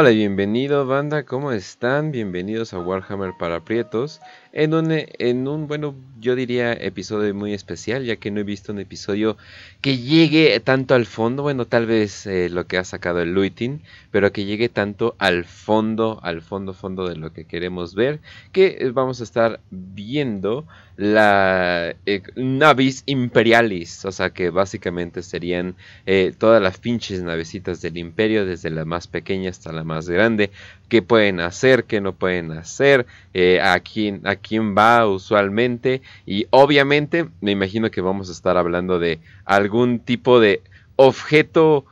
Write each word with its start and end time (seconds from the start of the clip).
Hola, 0.00 0.10
bienvenido 0.10 0.86
banda, 0.86 1.24
¿cómo 1.24 1.50
están? 1.50 2.12
Bienvenidos 2.12 2.72
a 2.72 2.78
Warhammer 2.78 3.32
para 3.36 3.64
Prietos 3.64 4.20
en 4.52 4.74
un, 4.74 4.88
en 4.90 5.48
un, 5.48 5.66
bueno, 5.66 5.94
yo 6.20 6.34
diría 6.34 6.72
episodio 6.72 7.34
muy 7.34 7.54
especial, 7.54 8.04
ya 8.04 8.16
que 8.16 8.30
no 8.30 8.40
he 8.40 8.44
visto 8.44 8.72
un 8.72 8.80
episodio 8.80 9.36
que 9.80 9.98
llegue 9.98 10.58
tanto 10.60 10.94
al 10.94 11.06
fondo, 11.06 11.42
bueno, 11.42 11.66
tal 11.66 11.86
vez 11.86 12.26
eh, 12.26 12.48
lo 12.50 12.66
que 12.66 12.78
ha 12.78 12.84
sacado 12.84 13.20
el 13.20 13.32
Luitin, 13.32 13.82
pero 14.10 14.32
que 14.32 14.44
llegue 14.44 14.68
tanto 14.68 15.14
al 15.18 15.44
fondo, 15.44 16.20
al 16.22 16.42
fondo, 16.42 16.72
fondo 16.74 17.08
de 17.08 17.16
lo 17.16 17.32
que 17.32 17.44
queremos 17.44 17.94
ver, 17.94 18.20
que 18.52 18.78
eh, 18.80 18.90
vamos 18.90 19.20
a 19.20 19.24
estar 19.24 19.60
viendo 19.70 20.66
la 20.98 21.94
eh, 22.06 22.22
navis 22.34 23.04
imperialis, 23.06 24.04
o 24.04 24.10
sea 24.10 24.30
que 24.30 24.50
básicamente 24.50 25.22
serían 25.22 25.76
eh, 26.06 26.34
todas 26.36 26.60
las 26.60 26.78
pinches 26.78 27.22
navecitas 27.22 27.80
del 27.80 27.98
imperio, 27.98 28.44
desde 28.44 28.70
la 28.70 28.84
más 28.84 29.06
pequeña 29.06 29.50
hasta 29.50 29.70
la 29.72 29.84
más 29.84 30.08
grande, 30.08 30.50
qué 30.88 31.02
pueden 31.02 31.40
hacer, 31.40 31.84
qué 31.84 32.00
no 32.00 32.12
pueden 32.14 32.52
hacer, 32.52 33.06
eh, 33.34 33.60
a, 33.60 33.80
quién, 33.80 34.26
a 34.26 34.36
quién 34.36 34.76
va 34.76 35.06
usualmente 35.06 36.02
y 36.26 36.46
obviamente 36.50 37.28
me 37.40 37.52
imagino 37.52 37.90
que 37.90 38.00
vamos 38.00 38.28
a 38.28 38.32
estar 38.32 38.56
hablando 38.56 38.98
de 38.98 39.20
algún 39.44 40.00
tipo 40.00 40.40
de 40.40 40.62
objeto 40.96 41.84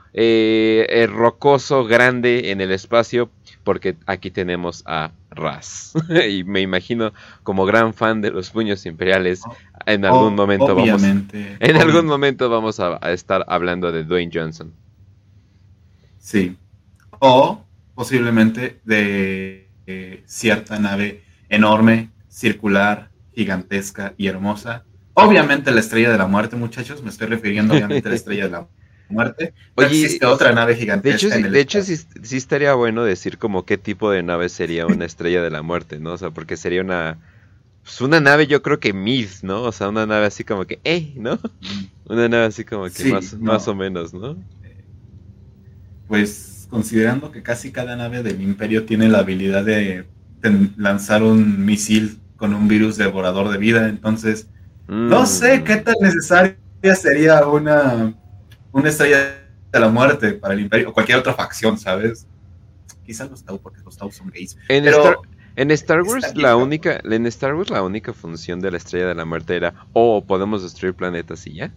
rocoso 1.09 1.85
grande 1.85 2.51
en 2.51 2.63
el 2.63 2.73
espacio 2.73 3.31
porque 3.67 3.97
aquí 4.07 4.31
tenemos 4.31 4.85
a 4.87 5.11
Raz. 5.31 5.93
y 6.31 6.45
me 6.45 6.61
imagino 6.61 7.13
como 7.43 7.67
gran 7.67 7.93
fan 7.93 8.21
de 8.21 8.31
los 8.31 8.51
puños 8.51 8.87
imperiales, 8.87 9.43
en 9.87 10.05
algún 10.05 10.37
momento 10.37 10.73
vamos 10.77 11.03
en 11.33 11.77
algún 11.77 12.07
momento 12.07 12.49
vamos 12.49 12.79
a, 12.79 12.97
estar 13.13 13.45
hablando 13.49 13.91
de 13.91 14.05
Dwayne 14.05 14.31
Johnson. 14.33 14.73
Sí. 16.19 16.57
O 17.19 17.66
posiblemente 17.97 18.79
de 18.85 19.69
eh, 19.87 20.23
cierta 20.27 20.79
nave 20.79 21.23
enorme, 21.49 22.11
circular, 22.29 23.11
gigantesca 23.35 24.15
y 24.17 24.29
hermosa. 24.29 24.85
Obviamente 25.15 25.73
la 25.73 25.81
estrella 25.81 26.13
de 26.13 26.19
la 26.19 26.27
muerte, 26.27 26.57
muchachos, 26.57 27.03
me 27.03 27.09
estoy 27.09 27.27
refiriendo 27.27 27.75
obviamente 27.75 28.07
a 28.07 28.11
la 28.11 28.17
estrella 28.17 28.45
de 28.45 28.51
la 28.51 28.69
muerte. 29.09 29.55
Oye, 29.77 29.87
existe 29.87 30.27
otra 30.27 30.53
nave 30.53 30.77
gigantesca. 30.77 31.39
De 31.39 31.61
hecho, 31.61 31.83
sí, 31.83 31.97
estaría 32.37 32.75
bueno 32.75 33.03
decir 33.03 33.39
como 33.39 33.65
qué 33.65 33.79
tipo 33.79 34.11
de 34.11 34.23
nave 34.23 34.51
sería 34.51 34.87
una 34.87 35.05
estrella 35.07 35.43
de 35.43 35.51
la 35.51 35.63
muerte, 35.63 35.99
¿no? 35.99 36.13
O 36.13 36.19
sea, 36.19 36.31
porque 36.31 36.57
sería 36.59 36.83
una. 36.83 37.19
Pues 37.83 38.01
una 38.01 38.21
nave, 38.21 38.47
yo 38.47 38.63
creo 38.63 38.79
que 38.79 38.93
mid, 38.93 39.29
¿no? 39.43 39.63
O 39.63 39.73
sea, 39.73 39.89
una 39.89 40.05
nave 40.05 40.27
así 40.27 40.45
como 40.45 40.67
que, 40.67 40.81
¡eh! 40.85 41.15
¿no? 41.17 41.37
Mm. 41.37 41.85
Una 42.13 42.29
nave 42.29 42.45
así 42.45 42.65
como 42.65 42.89
que 42.89 43.05
más, 43.07 43.35
más 43.35 43.67
o 43.67 43.75
menos, 43.75 44.15
¿no? 44.15 44.37
Pues 46.07 46.56
considerando 46.69 47.31
que 47.31 47.43
casi 47.43 47.73
cada 47.73 47.97
nave 47.97 48.23
del 48.23 48.41
Imperio 48.41 48.85
tiene 48.85 49.09
la 49.09 49.19
habilidad 49.19 49.65
de 49.65 50.07
lanzar 50.77 51.23
un 51.23 51.65
misil 51.65 52.19
con 52.37 52.55
un 52.55 52.69
virus 52.69 52.97
devorador 52.97 53.49
de 53.49 53.59
vida, 53.59 53.89
entonces. 53.89 54.49
No 54.87 55.27
sé 55.27 55.59
mm. 55.59 55.65
qué 55.65 55.77
tan 55.77 55.97
necesaria 56.01 56.57
sería 56.95 57.47
una 57.47 58.15
una 58.77 58.91
estrella 58.91 59.39
de 59.73 59.81
la 59.81 59.89
muerte 59.89 60.35
para 60.35 60.53
el 60.53 60.61
imperio 60.61 60.91
o 60.91 60.93
cualquier 60.93 61.19
otra 61.19 61.33
facción, 61.33 61.79
¿sabes? 61.79 62.27
Quizás 63.07 63.31
los 63.31 63.43
Tau, 63.43 63.59
porque 63.59 63.81
los 63.83 63.97
Tau 63.97 64.13
son 64.13 64.29
gays. 64.29 64.59
En, 64.69 64.87
Star, 64.87 65.17
en 65.57 65.71
Star 65.71 66.03
Wars 66.03 66.37
la 66.37 66.57
única, 66.57 67.01
en 67.03 67.27
Star 67.27 67.55
Wars 67.55 67.71
la 67.71 67.83
única 67.83 68.13
función 68.13 68.61
de 68.61 68.71
la 68.71 68.77
estrella 68.77 69.07
de 69.09 69.15
la 69.15 69.25
muerte 69.25 69.57
era 69.57 69.87
o 69.95 70.23
podemos 70.23 70.63
destruir 70.63 70.93
planetas 70.93 71.47
y 71.47 71.55
ya. 71.55 71.73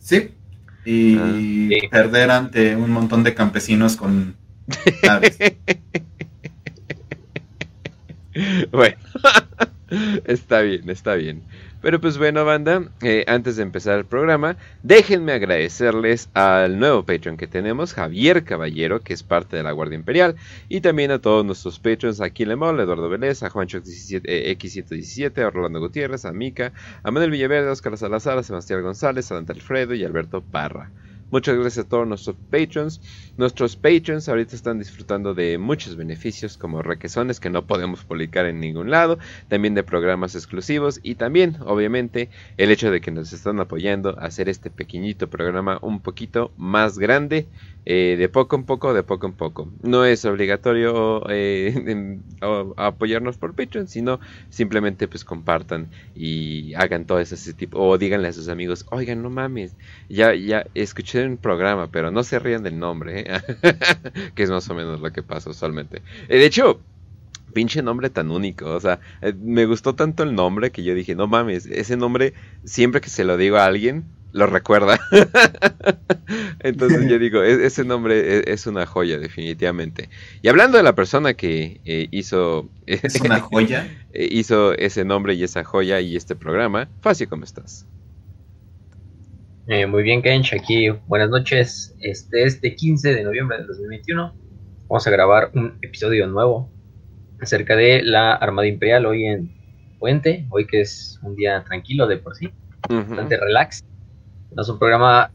Sí. 0.00 0.34
Y 0.84 1.16
ah. 1.16 1.88
perder 1.90 2.30
ante 2.30 2.76
un 2.76 2.90
montón 2.90 3.24
de 3.24 3.34
campesinos 3.34 3.96
con 3.96 4.36
bueno, 8.70 8.96
está 10.24 10.60
bien, 10.60 10.88
está 10.90 11.14
bien. 11.14 11.42
Pero 11.80 12.00
pues 12.00 12.18
bueno, 12.18 12.44
banda, 12.44 12.88
eh, 13.02 13.24
antes 13.28 13.56
de 13.56 13.62
empezar 13.62 13.98
el 13.98 14.04
programa, 14.04 14.56
déjenme 14.82 15.32
agradecerles 15.32 16.28
al 16.34 16.80
nuevo 16.80 17.04
Patreon 17.04 17.36
que 17.36 17.46
tenemos, 17.46 17.94
Javier 17.94 18.42
Caballero, 18.42 19.00
que 19.00 19.14
es 19.14 19.22
parte 19.22 19.56
de 19.56 19.62
la 19.62 19.70
Guardia 19.70 19.94
Imperial, 19.94 20.34
y 20.68 20.80
también 20.80 21.12
a 21.12 21.20
todos 21.20 21.44
nuestros 21.44 21.78
Patreons, 21.78 22.20
a 22.20 22.30
Kilemol, 22.30 22.80
Eduardo 22.80 23.08
Vélez, 23.08 23.44
a 23.44 23.50
Juancho 23.50 23.78
X117, 23.78 25.38
a 25.38 25.50
Rolando 25.50 25.78
Gutiérrez, 25.78 26.24
a 26.24 26.32
Mica, 26.32 26.72
a 27.04 27.10
Manuel 27.12 27.30
Villaverde, 27.30 27.68
a 27.68 27.72
Oscar 27.72 27.96
Salazar, 27.96 28.38
a 28.38 28.42
Sebastián 28.42 28.82
González, 28.82 29.30
a 29.30 29.36
Dante 29.36 29.52
Alfredo 29.52 29.94
y 29.94 30.04
Alberto 30.04 30.42
Parra. 30.42 30.90
Muchas 31.30 31.56
gracias 31.56 31.84
a 31.84 31.88
todos 31.88 32.06
nuestros 32.06 32.36
patrons. 32.48 33.02
Nuestros 33.36 33.76
patrons 33.76 34.28
ahorita 34.30 34.56
están 34.56 34.78
disfrutando 34.78 35.34
de 35.34 35.58
muchos 35.58 35.94
beneficios 35.94 36.56
como 36.56 36.80
requesones 36.80 37.38
que 37.38 37.50
no 37.50 37.66
podemos 37.66 38.02
publicar 38.04 38.46
en 38.46 38.60
ningún 38.60 38.90
lado, 38.90 39.18
también 39.46 39.74
de 39.74 39.82
programas 39.82 40.34
exclusivos 40.34 41.00
y 41.02 41.16
también, 41.16 41.58
obviamente, 41.60 42.30
el 42.56 42.70
hecho 42.70 42.90
de 42.90 43.02
que 43.02 43.10
nos 43.10 43.34
están 43.34 43.60
apoyando 43.60 44.18
a 44.18 44.24
hacer 44.24 44.48
este 44.48 44.70
pequeñito 44.70 45.28
programa 45.28 45.78
un 45.82 46.00
poquito 46.00 46.54
más 46.56 46.98
grande 46.98 47.50
eh, 47.90 48.16
de 48.18 48.28
poco 48.28 48.54
en 48.54 48.64
poco, 48.64 48.92
de 48.92 49.02
poco 49.02 49.26
en 49.26 49.32
poco. 49.32 49.72
No 49.82 50.04
es 50.04 50.26
obligatorio 50.26 51.24
eh, 51.30 52.20
apoyarnos 52.76 53.38
por 53.38 53.54
Patreon, 53.54 53.88
sino 53.88 54.20
simplemente 54.50 55.08
pues 55.08 55.24
compartan 55.24 55.88
y 56.14 56.74
hagan 56.74 57.06
todo 57.06 57.18
ese 57.18 57.54
tipo, 57.54 57.78
o 57.78 57.96
díganle 57.96 58.28
a 58.28 58.34
sus 58.34 58.50
amigos, 58.50 58.84
oigan, 58.90 59.22
no 59.22 59.30
mames, 59.30 59.74
ya, 60.10 60.34
ya 60.34 60.66
escuché 60.74 61.24
un 61.24 61.38
programa, 61.38 61.90
pero 61.90 62.10
no 62.10 62.24
se 62.24 62.38
rían 62.38 62.62
del 62.62 62.78
nombre, 62.78 63.20
¿eh? 63.20 63.40
que 64.34 64.42
es 64.42 64.50
más 64.50 64.68
o 64.68 64.74
menos 64.74 65.00
lo 65.00 65.10
que 65.10 65.22
pasa 65.22 65.48
usualmente. 65.48 66.02
de 66.28 66.44
hecho, 66.44 66.82
pinche 67.54 67.82
nombre 67.82 68.10
tan 68.10 68.30
único. 68.30 68.66
O 68.66 68.80
sea, 68.80 69.00
me 69.40 69.64
gustó 69.64 69.94
tanto 69.94 70.24
el 70.24 70.34
nombre 70.34 70.72
que 70.72 70.82
yo 70.82 70.94
dije, 70.94 71.14
no 71.14 71.26
mames, 71.26 71.64
ese 71.64 71.96
nombre, 71.96 72.34
siempre 72.64 73.00
que 73.00 73.08
se 73.08 73.24
lo 73.24 73.38
digo 73.38 73.56
a 73.56 73.64
alguien, 73.64 74.04
lo 74.38 74.46
recuerda. 74.46 74.98
Entonces 76.60 77.08
yo 77.08 77.18
digo, 77.18 77.42
e-, 77.42 77.66
ese 77.66 77.84
nombre 77.84 78.38
e-, 78.38 78.44
es, 78.46 78.66
una 78.66 78.86
joya, 78.86 79.18
definitivamente. 79.18 80.08
Y 80.42 80.48
hablando 80.48 80.78
de 80.78 80.84
la 80.84 80.94
persona 80.94 81.34
que 81.34 81.80
eh, 81.84 82.08
hizo... 82.10 82.68
¿Es 82.86 83.20
una 83.20 83.40
joya? 83.40 83.86
Eh, 84.12 84.28
hizo 84.30 84.72
ese 84.74 85.04
nombre 85.04 85.34
y 85.34 85.44
esa 85.44 85.64
joya 85.64 86.00
y 86.00 86.16
este 86.16 86.34
programa. 86.36 86.88
Facio, 87.00 87.28
¿cómo 87.28 87.44
estás? 87.44 87.86
Eh, 89.66 89.86
muy 89.86 90.02
bien, 90.02 90.22
Kench, 90.22 90.54
aquí 90.54 90.88
buenas 91.06 91.28
noches. 91.28 91.94
Este, 92.00 92.44
este 92.44 92.74
15 92.74 93.14
de 93.14 93.22
noviembre 93.22 93.58
de 93.58 93.64
2021 93.64 94.34
vamos 94.88 95.06
a 95.06 95.10
grabar 95.10 95.50
un 95.52 95.78
episodio 95.82 96.26
nuevo 96.26 96.70
acerca 97.40 97.76
de 97.76 98.02
la 98.02 98.32
Armada 98.32 98.66
Imperial 98.66 99.04
hoy 99.04 99.26
en 99.26 99.52
Puente, 99.98 100.46
hoy 100.50 100.66
que 100.66 100.80
es 100.80 101.20
un 101.22 101.36
día 101.36 101.62
tranquilo 101.64 102.06
de 102.06 102.16
por 102.16 102.34
sí, 102.34 102.50
bastante 102.88 103.36
relax. 103.36 103.84
Es 104.56 104.68
un 104.68 104.78
programa 104.78 105.30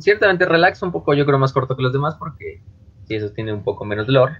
ciertamente 0.00 0.44
relax, 0.44 0.82
un 0.82 0.92
poco 0.92 1.14
yo 1.14 1.26
creo 1.26 1.38
más 1.38 1.52
corto 1.52 1.76
que 1.76 1.82
los 1.82 1.92
demás 1.92 2.16
porque 2.16 2.62
sí, 3.06 3.14
eso 3.14 3.30
tiene 3.30 3.52
un 3.52 3.62
poco 3.62 3.84
menos 3.84 4.08
lore, 4.08 4.36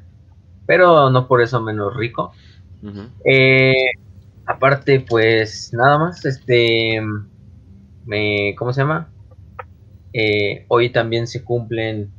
pero 0.67 1.11
no 1.11 1.27
por 1.27 1.43
eso 1.43 1.61
menos 1.61 1.97
rico. 1.97 2.33
Eh, 3.25 3.91
aparte, 4.45 5.01
pues 5.01 5.73
nada 5.73 5.99
más, 5.99 6.25
este, 6.25 7.01
me, 8.05 8.55
¿cómo 8.57 8.73
se 8.73 8.83
llama? 8.83 9.09
Eh, 10.13 10.65
hoy 10.69 10.91
también 10.91 11.27
se 11.27 11.43
cumplen 11.43 12.11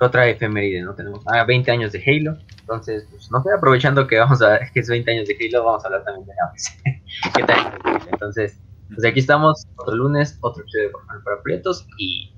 otra 0.00 0.28
efeméride, 0.28 0.82
¿no? 0.82 0.94
Tenemos 0.94 1.24
20 1.46 1.70
años 1.70 1.92
de 1.92 2.02
Halo, 2.04 2.38
entonces, 2.60 3.06
pues 3.10 3.30
no 3.30 3.38
estoy 3.38 3.52
aprovechando 3.56 4.06
que 4.06 4.18
vamos 4.18 4.42
a, 4.42 4.58
que 4.74 4.80
es 4.80 4.88
20 4.88 5.10
años 5.10 5.28
de 5.28 5.36
Halo, 5.40 5.64
vamos 5.64 5.84
a 5.84 5.88
hablar 5.88 6.04
también 6.04 6.26
de 6.26 6.34
¿Qué 7.34 7.42
tal? 7.44 7.78
Entonces, 8.12 8.60
pues 8.94 9.04
aquí 9.04 9.20
estamos, 9.20 9.66
otro 9.76 9.96
lunes, 9.96 10.38
otro 10.40 10.62
episodio 10.62 10.88
de 10.88 10.94
Warhammer 10.94 11.24
para 11.24 11.42
Prietos 11.42 11.86
y 11.98 12.32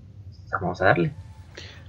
vamos 0.61 0.81
a 0.81 0.87
darle. 0.87 1.13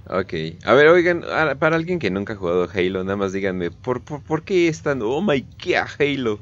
Ok, 0.08 0.34
a 0.64 0.74
ver, 0.74 0.88
oigan, 0.88 1.24
para 1.58 1.76
alguien 1.76 1.98
que 1.98 2.10
nunca 2.10 2.32
ha 2.32 2.36
jugado 2.36 2.68
Halo, 2.72 3.04
nada 3.04 3.16
más 3.16 3.32
díganme, 3.32 3.70
¿por, 3.70 4.02
por, 4.02 4.42
qué 4.42 4.68
es 4.68 4.82
tan, 4.82 5.00
oh 5.02 5.22
my 5.22 5.46
god, 5.64 5.88
Halo? 5.98 6.40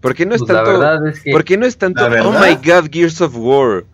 ¿Por 0.00 0.14
qué 0.14 0.26
no 0.26 0.34
es 0.34 0.42
pues 0.42 0.52
tanto, 0.52 1.06
es 1.06 1.20
que, 1.22 1.32
¿por 1.32 1.44
qué 1.44 1.56
no 1.56 1.66
es 1.66 1.76
tanto, 1.76 2.04
oh 2.04 2.32
my 2.32 2.54
god, 2.56 2.90
Gears 2.90 3.20
of 3.20 3.34
War? 3.36 3.84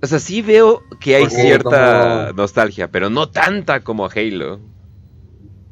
O 0.00 0.06
sea, 0.06 0.18
sí 0.18 0.42
veo 0.42 0.82
que 1.00 1.16
hay 1.16 1.28
cierta 1.30 2.32
nostalgia, 2.34 2.90
pero 2.90 3.10
no 3.10 3.28
tanta 3.28 3.80
como 3.80 4.08
Halo. 4.08 4.60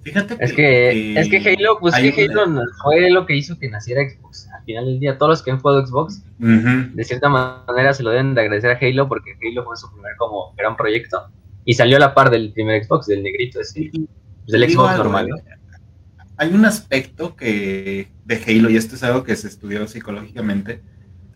Fíjate 0.03 0.39
que, 0.39 0.45
es 0.45 0.53
que, 0.55 1.21
es 1.21 1.29
que 1.29 1.37
Halo, 1.37 1.79
pues 1.79 1.95
que 1.95 2.25
Halo 2.25 2.63
fue 2.83 3.11
lo 3.11 3.27
que 3.27 3.37
hizo 3.37 3.59
que 3.59 3.69
naciera 3.69 4.03
Xbox. 4.09 4.49
Al 4.49 4.65
final 4.65 4.87
del 4.87 5.01
día, 5.01 5.19
todos 5.19 5.31
los 5.31 5.43
que 5.43 5.51
han 5.51 5.61
jugado 5.61 5.87
Xbox, 5.87 6.23
de 6.39 7.05
cierta 7.05 7.29
manera 7.29 7.93
se 7.93 8.03
lo 8.03 8.11
deben 8.11 8.35
de 8.35 8.41
agradecer 8.41 8.71
a 8.71 8.79
Halo 8.81 9.09
porque 9.09 9.37
Halo 9.43 9.65
fue 9.65 9.77
su 9.77 9.93
primer 9.93 10.17
como 10.17 10.55
gran 10.57 10.77
proyecto 10.77 11.29
y 11.65 11.75
salió 11.75 11.99
a 11.99 12.01
la 12.01 12.15
par 12.15 12.31
del 12.31 12.53
primer 12.53 12.83
Xbox, 12.83 13.07
del 13.07 13.23
negrito 13.23 13.61
ese, 13.61 13.91
pues, 13.93 14.07
del 14.47 14.71
Xbox 14.71 14.97
normal. 14.97 15.29
Hay 16.39 16.55
un 16.55 16.65
aspecto 16.65 17.37
que 17.37 18.09
de 18.25 18.43
Halo, 18.47 18.71
y 18.71 18.77
esto 18.77 18.95
es 18.95 19.03
algo 19.03 19.23
que 19.23 19.37
se 19.37 19.49
estudió 19.49 19.87
psicológicamente, 19.87 20.81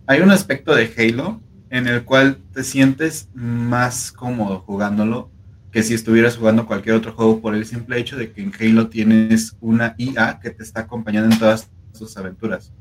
hay 0.07 0.23
un 0.23 0.31
aspecto 0.31 0.75
de 0.75 0.91
Halo 0.97 1.41
en 1.69 1.87
el 1.87 2.05
cual 2.05 2.39
te 2.55 2.63
sientes 2.63 3.29
más 3.35 4.13
cómodo 4.13 4.61
jugándolo 4.61 5.31
que 5.75 5.83
si 5.83 5.93
estuvieras 5.93 6.37
jugando 6.37 6.69
cualquier 6.69 6.95
otro 6.95 7.15
juego 7.15 7.41
por 7.41 7.57
el 7.57 7.67
simple 7.67 7.99
hecho 7.99 8.17
de 8.17 8.31
que 8.31 8.41
en 8.41 8.53
Halo 8.57 8.87
tienes 8.87 9.57
una 9.61 9.97
IA 9.99 10.39
que 10.41 10.51
te 10.51 10.63
está 10.63 10.83
acompañando 10.83 11.35
en 11.35 11.41
todas 11.41 11.69
sus 11.93 12.17
aventuras. 12.17 12.73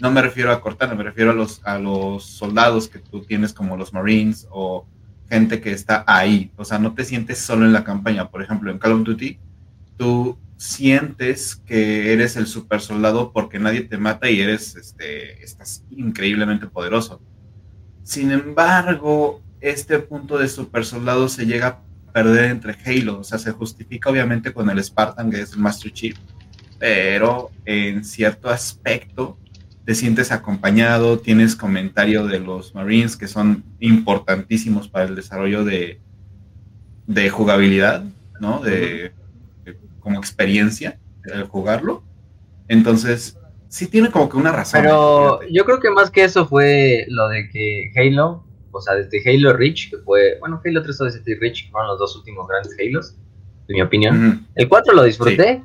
No 0.00 0.10
me 0.10 0.20
refiero 0.20 0.50
a 0.50 0.60
Cortana, 0.60 0.96
me 0.96 1.04
refiero 1.04 1.30
a 1.30 1.34
los, 1.34 1.64
a 1.64 1.78
los 1.78 2.24
soldados 2.24 2.88
que 2.88 2.98
tú 2.98 3.20
tienes 3.20 3.52
como 3.52 3.76
los 3.76 3.92
Marines 3.92 4.48
o 4.50 4.84
gente 5.28 5.60
que 5.60 5.70
está 5.70 6.02
ahí. 6.08 6.50
O 6.56 6.64
sea, 6.64 6.80
no 6.80 6.92
te 6.92 7.04
sientes 7.04 7.38
solo 7.38 7.64
en 7.66 7.72
la 7.72 7.84
campaña. 7.84 8.28
Por 8.28 8.42
ejemplo, 8.42 8.72
en 8.72 8.80
Call 8.80 8.92
of 8.94 9.04
Duty, 9.04 9.38
tú 9.96 10.36
sientes 10.56 11.54
que 11.54 12.12
eres 12.12 12.34
el 12.34 12.48
super 12.48 12.80
soldado 12.80 13.32
porque 13.32 13.60
nadie 13.60 13.82
te 13.82 13.96
mata 13.96 14.28
y 14.28 14.40
eres, 14.40 14.74
este, 14.74 15.40
estás 15.44 15.84
increíblemente 15.88 16.66
poderoso. 16.66 17.22
Sin 18.02 18.32
embargo, 18.32 19.40
este 19.60 20.00
punto 20.00 20.36
de 20.36 20.48
super 20.48 20.84
soldado 20.84 21.28
se 21.28 21.46
llega 21.46 21.84
perder 22.12 22.50
entre 22.50 22.76
Halo, 22.84 23.20
o 23.20 23.24
sea, 23.24 23.38
se 23.38 23.52
justifica 23.52 24.10
obviamente 24.10 24.52
con 24.52 24.68
el 24.70 24.82
Spartan, 24.82 25.30
que 25.30 25.40
es 25.40 25.52
el 25.52 25.58
Master 25.58 25.92
Chief, 25.92 26.16
pero 26.78 27.50
en 27.64 28.04
cierto 28.04 28.48
aspecto 28.48 29.38
te 29.84 29.94
sientes 29.94 30.30
acompañado, 30.32 31.18
tienes 31.18 31.56
comentario 31.56 32.26
de 32.26 32.38
los 32.38 32.74
Marines 32.74 33.16
que 33.16 33.26
son 33.26 33.64
importantísimos 33.80 34.88
para 34.88 35.06
el 35.06 35.14
desarrollo 35.14 35.64
de, 35.64 36.00
de 37.06 37.30
jugabilidad, 37.30 38.04
¿no? 38.40 38.60
De, 38.60 39.12
como 40.00 40.18
experiencia 40.18 40.98
el 41.24 41.44
jugarlo. 41.44 42.02
Entonces, 42.68 43.36
sí 43.68 43.86
tiene 43.86 44.10
como 44.10 44.28
que 44.28 44.36
una 44.36 44.52
razón. 44.52 44.80
Pero 44.80 45.40
yo 45.50 45.64
creo 45.64 45.80
que 45.80 45.90
más 45.90 46.10
que 46.10 46.24
eso 46.24 46.46
fue 46.46 47.06
lo 47.08 47.28
de 47.28 47.48
que 47.48 47.92
Halo, 47.96 48.44
o 48.72 48.80
sea, 48.80 48.94
desde 48.94 49.20
Halo 49.28 49.52
Reach, 49.52 49.90
que 49.90 49.98
fue, 49.98 50.38
bueno, 50.40 50.60
Halo 50.64 50.82
3 50.82 51.22
y 51.26 51.34
Reach, 51.34 51.64
que 51.64 51.70
fueron 51.70 51.88
los 51.88 51.98
dos 51.98 52.16
últimos 52.16 52.46
grandes 52.48 52.76
Halos, 52.78 53.16
en 53.68 53.74
mi 53.74 53.82
opinión. 53.82 54.46
El 54.54 54.68
4 54.68 54.94
lo 54.94 55.02
disfruté, 55.04 55.62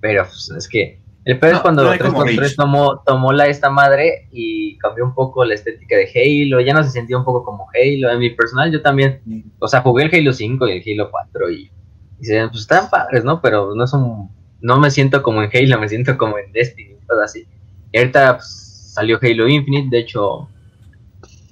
pero 0.00 0.24
pues, 0.24 0.50
es 0.56 0.68
que 0.68 1.00
el 1.28 1.38
peor 1.38 1.56
es 1.56 1.60
cuando 1.60 1.84
no 1.84 2.24
3 2.24 2.56
tomó, 2.56 3.02
tomó 3.04 3.34
la 3.34 3.48
esta 3.48 3.68
madre 3.68 4.28
y 4.32 4.78
cambió 4.78 5.04
un 5.04 5.14
poco 5.14 5.44
la 5.44 5.52
estética 5.52 5.94
de 5.94 6.08
Halo, 6.14 6.60
ya 6.60 6.72
no 6.72 6.82
se 6.82 6.88
sentía 6.88 7.18
un 7.18 7.24
poco 7.24 7.44
como 7.44 7.66
Halo. 7.74 8.10
En 8.10 8.18
mi 8.18 8.30
personal 8.30 8.72
yo 8.72 8.80
también, 8.80 9.20
o 9.58 9.68
sea, 9.68 9.82
jugué 9.82 10.04
el 10.04 10.14
Halo 10.14 10.32
5 10.32 10.66
y 10.66 10.72
el 10.72 11.00
Halo 11.00 11.10
4 11.10 11.50
y, 11.50 11.70
y 12.18 12.24
se, 12.24 12.48
pues 12.48 12.62
están 12.62 12.88
padres, 12.88 13.24
¿no? 13.24 13.42
Pero 13.42 13.74
no 13.74 13.86
son, 13.86 14.30
no 14.62 14.80
me 14.80 14.90
siento 14.90 15.22
como 15.22 15.42
en 15.42 15.50
Halo, 15.52 15.78
me 15.78 15.90
siento 15.90 16.16
como 16.16 16.38
en 16.38 16.50
Destiny, 16.50 16.96
todo 17.06 17.20
así. 17.20 17.46
Y 17.92 17.98
ahorita 17.98 18.36
pues, 18.36 18.92
salió 18.94 19.18
Halo 19.20 19.48
Infinite, 19.48 19.88
de 19.90 19.98
hecho, 19.98 20.48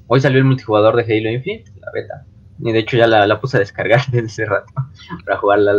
hoy 0.06 0.20
salió 0.20 0.38
el 0.38 0.44
multijugador 0.44 0.96
de 0.96 1.02
Halo 1.02 1.30
Infinite, 1.30 1.70
la 1.80 1.90
beta. 1.92 2.24
Y 2.58 2.72
de 2.72 2.78
hecho 2.78 2.96
ya 2.96 3.06
la, 3.06 3.40
puse 3.40 3.58
a 3.58 3.60
descargar 3.60 4.00
desde 4.10 4.26
hace 4.26 4.44
rato 4.46 4.72
para 5.24 5.38
jugarla 5.38 5.74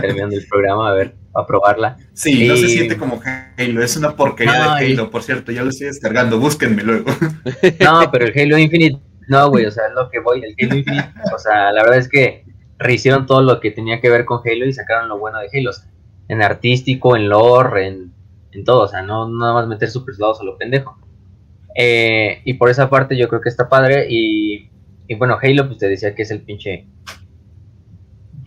terminando 0.00 0.36
el 0.36 0.46
programa, 0.46 0.90
a 0.90 0.94
ver, 0.94 1.14
a 1.34 1.46
probarla. 1.46 1.96
Sí, 2.12 2.46
no 2.46 2.56
se 2.56 2.68
siente 2.68 2.96
como 2.96 3.20
Halo, 3.56 3.82
es 3.82 3.96
una 3.96 4.14
porquería 4.14 4.76
de 4.76 4.92
Halo, 4.92 5.10
por 5.10 5.22
cierto, 5.22 5.52
ya 5.52 5.62
lo 5.62 5.70
estoy 5.70 5.88
descargando, 5.88 6.38
búsquenme 6.38 6.82
luego. 6.82 7.10
No, 7.80 8.10
pero 8.12 8.26
el 8.26 8.38
Halo 8.38 8.58
Infinite, 8.58 9.00
no, 9.28 9.48
güey, 9.48 9.66
o 9.66 9.70
sea, 9.70 9.86
es 9.88 9.94
lo 9.94 10.08
que 10.08 10.20
voy, 10.20 10.42
el 10.44 10.54
Halo 10.58 10.78
Infinite, 10.78 11.12
o 11.34 11.38
sea, 11.38 11.72
la 11.72 11.82
verdad 11.82 11.98
es 11.98 12.08
que 12.08 12.44
rehicieron 12.78 13.26
todo 13.26 13.42
lo 13.42 13.60
que 13.60 13.70
tenía 13.70 14.00
que 14.00 14.10
ver 14.10 14.24
con 14.24 14.40
Halo 14.44 14.66
y 14.66 14.72
sacaron 14.72 15.08
lo 15.08 15.18
bueno 15.18 15.38
de 15.38 15.48
Halo, 15.52 15.70
en 16.28 16.42
artístico, 16.42 17.16
en 17.16 17.28
lore, 17.28 17.88
en, 17.88 18.12
en 18.52 18.64
todo, 18.64 18.82
o 18.82 18.88
sea, 18.88 19.02
no 19.02 19.28
nada 19.28 19.52
más 19.52 19.66
meter 19.66 19.90
super 19.90 20.14
soldados 20.14 20.40
a 20.40 20.44
lo 20.44 20.56
pendejo. 20.56 20.96
Eh, 21.82 22.42
y 22.44 22.54
por 22.54 22.68
esa 22.68 22.90
parte 22.90 23.16
yo 23.16 23.28
creo 23.28 23.40
que 23.40 23.48
está 23.48 23.68
padre 23.68 24.06
y 24.10 24.70
y 25.10 25.16
bueno, 25.16 25.36
Halo, 25.42 25.66
pues 25.66 25.78
te 25.78 25.88
decía 25.88 26.14
que 26.14 26.22
es 26.22 26.30
el 26.30 26.42
pinche 26.42 26.86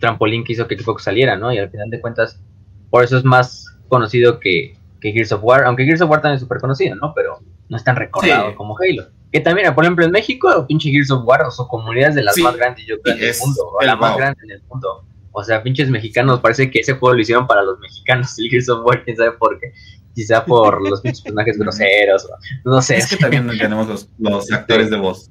trampolín 0.00 0.44
que 0.44 0.54
hizo 0.54 0.66
que 0.66 0.78
Xbox 0.78 1.02
saliera, 1.02 1.36
¿no? 1.36 1.52
Y 1.52 1.58
al 1.58 1.68
final 1.68 1.90
de 1.90 2.00
cuentas, 2.00 2.40
por 2.88 3.04
eso 3.04 3.18
es 3.18 3.24
más 3.24 3.66
conocido 3.88 4.40
que, 4.40 4.74
Gears 5.02 5.32
of 5.32 5.44
War, 5.44 5.64
aunque 5.64 5.84
Gears 5.84 6.00
of 6.00 6.08
War 6.08 6.22
también 6.22 6.36
es 6.36 6.40
súper 6.40 6.62
conocido, 6.62 6.94
¿no? 6.94 7.12
Pero 7.14 7.38
no 7.68 7.76
es 7.76 7.84
tan 7.84 7.96
recordado 7.96 8.54
como 8.54 8.74
Halo. 8.78 9.08
Que 9.30 9.40
también, 9.40 9.74
por 9.74 9.84
ejemplo, 9.84 10.06
en 10.06 10.10
México, 10.10 10.64
pinche 10.66 10.90
Gears 10.90 11.10
of 11.10 11.26
War, 11.26 11.42
o 11.42 11.50
su 11.50 11.68
comunidad 11.68 12.08
es 12.08 12.14
de 12.14 12.22
las 12.22 12.38
más 12.38 12.56
grandes, 12.56 12.86
yo 12.86 12.98
creo, 13.02 13.14
en 13.14 13.24
el 13.24 13.34
mundo, 13.38 13.62
o 13.78 13.84
la 13.84 13.96
más 13.96 14.16
grande 14.16 14.40
en 14.44 14.52
el 14.52 14.62
mundo. 14.62 15.04
O 15.32 15.44
sea, 15.44 15.62
pinches 15.62 15.90
mexicanos, 15.90 16.40
parece 16.40 16.70
que 16.70 16.78
ese 16.78 16.94
juego 16.94 17.14
lo 17.14 17.20
hicieron 17.20 17.46
para 17.46 17.62
los 17.62 17.78
mexicanos, 17.78 18.34
el 18.38 18.48
Gears 18.48 18.70
of 18.70 18.86
War, 18.86 19.04
quién 19.04 19.18
sabe 19.18 19.32
por 19.32 19.60
qué. 19.60 19.74
Quizá 20.14 20.44
por 20.44 20.88
los 20.88 21.00
personajes 21.00 21.58
groseros, 21.58 22.28
no 22.64 22.80
sé. 22.80 22.96
Es 22.96 23.08
que 23.08 23.16
también 23.16 23.48
tenemos 23.48 23.88
los, 23.88 24.08
los 24.18 24.52
actores 24.52 24.90
de 24.90 24.96
voz. 24.96 25.30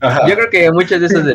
Yo 0.00 0.34
creo 0.36 0.50
que 0.50 0.70
muchas 0.70 1.00
de 1.00 1.06
esas 1.06 1.24
de 1.24 1.32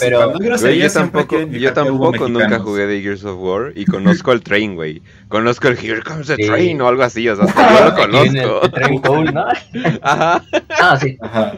pero 0.00 0.32
yo 0.72 0.90
tampoco, 0.90 1.42
yo 1.42 1.72
tampoco 1.74 2.28
nunca 2.28 2.58
jugué 2.60 2.86
de 2.86 3.02
Gears 3.02 3.24
of 3.24 3.38
War 3.38 3.72
y 3.74 3.84
conozco 3.84 4.32
el 4.32 4.42
train, 4.42 4.74
güey. 4.74 5.02
Conozco 5.28 5.68
el 5.68 5.76
Here 5.78 6.02
Comes 6.02 6.28
the 6.28 6.36
Train 6.36 6.80
o 6.80 6.88
algo 6.88 7.02
así, 7.02 7.28
o 7.28 7.36
sea, 7.36 7.44
yo 7.78 7.84
lo 7.84 7.94
conozco. 7.94 8.62
El, 8.62 8.70
train 8.70 9.02
Cool, 9.02 9.34
¿no? 9.34 9.44
Ajá. 10.02 10.42
Ah, 10.80 10.98
sí. 10.98 11.18
Ajá. 11.20 11.56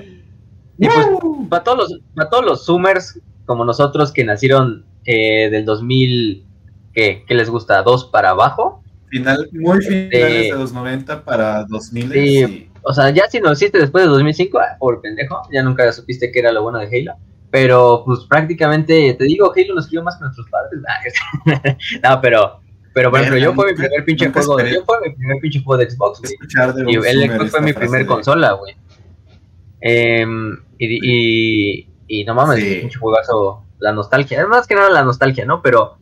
Y 0.78 0.88
pues 0.88 1.06
para 1.48 1.62
todos 1.62 1.78
los 1.78 2.00
para 2.14 2.28
todos 2.28 2.44
los 2.44 2.66
zoomers 2.66 3.20
como 3.46 3.64
nosotros 3.64 4.12
que 4.12 4.24
nacieron 4.24 4.84
eh, 5.04 5.50
del 5.50 5.64
2000 5.64 6.44
¿qué, 6.92 7.24
¿qué 7.26 7.34
les 7.34 7.50
gusta? 7.50 7.82
¿Dos 7.82 8.06
para 8.06 8.30
abajo? 8.30 8.82
Final, 9.10 9.48
muy 9.52 9.80
finales 9.80 10.50
de 10.50 10.52
los 10.52 10.72
90 10.72 11.24
para 11.24 11.64
2000 11.64 12.12
sí, 12.12 12.68
o 12.82 12.94
sea, 12.94 13.10
ya 13.10 13.28
si 13.28 13.38
lo 13.40 13.52
hiciste 13.52 13.78
después 13.78 14.04
de 14.04 14.08
2005, 14.08 14.58
ah, 14.58 14.76
por 14.78 15.00
pendejo, 15.00 15.42
ya 15.52 15.62
nunca 15.62 15.90
supiste 15.92 16.30
que 16.32 16.38
era 16.38 16.52
lo 16.52 16.62
bueno 16.62 16.78
de 16.78 16.86
Halo. 16.86 17.14
Pero, 17.50 18.02
pues 18.04 18.20
prácticamente, 18.28 19.14
te 19.14 19.24
digo, 19.24 19.52
Halo 19.54 19.74
nos 19.74 19.88
crió 19.88 20.02
más 20.02 20.16
que 20.16 20.24
nuestros 20.24 20.48
padres. 20.48 20.80
no, 22.02 22.20
pero, 22.20 22.60
pero 22.94 23.10
por 23.10 23.20
ejemplo, 23.20 23.38
yo 23.38 23.54
fue 23.54 23.72
mi 23.72 23.76
primer 23.76 24.04
pinche 24.04 24.30
juego, 24.30 24.56
de, 24.56 24.72
yo 24.72 24.84
fue 24.84 24.96
mi 25.02 25.14
primer 25.14 25.38
pinche 25.38 25.62
juego 25.62 25.82
de 25.82 25.90
Xbox, 25.90 26.20
güey. 26.20 26.92
Y 26.92 26.96
el 26.96 27.30
Xbox 27.30 27.50
fue 27.50 27.60
mi 27.62 27.72
primer 27.72 28.06
consola, 28.06 28.52
güey. 28.52 28.74
Eh, 29.80 30.26
y, 30.78 30.86
y, 31.02 31.88
y, 32.06 32.24
no 32.24 32.34
mames, 32.34 32.58
sí. 32.58 32.78
pinche 32.80 32.98
juegazo, 32.98 33.64
la 33.78 33.92
nostalgia, 33.92 34.40
es 34.40 34.48
más 34.48 34.66
que 34.66 34.74
nada 34.74 34.90
la 34.90 35.04
nostalgia, 35.04 35.44
¿no? 35.44 35.62
Pero, 35.62 35.98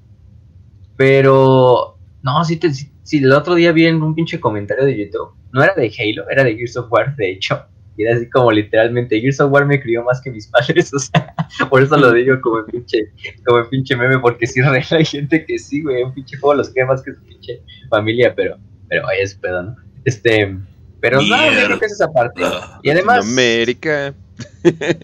pero, 0.97 1.99
no, 2.23 2.45
sí, 2.45 2.57
te, 2.57 2.73
sí, 2.73 2.91
sí, 3.07 3.19
el 3.19 3.33
otro 3.33 3.55
día 3.55 3.73
vi 3.73 3.87
en 3.87 4.03
un 4.03 4.15
pinche 4.15 4.39
comentario 4.39 4.85
de 4.85 4.99
YouTube 4.99 5.35
no 5.57 5.65
era 5.65 5.75
de 5.75 5.91
Halo, 5.99 6.29
era 6.31 6.45
de 6.45 6.55
Gears 6.55 6.77
of 6.77 6.93
War, 6.93 7.17
de 7.17 7.33
hecho. 7.33 7.65
Y 7.97 8.03
era 8.03 8.15
así 8.15 8.29
como 8.29 8.53
literalmente, 8.53 9.19
Gears 9.19 9.41
of 9.41 9.51
War 9.51 9.65
me 9.65 9.81
crió 9.81 10.05
más 10.05 10.21
que 10.21 10.31
mis 10.31 10.47
padres, 10.53 10.93
o 10.93 10.99
sea, 10.99 11.35
por 11.71 11.83
eso 11.83 11.97
lo 11.97 12.13
digo 12.13 12.39
como 12.43 12.65
pinche, 12.67 13.11
como 13.45 13.67
pinche 13.69 13.97
meme, 13.97 14.19
porque 14.19 14.47
sí 14.47 14.61
real 14.63 14.85
hay 14.91 15.05
gente 15.05 15.45
que 15.47 15.59
sí, 15.59 15.83
güey, 15.83 16.03
un 16.03 16.13
pinche 16.13 16.37
juego 16.37 16.55
los 16.55 16.69
cría 16.69 16.85
más 16.85 17.03
que 17.03 17.15
su 17.15 17.23
pinche 17.23 17.63
familia, 17.89 18.35
pero, 18.37 18.59
pero 18.89 19.07
es 19.19 19.35
pedo, 19.35 19.63
¿no? 19.63 19.77
Este, 20.05 20.57
pero 21.01 21.23
no, 21.23 21.53
yo 21.53 21.67
creo 21.67 21.79
que 21.79 21.87
es 21.87 21.93
esa 21.93 22.13
parte. 22.13 22.43
Y 22.83 22.91
además... 22.91 23.27
América. 23.27 24.15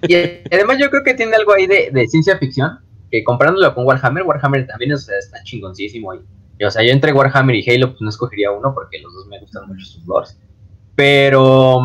Y 0.06 0.14
además 0.14 0.76
yo 0.78 0.90
creo 0.90 1.02
que 1.04 1.14
tiene 1.14 1.34
algo 1.36 1.54
ahí 1.54 1.66
de, 1.66 1.90
de 1.90 2.06
ciencia 2.08 2.36
ficción, 2.36 2.80
que 3.10 3.24
comparándolo 3.24 3.74
con 3.74 3.86
Warhammer, 3.86 4.24
Warhammer 4.24 4.66
también 4.66 4.92
o 4.92 4.98
sea, 4.98 5.16
está 5.16 5.42
chingoncísimo 5.44 6.12
ahí 6.12 6.18
o 6.64 6.70
sea, 6.70 6.82
yo 6.82 6.92
entre 6.92 7.12
Warhammer 7.12 7.56
y 7.56 7.68
Halo, 7.68 7.90
pues 7.90 8.00
no 8.00 8.08
escogería 8.08 8.52
uno 8.52 8.74
porque 8.74 9.00
los 9.00 9.12
dos 9.12 9.26
me 9.26 9.40
gustan 9.40 9.66
mucho 9.66 9.84
sus 9.84 10.06
lores. 10.06 10.38
Pero, 10.94 11.80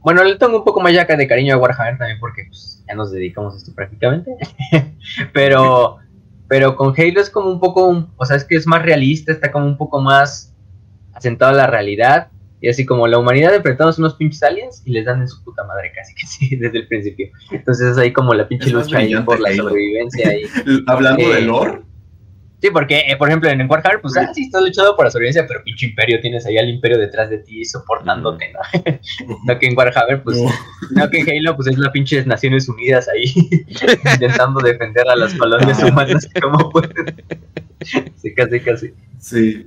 bueno, 0.00 0.24
le 0.24 0.36
tengo 0.36 0.58
un 0.58 0.64
poco 0.64 0.80
más 0.80 0.92
ya 0.92 1.04
de 1.04 1.26
cariño 1.26 1.54
a 1.54 1.58
Warhammer 1.58 1.98
también 1.98 2.18
porque 2.20 2.44
pues, 2.48 2.82
ya 2.86 2.94
nos 2.94 3.12
dedicamos 3.12 3.54
a 3.54 3.56
esto 3.58 3.72
prácticamente. 3.74 4.36
pero, 5.32 5.98
pero 6.48 6.76
con 6.76 6.94
Halo 6.96 7.20
es 7.20 7.30
como 7.30 7.50
un 7.50 7.60
poco, 7.60 8.08
o 8.16 8.24
sea, 8.24 8.36
es 8.36 8.44
que 8.44 8.56
es 8.56 8.66
más 8.66 8.82
realista, 8.82 9.32
está 9.32 9.50
como 9.50 9.66
un 9.66 9.76
poco 9.76 10.00
más 10.00 10.54
asentado 11.12 11.52
a 11.52 11.56
la 11.56 11.66
realidad. 11.66 12.28
Y 12.60 12.68
así 12.68 12.86
como 12.86 13.08
la 13.08 13.18
humanidad 13.18 13.52
enfrentamos 13.54 13.98
unos 13.98 14.14
pinches 14.14 14.40
aliens 14.44 14.82
y 14.84 14.92
les 14.92 15.04
dan 15.04 15.20
en 15.20 15.26
su 15.26 15.42
puta 15.42 15.64
madre 15.64 15.90
casi 15.92 16.14
que 16.20 16.26
sí, 16.26 16.56
desde 16.56 16.78
el 16.78 16.86
principio. 16.86 17.30
Entonces 17.50 17.88
es 17.88 17.98
ahí 17.98 18.12
como 18.12 18.34
la 18.34 18.46
pinche 18.46 18.70
lucha 18.70 18.98
ahí 18.98 19.14
por 19.22 19.40
la 19.40 19.54
sobrevivencia. 19.54 20.28
Ahí. 20.28 20.44
Hablando 20.86 21.28
de 21.28 21.40
lore, 21.42 21.82
Sí, 22.62 22.70
porque, 22.70 23.00
eh, 23.08 23.16
por 23.16 23.28
ejemplo, 23.28 23.50
en 23.50 23.68
Warhammer, 23.68 24.00
pues, 24.00 24.16
ah, 24.16 24.32
sí, 24.32 24.44
estás 24.44 24.62
luchando 24.62 24.94
por 24.94 25.04
la 25.04 25.10
sobrevivencia, 25.10 25.44
pero 25.48 25.64
pinche 25.64 25.84
imperio, 25.84 26.20
tienes 26.20 26.46
ahí 26.46 26.58
al 26.58 26.68
imperio 26.68 26.96
detrás 26.96 27.28
de 27.28 27.38
ti 27.38 27.64
soportándote, 27.64 28.52
¿no? 28.52 28.60
no 29.46 29.58
que 29.58 29.66
en 29.66 29.76
Warhammer, 29.76 30.22
pues, 30.22 30.38
no. 30.92 31.10
que 31.10 31.18
en 31.18 31.28
Halo, 31.28 31.56
pues, 31.56 31.66
es 31.66 31.76
la 31.76 31.90
pinche 31.90 32.24
Naciones 32.24 32.68
Unidas 32.68 33.08
ahí, 33.08 33.34
intentando 34.14 34.60
defender 34.60 35.08
a 35.08 35.16
las 35.16 35.34
colonias 35.34 35.82
humanas 35.82 36.28
como 36.40 36.70
pueden. 36.70 37.24
Sí, 38.14 38.32
casi, 38.32 38.60
casi. 38.60 38.94
Sí. 39.18 39.66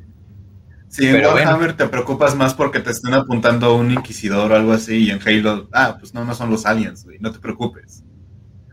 Sí, 0.88 1.06
en 1.06 1.26
Warhammer 1.26 1.74
te 1.74 1.88
preocupas 1.88 2.34
más 2.34 2.54
porque 2.54 2.80
te 2.80 2.92
están 2.92 3.14
apuntando 3.14 3.66
a 3.66 3.74
un 3.74 3.92
inquisidor 3.92 4.54
o 4.54 4.56
algo 4.56 4.72
así, 4.72 5.08
y 5.08 5.12
en 5.12 5.20
Halo, 5.22 5.68
ah, 5.74 5.98
pues 6.00 6.14
no, 6.14 6.24
no 6.24 6.34
son 6.34 6.50
los 6.50 6.66
aliens, 6.66 7.04
güey, 7.04 7.18
no 7.20 7.34
te 7.34 7.40
preocupes. 7.40 8.06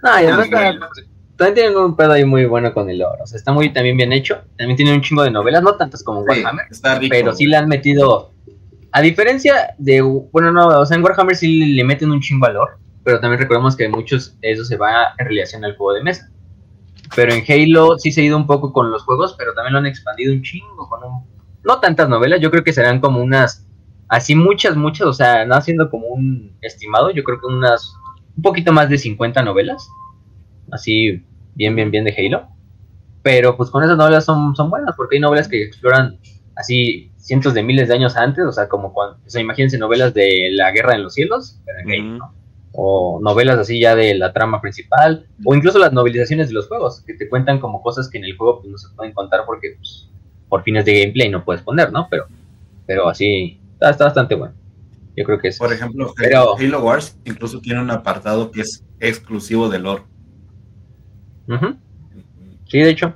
No, 0.00 0.10
y 0.20 0.26
además, 0.26 0.88
también 1.42 1.54
tienen 1.54 1.76
un 1.76 1.96
pedo 1.96 2.12
ahí 2.12 2.24
muy 2.24 2.46
bueno 2.46 2.72
con 2.72 2.88
el 2.88 3.02
oro. 3.02 3.24
O 3.24 3.26
sea, 3.26 3.36
está 3.36 3.52
muy 3.52 3.72
también 3.72 3.96
bien 3.96 4.12
hecho. 4.12 4.42
También 4.56 4.76
tiene 4.76 4.94
un 4.94 5.00
chingo 5.00 5.22
de 5.22 5.30
novelas, 5.30 5.62
no 5.62 5.76
tantas 5.76 6.02
como 6.02 6.20
Warhammer. 6.20 6.66
pero 7.08 7.34
sí 7.34 7.46
le 7.46 7.56
han 7.56 7.68
metido. 7.68 8.32
A 8.92 9.00
diferencia 9.00 9.74
de. 9.78 10.00
Bueno, 10.00 10.52
no, 10.52 10.68
o 10.68 10.86
sea, 10.86 10.96
en 10.96 11.02
Warhammer 11.02 11.36
sí 11.36 11.74
le 11.74 11.84
meten 11.84 12.10
un 12.10 12.20
chingo 12.20 12.46
valor. 12.46 12.78
Pero 13.04 13.18
también 13.20 13.40
recordemos 13.40 13.76
que 13.76 13.88
muchos 13.88 14.36
eso 14.42 14.64
se 14.64 14.76
va 14.76 15.14
en 15.18 15.26
relación 15.26 15.64
al 15.64 15.76
juego 15.76 15.94
de 15.94 16.04
mesa. 16.04 16.30
Pero 17.14 17.32
en 17.32 17.44
Halo 17.46 17.98
sí 17.98 18.12
se 18.12 18.20
ha 18.20 18.24
ido 18.24 18.36
un 18.36 18.46
poco 18.46 18.72
con 18.72 18.90
los 18.90 19.02
juegos, 19.02 19.34
pero 19.36 19.52
también 19.54 19.72
lo 19.72 19.80
han 19.80 19.86
expandido 19.86 20.32
un 20.32 20.42
chingo 20.42 20.88
con 20.88 21.02
un... 21.04 21.26
No 21.64 21.80
tantas 21.80 22.08
novelas, 22.08 22.40
yo 22.40 22.50
creo 22.50 22.64
que 22.64 22.72
serán 22.72 23.00
como 23.00 23.20
unas... 23.20 23.66
Así 24.08 24.34
muchas, 24.34 24.76
muchas, 24.76 25.06
o 25.06 25.12
sea, 25.12 25.44
no 25.46 25.54
haciendo 25.54 25.90
como 25.90 26.06
un 26.08 26.56
estimado, 26.60 27.10
yo 27.10 27.24
creo 27.24 27.40
que 27.40 27.46
unas... 27.46 27.94
Un 28.36 28.42
poquito 28.42 28.72
más 28.72 28.88
de 28.88 28.98
50 28.98 29.42
novelas. 29.42 29.88
Así, 30.70 31.24
bien, 31.54 31.74
bien, 31.74 31.90
bien 31.90 32.04
de 32.04 32.14
Halo. 32.16 32.48
Pero 33.22 33.56
pues 33.56 33.70
con 33.70 33.84
esas 33.84 33.96
novelas 33.96 34.24
son, 34.24 34.54
son 34.56 34.70
buenas, 34.70 34.94
porque 34.96 35.16
hay 35.16 35.20
novelas 35.20 35.48
que 35.48 35.62
exploran 35.62 36.18
así 36.56 37.12
cientos 37.16 37.54
de 37.54 37.62
miles 37.62 37.88
de 37.88 37.94
años 37.94 38.16
antes, 38.16 38.44
o 38.44 38.52
sea, 38.52 38.68
como 38.68 38.92
cuando, 38.92 39.18
o 39.24 39.30
sea, 39.30 39.40
imagínense 39.40 39.78
novelas 39.78 40.12
de 40.12 40.48
la 40.52 40.72
guerra 40.72 40.94
en 40.94 41.04
los 41.04 41.14
cielos, 41.14 41.60
pero 41.64 41.78
en 41.78 41.90
Halo, 41.90 42.18
¿no? 42.18 42.42
o 42.72 43.20
novelas 43.22 43.58
así 43.58 43.80
ya 43.80 43.94
de 43.94 44.14
la 44.14 44.32
trama 44.32 44.60
principal, 44.60 45.26
o 45.44 45.54
incluso 45.54 45.78
las 45.78 45.92
novelizaciones 45.92 46.48
de 46.48 46.54
los 46.54 46.68
juegos, 46.68 47.02
que 47.02 47.14
te 47.14 47.28
cuentan 47.28 47.60
como 47.60 47.82
cosas 47.82 48.08
que 48.08 48.18
en 48.18 48.24
el 48.24 48.36
juego 48.36 48.60
pues, 48.60 48.70
no 48.70 48.78
se 48.78 48.88
pueden 48.94 49.12
contar 49.12 49.42
porque 49.46 49.74
pues, 49.76 50.08
por 50.48 50.62
fines 50.62 50.84
de 50.84 51.00
gameplay 51.00 51.28
no 51.28 51.44
puedes 51.44 51.62
poner, 51.62 51.92
¿no? 51.92 52.08
Pero, 52.10 52.26
pero 52.86 53.08
así 53.08 53.60
está, 53.74 54.04
bastante 54.04 54.34
bueno. 54.34 54.54
Yo 55.14 55.24
creo 55.24 55.38
que 55.38 55.48
es. 55.48 55.58
Por 55.58 55.72
ejemplo, 55.72 56.14
Halo 56.58 56.82
Wars 56.82 57.18
incluso 57.24 57.60
tiene 57.60 57.80
un 57.80 57.90
apartado 57.90 58.50
que 58.50 58.62
es 58.62 58.82
exclusivo 58.98 59.68
de 59.68 59.78
lore. 59.78 60.04
Sí, 62.68 62.78
de 62.78 62.90
hecho. 62.90 63.14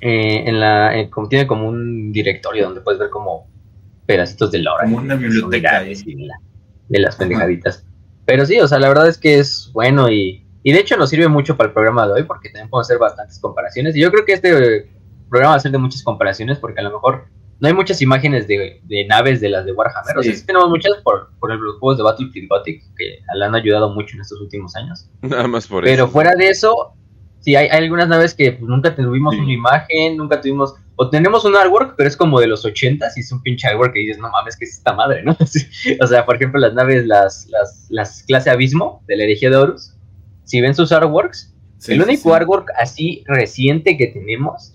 Eh, 0.00 0.48
en 0.48 0.58
la, 0.58 1.08
como, 1.10 1.28
tiene 1.28 1.46
como 1.46 1.68
un 1.68 2.12
directorio 2.12 2.64
donde 2.64 2.80
puedes 2.80 2.98
ver 2.98 3.10
como 3.10 3.46
pedacitos 4.06 4.50
de 4.50 4.58
lore. 4.58 4.84
Como 4.84 4.98
una 4.98 5.14
biblioteca. 5.14 5.82
De, 5.82 6.98
las 6.98 7.16
pendejaditas. 7.16 7.86
Pero 8.24 8.44
sí, 8.44 8.58
o 8.60 8.68
sea, 8.68 8.78
la 8.78 8.88
verdad 8.88 9.08
es 9.08 9.16
que 9.16 9.38
es 9.38 9.70
bueno 9.72 10.10
y, 10.10 10.44
y 10.62 10.72
de 10.72 10.80
hecho 10.80 10.96
nos 10.96 11.10
sirve 11.10 11.28
mucho 11.28 11.56
para 11.56 11.68
el 11.68 11.72
programa 11.72 12.06
de 12.06 12.14
hoy 12.14 12.22
porque 12.24 12.48
también 12.48 12.68
podemos 12.68 12.88
hacer 12.88 12.98
bastantes 12.98 13.38
comparaciones. 13.38 13.96
Y 13.96 14.00
yo 14.00 14.10
creo 14.10 14.24
que 14.24 14.32
este 14.34 14.90
programa 15.28 15.52
va 15.52 15.56
a 15.56 15.60
ser 15.60 15.72
de 15.72 15.78
muchas 15.78 16.02
comparaciones 16.02 16.58
porque 16.58 16.80
a 16.80 16.84
lo 16.84 16.90
mejor 16.90 17.26
no 17.60 17.68
hay 17.68 17.74
muchas 17.74 18.02
imágenes 18.02 18.48
de, 18.48 18.80
de 18.82 19.04
naves 19.06 19.40
de 19.40 19.48
las 19.48 19.64
de 19.64 19.72
Warhammer. 19.72 20.18
O 20.18 20.22
sea, 20.22 20.34
sí 20.34 20.44
tenemos 20.44 20.68
muchas 20.68 20.94
por, 21.04 21.30
por 21.38 21.54
los 21.54 21.78
juegos 21.78 21.96
de 21.96 22.02
Battlefield 22.02 22.48
Gothic 22.48 22.82
que 22.96 23.20
le 23.36 23.44
han 23.44 23.54
ayudado 23.54 23.94
mucho 23.94 24.16
en 24.16 24.22
estos 24.22 24.40
últimos 24.40 24.74
años. 24.74 25.08
Nada 25.22 25.46
más 25.46 25.68
por 25.68 25.84
Pero 25.84 26.04
eso. 26.04 26.12
fuera 26.12 26.34
de 26.34 26.48
eso, 26.48 26.94
sí, 27.42 27.54
hay, 27.54 27.68
hay 27.68 27.84
algunas 27.84 28.08
naves 28.08 28.34
que 28.34 28.52
pues, 28.52 28.68
nunca 28.68 28.94
tuvimos 28.94 29.36
una 29.36 29.52
imagen, 29.52 30.16
nunca 30.16 30.40
tuvimos 30.40 30.74
o 30.96 31.10
tenemos 31.10 31.44
un 31.44 31.56
artwork, 31.56 31.94
pero 31.96 32.08
es 32.08 32.16
como 32.16 32.40
de 32.40 32.46
los 32.46 32.64
80 32.64 33.06
y 33.16 33.20
es 33.20 33.32
un 33.32 33.42
pinche 33.42 33.66
artwork 33.66 33.92
que 33.92 34.00
dices, 34.00 34.18
no 34.18 34.30
mames, 34.30 34.56
que 34.56 34.64
es 34.64 34.72
esta 34.72 34.92
madre, 34.92 35.22
¿no? 35.22 35.36
o 36.00 36.06
sea, 36.06 36.24
por 36.24 36.36
ejemplo, 36.36 36.60
las 36.60 36.74
naves, 36.74 37.06
las, 37.06 37.48
las, 37.50 37.86
las 37.90 38.22
clase 38.24 38.50
Abismo 38.50 39.02
de 39.06 39.16
la 39.16 39.24
herejía 39.24 39.50
de 39.50 39.56
Horus, 39.56 39.94
si 40.44 40.60
ven 40.60 40.74
sus 40.74 40.92
artworks, 40.92 41.54
el 41.88 42.00
único 42.00 42.32
artwork 42.34 42.68
así 42.78 43.24
reciente 43.26 43.96
que 43.96 44.06
tenemos 44.08 44.74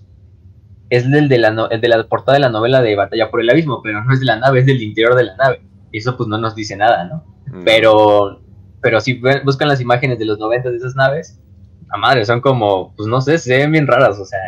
es 0.90 1.04
el 1.04 1.28
de, 1.28 1.38
la 1.38 1.68
el 1.70 1.80
de 1.80 1.88
la 1.88 2.06
portada 2.06 2.36
de 2.36 2.40
la 2.40 2.50
novela 2.50 2.82
de 2.82 2.96
Batalla 2.96 3.30
por 3.30 3.40
el 3.40 3.50
Abismo, 3.50 3.80
pero 3.82 4.02
no 4.02 4.12
es 4.12 4.20
de 4.20 4.26
la 4.26 4.36
nave, 4.36 4.60
es 4.60 4.66
del 4.66 4.82
interior 4.82 5.14
de 5.14 5.24
la 5.24 5.36
nave. 5.36 5.62
Y 5.92 5.98
eso 5.98 6.16
pues 6.16 6.28
no 6.28 6.38
nos 6.38 6.54
dice 6.54 6.76
nada, 6.76 7.04
¿no? 7.04 7.24
Mm. 7.46 7.64
Pero, 7.64 8.42
pero 8.82 9.00
si 9.00 9.20
buscan 9.44 9.68
las 9.68 9.80
imágenes 9.80 10.18
de 10.18 10.24
los 10.24 10.38
90 10.38 10.70
de 10.70 10.76
esas 10.76 10.96
naves, 10.96 11.40
a 11.90 11.96
madre, 11.96 12.24
son 12.24 12.40
como, 12.40 12.94
pues 12.96 13.08
no 13.08 13.20
sé, 13.20 13.38
se 13.38 13.56
ven 13.56 13.72
bien 13.72 13.86
raras, 13.86 14.18
o 14.18 14.24
sea, 14.24 14.38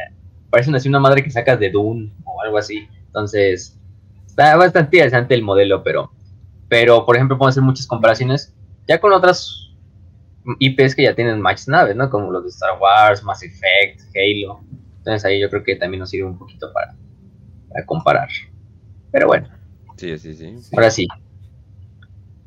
parecen 0.51 0.75
así 0.75 0.89
una 0.89 1.01
madre 1.01 1.23
que 1.23 1.31
sacas 1.31 1.59
de 1.59 1.71
Dune 1.71 2.13
o 2.25 2.43
algo 2.43 2.59
así. 2.59 2.89
Entonces, 3.07 3.79
está 4.27 4.57
bastante 4.57 4.97
interesante 4.97 5.35
el 5.35 5.43
modelo, 5.43 5.83
pero, 5.83 6.13
pero 6.69 7.05
por 7.07 7.17
ejemplo, 7.17 7.39
podemos 7.39 7.55
hacer 7.55 7.63
muchas 7.63 7.87
comparaciones 7.87 8.55
ya 8.89 9.01
con 9.01 9.13
otras 9.13 9.71
IPs 10.59 10.95
que 10.95 11.05
ya 11.05 11.15
tienen 11.15 11.41
muchas 11.41 11.69
naves, 11.69 11.97
¿no? 11.97 12.11
Como 12.11 12.31
los 12.31 12.45
de 12.45 12.51
Star 12.51 12.79
Wars, 12.81 13.23
Mass 13.23 13.43
Effect, 13.43 14.01
Halo. 14.17 14.61
Entonces 14.99 15.25
ahí 15.25 15.41
yo 15.41 15.49
creo 15.49 15.63
que 15.63 15.77
también 15.77 16.01
nos 16.01 16.11
sirve 16.11 16.27
un 16.27 16.39
poquito 16.39 16.73
para, 16.73 16.95
para 17.69 17.87
comparar. 17.87 18.29
Pero 19.11 19.29
bueno. 19.29 19.49
Sí, 19.97 20.17
sí, 20.19 20.35
sí, 20.35 20.57
Ahora 20.73 20.91
sí. 20.91 21.07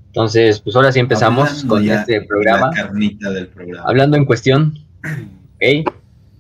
Entonces, 0.08 0.60
pues 0.60 0.76
ahora 0.76 0.92
sí 0.92 1.00
empezamos 1.00 1.64
con 1.64 1.88
este 1.90 2.22
programa. 2.22 2.68
La 2.68 2.84
carnita 2.84 3.32
del 3.32 3.48
programa. 3.48 3.88
Hablando 3.88 4.18
en 4.18 4.26
cuestión. 4.26 4.83
Ok. 5.04 5.94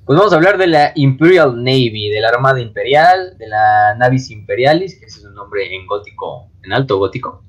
Pues 0.06 0.18
vamos 0.20 0.34
a 0.34 0.36
hablar 0.36 0.58
de 0.58 0.68
la 0.68 0.92
Imperial 0.96 1.56
Navy, 1.64 2.10
de 2.10 2.20
la 2.20 2.30
Armada 2.30 2.60
Imperial, 2.60 3.38
de 3.38 3.48
la 3.48 3.96
Navis 3.98 4.32
Imperialis, 4.32 5.00
que 5.00 5.06
es 5.06 5.24
un 5.24 5.34
nombre 5.34 5.74
en 5.74 5.86
gótico, 5.88 6.50
en 6.62 6.74
alto 6.74 6.98
gótico. 6.98 7.42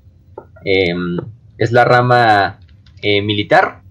Em, 0.63 1.17
es 1.57 1.73
la 1.73 1.83
rama 1.83 2.59
eh, 3.01 3.21
militar 3.21 3.81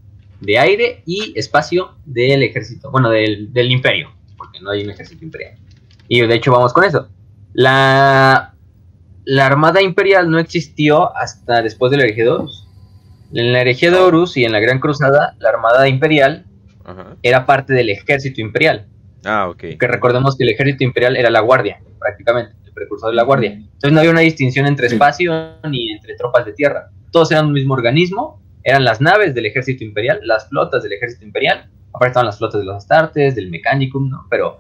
de 0.40 0.58
aire 0.58 1.02
y 1.04 1.38
espacio 1.38 1.96
del 2.06 2.42
ejército, 2.42 2.90
bueno, 2.90 3.10
del, 3.10 3.70
imperio, 3.70 4.10
porque 4.36 4.60
no 4.60 4.70
hay 4.70 4.82
un 4.82 4.90
ejército 4.90 5.22
imperial. 5.22 5.58
Y 6.08 6.22
de 6.22 6.34
hecho 6.34 6.52
vamos 6.52 6.72
con 6.72 6.84
eso. 6.84 7.08
La, 7.52 8.54
la 9.26 9.46
Armada 9.46 9.82
Imperial 9.82 10.30
no 10.30 10.38
existió 10.38 11.14
hasta 11.16 11.60
después 11.60 11.90
de 11.90 11.98
la 11.98 12.04
herejía 12.04 12.32
Horus. 12.32 12.66
En 13.34 13.52
la 13.52 13.60
herejía 13.60 13.90
de 13.90 13.98
Horus 13.98 14.38
y 14.38 14.44
en 14.44 14.52
la 14.52 14.60
Gran 14.60 14.80
Cruzada, 14.80 15.36
la 15.38 15.50
Armada 15.50 15.86
Imperial 15.86 16.46
era 17.22 17.46
parte 17.46 17.72
del 17.72 17.90
ejército 17.90 18.40
imperial. 18.40 18.86
Ah, 19.24 19.48
ok. 19.48 19.78
Que 19.78 19.86
recordemos 19.86 20.36
que 20.36 20.44
el 20.44 20.50
ejército 20.50 20.84
imperial 20.84 21.16
era 21.16 21.30
la 21.30 21.40
guardia, 21.40 21.80
prácticamente, 21.98 22.54
el 22.64 22.72
precursor 22.72 23.10
de 23.10 23.16
la 23.16 23.22
guardia. 23.22 23.52
Entonces 23.52 23.92
no 23.92 24.00
había 24.00 24.10
una 24.10 24.20
distinción 24.20 24.66
entre 24.66 24.86
espacio 24.86 25.56
ni 25.68 25.92
entre 25.92 26.14
tropas 26.16 26.44
de 26.44 26.52
tierra. 26.52 26.90
Todos 27.10 27.30
eran 27.32 27.46
un 27.46 27.52
mismo 27.52 27.74
organismo, 27.74 28.42
eran 28.62 28.84
las 28.84 29.00
naves 29.00 29.34
del 29.34 29.46
ejército 29.46 29.84
imperial, 29.84 30.20
las 30.24 30.48
flotas 30.48 30.82
del 30.82 30.92
ejército 30.92 31.24
imperial, 31.24 31.70
aparte 31.90 32.10
estaban 32.10 32.26
las 32.26 32.38
flotas 32.38 32.60
de 32.60 32.66
los 32.66 32.76
Astartes, 32.76 33.34
del 33.34 33.50
Mechanicum, 33.50 34.08
¿no? 34.10 34.26
Pero, 34.28 34.58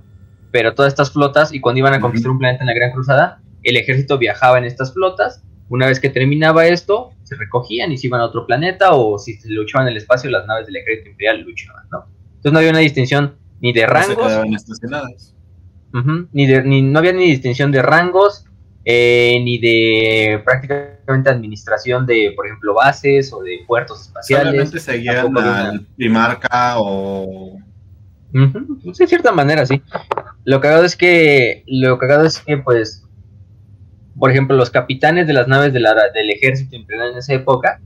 pero 0.50 0.74
todas 0.74 0.92
estas 0.92 1.10
flotas, 1.10 1.52
y 1.52 1.60
cuando 1.60 1.80
iban 1.80 1.94
a 1.94 2.00
conquistar 2.00 2.30
un 2.30 2.38
planeta 2.38 2.62
en 2.62 2.68
la 2.68 2.74
Gran 2.74 2.92
Cruzada, 2.92 3.40
el 3.62 3.76
ejército 3.76 4.18
viajaba 4.18 4.58
en 4.58 4.64
estas 4.64 4.92
flotas. 4.92 5.42
Una 5.68 5.86
vez 5.86 5.98
que 5.98 6.10
terminaba 6.10 6.66
esto, 6.66 7.12
se 7.22 7.36
recogían 7.36 7.90
y 7.90 7.96
se 7.96 8.06
iban 8.08 8.20
a 8.20 8.26
otro 8.26 8.46
planeta, 8.46 8.92
o 8.92 9.18
si 9.18 9.34
se 9.34 9.48
luchaban 9.50 9.88
en 9.88 9.92
el 9.92 9.96
espacio, 9.98 10.30
las 10.30 10.46
naves 10.46 10.66
del 10.66 10.76
ejército 10.76 11.10
imperial 11.10 11.40
luchaban, 11.40 11.84
¿no? 11.90 12.04
Entonces 12.36 12.52
no 12.52 12.58
había 12.58 12.70
una 12.70 12.80
distinción 12.80 13.36
ni 13.60 13.72
de 13.72 13.86
rangos. 13.86 14.32
ni, 16.32 16.46
de, 16.46 16.62
ni 16.64 16.82
no 16.82 16.98
había 16.98 17.12
ni 17.12 17.26
distinción 17.26 17.72
de 17.72 17.80
rangos, 17.80 18.44
eh, 18.84 19.40
ni 19.42 19.56
de 19.58 20.42
prácticamente 20.44 21.30
administración 21.30 22.04
de, 22.04 22.32
por 22.36 22.46
ejemplo, 22.46 22.74
bases 22.74 23.32
o 23.32 23.42
de 23.42 23.60
puertos 23.66 24.02
espaciales. 24.02 24.52
Solamente 24.52 24.80
seguían 24.80 25.36
al 25.36 25.86
primarca 25.96 26.74
o... 26.78 27.58
Pues, 28.82 28.98
de 28.98 29.06
cierta 29.06 29.32
manera, 29.32 29.64
sí. 29.64 29.80
Lo 30.44 30.60
cagado 30.60 30.84
es 30.84 30.96
que, 30.96 31.62
lo 31.66 31.96
cagado 31.98 32.26
es 32.26 32.40
que, 32.40 32.58
pues, 32.58 33.04
por 34.18 34.30
ejemplo, 34.30 34.56
los 34.56 34.70
capitanes 34.70 35.26
de 35.26 35.32
las 35.32 35.48
naves 35.48 35.72
del 35.72 35.86
ejército 36.30 36.76
imperial 36.76 37.12
en 37.12 37.18
esa 37.18 37.34
época, 37.34 37.80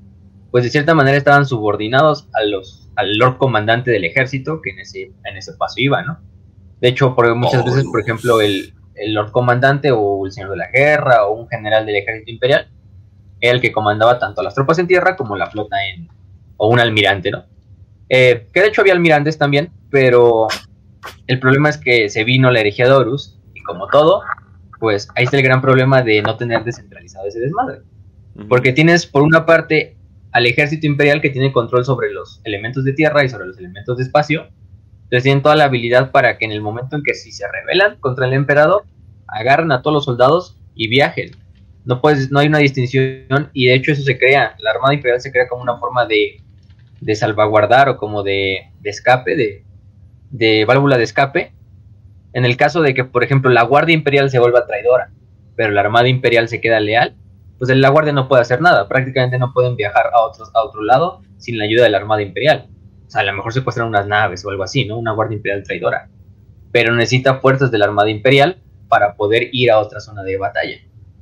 pues 0.50 0.64
de 0.64 0.70
cierta 0.70 0.94
manera 0.94 1.16
estaban 1.16 1.46
subordinados 1.46 2.28
a 2.34 2.42
los 2.44 2.88
al 2.98 3.16
Lord 3.16 3.38
Comandante 3.38 3.92
del 3.92 4.04
Ejército, 4.04 4.60
que 4.60 4.70
en 4.70 4.80
ese, 4.80 5.12
en 5.24 5.36
ese 5.36 5.52
paso 5.52 5.74
iba, 5.76 6.02
¿no? 6.02 6.18
De 6.80 6.88
hecho, 6.88 7.14
por, 7.14 7.32
muchas 7.36 7.64
veces, 7.64 7.84
por 7.84 8.00
ejemplo, 8.00 8.40
el, 8.40 8.74
Lord 9.06 9.30
Comandante 9.30 9.92
o 9.92 10.26
el 10.26 10.32
Señor 10.32 10.50
de 10.50 10.56
la 10.56 10.68
Guerra 10.72 11.26
o 11.26 11.34
un 11.34 11.48
general 11.48 11.86
del 11.86 11.94
Ejército 11.94 12.32
Imperial 12.32 12.68
era 13.40 13.52
el 13.52 13.60
que 13.60 13.70
comandaba 13.70 14.18
tanto 14.18 14.42
las 14.42 14.56
tropas 14.56 14.80
en 14.80 14.88
tierra 14.88 15.14
como 15.14 15.36
la 15.36 15.48
flota 15.48 15.76
en... 15.86 16.08
o 16.56 16.68
un 16.68 16.80
almirante, 16.80 17.30
¿no? 17.30 17.44
Eh, 18.08 18.48
que 18.52 18.62
de 18.62 18.66
hecho 18.66 18.80
había 18.80 18.94
almirantes 18.94 19.38
también, 19.38 19.70
pero 19.90 20.48
el 21.28 21.38
problema 21.38 21.68
es 21.68 21.78
que 21.78 22.08
se 22.08 22.24
vino 22.24 22.50
la 22.50 22.58
herejía 22.58 22.88
de 22.88 23.06
y 23.54 23.62
como 23.62 23.86
todo, 23.86 24.22
pues 24.78 25.08
ahí 25.14 25.24
está 25.24 25.36
el 25.36 25.42
gran 25.42 25.60
problema 25.60 26.02
de 26.02 26.22
no 26.22 26.36
tener 26.36 26.64
descentralizado 26.64 27.26
ese 27.26 27.40
desmadre. 27.40 27.80
Porque 28.48 28.72
tienes 28.72 29.06
por 29.06 29.22
una 29.22 29.44
parte 29.44 29.96
al 30.32 30.46
ejército 30.46 30.86
imperial 30.86 31.20
que 31.20 31.30
tiene 31.30 31.52
control 31.52 31.84
sobre 31.84 32.12
los 32.12 32.40
elementos 32.44 32.84
de 32.84 32.92
tierra 32.92 33.24
y 33.24 33.28
sobre 33.28 33.46
los 33.46 33.58
elementos 33.58 33.96
de 33.96 34.04
espacio. 34.04 34.48
Entonces 35.04 35.22
tienen 35.24 35.42
toda 35.42 35.56
la 35.56 35.64
habilidad 35.64 36.10
para 36.12 36.38
que 36.38 36.44
en 36.44 36.52
el 36.52 36.60
momento 36.60 36.96
en 36.96 37.02
que 37.02 37.14
si 37.14 37.32
se 37.32 37.44
rebelan 37.50 37.96
contra 37.98 38.26
el 38.26 38.34
emperador, 38.34 38.84
agarren 39.26 39.72
a 39.72 39.82
todos 39.82 39.94
los 39.94 40.04
soldados 40.04 40.56
y 40.74 40.88
viajen. 40.88 41.30
No, 41.84 42.00
puedes, 42.00 42.30
no 42.30 42.38
hay 42.38 42.48
una 42.48 42.58
distinción 42.58 43.50
y 43.52 43.66
de 43.66 43.74
hecho 43.74 43.92
eso 43.92 44.02
se 44.02 44.18
crea, 44.18 44.54
la 44.58 44.72
Armada 44.72 44.94
Imperial 44.94 45.20
se 45.20 45.32
crea 45.32 45.48
como 45.48 45.62
una 45.62 45.78
forma 45.78 46.04
de, 46.04 46.42
de 47.00 47.14
salvaguardar 47.14 47.88
o 47.88 47.96
como 47.96 48.22
de, 48.22 48.70
de 48.80 48.90
escape, 48.90 49.34
de, 49.34 49.64
de 50.30 50.64
válvula 50.66 50.98
de 50.98 51.04
escape, 51.04 51.52
en 52.32 52.44
el 52.44 52.56
caso 52.56 52.82
de 52.82 52.94
que, 52.94 53.04
por 53.04 53.24
ejemplo, 53.24 53.50
la 53.50 53.62
Guardia 53.62 53.94
Imperial 53.94 54.30
se 54.30 54.38
vuelva 54.38 54.66
traidora, 54.66 55.10
pero 55.56 55.70
la 55.72 55.80
Armada 55.80 56.08
Imperial 56.08 56.48
se 56.48 56.60
queda 56.60 56.80
leal, 56.80 57.14
pues 57.58 57.74
la 57.74 57.88
Guardia 57.88 58.12
no 58.12 58.28
puede 58.28 58.42
hacer 58.42 58.60
nada, 58.60 58.86
prácticamente 58.88 59.38
no 59.38 59.52
pueden 59.52 59.76
viajar 59.76 60.06
a, 60.12 60.20
otros, 60.20 60.50
a 60.54 60.62
otro 60.62 60.82
lado 60.82 61.22
sin 61.38 61.58
la 61.58 61.64
ayuda 61.64 61.84
de 61.84 61.90
la 61.90 61.98
Armada 61.98 62.22
Imperial. 62.22 62.68
O 63.06 63.10
sea, 63.10 63.22
a 63.22 63.24
lo 63.24 63.32
mejor 63.32 63.52
secuestran 63.52 63.88
unas 63.88 64.06
naves 64.06 64.44
o 64.44 64.50
algo 64.50 64.62
así, 64.62 64.84
¿no? 64.84 64.98
Una 64.98 65.12
Guardia 65.12 65.36
Imperial 65.36 65.62
traidora. 65.64 66.08
Pero 66.70 66.94
necesita 66.94 67.40
fuerzas 67.40 67.70
de 67.70 67.78
la 67.78 67.86
Armada 67.86 68.10
Imperial 68.10 68.58
para 68.88 69.14
poder 69.14 69.48
ir 69.52 69.70
a 69.70 69.78
otra 69.78 70.00
zona 70.00 70.22
de 70.22 70.36
batalla. 70.36 70.76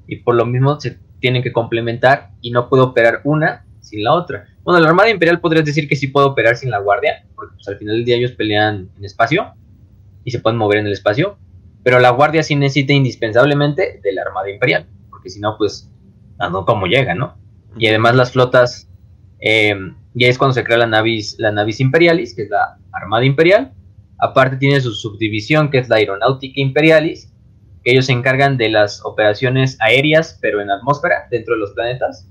Y 0.07 0.17
por 0.17 0.35
lo 0.35 0.45
mismo 0.45 0.79
se 0.81 0.99
tienen 1.21 1.43
que 1.43 1.53
complementar 1.53 2.31
y 2.41 2.51
no 2.51 2.69
puede 2.69 2.83
operar 2.83 3.21
una 3.25 3.65
sin 3.81 4.03
la 4.05 4.13
otra. 4.13 4.47
Bueno, 4.65 4.81
la 4.81 4.89
Armada 4.89 5.11
Imperial 5.11 5.41
podrías 5.41 5.65
decir 5.65 5.89
que 5.89 5.97
sí 5.97 6.09
puede 6.09 6.27
operar 6.27 6.57
sin 6.57 6.71
la 6.71 6.79
Guardia, 6.79 7.25
porque 7.35 7.55
pues, 7.55 7.69
al 7.69 7.79
final 7.79 7.97
del 7.97 8.05
día 8.05 8.17
ellos 8.17 8.33
pelean 8.33 8.91
en 8.97 9.05
espacio, 9.05 9.55
y 10.27 10.33
se 10.33 10.41
pueden 10.41 10.59
mover 10.59 10.79
en 10.79 10.87
el 10.87 10.93
espacio, 10.93 11.39
pero 11.85 12.01
la 12.01 12.11
Guardia 12.11 12.43
sí 12.43 12.57
necesita 12.57 12.93
indispensablemente 12.93 14.01
de 14.03 14.13
la 14.13 14.23
Armada 14.23 14.51
Imperial, 14.51 14.87
porque 15.09 15.31
si 15.31 15.39
no, 15.41 15.57
pues, 15.57 15.89
no, 16.39 16.67
¿cómo 16.67 16.87
llega, 16.87 17.15
no? 17.15 17.39
Y 17.79 17.87
además 17.87 18.17
las 18.17 18.33
flotas, 18.33 18.91
eh, 19.39 19.73
ya 20.15 20.27
es 20.27 20.37
cuando 20.37 20.55
se 20.55 20.65
crea 20.65 20.79
la 20.79 20.89
navis, 20.89 21.37
la 21.39 21.53
navis 21.53 21.79
Imperialis, 21.79 22.35
que 22.35 22.43
es 22.43 22.51
la 22.51 22.77
Armada 22.93 23.25
Imperial, 23.25 23.73
aparte 24.19 24.57
tiene 24.57 24.81
su 24.81 24.93
subdivisión, 24.95 25.71
que 25.71 25.79
es 25.79 25.89
la 25.89 25.97
Aeronáutica 25.97 26.61
Imperialis, 26.61 27.33
que 27.85 27.93
ellos 27.93 28.07
se 28.07 28.13
encargan 28.13 28.57
de 28.57 28.69
las 28.69 29.05
operaciones 29.05 29.79
aéreas, 29.81 30.41
pero 30.43 30.61
en 30.61 30.73
atmósfera, 30.73 31.29
dentro 31.31 31.55
de 31.55 31.61
los 31.61 31.71
planetas, 31.71 32.29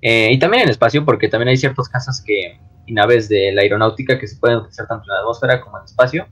eh, 0.00 0.30
y 0.30 0.38
también 0.38 0.62
en 0.62 0.68
espacio, 0.68 1.04
porque 1.04 1.28
también 1.28 1.48
hay 1.48 1.56
ciertos 1.56 1.88
casos 1.88 2.22
que, 2.24 2.60
y 2.86 2.92
naves 2.92 3.28
de 3.28 3.50
la 3.50 3.62
aeronáutica 3.62 4.16
que 4.20 4.28
se 4.28 4.36
pueden 4.36 4.58
utilizar 4.58 4.86
tanto 4.86 5.06
en 5.08 5.14
la 5.14 5.20
atmósfera 5.22 5.60
como 5.60 5.78
en 5.78 5.84
espacio, 5.86 6.28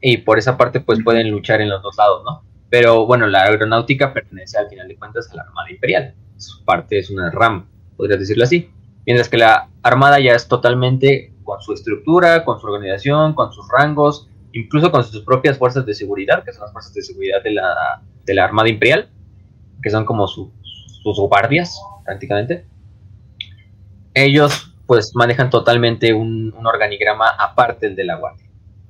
y 0.00 0.18
por 0.18 0.38
esa 0.38 0.56
parte 0.56 0.80
pues 0.80 1.02
pueden 1.02 1.30
luchar 1.30 1.60
en 1.60 1.68
los 1.68 1.82
dos 1.82 1.96
lados, 1.96 2.22
¿no? 2.24 2.42
Pero 2.68 3.06
bueno, 3.06 3.26
la 3.26 3.44
aeronáutica 3.44 4.12
pertenece 4.12 4.58
al 4.58 4.68
final 4.68 4.88
de 4.88 4.96
cuentas 4.96 5.30
a 5.30 5.36
la 5.36 5.42
Armada 5.42 5.70
Imperial, 5.70 6.14
su 6.36 6.64
parte 6.64 6.98
es 6.98 7.10
una 7.10 7.30
RAM, 7.30 7.68
podrías 7.96 8.20
decirlo 8.20 8.44
así, 8.44 8.70
mientras 9.06 9.28
que 9.28 9.38
la 9.38 9.68
Armada 9.82 10.20
ya 10.20 10.32
es 10.32 10.48
totalmente 10.48 11.32
con 11.44 11.60
su 11.62 11.72
estructura, 11.72 12.44
con 12.44 12.60
su 12.60 12.66
organización, 12.66 13.34
con 13.34 13.52
sus 13.52 13.66
rangos, 13.70 14.28
incluso 14.52 14.90
con 14.90 15.04
sus 15.04 15.22
propias 15.22 15.58
fuerzas 15.58 15.86
de 15.86 15.94
seguridad, 15.94 16.44
que 16.44 16.52
son 16.52 16.62
las 16.62 16.72
fuerzas 16.72 16.92
de 16.92 17.02
seguridad 17.02 17.42
de 17.42 17.52
la, 17.52 18.02
de 18.24 18.34
la 18.34 18.44
Armada 18.44 18.68
Imperial, 18.68 19.08
que 19.82 19.90
son 19.90 20.04
como 20.04 20.26
sus 20.26 20.50
guardias 21.04 21.80
prácticamente. 22.04 22.66
Ellos 24.12 24.74
pues 24.86 25.12
manejan 25.14 25.50
totalmente 25.50 26.12
un, 26.14 26.54
un 26.56 26.66
organigrama 26.66 27.28
aparte 27.28 27.86
del 27.86 27.96
de 27.96 28.04
la 28.04 28.16
Guardia. 28.16 28.45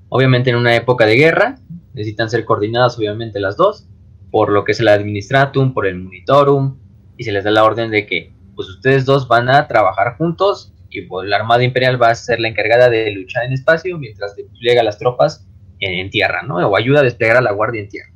Obviamente 0.08 0.50
en 0.50 0.56
una 0.56 0.74
época 0.74 1.06
de 1.06 1.16
guerra 1.16 1.56
necesitan 1.94 2.30
ser 2.30 2.44
coordinadas 2.44 2.98
obviamente 2.98 3.40
las 3.40 3.56
dos, 3.56 3.88
por 4.30 4.50
lo 4.50 4.64
que 4.64 4.72
es 4.72 4.80
el 4.80 4.88
administratum, 4.88 5.72
por 5.72 5.86
el 5.86 5.98
monitorum, 5.98 6.78
y 7.16 7.24
se 7.24 7.32
les 7.32 7.44
da 7.44 7.50
la 7.50 7.64
orden 7.64 7.90
de 7.90 8.06
que 8.06 8.32
pues 8.54 8.68
ustedes 8.68 9.04
dos 9.04 9.28
van 9.28 9.48
a 9.48 9.66
trabajar 9.66 10.16
juntos 10.16 10.72
y 10.90 11.02
pues, 11.02 11.28
la 11.28 11.36
Armada 11.36 11.62
Imperial 11.62 12.00
va 12.00 12.08
a 12.08 12.14
ser 12.14 12.40
la 12.40 12.48
encargada 12.48 12.88
de 12.88 13.10
luchar 13.12 13.44
en 13.44 13.52
espacio 13.52 13.98
mientras 13.98 14.34
despliega 14.36 14.82
las 14.82 14.98
tropas 14.98 15.46
en, 15.78 16.08
tierra, 16.10 16.42
¿no? 16.42 16.56
O 16.56 16.76
ayuda 16.76 17.00
a 17.00 17.02
desplegar 17.02 17.36
a 17.36 17.42
la 17.42 17.52
Guardia 17.52 17.82
en 17.82 17.88
tierra, 17.88 18.10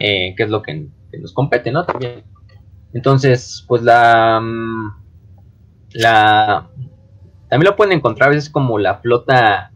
eh, 0.00 0.34
que 0.36 0.42
es 0.44 0.48
lo 0.48 0.62
que, 0.62 0.88
nos 1.18 1.32
compete, 1.32 1.70
¿no? 1.70 1.84
También. 1.84 2.24
Entonces, 2.92 3.64
pues 3.68 3.82
la, 3.82 4.40
mm, 4.40 5.04
la... 5.94 6.68
También 7.48 7.70
lo 7.70 7.76
pueden 7.76 7.92
encontrar 7.92 8.30
a 8.30 8.34
veces 8.34 8.50
como 8.50 8.78
la 8.78 8.96
flota 8.96 9.72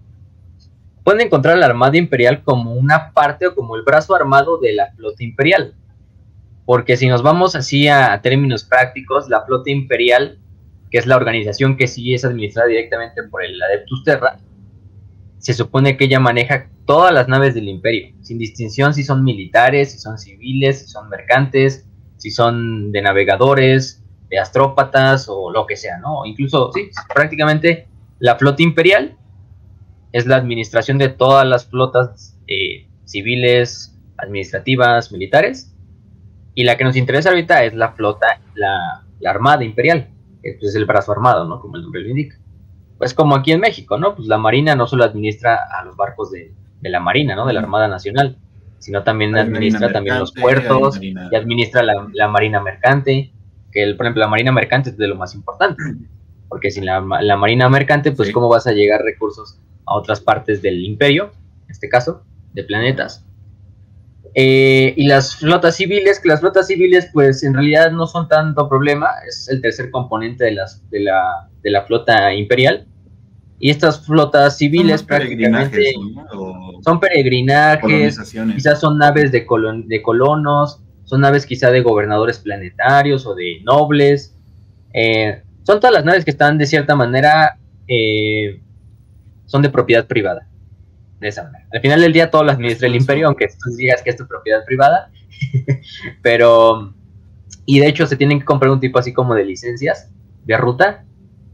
pueden 1.04 1.23
encontrar 1.23 1.59
la 1.59 1.66
Armada 1.66 1.97
Imperial 1.97 2.42
como 2.42 2.75
una 2.75 3.12
parte 3.12 3.47
o 3.47 3.54
como 3.54 3.76
el 3.76 3.83
brazo 3.83 4.14
armado 4.14 4.59
de 4.59 4.73
la 4.73 4.92
flota 4.92 5.23
imperial. 5.25 5.75
Porque 6.64 6.97
si 6.97 7.09
nos 7.09 7.23
vamos 7.23 7.57
así 7.57 7.88
a, 7.88 8.21
términos 8.23 8.64
prácticos, 8.64 9.28
la 9.28 9.45
flota 9.45 9.71
imperial, 9.71 10.38
que 10.90 10.99
es 10.99 11.07
la 11.07 11.16
organización 11.16 11.76
que 11.76 11.87
sí 11.87 12.14
es 12.14 12.25
administrada 12.25 12.69
directamente 12.69 13.23
por 13.25 13.45
el 13.45 13.61
Adeptus 13.61 14.04
Terra, 14.04 14.38
se 15.38 15.54
supone 15.54 15.97
que 15.97 16.04
ella 16.04 16.21
maneja 16.21 16.69
todas 16.85 17.12
las 17.12 17.28
naves 17.28 17.54
del 17.54 17.69
imperio, 17.69 18.14
sin 18.21 18.38
distinción 18.38 18.92
si 18.92 19.02
son 19.02 19.25
militares, 19.25 19.92
si 19.92 19.99
son 19.99 20.19
civiles, 20.19 20.80
si 20.80 20.88
son 20.88 21.09
mercantes, 21.09 21.88
si 22.19 22.30
son 22.30 22.92
de 22.92 23.00
navegadores, 23.00 24.04
de 24.28 24.38
astrópatas 24.38 25.26
o 25.28 25.50
lo 25.50 25.66
que 25.66 25.76
sea, 25.76 25.99
¿no? 25.99 26.25
Incluso, 26.26 26.71
sí, 26.73 26.90
prácticamente 27.12 27.88
la 28.19 28.37
flota 28.37 28.62
imperial 28.62 29.16
es 30.12 30.26
la 30.26 30.37
administración 30.37 30.99
de 30.99 31.09
todas 31.09 31.47
las 31.47 31.67
flotas 31.67 32.37
eh, 32.47 32.89
civiles, 33.04 33.99
administrativas, 34.17 35.13
militares. 35.13 35.75
Y 36.54 36.65
la 36.65 36.76
que 36.76 36.84
nos 36.84 36.97
interesa 36.97 37.30
ahorita 37.30 37.65
es 37.65 37.75
la 37.75 37.93
flota, 37.93 38.41
la, 38.54 39.04
Armada 39.25 39.65
Imperial, 39.65 40.08
que 40.43 40.56
pues, 40.58 40.71
es 40.71 40.75
el 40.75 40.87
brazo 40.87 41.13
armado, 41.13 41.47
¿no? 41.47 41.61
Como 41.61 41.76
el 41.76 41.82
nombre 41.82 42.00
lo 42.02 42.08
indica. 42.08 42.39
Pues 42.99 43.15
como 43.15 43.37
aquí 43.37 43.52
en 43.52 43.61
México, 43.61 43.99
¿no? 43.99 44.15
Pues 44.15 44.28
la 44.28 44.39
Marina 44.39 44.75
no 44.75 44.87
solo 44.87 45.04
administra 45.04 45.58
a 45.78 45.84
los 45.84 45.97
barcos 45.97 46.30
de, 46.30 46.52
la 46.82 47.00
Marina, 47.00 47.37
¿no? 47.37 47.47
De 47.47 47.52
la 47.52 47.61
Armada 47.61 47.87
Nacional, 47.87 48.37
sino 48.78 49.02
también 49.02 49.37
administra 49.37 49.93
también 49.93 50.19
los 50.19 50.32
puertos 50.32 50.99
y 51.02 51.15
administra 51.34 51.82
la, 51.82 52.28
Marina 52.28 52.61
Mercante, 52.61 53.32
que 53.71 53.82
el, 53.82 53.97
por 53.97 54.06
ejemplo 54.06 54.21
la 54.21 54.28
Marina 54.28 54.52
Mercante 54.52 54.91
es 54.91 54.97
de 54.97 55.06
lo 55.06 55.17
más 55.17 55.34
importante, 55.34 55.82
porque 56.49 56.71
sin 56.71 56.87
la, 56.87 57.00
Marina 57.00 57.69
Mercante, 57.69 58.13
pues 58.13 58.32
cómo 58.32 58.49
vas 58.49 58.67
a 58.67 58.73
llegar 58.73 59.02
recursos 59.02 59.61
a 59.91 59.95
otras 59.95 60.21
partes 60.21 60.63
del 60.63 60.85
imperio, 60.85 61.33
en 61.65 61.71
este 61.71 61.89
caso, 61.89 62.23
de 62.53 62.65
planetas. 62.65 63.26
Eh, 64.35 64.95
y 64.97 65.07
las 65.09 65.35
flotas 65.35 65.75
civiles, 65.75 66.21
que 66.21 66.29
las 66.29 66.39
flotas 66.39 66.69
civiles 66.69 67.11
pues 67.13 67.43
en 67.43 67.53
realidad 67.53 67.91
no 67.91 68.07
son 68.07 68.29
tanto 68.29 68.69
problema, 68.69 69.09
es 69.26 69.49
el 69.49 69.61
tercer 69.61 69.91
componente 69.91 70.45
de, 70.45 70.53
las, 70.53 70.89
de, 70.91 71.00
la, 71.00 71.49
de 71.63 71.71
la 71.71 71.83
flota 71.83 72.33
imperial. 72.33 72.87
Y 73.59 73.71
estas 73.71 74.07
flotas 74.07 74.57
civiles 74.57 75.03
prácticamente 75.03 75.93
son 76.83 76.99
peregrinajes, 76.99 78.19
quizás 78.55 78.81
son 78.81 78.97
naves 78.97 79.33
de, 79.33 79.47
de 79.87 80.03
colonos, 80.03 80.81
son 81.05 81.21
naves 81.21 81.45
quizá 81.45 81.71
de 81.71 81.83
gobernadores 81.83 82.39
planetarios 82.39 83.26
o 83.26 83.35
de 83.35 83.61
nobles. 83.65 84.35
Eh, 84.95 85.43
son 85.65 85.79
todas 85.79 85.93
las 85.93 86.05
naves 86.05 86.25
que 86.25 86.31
están 86.31 86.57
de 86.57 86.67
cierta 86.67 86.95
manera 86.95 87.59
eh, 87.87 88.63
son 89.50 89.63
de 89.63 89.69
propiedad 89.69 90.06
privada. 90.06 90.47
De 91.19 91.28
esa 91.28 91.43
manera. 91.43 91.67
Al 91.73 91.80
final 91.80 92.00
del 92.00 92.13
día 92.15 92.30
todo 92.30 92.45
lo 92.45 92.52
administra 92.52 92.86
el 92.86 92.95
imperio, 92.95 93.26
aunque 93.26 93.47
tú 93.49 93.76
digas 93.76 94.00
que 94.02 94.10
es 94.10 94.17
tu 94.17 94.26
propiedad 94.26 94.65
privada. 94.65 95.10
Pero, 96.23 96.95
y 97.67 97.80
de 97.80 97.89
hecho 97.89 98.06
se 98.06 98.17
tienen 98.17 98.39
que 98.39 98.47
comprar 98.47 98.71
un 98.71 98.80
tipo 98.80 98.99
así 98.99 99.13
como 99.13 99.34
de 99.34 99.45
licencias 99.45 100.10
de 100.45 100.56
ruta 100.56 101.04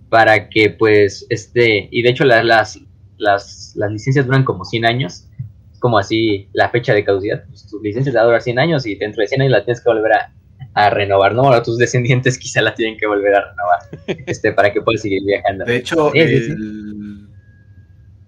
para 0.08 0.48
que 0.48 0.70
pues 0.70 1.26
este, 1.30 1.88
y 1.90 2.02
de 2.02 2.10
hecho 2.10 2.24
las, 2.24 2.44
las, 2.44 2.78
las, 3.16 3.72
las 3.74 3.90
licencias 3.90 4.26
duran 4.26 4.44
como 4.44 4.64
100 4.64 4.84
años, 4.84 5.26
es 5.72 5.80
como 5.80 5.98
así 5.98 6.48
la 6.52 6.68
fecha 6.68 6.94
de 6.94 7.04
caducidad, 7.04 7.44
pues, 7.48 7.66
tu 7.66 7.80
licencia 7.82 8.12
va 8.12 8.20
a 8.20 8.24
durar 8.24 8.42
100 8.42 8.58
años 8.58 8.86
y 8.86 8.94
dentro 8.94 9.22
de 9.22 9.28
100 9.28 9.40
años 9.40 9.52
la 9.52 9.64
tienes 9.64 9.82
que 9.82 9.88
volver 9.88 10.12
a, 10.12 10.32
a 10.74 10.90
renovar, 10.90 11.34
¿no? 11.34 11.42
Ahora 11.42 11.62
tus 11.62 11.78
descendientes 11.78 12.38
quizá 12.38 12.60
la 12.60 12.74
tienen 12.74 12.98
que 12.98 13.06
volver 13.06 13.34
a 13.34 13.50
renovar, 13.50 14.24
este, 14.26 14.52
para 14.52 14.72
que 14.72 14.82
puedas 14.82 15.00
seguir 15.00 15.24
viajando. 15.24 15.64
De 15.64 15.76
hecho, 15.76 16.12
el, 16.14 17.05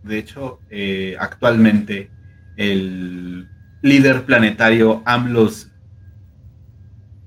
de 0.09 0.19
hecho, 0.19 0.61
eh, 0.71 1.17
actualmente 1.21 2.11
el 2.57 3.47
líder 3.83 4.25
planetario 4.25 5.03
Amlos, 5.05 5.71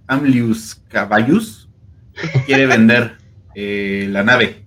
Amlius 0.07 0.81
Caballus 0.89 1.69
quiere 2.45 2.65
vender 2.65 3.17
eh, 3.55 4.07
la 4.09 4.23
nave. 4.23 4.65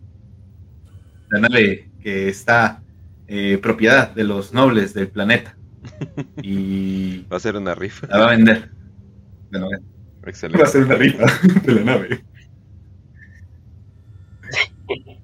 La 1.28 1.40
nave 1.40 1.90
que 2.00 2.28
está 2.28 2.82
eh, 3.26 3.58
propiedad 3.60 4.14
de 4.14 4.24
los 4.24 4.54
nobles 4.54 4.94
del 4.94 5.08
planeta. 5.08 5.56
Y 6.42 7.24
va 7.30 7.36
a 7.36 7.40
ser 7.40 7.56
una 7.56 7.74
rifa. 7.74 8.06
La 8.06 8.18
va 8.18 8.26
a 8.26 8.36
vender. 8.36 8.70
Excelente. 10.24 10.62
Va 10.62 10.68
a 10.68 10.72
ser 10.72 10.84
una 10.84 10.94
rifa 10.94 11.26
de 11.64 11.72
la 11.74 11.82
nave. 11.82 12.24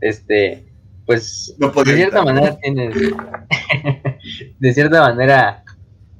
Este, 0.00 0.64
pues 1.06 1.54
de 1.58 1.94
cierta 1.94 2.24
manera 2.24 2.58
tienes, 2.58 2.94
de 4.58 4.74
cierta 4.74 5.00
manera, 5.02 5.64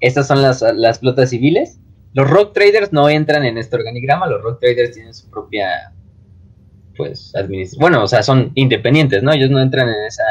estas 0.00 0.28
son 0.28 0.40
las, 0.40 0.62
las 0.62 1.00
flotas 1.00 1.30
civiles. 1.30 1.80
Los 2.12 2.30
rock 2.30 2.54
traders 2.54 2.92
no 2.92 3.08
entran 3.08 3.44
en 3.44 3.58
este 3.58 3.76
organigrama, 3.76 4.28
los 4.28 4.42
rock 4.42 4.60
traders 4.60 4.92
tienen 4.92 5.12
su 5.12 5.28
propia, 5.28 5.92
pues, 6.96 7.34
administración. 7.34 7.80
Bueno, 7.80 8.04
o 8.04 8.06
sea, 8.06 8.22
son 8.22 8.52
independientes, 8.54 9.22
¿no? 9.22 9.32
Ellos 9.32 9.50
no 9.50 9.60
entran 9.60 9.88
en 9.88 10.04
esa, 10.06 10.22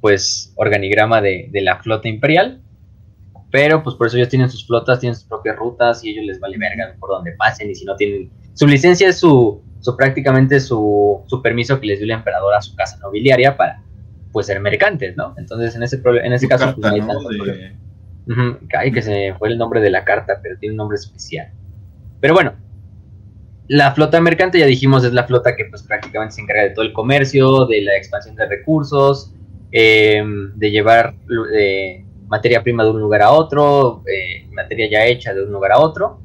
pues, 0.00 0.52
organigrama 0.56 1.20
de, 1.20 1.48
de 1.50 1.60
la 1.60 1.82
flota 1.82 2.08
imperial. 2.08 2.62
Pero, 3.50 3.82
pues, 3.82 3.96
por 3.96 4.06
eso 4.06 4.16
ellos 4.16 4.30
tienen 4.30 4.48
sus 4.48 4.66
flotas, 4.66 5.00
tienen 5.00 5.16
sus 5.16 5.24
propias 5.24 5.56
rutas 5.56 6.02
y 6.04 6.10
ellos 6.10 6.24
les 6.26 6.40
vale 6.40 6.56
verga 6.58 6.96
por 6.98 7.10
donde 7.10 7.32
pasen. 7.32 7.70
Y 7.70 7.74
si 7.74 7.84
no 7.84 7.96
tienen. 7.96 8.30
Su 8.54 8.66
licencia 8.66 9.08
es 9.08 9.18
su, 9.18 9.62
su 9.84 9.96
prácticamente 9.98 10.60
su, 10.60 11.22
su, 11.26 11.42
permiso 11.42 11.78
que 11.78 11.86
les 11.86 11.98
dio 11.98 12.06
el 12.06 12.12
emperador 12.12 12.54
a 12.54 12.62
su 12.62 12.74
casa 12.74 12.96
nobiliaria 13.02 13.54
para 13.54 13.82
pues 14.32 14.46
ser 14.46 14.58
mercantes, 14.58 15.14
¿no? 15.14 15.34
Entonces 15.36 15.76
en 15.76 15.82
ese 15.82 16.00
en 16.02 16.32
ese 16.32 16.48
caso 16.48 16.74
pues, 16.74 16.90
que 18.94 19.02
se 19.02 19.34
fue 19.38 19.50
el 19.50 19.58
nombre 19.58 19.82
de 19.82 19.90
la 19.90 20.02
carta, 20.02 20.40
pero 20.42 20.56
tiene 20.58 20.72
un 20.72 20.78
nombre 20.78 20.96
especial. 20.96 21.50
Pero 22.18 22.32
bueno, 22.32 22.54
la 23.68 23.92
flota 23.92 24.18
mercante 24.22 24.58
ya 24.58 24.64
dijimos 24.64 25.04
es 25.04 25.12
la 25.12 25.24
flota 25.24 25.54
que 25.54 25.66
pues 25.66 25.82
prácticamente 25.82 26.36
se 26.36 26.40
encarga 26.40 26.62
de 26.62 26.70
todo 26.70 26.86
el 26.86 26.94
comercio, 26.94 27.66
de 27.66 27.82
la 27.82 27.94
expansión 27.94 28.36
de 28.36 28.46
recursos, 28.46 29.34
em, 29.70 30.54
de 30.54 30.70
llevar 30.70 31.14
eh, 31.54 32.06
materia 32.26 32.62
prima 32.62 32.84
de 32.84 32.90
un 32.90 33.00
lugar 33.00 33.20
a 33.20 33.32
otro, 33.32 34.02
eh, 34.06 34.46
materia 34.50 34.88
ya 34.90 35.04
hecha 35.04 35.34
de 35.34 35.42
un 35.42 35.52
lugar 35.52 35.72
a 35.72 35.78
otro. 35.78 36.20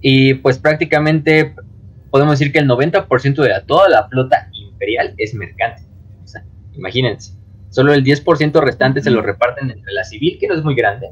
Y 0.00 0.34
pues 0.34 0.58
prácticamente 0.58 1.54
podemos 2.16 2.38
decir 2.38 2.50
que 2.50 2.58
el 2.58 2.66
90% 2.66 3.34
de 3.42 3.62
toda 3.66 3.90
la 3.90 4.08
flota 4.08 4.48
imperial 4.54 5.12
es 5.18 5.34
mercante. 5.34 5.82
O 6.24 6.26
sea, 6.26 6.42
imagínense. 6.72 7.34
Solo 7.68 7.92
el 7.92 8.02
10% 8.02 8.58
restante 8.62 9.02
se 9.02 9.10
lo 9.10 9.20
reparten 9.20 9.70
entre 9.70 9.92
la 9.92 10.02
civil, 10.02 10.38
que 10.40 10.48
no 10.48 10.54
es 10.54 10.64
muy 10.64 10.74
grande, 10.74 11.08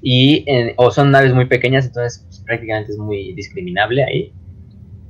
y 0.00 0.46
o 0.76 0.90
son 0.90 1.10
naves 1.10 1.34
muy 1.34 1.44
pequeñas, 1.44 1.84
entonces 1.84 2.24
pues, 2.24 2.40
prácticamente 2.46 2.92
es 2.92 2.98
muy 2.98 3.34
discriminable 3.34 4.04
ahí. 4.04 4.32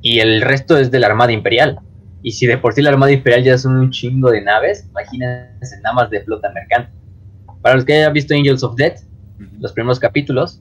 Y 0.02 0.18
el 0.18 0.40
resto 0.42 0.76
es 0.76 0.90
de 0.90 0.98
la 0.98 1.06
Armada 1.06 1.30
Imperial. 1.30 1.78
Y 2.24 2.32
si 2.32 2.48
de 2.48 2.58
por 2.58 2.74
sí 2.74 2.82
la 2.82 2.90
Armada 2.90 3.12
Imperial 3.12 3.44
ya 3.44 3.58
son 3.58 3.76
un 3.76 3.92
chingo 3.92 4.32
de 4.32 4.40
naves, 4.40 4.88
imagínense 4.90 5.80
nada 5.84 5.94
más 5.94 6.10
de 6.10 6.20
flota 6.22 6.50
mercante. 6.50 6.90
Para 7.62 7.76
los 7.76 7.84
que 7.84 7.94
hayan 7.94 8.12
visto 8.12 8.34
Angels 8.34 8.64
of 8.64 8.74
Death, 8.74 9.02
los 9.60 9.72
primeros 9.72 10.00
capítulos, 10.00 10.60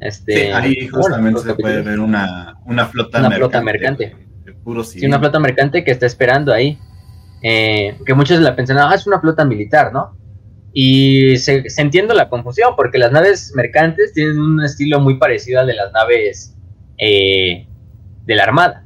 este, 0.00 0.52
ahí 0.52 0.86
justamente 0.86 1.40
se 1.40 1.54
puede 1.54 1.82
ver 1.82 1.98
una, 1.98 2.56
una 2.66 2.86
flota 2.86 3.18
una 3.18 3.28
mercante. 3.28 3.48
Flota 3.50 3.62
mercante. 3.62 4.16
sí, 4.84 5.06
una 5.06 5.18
flota 5.18 5.38
mercante 5.40 5.84
que 5.84 5.90
está 5.90 6.06
esperando 6.06 6.52
ahí. 6.52 6.78
Eh, 7.42 7.96
que 8.04 8.14
muchos 8.14 8.40
la 8.40 8.56
pensan, 8.56 8.78
ah, 8.78 8.92
es 8.94 9.06
una 9.06 9.20
flota 9.20 9.44
militar, 9.44 9.92
¿no? 9.92 10.16
Y 10.72 11.36
se, 11.38 11.64
entiende 11.76 12.14
la 12.14 12.28
confusión, 12.28 12.74
porque 12.76 12.98
las 12.98 13.10
naves 13.10 13.52
mercantes 13.54 14.12
tienen 14.12 14.38
un 14.38 14.62
estilo 14.62 15.00
muy 15.00 15.18
parecido 15.18 15.60
al 15.60 15.66
de 15.66 15.74
las 15.74 15.92
naves 15.92 16.56
eh, 16.98 17.66
de 18.24 18.34
la 18.34 18.44
Armada. 18.44 18.84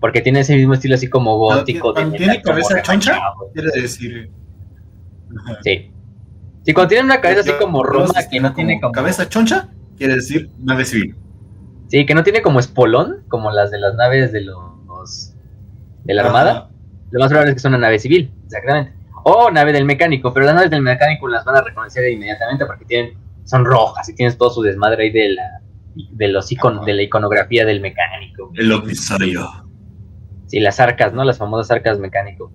Porque 0.00 0.20
tiene 0.20 0.40
ese 0.40 0.56
mismo 0.56 0.74
estilo 0.74 0.96
así 0.96 1.08
como 1.08 1.38
gótico. 1.38 1.94
¿Tiene 1.94 2.42
cabeza 2.42 2.82
choncha? 2.82 3.18
Quiere 3.54 3.70
decir... 3.80 4.30
Sí. 5.62 5.90
Sí, 6.62 6.72
cuando 6.72 6.88
tiene 6.88 7.04
una 7.04 7.20
cabeza 7.20 7.40
así 7.40 7.52
como 7.58 7.82
Roma, 7.82 8.12
que 8.30 8.40
no 8.40 8.52
tiene 8.54 8.80
como... 8.80 8.92
¿Cabeza 8.92 9.28
choncha? 9.28 9.68
Quiere 9.96 10.16
decir 10.16 10.50
nave 10.58 10.84
civil. 10.84 11.16
Sí, 11.88 12.06
que 12.06 12.14
no 12.14 12.22
tiene 12.22 12.42
como 12.42 12.60
espolón, 12.60 13.22
como 13.28 13.50
las 13.50 13.70
de 13.70 13.78
las 13.78 13.94
naves 13.94 14.32
de 14.32 14.42
los... 14.42 15.34
de 16.04 16.14
la 16.14 16.22
Armada. 16.22 16.70
Lo 17.10 17.20
más 17.20 17.28
probable 17.28 17.50
es 17.50 17.54
que 17.56 17.60
son 17.60 17.72
una 17.74 17.86
nave 17.86 17.98
civil, 17.98 18.32
exactamente. 18.46 18.92
O 19.22 19.50
nave 19.50 19.72
del 19.72 19.84
mecánico, 19.84 20.32
pero 20.32 20.46
las 20.46 20.54
naves 20.54 20.70
del 20.70 20.82
mecánico 20.82 21.28
las 21.28 21.44
van 21.44 21.56
a 21.56 21.62
reconocer 21.62 22.10
inmediatamente 22.10 22.66
porque 22.66 22.84
tienen, 22.84 23.14
son 23.44 23.64
rojas 23.64 24.08
y 24.08 24.14
tienes 24.14 24.36
todo 24.36 24.50
su 24.50 24.62
desmadre 24.62 25.04
ahí 25.04 25.10
de 25.10 25.28
la, 25.30 25.60
de 25.94 26.28
los 26.28 26.48
de 26.48 26.94
la 26.94 27.02
iconografía 27.02 27.64
del 27.64 27.80
mecánico. 27.80 28.50
El 28.54 28.72
omnisario. 28.72 29.48
Sí, 30.46 30.60
las 30.60 30.80
arcas, 30.80 31.12
¿no? 31.12 31.24
Las 31.24 31.38
famosas 31.38 31.70
arcas 31.70 31.98
mecánico. 31.98 32.52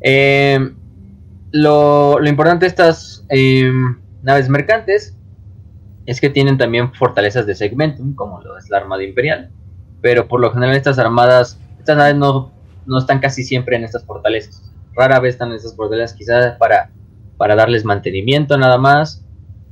Em, 0.00 0.74
lo, 1.52 2.18
importante 2.24 2.64
de 2.64 2.68
estas 2.68 3.24
em, 3.28 3.98
naves 4.22 4.48
mercantes 4.48 5.16
es 6.10 6.20
que 6.20 6.28
tienen 6.28 6.58
también 6.58 6.92
fortalezas 6.92 7.46
de 7.46 7.54
segmentum, 7.54 8.16
como 8.16 8.40
lo 8.40 8.58
es 8.58 8.68
la 8.68 8.78
Armada 8.78 9.04
Imperial. 9.04 9.52
Pero 10.00 10.26
por 10.26 10.40
lo 10.40 10.52
general 10.52 10.74
estas 10.74 10.98
armadas, 10.98 11.60
estas 11.78 11.96
naves 11.96 12.16
no, 12.16 12.50
no 12.84 12.98
están 12.98 13.20
casi 13.20 13.44
siempre 13.44 13.76
en 13.76 13.84
estas 13.84 14.04
fortalezas. 14.04 14.60
Rara 14.96 15.20
vez 15.20 15.34
están 15.34 15.50
en 15.50 15.56
estas 15.58 15.76
fortalezas, 15.76 16.16
quizás 16.16 16.56
para, 16.58 16.90
para 17.36 17.54
darles 17.54 17.84
mantenimiento 17.84 18.58
nada 18.58 18.76
más, 18.76 19.24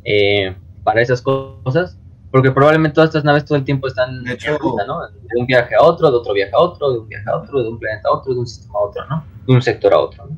eh, 0.05 0.55
para 0.85 1.03
esas 1.03 1.20
cosas. 1.22 1.98
Porque 2.31 2.53
probablemente 2.53 2.94
todas 2.94 3.09
estas 3.09 3.24
naves 3.24 3.44
todo 3.44 3.59
el 3.59 3.64
tiempo 3.64 3.88
están 3.88 4.22
de 4.22 4.35
hecho, 4.35 4.57
¿no? 4.87 5.09
De 5.09 5.40
un 5.40 5.46
viaje 5.46 5.74
a 5.74 5.83
otro, 5.83 6.09
de 6.09 6.18
otro 6.18 6.35
viaje 6.35 6.53
a 6.55 6.61
otro, 6.61 6.92
de 6.92 6.98
un 7.01 7.09
viaje 7.09 7.29
a 7.29 7.37
otro, 7.37 7.64
de 7.64 7.68
un 7.68 7.81
planeta 7.81 8.11
a 8.11 8.12
otro, 8.16 8.33
de 8.33 8.38
un 8.38 8.46
sistema 8.46 8.79
a 8.79 8.83
otro, 8.83 9.05
¿no? 9.07 9.24
De 9.44 9.55
un 9.55 9.62
sector 9.62 9.92
a 9.92 9.98
otro, 9.98 10.27
¿no? 10.27 10.37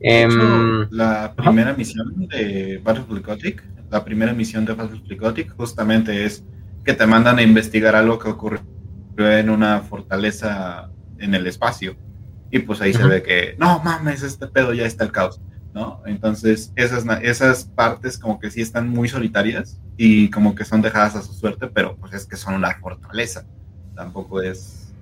Em, 0.00 0.88
la 0.90 1.34
primera 1.36 1.74
misión 1.74 2.26
de 2.28 2.80
Battlefield 2.82 3.26
Gothic, 3.26 3.62
la 3.90 4.04
primera 4.04 4.32
misión 4.32 4.64
de 4.64 4.74
Battlefield 4.74 5.20
Gothic 5.20 5.56
justamente 5.56 6.24
es 6.24 6.44
que 6.84 6.94
te 6.94 7.06
mandan 7.06 7.38
a 7.38 7.42
investigar 7.42 7.94
algo 7.94 8.18
que 8.18 8.28
ocurrió 8.28 8.62
en 9.18 9.50
una 9.50 9.80
fortaleza 9.80 10.90
en 11.18 11.34
el 11.34 11.46
espacio. 11.46 11.96
Y 12.50 12.60
pues 12.60 12.80
ahí 12.80 12.92
se 12.92 13.04
ve 13.04 13.22
que, 13.22 13.54
no 13.58 13.80
mames, 13.80 14.22
este 14.22 14.46
pedo 14.46 14.72
ya 14.72 14.86
está 14.86 15.04
el 15.04 15.12
caos. 15.12 15.40
¿no? 15.72 16.02
Entonces, 16.06 16.72
esas, 16.74 17.04
esas 17.22 17.64
partes 17.64 18.18
como 18.18 18.40
que 18.40 18.50
sí 18.50 18.60
están 18.60 18.88
muy 18.88 19.08
solitarias 19.08 19.80
y 19.96 20.30
como 20.30 20.54
que 20.54 20.64
son 20.64 20.82
dejadas 20.82 21.14
a 21.14 21.22
su 21.22 21.32
suerte, 21.32 21.68
pero 21.68 21.96
pues 21.96 22.12
es 22.12 22.26
que 22.26 22.36
son 22.36 22.54
una 22.54 22.74
fortaleza. 22.80 23.44
Tampoco 23.94 24.42
es, 24.42 24.92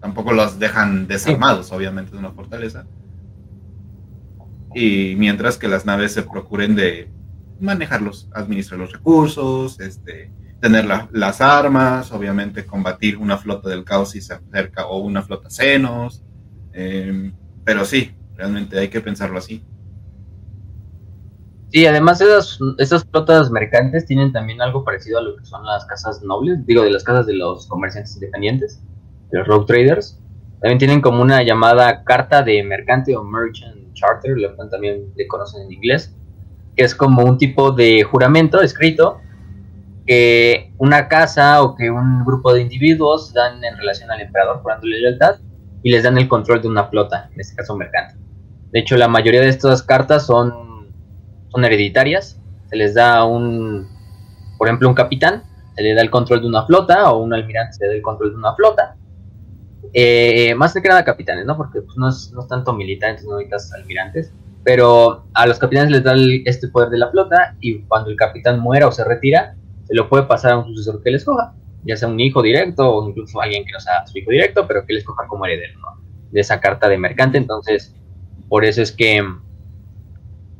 tampoco 0.00 0.32
los 0.32 0.58
dejan 0.58 1.06
desarmados, 1.06 1.72
obviamente 1.72 2.12
es 2.12 2.18
una 2.18 2.30
fortaleza. 2.30 2.86
Y 4.74 5.14
mientras 5.16 5.58
que 5.58 5.68
las 5.68 5.84
naves 5.84 6.12
se 6.12 6.22
procuren 6.22 6.74
de 6.74 7.10
manejarlos, 7.60 8.28
administrar 8.32 8.80
los 8.80 8.92
recursos, 8.92 9.80
este, 9.80 10.32
tener 10.60 10.86
las 10.86 11.40
armas, 11.40 12.12
obviamente 12.12 12.66
combatir 12.66 13.16
una 13.16 13.38
flota 13.38 13.68
del 13.68 13.84
caos 13.84 14.10
si 14.10 14.20
se 14.20 14.34
acerca 14.34 14.86
o 14.86 14.98
una 14.98 15.22
flota 15.22 15.50
senos. 15.50 16.24
Em, 16.72 17.32
pero 17.64 17.84
sí, 17.84 18.12
realmente 18.36 18.78
hay 18.78 18.88
que 18.88 19.00
pensarlo 19.00 19.38
así. 19.38 19.64
Sí, 21.70 21.84
además 21.86 22.20
esas, 22.20 22.58
esas 22.78 23.04
flotas 23.04 23.50
mercantes 23.50 24.06
tienen 24.06 24.32
también 24.32 24.62
algo 24.62 24.84
parecido 24.84 25.18
a 25.18 25.22
lo 25.22 25.36
que 25.36 25.44
son 25.44 25.64
las 25.66 25.84
casas 25.84 26.22
nobles, 26.22 26.64
digo, 26.64 26.82
de 26.82 26.90
las 26.90 27.04
casas 27.04 27.26
de 27.26 27.34
los 27.34 27.66
comerciantes 27.66 28.14
independientes, 28.14 28.82
de 29.30 29.38
los 29.38 29.46
road 29.46 29.66
traders. 29.66 30.18
También 30.60 30.78
tienen 30.78 31.00
como 31.02 31.20
una 31.20 31.42
llamada 31.42 32.02
carta 32.04 32.42
de 32.42 32.62
mercante 32.64 33.14
o 33.14 33.22
merchant 33.22 33.92
charter, 33.92 34.36
lo 34.38 34.54
también 34.68 35.12
le 35.14 35.26
conocen 35.28 35.62
en 35.62 35.72
inglés, 35.72 36.16
que 36.78 36.84
es 36.84 36.94
como 36.94 37.24
un 37.24 37.36
tipo 37.36 37.72
de 37.72 38.04
juramento 38.04 38.62
escrito 38.62 39.20
que 40.06 40.72
una 40.78 41.08
casa 41.08 41.60
o 41.62 41.74
que 41.74 41.90
un 41.90 42.24
grupo 42.24 42.54
de 42.54 42.62
individuos 42.62 43.34
dan 43.34 43.62
en 43.64 43.76
relación 43.76 44.08
al 44.12 44.20
emperador 44.20 44.62
jurándole 44.62 45.00
lealtad 45.00 45.40
y 45.82 45.90
les 45.90 46.04
dan 46.04 46.16
el 46.16 46.28
control 46.28 46.62
de 46.62 46.68
una 46.68 46.84
flota, 46.84 47.28
en 47.34 47.40
este 47.40 47.56
caso 47.56 47.76
mercante. 47.76 48.14
De 48.70 48.78
hecho, 48.78 48.96
la 48.96 49.08
mayoría 49.08 49.40
de 49.40 49.48
estas 49.48 49.82
cartas 49.82 50.24
son 50.24 50.68
son 51.50 51.64
hereditarias. 51.64 52.40
Se 52.68 52.76
les 52.76 52.94
da 52.94 53.24
un, 53.24 53.88
por 54.58 54.68
ejemplo, 54.68 54.88
un 54.88 54.94
capitán, 54.94 55.42
se 55.74 55.82
le 55.82 55.94
da 55.94 56.02
el 56.02 56.10
control 56.10 56.42
de 56.42 56.48
una 56.48 56.64
flota, 56.66 57.10
o 57.10 57.22
un 57.22 57.32
almirante 57.32 57.74
se 57.74 57.84
le 57.84 57.88
da 57.88 57.96
el 57.96 58.02
control 58.02 58.30
de 58.30 58.36
una 58.36 58.54
flota. 58.54 58.96
Eh, 59.92 60.54
más 60.54 60.74
que 60.74 60.88
nada 60.88 61.04
capitanes, 61.04 61.46
¿no? 61.46 61.56
Porque 61.56 61.80
pues, 61.80 61.96
no, 61.96 62.08
es, 62.08 62.30
no 62.32 62.42
es 62.42 62.48
tanto 62.48 62.72
militar, 62.72 63.16
no 63.24 63.36
necesitas 63.36 63.72
almirantes. 63.72 64.32
Pero 64.68 65.24
a 65.32 65.46
los 65.46 65.58
capitanes 65.58 65.90
les 65.90 66.04
da 66.04 66.14
este 66.44 66.68
poder 66.68 66.90
de 66.90 66.98
la 66.98 67.10
flota 67.10 67.56
y 67.58 67.78
cuando 67.84 68.10
el 68.10 68.16
capitán 68.16 68.60
muera 68.60 68.86
o 68.86 68.92
se 68.92 69.02
retira, 69.02 69.56
se 69.86 69.94
lo 69.94 70.10
puede 70.10 70.24
pasar 70.24 70.52
a 70.52 70.58
un 70.58 70.66
sucesor 70.66 71.02
que 71.02 71.10
les 71.10 71.24
coja, 71.24 71.54
ya 71.84 71.96
sea 71.96 72.06
un 72.06 72.20
hijo 72.20 72.42
directo 72.42 72.86
o 72.86 73.08
incluso 73.08 73.40
alguien 73.40 73.64
que 73.64 73.72
no 73.72 73.80
sea 73.80 74.06
su 74.06 74.18
hijo 74.18 74.30
directo, 74.30 74.66
pero 74.68 74.84
que 74.84 74.92
les 74.92 75.04
coja 75.04 75.26
como 75.26 75.46
heredero, 75.46 75.80
¿no? 75.80 76.04
De 76.30 76.40
esa 76.40 76.60
carta 76.60 76.86
de 76.86 76.98
mercante. 76.98 77.38
Entonces, 77.38 77.96
por 78.50 78.66
eso 78.66 78.82
es 78.82 78.92
que 78.92 79.24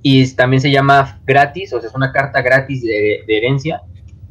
y 0.00 0.34
también 0.34 0.62
se 0.62 0.70
llama 0.70 1.20
gratis, 1.26 1.74
o 1.74 1.78
sea, 1.78 1.90
es 1.90 1.94
una 1.94 2.10
carta 2.10 2.40
gratis 2.40 2.82
de, 2.82 3.24
herencia. 3.28 3.82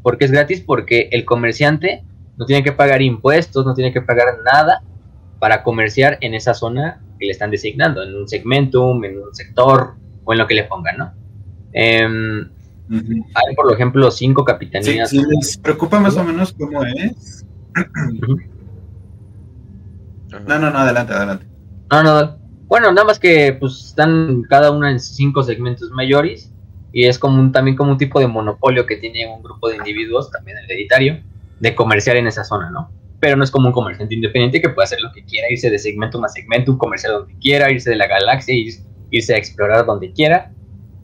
¿Por 0.01 0.17
qué 0.17 0.25
es 0.25 0.31
gratis? 0.31 0.59
Porque 0.59 1.07
el 1.11 1.23
comerciante 1.23 2.03
no 2.35 2.47
tiene 2.47 2.63
que 2.63 2.71
pagar 2.71 3.03
impuestos, 3.03 3.63
no 3.63 3.75
tiene 3.75 3.93
que 3.93 4.01
pagar 4.01 4.39
nada 4.43 4.81
para 5.37 5.61
comerciar 5.61 6.17
en 6.21 6.33
esa 6.33 6.55
zona 6.55 6.99
que 7.17 7.25
le 7.25 7.31
están 7.31 7.51
designando, 7.51 8.03
en 8.03 8.15
un 8.15 8.27
segmentum, 8.27 9.03
en 9.03 9.19
un 9.19 9.33
sector 9.33 9.95
o 10.23 10.33
en 10.33 10.39
lo 10.39 10.47
que 10.47 10.55
le 10.55 10.63
pongan, 10.63 10.97
¿no? 10.97 11.13
Em, 11.73 12.49
hay, 12.89 13.55
por 13.55 13.71
ejemplo, 13.73 14.09
cinco 14.11 14.43
capitanías. 14.45 15.09
Sí, 15.09 15.21
les 15.29 15.57
preocupa 15.57 15.99
más 15.99 16.15
o 16.17 16.23
menos 16.23 16.53
cómo 16.53 16.83
es. 16.83 17.45
no, 20.31 20.59
no, 20.59 20.71
no, 20.71 20.77
adelante, 20.77 21.13
adelante. 21.13 21.45
No, 21.91 22.03
no, 22.03 22.37
bueno, 22.67 22.91
nada 22.91 23.05
más 23.05 23.19
que 23.19 23.55
pues 23.59 23.85
están 23.87 24.43
cada 24.49 24.71
una 24.71 24.91
en 24.91 24.99
cinco 24.99 25.41
segmentos 25.43 25.89
mayores 25.91 26.51
y 26.91 27.05
es 27.05 27.17
como 27.17 27.39
un, 27.39 27.51
también 27.51 27.77
como 27.77 27.91
un 27.91 27.97
tipo 27.97 28.19
de 28.19 28.27
monopolio 28.27 28.85
que 28.85 28.97
tiene 28.97 29.27
un 29.27 29.41
grupo 29.41 29.69
de 29.69 29.77
individuos, 29.77 30.29
también 30.31 30.57
hereditario, 30.57 31.21
de 31.59 31.75
comerciar 31.75 32.17
en 32.17 32.27
esa 32.27 32.43
zona, 32.43 32.69
¿no? 32.69 32.89
Pero 33.19 33.35
no 33.35 33.43
es 33.43 33.51
como 33.51 33.67
un 33.67 33.73
comerciante 33.73 34.13
independiente 34.13 34.61
que 34.61 34.69
puede 34.69 34.85
hacer 34.85 35.01
lo 35.01 35.11
que 35.11 35.23
quiera, 35.23 35.47
irse 35.49 35.69
de 35.69 35.79
segmento 35.79 36.23
a 36.23 36.27
segmento, 36.27 36.77
comercial 36.77 37.13
donde 37.13 37.33
quiera, 37.39 37.71
irse 37.71 37.89
de 37.89 37.95
la 37.95 38.07
galaxia, 38.07 38.55
irse 39.09 39.33
a 39.33 39.37
explorar 39.37 39.85
donde 39.85 40.11
quiera. 40.11 40.51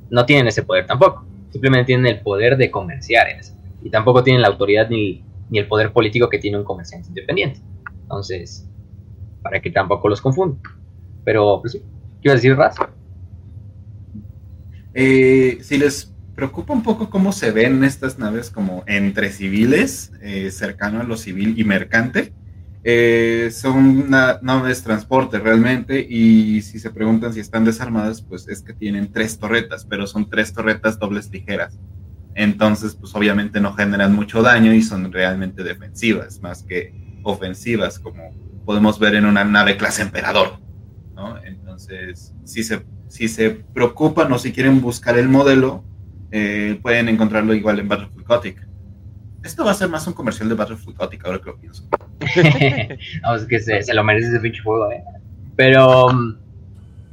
No 0.10 0.26
tienen 0.26 0.48
ese 0.48 0.64
poder 0.64 0.86
tampoco. 0.86 1.26
Simplemente 1.52 1.88
tienen 1.88 2.06
el 2.06 2.22
poder 2.22 2.58
de 2.58 2.70
comerciar 2.70 3.30
en 3.30 3.40
esa. 3.40 3.56
Y 3.82 3.90
tampoco 3.90 4.24
tienen 4.24 4.42
la 4.42 4.48
autoridad 4.48 4.90
ni, 4.90 5.24
el 5.52 5.68
poder 5.68 5.92
político 5.92 6.30
que 6.30 6.40
tiene 6.40 6.58
un 6.58 6.64
comerciante 6.64 7.10
independiente. 7.10 7.60
Entonces, 8.02 8.70
para 9.42 9.60
que 9.60 9.72
tampoco 9.72 10.08
los 10.08 10.22
confundan. 10.22 10.62
Pero, 11.24 11.60
pues 11.62 11.74
sí, 11.74 11.80
¿qué 12.22 12.30
iba 12.30 12.34
a 12.34 12.36
decir, 12.36 12.56
Raz? 12.56 12.76
Eh, 14.94 15.58
si 15.62 15.78
les 15.78 16.13
preocupa 16.36 16.74
un 16.74 16.84
poco 16.84 17.10
cómo 17.10 17.32
se 17.32 17.52
ven 17.52 17.84
estas 17.84 18.18
naves 18.18 18.50
como 18.50 18.84
entre 18.88 19.32
civiles, 19.32 20.12
eh, 20.22 20.52
cercano 20.52 21.00
a 21.00 21.04
lo 21.04 21.18
civil 21.18 21.60
y 21.60 21.64
mercante, 21.64 22.34
eh, 22.86 23.50
son 23.54 24.10
naves 24.10 24.84
transporte 24.84 25.40
realmente 25.40 26.06
y 26.08 26.62
si 26.64 26.80
se 26.80 26.90
preguntan 26.90 27.34
si 27.34 27.40
están 27.40 27.64
desarmadas, 27.64 28.22
pues 28.22 28.48
es 28.50 28.62
que 28.62 28.74
tienen 28.74 29.12
tres 29.12 29.40
torretas, 29.40 29.86
pero 29.86 30.06
son 30.06 30.30
tres 30.30 30.54
torretas 30.54 31.00
dobles 31.00 31.30
ligeras. 31.32 31.80
Entonces, 32.36 32.96
pues 32.96 33.14
obviamente 33.16 33.62
no 33.62 33.74
generan 33.74 34.14
mucho 34.14 34.42
daño 34.42 34.74
y 34.74 34.82
son 34.82 35.12
realmente 35.12 35.64
defensivas, 35.64 36.42
más 36.42 36.64
que 36.64 37.20
ofensivas, 37.24 38.00
como 38.00 38.32
podemos 38.66 39.00
ver 39.00 39.16
en 39.16 39.26
una 39.26 39.44
nave 39.44 39.78
clase 39.78 40.02
emperador. 40.02 40.60
¿no? 41.16 41.42
Entonces, 41.44 42.34
si 42.44 42.64
se, 42.64 42.84
si 43.08 43.28
se 43.28 43.52
preocupan 43.52 44.32
o 44.34 44.40
si 44.40 44.52
quieren 44.52 44.82
buscar 44.82 45.18
el 45.18 45.30
modelo, 45.30 45.86
eh, 46.36 46.80
pueden 46.82 47.10
encontrarlo 47.10 47.54
igual 47.54 47.78
en 47.78 47.88
Battlefield 47.88 48.26
Gothic. 48.26 48.68
Esto 49.44 49.64
va 49.64 49.70
a 49.70 49.76
ser 49.76 49.88
más 49.88 50.08
un 50.08 50.14
comercial 50.14 50.50
de 50.50 50.56
Battlefield 50.56 50.98
Gothic, 50.98 51.24
ahora 51.26 51.38
que 51.38 51.46
lo 51.46 51.60
pienso. 51.60 51.88
no, 53.22 53.36
es 53.36 53.46
que 53.46 53.60
se, 53.60 53.94
lo 53.94 54.04
merece 54.04 54.30
ese 54.30 54.40
pinche 54.40 54.64
juego, 54.64 54.92
¿eh? 54.92 55.04
Pero, 55.56 56.08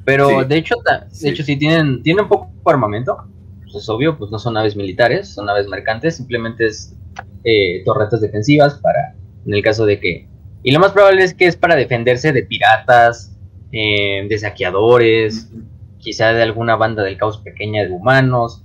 pero 0.07 0.43
de 0.43 0.57
hecho, 0.57 0.77
de 1.21 1.29
hecho, 1.29 1.43
sí 1.43 1.57
tienen, 1.57 2.03
tienen 2.03 2.29
poco 2.29 2.51
armamento. 2.65 3.19
Pues 3.61 3.75
es 3.75 3.89
obvio, 3.91 4.17
pues 4.17 4.31
no 4.31 4.39
son 4.39 4.55
naves 4.55 4.75
militares, 4.75 5.29
son 5.29 5.45
naves 5.45 5.69
mercantes, 5.69 6.17
simplemente 6.17 6.65
es 6.65 6.97
eh, 7.45 7.83
torretas 7.85 8.23
defensivas 8.23 8.79
para, 8.79 9.15
en 9.45 9.53
el 9.53 9.63
caso 9.63 9.85
de 9.85 10.01
que... 10.01 10.27
Y 10.63 10.73
lo 10.73 10.81
más 10.81 10.93
probable 10.93 11.25
es 11.25 11.35
que 11.35 11.45
es 11.45 11.57
para 11.57 11.77
defenderse 11.77 12.33
de 12.33 12.43
piratas, 12.43 13.37
eh, 13.71 14.27
de 14.27 14.39
saqueadores, 14.39 15.53
quizá 15.99 16.33
de 16.33 16.43
alguna 16.43 16.77
banda 16.77 17.03
del 17.03 17.19
caos 17.19 17.43
pequeña 17.43 17.83
de 17.83 17.91
humanos, 17.91 18.65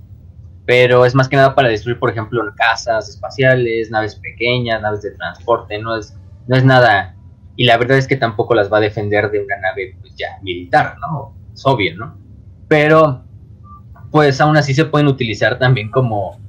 pero 0.66 1.04
es 1.04 1.14
más 1.14 1.28
que 1.28 1.36
nada 1.36 1.54
para 1.54 1.68
destruir, 1.68 1.98
por 1.98 2.10
ejemplo, 2.10 2.42
casas 2.56 3.08
espaciales, 3.08 3.90
naves 3.90 4.16
pequeñas, 4.16 4.82
naves 4.82 5.00
de 5.00 5.12
transporte, 5.12 5.78
no 5.78 5.96
es, 5.96 6.14
no 6.48 6.56
es 6.56 6.64
nada. 6.64 7.14
Y 7.54 7.64
la 7.64 7.78
verdad 7.78 7.96
es 7.96 8.08
que 8.08 8.16
tampoco 8.16 8.54
las 8.54 8.70
va 8.70 8.78
a 8.78 8.80
defender 8.80 9.30
de 9.30 9.40
una 9.40 9.56
nave 9.58 9.96
pues 10.00 10.14
ya 10.16 10.38
militar, 10.42 10.96
¿no? 11.00 11.34
Es 11.54 11.64
obvio, 11.64 11.96
¿no? 11.96 12.18
Pero, 12.66 13.24
pues 14.10 14.40
aún 14.40 14.56
así 14.56 14.74
se 14.74 14.84
pueden 14.84 15.06
utilizar 15.06 15.56
también 15.58 15.88
como, 15.88 16.40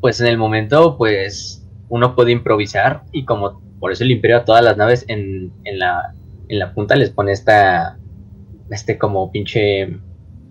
pues 0.00 0.20
en 0.20 0.28
el 0.28 0.38
momento, 0.38 0.96
pues 0.96 1.66
uno 1.88 2.14
puede 2.14 2.30
improvisar 2.30 3.02
y 3.10 3.24
como 3.24 3.60
por 3.80 3.90
eso 3.90 4.04
el 4.04 4.12
imperio 4.12 4.36
a 4.36 4.44
todas 4.44 4.62
las 4.62 4.76
naves 4.76 5.04
en, 5.08 5.52
en, 5.64 5.78
la, 5.80 6.14
en 6.48 6.58
la 6.60 6.72
punta 6.72 6.94
les 6.94 7.10
pone 7.10 7.32
esta, 7.32 7.98
este 8.70 8.96
como 8.96 9.32
pinche 9.32 9.98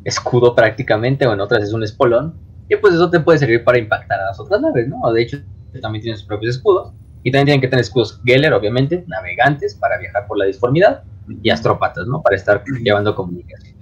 escudo 0.04 0.54
prácticamente, 0.54 1.26
o 1.28 1.34
en 1.34 1.40
otras 1.40 1.64
es 1.64 1.72
un 1.72 1.84
espolón, 1.84 2.49
y 2.70 2.76
pues 2.76 2.94
eso 2.94 3.10
te 3.10 3.20
puede 3.20 3.40
servir 3.40 3.64
para 3.64 3.80
impactar 3.80 4.20
a 4.20 4.26
las 4.26 4.40
otras 4.40 4.62
naves, 4.62 4.88
¿no? 4.88 5.12
De 5.12 5.24
hecho, 5.24 5.40
también 5.82 6.04
tienen 6.04 6.18
sus 6.18 6.28
propios 6.28 6.56
escudos. 6.56 6.94
Y 7.24 7.32
también 7.32 7.48
tienen 7.48 7.62
que 7.62 7.68
tener 7.68 7.82
escudos 7.82 8.22
Geller, 8.24 8.54
obviamente, 8.54 9.04
navegantes 9.08 9.76
para 9.76 9.98
viajar 9.98 10.26
por 10.28 10.38
la 10.38 10.46
disformidad. 10.46 11.04
Y 11.44 11.50
astrópatas, 11.50 12.08
¿no? 12.08 12.22
Para 12.22 12.36
estar 12.36 12.64
llevando 12.82 13.16
comunicaciones. 13.16 13.76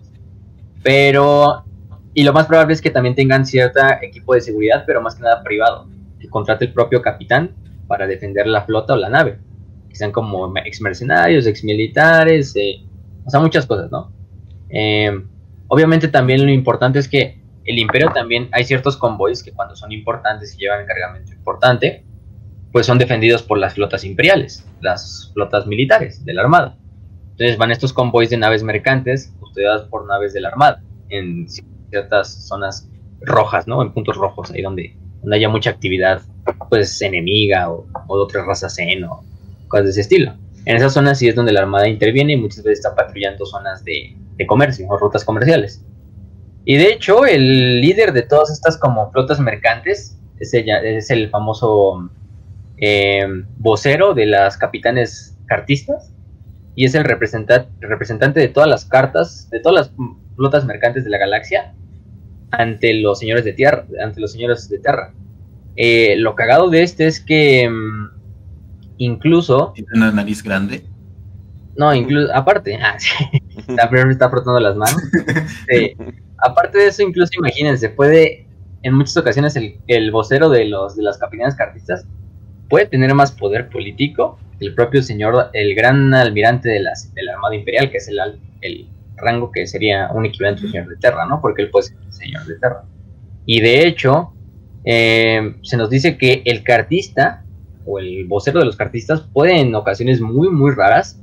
Pero, 0.84 1.66
y 2.14 2.24
lo 2.24 2.32
más 2.34 2.48
probable 2.48 2.74
es 2.74 2.82
que 2.82 2.90
también 2.90 3.14
tengan 3.14 3.46
cierto 3.46 3.82
equipo 4.02 4.34
de 4.34 4.42
seguridad, 4.42 4.84
pero 4.88 5.02
más 5.02 5.16
que 5.16 5.24
nada 5.24 5.44
privado. 5.44 5.88
Que 6.20 6.30
contrate 6.30 6.66
el 6.66 6.74
propio 6.74 7.02
capitán 7.02 7.52
para 7.88 8.08
defender 8.08 8.48
la 8.48 8.64
flota 8.64 8.94
o 8.94 8.98
la 8.98 9.10
nave. 9.10 9.40
Que 9.90 9.96
sean 9.96 10.14
como 10.14 10.52
ex 10.58 10.82
mercenarios, 10.82 11.46
ex 11.46 11.64
militares, 11.64 12.56
eh, 12.56 12.86
o 13.26 13.30
sea, 13.30 13.42
muchas 13.42 13.66
cosas, 13.66 13.92
¿no? 13.92 14.12
Eh, 14.70 15.12
obviamente 15.68 16.08
también 16.08 16.46
lo 16.46 16.52
importante 16.52 17.00
es 17.00 17.08
que 17.08 17.42
el 17.68 17.80
imperio 17.80 18.10
también 18.14 18.48
hay 18.54 18.64
ciertos 18.64 18.96
convoys 18.96 19.44
que 19.44 19.52
cuando 19.52 19.76
son 19.76 19.92
importantes 19.92 20.56
y 20.56 20.60
llevan 20.60 20.86
cargamento 20.86 21.34
importante, 21.34 22.06
pues 22.72 22.86
son 22.86 22.98
defendidos 22.98 23.44
por 23.44 23.58
las 23.58 23.74
flotas 23.74 24.06
imperiales, 24.06 24.66
las 24.80 25.32
flotas 25.34 25.68
militares 25.68 26.24
de 26.24 26.34
la 26.34 26.44
Armada. 26.44 26.78
Entonces 27.32 27.58
van 27.58 27.72
estos 27.72 27.92
convoys 27.92 28.30
de 28.30 28.38
naves 28.38 28.64
mercantes 28.64 29.34
custodiadas 29.40 29.84
por 29.90 30.08
naves 30.08 30.34
de 30.34 30.42
la 30.42 30.48
Armada 30.48 30.82
en 31.10 31.48
ciertas 31.90 32.48
zonas 32.48 32.90
rojas, 33.20 33.68
¿no? 33.68 33.82
En 33.82 33.92
puntos 33.92 34.16
rojos, 34.16 34.50
ahí 34.52 34.62
donde, 34.62 34.96
donde 35.22 35.36
haya 35.36 35.50
mucha 35.50 35.70
actividad, 35.70 36.22
pues 36.70 37.02
enemiga 37.02 37.70
o, 37.70 37.86
de 37.86 38.22
otras 38.22 38.46
razas 38.46 38.80
en 38.80 39.04
o 39.04 39.26
cosas 39.68 39.86
de 39.86 39.92
ese 39.92 40.02
estilo. 40.02 40.34
En 40.64 40.78
esas 40.78 40.94
zonas 40.94 41.20
sí 41.20 41.28
es 41.28 41.36
donde 41.36 41.52
la 41.52 41.62
Armada 41.62 41.90
interviene 41.90 42.34
y 42.34 42.38
muchas 42.38 42.64
veces 42.64 42.80
está 42.80 42.96
patrullando 42.96 43.46
zonas 43.46 43.84
de 43.84 44.16
comercio 44.48 44.88
o 44.88 44.98
rutas 44.98 45.26
comerciales. 45.26 45.84
Y 46.70 46.76
de 46.76 46.92
hecho, 46.92 47.26
el 47.26 47.80
líder 47.80 48.12
de 48.12 48.24
todas 48.24 48.52
estas 48.52 48.76
como 48.78 49.10
flotas 49.14 49.40
mercantes 49.40 50.18
es, 50.38 50.54
ella, 50.54 50.82
es 50.82 51.10
el 51.10 51.30
famoso 51.30 52.10
eh, 52.76 53.26
vocero 53.58 54.14
de 54.14 54.26
las 54.26 54.58
capitanes 54.58 55.38
cartistas 55.46 56.12
y 56.76 56.84
es 56.84 56.94
el 56.94 57.06
representante, 57.06 57.70
representante 57.80 58.42
de 58.42 58.50
todas 58.50 58.68
las 58.68 58.84
cartas, 58.84 59.50
de 59.50 59.62
todas 59.62 59.88
las 59.88 59.92
flotas 60.36 60.66
mercantes 60.66 61.06
de 61.06 61.10
la 61.10 61.18
galaxia 61.18 61.74
ante 62.52 62.96
los 62.96 63.20
señores 63.20 63.46
de 63.46 63.54
tierra, 63.54 63.86
ante 64.04 64.20
los 64.20 64.34
señores 64.34 64.68
de 64.68 64.80
tierra. 64.80 65.14
Eh, 65.78 66.16
lo 66.18 66.36
cagado 66.36 66.70
de 66.70 66.84
este 66.84 67.08
es 67.08 67.22
que 67.22 67.70
mm, 67.70 68.10
incluso... 68.98 69.72
¿Tiene 69.74 69.90
una 69.94 70.12
nariz 70.12 70.44
grande? 70.44 70.84
No, 71.78 71.94
incluso, 71.94 72.36
aparte, 72.36 72.76
ah, 72.82 72.98
está, 73.58 73.90
me 73.90 74.12
está 74.12 74.30
frotando 74.30 74.60
las 74.60 74.76
manos. 74.76 75.02
aparte 76.38 76.78
de 76.78 76.88
eso, 76.88 77.04
incluso 77.04 77.32
imagínense, 77.38 77.90
puede, 77.90 78.48
en 78.84 78.94
muchas 78.94 79.18
ocasiones, 79.18 79.56
el, 79.56 80.12
vocero 80.12 80.50
de, 80.50 80.66
los, 80.66 80.96
de 80.96 81.04
las 81.04 81.18
capitanes 81.18 81.56
cartistas 81.56 82.06
puede 82.70 82.86
tener 82.86 83.14
más 83.14 83.32
poder 83.32 83.70
político 83.70 84.40
que 84.60 84.66
el 84.66 84.76
propio 84.76 85.02
señor, 85.02 85.50
el 85.54 85.76
gran 85.76 86.14
almirante 86.14 86.70
de, 86.70 86.80
las, 86.80 87.14
de 87.14 87.24
la 87.24 87.34
Armada 87.34 87.56
Imperial, 87.56 87.90
que 87.90 87.98
es 87.98 88.08
el, 88.08 88.20
el 88.62 88.88
rango 89.16 89.52
que 89.52 89.68
sería 89.68 90.10
un 90.14 90.26
equivalente 90.26 90.64
al 90.64 90.72
señor 90.72 90.88
de 90.88 90.96
Terra, 90.98 91.26
¿no? 91.26 91.42
Porque 91.42 91.64
él 91.64 91.70
puede 91.70 91.88
ser 91.88 91.98
el 92.06 92.14
señor 92.14 92.46
de 92.46 92.56
Terra. 92.60 92.84
Y 93.46 93.62
de 93.62 93.88
hecho, 93.88 94.34
eh, 94.86 95.56
se 95.64 95.78
nos 95.78 95.90
dice 95.90 96.18
que 96.18 96.42
el 96.46 96.64
cartista 96.64 97.44
o 97.86 98.00
el 98.00 98.26
vocero 98.26 98.60
de 98.60 98.66
los 98.66 98.76
cartistas 98.76 99.22
puede 99.22 99.60
en 99.60 99.74
ocasiones 99.76 100.22
muy, 100.22 100.50
muy 100.50 100.72
raras 100.72 101.22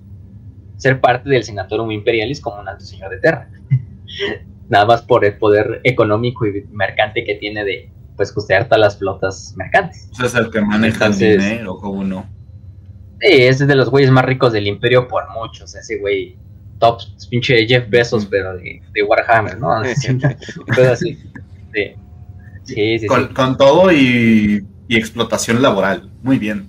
ser 0.77 1.01
parte 1.01 1.29
del 1.29 1.45
Senatorum 1.45 1.91
Imperialis 1.91 2.41
como 2.41 2.61
un 2.61 2.69
alto 2.69 2.85
señor 2.85 3.11
de 3.11 3.19
Terra. 3.19 3.49
nada 4.69 4.87
más 4.87 5.03
por 5.03 5.25
el 5.25 5.37
poder 5.37 5.81
económico 5.85 6.47
y 6.47 6.65
mercante 6.73 7.25
que 7.25 7.35
tiene 7.35 7.65
de 7.65 7.91
pues 8.17 8.33
costear 8.33 8.65
todas 8.65 8.81
las 8.81 8.99
flotas 8.99 9.55
mercantes. 9.57 10.09
O 10.13 10.15
sea, 10.15 10.27
es 10.27 10.35
el 10.35 10.51
que 10.51 10.61
maneja 10.61 11.07
el 11.07 11.19
dinero, 11.19 11.77
como 11.79 12.05
no. 12.05 12.27
Sí, 13.21 13.29
ese 13.29 13.65
es 13.65 13.69
de 13.69 13.75
los 13.75 13.91
güeyes 13.91 14.11
más 14.11 14.25
ricos 14.25 14.53
del 14.53 14.67
imperio 14.67 15.09
por 15.09 15.25
mucho. 15.31 15.65
O 15.65 15.67
sea, 15.67 15.81
ese 15.81 15.99
güey 15.99 16.37
top, 16.79 17.01
pinche 17.29 17.67
Jeff 17.67 17.89
Bezos, 17.89 18.27
pero 18.27 18.57
de, 18.57 18.81
Warhammer, 19.07 19.59
¿no? 19.59 19.73
así. 20.93 21.19
Sí. 21.75 21.93
Sí, 22.63 22.99
sí, 22.99 23.07
con, 23.07 23.35
con, 23.35 23.59
todo 23.59 23.93
y, 23.93 24.67
y, 24.89 24.97
explotación 24.97 25.61
laboral. 25.61 26.11
Muy 26.23 26.39
bien. 26.39 26.67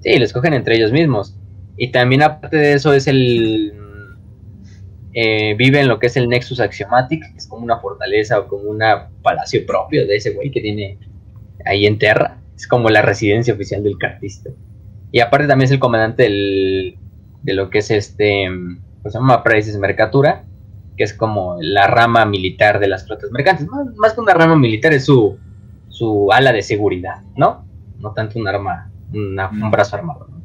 Sí, 0.00 0.18
lo 0.18 0.24
escogen 0.24 0.52
entre 0.52 0.76
ellos 0.76 0.92
mismos. 0.92 1.34
Y 1.82 1.88
también 1.88 2.22
aparte 2.22 2.58
de 2.58 2.74
eso 2.74 2.92
es 2.92 3.08
el 3.08 3.72
eh, 5.14 5.56
vive 5.58 5.80
en 5.80 5.88
lo 5.88 5.98
que 5.98 6.06
es 6.06 6.16
el 6.16 6.28
Nexus 6.28 6.60
Axiomatic, 6.60 7.28
que 7.32 7.36
es 7.36 7.48
como 7.48 7.64
una 7.64 7.80
fortaleza 7.80 8.38
o 8.38 8.46
como 8.46 8.70
un 8.70 8.78
palacio 9.20 9.66
propio 9.66 10.06
de 10.06 10.14
ese 10.14 10.30
güey 10.30 10.52
que 10.52 10.60
tiene 10.60 10.96
ahí 11.66 11.86
en 11.86 11.98
Terra. 11.98 12.38
Es 12.54 12.68
como 12.68 12.88
la 12.88 13.02
residencia 13.02 13.52
oficial 13.52 13.82
del 13.82 13.98
cartista. 13.98 14.50
Y 15.10 15.18
aparte 15.18 15.48
también 15.48 15.64
es 15.64 15.72
el 15.72 15.80
comandante 15.80 16.22
de 16.28 17.52
lo 17.52 17.68
que 17.68 17.78
es 17.78 17.90
este, 17.90 18.48
pues 19.02 19.14
se 19.14 19.18
llama 19.18 19.42
Prices 19.42 19.76
Mercatura, 19.76 20.44
que 20.96 21.02
es 21.02 21.12
como 21.12 21.56
la 21.60 21.88
rama 21.88 22.24
militar 22.26 22.78
de 22.78 22.86
las 22.86 23.04
flotas 23.06 23.32
mercantes. 23.32 23.66
Más, 23.96 24.14
que 24.14 24.20
una 24.20 24.34
rama 24.34 24.54
militar 24.54 24.92
es 24.92 25.06
su, 25.06 25.36
su 25.88 26.30
ala 26.30 26.52
de 26.52 26.62
seguridad, 26.62 27.22
¿no? 27.34 27.66
No 27.98 28.12
tanto 28.12 28.38
un 28.38 28.46
arma, 28.46 28.88
un 29.12 29.34
mm. 29.34 29.70
brazo 29.72 29.96
armado. 29.96 30.41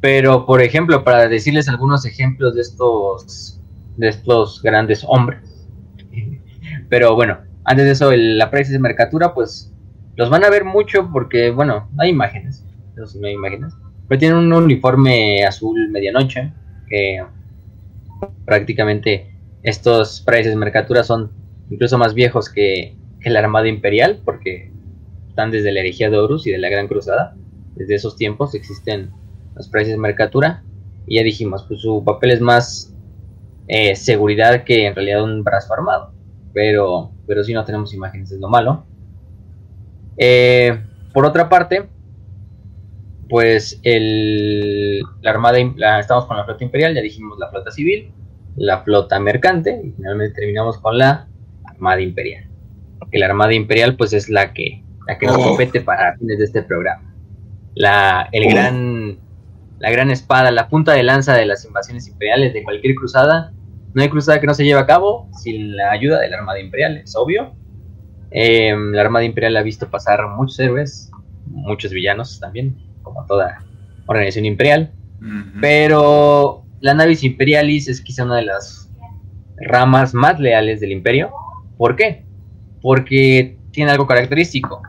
Pero, 0.00 0.46
por 0.46 0.62
ejemplo, 0.62 1.04
para 1.04 1.28
decirles 1.28 1.68
algunos 1.68 2.04
ejemplos 2.06 2.54
de 2.54 2.62
estos, 2.62 3.60
de 3.96 4.08
estos 4.08 4.62
grandes 4.62 5.04
hombres. 5.06 5.68
Pero 6.88 7.14
bueno, 7.14 7.38
antes 7.64 7.84
de 7.84 7.92
eso, 7.92 8.10
la 8.12 8.50
precio 8.50 8.72
de 8.72 8.78
mercatura, 8.78 9.34
pues 9.34 9.72
los 10.16 10.30
van 10.30 10.44
a 10.44 10.50
ver 10.50 10.64
mucho 10.64 11.10
porque, 11.12 11.50
bueno, 11.50 11.88
hay 11.98 12.10
imágenes. 12.10 12.64
no 12.96 13.26
hay 13.26 13.34
imágenes. 13.34 13.74
Pero 14.08 14.18
tienen 14.18 14.38
un 14.38 14.52
uniforme 14.52 15.44
azul 15.44 15.88
medianoche. 15.90 16.52
Que 16.88 17.22
prácticamente 18.44 19.32
estos 19.62 20.22
precios 20.22 20.54
de 20.54 20.58
mercatura 20.58 21.04
son 21.04 21.30
incluso 21.70 21.96
más 21.98 22.14
viejos 22.14 22.48
que, 22.48 22.96
que 23.20 23.30
la 23.30 23.38
Armada 23.38 23.68
Imperial, 23.68 24.20
porque 24.24 24.72
están 25.28 25.50
desde 25.50 25.72
la 25.72 25.80
herejía 25.80 26.10
de 26.10 26.18
Horus 26.18 26.46
y 26.46 26.50
de 26.50 26.58
la 26.58 26.68
Gran 26.68 26.88
Cruzada. 26.88 27.36
Desde 27.76 27.94
esos 27.94 28.16
tiempos 28.16 28.54
existen 28.54 29.10
los 29.60 29.68
precios 29.68 29.92
de 29.92 30.00
mercatura. 30.00 30.62
Y 31.06 31.16
ya 31.16 31.22
dijimos, 31.22 31.64
pues 31.68 31.80
su 31.80 32.02
papel 32.02 32.30
es 32.30 32.40
más 32.40 32.94
eh, 33.68 33.94
seguridad 33.94 34.64
que 34.64 34.86
en 34.86 34.94
realidad 34.94 35.22
un 35.22 35.44
brazo 35.44 35.72
armado. 35.74 36.12
Pero, 36.52 37.12
pero 37.26 37.44
si 37.44 37.52
no 37.52 37.64
tenemos 37.64 37.92
imágenes, 37.94 38.32
es 38.32 38.40
lo 38.40 38.48
malo. 38.48 38.84
Eh, 40.16 40.80
por 41.12 41.24
otra 41.24 41.48
parte, 41.48 41.88
pues 43.28 43.78
el, 43.82 45.02
la 45.20 45.30
armada, 45.30 45.58
estamos 46.00 46.26
con 46.26 46.36
la 46.36 46.44
flota 46.44 46.64
imperial, 46.64 46.94
ya 46.94 47.00
dijimos 47.00 47.38
la 47.38 47.48
flota 47.50 47.70
civil, 47.70 48.12
la 48.56 48.82
flota 48.82 49.20
mercante 49.20 49.80
y 49.84 49.92
finalmente 49.92 50.34
terminamos 50.34 50.78
con 50.78 50.98
la 50.98 51.28
armada 51.64 52.00
imperial. 52.00 52.46
Que 53.10 53.18
la 53.18 53.26
armada 53.26 53.54
imperial 53.54 53.96
pues 53.96 54.12
es 54.12 54.28
la 54.28 54.52
que, 54.52 54.82
la 55.06 55.18
que 55.18 55.26
nos 55.26 55.36
oh. 55.36 55.48
compete 55.48 55.80
para 55.80 56.16
fines 56.16 56.38
de 56.38 56.44
este 56.44 56.62
programa. 56.62 57.14
La, 57.74 58.28
el 58.32 58.46
oh. 58.46 58.50
gran 58.50 59.18
la 59.80 59.90
gran 59.90 60.10
espada, 60.10 60.50
la 60.50 60.68
punta 60.68 60.92
de 60.92 61.02
lanza 61.02 61.34
de 61.34 61.46
las 61.46 61.64
invasiones 61.64 62.06
imperiales 62.06 62.52
de 62.52 62.62
cualquier 62.62 62.94
cruzada. 62.94 63.52
No 63.94 64.02
hay 64.02 64.08
cruzada 64.08 64.40
que 64.40 64.46
no 64.46 64.54
se 64.54 64.64
lleve 64.64 64.78
a 64.78 64.86
cabo 64.86 65.28
sin 65.32 65.74
la 65.74 65.90
ayuda 65.90 66.20
de 66.20 66.28
la 66.28 66.36
Armada 66.36 66.60
Imperial, 66.60 66.98
es 66.98 67.16
obvio. 67.16 67.54
Eh, 68.30 68.74
la 68.92 69.00
Armada 69.00 69.24
Imperial 69.24 69.56
ha 69.56 69.62
visto 69.62 69.90
pasar 69.90 70.28
muchos 70.36 70.60
héroes, 70.60 71.10
muchos 71.46 71.92
villanos 71.92 72.38
también, 72.38 72.76
como 73.02 73.24
toda 73.26 73.64
organización 74.06 74.44
imperial. 74.44 74.92
Pero 75.60 76.64
la 76.80 76.94
Navis 76.94 77.24
Imperialis 77.24 77.88
es 77.88 78.00
quizá 78.00 78.24
una 78.24 78.36
de 78.36 78.44
las 78.44 78.90
ramas 79.56 80.14
más 80.14 80.38
leales 80.40 80.80
del 80.80 80.92
imperio. 80.92 81.30
¿Por 81.76 81.96
qué? 81.96 82.24
Porque 82.80 83.58
tiene 83.70 83.90
algo 83.90 84.06
característico, 84.06 84.82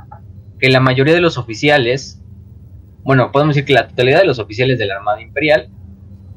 que 0.59 0.69
la 0.69 0.79
mayoría 0.79 1.13
de 1.13 1.21
los 1.21 1.37
oficiales, 1.37 2.20
bueno, 3.03 3.31
podemos 3.31 3.55
decir 3.55 3.65
que 3.65 3.73
la 3.73 3.87
totalidad 3.87 4.19
de 4.19 4.25
los 4.25 4.39
oficiales 4.39 4.77
de 4.79 4.85
la 4.85 4.95
Armada 4.95 5.21
Imperial 5.21 5.69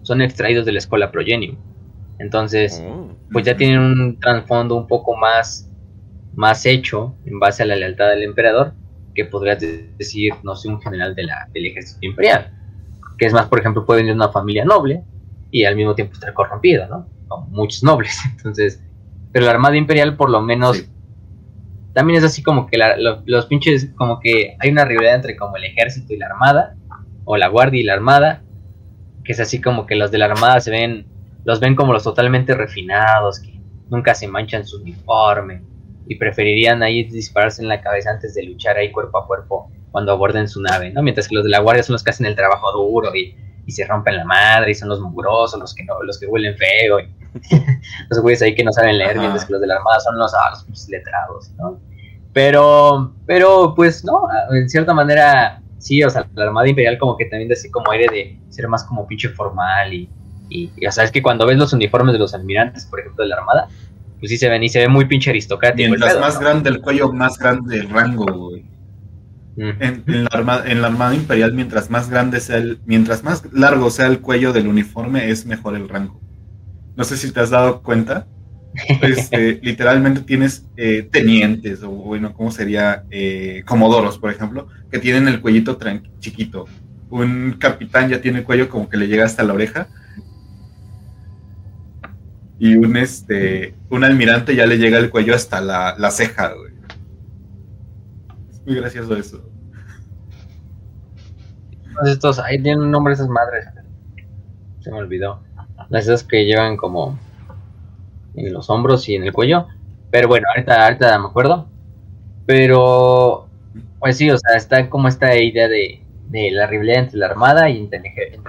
son 0.02 0.22
extraídos 0.22 0.64
de 0.64 0.72
la 0.72 0.78
escuela 0.78 1.10
Progenium. 1.10 1.56
Entonces, 2.18 2.82
oh. 2.86 3.10
pues 3.32 3.44
ya 3.44 3.56
tienen 3.56 3.80
un 3.80 4.20
trasfondo 4.20 4.76
un 4.76 4.86
poco 4.86 5.16
más, 5.16 5.70
más 6.34 6.64
hecho 6.66 7.16
en 7.24 7.38
base 7.38 7.62
a 7.62 7.66
la 7.66 7.76
lealtad 7.76 8.10
del 8.10 8.22
emperador, 8.22 8.74
que 9.14 9.24
podrías 9.24 9.58
decir, 9.98 10.32
no 10.42 10.56
sé, 10.56 10.68
un 10.68 10.80
general 10.80 11.14
de 11.14 11.24
la, 11.24 11.48
del 11.52 11.66
ejército 11.66 12.00
imperial. 12.02 12.52
Que 13.18 13.26
es 13.26 13.32
más, 13.32 13.46
por 13.46 13.60
ejemplo, 13.60 13.84
puede 13.84 14.00
venir 14.00 14.14
de 14.14 14.16
una 14.16 14.30
familia 14.30 14.64
noble 14.64 15.02
y 15.50 15.64
al 15.64 15.76
mismo 15.76 15.94
tiempo 15.94 16.14
estar 16.14 16.32
corrompido, 16.34 16.86
¿no? 16.88 17.08
Como 17.28 17.46
muchos 17.48 17.82
nobles. 17.82 18.18
Entonces, 18.36 18.82
pero 19.32 19.46
la 19.46 19.52
Armada 19.52 19.76
Imperial 19.76 20.16
por 20.16 20.30
lo 20.30 20.40
menos 20.40 20.84
también 21.94 22.18
es 22.18 22.24
así 22.24 22.42
como 22.42 22.66
que 22.66 22.76
los 23.24 23.46
pinches, 23.46 23.90
como 23.96 24.20
que 24.20 24.56
hay 24.58 24.70
una 24.70 24.84
rivalidad 24.84 25.14
entre 25.14 25.36
como 25.36 25.56
el 25.56 25.64
ejército 25.64 26.12
y 26.12 26.18
la 26.18 26.26
armada, 26.26 26.76
o 27.24 27.36
la 27.36 27.48
guardia 27.48 27.80
y 27.80 27.84
la 27.84 27.94
armada, 27.94 28.42
que 29.24 29.32
es 29.32 29.40
así 29.40 29.60
como 29.60 29.86
que 29.86 29.94
los 29.94 30.10
de 30.10 30.18
la 30.18 30.26
armada 30.26 30.60
se 30.60 30.70
ven, 30.70 31.06
los 31.44 31.60
ven 31.60 31.74
como 31.74 31.92
los 31.92 32.02
totalmente 32.02 32.54
refinados, 32.54 33.40
que 33.40 33.60
nunca 33.88 34.14
se 34.14 34.28
manchan 34.28 34.66
su 34.66 34.82
uniforme, 34.82 35.62
y 36.06 36.16
preferirían 36.16 36.82
ahí 36.82 37.04
dispararse 37.04 37.62
en 37.62 37.68
la 37.68 37.80
cabeza 37.80 38.10
antes 38.10 38.34
de 38.34 38.42
luchar 38.42 38.76
ahí 38.76 38.90
cuerpo 38.90 39.18
a 39.18 39.26
cuerpo 39.26 39.70
cuando 39.90 40.12
aborden 40.12 40.48
su 40.48 40.60
nave, 40.60 40.90
¿no? 40.90 41.02
Mientras 41.02 41.28
que 41.28 41.36
los 41.36 41.44
de 41.44 41.50
la 41.50 41.60
guardia 41.60 41.82
son 41.82 41.94
los 41.94 42.02
que 42.02 42.10
hacen 42.10 42.26
el 42.26 42.34
trabajo 42.34 42.72
duro 42.72 43.14
y, 43.14 43.36
y 43.66 43.72
se 43.72 43.86
rompen 43.86 44.16
la 44.16 44.24
madre 44.24 44.70
y 44.70 44.74
son 44.74 44.88
los 44.88 45.00
mugrosos, 45.00 45.58
los 45.58 45.74
que 45.74 45.84
no, 45.84 46.02
los 46.02 46.18
que 46.18 46.26
huelen 46.26 46.56
feo 46.56 47.00
y 47.00 47.08
los 48.10 48.20
güeyes 48.20 48.42
ahí 48.42 48.54
que 48.54 48.64
no 48.64 48.72
saben 48.72 48.98
leer, 48.98 49.18
mientras 49.18 49.44
que 49.44 49.52
los 49.52 49.60
de 49.60 49.66
la 49.66 49.76
armada 49.76 50.00
son 50.00 50.18
los, 50.18 50.32
ah, 50.34 50.52
los 50.68 50.88
letrados, 50.88 51.50
¿no? 51.58 51.80
Pero, 52.32 53.14
pero 53.26 53.74
pues 53.74 54.04
no, 54.04 54.26
en 54.50 54.68
cierta 54.68 54.92
manera 54.92 55.62
sí, 55.84 56.02
o 56.02 56.10
sea, 56.10 56.26
la 56.34 56.44
Armada 56.44 56.66
Imperial 56.66 56.98
como 56.98 57.16
que 57.16 57.26
también 57.26 57.48
de 57.48 57.54
así 57.54 57.70
como 57.70 57.90
aire 57.92 58.06
de 58.10 58.38
ser 58.48 58.66
más 58.68 58.84
como 58.84 59.06
pinche 59.06 59.28
formal 59.28 59.92
y, 59.92 60.08
y, 60.48 60.86
o 60.86 60.90
sea, 60.90 61.04
es 61.04 61.12
que 61.12 61.22
cuando 61.22 61.46
ves 61.46 61.58
los 61.58 61.72
uniformes 61.72 62.14
de 62.14 62.18
los 62.18 62.34
almirantes, 62.34 62.86
por 62.86 63.00
ejemplo, 63.00 63.22
de 63.22 63.28
la 63.28 63.36
Armada, 63.36 63.68
pues 64.18 64.30
sí 64.30 64.38
se 64.38 64.48
ven 64.48 64.62
y 64.62 64.68
se 64.70 64.78
ve 64.80 64.88
muy 64.88 65.04
pinche 65.04 65.28
aristocrático. 65.30 65.88
Mientras 65.88 66.18
más 66.18 66.40
grande 66.40 66.70
el 66.70 66.80
cuello, 66.80 67.12
más 67.12 67.38
grande 67.38 67.80
el 67.80 67.90
rango, 67.90 68.53
güey. 69.56 69.74
En, 69.80 70.24
la 70.24 70.30
armada, 70.32 70.70
en 70.70 70.82
la 70.82 70.88
Armada 70.88 71.14
Imperial, 71.14 71.52
mientras 71.52 71.90
más 71.90 72.10
grande 72.10 72.40
sea 72.40 72.56
el, 72.56 72.80
mientras 72.86 73.22
más 73.22 73.42
largo 73.52 73.90
sea 73.90 74.06
el 74.06 74.20
cuello 74.20 74.52
del 74.52 74.66
uniforme, 74.66 75.30
es 75.30 75.46
mejor 75.46 75.76
el 75.76 75.88
rango. 75.88 76.20
No 76.96 77.04
sé 77.04 77.16
si 77.16 77.32
te 77.32 77.40
has 77.40 77.50
dado 77.50 77.82
cuenta, 77.82 78.26
este, 79.02 79.60
literalmente 79.62 80.20
tienes 80.22 80.66
eh, 80.76 81.08
tenientes, 81.10 81.82
o 81.82 81.90
bueno, 81.90 82.34
¿cómo 82.34 82.50
sería? 82.50 83.04
Eh, 83.10 83.62
comodoros, 83.66 84.18
por 84.18 84.30
ejemplo, 84.30 84.68
que 84.90 84.98
tienen 84.98 85.28
el 85.28 85.40
cuellito 85.40 85.78
chiquito. 86.18 86.66
Un 87.10 87.56
capitán 87.58 88.08
ya 88.08 88.20
tiene 88.20 88.38
el 88.38 88.44
cuello 88.44 88.68
como 88.68 88.88
que 88.88 88.96
le 88.96 89.06
llega 89.06 89.24
hasta 89.24 89.42
la 89.42 89.54
oreja. 89.54 89.88
Y 92.58 92.76
un, 92.76 92.96
este, 92.96 93.74
un 93.90 94.04
almirante 94.04 94.54
ya 94.54 94.66
le 94.66 94.78
llega 94.78 94.98
el 94.98 95.10
cuello 95.10 95.34
hasta 95.34 95.60
la, 95.60 96.10
ceja, 96.10 96.52
Es 96.68 96.73
muy 98.66 98.76
gracioso 98.76 99.16
eso. 99.16 99.42
Estos, 102.04 102.38
ahí 102.38 102.60
tienen 102.60 102.82
un 102.82 102.90
nombre 102.90 103.14
esas 103.14 103.28
madres. 103.28 103.66
Se 104.80 104.90
me 104.90 104.98
olvidó. 104.98 105.40
Las 105.88 106.04
esas 106.04 106.24
que 106.24 106.44
llevan 106.44 106.76
como 106.76 107.18
en 108.34 108.52
los 108.52 108.68
hombros 108.68 109.08
y 109.08 109.14
en 109.14 109.24
el 109.24 109.32
cuello. 109.32 109.66
Pero 110.10 110.28
bueno, 110.28 110.46
ahorita, 110.50 110.84
ahorita 110.84 111.18
me 111.18 111.26
acuerdo. 111.26 111.68
Pero, 112.46 113.48
pues 114.00 114.16
sí, 114.16 114.30
o 114.30 114.36
sea, 114.36 114.56
está 114.56 114.90
como 114.90 115.08
esta 115.08 115.36
idea 115.36 115.68
de, 115.68 116.00
la 116.52 116.66
rivalidad 116.66 117.04
entre 117.04 117.18
la 117.18 117.26
Armada 117.26 117.70
y 117.70 117.78
entre, 117.78 118.02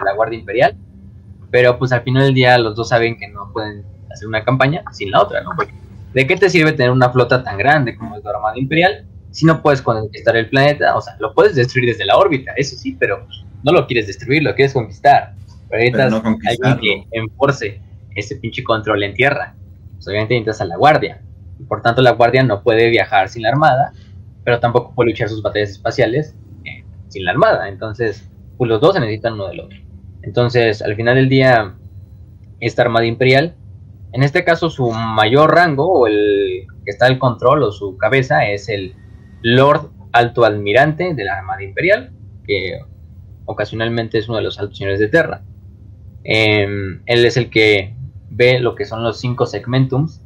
la 0.04 0.14
Guardia 0.14 0.40
Imperial. 0.40 0.76
Pero 1.52 1.78
pues 1.78 1.92
al 1.92 2.02
final 2.02 2.24
del 2.24 2.34
día 2.34 2.58
los 2.58 2.76
dos 2.76 2.90
saben 2.90 3.18
que 3.18 3.28
no 3.28 3.52
pueden 3.54 3.86
hacer 4.12 4.28
una 4.28 4.44
campaña 4.44 4.84
sin 4.92 5.12
la 5.12 5.22
otra, 5.22 5.42
¿no? 5.42 5.52
¿de 6.14 6.28
qué 6.28 6.38
te 6.38 6.50
sirve 6.50 6.72
tener 6.72 6.92
una 6.92 7.10
flota 7.10 7.44
tan 7.44 7.58
grande 7.58 7.96
como 7.98 8.16
es 8.16 8.24
la 8.24 8.32
Armada 8.32 8.58
Imperial 8.58 9.06
si 9.36 9.46
no 9.46 9.62
puedes 9.62 9.82
conquistar 9.82 10.38
el 10.38 10.50
planeta? 10.50 10.96
O 10.96 11.02
sea, 11.02 11.18
lo 11.20 11.34
puedes 11.34 11.56
destruir 11.56 11.90
desde 11.90 12.06
la 12.06 12.18
órbita, 12.18 12.54
eso 12.56 12.78
sí, 12.78 12.96
pero 12.98 13.28
no 13.64 13.74
lo 13.74 13.86
quieres 13.86 14.08
destruir, 14.08 14.42
lo 14.42 14.56
quieres 14.56 14.72
conquistar. 14.72 15.34
Pero 15.70 15.84
necesitas 15.84 16.58
alguien 16.64 17.04
que 17.04 17.20
enforce 17.20 17.82
ese 18.16 18.38
pinche 18.38 18.64
control 18.64 19.04
en 19.04 19.14
tierra. 19.14 19.54
Pues, 19.96 20.08
obviamente 20.08 20.36
necesitas 20.36 20.62
a 20.62 20.66
la 20.66 20.78
guardia. 20.78 21.22
Y 21.60 21.64
por 21.64 21.82
tanto 21.82 22.02
la 22.02 22.12
guardia 22.12 22.44
no 22.44 22.64
puede 22.64 22.90
viajar 22.90 23.28
sin 23.28 23.42
la 23.42 23.50
armada, 23.50 23.92
pero 24.46 24.62
tampoco 24.62 24.94
puede 24.96 25.10
luchar 25.10 25.28
sus 25.28 25.42
batallas 25.42 25.72
espaciales 25.72 26.34
eh, 26.64 26.86
sin 27.10 27.26
la 27.26 27.32
armada. 27.32 27.68
Entonces, 27.68 28.30
pues 28.58 28.70
los 28.70 28.80
dos 28.80 28.94
se 28.94 29.02
necesitan 29.02 29.34
uno 29.34 29.48
del 29.48 29.60
otro. 29.60 29.78
Entonces, 30.22 30.82
al 30.82 30.96
final 30.96 31.16
del 31.16 31.28
día, 31.28 31.76
esta 32.62 32.84
armada 32.84 33.06
imperial, 33.06 33.54
en 34.14 34.24
este 34.24 34.46
caso 34.46 34.70
su 34.70 34.90
mayor 34.92 35.54
rango 35.54 35.92
o 35.92 36.08
el 36.08 36.68
que 36.86 36.92
está 36.92 37.08
al 37.08 37.20
control 37.20 37.64
o 37.64 37.72
su 37.74 37.98
cabeza 37.98 38.46
es 38.46 38.70
el 38.70 38.96
Lord 39.46 39.92
Alto 40.12 40.44
Almirante 40.44 41.14
de 41.14 41.24
la 41.24 41.38
Armada 41.38 41.62
Imperial, 41.62 42.10
que 42.48 42.80
ocasionalmente 43.46 44.18
es 44.18 44.28
uno 44.28 44.38
de 44.38 44.44
los 44.44 44.58
altos 44.58 44.80
señores 44.80 45.00
de 45.00 45.08
Terra. 45.08 45.44
Em, 46.24 47.04
él 47.06 47.26
es 47.26 47.38
el 47.38 47.52
que 47.52 47.94
ve 48.32 48.60
lo 48.60 48.74
que 48.74 48.86
son 48.86 49.04
los 49.04 49.20
cinco 49.20 49.46
segmentums 49.46 50.20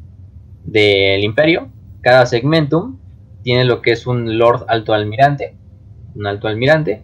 del 0.64 1.22
imperio. 1.22 1.68
Cada 2.00 2.26
segmentum 2.28 2.98
tiene 3.44 3.66
lo 3.66 3.82
que 3.82 3.92
es 3.92 4.08
un 4.08 4.38
Lord 4.38 4.64
Alto 4.70 4.94
Almirante, 4.94 5.54
un 6.16 6.26
Alto 6.26 6.48
Almirante, 6.48 7.04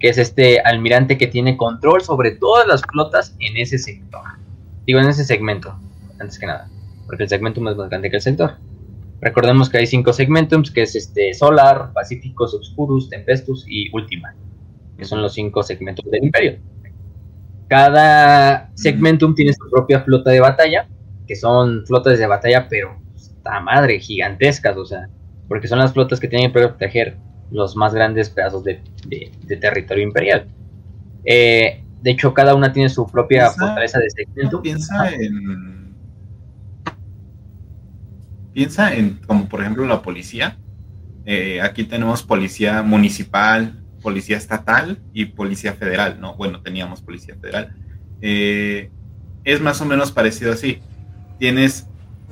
que 0.00 0.10
es 0.10 0.18
este 0.18 0.60
almirante 0.60 1.16
que 1.16 1.28
tiene 1.28 1.56
control 1.56 2.02
sobre 2.02 2.32
todas 2.32 2.66
las 2.66 2.82
flotas 2.82 3.34
en 3.40 3.56
ese 3.56 3.78
sector. 3.78 4.20
Digo, 4.86 5.00
en 5.00 5.08
ese 5.08 5.24
segmento, 5.24 5.74
antes 6.20 6.38
que 6.38 6.44
nada, 6.44 6.68
porque 7.06 7.22
el 7.22 7.30
segmentum 7.30 7.68
es 7.68 7.76
más 7.76 7.88
grande 7.88 8.10
que 8.10 8.16
el 8.16 8.22
sector. 8.22 8.56
Recordemos 9.20 9.68
que 9.68 9.78
hay 9.78 9.86
cinco 9.86 10.12
segmentums, 10.12 10.70
que 10.70 10.82
es 10.82 10.94
este 10.94 11.34
Solar, 11.34 11.92
Pacíficos, 11.92 12.54
Obscurus, 12.54 13.08
Tempestus 13.10 13.64
y 13.68 13.90
Ultima, 13.92 14.34
que 14.96 15.04
son 15.04 15.22
los 15.22 15.34
cinco 15.34 15.62
segmentos 15.62 16.04
del 16.10 16.24
imperio. 16.24 16.58
Cada 17.68 18.70
segmentum 18.74 19.34
tiene 19.34 19.52
su 19.52 19.68
propia 19.70 20.00
flota 20.00 20.30
de 20.30 20.40
batalla, 20.40 20.88
que 21.26 21.34
son 21.34 21.84
flotas 21.84 22.18
de 22.18 22.26
batalla, 22.26 22.68
pero 22.68 22.96
está 23.16 23.60
madre, 23.60 23.98
gigantescas, 23.98 24.76
o 24.76 24.86
sea, 24.86 25.08
porque 25.48 25.66
son 25.66 25.80
las 25.80 25.92
flotas 25.92 26.20
que 26.20 26.28
tienen 26.28 26.52
que 26.52 26.60
proteger 26.60 27.16
los 27.50 27.76
más 27.76 27.94
grandes 27.94 28.30
pedazos 28.30 28.62
de, 28.62 28.80
territorio 29.60 30.04
imperial. 30.04 30.46
Eh, 31.24 31.82
de 32.02 32.10
hecho, 32.10 32.32
cada 32.32 32.54
una 32.54 32.72
tiene 32.72 32.88
su 32.88 33.06
propia 33.06 33.50
fortaleza 33.50 33.98
de 33.98 34.10
segmentum. 34.10 34.62
Piensa 34.62 35.10
en. 35.10 35.77
Piensa 38.58 38.92
en, 38.92 39.20
como 39.24 39.48
por 39.48 39.60
ejemplo, 39.60 39.86
la 39.86 40.02
policía. 40.02 40.58
Eh, 41.26 41.60
aquí 41.60 41.84
tenemos 41.84 42.24
policía 42.24 42.82
municipal, 42.82 43.84
policía 44.02 44.36
estatal 44.36 44.98
y 45.12 45.26
policía 45.26 45.74
federal, 45.74 46.18
¿no? 46.20 46.34
Bueno, 46.34 46.60
teníamos 46.60 47.00
policía 47.00 47.36
federal. 47.40 47.76
Eh, 48.20 48.90
es 49.44 49.60
más 49.60 49.80
o 49.80 49.84
menos 49.84 50.10
parecido 50.10 50.52
así. 50.52 50.80
Tienes 51.38 51.86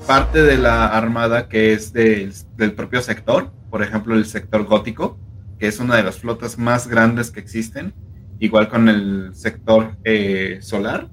parte 0.08 0.42
de 0.42 0.58
la 0.58 0.88
armada 0.88 1.48
que 1.48 1.72
es 1.72 1.92
del, 1.92 2.32
propio 2.74 3.02
sector, 3.02 3.52
por 3.70 3.84
ejemplo, 3.84 4.16
el 4.16 4.26
sector 4.26 4.64
gótico, 4.64 5.20
que 5.60 5.68
es 5.68 5.78
una 5.78 5.94
de 5.94 6.02
las 6.02 6.18
flotas 6.18 6.58
más 6.58 6.88
grandes 6.88 7.30
que 7.30 7.38
existen, 7.38 7.94
igual 8.40 8.68
con 8.68 8.88
el 8.88 9.30
sector 9.32 9.96
eh, 10.02 10.58
solar, 10.60 11.08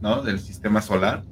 ¿no? 0.00 0.22
Del 0.22 0.40
sistema 0.40 0.82
solar, 0.82 1.22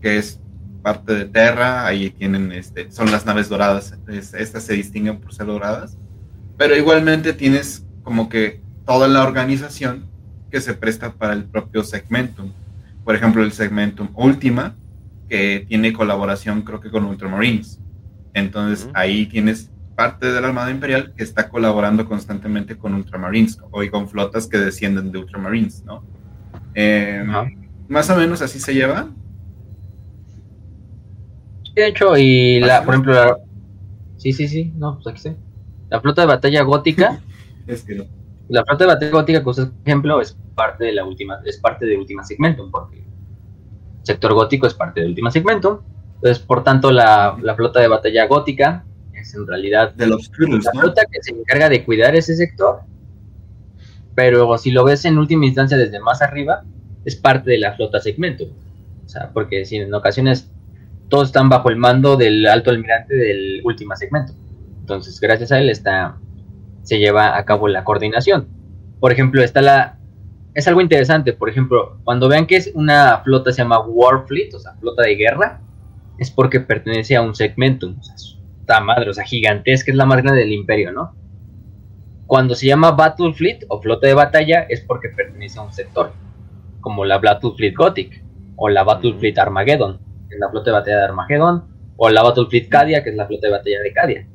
que 0.00 0.16
es 0.16 0.40
parte 0.86 1.14
de 1.16 1.24
Terra, 1.24 1.84
ahí 1.84 2.10
tienen, 2.10 2.52
este, 2.52 2.92
son 2.92 3.10
las 3.10 3.26
naves 3.26 3.48
doradas, 3.48 3.92
estas 4.06 4.62
se 4.62 4.74
distinguen 4.74 5.18
por 5.18 5.34
ser 5.34 5.46
doradas, 5.46 5.98
pero 6.56 6.76
igualmente 6.76 7.32
tienes 7.32 7.84
como 8.04 8.28
que 8.28 8.60
toda 8.84 9.08
la 9.08 9.24
organización 9.24 10.06
que 10.48 10.60
se 10.60 10.74
presta 10.74 11.10
para 11.10 11.32
el 11.32 11.42
propio 11.42 11.82
segmentum. 11.82 12.52
Por 13.04 13.16
ejemplo, 13.16 13.42
el 13.42 13.50
segmentum 13.50 14.10
Ultima, 14.14 14.76
que 15.28 15.66
tiene 15.68 15.92
colaboración 15.92 16.62
creo 16.62 16.80
que 16.80 16.92
con 16.92 17.04
Ultramarines. 17.04 17.80
Entonces 18.32 18.88
ahí 18.94 19.26
tienes 19.26 19.72
parte 19.96 20.30
de 20.30 20.40
la 20.40 20.46
Armada 20.46 20.70
Imperial 20.70 21.12
que 21.16 21.24
está 21.24 21.48
colaborando 21.48 22.06
constantemente 22.06 22.76
con 22.76 22.94
Ultramarines 22.94 23.58
o 23.72 23.82
y 23.82 23.90
con 23.90 24.08
flotas 24.08 24.46
que 24.46 24.58
descienden 24.58 25.10
de 25.10 25.18
Ultramarines, 25.18 25.82
¿no? 25.84 26.04
Eh, 26.74 27.24
más 27.88 28.08
o 28.08 28.14
menos 28.14 28.40
así 28.40 28.60
se 28.60 28.72
lleva. 28.72 29.08
De 31.76 31.86
hecho, 31.86 32.16
y 32.16 32.58
la, 32.60 32.82
por 32.82 32.94
ejemplo, 32.94 33.12
la... 33.12 33.36
sí, 34.16 34.32
sí, 34.32 34.48
sí, 34.48 34.72
no, 34.76 34.94
pues 34.94 35.06
aquí 35.08 35.16
está. 35.18 35.34
La 35.90 36.00
flota 36.00 36.22
de 36.22 36.26
batalla 36.26 36.62
gótica. 36.62 37.20
es 37.66 37.82
que 37.82 37.96
no. 37.96 38.04
La 38.48 38.64
flota 38.64 38.84
de 38.84 38.94
batalla 38.94 39.12
gótica, 39.12 39.44
por 39.44 39.54
ejemplo, 39.84 40.20
es 40.22 40.36
parte 40.54 40.86
de 40.86 40.92
la 40.92 41.04
última, 41.04 41.38
es 41.44 41.58
parte 41.58 41.84
de 41.84 41.98
Última 41.98 42.24
Segmentum, 42.24 42.70
porque 42.70 42.96
el 43.00 43.04
sector 44.04 44.32
gótico 44.32 44.66
es 44.66 44.72
parte 44.72 45.02
de 45.02 45.06
Última 45.06 45.30
Segmentum. 45.30 45.80
Entonces, 46.14 46.38
por 46.38 46.64
tanto, 46.64 46.90
la, 46.90 47.36
la 47.42 47.54
flota 47.54 47.80
de 47.80 47.88
batalla 47.88 48.26
gótica 48.26 48.86
es 49.12 49.34
en 49.34 49.46
realidad 49.46 49.92
de 49.92 50.06
los 50.06 50.30
la 50.38 50.72
flota 50.72 51.02
que 51.10 51.22
se 51.22 51.32
encarga 51.32 51.68
de 51.68 51.84
cuidar 51.84 52.16
ese 52.16 52.34
sector. 52.36 52.80
Pero 54.14 54.56
si 54.56 54.70
lo 54.70 54.82
ves 54.84 55.04
en 55.04 55.18
última 55.18 55.44
instancia 55.44 55.76
desde 55.76 56.00
más 56.00 56.22
arriba, 56.22 56.64
es 57.04 57.16
parte 57.16 57.50
de 57.50 57.58
la 57.58 57.74
flota 57.74 58.00
segmento. 58.00 58.44
O 59.04 59.08
sea, 59.08 59.30
porque 59.34 59.66
si 59.66 59.76
en 59.76 59.92
ocasiones 59.92 60.50
todos 61.08 61.28
están 61.28 61.48
bajo 61.48 61.68
el 61.70 61.76
mando 61.76 62.16
del 62.16 62.46
alto 62.46 62.70
almirante 62.70 63.14
del 63.14 63.60
último 63.64 63.94
segmento. 63.96 64.32
Entonces, 64.80 65.20
gracias 65.20 65.52
a 65.52 65.58
él 65.58 65.70
está 65.70 66.18
se 66.82 66.98
lleva 66.98 67.36
a 67.36 67.44
cabo 67.44 67.66
la 67.66 67.82
coordinación. 67.82 68.48
Por 69.00 69.12
ejemplo, 69.12 69.42
está 69.42 69.60
la 69.60 69.98
es 70.56 70.66
algo 70.66 70.80
interesante, 70.80 71.34
por 71.34 71.50
ejemplo, 71.50 71.98
cuando 72.02 72.28
vean 72.28 72.46
que 72.46 72.56
es 72.56 72.70
una 72.74 73.18
flota 73.18 73.52
se 73.52 73.58
llama 73.58 73.78
Warfleet, 73.78 74.54
o 74.54 74.58
sea, 74.58 74.72
flota 74.80 75.02
de 75.02 75.14
guerra, 75.14 75.60
es 76.16 76.30
porque 76.30 76.60
pertenece 76.60 77.14
a 77.14 77.20
un 77.20 77.34
segmento, 77.34 77.88
o 77.88 78.02
sea, 78.02 78.14
está 78.14 78.80
madre, 78.80 79.10
o 79.10 79.12
sea, 79.12 79.24
gigantesca, 79.24 79.90
es 79.90 79.98
la 79.98 80.06
más 80.06 80.22
grande 80.22 80.40
del 80.40 80.52
imperio, 80.52 80.92
¿no? 80.92 81.14
Cuando 82.26 82.54
se 82.54 82.66
llama 82.66 82.92
Battle 82.92 83.34
Fleet 83.34 83.66
o 83.68 83.82
flota 83.82 84.06
de 84.06 84.14
batalla 84.14 84.62
es 84.62 84.80
porque 84.80 85.10
pertenece 85.10 85.58
a 85.58 85.62
un 85.62 85.74
sector, 85.74 86.14
como 86.80 87.04
la 87.04 87.18
Battle 87.18 87.52
Fleet 87.54 87.74
Gothic 87.76 88.24
o 88.56 88.70
la 88.70 88.82
Battle 88.82 89.12
Fleet 89.18 89.38
Armageddon, 89.38 90.00
que 90.36 90.38
es 90.38 90.40
la 90.40 90.50
flota 90.50 90.70
de 90.70 90.76
batalla 90.76 90.98
de 90.98 91.04
Armageddon, 91.04 91.64
o 91.96 92.10
la 92.10 92.22
Battle 92.22 92.46
Fleet 92.48 92.68
Cadia, 92.68 93.02
que 93.02 93.10
es 93.10 93.16
la 93.16 93.26
flota 93.26 93.46
de 93.46 93.52
batalla 93.52 93.80
de 93.80 93.92
Cadia, 93.92 94.26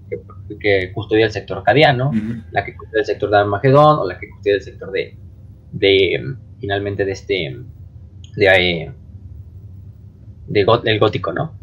que, 0.60 0.92
custodia 0.94 1.26
el 1.26 1.32
sector 1.32 1.64
cadiano, 1.64 2.12
la 2.52 2.66
que 2.66 2.76
custodia 2.76 3.02
el 3.02 3.06
sector 3.06 3.30
de 3.30 3.38
Armagedón 3.38 4.00
o 4.00 4.08
la 4.08 4.18
que 4.18 4.30
custodia 4.30 4.56
el 4.56 4.62
sector 4.62 4.92
de, 4.92 5.16
de 5.72 6.36
finalmente 6.60 7.06
de 7.06 7.12
este 7.12 7.58
de, 8.36 8.46
eh, 8.46 8.92
de, 10.48 10.66
del 10.84 11.00
gótico, 11.00 11.32
¿no? 11.34 11.54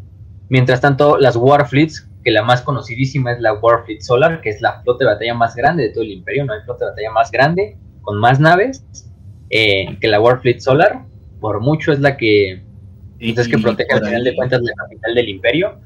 Mientras 0.47 0.81
tanto, 0.81 1.17
las 1.17 1.35
Warfleets, 1.35 2.09
que 2.23 2.31
la 2.31 2.43
más 2.43 2.61
conocidísima 2.61 3.33
es 3.33 3.39
la 3.39 3.53
Warfleet 3.53 4.01
Solar, 4.01 4.41
que 4.41 4.49
es 4.49 4.61
la 4.61 4.81
flota 4.81 5.05
de 5.05 5.11
batalla 5.11 5.33
más 5.33 5.55
grande 5.55 5.83
de 5.83 5.89
todo 5.89 6.03
el 6.03 6.11
imperio, 6.11 6.45
no 6.45 6.53
hay 6.53 6.61
flota 6.61 6.85
de 6.85 6.91
batalla 6.91 7.11
más 7.11 7.31
grande, 7.31 7.77
con 8.01 8.17
más 8.19 8.39
naves, 8.39 8.83
eh, 9.49 9.97
que 9.99 10.07
la 10.07 10.19
Warfleet 10.19 10.59
Solar, 10.59 11.05
por 11.39 11.59
mucho 11.59 11.91
es 11.91 11.99
la 11.99 12.17
que, 12.17 12.63
es 13.19 13.47
que 13.47 13.57
protege 13.57 13.93
al 13.93 14.05
final 14.05 14.23
de 14.23 14.35
cuentas 14.35 14.61
la 14.61 14.71
capital 14.73 15.15
del 15.15 15.29
imperio, 15.29 15.79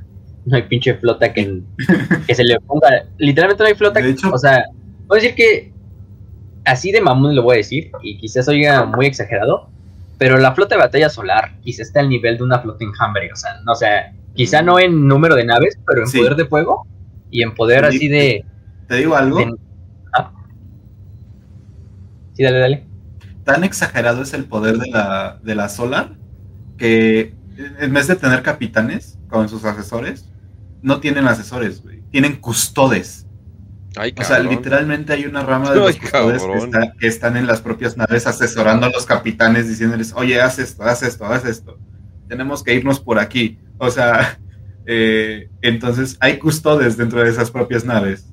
no 0.46 0.56
hay 0.56 0.64
pinche 0.64 0.94
flota 0.96 1.34
que, 1.34 1.62
que 2.28 2.36
se 2.36 2.44
le 2.44 2.60
ponga, 2.60 3.06
literalmente 3.18 3.64
no 3.64 3.70
hay 3.70 3.76
flota, 3.76 4.02
o 4.32 4.38
sea, 4.38 4.66
puedo 5.08 5.22
decir 5.22 5.36
que 5.36 5.72
así 6.66 6.92
de 6.92 7.02
mamón 7.02 7.36
lo 7.36 7.44
voy 7.44 7.56
a 7.56 7.58
decir, 7.58 7.92
y 8.02 8.18
quizás 8.18 8.48
oiga 8.48 8.86
muy 8.86 9.06
exagerado, 9.06 9.70
pero 10.18 10.38
la 10.38 10.54
flota 10.54 10.76
de 10.76 10.82
batalla 10.82 11.10
solar 11.10 11.56
quizás 11.62 11.88
está 11.88 12.00
al 12.00 12.10
nivel 12.10 12.38
de 12.38 12.44
una 12.44 12.60
flota 12.60 12.84
enjambre, 12.84 13.32
o 13.32 13.36
sea, 13.36 13.60
no 13.66 13.72
o 13.72 13.76
sea, 13.76 14.14
quizá 14.36 14.62
no 14.62 14.80
en 14.80 15.08
número 15.08 15.36
de 15.36 15.46
naves, 15.46 15.78
pero 15.86 16.06
en 16.06 16.12
poder 16.12 16.36
de 16.36 16.46
fuego 16.46 16.86
y 17.30 17.42
en 17.42 17.56
poder 17.56 17.86
así 17.86 18.08
de... 18.08 18.46
¿Te 18.88 18.98
digo 18.98 19.16
algo? 19.16 19.40
Ah. 20.14 20.32
Sí, 22.34 22.44
dale, 22.44 22.60
dale. 22.60 22.86
Tan 23.44 23.64
exagerado 23.64 24.22
es 24.22 24.34
el 24.34 24.46
poder 24.46 24.78
de 24.78 24.90
la, 24.90 25.40
de 25.42 25.56
la 25.56 25.68
solar 25.68 26.12
que 26.84 27.34
en 27.80 27.94
vez 27.94 28.08
de 28.08 28.16
tener 28.16 28.42
capitanes 28.42 29.18
con 29.28 29.48
sus 29.48 29.64
asesores, 29.64 30.30
no 30.82 31.00
tienen 31.00 31.28
asesores, 31.28 31.82
güey. 31.82 32.02
Tienen 32.12 32.38
custodes 32.38 33.24
o 34.20 34.24
sea, 34.24 34.40
literalmente 34.40 35.14
hay 35.14 35.26
una 35.26 35.44
rama 35.44 35.72
de 35.72 35.80
los 35.80 35.98
custodes 35.98 36.44
que, 37.00 37.08
están 37.08 37.38
en 37.38 37.46
las 37.46 37.62
propias 37.62 37.96
naves 37.96 38.26
asesorando 38.26 38.88
a 38.88 38.90
los 38.90 39.06
capitanes 39.06 39.70
diciéndoles, 39.70 40.14
oye, 40.16 40.42
haz 40.42 40.58
esto, 40.58 40.84
haz 40.84 41.04
esto, 41.04 41.26
haz 41.26 41.46
esto. 41.46 41.78
Tenemos 42.28 42.64
que 42.64 42.74
irnos 42.74 43.00
por 43.00 43.20
aquí. 43.20 43.60
O 43.78 43.92
sea, 43.92 44.40
eh, 44.88 45.50
entonces 45.62 46.18
hay 46.20 46.40
custodes 46.40 46.98
dentro 46.98 47.24
de 47.24 47.30
esas 47.30 47.52
propias 47.52 47.86
naves. 47.86 48.26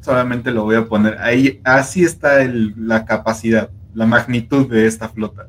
Solamente 0.00 0.50
lo 0.50 0.64
voy 0.64 0.76
a 0.76 0.84
poner 0.84 1.18
ahí. 1.20 1.60
Así 1.64 2.04
está 2.04 2.44
la 2.44 3.06
capacidad, 3.06 3.70
la 3.94 4.04
magnitud 4.04 4.68
de 4.68 4.86
esta 4.86 5.08
flota. 5.08 5.48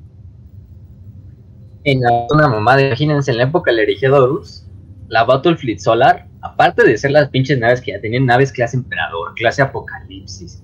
En 1.85 1.99
una 2.29 2.47
mamada, 2.47 2.81
imagínense 2.81 3.31
en 3.31 3.37
la 3.37 3.43
época 3.43 3.71
del 3.71 4.13
Horus, 4.13 4.65
la 5.09 5.23
Battle 5.23 5.57
Fleet 5.57 5.79
Solar 5.79 6.27
aparte 6.43 6.83
de 6.83 6.97
ser 6.97 7.11
las 7.11 7.29
pinches 7.29 7.57
naves 7.57 7.81
que 7.81 7.91
ya 7.91 8.01
tenían 8.01 8.25
naves 8.25 8.51
clase 8.51 8.75
emperador, 8.75 9.33
clase 9.35 9.61
apocalipsis, 9.61 10.61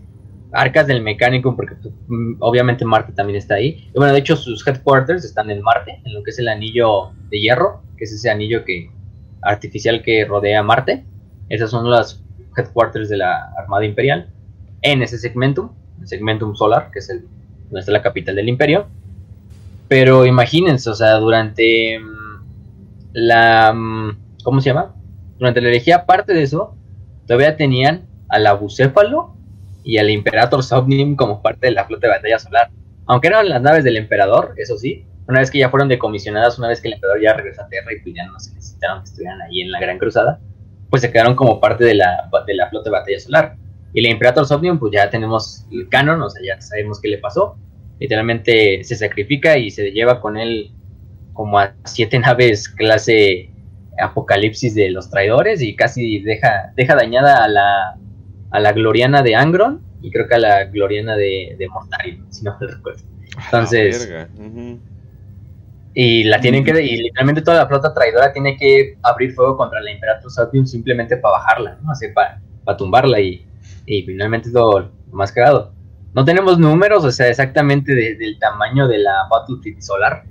arcas 0.51 0.87
del 0.87 1.01
mecánico, 1.01 1.55
porque 1.55 1.75
pues, 1.75 1.93
mm, 2.07 2.35
obviamente 2.39 2.83
Marte 2.85 3.13
también 3.13 3.37
está 3.37 3.55
ahí. 3.55 3.89
Y 3.93 3.97
bueno, 3.97 4.13
de 4.13 4.19
hecho 4.19 4.35
sus 4.35 4.65
headquarters 4.67 5.23
están 5.23 5.49
en 5.49 5.61
Marte, 5.61 6.01
en 6.03 6.13
lo 6.13 6.21
que 6.21 6.31
es 6.31 6.39
el 6.39 6.49
anillo 6.49 7.11
de 7.29 7.39
hierro, 7.39 7.81
que 7.97 8.03
es 8.03 8.11
ese 8.11 8.29
anillo 8.29 8.65
que 8.65 8.91
artificial 9.41 10.03
que 10.03 10.25
rodea 10.25 10.61
Marte. 10.61 11.05
Esas 11.47 11.71
son 11.71 11.89
las 11.89 12.21
headquarters 12.57 13.07
de 13.07 13.17
la 13.17 13.51
Armada 13.57 13.85
Imperial. 13.85 14.29
En 14.81 15.01
ese 15.01 15.17
segmentum, 15.17 15.71
el 16.01 16.07
segmentum 16.07 16.55
solar, 16.55 16.91
que 16.91 16.99
es 16.99 17.09
el 17.09 17.25
donde 17.65 17.79
está 17.79 17.91
la 17.93 18.01
capital 18.01 18.35
del 18.35 18.49
imperio. 18.49 18.87
Pero 19.89 20.25
imagínense, 20.25 20.89
o 20.89 20.95
sea, 20.95 21.15
durante 21.15 21.99
mm, 21.99 23.11
la... 23.11 23.73
Mm, 23.73 24.17
¿Cómo 24.43 24.61
se 24.61 24.69
llama? 24.69 24.95
durante 25.39 25.61
la 25.61 25.69
herejía, 25.69 25.95
aparte 25.95 26.33
de 26.33 26.43
eso, 26.43 26.75
todavía 27.25 27.55
tenían 27.55 28.07
al 28.27 28.45
Abucéfalo 28.45 29.35
y 29.83 29.97
al 29.97 30.09
Imperator 30.09 30.61
Somnium 30.61 31.15
como 31.15 31.41
parte 31.41 31.67
de 31.67 31.71
la 31.71 31.85
flota 31.85 32.07
de 32.07 32.13
batalla 32.13 32.37
solar. 32.37 32.69
Aunque 33.07 33.29
eran 33.29 33.49
las 33.49 33.61
naves 33.61 33.83
del 33.85 33.97
emperador, 33.97 34.53
eso 34.57 34.77
sí, 34.77 35.05
una 35.27 35.39
vez 35.39 35.49
que 35.49 35.59
ya 35.59 35.69
fueron 35.69 35.87
decomisionadas, 35.87 36.59
una 36.59 36.67
vez 36.67 36.81
que 36.81 36.89
el 36.89 36.95
emperador 36.95 37.21
ya 37.21 37.33
regresó 37.33 37.63
a 37.63 37.69
Tierra 37.69 37.93
y 37.93 38.01
pues 38.01 38.15
ya 38.15 38.27
no 38.27 38.37
se 38.39 38.53
necesitaron 38.53 38.99
que 39.01 39.09
estuvieran 39.09 39.41
ahí 39.41 39.61
en 39.61 39.71
la 39.71 39.79
Gran 39.79 39.97
Cruzada, 39.97 40.39
pues 40.89 41.01
se 41.01 41.11
quedaron 41.11 41.35
como 41.35 41.59
parte 41.59 41.85
de 41.85 41.95
la, 41.95 42.29
de 42.45 42.53
la 42.53 42.69
flota 42.69 42.89
de 42.89 42.91
batalla 42.91 43.19
solar. 43.19 43.55
Y 43.93 43.99
el 43.99 44.11
Imperator 44.11 44.45
Somnium, 44.45 44.77
pues 44.77 44.91
ya 44.91 45.09
tenemos 45.09 45.65
el 45.71 45.87
canon, 45.87 46.21
o 46.21 46.29
sea, 46.29 46.41
ya 46.45 46.59
sabemos 46.61 46.99
qué 46.99 47.07
le 47.07 47.17
pasó. 47.17 47.57
Literalmente 47.99 48.83
se 48.83 48.95
sacrifica 48.95 49.57
y 49.57 49.71
se 49.71 49.91
lleva 49.91 50.21
con 50.21 50.37
él 50.37 50.71
como 51.33 51.59
a 51.59 51.73
siete 51.85 52.19
naves 52.19 52.69
clase 52.69 53.49
apocalipsis 54.01 54.75
de 54.75 54.89
los 54.91 55.09
traidores 55.09 55.61
y 55.61 55.75
casi 55.75 56.19
deja, 56.19 56.71
deja 56.75 56.95
dañada 56.95 57.43
a 57.43 57.47
la, 57.47 57.97
a 58.51 58.59
la 58.59 58.71
gloriana 58.71 59.21
de 59.21 59.35
Angron 59.35 59.81
y 60.01 60.11
creo 60.11 60.27
que 60.27 60.35
a 60.35 60.39
la 60.39 60.65
gloriana 60.65 61.15
de, 61.15 61.55
de 61.57 61.67
Mortarion, 61.67 62.25
si 62.31 62.43
no 62.43 62.55
me 62.59 62.67
recuerdo. 62.67 63.03
Entonces, 63.45 64.11
y 65.93 66.23
la 66.23 66.39
tienen 66.39 66.63
que, 66.63 66.81
y 66.81 66.97
literalmente 66.97 67.41
toda 67.41 67.57
la 67.57 67.67
flota 67.67 67.93
traidora 67.93 68.31
tiene 68.31 68.57
que 68.57 68.97
abrir 69.01 69.33
fuego 69.33 69.57
contra 69.57 69.81
la 69.81 69.91
Imperator 69.91 70.31
Saturn 70.31 70.67
simplemente 70.67 71.17
para 71.17 71.33
bajarla, 71.33 71.77
¿no? 71.81 71.91
Así 71.91 72.07
para, 72.09 72.41
para 72.63 72.77
tumbarla 72.77 73.19
y, 73.19 73.45
y 73.85 74.03
finalmente 74.03 74.49
es 74.49 74.53
lo, 74.53 74.91
más 75.11 75.31
cagado. 75.31 75.73
No 76.13 76.25
tenemos 76.25 76.57
números, 76.57 77.05
o 77.05 77.11
sea, 77.11 77.27
exactamente 77.27 77.93
del 77.93 78.39
tamaño 78.39 78.87
de 78.87 78.97
la 78.97 79.27
Battlefield 79.29 79.81
solar, 79.81 80.23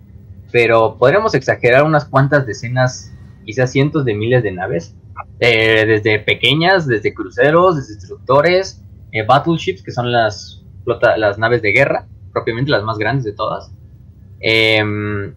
pero 0.50 0.96
podríamos 0.98 1.34
exagerar 1.34 1.84
unas 1.84 2.04
cuantas 2.04 2.46
decenas 2.46 3.12
quizás 3.44 3.70
cientos 3.70 4.04
de 4.04 4.14
miles 4.14 4.42
de 4.42 4.52
naves, 4.52 4.94
eh, 5.40 5.84
desde 5.86 6.18
pequeñas, 6.18 6.86
desde 6.86 7.14
cruceros, 7.14 7.76
desde 7.76 7.94
destructores, 7.94 8.82
eh, 9.12 9.24
battleships, 9.24 9.82
que 9.82 9.92
son 9.92 10.12
las, 10.12 10.64
las 11.16 11.38
naves 11.38 11.62
de 11.62 11.72
guerra, 11.72 12.06
propiamente 12.32 12.70
las 12.70 12.82
más 12.82 12.98
grandes 12.98 13.24
de 13.24 13.32
todas. 13.32 13.70
Em, 14.40 15.34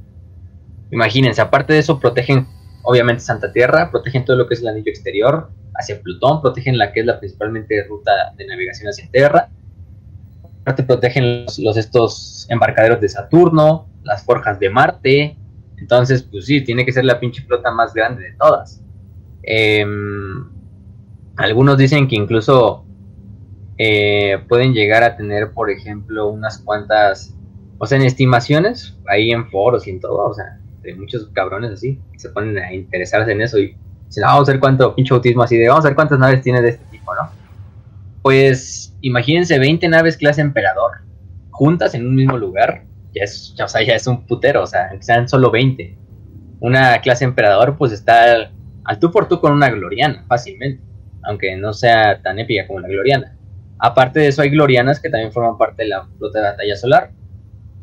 imagínense, 0.92 1.42
aparte 1.42 1.74
de 1.74 1.80
eso, 1.80 2.00
protegen 2.00 2.48
obviamente 2.84 3.22
Santa 3.22 3.52
Tierra, 3.52 3.92
protegen 3.92 4.26
todo 4.26 4.38
lo 4.38 4.48
que 4.48 4.56
es 4.56 4.62
el 4.62 4.68
anillo 4.68 4.90
exterior 4.90 5.50
hacia 5.76 6.02
Plutón, 6.02 6.42
protegen 6.42 6.78
la 6.78 6.92
que 6.92 7.02
es 7.02 7.06
la 7.06 7.20
principalmente 7.20 7.84
ruta 7.88 8.12
de 8.38 8.46
navegación 8.46 8.90
hacia 8.90 9.10
Tierra. 9.10 9.50
Aparte 10.62 10.84
protegen 10.84 11.46
los 11.58 11.78
estos 11.78 12.46
embarcaderos 12.50 13.02
de 13.02 13.10
Saturno, 13.10 13.88
las 14.04 14.24
forjas 14.24 14.60
de 14.60 14.70
Marte, 14.70 15.38
entonces, 15.82 16.22
pues 16.24 16.46
sí, 16.46 16.62
tiene 16.62 16.86
que 16.86 16.92
ser 16.92 17.06
la 17.06 17.20
pinche 17.20 17.42
flota 17.42 17.72
más 17.72 17.94
grande 17.94 18.24
de 18.24 18.34
todas. 18.34 18.82
Em, 19.42 20.48
algunos 21.36 21.78
dicen 21.78 22.08
que 22.08 22.16
incluso 22.16 22.86
eh, 23.78 24.38
pueden 24.48 24.74
llegar 24.74 25.02
a 25.04 25.18
tener, 25.18 25.52
por 25.54 25.72
ejemplo, 25.72 26.28
unas 26.28 26.60
cuantas, 26.60 27.36
o 27.80 27.88
sea, 27.88 27.98
en 27.98 28.06
estimaciones, 28.06 28.96
ahí 29.08 29.32
en 29.32 29.50
foros 29.50 29.88
y 29.88 29.90
en 29.90 30.00
todo, 30.00 30.30
o 30.30 30.34
sea, 30.36 30.60
de 30.84 30.94
muchos 30.94 31.28
cabrones 31.34 31.72
así, 31.72 32.00
se 32.16 32.30
ponen 32.30 32.60
a 32.60 32.72
interesarse 32.72 33.32
en 33.32 33.42
eso 33.42 33.58
y 33.58 33.76
dicen, 34.06 34.24
ah, 34.24 34.34
vamos 34.34 34.50
a 34.50 34.52
ver 34.52 34.60
cuánto 34.62 34.94
pinche 34.94 35.16
autismo 35.16 35.42
así 35.42 35.58
de, 35.58 35.68
vamos 35.68 35.84
a 35.86 35.90
ver 35.90 35.96
cuántas 35.96 36.20
naves 36.20 36.44
tiene 36.44 36.62
de 36.62 36.70
este 36.70 36.86
tipo, 36.92 37.16
¿no? 37.16 37.32
Pues 38.22 38.91
imagínense 39.02 39.60
20 39.60 39.88
naves 39.90 40.18
clase 40.18 40.42
emperador 40.42 41.02
juntas 41.50 41.94
en 41.94 42.08
un 42.08 42.16
mismo 42.16 42.38
lugar, 42.38 42.86
ya 43.14 43.24
es, 43.24 43.56
o 43.62 43.68
sea, 43.68 43.84
ya 43.84 43.94
es 43.94 44.08
un 44.08 44.26
putero, 44.26 44.64
o 44.64 44.68
sea, 44.68 44.90
sean 45.02 45.28
solo 45.28 45.52
20. 45.52 45.98
Una 46.60 47.00
clase 47.02 47.26
emperador 47.26 47.78
pues 47.78 47.92
está 47.92 48.50
al, 48.86 49.00
tú 49.00 49.12
por 49.12 49.28
tú 49.28 49.40
con 49.40 49.52
una 49.52 49.70
gloriana, 49.70 50.26
fácilmente, 50.28 50.82
aunque 51.24 51.56
no 51.58 51.74
sea 51.74 52.22
tan 52.22 52.40
épica 52.40 52.66
como 52.68 52.80
la 52.80 52.88
gloriana. 52.88 53.36
Aparte 53.80 54.20
de 54.20 54.28
eso 54.28 54.42
hay 54.42 54.50
glorianas 54.50 55.00
que 55.00 55.10
también 55.10 55.32
forman 55.32 55.58
parte 55.58 55.84
de 55.84 55.90
la 55.90 56.06
flota 56.18 56.40
de 56.40 56.46
batalla 56.46 56.76
solar. 56.76 57.12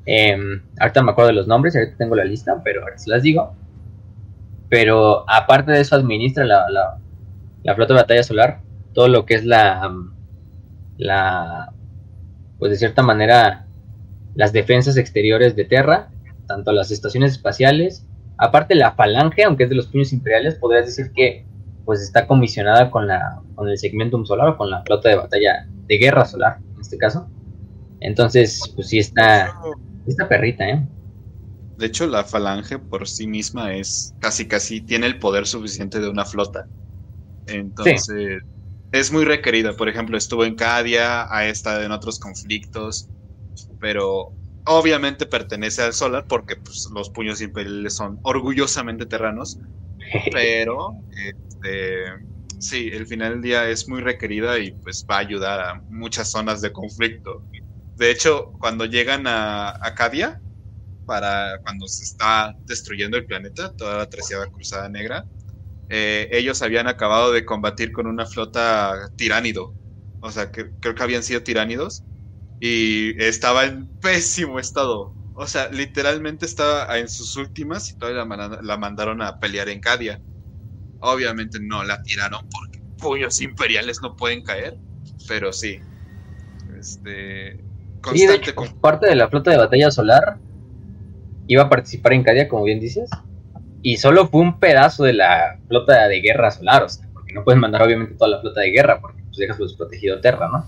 Eh, 0.06 0.36
ahorita 0.80 1.02
me 1.02 1.10
acuerdo 1.10 1.28
de 1.28 1.34
los 1.34 1.46
nombres, 1.46 1.76
ahorita 1.76 1.96
tengo 1.98 2.16
la 2.16 2.24
lista, 2.24 2.60
pero 2.64 2.82
ahora 2.82 2.96
se 2.96 3.10
las 3.10 3.22
digo. 3.22 3.54
Pero 4.68 5.24
aparte 5.28 5.72
de 5.72 5.80
eso 5.80 5.96
administra 5.96 6.44
la, 6.44 6.66
la 7.62 7.74
flota 7.74 7.94
de 7.94 8.00
batalla 8.00 8.22
solar 8.22 8.60
todo 8.92 9.08
lo 9.08 9.26
que 9.26 9.34
es 9.34 9.44
la, 9.44 9.92
la, 10.98 11.72
pues 12.58 12.72
de 12.72 12.76
cierta 12.76 13.02
manera, 13.02 13.66
las 14.34 14.52
defensas 14.52 14.96
exteriores 14.96 15.56
de 15.56 15.64
Terra, 15.64 16.10
tanto 16.46 16.72
las 16.72 16.90
estaciones 16.90 17.32
espaciales, 17.32 18.06
aparte 18.36 18.74
la 18.74 18.92
falange, 18.92 19.44
aunque 19.44 19.64
es 19.64 19.70
de 19.70 19.76
los 19.76 19.86
puños 19.86 20.12
imperiales, 20.12 20.56
podrías 20.56 20.86
decir 20.86 21.12
que 21.14 21.46
pues 21.84 22.02
está 22.02 22.26
comisionada 22.26 22.90
con 22.90 23.06
la 23.06 23.40
con 23.54 23.68
el 23.68 23.78
segmentum 23.78 24.26
solar 24.26 24.50
o 24.50 24.56
con 24.58 24.70
la 24.70 24.82
flota 24.82 25.08
de 25.08 25.16
batalla 25.16 25.66
de 25.86 25.98
guerra 25.98 26.26
solar, 26.26 26.58
en 26.74 26.80
este 26.80 26.98
caso. 26.98 27.28
Entonces, 28.00 28.60
pues 28.74 28.88
sí 28.88 28.98
está, 28.98 29.54
esta 30.06 30.28
perrita, 30.28 30.68
¿eh? 30.68 30.86
De 31.78 31.86
hecho, 31.86 32.06
la 32.06 32.24
falange 32.24 32.78
por 32.78 33.08
sí 33.08 33.26
misma 33.26 33.74
es 33.74 34.14
casi 34.20 34.46
casi 34.46 34.80
tiene 34.80 35.06
el 35.06 35.18
poder 35.18 35.46
suficiente 35.46 35.98
de 36.00 36.08
una 36.08 36.24
flota. 36.24 36.66
Entonces, 37.46 38.04
sí. 38.04 38.14
Es 38.92 39.12
muy 39.12 39.24
requerida. 39.24 39.74
Por 39.74 39.88
ejemplo, 39.88 40.16
estuvo 40.16 40.44
en 40.44 40.54
Cadia, 40.54 41.26
ha 41.34 41.46
estado 41.46 41.82
en 41.82 41.92
otros 41.92 42.18
conflictos, 42.18 43.08
pero 43.80 44.32
obviamente 44.64 45.26
pertenece 45.26 45.82
al 45.82 45.94
Solar 45.94 46.26
porque 46.28 46.56
pues, 46.56 46.88
los 46.92 47.10
puños 47.10 47.40
imperiales 47.40 47.94
son 47.96 48.18
orgullosamente 48.22 49.06
terranos. 49.06 49.58
Pero, 50.32 50.92
este, 51.10 52.04
sí, 52.58 52.88
el 52.92 53.06
final 53.06 53.32
del 53.32 53.42
día 53.42 53.68
es 53.68 53.88
muy 53.88 54.00
requerida 54.00 54.58
y 54.58 54.72
pues 54.72 55.04
va 55.10 55.16
a 55.16 55.20
ayudar 55.20 55.60
a 55.60 55.82
muchas 55.88 56.30
zonas 56.30 56.60
de 56.60 56.72
conflicto. 56.72 57.44
De 57.96 58.10
hecho, 58.10 58.52
cuando 58.60 58.84
llegan 58.84 59.24
a, 59.26 59.74
Cadia, 59.96 60.40
para 61.04 61.58
cuando 61.64 61.88
se 61.88 62.04
está 62.04 62.54
destruyendo 62.64 63.16
el 63.16 63.26
planeta, 63.26 63.72
toda 63.74 63.98
la 63.98 64.06
treceava 64.08 64.46
cruzada 64.46 64.88
negra, 64.88 65.24
eh, 65.88 66.28
ellos 66.32 66.62
habían 66.62 66.86
acabado 66.86 67.32
de 67.32 67.44
combatir 67.44 67.92
con 67.92 68.06
una 68.06 68.26
flota 68.26 69.10
tiránido. 69.16 69.74
O 70.20 70.30
sea, 70.30 70.50
que, 70.50 70.70
creo 70.80 70.94
que 70.94 71.02
habían 71.02 71.22
sido 71.22 71.42
tiránidos. 71.42 72.04
Y 72.60 73.20
estaba 73.22 73.64
en 73.64 73.86
pésimo 74.00 74.58
estado. 74.58 75.14
O 75.34 75.46
sea, 75.46 75.68
literalmente 75.70 76.46
estaba 76.46 76.98
en 76.98 77.08
sus 77.08 77.36
últimas 77.36 77.90
y 77.90 77.96
todavía 77.96 78.24
la, 78.24 78.60
la 78.62 78.76
mandaron 78.76 79.22
a 79.22 79.38
pelear 79.38 79.68
en 79.68 79.80
Cadia. 79.80 80.20
Obviamente 81.00 81.58
no 81.60 81.84
la 81.84 82.02
tiraron 82.02 82.48
porque 82.48 82.80
puños 83.00 83.40
imperiales 83.40 84.02
no 84.02 84.16
pueden 84.16 84.42
caer. 84.42 84.76
Pero 85.28 85.52
sí. 85.52 85.78
Este. 86.78 87.60
Constante 88.00 88.18
sí, 88.18 88.26
de 88.26 88.34
hecho, 88.34 88.54
con... 88.54 88.80
parte 88.80 89.06
de 89.06 89.16
la 89.16 89.28
flota 89.28 89.50
de 89.50 89.56
batalla 89.56 89.90
solar 89.90 90.38
iba 91.48 91.62
a 91.62 91.68
participar 91.68 92.12
en 92.12 92.22
Cadia, 92.22 92.48
como 92.48 92.64
bien 92.64 92.78
dices, 92.78 93.10
y 93.88 93.96
solo 93.96 94.28
fue 94.28 94.42
un 94.42 94.60
pedazo 94.60 95.04
de 95.04 95.14
la 95.14 95.58
flota 95.66 96.08
de 96.08 96.20
guerra 96.20 96.50
solar, 96.50 96.82
o 96.82 96.88
sea, 96.90 97.08
porque 97.10 97.32
no 97.32 97.42
puedes 97.42 97.58
mandar 97.58 97.80
obviamente 97.82 98.16
toda 98.16 98.32
la 98.32 98.40
flota 98.42 98.60
de 98.60 98.70
guerra, 98.70 99.00
porque 99.00 99.22
pues 99.22 99.38
dejas 99.38 99.58
desprotegido 99.58 100.20
Terra, 100.20 100.46
¿no? 100.52 100.66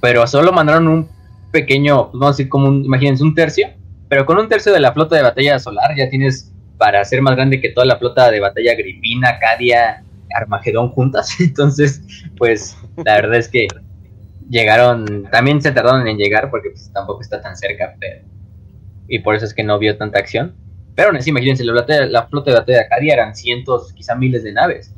Pero 0.00 0.26
solo 0.26 0.50
mandaron 0.50 0.88
un 0.88 1.10
pequeño, 1.52 2.10
pues, 2.10 2.18
vamos 2.18 2.28
a 2.28 2.36
decir 2.38 2.48
como 2.48 2.68
un, 2.68 2.82
imagínense, 2.82 3.22
un 3.22 3.34
tercio, 3.34 3.68
pero 4.08 4.24
con 4.24 4.38
un 4.38 4.48
tercio 4.48 4.72
de 4.72 4.80
la 4.80 4.94
flota 4.94 5.16
de 5.16 5.22
batalla 5.22 5.58
solar 5.58 5.94
ya 5.94 6.08
tienes 6.08 6.50
para 6.78 7.04
ser 7.04 7.20
más 7.20 7.36
grande 7.36 7.60
que 7.60 7.68
toda 7.68 7.84
la 7.84 7.98
flota 7.98 8.30
de 8.30 8.40
batalla 8.40 8.74
Gripina, 8.74 9.38
Cadia, 9.38 10.02
Armagedón 10.34 10.88
juntas, 10.92 11.36
entonces, 11.40 12.00
pues, 12.38 12.74
la 13.04 13.16
verdad 13.16 13.36
es 13.36 13.48
que 13.48 13.68
llegaron, 14.48 15.28
también 15.30 15.60
se 15.60 15.72
tardaron 15.72 16.08
en 16.08 16.16
llegar 16.16 16.48
porque 16.50 16.70
pues, 16.70 16.90
tampoco 16.90 17.20
está 17.20 17.42
tan 17.42 17.54
cerca, 17.54 17.96
pero 18.00 18.24
y 19.08 19.18
por 19.18 19.34
eso 19.34 19.44
es 19.44 19.52
que 19.52 19.62
no 19.62 19.78
vio 19.78 19.98
tanta 19.98 20.20
acción. 20.20 20.54
Pero 21.00 21.12
aún 21.12 21.16
así, 21.16 21.30
imagínense, 21.30 21.64
la, 21.64 21.72
flota, 21.72 22.04
la 22.04 22.26
flota 22.26 22.50
de 22.50 22.58
batalla 22.58 22.78
de 22.78 22.84
Acadia 22.84 23.14
eran 23.14 23.34
cientos, 23.34 23.90
quizá 23.94 24.14
miles 24.14 24.44
de 24.44 24.52
naves. 24.52 24.94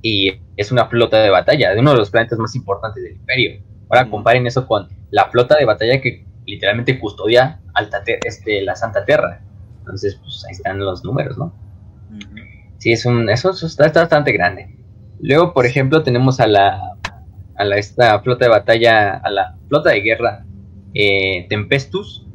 Y 0.00 0.34
es 0.56 0.70
una 0.70 0.86
flota 0.86 1.20
de 1.20 1.30
batalla 1.30 1.74
de 1.74 1.80
uno 1.80 1.90
de 1.90 1.96
los 1.96 2.10
planetas 2.10 2.38
más 2.38 2.54
importantes 2.54 3.02
del 3.02 3.14
Imperio. 3.14 3.60
Ahora 3.90 4.08
comparen 4.08 4.46
eso 4.46 4.68
con 4.68 4.86
la 5.10 5.28
flota 5.30 5.56
de 5.58 5.64
batalla 5.64 6.00
que 6.00 6.24
literalmente 6.46 6.96
custodia 6.96 7.60
Alta 7.74 8.04
este, 8.24 8.62
la 8.62 8.76
Santa 8.76 9.04
Tierra. 9.04 9.42
Entonces, 9.80 10.14
pues 10.22 10.44
ahí 10.46 10.52
están 10.52 10.78
los 10.78 11.02
números, 11.02 11.36
¿no? 11.36 11.46
Uh 11.46 12.18
-huh. 12.18 12.74
Sí, 12.78 12.92
es 12.92 13.04
un, 13.04 13.28
eso, 13.28 13.50
eso 13.50 13.66
está, 13.66 13.86
está, 13.86 14.02
bastante 14.02 14.30
grande. 14.30 14.76
Luego, 15.18 15.52
por 15.52 15.66
ejemplo, 15.66 16.04
tenemos 16.04 16.38
a 16.38 16.46
la, 16.46 16.80
a 17.56 17.64
la 17.64 17.78
esta 17.78 18.20
flota 18.20 18.44
de 18.44 18.50
batalla, 18.52 19.16
a 19.16 19.28
la 19.28 19.56
flota 19.66 19.90
de 19.90 20.02
guerra 20.02 20.44
eh, 20.94 21.48
Tempestus, 21.48 22.28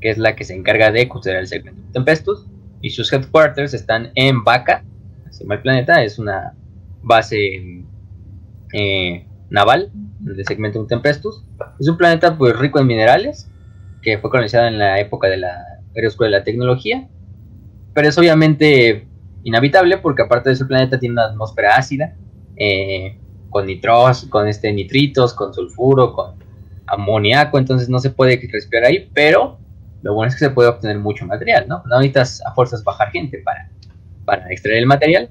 que 0.00 0.10
es 0.10 0.18
la 0.18 0.36
que 0.36 0.44
se 0.44 0.54
encarga 0.54 0.90
de 0.90 1.08
custodiar 1.08 1.40
el 1.40 1.46
segmento 1.46 1.80
Tempestus, 1.92 2.46
y 2.80 2.90
sus 2.90 3.12
headquarters 3.12 3.74
están 3.74 4.10
en 4.14 4.44
Vaca, 4.44 4.84
encima 5.24 5.54
del 5.54 5.62
planeta, 5.62 6.02
es 6.02 6.18
una 6.18 6.54
base 7.02 7.84
eh, 8.72 9.26
naval 9.50 9.90
del 10.20 10.44
segmento 10.44 10.84
Tempestus. 10.86 11.44
Es 11.78 11.88
un 11.88 11.96
planeta 11.96 12.36
pues 12.36 12.58
rico 12.58 12.78
en 12.78 12.86
minerales, 12.86 13.50
que 14.02 14.18
fue 14.18 14.30
colonizado 14.30 14.66
en 14.66 14.78
la 14.78 15.00
época 15.00 15.28
de 15.28 15.38
la 15.38 15.64
era 15.94 16.10
de 16.10 16.28
la 16.28 16.44
tecnología, 16.44 17.08
pero 17.94 18.08
es 18.08 18.18
obviamente 18.18 19.08
inhabitable 19.44 19.96
porque 19.98 20.22
aparte 20.22 20.50
de 20.50 20.56
su 20.56 20.66
planeta 20.68 20.98
tiene 20.98 21.14
una 21.14 21.24
atmósfera 21.24 21.76
ácida, 21.76 22.14
eh, 22.56 23.18
con 23.48 23.66
nitros, 23.66 24.26
con 24.26 24.46
este 24.46 24.72
nitritos, 24.72 25.32
con 25.32 25.54
sulfuro, 25.54 26.12
con 26.12 26.34
amoníaco, 26.86 27.58
entonces 27.58 27.88
no 27.88 27.98
se 27.98 28.10
puede 28.10 28.38
respirar 28.52 28.84
ahí, 28.84 29.10
pero 29.14 29.58
lo 30.06 30.14
bueno 30.14 30.28
es 30.28 30.36
que 30.36 30.44
se 30.44 30.50
puede 30.50 30.68
obtener 30.68 31.00
mucho 31.00 31.26
material, 31.26 31.66
¿no? 31.66 31.82
No 31.84 31.96
necesitas 31.96 32.40
a 32.46 32.54
fuerzas 32.54 32.84
bajar 32.84 33.10
gente 33.10 33.38
para, 33.44 33.68
para 34.24 34.48
extraer 34.52 34.78
el 34.78 34.86
material. 34.86 35.28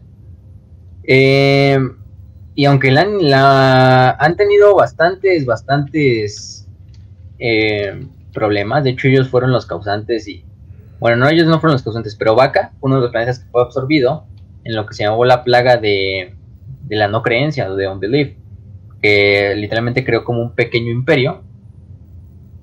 Eh, 1.05 1.79
y 2.55 2.65
aunque 2.65 2.91
la, 2.91 4.11
han 4.11 4.35
tenido 4.35 4.75
bastantes, 4.75 5.45
bastantes 5.45 6.67
eh, 7.39 8.05
problemas, 8.33 8.83
de 8.83 8.89
hecho 8.89 9.07
ellos 9.07 9.29
fueron 9.29 9.53
los 9.53 9.65
causantes 9.65 10.27
y, 10.27 10.43
bueno, 10.99 11.15
no 11.15 11.29
ellos 11.29 11.47
no 11.47 11.61
fueron 11.61 11.75
los 11.75 11.83
causantes, 11.83 12.13
pero 12.15 12.35
Vaca 12.35 12.73
uno 12.81 12.95
de 12.95 13.01
los 13.03 13.11
planetas 13.11 13.39
que 13.39 13.49
fue 13.51 13.61
absorbido 13.61 14.25
en 14.65 14.75
lo 14.75 14.85
que 14.85 14.93
se 14.93 15.03
llamó 15.03 15.23
la 15.23 15.45
plaga 15.45 15.77
de, 15.77 16.35
la 16.89 17.07
no 17.07 17.21
creencia, 17.21 17.69
de 17.69 17.87
unbelief, 17.87 18.35
que 19.01 19.53
literalmente 19.55 20.03
creó 20.03 20.25
como 20.25 20.41
un 20.41 20.51
pequeño 20.51 20.91
imperio, 20.91 21.43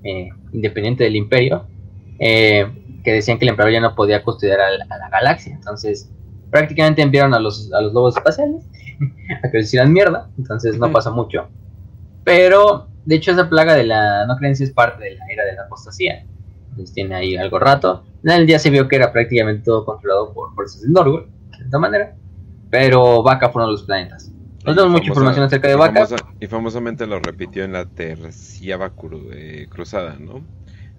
eh, 0.04 0.28
independiente 0.52 1.04
del 1.04 1.16
imperio, 1.16 1.66
eh, 2.24 2.70
que 3.02 3.14
decían 3.14 3.36
que 3.36 3.44
el 3.44 3.48
emperador 3.48 3.72
ya 3.72 3.80
no 3.80 3.96
podía 3.96 4.22
custodiar 4.22 4.60
a 4.60 4.70
la, 4.70 4.86
a 4.88 4.96
la 4.96 5.08
galaxia. 5.08 5.52
Entonces, 5.52 6.08
prácticamente 6.52 7.02
enviaron 7.02 7.34
a 7.34 7.40
los, 7.40 7.72
a 7.72 7.80
los 7.80 7.92
lobos 7.92 8.16
espaciales 8.16 8.62
a 9.42 9.50
que 9.50 9.58
les 9.58 9.66
hicieran 9.66 9.92
mierda. 9.92 10.30
Entonces, 10.38 10.78
no 10.78 10.92
pasa 10.92 11.10
mucho. 11.10 11.48
Pero, 12.22 12.86
de 13.04 13.16
hecho, 13.16 13.32
esa 13.32 13.48
plaga 13.48 13.74
de 13.74 13.84
la 13.84 14.24
no 14.26 14.36
creencia 14.36 14.62
es 14.62 14.70
parte 14.70 15.02
de 15.02 15.16
la 15.16 15.24
era 15.32 15.44
de 15.44 15.54
la 15.54 15.62
apostasía. 15.62 16.24
Entonces, 16.70 16.94
tiene 16.94 17.16
ahí 17.16 17.36
algo 17.36 17.58
rato. 17.58 18.04
En 18.22 18.30
el 18.30 18.46
día 18.46 18.60
se 18.60 18.70
vio 18.70 18.86
que 18.86 18.94
era 18.94 19.12
prácticamente 19.12 19.64
todo 19.64 19.84
controlado 19.84 20.32
por 20.32 20.54
fuerzas 20.54 20.82
de 20.82 20.90
Norwood, 20.90 21.24
de 21.50 21.56
cierta 21.56 21.78
manera. 21.80 22.14
Pero 22.70 23.24
Vaca 23.24 23.48
fueron 23.48 23.72
los 23.72 23.82
planetas. 23.82 24.30
No 24.64 24.76
tenemos 24.76 24.92
mucha 24.92 25.08
información 25.08 25.44
acerca 25.44 25.66
de 25.66 25.74
Vaca. 25.74 26.06
Famosa, 26.06 26.16
y 26.38 26.46
famosamente 26.46 27.04
lo 27.04 27.18
repitió 27.18 27.64
en 27.64 27.72
la 27.72 27.84
terciava 27.84 28.92
eh, 29.32 29.66
cruzada, 29.68 30.16
¿no? 30.20 30.40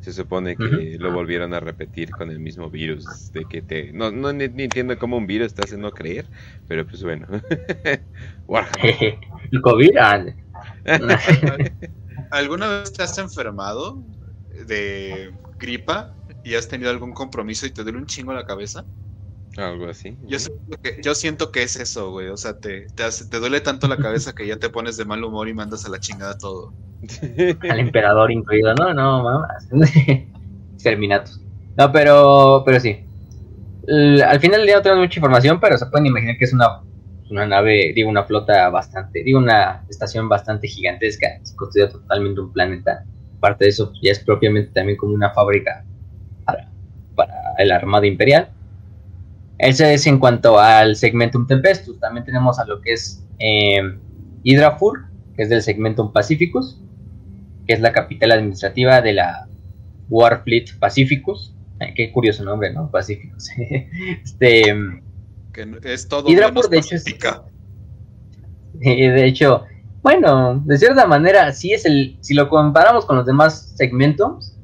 Se 0.03 0.11
supone 0.11 0.57
que 0.57 0.63
uh 0.63 0.67
-huh. 0.67 0.99
lo 0.99 1.13
volvieron 1.13 1.53
a 1.53 1.61
repetir 1.61 2.11
con 2.11 2.29
el 2.29 2.39
mismo 2.39 2.69
virus 2.69 3.31
de 3.31 3.45
que 3.45 3.61
te 3.61 3.93
no, 3.93 4.11
no 4.11 4.33
ni, 4.33 4.49
ni 4.49 4.63
entiendo 4.63 4.99
cómo 4.99 5.15
un 5.15 5.25
virus 5.25 5.53
te 5.53 5.63
hace 5.63 5.77
no 5.77 5.91
creer 5.91 6.25
pero 6.67 6.85
pues 6.85 7.03
bueno. 7.03 7.25
El 9.51 9.61
covid 9.67 9.97
alguna 12.31 12.67
vez 12.67 12.91
te 12.91 13.03
has 13.03 13.17
enfermado 13.17 14.03
de 14.67 15.31
gripa 15.57 16.13
y 16.43 16.55
has 16.55 16.67
tenido 16.67 16.89
algún 16.89 17.13
compromiso 17.13 17.65
y 17.65 17.71
te 17.71 17.83
duele 17.83 17.97
un 17.97 18.05
chingo 18.05 18.33
la 18.33 18.45
cabeza 18.45 18.83
algo 19.57 19.87
así. 19.87 20.17
Yo 20.23 20.39
siento 20.39 20.81
que, 20.81 21.01
yo 21.01 21.15
siento 21.15 21.51
que 21.51 21.63
es 21.63 21.75
eso, 21.75 22.11
güey. 22.11 22.29
O 22.29 22.37
sea, 22.37 22.59
te, 22.59 22.87
te, 22.95 23.03
hace, 23.03 23.25
te, 23.25 23.39
duele 23.39 23.61
tanto 23.61 23.87
la 23.87 23.97
cabeza 23.97 24.33
que 24.33 24.47
ya 24.47 24.57
te 24.57 24.69
pones 24.69 24.97
de 24.97 25.05
mal 25.05 25.23
humor 25.23 25.47
y 25.47 25.53
mandas 25.53 25.85
a 25.85 25.89
la 25.89 25.99
chingada 25.99 26.37
todo. 26.37 26.73
Al 27.69 27.79
emperador 27.79 28.31
incluido, 28.31 28.73
no, 28.75 28.93
no, 28.93 29.23
mamás. 29.23 29.67
Terminatos. 30.83 31.41
No, 31.77 31.91
pero, 31.91 32.63
pero 32.65 32.79
sí. 32.79 33.05
L 33.87 34.23
al 34.23 34.39
final 34.39 34.59
del 34.59 34.67
día 34.67 34.75
no 34.77 34.81
tenemos 34.81 35.03
mucha 35.05 35.19
información, 35.19 35.59
pero 35.59 35.77
se 35.77 35.85
pueden 35.87 36.05
imaginar 36.05 36.37
que 36.37 36.45
es 36.45 36.53
una, 36.53 36.81
una 37.29 37.45
nave, 37.45 37.91
digo, 37.93 38.09
una 38.09 38.23
flota 38.23 38.69
bastante, 38.69 39.23
digo, 39.23 39.39
una 39.39 39.83
estación 39.89 40.29
bastante 40.29 40.67
gigantesca, 40.67 41.27
se 41.41 41.55
construye 41.55 41.87
totalmente 41.87 42.41
un 42.41 42.53
planeta. 42.53 43.03
Parte 43.39 43.65
de 43.65 43.71
eso 43.71 43.91
ya 44.01 44.11
es 44.11 44.19
propiamente 44.19 44.71
también 44.71 44.97
como 44.97 45.13
una 45.13 45.31
fábrica 45.31 45.83
para, 46.45 46.69
para 47.15 47.33
el 47.57 47.71
Armada 47.71 48.07
Imperial. 48.07 48.49
Eso 49.57 49.85
es 49.85 50.07
en 50.07 50.19
cuanto 50.19 50.59
al 50.59 50.95
Segmentum 50.95 51.47
Tempestus. 51.47 51.99
También 51.99 52.25
tenemos 52.25 52.59
a 52.59 52.65
lo 52.65 52.81
que 52.81 52.93
es 52.93 53.23
eh, 53.39 53.81
Hydrafur, 54.43 55.05
que 55.35 55.43
es 55.43 55.49
del 55.49 55.61
Segmentum 55.61 56.11
Pacificus, 56.11 56.79
que 57.67 57.73
es 57.73 57.79
la 57.79 57.91
capital 57.91 58.31
administrativa 58.31 59.01
de 59.01 59.13
la 59.13 59.47
Warfleet 60.09 60.77
Pacificus. 60.79 61.55
qué 61.95 62.11
curioso 62.11 62.43
nombre, 62.43 62.73
¿no? 62.73 62.89
Pacificus. 62.89 63.49
este, 64.23 64.75
que 65.53 65.79
es 65.83 66.07
todo 66.07 66.29
Hydrafur, 66.29 66.69
de 66.69 66.79
hecho, 66.79 66.95
de 68.73 69.25
hecho, 69.25 69.65
bueno, 70.03 70.61
de 70.65 70.77
cierta 70.77 71.07
manera, 71.07 71.51
sí 71.53 71.71
es 71.71 71.85
el. 71.85 72.17
Si 72.19 72.33
lo 72.33 72.49
comparamos 72.49 73.05
con 73.05 73.15
los 73.15 73.25
demás 73.25 73.73
segmentos, 73.77 74.57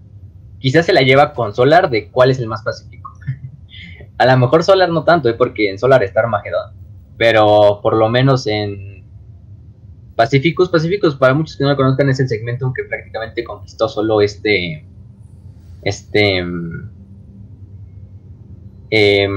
quizás 0.60 0.86
se 0.86 0.92
la 0.92 1.02
lleva 1.02 1.34
con 1.34 1.56
Solar 1.56 1.90
de 1.90 2.10
cuál 2.10 2.30
es 2.30 2.40
el 2.40 2.48
más 2.48 2.62
pacífico. 2.62 2.99
A 4.20 4.26
lo 4.26 4.38
mejor 4.38 4.64
Solar 4.64 4.90
no 4.90 5.06
tanto, 5.06 5.30
¿eh? 5.30 5.34
porque 5.34 5.70
en 5.70 5.80
Solar 5.80 6.04
está 6.04 6.20
Armagedón. 6.20 6.74
Pero 7.18 7.80
por 7.82 7.96
lo 7.96 8.10
menos 8.10 8.46
en 8.48 9.06
Pacíficos, 10.16 10.70
Pacíficos, 10.70 11.16
para 11.16 11.34
muchos 11.34 11.56
que 11.56 11.64
no 11.64 11.70
lo 11.70 11.78
conozcan, 11.78 12.10
es 12.10 12.20
el 12.20 12.28
segmento 12.28 12.74
que 12.76 12.84
prácticamente 12.84 13.44
conquistó 13.46 13.88
solo 13.88 14.22
este. 14.22 14.86
Este. 15.84 16.44
Eh, 18.92 19.28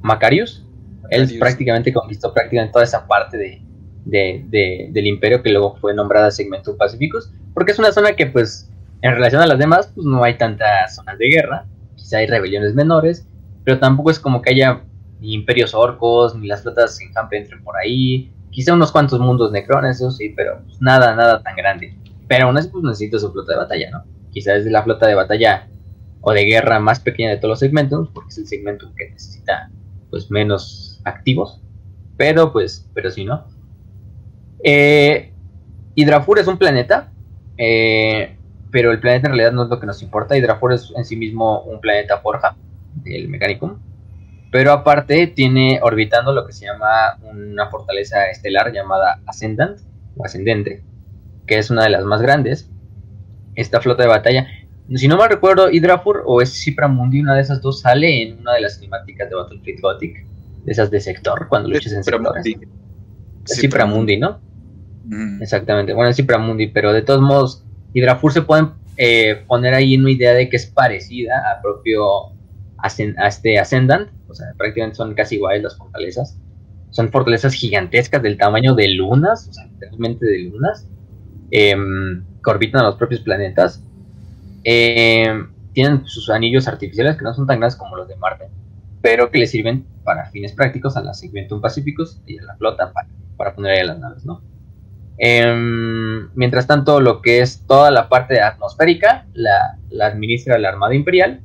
Macarius. 0.00 0.64
Él 1.10 1.36
prácticamente 1.38 1.92
conquistó 1.92 2.32
prácticamente 2.32 2.72
toda 2.72 2.84
esa 2.84 3.06
parte 3.06 3.36
de, 3.36 3.60
de, 4.04 4.88
del 4.90 5.06
imperio 5.06 5.42
que 5.42 5.50
luego 5.50 5.76
fue 5.76 5.92
nombrada 5.92 6.30
Segmentum 6.30 6.76
Pacíficos, 6.76 7.32
porque 7.52 7.72
es 7.72 7.78
una 7.78 7.92
zona 7.92 8.14
que 8.14 8.26
pues 8.26 8.70
en 9.02 9.12
relación 9.12 9.42
a 9.42 9.46
las 9.46 9.58
demás 9.58 9.90
pues 9.94 10.06
no 10.06 10.22
hay 10.22 10.38
tantas 10.38 10.94
zonas 10.94 11.18
de 11.18 11.28
guerra, 11.28 11.66
quizá 11.96 12.18
hay 12.18 12.26
rebeliones 12.26 12.74
menores, 12.74 13.26
pero 13.64 13.78
tampoco 13.78 14.10
es 14.10 14.18
como 14.18 14.42
que 14.42 14.50
haya 14.50 14.82
ni 15.20 15.34
imperios 15.34 15.74
orcos, 15.74 16.36
ni 16.36 16.46
las 16.46 16.62
flotas 16.62 17.00
en 17.00 17.12
campo 17.12 17.34
entren 17.34 17.62
por 17.64 17.76
ahí, 17.76 18.32
quizá 18.50 18.74
unos 18.74 18.92
cuantos 18.92 19.18
mundos 19.18 19.50
necrones, 19.52 19.96
eso 19.96 20.10
sí, 20.10 20.32
pero 20.36 20.60
pues, 20.64 20.80
nada, 20.80 21.14
nada 21.14 21.42
tan 21.42 21.56
grande. 21.56 21.96
Pero 22.28 22.46
aún 22.46 22.56
así 22.56 22.68
pues 22.68 22.84
necesita 22.84 23.18
su 23.18 23.32
flota 23.32 23.52
de 23.52 23.58
batalla, 23.58 23.90
¿no? 23.90 24.04
Quizás 24.30 24.58
es 24.58 24.66
la 24.66 24.82
flota 24.82 25.06
de 25.06 25.14
batalla 25.14 25.68
o 26.20 26.32
de 26.32 26.44
guerra 26.44 26.78
más 26.78 27.00
pequeña 27.00 27.30
de 27.30 27.36
todos 27.36 27.50
los 27.50 27.58
segmentos, 27.58 28.08
porque 28.12 28.30
es 28.30 28.38
el 28.38 28.46
segmento 28.46 28.90
que 28.96 29.10
necesita 29.10 29.70
pues 30.10 30.30
menos 30.30 31.00
activos, 31.04 31.60
pero 32.16 32.52
pues, 32.52 32.88
pero 32.94 33.10
sí, 33.10 33.24
¿no? 33.24 33.44
Eh, 34.62 35.32
Hidrafur 35.94 36.38
es 36.38 36.46
un 36.46 36.56
planeta, 36.56 37.12
eh, 37.58 38.36
pero 38.70 38.90
el 38.90 39.00
planeta 39.00 39.28
en 39.28 39.34
realidad 39.34 39.52
no 39.52 39.64
es 39.64 39.68
lo 39.68 39.78
que 39.78 39.86
nos 39.86 40.02
importa. 40.02 40.36
Hidrafur 40.36 40.72
es 40.72 40.92
en 40.96 41.04
sí 41.04 41.16
mismo 41.16 41.62
un 41.62 41.80
planeta 41.80 42.18
forja 42.18 42.56
del 43.04 43.28
Mechanicum, 43.28 43.78
pero 44.50 44.72
aparte 44.72 45.26
tiene 45.28 45.80
orbitando 45.82 46.32
lo 46.32 46.46
que 46.46 46.52
se 46.52 46.66
llama 46.66 47.18
una 47.22 47.68
fortaleza 47.68 48.28
estelar 48.30 48.72
llamada 48.72 49.20
Ascendant 49.26 49.78
o 50.16 50.24
Ascendente, 50.24 50.82
que 51.46 51.58
es 51.58 51.70
una 51.70 51.84
de 51.84 51.90
las 51.90 52.04
más 52.04 52.22
grandes. 52.22 52.70
Esta 53.54 53.80
flota 53.80 54.02
de 54.02 54.08
batalla, 54.08 54.46
si 54.94 55.06
no 55.08 55.16
mal 55.16 55.28
recuerdo, 55.28 55.70
Hydrafur 55.70 56.22
o 56.26 56.42
es 56.42 56.52
Cipra 56.52 56.88
Mundi, 56.88 57.20
una 57.20 57.34
de 57.34 57.42
esas 57.42 57.60
dos 57.60 57.80
sale 57.80 58.22
en 58.22 58.40
una 58.40 58.54
de 58.54 58.62
las 58.62 58.76
cinemáticas 58.76 59.28
de 59.28 59.36
Battlefield 59.36 59.80
Gothic, 59.80 60.26
de 60.64 60.72
esas 60.72 60.90
de 60.90 61.00
sector, 61.00 61.46
cuando 61.48 61.68
luches 61.68 61.92
en 61.92 62.02
sectores. 62.02 62.44
Cipra 63.44 63.86
Mundi, 63.86 64.16
¿no? 64.16 64.40
Exactamente. 65.40 65.92
Bueno, 65.92 66.10
es 66.10 66.16
Cipramundi, 66.16 66.68
pero 66.68 66.92
de 66.92 67.02
todos 67.02 67.20
modos, 67.20 67.64
Hidrafur 67.92 68.32
se 68.32 68.42
pueden 68.42 68.70
eh, 68.96 69.42
poner 69.46 69.74
ahí 69.74 69.96
una 69.96 70.10
idea 70.10 70.32
de 70.32 70.48
que 70.48 70.56
es 70.56 70.66
parecida 70.66 71.42
a 71.50 71.60
propio 71.60 72.33
a 72.84 73.26
este 73.28 73.58
Ascendant. 73.58 74.10
O 74.28 74.34
sea, 74.34 74.48
prácticamente 74.56 74.96
son 74.96 75.14
casi 75.14 75.36
iguales 75.36 75.62
las 75.62 75.76
fortalezas. 75.76 76.38
Son 76.90 77.10
fortalezas 77.10 77.54
gigantescas 77.54 78.22
del 78.22 78.38
tamaño 78.38 78.74
de 78.74 78.88
lunas, 78.88 79.48
o 79.48 79.52
sea, 79.52 79.66
literalmente 79.66 80.26
de 80.26 80.38
lunas, 80.38 80.88
em, 81.50 82.24
que 82.42 82.50
orbitan 82.50 82.82
a 82.82 82.84
los 82.84 82.96
propios 82.96 83.20
planetas. 83.20 83.82
Em, 84.62 85.50
tienen 85.72 86.06
sus 86.06 86.30
anillos 86.30 86.68
artificiales 86.68 87.16
que 87.16 87.24
no 87.24 87.34
son 87.34 87.46
tan 87.46 87.58
grandes 87.58 87.76
como 87.76 87.96
los 87.96 88.06
de 88.06 88.16
Marte, 88.16 88.48
pero 89.02 89.30
que 89.30 89.38
le 89.38 89.46
sirven 89.46 89.84
para 90.04 90.30
fines 90.30 90.52
prácticos 90.52 90.96
a 90.96 91.02
la 91.02 91.14
Segmentum 91.14 91.60
Pacíficos 91.60 92.20
y 92.26 92.38
a 92.38 92.44
la 92.44 92.56
flota 92.56 92.92
para, 92.92 93.08
para 93.36 93.54
poner 93.54 93.72
ahí 93.72 93.86
las 93.86 93.98
naves, 93.98 94.24
¿no? 94.24 94.42
Em, 95.18 96.28
mientras 96.34 96.66
tanto, 96.66 97.00
lo 97.00 97.22
que 97.22 97.40
es 97.40 97.64
toda 97.66 97.90
la 97.90 98.08
parte 98.08 98.40
atmosférica 98.40 99.26
la, 99.32 99.78
administra 100.02 100.58
la 100.58 100.70
Armada 100.70 100.94
Imperial, 100.94 101.40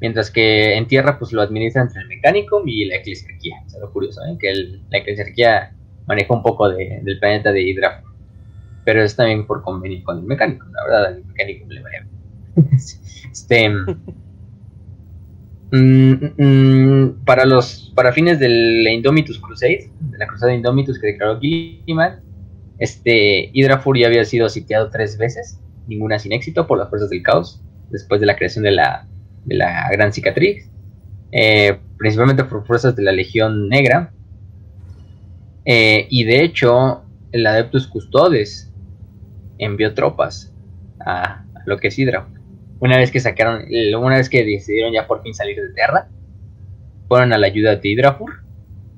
mientras 0.00 0.30
que 0.30 0.74
en 0.76 0.86
tierra 0.86 1.18
pues 1.18 1.32
lo 1.32 1.42
administra 1.42 1.82
entre 1.82 2.00
el 2.02 2.08
mecánico 2.08 2.62
y 2.64 2.86
la 2.86 2.96
eclesiarquía. 2.96 3.56
Es 3.66 3.74
algo 3.74 3.92
curioso, 3.92 4.20
¿eh? 4.24 4.36
que 4.38 4.52
la 4.90 4.98
eclesiarquía 4.98 5.74
maneja 6.06 6.34
un 6.34 6.42
poco 6.42 6.68
del 6.68 7.18
planeta 7.20 7.52
de 7.52 7.62
Hydra, 7.62 8.02
pero 8.84 9.02
es 9.02 9.14
también 9.14 9.46
por 9.46 9.62
convenio 9.62 10.02
con 10.02 10.18
el 10.18 10.24
mecánico, 10.24 10.66
la 10.72 10.84
verdad, 10.84 11.16
el 11.16 11.24
mecánico 11.24 11.66
le 11.68 11.82
va 11.82 11.90
este, 13.30 13.68
mm, 15.70 16.14
mm, 16.36 17.24
para 17.24 17.44
los 17.44 17.92
para 17.94 18.12
fines 18.12 18.40
del 18.40 18.88
Indomitus 18.88 19.38
Crusade, 19.38 19.90
de 20.00 20.18
la 20.18 20.26
cruzada 20.26 20.52
Indomitus 20.52 20.98
que 20.98 21.08
declaró 21.08 21.38
Gilliman, 21.38 22.20
este, 22.78 23.50
Hydra 23.52 23.78
Fury 23.78 24.04
había 24.04 24.24
sido 24.24 24.48
sitiado 24.48 24.90
tres 24.90 25.16
veces, 25.16 25.60
ninguna 25.86 26.18
sin 26.18 26.32
éxito 26.32 26.66
por 26.66 26.78
las 26.78 26.88
fuerzas 26.88 27.10
del 27.10 27.22
caos, 27.22 27.62
después 27.90 28.20
de 28.20 28.26
la 28.26 28.36
creación 28.36 28.64
de 28.64 28.72
la, 28.72 29.06
de 29.44 29.56
la 29.56 29.88
Gran 29.90 30.12
Cicatriz, 30.12 30.68
eh, 31.32 31.78
principalmente 31.98 32.44
por 32.44 32.66
fuerzas 32.66 32.96
de 32.96 33.02
la 33.02 33.12
Legión 33.12 33.68
Negra. 33.68 34.12
Eh, 35.64 36.06
y 36.10 36.24
de 36.24 36.42
hecho, 36.42 37.02
el 37.32 37.46
Adeptus 37.46 37.86
Custodes 37.86 38.72
envió 39.58 39.94
tropas 39.94 40.52
a, 41.04 41.44
lo 41.66 41.78
que 41.78 41.88
es 41.88 41.98
Hydra. 41.98 42.28
Una 42.80 42.96
vez 42.96 43.10
que 43.10 43.20
sacaron, 43.20 43.66
una 43.98 44.16
vez 44.16 44.30
que 44.30 44.44
decidieron 44.44 44.92
ya 44.92 45.06
por 45.06 45.22
fin 45.22 45.34
salir 45.34 45.56
de 45.56 45.72
Terra, 45.74 46.08
fueron 47.08 47.32
a 47.32 47.38
la 47.38 47.48
ayuda 47.48 47.76
de 47.76 47.88
Hydrafur 47.88 48.42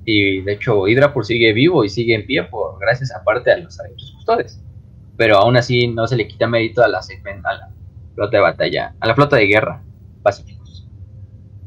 y 0.05 0.41
de 0.43 0.53
hecho, 0.53 0.87
Hydrapur 0.87 1.25
sigue 1.25 1.53
vivo 1.53 1.85
y 1.85 1.89
sigue 1.89 2.15
en 2.15 2.27
pie 2.27 2.45
por 2.45 2.79
gracias 2.79 3.13
aparte 3.13 3.51
a 3.51 3.59
los 3.59 3.79
adeptos 3.81 4.13
custodios. 4.13 4.61
Pero 5.17 5.39
aún 5.39 5.57
así 5.57 5.89
no 5.89 6.07
se 6.07 6.17
le 6.17 6.29
quita 6.29 6.47
mérito 6.47 6.83
a 6.83 6.87
a 6.87 6.89
la 6.89 7.03
flota 8.15 8.37
de 8.37 8.43
batalla, 8.43 8.95
a 9.01 9.07
la 9.07 9.15
flota 9.15 9.37
de 9.37 9.47
guerra 9.47 9.83
pacíficos. 10.23 10.89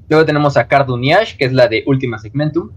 Luego 0.10 0.26
tenemos 0.26 0.58
a 0.58 0.68
Carduniash, 0.68 1.38
que 1.38 1.46
es 1.46 1.54
la 1.54 1.68
de 1.68 1.84
Última 1.88 2.18
Segmentum. 2.20 2.72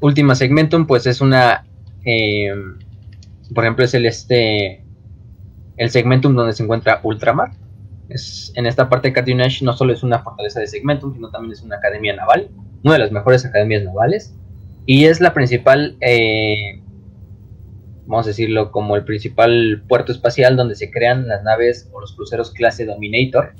Última 0.00 0.34
Segmentum, 0.34 0.86
pues 0.86 1.06
es 1.06 1.20
una. 1.20 1.66
Em, 2.04 2.78
por 3.54 3.64
ejemplo, 3.64 3.84
es 3.84 3.94
el 3.94 4.06
este. 4.06 4.84
El 5.76 5.90
segmentum 5.90 6.34
donde 6.34 6.52
se 6.52 6.62
encuentra 6.62 7.00
Ultramar. 7.02 7.52
Es, 8.08 8.52
en 8.54 8.66
esta 8.66 8.88
parte 8.88 9.08
de 9.08 9.14
Carduniash 9.14 9.62
no 9.62 9.72
solo 9.72 9.92
es 9.92 10.02
una 10.02 10.20
fortaleza 10.20 10.60
de 10.60 10.66
segmentum, 10.66 11.14
sino 11.14 11.30
también 11.30 11.52
es 11.52 11.62
una 11.62 11.76
academia 11.76 12.14
naval 12.14 12.50
una 12.84 12.94
de 12.94 13.00
las 13.00 13.12
mejores 13.12 13.44
academias 13.44 13.82
navales 13.82 14.34
y 14.86 15.06
es 15.06 15.20
la 15.20 15.32
principal, 15.32 15.96
eh, 16.00 16.82
vamos 18.06 18.26
a 18.26 18.28
decirlo, 18.28 18.70
como 18.70 18.96
el 18.96 19.04
principal 19.04 19.82
puerto 19.88 20.12
espacial 20.12 20.56
donde 20.56 20.74
se 20.74 20.90
crean 20.90 21.26
las 21.26 21.42
naves 21.42 21.88
o 21.92 22.00
los 22.00 22.12
cruceros 22.12 22.52
clase 22.52 22.84
Dominator, 22.84 23.54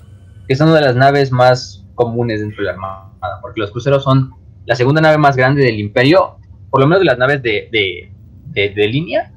que 0.47 0.57
son 0.57 0.69
una 0.69 0.79
de 0.79 0.87
las 0.87 0.97
naves 0.97 1.33
más 1.33 1.85
comunes 1.95 2.41
dentro 2.41 2.59
de 2.59 2.67
la 2.67 2.73
Armada, 2.73 3.11
porque 3.41 3.61
los 3.61 3.71
cruceros 3.71 4.05
son 4.05 4.33
la 4.67 4.77
segunda 4.77 5.01
nave 5.01 5.19
más 5.19 5.37
grande 5.37 5.63
del 5.63 5.79
Imperio, 5.79 6.37
por 6.71 6.81
lo 6.81 6.87
menos 6.87 7.01
de 7.01 7.07
las 7.07 7.19
naves 7.19 7.43
de, 7.43 7.69
de, 7.71 8.89
línea, 8.89 9.33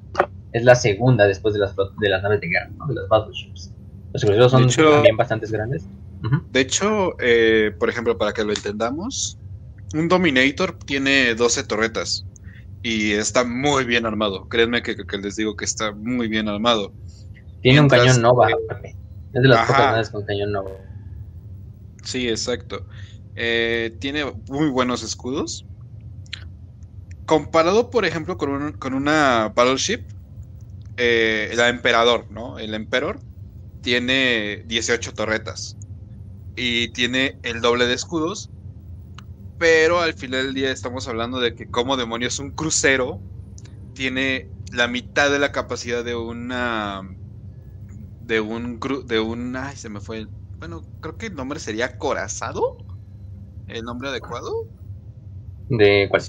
es 0.54 0.64
la 0.64 0.76
segunda 0.76 1.28
después 1.28 1.54
de 1.54 1.60
las, 1.60 1.76
de 1.76 2.10
las 2.10 2.24
naves 2.24 2.42
de 2.42 2.48
guerra, 2.48 2.70
de 2.88 2.96
las 2.96 3.08
battleships. 3.08 3.72
Los 4.14 4.24
cruceros 4.24 4.52
son 4.52 4.70
también 4.70 5.18
bastante 5.18 5.48
grandes. 5.48 5.88
De 6.52 6.62
hecho, 6.62 7.16
eh, 7.20 7.72
por 7.78 7.90
ejemplo, 7.90 8.18
para 8.18 8.34
que 8.34 8.44
lo 8.44 8.52
entendamos, 8.52 9.38
un 9.94 10.08
Dominator 10.08 10.78
tiene 10.80 11.36
12 11.36 11.64
torretas 11.64 12.26
y 12.82 13.14
está 13.14 13.44
muy 13.44 13.86
bien 13.86 14.06
armado. 14.06 14.48
Créanme 14.50 14.82
que, 14.82 14.96
les 15.22 15.36
digo 15.36 15.56
que 15.56 15.66
está 15.66 15.92
muy 15.92 16.28
bien 16.28 16.48
armado. 16.48 16.92
Tiene 17.62 17.82
un 17.82 17.90
cañón 17.90 18.22
Nova. 18.22 18.50
Eh, 18.50 18.96
es 19.34 19.42
de 19.42 19.48
las 19.48 19.68
pocas 19.68 19.92
naves 19.92 20.10
con 20.10 20.26
cañón 20.26 20.52
Nova. 20.52 20.72
Sí, 22.08 22.28
exacto. 22.30 22.88
Eh, 23.36 23.98
tiene 24.00 24.26
muy 24.48 24.70
buenos 24.70 25.04
escudos. 25.04 25.68
Comparado, 27.26 27.90
por 27.90 28.06
ejemplo, 28.06 28.38
con, 28.38 28.74
con 28.74 28.94
una 28.94 29.52
Battleship, 29.56 30.08
eh, 30.98 31.52
la 31.56 31.70
Emperador, 31.70 32.28
¿no? 32.32 32.60
El 32.60 32.74
Emperor 32.76 33.22
tiene 33.82 34.64
18 34.66 35.14
torretas 35.14 35.78
y 36.56 36.90
tiene 36.94 37.40
el 37.44 37.62
doble 37.62 37.88
de 37.88 37.96
escudos 37.96 38.52
pero 39.58 40.02
al 40.02 40.14
final 40.14 40.46
del 40.48 40.54
día 40.54 40.72
estamos 40.72 41.08
hablando 41.08 41.40
de 41.40 41.56
que 41.56 41.70
como 41.70 41.98
demonios 41.98 42.40
un 42.40 42.52
crucero 42.52 43.24
tiene 43.94 44.54
la 44.72 44.88
mitad 44.88 45.32
de 45.32 45.40
la 45.40 45.52
capacidad 45.54 46.04
de 46.06 46.16
una 46.16 47.04
de 48.20 48.40
un 48.42 48.80
de 49.06 49.20
un 49.20 49.56
ay 49.56 49.76
se 49.76 49.90
me 49.90 50.02
fue 50.02 50.28
bueno 50.60 50.82
creo 51.02 51.18
que 51.18 51.28
el 51.28 51.36
nombre 51.36 51.60
sería 51.60 51.98
corazado 51.98 52.78
el 53.68 53.84
nombre 53.84 54.10
adecuado. 54.10 54.66
De 55.70 56.08
cuál 56.10 56.24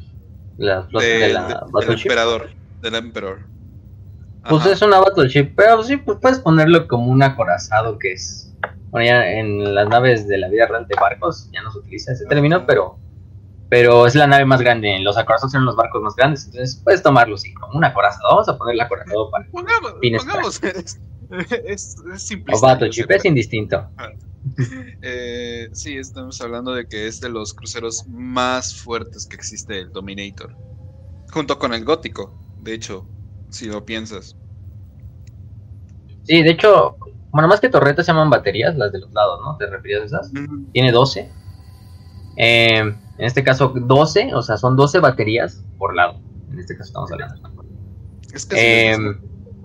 la 0.57 0.83
de, 0.83 1.33
la 1.33 1.66
del 1.81 1.91
emperador 1.93 2.51
del 2.83 2.95
emperador. 2.97 3.39
Pues 4.49 4.66
es 4.66 4.83
una 4.83 4.99
battleship 4.99 5.53
pero 5.55 5.83
sí 5.83 5.97
pues 5.99 6.18
puedes 6.20 6.41
ponerlo 6.41 6.89
como 6.89 7.07
un 7.07 7.22
acorazado 7.22 7.99
que 7.99 8.12
es 8.12 8.53
bueno 8.91 9.07
ya 9.07 9.31
en 9.31 9.74
las 9.74 9.89
naves 9.89 10.26
de 10.26 10.39
la 10.39 10.49
vida 10.49 10.66
real 10.66 10.87
de 10.89 10.97
barcos 11.01 11.49
ya 11.53 11.62
no 11.62 11.70
se 11.70 11.79
utiliza 11.79 12.12
ese 12.12 12.26
término 12.26 12.66
pero 12.66 12.99
pero 13.68 14.07
es 14.07 14.14
la 14.14 14.26
nave 14.26 14.47
más 14.47 14.61
grande. 14.61 14.99
Los 15.01 15.18
acorazados 15.18 15.53
son 15.53 15.66
los 15.66 15.76
barcos 15.76 16.01
más 16.01 16.16
grandes, 16.16 16.47
entonces 16.47 16.81
puedes 16.83 17.03
tomarlo 17.03 17.35
así, 17.35 17.53
como 17.53 17.76
un 17.76 17.85
acorazado. 17.85 18.29
Vamos 18.31 18.49
a 18.49 18.57
ponerle 18.57 18.83
acorazado 18.83 19.31
para 19.31 19.47
pongamos, 19.51 19.93
pongamos 19.93 20.61
es, 21.66 21.97
es, 22.14 22.31
O 22.53 22.61
battleship, 22.61 23.07
es 23.11 23.24
indistinto. 23.24 23.89
Eh, 25.03 25.68
sí, 25.72 25.97
estamos 25.97 26.41
hablando 26.41 26.72
de 26.72 26.87
que 26.87 27.07
es 27.07 27.20
de 27.20 27.29
los 27.29 27.53
cruceros 27.53 28.07
más 28.09 28.74
fuertes 28.74 29.26
que 29.26 29.37
existe 29.37 29.81
el 29.81 29.93
Dominator. 29.93 30.57
Junto 31.31 31.59
con 31.59 31.74
el 31.74 31.85
Gótico, 31.85 32.35
de 32.62 32.74
hecho, 32.74 33.07
si 33.51 33.66
lo 33.66 33.85
piensas. 33.85 34.37
Sí, 36.24 36.43
de 36.43 36.51
hecho, 36.51 36.97
bueno, 37.31 37.49
más 37.49 37.61
que 37.61 37.68
torretas 37.68 38.07
se 38.07 38.12
llaman 38.12 38.31
baterías, 38.31 38.76
las 38.76 38.93
de 38.93 39.01
los 39.01 39.12
lados, 39.12 39.41
¿no? 39.45 39.57
¿Te 39.57 39.66
referías 39.66 40.03
a 40.03 40.05
esas? 40.07 40.33
Tiene 40.72 40.93
12. 40.93 41.31
Eh, 42.37 42.79
en 42.79 43.24
este 43.24 43.43
caso 43.43 43.72
12, 43.74 44.35
o 44.35 44.43
sea, 44.43 44.57
son 44.57 44.76
12 44.76 45.01
baterías 45.01 45.64
por 45.76 45.95
lado. 45.95 46.20
En 46.51 46.59
este 46.59 46.74
caso 46.76 46.89
estamos 46.89 47.12
hablando. 47.12 47.51
Es 48.33 48.47
que 48.47 48.93
em, 48.93 49.18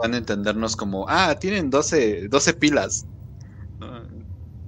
van 0.03 0.13
a 0.13 0.17
entendernos 0.17 0.75
como, 0.75 1.05
ah, 1.07 1.33
tienen 1.39 1.69
12, 1.69 2.27
12 2.27 2.53
pilas. 2.55 3.07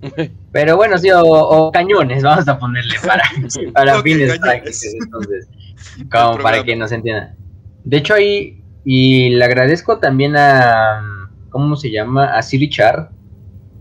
Pero 0.51 0.77
bueno, 0.77 0.97
sí, 0.97 1.09
o, 1.13 1.71
cañones, 1.73 2.23
vamos 2.23 2.47
a 2.47 2.57
ponerle 2.57 2.95
para, 3.05 3.23
para 3.73 4.01
fines 4.01 4.39
prácticos, 4.39 4.83
entonces, 5.03 5.49
como 6.11 6.37
para 6.41 6.63
que 6.63 6.75
nos 6.75 6.91
entiendan. 6.93 7.35
De 7.83 7.97
hecho, 7.97 8.13
ahí, 8.13 8.63
y 8.85 9.29
le 9.31 9.43
agradezco 9.43 9.99
también 9.99 10.37
a, 10.37 11.29
¿cómo 11.49 11.75
se 11.75 11.91
llama? 11.91 12.37
A 12.37 12.41
Siri 12.41 12.69
Char, 12.69 13.09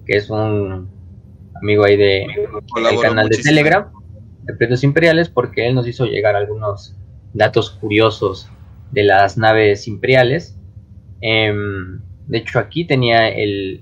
que 0.06 0.16
es 0.16 0.30
un 0.30 0.88
amigo 1.62 1.84
ahí 1.84 1.96
de, 1.96 2.26
del 2.76 3.00
canal 3.00 3.28
de 3.28 3.38
Telegram 3.38 3.86
de 4.42 4.54
precios 4.54 4.82
imperiales 4.82 5.28
porque 5.28 5.66
él 5.66 5.74
nos 5.74 5.86
hizo 5.86 6.04
llegar 6.04 6.36
algunos 6.36 6.94
datos 7.32 7.70
curiosos 7.70 8.48
de 8.90 9.04
las 9.04 9.38
naves 9.38 9.86
imperiales. 9.86 10.58
Em, 11.26 12.00
de 12.26 12.38
hecho, 12.38 12.58
aquí 12.58 12.84
tenía 12.84 13.28
el, 13.28 13.80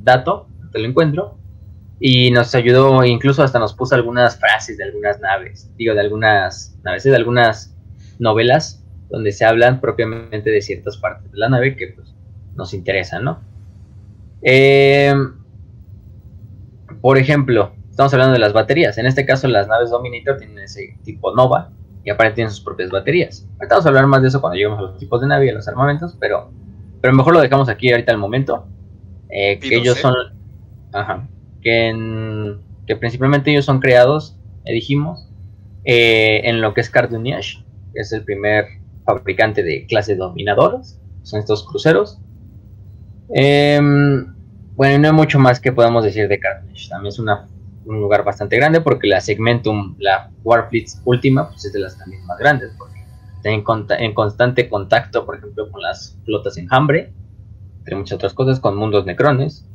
dato, 0.00 0.48
te 0.72 0.78
lo 0.78 0.86
encuentro, 0.86 1.38
y 2.00 2.30
nos 2.30 2.54
ayudó, 2.54 3.02
incluso 3.04 3.42
hasta 3.42 3.58
nos 3.58 3.72
puso 3.72 3.94
algunas 3.94 4.38
frases 4.38 4.76
de 4.76 4.84
algunas 4.84 5.18
naves, 5.20 5.70
digo, 5.76 5.94
de 5.94 6.00
algunas 6.00 6.78
naves, 6.84 7.04
de 7.04 7.16
algunas 7.16 7.74
novelas 8.18 8.84
donde 9.08 9.32
se 9.32 9.46
hablan 9.46 9.80
propiamente 9.80 10.50
de 10.50 10.60
ciertas 10.60 10.98
partes 10.98 11.32
de 11.32 11.38
la 11.38 11.48
nave 11.48 11.76
que 11.76 11.88
pues, 11.88 12.14
nos 12.54 12.74
interesan, 12.74 13.24
¿no? 13.24 13.40
Em, 14.42 15.32
por 17.00 17.16
ejemplo, 17.16 17.72
Estamos 17.98 18.14
hablando 18.14 18.34
de 18.34 18.38
las 18.38 18.52
baterías. 18.52 18.96
En 18.96 19.06
este 19.06 19.26
caso, 19.26 19.48
las 19.48 19.66
naves 19.66 19.90
Dominator 19.90 20.36
tienen 20.36 20.60
ese 20.60 20.96
tipo 21.02 21.34
Nova 21.34 21.72
y 22.04 22.10
aparte 22.10 22.34
tienen 22.34 22.50
sus 22.50 22.64
propias 22.64 22.90
baterías. 22.90 23.46
Ahorita 23.58 23.74
vamos 23.74 23.86
a 23.86 23.88
hablar 23.88 24.06
más 24.06 24.22
de 24.22 24.28
eso 24.28 24.40
cuando 24.40 24.56
lleguemos 24.56 24.78
a 24.78 24.82
los 24.82 24.98
tipos 24.98 25.20
de 25.20 25.26
nave 25.26 25.46
y 25.46 25.48
a 25.50 25.54
los 25.54 25.68
armamentos, 25.68 26.16
pero, 26.18 26.50
pero 27.00 27.14
mejor 27.14 27.34
lo 27.34 27.40
dejamos 27.40 27.68
aquí 27.68 27.90
ahorita 27.90 28.12
al 28.12 28.18
momento. 28.18 28.66
Eh, 29.30 29.58
que 29.58 29.76
ellos 29.76 29.98
son. 29.98 30.14
Ajá. 30.92 31.28
Que, 31.60 32.56
que 32.86 32.96
principalmente 32.96 33.50
ellos 33.50 33.64
son 33.64 33.80
creados, 33.80 34.36
eh, 34.64 34.72
dijimos, 34.72 35.28
eh, 35.84 36.42
en 36.44 36.60
lo 36.60 36.72
que 36.74 36.80
es 36.80 36.90
Cartoonish, 36.90 37.64
que 37.92 38.00
es 38.00 38.12
el 38.12 38.24
primer 38.24 38.66
fabricante 39.04 39.62
de 39.62 39.86
clase 39.86 40.16
dominadores. 40.16 41.00
Son 41.22 41.40
estos 41.40 41.66
cruceros. 41.66 42.18
Em, 43.30 44.34
bueno, 44.76 44.98
no 44.98 45.08
hay 45.08 45.14
mucho 45.14 45.38
más 45.38 45.60
que 45.60 45.72
podamos 45.72 46.04
decir 46.04 46.28
de 46.28 46.38
Cartoonish. 46.38 46.88
También 46.88 47.08
es 47.08 47.18
una 47.18 47.46
un 47.88 48.00
lugar 48.00 48.22
bastante 48.22 48.56
grande 48.56 48.80
porque 48.80 49.08
la 49.08 49.20
Segmentum, 49.20 49.96
la 49.98 50.30
Warfleet 50.44 50.86
última, 51.04 51.48
pues 51.48 51.64
es 51.64 51.72
de 51.72 51.80
las 51.80 51.98
también 51.98 52.24
más 52.26 52.38
grandes 52.38 52.72
porque 52.76 52.98
está 53.36 53.50
en, 53.50 54.14
constante 54.14 54.68
contacto, 54.68 55.24
por 55.24 55.36
ejemplo, 55.36 55.70
con 55.70 55.80
las 55.80 56.18
flotas 56.24 56.58
enjambre, 56.58 57.12
entre 57.78 57.96
muchas 57.96 58.16
otras 58.16 58.34
cosas, 58.34 58.60
con 58.60 58.76
mundos 58.76 59.06
necrones. 59.06 59.66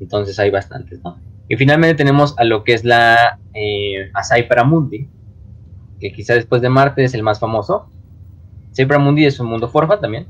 Entonces 0.00 0.38
hay 0.38 0.50
bastantes, 0.50 1.02
¿no? 1.04 1.18
Y 1.48 1.56
finalmente 1.56 1.96
tenemos 1.96 2.38
a 2.38 2.44
lo 2.44 2.64
que 2.64 2.72
es 2.72 2.84
la 2.84 3.38
eh, 3.52 4.10
a 4.14 4.64
Mundi, 4.64 5.08
que 5.98 6.12
quizá 6.12 6.34
después 6.34 6.62
de 6.62 6.70
Marte 6.70 7.04
es 7.04 7.12
el 7.12 7.22
más 7.22 7.40
famoso. 7.40 7.90
Cypher 8.74 9.00
Mundi 9.00 9.26
es 9.26 9.38
un 9.40 9.48
mundo 9.48 9.68
forfa 9.68 10.00
también, 10.00 10.26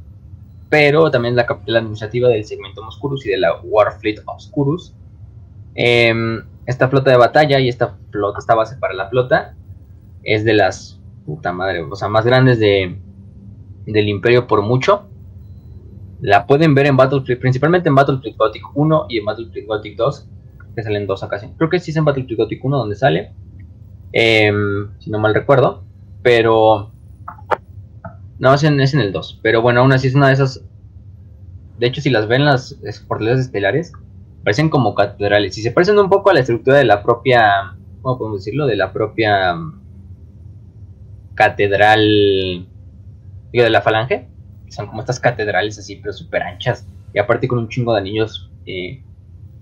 pero 0.68 1.10
también 1.10 1.36
la 1.36 1.46
capital 1.46 1.76
administrativa 1.76 2.28
del 2.28 2.44
segmento 2.44 2.80
Oscurus 2.80 3.24
y 3.26 3.30
de 3.30 3.38
la 3.38 3.60
Warfleet 3.62 4.22
Obscurus. 4.24 4.94
Eh, 5.74 6.42
esta 6.66 6.88
flota 6.88 7.10
de 7.10 7.16
batalla 7.16 7.58
y 7.60 7.68
esta 7.68 7.96
flota, 8.10 8.38
esta 8.38 8.54
base 8.54 8.76
para 8.76 8.94
la 8.94 9.08
flota, 9.08 9.54
es 10.22 10.44
de 10.44 10.54
las 10.54 11.00
puta 11.24 11.52
madre, 11.52 11.82
o 11.82 11.96
sea, 11.96 12.08
más 12.08 12.24
grandes 12.24 12.58
de, 12.58 12.98
del 13.86 14.08
imperio 14.08 14.46
por 14.46 14.62
mucho. 14.62 15.06
La 16.20 16.46
pueden 16.46 16.74
ver 16.74 16.86
en 16.86 16.96
Battlefield, 16.96 17.40
principalmente 17.40 17.88
en 17.88 17.94
Battlefield 17.94 18.36
Gothic 18.36 18.62
1 18.74 19.06
y 19.08 19.18
en 19.18 19.24
Battlefield 19.24 19.66
Gothic 19.66 19.96
2, 19.96 20.28
que 20.74 20.82
salen 20.82 21.06
dos 21.06 21.22
ocasiones. 21.22 21.56
Creo 21.56 21.70
que 21.70 21.80
sí 21.80 21.92
es 21.92 21.96
en 21.96 22.04
Battlefield 22.04 22.38
Gothic 22.38 22.64
1 22.64 22.76
donde 22.76 22.96
sale, 22.96 23.32
em, 24.12 24.90
si 24.98 25.10
no 25.10 25.18
mal 25.18 25.34
recuerdo, 25.34 25.82
pero 26.22 26.92
no, 28.38 28.54
es 28.54 28.64
en, 28.64 28.80
el 28.80 29.12
2. 29.12 29.40
Pero 29.42 29.62
bueno, 29.62 29.80
aún 29.80 29.92
así 29.92 30.08
es 30.08 30.14
una 30.14 30.28
de 30.28 30.34
esas. 30.34 30.62
De 31.78 31.86
hecho, 31.86 32.02
si 32.02 32.10
las 32.10 32.28
ven 32.28 32.44
las 32.44 32.76
fortalezas 33.08 33.46
estelares, 33.46 33.92
parecen 34.44 34.70
como 34.70 34.94
catedrales 34.94 35.56
y 35.58 35.62
se 35.62 35.70
parecen 35.70 35.98
un 35.98 36.08
poco 36.08 36.30
a 36.30 36.34
la 36.34 36.40
estructura 36.40 36.78
de 36.78 36.84
la 36.84 37.02
propia, 37.02 37.76
¿cómo 38.02 38.18
podemos 38.18 38.40
decirlo? 38.40 38.66
De 38.66 38.76
la 38.76 38.92
propia 38.92 39.54
mm, 39.54 39.80
catedral, 41.34 42.66
digo, 43.52 43.64
de 43.64 43.70
la 43.70 43.82
falange. 43.82 44.28
Son 44.68 44.86
como 44.86 45.00
estas 45.00 45.18
catedrales 45.18 45.78
así, 45.78 45.96
pero 45.96 46.12
súper 46.12 46.42
anchas 46.42 46.86
y 47.12 47.18
aparte 47.18 47.48
con 47.48 47.58
un 47.58 47.68
chingo 47.68 47.92
de 47.92 48.00
anillos 48.00 48.50
eh, 48.66 49.02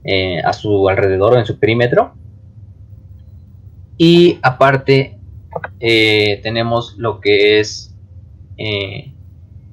eh, 0.05 0.41
a 0.41 0.53
su 0.53 0.89
alrededor 0.89 1.35
o 1.35 1.39
en 1.39 1.47
su 1.47 1.59
perímetro. 1.59 2.15
Y 3.97 4.39
aparte 4.43 5.19
eh, 5.81 6.41
tenemos 6.43 6.97
lo 6.99 7.21
que 7.21 7.61
es 7.61 7.85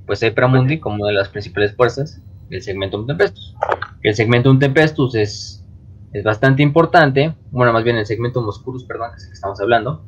pues 0.05 0.23
Mundi 0.47 0.79
como 0.79 1.07
de 1.07 1.13
las 1.13 1.29
principales 1.29 1.75
fuerzas 1.75 2.21
del 2.49 2.61
segmento 2.61 3.03
Tempestus. 3.05 3.55
El 4.05 4.13
segmento 4.13 4.51
un 4.51 4.59
Tempestus 4.59 5.15
es, 5.15 5.65
es 6.13 6.23
bastante 6.23 6.61
importante, 6.61 7.33
bueno, 7.49 7.73
más 7.73 7.83
bien 7.83 7.95
el 7.95 8.05
segmento 8.05 8.39
Oscurus, 8.47 8.83
perdón, 8.83 9.09
que 9.09 9.17
es 9.17 9.23
el 9.23 9.29
que 9.29 9.33
estamos 9.33 9.59
hablando. 9.59 10.05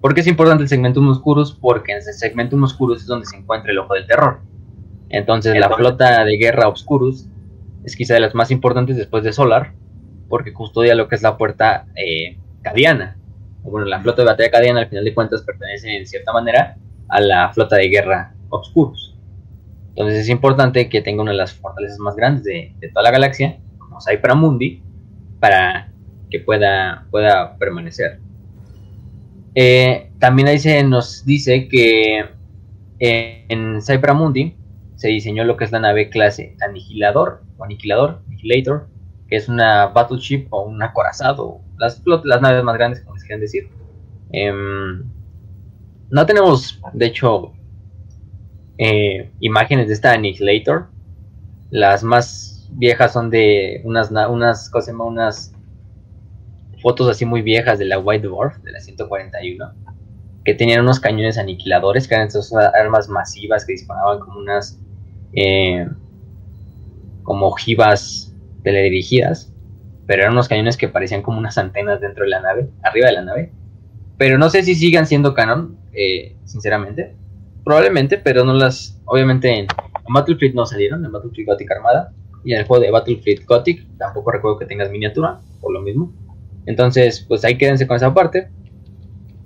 ¿Por 0.00 0.14
qué 0.14 0.20
es 0.20 0.28
importante 0.28 0.62
el 0.62 0.68
segmento 0.68 1.00
Oscurus? 1.00 1.50
Porque 1.50 1.90
en 1.90 1.98
ese 1.98 2.12
segmento 2.12 2.56
Oscurus 2.62 3.00
es 3.00 3.08
donde 3.08 3.26
se 3.26 3.36
encuentra 3.36 3.72
el 3.72 3.78
ojo 3.78 3.94
del 3.94 4.06
terror. 4.06 4.42
Entonces, 5.08 5.58
la 5.58 5.68
flota 5.68 6.24
de 6.24 6.36
guerra 6.36 6.68
Obscurus 6.68 7.26
es 7.82 7.96
quizá 7.96 8.14
de 8.14 8.20
las 8.20 8.36
más 8.36 8.52
importantes 8.52 8.96
después 8.96 9.24
de 9.24 9.32
Solar, 9.32 9.72
porque 10.28 10.52
custodia 10.52 10.94
lo 10.94 11.08
que 11.08 11.16
es 11.16 11.22
la 11.22 11.36
puerta 11.36 11.86
eh, 11.96 12.38
cadiana. 12.62 13.16
Bueno, 13.64 13.88
la 13.88 14.00
flota 14.00 14.22
de 14.22 14.26
batalla 14.26 14.50
cadiana, 14.52 14.80
al 14.82 14.88
final 14.88 15.04
de 15.04 15.12
cuentas, 15.12 15.42
pertenece 15.42 15.98
en 15.98 16.06
cierta 16.06 16.32
manera 16.32 16.76
a 17.08 17.20
la 17.20 17.52
flota 17.52 17.74
de 17.74 17.88
guerra 17.88 18.32
Obscurus. 18.48 19.09
Entonces 19.90 20.20
es 20.20 20.28
importante 20.28 20.88
que 20.88 21.02
tenga 21.02 21.22
una 21.22 21.32
de 21.32 21.36
las 21.36 21.52
fortalezas 21.52 21.98
más 21.98 22.16
grandes 22.16 22.44
de, 22.44 22.74
toda 22.92 23.02
la 23.02 23.10
galaxia, 23.10 23.58
como 23.78 24.00
Cypher 24.00 24.34
Mundi, 24.34 24.82
para 25.40 25.92
que 26.30 26.40
pueda, 26.40 27.06
pueda 27.10 27.56
permanecer. 27.58 28.20
Eh, 29.54 30.10
también 30.18 30.48
ahí 30.48 30.58
se 30.58 30.82
nos 30.84 31.24
dice 31.24 31.68
que 31.68 32.24
eh, 33.00 33.44
en 33.48 33.82
Cypher 33.82 34.14
Mundi 34.14 34.56
se 34.94 35.08
diseñó 35.08 35.44
lo 35.44 35.56
que 35.56 35.64
es 35.64 35.72
la 35.72 35.80
nave 35.80 36.08
clase 36.08 36.56
Aniquilador 36.60 37.42
o 37.56 37.64
Aniquilador, 37.64 38.22
Annihilator, 38.28 38.88
que 39.28 39.36
es 39.36 39.48
una 39.48 39.86
battleship 39.86 40.46
o 40.50 40.62
un 40.62 40.82
acorazado, 40.82 41.60
las, 41.78 42.02
las 42.24 42.42
naves 42.42 42.62
más 42.62 42.76
grandes, 42.76 43.00
como 43.00 43.18
se 43.18 43.26
quieren 43.26 43.40
decir. 43.40 43.68
Em, 44.32 45.02
no 46.10 46.26
tenemos, 46.26 46.80
de 46.92 47.06
hecho, 47.06 47.52
eh, 48.82 49.30
imágenes 49.40 49.88
de 49.88 49.92
esta 49.92 50.12
Annihilator. 50.12 50.86
Las 51.68 52.02
más 52.02 52.66
viejas 52.72 53.12
son 53.12 53.28
de 53.28 53.82
unas, 53.84 54.10
unas. 54.10 54.70
Unas 54.98 55.52
fotos 56.82 57.08
así 57.10 57.26
muy 57.26 57.42
viejas 57.42 57.78
de 57.78 57.84
la 57.84 57.98
White 57.98 58.26
Dwarf, 58.26 58.56
de 58.62 58.72
la 58.72 58.80
141, 58.80 59.74
que 60.46 60.54
tenían 60.54 60.80
unos 60.80 60.98
cañones 60.98 61.36
aniquiladores, 61.36 62.08
que 62.08 62.14
eran 62.14 62.28
esas 62.28 62.50
armas 62.54 63.06
masivas 63.10 63.66
que 63.66 63.72
disparaban 63.72 64.18
como 64.20 64.38
unas, 64.38 64.80
eh, 65.34 65.86
como 67.22 67.48
ojivas 67.48 68.34
teledirigidas, 68.62 69.52
pero 70.06 70.22
eran 70.22 70.32
unos 70.32 70.48
cañones 70.48 70.78
que 70.78 70.88
parecían 70.88 71.20
como 71.20 71.38
unas 71.38 71.58
antenas 71.58 72.00
dentro 72.00 72.24
de 72.24 72.30
la 72.30 72.40
nave, 72.40 72.70
arriba 72.82 73.08
de 73.08 73.12
la 73.12 73.22
nave. 73.24 73.52
Pero 74.16 74.38
no 74.38 74.48
sé 74.48 74.62
si 74.62 74.74
sigan 74.74 75.06
siendo 75.06 75.34
canon, 75.34 75.76
eh, 75.92 76.34
sinceramente. 76.46 77.19
Probablemente, 77.64 78.18
pero 78.18 78.44
no 78.44 78.54
las. 78.54 79.00
Obviamente 79.04 79.58
en, 79.58 79.66
Battlefield 80.08 80.54
no 80.54 80.66
salieron, 80.66 81.04
en 81.04 81.12
Battlefield 81.12 81.48
Gothic 81.48 81.70
Armada. 81.70 82.12
Y 82.42 82.54
en 82.54 82.60
el 82.60 82.66
juego 82.66 82.82
de 82.82 82.90
Battlefield 82.90 83.44
Gothic 83.44 83.86
tampoco 83.98 84.32
recuerdo 84.32 84.58
que 84.58 84.66
tengas 84.66 84.90
miniatura, 84.90 85.40
por 85.60 85.72
lo 85.72 85.82
mismo. 85.82 86.12
Entonces, 86.66 87.24
pues 87.26 87.44
ahí 87.44 87.58
quédense 87.58 87.86
con 87.86 87.96
esa 87.96 88.14
parte. 88.14 88.48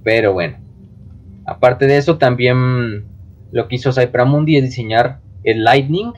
Pero 0.02 0.32
bueno. 0.32 0.58
Aparte 1.46 1.86
de 1.86 1.98
eso, 1.98 2.16
también 2.16 3.04
lo 3.52 3.68
que 3.68 3.76
hizo 3.76 3.92
Cypramundi 3.92 4.56
es 4.56 4.64
diseñar 4.64 5.20
el 5.42 5.62
Lightning, 5.64 6.12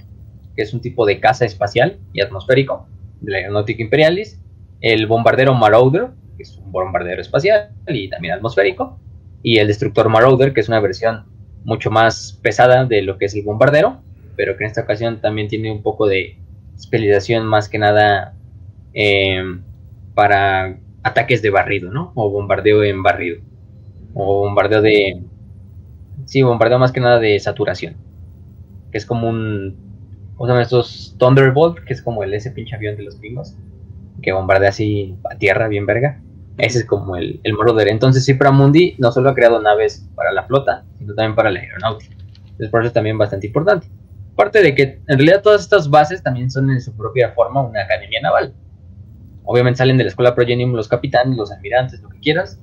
que 0.55 0.63
es 0.63 0.73
un 0.73 0.81
tipo 0.81 1.05
de 1.05 1.19
caza 1.19 1.45
espacial 1.45 1.99
y 2.13 2.21
atmosférico 2.21 2.89
de 3.21 3.33
la 3.33 3.39
Aeronautica 3.39 3.83
Imperialis. 3.83 4.41
El 4.81 5.07
bombardero 5.07 5.55
Marauder, 5.55 6.11
que 6.37 6.43
es 6.43 6.57
un 6.59 6.71
bombardero 6.71 7.21
espacial 7.21 7.71
y 7.89 8.09
también 8.09 8.35
atmosférico. 8.35 8.99
Y 9.43 9.59
el 9.59 9.67
destructor 9.67 10.09
Marauder, 10.09 10.53
que 10.53 10.61
es 10.61 10.69
una 10.69 10.81
versión 10.81 11.25
mucho 11.67 11.91
más 11.91 12.39
pesada 12.43 12.85
de 12.85 13.03
lo 13.03 13.19
que 13.19 13.25
es 13.25 13.35
el 13.35 13.43
bombardero, 13.43 14.01
pero 14.37 14.57
que 14.57 14.65
en 14.65 14.71
esta 14.71 14.83
ocasión 14.83 15.21
también 15.21 15.49
tiene 15.49 15.73
un 15.73 15.83
poco 15.83 16.07
de 16.07 16.39
especialización 16.77 17.45
más 17.45 17.69
que 17.69 17.79
nada 17.79 18.35
eh, 18.95 19.43
para 20.15 20.79
ataques 21.03 21.43
de 21.43 21.51
barrido, 21.51 21.91
¿no? 21.91 22.13
O 22.15 22.31
bombardeo 22.31 22.85
en 22.85 23.03
barrido. 23.03 23.41
O 24.15 24.41
bombardeo 24.41 24.81
de... 24.81 25.21
Sí, 26.25 26.43
bombardeo 26.43 26.79
más 26.79 26.93
que 26.93 27.01
nada 27.01 27.19
de 27.19 27.39
saturación. 27.41 27.97
Que 28.93 28.99
es 28.99 29.05
como 29.05 29.29
un... 29.29 29.77
¿Cómo 30.37 30.47
se 30.47 30.51
llaman 30.53 30.63
estos? 30.63 31.17
Thunderbolt, 31.19 31.81
que 31.81 31.95
es 31.95 32.03
como 32.03 32.23
el 32.23 32.33
ese 32.33 32.53
pinche 32.53 32.77
avión 32.77 32.97
de 32.97 33.03
los 33.03 33.17
pingos. 33.17 33.57
Que 34.23 34.33
bombardea 34.33 34.69
así 34.69 35.17
a 35.29 35.37
tierra, 35.37 35.67
bien 35.67 35.85
verga. 35.85 36.21
Ese 36.59 36.79
es 36.79 36.85
como 36.85 37.17
el, 37.17 37.41
el 37.43 37.53
Marauder. 37.55 37.89
Entonces, 37.89 38.27
Mundi 38.53 38.95
no 38.99 39.13
solo 39.13 39.31
ha 39.31 39.35
creado 39.35 39.61
naves 39.61 40.09
para 40.15 40.33
la 40.33 40.45
flota, 40.45 40.85
sino 40.99 41.15
también 41.15 41.35
para 41.35 41.51
la 41.51 41.61
aeronáutica. 41.61 42.15
Entonces, 42.39 42.71
por 42.71 42.81
eso 42.81 42.89
es 42.89 42.95
también 42.95 43.19
bastante 43.19 43.47
importante. 43.49 43.89
Aparte 44.33 44.63
de 44.63 44.75
que 44.75 44.83
en 45.07 45.19
realidad 45.19 45.43
todas 45.43 45.63
estas 45.63 45.89
bases 45.89 46.23
también 46.23 46.51
son 46.51 46.71
en 46.71 46.81
su 46.81 46.95
propia 46.97 47.33
forma 47.33 47.63
una 47.63 47.83
academia 47.83 48.21
naval. 48.21 48.55
Obviamente 49.45 49.79
salen 49.79 49.97
de 49.97 50.05
la 50.05 50.11
escuela 50.11 50.35
Progenium 50.35 50.73
los 50.73 50.89
capitanes, 50.89 51.37
los 51.37 51.53
almirantes, 51.53 52.03
lo 52.03 52.09
que 52.09 52.21
quieras, 52.21 52.61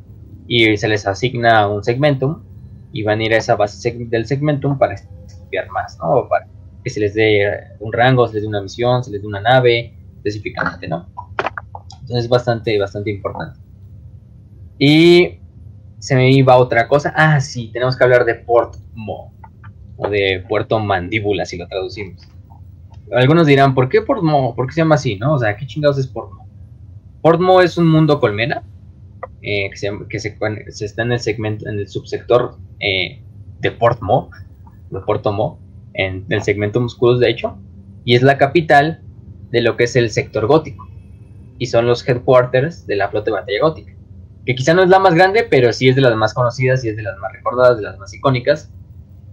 y 0.48 0.76
se 0.78 0.88
les 0.88 1.08
asigna 1.08 1.68
un 1.68 1.84
segmentum 1.84 2.44
y 2.92 3.04
van 3.04 3.20
a 3.20 3.24
ir 3.24 3.34
a 3.34 3.38
esa 3.38 3.56
base 3.56 3.92
del 3.92 4.26
segmentum 4.26 4.78
para 4.78 4.94
estudiar 4.94 5.70
más, 5.70 5.98
¿no? 6.00 6.28
Para 6.30 6.48
que 6.84 6.90
se 6.90 7.00
les 7.00 7.14
dé 7.14 7.50
un 7.80 7.94
rango, 7.94 8.28
se 8.28 8.36
les 8.36 8.44
dé 8.44 8.50
una 8.50 8.62
misión, 8.62 9.04
se 9.04 9.12
les 9.12 9.22
dé 9.22 9.28
una 9.28 9.42
nave, 9.42 9.98
específicamente, 10.18 10.88
¿no? 10.88 11.08
Entonces 12.02 12.26
es 12.26 12.30
bastante, 12.30 12.78
bastante 12.78 13.10
importante. 13.10 13.63
Y 14.78 15.40
se 16.00 16.16
me 16.16 16.32
iba 16.32 16.58
otra 16.58 16.88
cosa. 16.88 17.14
Ah, 17.16 17.40
sí, 17.40 17.70
tenemos 17.72 17.96
que 17.96 18.04
hablar 18.04 18.26
de 18.26 18.36
Port 18.36 18.76
Mo, 18.94 19.34
o 19.98 20.10
de 20.10 20.44
Puerto 20.48 20.80
Mandíbula, 20.80 21.46
si 21.46 21.58
lo 21.58 21.68
traducimos. 21.68 22.22
Algunos 23.12 23.48
dirán, 23.48 23.76
¿por 23.76 23.90
qué 23.90 24.02
Port 24.02 24.24
Mo? 24.24 24.56
¿Por 24.56 24.68
qué 24.68 24.74
se 24.74 24.82
llama 24.82 24.96
así, 24.96 25.18
no? 25.18 25.34
O 25.34 25.40
sea, 25.40 25.56
¿qué 25.56 25.66
chingados 25.68 25.98
es 25.98 26.08
Port 26.08 26.32
Mo? 26.32 26.44
Portmo 27.24 27.62
es 27.62 27.78
un 27.78 27.88
mundo 27.88 28.20
colmena 28.20 28.64
eh, 29.42 29.70
que, 29.70 30.20
se, 30.20 30.86
está 30.86 31.04
en 31.04 31.14
el 31.14 31.20
segmento, 31.22 31.70
en 31.70 31.80
el 31.80 31.88
subsector 31.88 32.58
eh, 32.82 33.22
de 33.62 33.72
Portmo, 33.72 34.30
de 34.90 35.00
Portomo, 35.00 35.58
en 35.94 36.26
el 36.28 36.44
segmento 36.44 36.82
Musculus 36.82 37.22
de 37.22 37.30
hecho, 37.30 37.58
y 38.04 38.16
es 38.16 38.24
la 38.24 38.38
capital 38.38 39.02
de 39.52 39.62
lo 39.62 39.78
que 39.78 39.86
es 39.86 39.96
el 39.96 40.10
sector 40.10 40.48
gótico, 40.48 40.86
y 41.60 41.68
son 41.68 41.88
los 41.88 42.06
headquarters 42.06 42.86
de 42.88 42.98
la 42.98 43.08
flota 43.08 43.32
de 43.32 43.38
batalla 43.38 43.60
gótica, 43.62 43.94
que 44.46 44.56
quizá 44.56 44.74
no 44.74 44.84
es 44.84 44.90
la 44.90 45.00
más 45.00 45.14
grande, 45.14 45.46
pero 45.50 45.72
sí 45.74 45.90
es 45.90 45.96
de 45.96 46.02
las 46.02 46.16
más 46.16 46.34
conocidas 46.34 46.84
y 46.84 46.90
es 46.90 46.96
de 46.96 47.04
las 47.04 47.18
más 47.18 47.32
recordadas, 47.32 47.78
de 47.78 47.84
las 47.84 47.98
más 47.98 48.14
icónicas, 48.14 48.72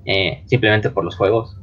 eh, 0.05 0.43
simplemente 0.47 0.91
por 0.91 1.05
los 1.05 1.17
juegos, 1.17 1.57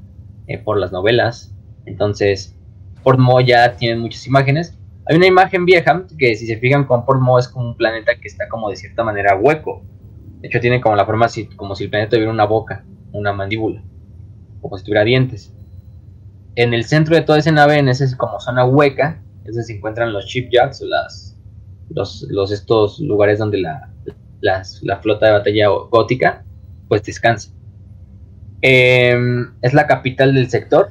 por 0.64 0.78
las 0.78 0.92
novelas, 0.92 1.54
entonces 1.86 2.56
Portmo 3.04 3.42
ya 3.42 3.76
tiene 3.76 4.00
muchas 4.00 4.26
imágenes, 4.28 4.78
hay 5.10 5.16
una 5.16 5.28
imagen 5.28 5.66
vieja 5.66 6.04
que 6.18 6.36
si 6.36 6.46
se 6.48 6.58
fijan 6.58 6.84
con 6.84 7.06
Portmo 7.06 7.40
es 7.40 7.48
como 7.48 7.70
un 7.70 7.78
planeta 7.78 8.16
que 8.20 8.28
está 8.28 8.50
como 8.50 8.70
de 8.70 8.76
cierta 8.76 9.06
manera 9.06 9.38
hueco. 9.38 9.82
De 10.42 10.50
hecho 10.50 10.60
tiene 10.60 10.82
como 10.82 10.98
la 10.98 11.06
forma 11.06 11.28
así, 11.28 11.48
como 11.48 11.76
si 11.76 11.86
el 11.86 11.90
planeta 11.90 12.12
tuviera 12.12 12.30
una 12.30 12.46
boca, 12.46 12.84
una 13.14 13.32
mandíbula, 13.32 13.82
como 14.60 14.78
si 14.78 14.84
tuviera 14.84 15.06
dientes. 15.06 15.54
En 16.56 16.74
el 16.74 16.84
centro 16.84 17.16
de 17.16 17.22
toda 17.22 17.40
esa 17.40 17.52
nave, 17.52 17.78
en 17.78 17.88
esa 17.88 18.06
como 18.18 18.40
zona 18.42 18.66
hueca, 18.66 19.24
es 19.46 19.54
donde 19.54 19.64
se 19.64 19.78
encuentran 19.78 20.12
los 20.12 20.26
shipyards 20.26 20.82
o 20.82 20.86
las, 20.88 21.27
los, 21.90 22.52
estos 22.52 23.00
lugares 23.00 23.40
donde 23.40 23.60
la, 23.60 23.90
la 24.42 24.98
flota 24.98 25.28
de 25.28 25.32
batalla 25.32 25.68
gótica 25.68 26.44
pues 26.88 27.04
descansa. 27.04 27.52
Em, 28.62 29.54
es 29.62 29.74
la 29.74 29.86
capital 29.88 30.34
del 30.34 30.50
sector, 30.50 30.90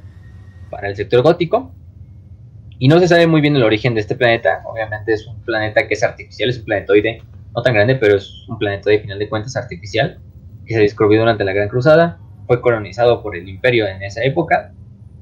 para 0.70 0.88
el 0.88 0.96
sector 0.96 1.22
gótico, 1.22 1.72
y 2.78 2.88
no 2.88 2.98
se 3.00 3.08
sabe 3.08 3.26
muy 3.26 3.40
bien 3.40 3.56
el 3.56 3.62
origen 3.62 3.94
de 3.94 4.00
este 4.00 4.14
planeta. 4.14 4.62
Obviamente 4.66 5.12
es 5.12 5.26
un 5.26 5.40
planeta 5.42 5.86
que 5.88 5.94
es 5.94 6.02
artificial, 6.02 6.50
es 6.50 6.58
un 6.58 6.64
planetoide, 6.64 7.22
no 7.54 7.62
tan 7.62 7.74
grande, 7.74 7.96
pero 7.96 8.16
es 8.16 8.46
un 8.48 8.58
planetoide, 8.58 9.00
final 9.00 9.18
de 9.18 9.28
cuentas, 9.28 9.56
artificial, 9.56 10.18
que 10.66 10.74
se 10.74 10.80
descubrió 10.80 11.20
durante 11.20 11.44
la 11.44 11.52
Gran 11.52 11.68
Cruzada. 11.68 12.18
Fue 12.46 12.60
colonizado 12.60 13.22
por 13.22 13.36
el 13.36 13.48
Imperio 13.48 13.86
en 13.88 14.02
esa 14.02 14.22
época 14.22 14.72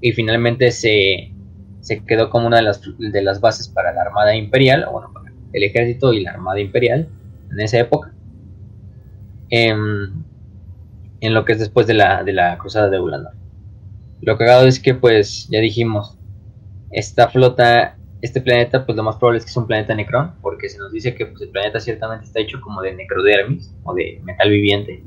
y 0.01 0.13
finalmente 0.13 0.71
se, 0.71 1.33
se 1.81 2.05
quedó 2.05 2.29
como 2.29 2.47
una 2.47 2.57
de 2.57 2.65
las, 2.65 2.83
de 2.99 3.23
las 3.23 3.41
bases 3.41 3.69
para 3.69 3.93
la 3.93 4.03
Armada 4.03 4.35
Imperial, 4.35 4.85
o 4.85 4.93
bueno, 4.93 5.11
el 5.55 5.63
Ejército 5.63 6.13
y 6.13 6.23
la 6.23 6.33
Armada 6.33 6.61
Imperial 6.61 7.09
en 7.51 7.61
esa 7.61 7.79
época. 7.79 8.13
En, 9.49 10.25
en 11.21 11.33
lo 11.33 11.45
que 11.45 11.53
es 11.53 11.59
después 11.59 11.87
de 11.87 11.95
la, 11.95 12.23
de 12.23 12.33
la 12.33 12.59
Cruzada 12.59 12.91
de 12.91 13.01
Ulanor. 13.01 13.33
Lo 14.21 14.37
cagado 14.37 14.67
es 14.67 14.81
que, 14.81 14.95
pues, 14.95 15.49
ya 15.49 15.61
dijimos, 15.61 16.19
esta 16.91 17.29
flota, 17.29 17.97
este 18.23 18.41
planeta, 18.41 18.85
pues 18.85 18.97
lo 18.97 19.03
más 19.03 19.17
probable 19.17 19.39
es 19.39 19.45
que 19.45 19.51
es 19.51 19.57
un 19.57 19.67
planeta 19.67 19.95
Necron, 19.95 20.33
porque 20.41 20.69
se 20.69 20.79
nos 20.79 20.93
dice 20.93 21.15
que 21.15 21.27
pues, 21.27 21.43
el 21.43 21.51
planeta 21.51 21.81
ciertamente 21.81 22.27
está 22.27 22.41
hecho 22.41 22.61
como 22.61 22.83
de 22.83 22.95
necrodermis 22.95 23.75
o 23.85 23.95
de 23.95 24.21
metal 24.25 24.51
viviente. 24.51 25.03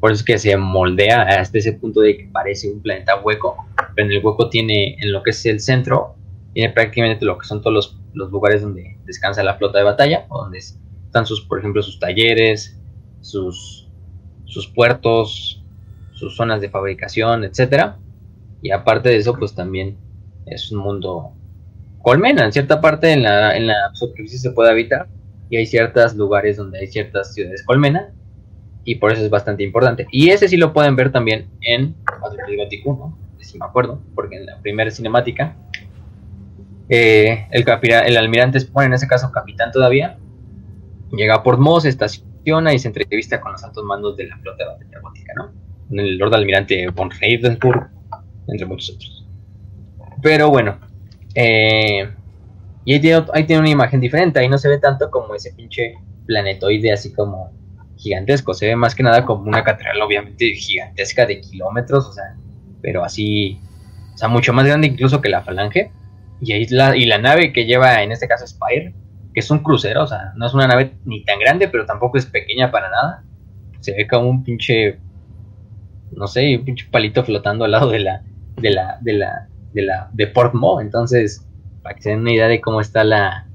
Por 0.00 0.12
eso 0.12 0.20
es 0.20 0.24
que 0.24 0.38
se 0.38 0.56
moldea 0.56 1.22
hasta 1.22 1.58
ese 1.58 1.74
punto 1.74 2.00
de 2.00 2.16
que 2.16 2.24
parece 2.32 2.70
un 2.70 2.80
planeta 2.80 3.20
hueco, 3.20 3.56
pero 3.94 4.06
en 4.08 4.12
el 4.12 4.24
hueco 4.24 4.48
tiene, 4.48 4.96
en 4.98 5.12
lo 5.12 5.22
que 5.22 5.30
es 5.30 5.44
el 5.46 5.60
centro, 5.60 6.14
tiene 6.54 6.72
prácticamente 6.72 7.24
lo 7.24 7.36
que 7.36 7.46
son 7.46 7.60
todos 7.60 7.74
los, 7.74 7.99
los 8.12 8.30
lugares 8.30 8.62
donde 8.62 8.98
descansa 9.04 9.42
la 9.42 9.56
flota 9.56 9.78
de 9.78 9.84
batalla, 9.84 10.26
donde 10.28 10.58
están 10.58 11.26
sus, 11.26 11.42
por 11.42 11.58
ejemplo, 11.58 11.82
sus 11.82 11.98
talleres, 11.98 12.78
sus, 13.20 13.88
sus 14.44 14.68
puertos, 14.68 15.62
sus 16.12 16.36
zonas 16.36 16.60
de 16.60 16.70
fabricación, 16.70 17.44
etcétera. 17.44 17.98
Y 18.62 18.70
aparte 18.70 19.08
de 19.08 19.16
eso, 19.16 19.34
pues 19.34 19.54
también 19.54 19.96
es 20.46 20.70
un 20.70 20.80
mundo 20.80 21.32
colmena. 22.02 22.44
En 22.44 22.52
cierta 22.52 22.80
parte 22.80 23.12
en 23.12 23.22
la, 23.22 23.56
en 23.56 23.66
la 23.66 23.74
superficie 23.94 24.38
se 24.38 24.50
puede 24.50 24.70
habitar 24.70 25.08
y 25.48 25.56
hay 25.56 25.66
ciertos 25.66 26.14
lugares 26.14 26.56
donde 26.56 26.78
hay 26.78 26.86
ciertas 26.86 27.34
ciudades 27.34 27.64
colmena 27.64 28.12
y 28.84 28.96
por 28.96 29.12
eso 29.12 29.22
es 29.22 29.30
bastante 29.30 29.62
importante. 29.62 30.06
Y 30.10 30.30
ese 30.30 30.48
sí 30.48 30.56
lo 30.56 30.72
pueden 30.72 30.96
ver 30.96 31.12
también 31.12 31.48
en 31.62 31.94
Battlefield 32.20 32.58
Gothic 32.58 32.86
1, 32.86 33.18
si 33.40 33.58
me 33.58 33.66
acuerdo, 33.66 34.00
porque 34.14 34.36
en 34.36 34.46
la 34.46 34.58
primera 34.58 34.90
cinemática 34.90 35.56
eh, 36.90 37.46
el, 37.52 37.64
el 38.06 38.16
almirante 38.16 38.60
pone 38.62 38.86
en 38.86 38.94
ese 38.94 39.06
caso 39.06 39.30
capitán 39.32 39.70
todavía, 39.70 40.18
llega 41.12 41.36
a 41.36 41.42
Port 41.42 41.58
Moss, 41.58 41.84
estaciona 41.84 42.74
y 42.74 42.78
se 42.78 42.88
entrevista 42.88 43.40
con 43.40 43.52
los 43.52 43.62
altos 43.62 43.84
mandos 43.84 44.16
de 44.16 44.26
la 44.26 44.36
flota 44.38 44.64
de 44.64 44.70
batalla 44.70 45.00
gótica, 45.00 45.32
¿no? 45.36 45.52
El 45.90 46.18
Lord 46.18 46.34
Almirante 46.34 46.88
von 46.88 47.10
Reidensburg, 47.10 47.88
entre 48.48 48.66
muchos 48.66 48.90
otros. 48.90 49.26
Pero 50.22 50.50
bueno. 50.50 50.78
Eh, 51.34 52.08
y 52.84 52.92
ahí 52.94 53.00
tiene, 53.00 53.58
una 53.58 53.68
imagen 53.68 54.00
diferente. 54.00 54.40
Ahí 54.40 54.48
no 54.48 54.58
se 54.58 54.68
ve 54.68 54.78
tanto 54.78 55.10
como 55.10 55.34
ese 55.34 55.52
pinche 55.52 55.94
planetoide 56.26 56.92
así 56.92 57.12
como 57.12 57.52
gigantesco. 57.96 58.54
Se 58.54 58.66
ve 58.66 58.76
más 58.76 58.94
que 58.94 59.02
nada 59.02 59.24
como 59.24 59.44
una 59.44 59.62
catedral, 59.62 60.00
obviamente 60.00 60.54
gigantesca 60.54 61.26
de 61.26 61.40
kilómetros. 61.40 62.06
O 62.06 62.12
sea, 62.12 62.36
pero 62.80 63.04
así. 63.04 63.60
O 64.14 64.18
sea, 64.18 64.28
mucho 64.28 64.52
más 64.52 64.66
grande 64.66 64.88
incluso 64.88 65.20
que 65.20 65.28
la 65.28 65.42
falange. 65.42 65.90
Y 66.40 66.52
ahí 66.52 66.66
la, 66.70 67.18
nave 67.18 67.52
que 67.52 67.66
lleva 67.66 68.02
en 68.02 68.12
este 68.12 68.26
caso 68.26 68.46
Spire, 68.46 68.94
que 69.34 69.40
es 69.40 69.50
un 69.50 69.60
crucero. 69.60 70.04
O 70.04 70.06
sea, 70.06 70.32
no 70.36 70.46
es 70.46 70.54
una 70.54 70.66
nave 70.66 70.94
ni 71.04 71.24
tan 71.24 71.38
grande, 71.38 71.68
pero 71.68 71.86
tampoco 71.86 72.18
es 72.18 72.26
pequeña 72.26 72.70
para 72.70 72.90
nada. 72.90 73.24
Se 73.80 73.92
ve 73.92 74.06
como 74.06 74.28
un 74.28 74.44
pinche. 74.44 74.98
No 76.12 76.26
sé, 76.26 76.56
un 76.56 76.64
pinche 76.64 76.86
palito 76.90 77.24
flotando 77.24 77.64
al 77.64 77.70
lado 77.70 77.90
de 77.90 78.00
la, 78.00 78.22
de 78.56 78.70
la, 78.70 78.98
de 79.00 79.12
la, 79.12 79.48
de, 79.72 79.82
la, 79.82 80.10
de 80.12 80.32
Entonces, 80.80 81.46
para 81.82 81.94
que 81.94 82.02
se 82.02 82.10
den 82.10 82.20
una 82.20 82.32
idea 82.32 82.48
de 82.48 82.60
cómo 82.60 82.80
está 82.80 83.04
la, 83.04 83.46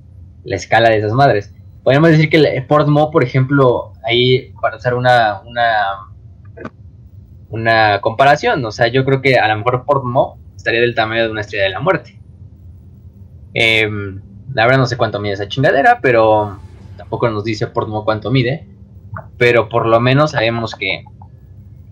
la 0.45 0.55
escala 0.55 0.89
de 0.89 0.97
esas 0.97 1.11
madres. 1.11 1.53
podríamos 1.83 2.11
decir 2.11 2.29
que 2.29 2.65
Portmo, 2.67 3.11
por 3.11 3.23
ejemplo, 3.23 3.93
ahí 4.03 4.53
para 4.61 4.77
hacer 4.77 4.93
una, 4.93 5.41
una, 5.41 5.73
una 7.49 8.01
comparación, 8.01 8.63
o 8.63 8.71
sea, 8.71 8.87
yo 8.87 9.03
creo 9.03 9.21
que 9.21 9.37
a 9.37 9.47
lo 9.47 9.57
mejor 9.57 9.85
Portmo 9.85 10.39
estaría 10.55 10.81
del 10.81 10.95
tamaño 10.95 11.23
de 11.23 11.31
una 11.31 11.41
estrella 11.41 11.65
de 11.65 11.71
la 11.71 11.79
muerte. 11.79 12.19
Em, 13.55 14.21
la 14.53 14.65
verdad 14.65 14.79
no 14.79 14.85
sé 14.85 14.97
cuánto 14.97 15.19
mide 15.19 15.33
esa 15.33 15.47
chingadera, 15.47 15.99
pero 16.01 16.59
tampoco 16.97 17.29
nos 17.29 17.43
dice 17.43 17.67
Portmo 17.67 18.05
cuánto 18.05 18.29
mide. 18.29 18.67
Pero 19.37 19.69
por 19.69 19.87
lo 19.87 19.99
menos 19.99 20.31
sabemos 20.31 20.75
que, 20.75 21.05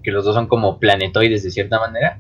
que 0.04 0.12
los 0.12 0.26
dos 0.26 0.36
son 0.36 0.48
como 0.48 0.80
planetoides 0.80 1.44
de 1.44 1.52
cierta 1.52 1.80
manera. 1.80 2.20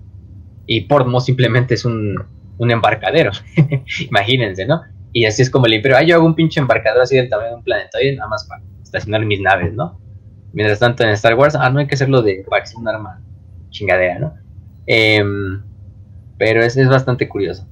Y 0.65 0.81
Portmo 0.81 1.19
simplemente 1.19 1.73
es 1.75 1.85
un, 1.85 2.15
un 2.57 2.71
embarcadero. 2.71 3.31
Imagínense, 4.09 4.65
¿no? 4.65 4.81
Y 5.11 5.25
así 5.25 5.41
es 5.41 5.49
como 5.49 5.65
el 5.65 5.73
imperio. 5.75 5.97
Ah, 5.97 6.03
yo 6.03 6.15
hago 6.15 6.25
un 6.25 6.35
pinche 6.35 6.59
embarcador 6.59 7.01
así 7.01 7.15
del 7.15 7.29
tamaño 7.29 7.49
de 7.49 7.55
un 7.55 7.63
planetoide, 7.63 8.15
nada 8.15 8.29
más 8.29 8.45
para 8.45 8.63
estacionar 8.81 9.25
mis 9.25 9.41
naves, 9.41 9.73
¿no? 9.73 9.99
Mientras 10.53 10.79
tanto 10.79 11.03
en 11.03 11.09
Star 11.09 11.35
Wars, 11.35 11.55
ah, 11.55 11.69
no 11.69 11.79
hay 11.79 11.87
que 11.87 11.95
hacerlo 11.95 12.21
de 12.21 12.45
un 12.77 12.87
arma 12.87 13.21
chingadera, 13.69 14.19
¿no? 14.19 14.33
Em, 14.85 15.61
pero 16.37 16.63
es, 16.63 16.77
es 16.77 16.87
bastante 16.87 17.27
curioso. 17.27 17.67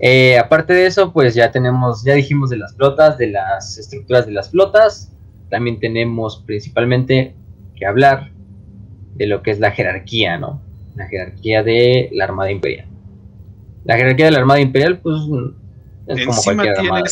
Eh, 0.00 0.38
aparte 0.38 0.72
de 0.72 0.86
eso, 0.86 1.12
pues 1.12 1.34
ya 1.34 1.50
tenemos, 1.50 2.02
ya 2.04 2.14
dijimos 2.14 2.48
de 2.48 2.56
las 2.56 2.74
flotas, 2.74 3.18
de 3.18 3.28
las 3.28 3.76
estructuras 3.76 4.26
de 4.26 4.32
las 4.32 4.50
flotas. 4.50 5.12
También 5.50 5.78
tenemos 5.78 6.42
principalmente 6.46 7.34
que 7.76 7.86
hablar 7.86 8.30
de 9.14 9.26
lo 9.26 9.42
que 9.42 9.50
es 9.50 9.60
la 9.60 9.72
jerarquía, 9.72 10.38
¿no? 10.38 10.62
La 10.96 11.06
jerarquía 11.06 11.62
de 11.62 12.08
la 12.12 12.24
Armada 12.24 12.50
Imperial. 12.50 12.86
La 13.84 13.96
jerarquía 13.96 14.26
de 14.26 14.30
la 14.30 14.38
Armada 14.38 14.60
Imperial, 14.60 14.98
pues, 15.00 15.20
es 16.06 16.26
como 16.26 16.42
cualquier 16.42 16.78
armada. 16.78 17.04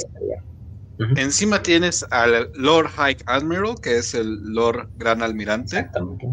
Encima 1.17 1.63
tienes 1.63 2.05
al 2.11 2.51
Lord 2.55 2.89
High 2.89 3.19
Admiral, 3.27 3.77
que 3.83 3.99
es 3.99 4.15
el 4.15 4.53
Lord 4.53 4.89
Gran 4.97 5.23
Almirante. 5.23 5.79
Exactamente. 5.79 6.27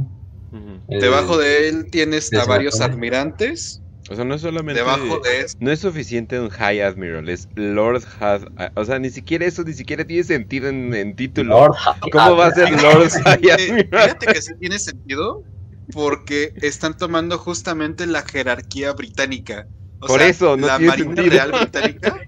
Debajo 0.87 1.37
de 1.37 1.67
él 1.67 1.91
tienes 1.91 2.33
a 2.33 2.45
varios 2.45 2.79
admirantes 2.79 3.81
o 4.09 4.15
sea, 4.15 4.23
no 4.23 4.35
es 4.35 4.41
solamente. 4.41 4.81
Debajo 4.81 5.19
de 5.19 5.47
No 5.59 5.71
es 5.71 5.79
suficiente 5.79 6.39
un 6.39 6.49
High 6.49 6.81
Admiral, 6.81 7.27
es 7.27 7.47
Lord 7.55 8.03
High. 8.03 8.45
O 8.75 8.85
sea, 8.85 8.99
ni 8.99 9.09
siquiera 9.09 9.45
eso, 9.45 9.63
ni 9.63 9.73
siquiera 9.73 10.05
tiene 10.05 10.23
sentido 10.23 10.69
en, 10.69 11.15
título. 11.15 11.75
¿Cómo 12.11 12.35
va 12.35 12.47
a 12.47 12.51
ser 12.51 12.71
Lord 12.81 13.09
High 13.09 13.51
Admiral? 13.51 13.87
Fíjate 13.89 14.25
que 14.27 14.41
sí 14.41 14.53
tiene 14.59 14.77
sentido, 14.79 15.43
porque 15.91 16.53
están 16.61 16.97
tomando 16.97 17.37
justamente 17.37 18.05
la 18.05 18.21
jerarquía 18.21 18.93
británica. 18.93 19.67
Por 19.99 20.21
eso, 20.21 20.55
no 20.55 20.67
la 20.67 20.77
tiene 20.77 21.03
Marina 21.03 21.21
Real 21.23 21.51
Británica. 21.51 22.19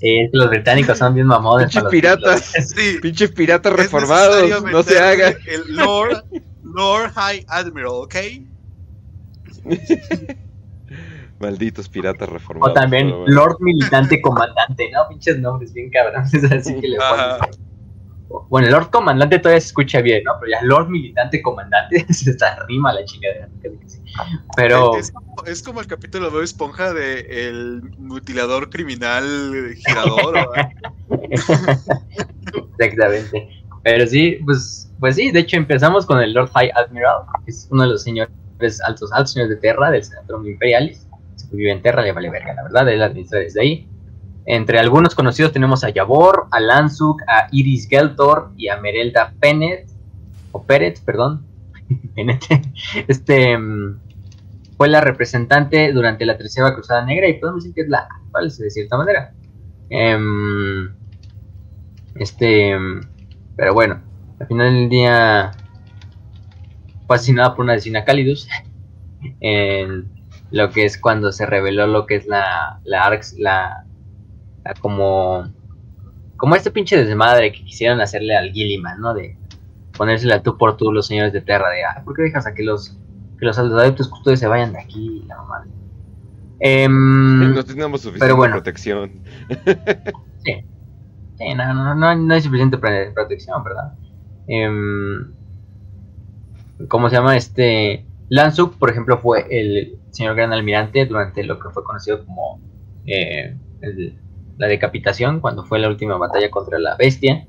Sí, 0.00 0.30
los 0.32 0.48
británicos 0.48 0.96
son 0.96 1.14
bien 1.14 1.26
mamones. 1.26 1.66
Pinches 1.66 1.90
piratas. 1.90 2.52
Sí. 2.74 2.98
Pinches 3.02 3.32
piratas 3.32 3.72
reformados. 3.74 4.64
No 4.64 4.82
se 4.82 4.98
hagan. 4.98 5.34
El 5.46 5.76
Lord, 5.76 6.24
Lord 6.64 7.12
High 7.12 7.44
Admiral, 7.48 7.92
¿ok? 7.92 8.16
Malditos 11.40 11.88
piratas 11.88 12.28
reformados. 12.28 12.70
O 12.70 12.74
también 12.74 13.12
Lord 13.26 13.56
Militante 13.60 14.20
Comandante, 14.20 14.90
¿no? 14.92 15.08
Pinches 15.08 15.38
nombres 15.38 15.72
bien 15.72 15.90
cabrones, 15.90 16.32
así 16.52 16.78
que 16.80 16.88
le 16.88 16.98
pones. 16.98 17.58
Bueno, 18.48 18.68
Lord 18.68 18.90
Comandante 18.90 19.38
todavía 19.38 19.60
se 19.60 19.68
escucha 19.68 20.00
bien, 20.02 20.22
¿no? 20.24 20.34
Pero 20.38 20.52
ya 20.52 20.62
Lord 20.62 20.88
Militante 20.88 21.42
Comandante 21.42 22.06
se 22.12 22.30
está 22.30 22.64
rima 22.66 22.92
la 22.92 23.04
chingadera. 23.04 23.48
Pero. 24.56 24.92
Es 25.46 25.62
como, 25.62 25.80
el 25.80 25.86
capítulo 25.86 26.30
de 26.30 26.44
Esponja 26.44 26.92
de 26.92 27.20
el 27.48 27.82
mutilador 27.98 28.68
criminal 28.68 29.74
girador. 29.76 30.46
Exactamente. 32.78 33.48
Pero 33.82 34.06
sí, 34.06 34.38
pues, 34.44 34.92
pues 35.00 35.16
sí, 35.16 35.30
de 35.30 35.40
hecho 35.40 35.56
empezamos 35.56 36.04
con 36.04 36.20
el 36.20 36.34
Lord 36.34 36.50
High 36.52 36.70
Admiral, 36.74 37.22
que 37.44 37.50
es 37.50 37.66
uno 37.70 37.82
de 37.82 37.88
los 37.88 38.02
señores 38.02 38.32
altos, 38.86 39.12
altos 39.12 39.32
señores 39.32 39.56
de 39.56 39.60
Terra, 39.60 39.90
del 39.90 40.04
Senatrum 40.04 40.46
Imperialis. 40.46 41.06
Vive 41.52 41.72
en 41.72 41.82
Terra, 41.82 42.02
le 42.02 42.12
vale 42.12 42.30
verga, 42.30 42.54
la 42.54 42.62
verdad, 42.62 42.88
él 42.88 43.02
administra 43.02 43.40
desde 43.40 43.60
ahí. 43.60 43.88
Entre 44.46 44.78
algunos 44.78 45.14
conocidos 45.14 45.52
tenemos 45.52 45.84
a 45.84 45.90
Yavor, 45.90 46.46
a 46.50 46.60
Lansuk, 46.60 47.22
a 47.26 47.48
Iris 47.52 47.88
Geltor 47.88 48.52
y 48.56 48.68
a 48.68 48.76
Merelda 48.78 49.32
Penet, 49.40 49.88
o 50.52 50.62
Peret, 50.62 51.00
perdón. 51.04 51.44
este 53.08 53.58
mm, 53.58 54.00
fue 54.76 54.88
la 54.88 55.00
representante 55.00 55.92
durante 55.92 56.24
la 56.24 56.36
tercera 56.36 56.72
cruzada 56.74 57.04
negra 57.04 57.28
y 57.28 57.34
podemos 57.34 57.62
decir 57.62 57.74
que 57.74 57.82
es 57.82 57.88
la 57.88 58.08
falsa 58.32 58.62
de 58.62 58.70
cierta 58.70 58.96
manera. 58.96 59.32
Em, 59.88 60.90
este, 62.14 62.78
mm, 62.78 63.00
pero 63.56 63.74
bueno, 63.74 64.00
al 64.38 64.46
final 64.46 64.72
del 64.72 64.88
día 64.88 65.50
fue 67.10 67.16
asesinada 67.16 67.56
por 67.56 67.64
una 67.64 67.72
vecina 67.72 68.04
Calidus 68.04 68.46
en 69.40 70.08
lo 70.52 70.70
que 70.70 70.84
es 70.84 70.96
cuando 70.96 71.32
se 71.32 71.44
reveló 71.44 71.88
lo 71.88 72.06
que 72.06 72.14
es 72.14 72.28
la 72.28 72.78
la 72.84 73.04
Arx, 73.04 73.34
la, 73.36 73.84
como 74.78 75.52
como 76.36 76.54
este 76.54 76.70
pinche 76.70 77.04
desmadre 77.04 77.50
que 77.50 77.64
quisieron 77.64 78.00
hacerle 78.00 78.36
al 78.36 78.52
Gilliman, 78.52 79.00
¿no? 79.00 79.12
De 79.12 79.36
ponérsela 79.98 80.44
tú 80.44 80.56
por 80.56 80.76
tú 80.76 80.92
los 80.92 81.08
señores 81.08 81.32
de 81.32 81.40
Terra, 81.40 81.70
de, 81.70 81.82
ah, 81.82 82.00
¿por 82.04 82.14
qué 82.14 82.22
dejas 82.22 82.46
a 82.46 82.54
que 82.54 82.62
los, 82.62 82.96
que 83.40 83.44
los 83.44 83.58
adeptos 83.58 84.06
custodios 84.06 84.38
se 84.38 84.46
vayan 84.46 84.72
de 84.72 84.78
aquí? 84.78 85.24
La 85.26 85.36
mamá. 85.36 85.66
Em, 86.60 87.52
no 87.52 87.64
tenemos 87.64 88.02
suficiente 88.02 88.36
protección. 88.36 89.10
sí. 90.44 90.64
sí 91.38 91.54
no, 91.56 91.74
no, 91.74 91.92
no, 91.96 92.14
no, 92.14 92.34
hay 92.34 92.40
suficiente 92.40 92.78
protección, 92.78 93.64
¿verdad? 93.64 93.94
Eh, 94.46 94.70
¿Cómo 96.88 97.08
se 97.08 97.16
llama? 97.16 97.36
Este. 97.36 98.06
Lansuk, 98.28 98.78
por 98.78 98.90
ejemplo, 98.90 99.18
fue 99.18 99.46
el 99.50 99.98
señor 100.10 100.36
gran 100.36 100.52
almirante 100.52 101.04
durante 101.04 101.42
lo 101.42 101.58
que 101.58 101.70
fue 101.70 101.82
conocido 101.82 102.24
como 102.24 102.60
eh, 103.06 103.56
la 104.56 104.68
decapitación, 104.68 105.40
cuando 105.40 105.64
fue 105.64 105.80
la 105.80 105.88
última 105.88 106.16
batalla 106.16 106.50
contra 106.50 106.78
la 106.78 106.96
bestia. 106.96 107.46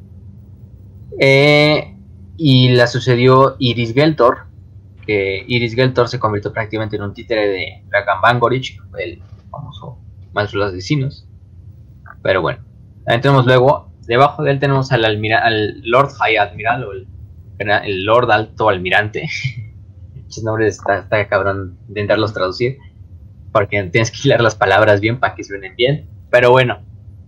Eh, 1.19 1.95
y 2.37 2.69
la 2.69 2.87
sucedió 2.87 3.57
Iris 3.59 3.93
Geltor, 3.93 4.47
que 5.05 5.45
Iris 5.47 5.75
Geltor 5.75 6.07
se 6.07 6.19
convirtió 6.19 6.51
prácticamente 6.51 6.95
en 6.95 7.03
un 7.03 7.13
títere 7.13 7.47
de 7.47 7.83
Dragan 7.89 8.21
Bangorich, 8.21 8.79
el 8.97 9.21
famoso 9.51 9.99
maestro 10.33 10.61
de 10.61 10.65
los 10.65 10.73
vecinos. 10.73 11.27
Pero 12.23 12.41
bueno, 12.41 12.63
entremos 13.05 13.45
luego. 13.45 13.91
Debajo 14.07 14.41
de 14.43 14.51
él 14.51 14.59
tenemos 14.59 14.91
al, 14.91 15.05
al 15.05 15.81
Lord 15.83 16.09
High 16.19 16.37
Admiral 16.37 16.83
o 16.85 16.91
el 16.93 17.07
el 17.61 18.03
Lord 18.05 18.31
Alto 18.31 18.69
Almirante. 18.69 19.27
Esos 20.29 20.43
nombres 20.43 20.77
está, 20.77 20.99
está 20.99 21.27
cabrón 21.27 21.77
intentarlos 21.87 22.33
traducir. 22.33 22.77
Porque 23.51 23.83
tienes 23.83 24.11
que 24.11 24.29
leer 24.29 24.41
las 24.41 24.55
palabras 24.55 25.01
bien 25.01 25.19
para 25.19 25.35
que 25.35 25.43
suenen 25.43 25.75
bien. 25.75 26.07
Pero 26.29 26.51
bueno, 26.51 26.79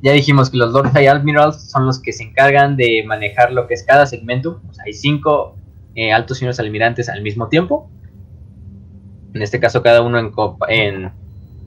ya 0.01 0.11
dijimos 0.11 0.49
que 0.49 0.57
los 0.57 0.73
Lord 0.73 0.91
High 0.91 1.07
Admirals 1.07 1.69
son 1.69 1.86
los 1.86 2.01
que 2.01 2.11
se 2.11 2.23
encargan 2.23 2.75
de 2.75 3.03
manejar 3.05 3.53
lo 3.53 3.67
que 3.67 3.73
es 3.73 3.84
cada 3.84 4.05
segmento. 4.05 4.61
hay 4.86 4.93
cinco 4.93 5.55
eh, 5.95 6.11
altos 6.11 6.39
señores 6.39 6.59
almirantes 6.59 7.09
al 7.09 7.21
mismo 7.21 7.47
tiempo. 7.47 7.89
En 9.34 9.41
este 9.41 9.59
caso, 9.59 9.81
cada 9.81 10.01
uno 10.01 10.19
en, 10.67 11.11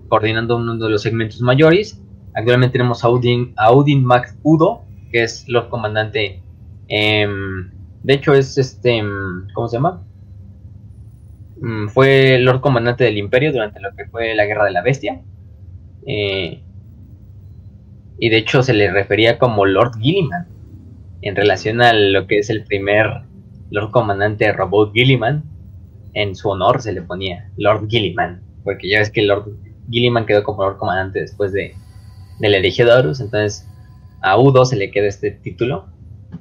coordinando 0.09 0.57
uno 0.57 0.77
de 0.77 0.91
los 0.91 1.03
segmentos 1.03 1.41
mayores. 1.41 2.01
Actualmente 2.35 2.73
tenemos 2.75 3.03
a 3.03 3.09
Audin, 3.09 3.55
Audin 3.57 4.05
Max 4.05 4.37
Udo, 4.43 4.83
que 5.11 5.23
es 5.23 5.49
Lord 5.49 5.71
Comandante 5.71 6.43
em, 6.89 7.71
de 8.07 8.15
hecho, 8.15 8.35
es 8.35 8.57
este. 8.57 9.03
Mm, 9.03 9.49
¿Cómo 9.53 9.67
se 9.67 9.79
llama? 9.79 10.07
Mm, 11.61 11.89
fue 11.89 12.39
Lord 12.39 12.61
Comandante 12.61 13.03
del 13.03 13.19
Imperio 13.19 13.51
durante 13.51 13.81
lo 13.81 13.93
que 13.97 14.07
fue 14.07 14.33
la 14.37 14.47
Guerra 14.47 14.67
de 14.67 14.71
la 14.71 14.83
Bestia. 14.83 15.23
Eh, 16.07 16.63
y 18.21 18.29
de 18.29 18.37
hecho 18.37 18.63
se 18.63 18.75
le 18.75 18.93
refería 18.93 19.41
como 19.41 19.67
Lord 19.67 19.99
Gilliman. 19.99 20.47
En 21.21 21.35
relación 21.35 21.83
a 21.83 21.93
lo 21.93 22.29
que 22.29 22.39
es 22.39 22.49
el 22.49 22.63
primer 22.63 23.23
Lord 23.71 23.91
Comandante 23.91 24.53
Robot 24.53 24.93
Gilliman. 24.93 25.43
En 26.15 26.37
su 26.37 26.49
honor 26.49 26.83
se 26.83 26.93
le 26.93 27.03
ponía 27.03 27.51
Lord 27.57 27.89
Gilliman. 27.89 28.41
Porque 28.63 28.89
ya 28.89 29.01
ves 29.01 29.11
que 29.11 29.23
Lord 29.23 29.51
Gilliman 29.91 30.27
quedó 30.27 30.45
como 30.45 30.63
Lord 30.63 30.79
Comandante 30.79 31.19
después 31.19 31.53
de, 31.53 31.75
del 32.39 32.55
Elegidorus. 32.55 33.19
Entonces 33.19 33.69
a 34.21 34.39
Udo 34.39 34.65
se 34.65 34.77
le 34.77 34.93
queda 34.93 35.09
este 35.09 35.33
título. 35.33 35.87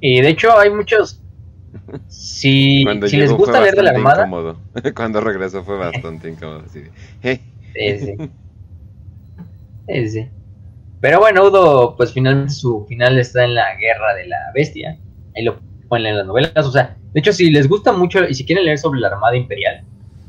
Y 0.00 0.20
de 0.20 0.28
hecho 0.28 0.56
hay 0.56 0.70
muchos 0.70 1.20
si, 2.08 2.84
si 3.06 3.16
les 3.16 3.32
gusta 3.32 3.60
leer 3.60 3.74
de 3.74 3.82
la 3.82 3.90
Armada. 3.90 4.28
Cuando 4.94 5.20
regresó 5.20 5.64
fue 5.64 5.76
bastante 5.76 6.28
incómodo. 6.28 6.62
Así 6.64 6.82
sí, 10.08 10.28
Pero 11.00 11.20
bueno, 11.20 11.44
Udo, 11.44 11.96
pues 11.96 12.12
finalmente 12.12 12.52
su 12.52 12.84
final 12.86 13.18
está 13.18 13.44
en 13.44 13.54
la 13.54 13.76
guerra 13.76 14.14
de 14.14 14.26
la 14.26 14.36
bestia. 14.54 14.98
Ahí 15.36 15.44
lo 15.44 15.58
ponen 15.88 16.08
en 16.08 16.18
las 16.18 16.26
novelas. 16.26 16.52
O 16.56 16.70
sea, 16.70 16.96
de 17.12 17.20
hecho, 17.20 17.32
si 17.32 17.50
les 17.50 17.68
gusta 17.68 17.92
mucho 17.92 18.26
y 18.28 18.34
si 18.34 18.44
quieren 18.44 18.64
leer 18.64 18.78
sobre 18.78 19.00
la 19.00 19.08
Armada 19.08 19.36
Imperial, 19.36 19.82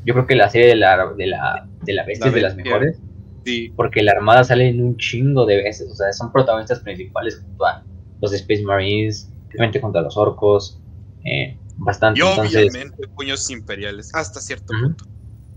yo 0.05 0.13
creo 0.13 0.25
que 0.25 0.35
la 0.35 0.49
serie 0.49 0.67
de 0.67 0.75
la, 0.75 1.13
de 1.17 1.27
la, 1.27 1.67
de 1.83 1.93
la 1.93 2.05
bestia 2.05 2.27
es 2.27 2.33
de 2.33 2.41
las 2.41 2.55
mejores. 2.55 2.99
Sí. 3.45 3.71
Porque 3.75 4.03
la 4.03 4.13
Armada 4.13 4.43
sale 4.43 4.67
en 4.67 4.83
un 4.83 4.97
chingo 4.97 5.45
de 5.45 5.57
veces. 5.57 5.91
O 5.91 5.95
sea, 5.95 6.11
son 6.13 6.31
protagonistas 6.31 6.79
principales 6.79 7.41
junto 7.41 7.65
a 7.65 7.83
los 8.21 8.33
Space 8.33 8.63
Marines, 8.63 9.31
obviamente 9.49 9.81
contra 9.81 10.01
los 10.01 10.17
orcos, 10.17 10.79
eh, 11.27 11.57
bastante. 11.77 12.19
Y 12.19 12.23
obviamente 12.23 13.07
puños 13.09 13.49
imperiales, 13.49 14.13
hasta 14.13 14.39
cierto 14.39 14.73
punto. 14.79 15.05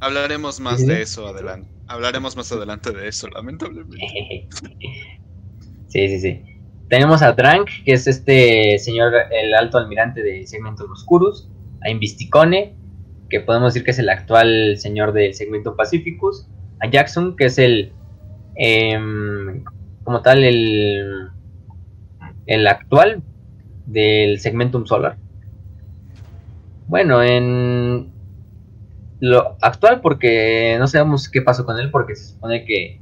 Hablaremos 0.01 0.61
más 0.61 0.85
de 0.87 1.03
eso 1.03 1.27
adelante. 1.27 1.71
Hablaremos 1.87 2.37
más 2.37 2.51
adelante 2.53 2.91
de 2.93 3.09
eso, 3.09 3.29
lamentablemente. 3.29 3.99
sí, 5.89 6.09
sí, 6.09 6.21
sí. 6.21 6.43
Tenemos 6.89 7.23
a 7.23 7.33
Drank, 7.33 7.68
que 7.85 7.93
es 7.93 8.07
este 8.07 8.79
señor, 8.79 9.12
el 9.31 9.55
alto 9.55 9.79
almirante 9.79 10.23
de 10.23 10.47
Segmento 10.47 10.85
Oscurus. 10.91 11.49
A 11.83 11.91
Invisticone, 11.91 12.75
que 13.31 13.41
podemos 13.41 13.73
decir 13.73 13.85
que 13.85 13.93
es 13.93 13.99
el 13.99 14.09
actual 14.09 14.77
señor 14.77 15.12
del 15.12 15.35
Segmento 15.35 15.77
Pacificus. 15.77 16.47
A 16.81 16.89
Jackson, 16.89 17.37
que 17.37 17.47
es 17.47 17.59
el, 17.59 17.93
em, 18.57 19.62
como 20.05 20.23
tal, 20.23 20.43
el, 20.43 21.31
el 22.47 22.66
actual 22.66 23.23
del 23.87 24.41
Segmentum 24.41 24.87
Solar. 24.87 25.16
Bueno, 26.91 27.22
en 27.22 28.11
lo 29.20 29.57
actual 29.61 30.01
porque 30.01 30.74
no 30.80 30.88
sabemos 30.88 31.28
qué 31.28 31.41
pasó 31.41 31.64
con 31.64 31.78
él 31.78 31.93
porque 31.93 32.16
se 32.16 32.32
supone 32.32 32.64
que 32.64 33.01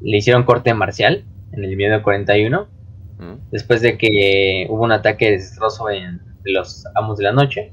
le 0.00 0.16
hicieron 0.16 0.42
corte 0.42 0.74
marcial 0.74 1.24
en 1.52 1.62
el 1.62 1.76
1941 1.76 2.66
mm. 3.20 3.50
después 3.52 3.80
de 3.80 3.96
que 3.96 4.66
hubo 4.68 4.82
un 4.82 4.90
ataque 4.90 5.30
desastroso 5.30 5.88
en 5.88 6.20
los 6.46 6.84
amos 6.96 7.16
de 7.16 7.24
la 7.24 7.32
noche 7.32 7.72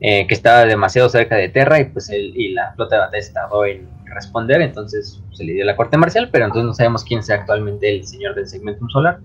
eh, 0.00 0.26
que 0.26 0.34
estaba 0.34 0.66
demasiado 0.66 1.08
cerca 1.08 1.36
de 1.36 1.48
Terra 1.48 1.80
y 1.80 1.86
pues 1.86 2.10
él 2.10 2.34
y 2.36 2.50
la 2.52 2.74
flota 2.74 2.96
de 2.96 3.00
batalla 3.00 3.32
tardó 3.32 3.64
en 3.64 3.88
responder 4.04 4.60
entonces 4.60 5.22
se 5.32 5.42
le 5.42 5.54
dio 5.54 5.64
la 5.64 5.74
corte 5.74 5.96
marcial 5.96 6.28
pero 6.30 6.44
entonces 6.44 6.66
no 6.66 6.74
sabemos 6.74 7.02
quién 7.02 7.22
sea 7.22 7.36
actualmente 7.36 7.88
el 7.88 8.04
señor 8.04 8.34
del 8.34 8.46
segmentum 8.46 8.90
solar 8.90 9.20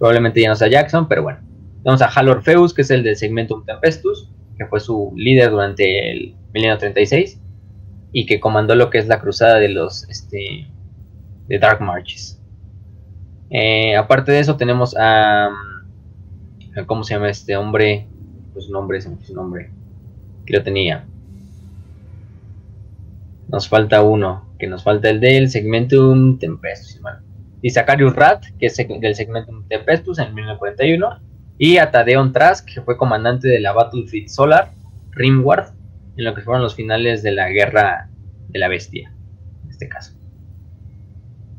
probablemente 0.00 0.40
ya 0.40 0.48
no 0.48 0.56
sea 0.56 0.66
Jackson 0.66 1.06
pero 1.06 1.22
bueno. 1.22 1.38
Tenemos 1.84 2.02
a 2.02 2.06
Hal 2.06 2.28
Orpheus 2.28 2.74
que 2.74 2.82
es 2.82 2.90
el 2.90 3.04
del 3.04 3.14
segmentum 3.14 3.64
Tempestus 3.64 4.33
que 4.56 4.66
fue 4.66 4.80
su 4.80 5.12
líder 5.16 5.50
durante 5.50 6.12
el 6.12 6.34
1936 6.52 7.40
y 8.12 8.26
que 8.26 8.40
comandó 8.40 8.74
lo 8.74 8.90
que 8.90 8.98
es 8.98 9.08
la 9.08 9.20
cruzada 9.20 9.58
de 9.58 9.68
los 9.68 10.08
este, 10.08 10.68
de 11.48 11.58
Dark 11.58 11.80
Marches. 11.80 12.40
Eh, 13.50 13.96
aparte 13.96 14.32
de 14.32 14.40
eso 14.40 14.56
tenemos 14.56 14.96
a, 14.98 15.50
¿cómo 16.86 17.04
se 17.04 17.14
llama 17.14 17.28
este 17.28 17.56
hombre? 17.56 18.06
Pues 18.52 18.66
su 18.66 18.72
nombre, 18.72 19.00
su 19.00 19.34
nombre, 19.34 19.70
que 20.46 20.56
lo 20.56 20.62
tenía. 20.62 21.04
Nos 23.48 23.68
falta 23.68 24.02
uno, 24.02 24.48
que 24.58 24.66
nos 24.66 24.82
falta 24.82 25.10
el 25.10 25.20
del 25.20 25.50
Segmentum 25.50 26.38
Tempestus, 26.38 27.00
y 27.62 27.70
Zacharius 27.70 28.14
Rat, 28.14 28.44
que 28.58 28.66
es 28.66 28.76
del 28.76 29.14
Segmentum 29.14 29.66
Tempestus 29.68 30.18
en 30.18 30.34
1941, 30.34 31.20
y 31.58 31.78
a 31.78 31.90
Tadeon 31.90 32.32
Trask, 32.32 32.68
que 32.68 32.82
fue 32.82 32.96
comandante 32.96 33.48
de 33.48 33.60
la 33.60 33.72
Battlefield 33.72 34.28
Solar, 34.28 34.72
Rimward, 35.12 35.72
en 36.16 36.24
lo 36.24 36.34
que 36.34 36.42
fueron 36.42 36.62
los 36.62 36.74
finales 36.74 37.22
de 37.22 37.32
la 37.32 37.48
Guerra 37.48 38.08
de 38.48 38.58
la 38.58 38.68
Bestia, 38.68 39.12
en 39.64 39.70
este 39.70 39.88
caso. 39.88 40.14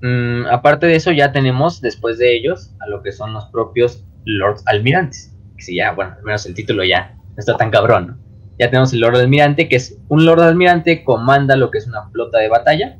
Mm, 0.02 0.46
aparte 0.48 0.88
de 0.88 0.96
eso, 0.96 1.12
ya 1.12 1.32
tenemos 1.32 1.82
después 1.82 2.18
de 2.18 2.36
ellos 2.36 2.74
a 2.80 2.88
lo 2.88 3.02
que 3.02 3.12
son 3.12 3.34
los 3.34 3.46
propios 3.46 4.06
Lord 4.26 4.60
Almirantes. 4.66 5.34
Que 5.58 5.64
si 5.64 5.76
ya, 5.76 5.94
bueno, 5.94 6.16
al 6.18 6.24
menos 6.24 6.46
el 6.46 6.54
título 6.54 6.84
ya 6.84 7.16
no 7.16 7.36
está 7.38 7.58
tan 7.58 7.72
cabrón, 7.72 8.20
Ya 8.58 8.70
tenemos 8.70 8.94
el 8.94 9.02
Lord 9.02 9.18
Almirante, 9.18 9.68
que 9.68 9.76
es 9.76 9.98
un 10.08 10.26
Lord 10.26 10.42
Almirante, 10.42 11.04
comanda 11.04 11.58
lo 11.58 11.72
que 11.72 11.80
es 11.80 11.88
una 11.88 12.10
flota 12.10 12.40
de 12.40 12.48
batalla. 12.48 12.98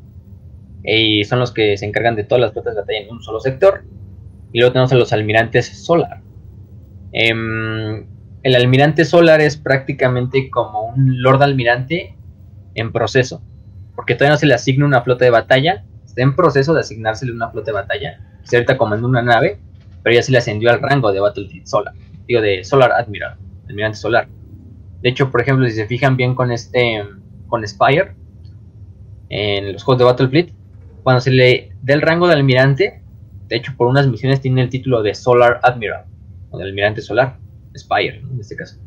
Y 0.84 1.24
son 1.24 1.40
los 1.40 1.52
que 1.52 1.78
se 1.78 1.86
encargan 1.86 2.16
de 2.16 2.24
todas 2.26 2.42
las 2.42 2.54
flotas 2.54 2.76
de 2.76 2.82
batalla 2.82 3.00
en 3.00 3.12
un 3.12 3.22
solo 3.22 3.40
sector. 3.40 3.84
Y 4.52 4.60
luego 4.60 4.74
tenemos 4.74 4.92
a 4.92 4.96
los 4.96 5.14
almirantes 5.14 5.68
Solar, 5.86 6.22
Em, 7.18 8.06
el 8.44 8.56
almirante 8.56 9.06
solar 9.06 9.40
es 9.40 9.56
prácticamente 9.56 10.50
como 10.50 10.82
un 10.82 11.22
lord 11.24 11.42
almirante 11.42 12.14
en 12.74 12.92
proceso, 12.92 13.42
porque 13.96 14.16
todavía 14.16 14.34
no 14.34 14.38
se 14.38 14.46
le 14.46 14.54
asigna 14.54 14.86
una 14.86 15.02
flota 15.02 15.24
de 15.24 15.32
batalla, 15.32 15.86
está 16.04 16.24
en 16.24 16.36
proceso 16.36 16.74
de 16.74 16.82
asignársele 16.82 17.32
una 17.32 17.50
flota 17.52 17.68
de 17.68 17.72
batalla, 17.72 18.20
se 18.44 18.58
ahorita 18.58 18.78
comanda 18.78 19.08
una 19.08 19.22
nave, 19.22 19.60
pero 20.04 20.14
ya 20.14 20.22
se 20.22 20.34
le 20.34 20.40
ascendió 20.40 20.70
al 20.70 20.82
rango 20.82 21.14
de 21.14 21.22
Battlefield 21.22 21.66
Solar, 21.66 21.94
digo 22.28 22.42
de 22.42 22.66
Solar 22.66 22.92
Admiral, 22.92 23.38
almirante 23.70 23.98
solar. 23.98 24.28
De 25.02 25.08
hecho, 25.08 25.32
por 25.32 25.40
ejemplo, 25.40 25.66
si 25.70 25.72
se 25.72 25.88
fijan 25.88 26.18
bien 26.18 26.36
con 26.36 26.52
este, 26.52 27.02
con 27.48 27.66
Spire, 27.66 28.14
en 29.30 29.72
los 29.72 29.84
juegos 29.86 30.00
de 30.00 30.04
Battlefield, 30.04 30.52
cuando 31.02 31.22
se 31.22 31.32
le 31.32 31.72
da 31.82 31.94
el 31.94 32.02
rango 32.02 32.28
de 32.28 32.34
almirante, 32.34 33.02
de 33.48 33.56
hecho 33.56 33.72
por 33.78 33.88
unas 33.88 34.06
misiones 34.06 34.42
tiene 34.42 34.64
el 34.64 34.70
título 34.70 35.02
de 35.02 35.16
Solar 35.16 35.62
Admiral 35.64 36.08
almirante 36.62 37.02
solar, 37.02 37.38
Spire, 37.78 38.20
en 38.20 38.40
este 38.40 38.56
caso. 38.56 38.78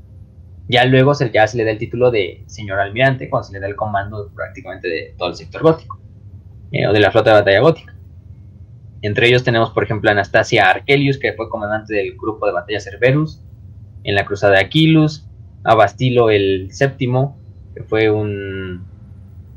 Ya 0.68 0.84
luego 0.84 1.14
se, 1.14 1.24
le 1.26 1.64
da 1.64 1.70
el 1.70 1.78
título 1.78 2.10
de 2.10 2.44
señor 2.46 2.78
almirante 2.78 3.30
cuando 3.30 3.48
se 3.48 3.54
le 3.54 3.60
da 3.60 3.66
el 3.66 3.76
comando 3.76 4.30
prácticamente 4.34 4.88
de 4.88 5.14
todo 5.16 5.30
el 5.30 5.34
sector 5.34 5.62
gótico, 5.62 5.98
eh, 6.72 6.86
o 6.86 6.92
de 6.92 7.00
la 7.00 7.10
flota 7.10 7.30
de 7.30 7.36
batalla 7.36 7.60
gótica. 7.60 7.94
Entre 9.00 9.28
ellos 9.28 9.44
tenemos, 9.44 9.70
por 9.70 9.84
ejemplo, 9.84 10.10
Anastasia 10.10 10.68
Archelius, 10.68 11.18
que 11.18 11.32
fue 11.32 11.48
comandante 11.48 11.94
del 11.94 12.16
grupo 12.16 12.46
de 12.46 12.52
batalla 12.52 12.80
Cerberus, 12.80 13.42
en 14.04 14.14
la 14.14 14.26
cruzada 14.26 14.54
de 14.54 14.60
Aquilus, 14.60 15.26
a 15.64 15.74
Bastilo 15.74 16.30
el 16.30 16.68
séptimo, 16.72 17.38
que 17.74 17.84
fue 17.84 18.10
un 18.10 18.84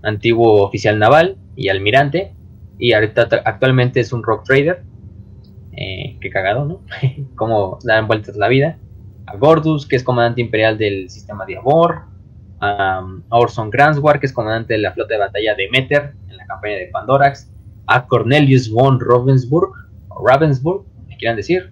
antiguo 0.04 0.64
oficial 0.64 1.00
naval 1.00 1.38
y 1.56 1.70
almirante, 1.70 2.34
y 2.78 2.94
ahorita 2.94 3.28
actualmente 3.46 4.00
es 4.00 4.14
un 4.14 4.24
rock 4.24 4.46
trader, 4.46 4.84
eh, 5.74 6.18
qué 6.20 6.30
cagado, 6.30 6.66
¿no? 6.66 6.82
Cómo 7.36 7.80
dan 7.84 8.08
vueltas 8.08 8.36
la 8.36 8.48
vida. 8.48 8.78
A 9.26 9.38
Gordus, 9.38 9.88
que 9.88 9.96
es 9.96 10.04
comandante 10.04 10.42
imperial 10.42 10.78
del 10.78 11.10
sistema 11.10 11.46
de 11.46 11.58
Abor. 11.58 12.04
A, 12.60 13.06
Orson 13.30 13.70
Granswar, 13.70 14.20
que 14.20 14.26
es 14.26 14.34
comandante 14.34 14.74
de 14.74 14.80
la 14.80 14.92
flota 14.92 15.14
de 15.14 15.20
batalla 15.20 15.56
de 15.56 15.70
Meter 15.70 16.14
en 16.30 16.38
la 16.38 16.46
campaña 16.46 16.76
de 16.76 16.88
Pandorax. 16.88 17.52
A 17.88 18.08
Cornelius 18.08 18.70
von 18.70 19.00
Ravensburg, 19.00 19.72
o 20.10 20.28
Ravensburg, 20.28 20.86
me 21.08 21.18
quieran 21.18 21.36
decir. 21.38 21.72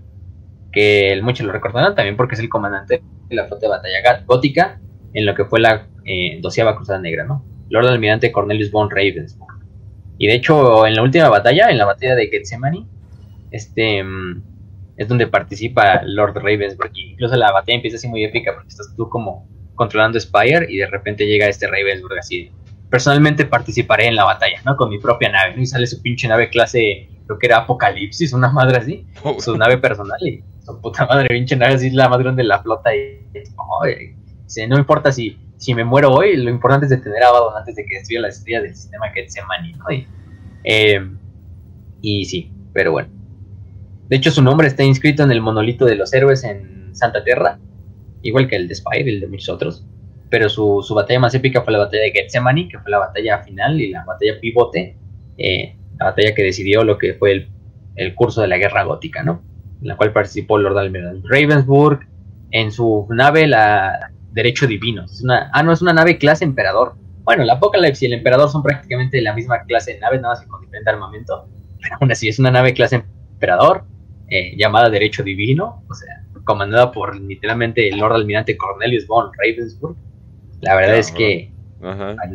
Que 0.71 1.19
muchos 1.23 1.45
lo 1.45 1.51
recordarán 1.51 1.95
también 1.95 2.15
porque 2.15 2.35
es 2.35 2.41
el 2.41 2.49
comandante 2.49 3.01
de 3.27 3.35
la 3.35 3.45
flota 3.45 3.61
de 3.65 3.69
batalla 3.69 4.23
gótica 4.25 4.79
en 5.13 5.25
lo 5.25 5.33
que 5.33 5.45
fue 5.45 5.59
la 5.59 5.87
eh, 6.05 6.39
doceava 6.41 6.75
cruzada 6.75 6.99
negra, 6.99 7.25
¿no? 7.25 7.43
Lord 7.69 7.87
Almirante 7.87 8.31
Cornelius 8.31 8.71
von 8.71 8.89
Ravensburg. 8.89 9.59
Y 10.17 10.27
de 10.27 10.35
hecho, 10.35 10.85
en 10.85 10.95
la 10.95 11.01
última 11.01 11.29
batalla, 11.29 11.69
en 11.69 11.77
la 11.77 11.85
batalla 11.85 12.15
de 12.15 12.27
Gethsemane, 12.27 12.85
este 13.51 14.03
mm, 14.03 14.43
es 14.99 15.07
donde 15.07 15.27
participa 15.27 16.01
Lord 16.03 16.35
Ravensburg. 16.35 16.91
incluso 16.93 17.35
la 17.37 17.51
batalla 17.51 17.77
empieza 17.77 17.95
así 17.95 18.07
muy 18.07 18.23
épica 18.23 18.53
porque 18.53 18.67
estás 18.67 18.93
tú 18.97 19.07
como 19.07 19.47
controlando 19.75 20.19
Spire 20.19 20.67
y 20.69 20.77
de 20.77 20.87
repente 20.87 21.25
llega 21.25 21.47
este 21.47 21.67
Ravensburg 21.67 22.19
así. 22.19 22.51
Personalmente 22.89 23.45
participaré 23.45 24.07
en 24.07 24.15
la 24.15 24.25
batalla, 24.25 24.61
¿no? 24.65 24.75
Con 24.75 24.89
mi 24.89 24.99
propia 24.99 25.31
nave, 25.31 25.55
¿no? 25.55 25.61
Y 25.61 25.65
sale 25.65 25.87
su 25.87 26.01
pinche 26.01 26.27
nave 26.27 26.49
clase, 26.49 27.07
creo 27.25 27.39
que 27.39 27.47
era 27.47 27.59
Apocalipsis, 27.59 28.33
una 28.33 28.51
madre 28.51 28.77
así, 28.77 29.07
oh. 29.23 29.39
su 29.39 29.55
nave 29.55 29.77
personal 29.77 30.19
y 30.21 30.43
su 30.65 30.81
puta 30.81 31.05
madre, 31.05 31.29
pinche 31.29 31.55
nave 31.55 31.75
así, 31.75 31.91
la 31.91 32.09
más 32.09 32.19
grande 32.19 32.43
de 32.43 32.49
la 32.49 32.61
flota 32.61 32.93
y, 32.93 33.19
no 34.67 34.77
importa 34.77 35.13
si, 35.13 35.39
si 35.57 35.73
me 35.73 35.85
muero 35.85 36.11
hoy, 36.11 36.35
lo 36.35 36.49
importante 36.49 36.87
es 36.87 36.89
detener 36.89 37.23
a 37.23 37.29
Abaddon 37.29 37.55
antes 37.55 37.75
de 37.75 37.85
que 37.85 37.95
destruya 37.95 38.21
la 38.21 38.27
estrella 38.29 38.63
del 38.63 38.75
sistema 38.75 39.13
que 39.13 39.29
se 39.29 39.39
¿no? 39.41 39.91
Y, 39.91 40.07
eh, 40.65 41.07
y 42.01 42.25
sí, 42.25 42.51
pero 42.73 42.91
bueno. 42.91 43.18
De 44.09 44.15
hecho, 44.15 44.31
su 44.31 44.41
nombre 44.41 44.67
está 44.67 44.83
inscrito 44.83 45.21
en 45.21 45.31
el 45.31 45.39
monolito 45.39 45.85
de 45.85 45.95
los 45.95 46.11
héroes 46.13 46.43
en 46.43 46.95
Santa 46.95 47.23
Tierra, 47.23 47.59
igual 48.23 48.47
que 48.47 48.55
el 48.55 48.67
de 48.67 48.73
Spire 48.73 49.11
y 49.11 49.13
el 49.15 49.19
de 49.19 49.27
muchos 49.27 49.49
otros. 49.49 49.85
Pero 50.31 50.49
su, 50.49 50.83
batalla 50.95 51.19
más 51.19 51.35
épica 51.35 51.61
fue 51.61 51.73
la 51.73 51.79
batalla 51.79 52.03
de 52.03 52.11
Gethsemane, 52.11 52.67
que 52.67 52.79
fue 52.79 52.89
la 52.89 52.97
batalla 52.97 53.43
final 53.43 53.79
y 53.79 53.91
la 53.91 54.03
batalla 54.05 54.39
pivote, 54.41 54.97
eh, 55.37 55.75
la 55.99 56.05
batalla 56.07 56.33
que 56.33 56.41
decidió 56.41 56.83
lo 56.83 56.97
que 56.97 57.13
fue 57.13 57.49
el, 57.95 58.15
curso 58.15 58.41
de 58.41 58.47
la 58.47 58.57
guerra 58.57 58.83
gótica, 58.83 59.21
¿no? 59.21 59.43
En 59.81 59.89
la 59.89 59.95
cual 59.95 60.11
participó 60.11 60.57
Lord 60.57 60.77
Almirante 60.77 61.27
Ravensburg 61.29 61.99
en 62.51 62.71
su 62.71 63.05
nave, 63.11 63.45
la 63.45 64.11
Derecho 64.31 64.65
Divino. 64.65 65.05
Ah, 65.53 65.61
no, 65.61 65.71
es 65.71 65.83
una 65.83 65.93
nave 65.93 66.17
clase 66.17 66.45
Emperador. 66.45 66.95
Bueno, 67.23 67.43
la 67.43 67.53
Apocalypse 67.53 68.05
y 68.05 68.07
el 68.07 68.13
Emperador 68.13 68.49
son 68.49 68.63
prácticamente 68.63 69.21
la 69.21 69.35
misma 69.35 69.61
clase 69.63 69.93
de 69.93 69.99
naves, 69.99 70.19
nada 70.21 70.33
más 70.33 70.41
que 70.41 70.47
con 70.47 70.61
diferente 70.61 70.89
armamento. 70.89 71.47
Pero 71.79 71.97
aún 71.99 72.11
así, 72.11 72.27
es 72.27 72.39
una 72.39 72.49
nave 72.49 72.73
clase 72.73 73.03
Emperador 73.33 73.83
eh, 74.29 74.55
llamada 74.57 74.89
Derecho 74.89 75.23
Divino, 75.23 75.83
o 75.89 75.93
sea, 75.93 76.23
comandada 76.43 76.91
por 76.91 77.19
literalmente 77.19 77.87
el 77.87 77.99
Lord 77.99 78.13
Almirante 78.13 78.57
Cornelius 78.57 79.07
von 79.07 79.31
Ravensburg. 79.37 79.95
La 80.61 80.75
verdad 80.75 80.97
es 80.97 81.11
que 81.11 81.51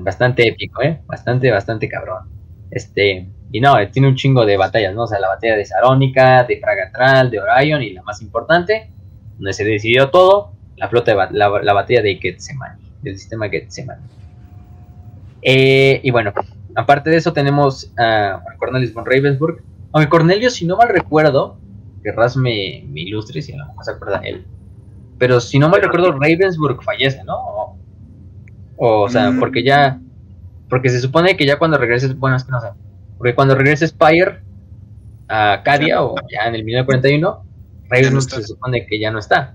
bastante 0.01 0.49
épico, 0.49 0.83
¿eh? 0.83 1.01
Bastante, 1.07 1.51
bastante 1.51 1.89
cabrón. 1.89 2.29
Este, 2.71 3.29
y 3.53 3.61
no, 3.61 3.77
tiene 3.91 4.09
un 4.09 4.17
chingo 4.17 4.45
de 4.47 4.57
batallas, 4.57 4.95
¿no? 4.95 5.03
O 5.03 5.07
sea, 5.07 5.21
la 5.21 5.29
batalla 5.29 5.57
de 5.57 5.65
Sarónica, 5.65 6.45
de 6.45 6.59
Fragatral, 6.59 7.31
de 7.31 7.41
Orion 7.41 7.83
y 7.83 7.91
la 7.91 8.03
más 8.03 8.23
importante, 8.23 8.91
donde 9.37 9.53
se 9.53 9.65
decidió 9.65 10.11
todo, 10.11 10.53
la 10.77 10.89
flota 10.89 11.13
de 11.13 11.39
la, 11.39 11.73
batalla 11.73 12.03
de 12.03 12.17
Getsemani, 12.17 12.83
del 13.03 13.19
sistema 13.19 13.49
Getsemani. 13.49 14.03
Eh, 15.43 16.01
y 16.03 16.11
bueno, 16.11 16.33
aparte 16.75 17.11
de 17.11 17.17
eso 17.17 17.33
tenemos 17.33 17.93
a 17.99 18.43
Cornelius 18.59 18.93
von 18.93 19.05
Ravensburg. 19.05 19.63
Aunque 19.93 20.09
Cornelius, 20.09 20.55
si 20.55 20.67
no 20.67 20.77
mal 20.77 20.89
recuerdo, 20.89 21.59
que 22.05 22.13
Raz 22.13 22.37
me, 22.37 22.85
me 22.87 23.01
ilustre 23.01 23.41
si 23.41 23.53
a 23.55 23.57
lo 23.57 23.67
mejor 23.67 23.85
se 23.85 23.91
acuerda 23.91 24.19
él. 24.19 24.47
Pero 25.19 25.41
si 25.41 25.59
no 25.59 25.69
mal 25.69 25.81
recuerdo, 25.81 26.13
Ravensburg 26.13 26.83
fallece, 26.83 27.25
¿no? 27.25 27.79
O, 28.77 29.09
sea, 29.09 29.31
mm. 29.31 29.41
porque 29.41 29.63
ya. 29.63 30.01
Porque 30.69 30.91
se 30.91 31.01
supone 31.01 31.37
que 31.37 31.47
ya 31.47 31.59
cuando 31.59 31.79
regreses. 31.79 32.17
Bueno, 32.19 32.37
es 32.37 32.45
que 32.45 32.53
no 32.53 32.61
sé. 32.61 32.69
Porque 33.17 33.35
cuando 33.35 33.55
regreses 33.55 33.91
Spire 33.91 34.43
a 35.29 35.63
Cadia, 35.65 36.03
o 36.03 36.15
ya 36.31 36.47
en 36.47 36.55
el 36.57 36.65
1941, 36.65 37.45
Ravensburg 37.89 38.43
se 38.43 38.43
supone 38.43 38.87
que 38.87 39.01
ya 39.01 39.11
no 39.11 39.19
está. 39.19 39.55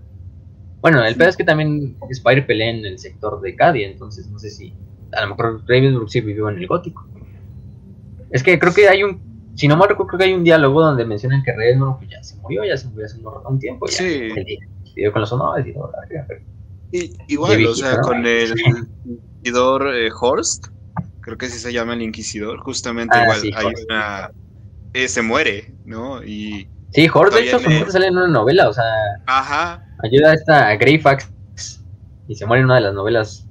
Bueno, 0.81 1.03
el 1.03 1.15
pedo 1.15 1.29
es 1.29 1.37
que 1.37 1.43
también 1.43 1.97
Spire 2.13 2.43
pelea 2.43 2.69
en 2.69 2.85
el 2.85 2.97
sector 2.97 3.41
de 3.41 3.55
Cadia, 3.55 3.87
entonces 3.87 4.27
no 4.29 4.39
sé 4.39 4.49
si. 4.49 4.73
A 5.11 5.21
lo 5.21 5.29
mejor 5.29 5.63
Ravensburg 5.67 6.09
sí 6.09 6.21
vivió 6.21 6.49
en 6.49 6.57
el 6.57 6.67
gótico. 6.67 7.05
Es 8.31 8.43
que 8.43 8.57
creo 8.57 8.73
que 8.73 8.87
hay 8.87 9.03
un 9.03 9.28
si 9.59 9.67
no 9.67 9.75
me 9.75 9.87
recuerdo, 9.87 10.07
creo 10.07 10.19
que 10.19 10.25
hay 10.25 10.33
un 10.33 10.45
diálogo 10.45 10.81
donde 10.81 11.05
mencionan 11.05 11.43
que 11.43 11.51
Redmond 11.51 11.97
pues 11.97 12.09
ya 12.09 12.23
se 12.23 12.37
murió, 12.37 12.63
ya 12.63 12.77
se 12.77 12.87
murió 12.87 13.07
hace 13.07 13.19
un 13.19 13.59
tiempo. 13.59 13.87
Ya, 13.87 13.97
sí. 13.97 14.29
Se 14.95 15.11
con 15.11 15.19
los 15.19 15.33
honores 15.33 15.67
y 15.67 15.73
todo. 15.73 15.91
Y, 16.93 17.13
igual, 17.27 17.65
o 17.65 17.75
sea, 17.75 17.99
con 17.99 18.25
el 18.25 18.53
inquisidor 18.57 19.93
eh, 19.93 20.09
Horst, 20.17 20.67
creo 21.19 21.37
que 21.37 21.49
sí 21.49 21.59
se 21.59 21.73
llama 21.73 21.93
el 21.93 22.03
inquisidor, 22.03 22.59
justamente 22.61 23.17
ah, 23.17 23.23
igual 23.23 23.39
hay 23.53 23.83
una... 23.83 24.31
Eh, 24.93 25.09
se 25.09 25.21
muere, 25.21 25.75
¿no? 25.83 26.23
Y... 26.23 26.69
Sí, 26.93 27.09
Horst 27.13 27.35
de 27.35 27.43
hecho 27.43 27.59
me... 27.59 27.85
sale 27.91 28.07
en 28.07 28.15
una 28.15 28.27
novela, 28.29 28.69
o 28.69 28.73
sea... 28.73 28.85
Ajá. 29.27 29.85
Ayuda 30.01 30.31
a 30.31 30.33
esta 30.35 30.75
Greyfax 30.77 31.29
y 32.29 32.35
se 32.35 32.45
muere 32.45 32.61
en 32.61 32.65
una 32.65 32.75
de 32.75 32.81
las 32.81 32.93
novelas, 32.93 33.45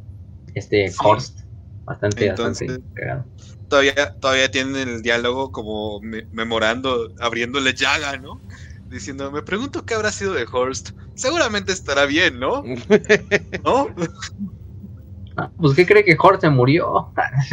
este, 0.54 0.90
Horst. 1.04 1.40
Bastante, 1.84 2.30
bastante 2.30 2.80
cagado 2.94 3.24
todavía, 3.68 4.14
todavía 4.20 4.50
tienen 4.50 4.88
el 4.88 5.02
diálogo 5.02 5.52
como 5.52 6.00
memorando, 6.32 7.12
abriéndole 7.20 7.74
llaga, 7.74 8.16
¿no? 8.16 8.40
Diciendo, 8.88 9.30
me 9.30 9.42
pregunto 9.42 9.84
qué 9.84 9.94
habrá 9.94 10.10
sido 10.10 10.32
de 10.32 10.46
Horst. 10.50 10.90
Seguramente 11.14 11.72
estará 11.72 12.06
bien, 12.06 12.40
¿no? 12.40 12.62
¿No? 13.64 13.88
Ah, 15.36 15.50
pues, 15.56 15.76
¿qué 15.76 15.86
cree 15.86 16.04
que 16.04 16.16
Horst 16.18 16.40
se 16.40 16.50
murió? 16.50 17.12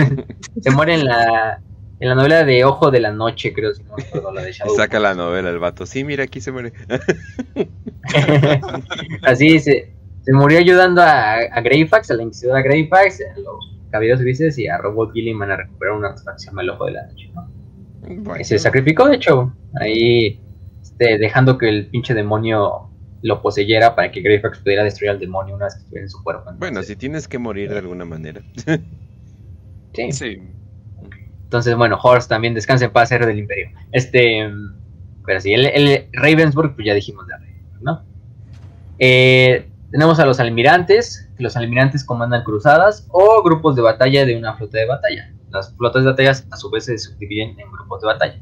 se 0.62 0.72
muere 0.72 0.96
en 0.96 1.06
la, 1.06 1.62
en 2.00 2.10
la 2.10 2.16
novela 2.16 2.44
de 2.44 2.64
Ojo 2.64 2.90
de 2.90 3.02
la 3.02 3.12
Noche, 3.12 3.54
creo, 3.54 3.74
si 3.74 3.84
no 3.84 3.96
me 4.32 4.34
la 4.34 4.42
de 4.44 4.54
Shadow. 4.54 4.76
Saca 4.76 5.00
la 5.00 5.14
novela 5.14 5.50
el 5.50 5.60
vato. 5.60 5.86
Sí, 5.86 6.04
mira, 6.04 6.24
aquí 6.24 6.40
se 6.40 6.52
muere. 6.52 6.74
Así 9.24 9.60
se, 9.60 9.94
se 10.24 10.34
murió 10.34 10.60
ayudando 10.60 11.02
a, 11.02 11.36
a 11.36 11.62
Greyfax, 11.62 12.12
a 12.12 12.16
la 12.16 12.24
inquisidora 12.24 12.62
Greyfax, 12.62 13.20
a 13.22 13.40
los 13.40 13.75
Caballeros 13.96 14.20
Grises 14.20 14.58
y 14.58 14.68
a 14.68 14.78
Robot 14.78 15.14
Gilliman 15.14 15.52
a 15.52 15.56
recuperar 15.56 15.96
una 15.96 16.10
artefacción 16.10 16.60
al 16.60 16.70
ojo 16.70 16.86
de 16.86 16.92
la 16.92 17.08
noche, 17.08 17.32
¿no? 17.34 17.50
se 18.44 18.60
sacrificó, 18.60 19.08
de 19.08 19.16
hecho, 19.16 19.56
ahí 19.80 20.40
este, 20.82 21.18
dejando 21.18 21.58
que 21.58 21.70
el 21.70 21.88
pinche 21.88 22.14
demonio 22.14 22.90
lo 23.22 23.42
poseyera 23.42 23.96
para 23.96 24.12
que 24.12 24.22
Greyfax 24.22 24.60
pudiera 24.60 24.84
destruir 24.84 25.12
al 25.12 25.20
demonio 25.20 25.56
una 25.56 25.66
vez 25.66 25.76
que 25.76 25.80
estuviera 25.80 26.04
en 26.04 26.10
su 26.10 26.22
cuerpo. 26.22 26.52
bueno, 26.58 26.84
si 26.84 26.98
tienes 26.98 27.28
que 27.28 27.40
morir 27.40 27.72
de 27.72 27.80
alguna 27.80 28.04
manera. 28.04 28.42
sí. 29.94 30.12
sí. 30.12 30.42
Entonces, 31.46 31.76
bueno, 31.76 31.98
Horst 32.02 32.28
también 32.28 32.54
descanse 32.54 32.86
en 32.86 32.92
paz, 32.92 33.14
héroe 33.14 33.28
del 33.28 33.40
imperio. 33.40 33.70
Este, 33.94 34.52
pero 35.26 35.40
sí, 35.40 35.54
el, 35.54 36.08
Ravensburg, 36.12 36.76
pues 36.76 36.86
ya 36.86 36.94
dijimos 36.94 37.26
de 37.28 37.34
¿no? 37.82 38.04
Eh, 39.00 39.70
tenemos 39.90 40.20
a 40.20 40.26
los 40.26 40.40
almirantes, 40.42 41.25
que 41.36 41.44
los 41.44 41.56
almirantes 41.58 42.04
comandan 42.04 42.44
cruzadas 42.44 43.08
o 43.10 43.44
grupos 43.44 43.76
de 43.76 43.82
batalla 43.82 44.26
de 44.26 44.38
una 44.38 44.56
flota 44.56 44.78
de 44.78 44.86
batalla. 44.86 45.34
Las 45.50 45.76
flotas 45.76 46.04
de 46.04 46.12
batalla 46.12 46.32
a 46.52 46.58
su 46.58 46.70
vez 46.70 46.86
se 46.86 46.98
subdividen 46.98 47.60
en 47.60 47.72
grupos 47.72 48.02
de 48.02 48.08
batalla. 48.08 48.42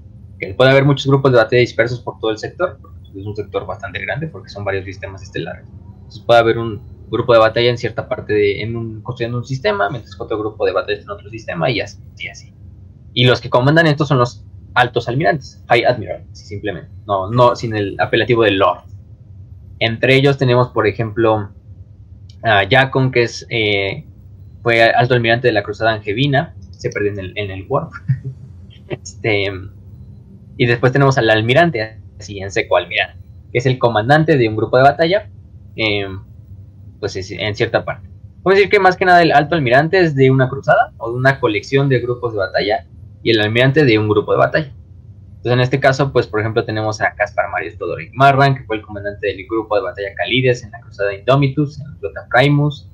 Puede 0.58 0.72
haber 0.72 0.86
muchos 0.86 1.08
grupos 1.08 1.32
de 1.32 1.38
batalla 1.38 1.60
dispersos 1.60 2.02
por 2.02 2.20
todo 2.20 2.32
el 2.32 2.38
sector, 2.38 2.80
es 3.16 3.26
un 3.26 3.36
sector 3.36 3.66
bastante 3.66 4.00
grande 4.00 4.28
porque 4.28 4.50
son 4.50 4.66
varios 4.66 4.86
sistemas 4.86 5.22
estelares. 5.22 5.68
Entonces 5.68 6.24
puede 6.26 6.40
haber 6.40 6.58
un 6.58 6.82
grupo 7.10 7.34
de 7.34 7.40
batalla 7.40 7.70
en 7.70 7.78
cierta 7.78 8.08
parte 8.08 8.34
de, 8.34 8.62
en 8.62 8.76
un, 8.76 9.02
construyendo 9.02 9.38
un 9.38 9.46
sistema, 9.46 9.90
mientras 9.90 10.16
que 10.16 10.24
otro 10.24 10.40
grupo 10.40 10.66
de 10.66 10.72
batalla 10.72 10.98
está 10.98 11.12
en 11.12 11.18
otro 11.18 11.30
sistema 11.30 11.70
y 11.70 11.80
así, 11.80 12.00
y 12.18 12.28
así. 12.28 12.54
Y 13.14 13.26
los 13.26 13.40
que 13.40 13.50
comandan 13.50 13.88
estos 13.88 14.08
son 14.08 14.18
los 14.18 14.44
altos 14.74 15.08
almirantes, 15.08 15.64
High 15.70 15.86
Admiral, 15.86 16.26
simplemente, 16.32 16.90
no, 17.06 17.30
no 17.30 17.56
sin 17.56 17.76
el 17.76 17.96
apelativo 18.00 18.44
de 18.44 18.52
Lord. 18.52 18.86
Entre 19.80 20.16
ellos 20.16 20.38
tenemos, 20.38 20.70
por 20.70 20.88
ejemplo, 20.88 21.52
Jacon, 22.44 23.12
que 23.12 23.24
es, 23.24 23.46
eh, 23.50 24.06
fue 24.62 24.84
alto 24.84 25.14
almirante 25.14 25.48
de 25.48 25.54
la 25.54 25.64
Cruzada 25.64 25.94
Angevina, 25.94 26.56
se 26.72 26.90
perdió 26.90 27.12
en 27.12 27.20
el, 27.20 27.34
en 27.38 27.52
el 27.52 27.66
Warp. 27.68 27.92
este, 28.90 29.52
y 30.58 30.66
después 30.66 30.92
tenemos 30.92 31.18
al 31.18 31.30
almirante, 31.30 32.00
así 32.20 32.40
en 32.40 32.52
seco 32.52 32.78
almirante, 32.78 33.20
que 33.52 33.58
es 33.58 33.66
el 33.66 33.80
comandante 33.80 34.38
de 34.38 34.48
un 34.50 34.56
grupo 34.56 34.78
de 34.78 34.84
batalla, 34.84 35.30
eh, 35.76 36.08
pues 37.00 37.32
en 37.32 37.56
cierta 37.56 37.84
parte. 37.86 38.08
Podemos 38.44 38.58
decir 38.58 38.72
que 38.72 38.80
más 38.80 38.98
que 38.98 39.06
nada 39.06 39.22
el 39.22 39.32
alto 39.32 39.56
almirante 39.56 40.00
es 40.00 40.16
de 40.16 40.30
una 40.30 40.50
cruzada 40.50 40.92
o 40.98 41.10
de 41.12 41.18
una 41.18 41.40
colección 41.40 41.88
de 41.88 42.00
grupos 42.00 42.34
de 42.34 42.40
batalla 42.40 42.86
y 43.24 43.32
el 43.32 43.40
almirante 43.40 43.86
de 43.86 43.98
un 43.98 44.10
grupo 44.10 44.34
de 44.34 44.38
batalla. 44.38 44.74
Entonces, 45.44 45.58
en 45.58 45.60
este 45.60 45.82
caso, 45.82 46.14
pues, 46.14 46.26
por 46.26 46.40
ejemplo, 46.40 46.64
tenemos 46.64 47.02
a 47.02 47.14
Caspar 47.16 47.50
Marius 47.52 47.78
Todoric 47.78 48.14
Marran, 48.14 48.56
que 48.56 48.64
fue 48.64 48.78
el 48.78 48.82
comandante 48.82 49.28
del 49.28 49.46
grupo 49.46 49.76
de 49.76 49.82
batalla 49.82 50.16
Calides 50.16 50.64
en 50.64 50.72
la 50.72 50.80
cruzada 50.80 51.14
Indomitus, 51.14 51.82
en 51.82 51.92
la 51.92 51.98
flota 51.98 52.28
Primus, 52.32 52.90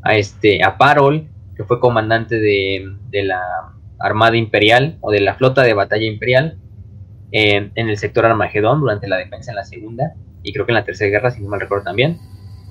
a, 0.00 0.16
este, 0.16 0.64
a 0.64 0.78
Parol, 0.78 1.28
que 1.54 1.64
fue 1.64 1.78
comandante 1.78 2.40
de, 2.40 2.96
la 3.12 3.42
Armada 3.98 4.38
Imperial 4.38 4.96
o 5.02 5.10
de 5.10 5.20
la 5.20 5.34
flota 5.34 5.62
de 5.62 5.74
batalla 5.74 6.06
imperial 6.06 6.56
en 7.32 7.70
el 7.76 7.98
sector 7.98 8.24
Armagedón 8.24 8.80
durante 8.80 9.06
la 9.06 9.18
defensa 9.18 9.52
en 9.52 9.56
la 9.56 9.64
segunda 9.66 10.14
y 10.42 10.54
creo 10.54 10.64
que 10.64 10.72
en 10.72 10.76
la 10.76 10.84
tercera 10.84 11.10
guerra, 11.10 11.30
si 11.30 11.42
no 11.42 11.50
mal 11.50 11.60
recuerdo 11.60 11.84
también. 11.84 12.18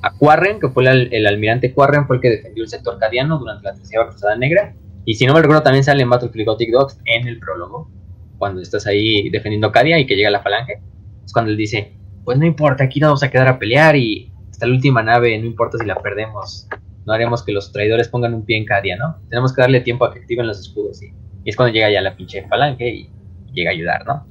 A 0.02 0.12
Quarren, 0.18 0.60
que 0.60 0.70
fue 0.70 0.90
el, 0.90 1.28
almirante 1.28 1.72
Quarren, 1.72 2.08
fue 2.08 2.16
el 2.16 2.22
que 2.24 2.30
defendió 2.32 2.64
el 2.64 2.70
sector 2.70 2.98
cadiano 2.98 3.38
durante 3.38 3.64
la 3.64 3.76
tercera 3.76 4.08
cruzada 4.08 4.36
negra. 4.36 4.74
Y 5.06 5.14
si 5.14 5.28
no 5.28 5.36
me 5.36 5.42
recuerdo, 5.42 5.62
también 5.62 5.84
sale 5.84 6.02
en 6.02 6.10
Battlefield 6.10 6.48
Gothic 6.48 6.72
Dogs 6.72 7.00
en 7.06 7.28
el 7.28 7.38
prólogo 7.38 7.92
cuando 8.40 8.62
estás 8.62 8.88
ahí 8.88 9.30
defendiendo 9.30 9.72
Cadia 9.72 10.00
y 10.00 10.08
que 10.08 10.16
llega 10.16 10.32
la 10.32 10.42
falange, 10.42 10.82
es 11.24 11.32
cuando 11.32 11.52
él 11.52 11.58
dice, 11.58 11.94
pues 12.24 12.40
no 12.40 12.46
importa, 12.46 12.86
aquí 12.86 13.00
nos 13.00 13.10
vamos 13.10 13.24
a 13.24 13.30
quedar 13.30 13.48
a 13.48 13.60
pelear 13.60 13.96
y 13.96 14.32
hasta 14.50 14.66
la 14.66 14.74
última 14.74 15.04
nave, 15.04 15.38
no 15.38 15.46
importa 15.46 15.78
si 15.78 15.86
la 15.86 15.96
perdemos, 15.96 16.68
no 17.06 17.14
haremos 17.14 17.44
que 17.44 17.52
los 17.52 17.72
traidores 17.72 18.08
pongan 18.08 18.34
un 18.34 18.46
pie 18.46 18.58
en 18.58 18.66
Cadia, 18.66 18.98
¿no? 18.98 19.18
Tenemos 19.30 19.54
que 19.54 19.62
darle 19.62 19.82
tiempo 19.82 20.06
a 20.06 20.14
que 20.14 20.20
activen 20.20 20.48
los 20.48 20.60
escudos 20.60 21.04
y, 21.04 21.14
es 21.46 21.56
cuando 21.56 21.74
llega 21.74 21.90
ya 21.90 22.02
la 22.02 22.16
pinche 22.16 22.48
falange 22.48 22.88
y, 22.88 23.10
llega 23.54 23.72
a 23.72 23.74
ayudar, 23.74 24.06
¿no? 24.06 24.28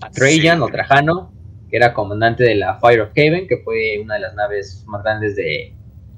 A 0.00 0.10
Trajan 0.10 0.62
o 0.62 0.68
Trajano, 0.68 1.32
que 1.68 1.76
era 1.76 1.92
comandante 1.92 2.42
de 2.42 2.54
la 2.54 2.78
Fire 2.80 3.02
of 3.02 3.10
Haven, 3.10 3.46
que 3.46 3.58
fue 3.58 3.98
una 4.02 4.14
de 4.14 4.20
las 4.20 4.34
naves 4.34 4.84
más 4.88 5.02
grandes 5.02 5.36
de, 5.36 5.74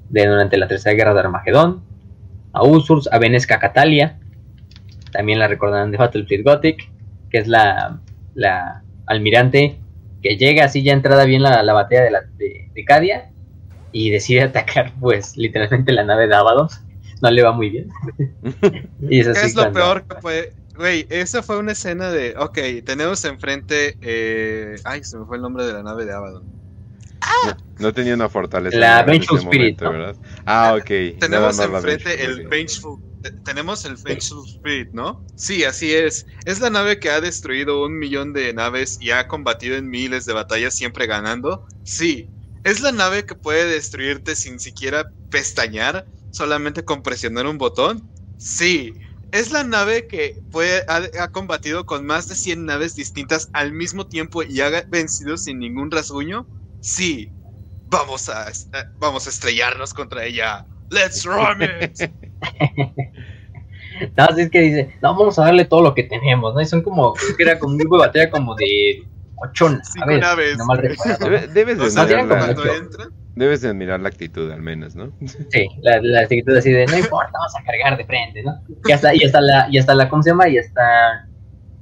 durante 0.09 0.57
la 0.57 0.67
tercera 0.67 0.95
guerra 0.95 1.13
de 1.13 1.19
Armagedón. 1.19 1.83
A 2.53 2.63
Usur's, 2.63 3.09
a 3.11 3.19
Venesca 3.19 3.59
Catalia, 3.59 4.19
también 5.11 5.37
la 5.37 5.47
recordarán 5.47 5.91
de 5.91 5.97
Battlefield 5.97 6.45
Gothic 6.45 6.89
que 7.29 7.39
es 7.39 7.47
la, 7.47 7.99
la 8.35 8.83
almirante 9.05 9.79
que 10.21 10.37
llega 10.37 10.65
así 10.65 10.83
ya 10.83 10.93
entrada 10.93 11.25
bien 11.25 11.41
la, 11.41 11.63
la 11.63 11.73
batalla 11.73 12.03
de, 12.03 12.11
la, 12.11 12.21
de, 12.37 12.85
Cadia 12.85 13.31
y 13.91 14.09
decide 14.09 14.41
atacar 14.43 14.93
pues 14.99 15.37
literalmente 15.37 15.91
la 15.91 16.03
nave 16.03 16.27
de 16.27 16.35
Abaddon. 16.35 16.67
No 17.21 17.29
le 17.29 17.43
va 17.43 17.51
muy 17.51 17.69
bien. 17.69 17.89
y 19.09 19.19
es, 19.19 19.27
así 19.27 19.47
es 19.47 19.55
lo 19.55 19.71
peor 19.73 20.05
que 20.07 20.21
fue? 20.21 20.53
Güey, 20.77 21.05
esa 21.09 21.43
fue 21.43 21.57
una 21.57 21.73
escena 21.73 22.09
de, 22.09 22.33
ok, 22.37 22.57
tenemos 22.85 23.25
enfrente, 23.25 23.97
eh... 24.01 24.75
ay, 24.85 25.03
se 25.03 25.17
me 25.17 25.25
fue 25.25 25.35
el 25.35 25.41
nombre 25.41 25.65
de 25.65 25.73
la 25.73 25.83
nave 25.83 26.05
de 26.05 26.13
Abaddon. 26.13 26.59
No, 27.79 27.93
tenía 27.93 28.13
una 28.13 28.29
fortaleza. 28.29 28.77
La 28.77 29.03
Vengeful 29.03 29.39
Spirit. 29.39 29.79
¿verdad? 29.79 30.15
Ah, 30.45 30.75
ok. 30.77 31.19
Tenemos 31.19 31.59
enfrente 31.59 32.23
el 32.23 32.47
Vengeful 32.47 32.99
tenemos 33.43 33.85
el 33.85 33.95
Vengeful 33.97 34.45
Spirit, 34.47 34.89
¿no? 34.93 35.25
Sí, 35.35 35.63
así 35.63 35.93
es. 35.93 36.25
Es 36.45 36.59
la 36.59 36.69
nave 36.69 36.99
que 36.99 37.09
ha 37.09 37.21
destruido 37.21 37.83
un 37.83 37.97
millón 37.97 38.33
de 38.33 38.53
naves 38.53 38.97
y 39.01 39.11
ha 39.11 39.27
combatido 39.27 39.75
en 39.75 39.89
miles 39.89 40.25
de 40.25 40.33
batallas, 40.33 40.75
siempre 40.75 41.07
ganando. 41.07 41.65
Sí. 41.83 42.29
Es 42.63 42.81
la 42.81 42.91
nave 42.91 43.25
que 43.25 43.35
puede 43.35 43.65
destruirte 43.65 44.35
sin 44.35 44.59
siquiera 44.59 45.11
pestañear, 45.29 46.05
solamente 46.31 46.83
con 46.83 47.03
presionar 47.03 47.45
un 47.45 47.57
botón. 47.57 48.09
Sí. 48.37 48.93
Es 49.31 49.51
la 49.51 49.63
nave 49.63 50.07
que 50.07 50.41
puede, 50.51 50.83
ha, 50.87 51.27
combatido 51.31 51.85
con 51.85 52.05
más 52.05 52.27
de 52.27 52.35
100 52.35 52.65
naves 52.65 52.95
distintas 52.95 53.49
al 53.53 53.73
mismo 53.73 54.07
tiempo 54.07 54.43
y 54.43 54.61
ha 54.61 54.83
vencido 54.87 55.37
sin 55.37 55.59
ningún 55.59 55.91
rasguño. 55.91 56.47
Sí. 56.81 57.31
Vamos 57.87 58.29
a, 58.29 58.51
vamos 58.99 59.27
a 59.27 59.29
estrellarnos 59.29 59.93
contra 59.93 60.25
ella. 60.25 60.65
Let's 60.89 61.25
run 61.25 61.61
it. 61.61 62.11
no, 64.17 64.37
es 64.37 64.49
que 64.49 64.61
dice, 64.61 64.95
no, 65.01 65.15
vamos 65.15 65.37
a 65.39 65.45
darle 65.45 65.65
todo 65.65 65.81
lo 65.81 65.93
que 65.93 66.03
tenemos, 66.03 66.53
¿no? 66.53 66.61
Y 66.61 66.65
son 66.65 66.81
como, 66.81 67.13
creo 67.13 67.37
que 67.37 67.43
era 67.43 67.59
como 67.59 67.73
un 67.73 67.79
grupo 67.79 67.97
de 67.97 68.07
batalla 68.07 68.29
como 68.29 68.55
de 68.55 69.03
ocho 69.35 69.69
naves. 70.19 70.57
No 70.57 70.65
mal 70.65 70.81
debes, 70.81 71.77
de 71.77 72.01
admirar 72.01 72.27
la, 72.27 72.55
debes 73.35 73.61
de 73.61 73.69
admirar 73.69 73.99
la 73.99 74.09
actitud, 74.09 74.51
al 74.51 74.61
menos, 74.61 74.95
¿no? 74.95 75.11
Sí, 75.25 75.67
la, 75.81 76.01
la, 76.01 76.21
actitud 76.21 76.55
así 76.55 76.71
de, 76.71 76.85
no 76.85 76.97
importa, 76.97 77.31
vamos 77.33 77.53
a 77.59 77.63
cargar 77.63 77.97
de 77.97 78.05
frente, 78.05 78.43
¿no? 78.43 78.61
Y 78.85 78.91
hasta, 78.91 79.15
y 79.15 79.23
hasta 79.23 79.41
la, 79.41 79.67
y 79.69 79.77
hasta 79.77 79.95
la, 79.95 80.09
¿cómo 80.09 80.23
se 80.23 80.31
llama? 80.31 80.49
Y 80.49 80.57
hasta 80.57 81.27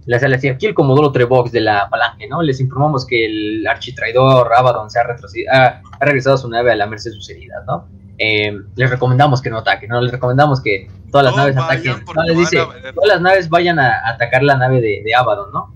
les 0.08 0.22
sale 0.22 0.36
aquí 0.36 0.66
el 0.66 0.74
Comodoro 0.74 1.12
Trevox 1.12 1.52
de 1.52 1.60
la 1.60 1.90
Falange, 1.90 2.28
¿no? 2.30 2.42
Les 2.42 2.62
informamos 2.62 3.06
que 3.06 3.26
el 3.26 3.68
architraidor 3.68 4.50
Abaddon 4.56 4.90
se 4.90 5.00
ha, 5.00 5.04
ha, 5.04 5.82
ha 6.00 6.06
regresado 6.06 6.36
a 6.36 6.38
su 6.40 6.50
nave 6.50 6.72
a 6.72 6.76
la 6.76 6.88
merced 6.88 7.12
de 7.12 7.18
sus 7.18 7.30
heridas, 7.30 7.64
¿no? 7.68 7.90
Eh, 8.18 8.58
les 8.76 8.90
recomendamos 8.90 9.42
que 9.42 9.50
no 9.50 9.58
ataquen, 9.58 9.90
¿no? 9.90 10.02
Les 10.02 10.14
recomendamos 10.14 10.62
que 10.62 10.90
todas 11.12 11.26
las 11.26 11.36
naves 11.36 11.58
ataquen. 11.58 12.06
No, 12.16 12.24
les 12.24 12.38
dice, 12.38 12.58
todas 12.96 13.08
las 13.08 13.22
naves 13.22 13.50
vayan 13.50 13.80
a, 13.80 14.02
atacar 14.08 14.44
la 14.44 14.56
nave 14.58 14.80
de, 14.80 15.02
de 15.04 15.14
Abaddon, 15.14 15.52
¿no? 15.52 15.76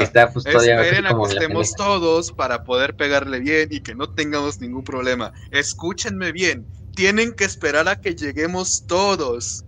está 0.00 0.30
pues, 0.30 0.44
todavía 0.44 0.80
Esperen 0.80 1.06
a 1.06 1.14
que 1.14 1.22
estemos 1.34 1.74
todos 1.74 2.32
para 2.32 2.64
poder 2.64 2.96
pegarle 2.96 3.38
bien 3.40 3.68
y 3.70 3.80
que 3.80 3.94
no 3.94 4.08
tengamos 4.08 4.60
ningún 4.60 4.82
problema. 4.82 5.32
Escúchenme 5.52 6.32
bien, 6.32 6.66
tienen 6.96 7.34
que 7.34 7.44
esperar 7.44 7.86
a 7.88 8.00
que 8.00 8.14
lleguemos 8.14 8.86
todos. 8.88 9.64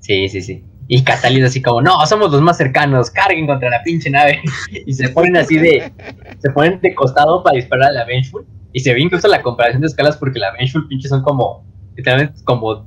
Sí, 0.00 0.28
sí, 0.28 0.42
sí. 0.42 0.64
Y 0.86 1.02
Catalina 1.02 1.46
así 1.46 1.62
como, 1.62 1.80
no, 1.80 2.04
somos 2.06 2.30
los 2.30 2.42
más 2.42 2.58
cercanos, 2.58 3.10
carguen 3.10 3.46
contra 3.46 3.70
la 3.70 3.82
pinche 3.82 4.10
nave. 4.10 4.42
y 4.86 4.92
se 4.92 5.08
ponen 5.08 5.36
así 5.36 5.56
de, 5.56 5.92
se 6.38 6.50
ponen 6.50 6.80
de 6.80 6.94
costado 6.94 7.42
para 7.42 7.56
disparar 7.56 7.90
a 7.90 7.92
la 7.92 8.04
Vengeful. 8.04 8.46
Y 8.72 8.80
se 8.80 8.92
ve 8.92 9.00
incluso 9.00 9.28
la 9.28 9.40
comparación 9.40 9.80
de 9.82 9.86
escalas 9.86 10.16
porque 10.16 10.38
la 10.38 10.52
Vengeful 10.52 10.86
pinche 10.88 11.08
son 11.08 11.22
como, 11.22 11.64
literalmente 11.96 12.42
como 12.44 12.84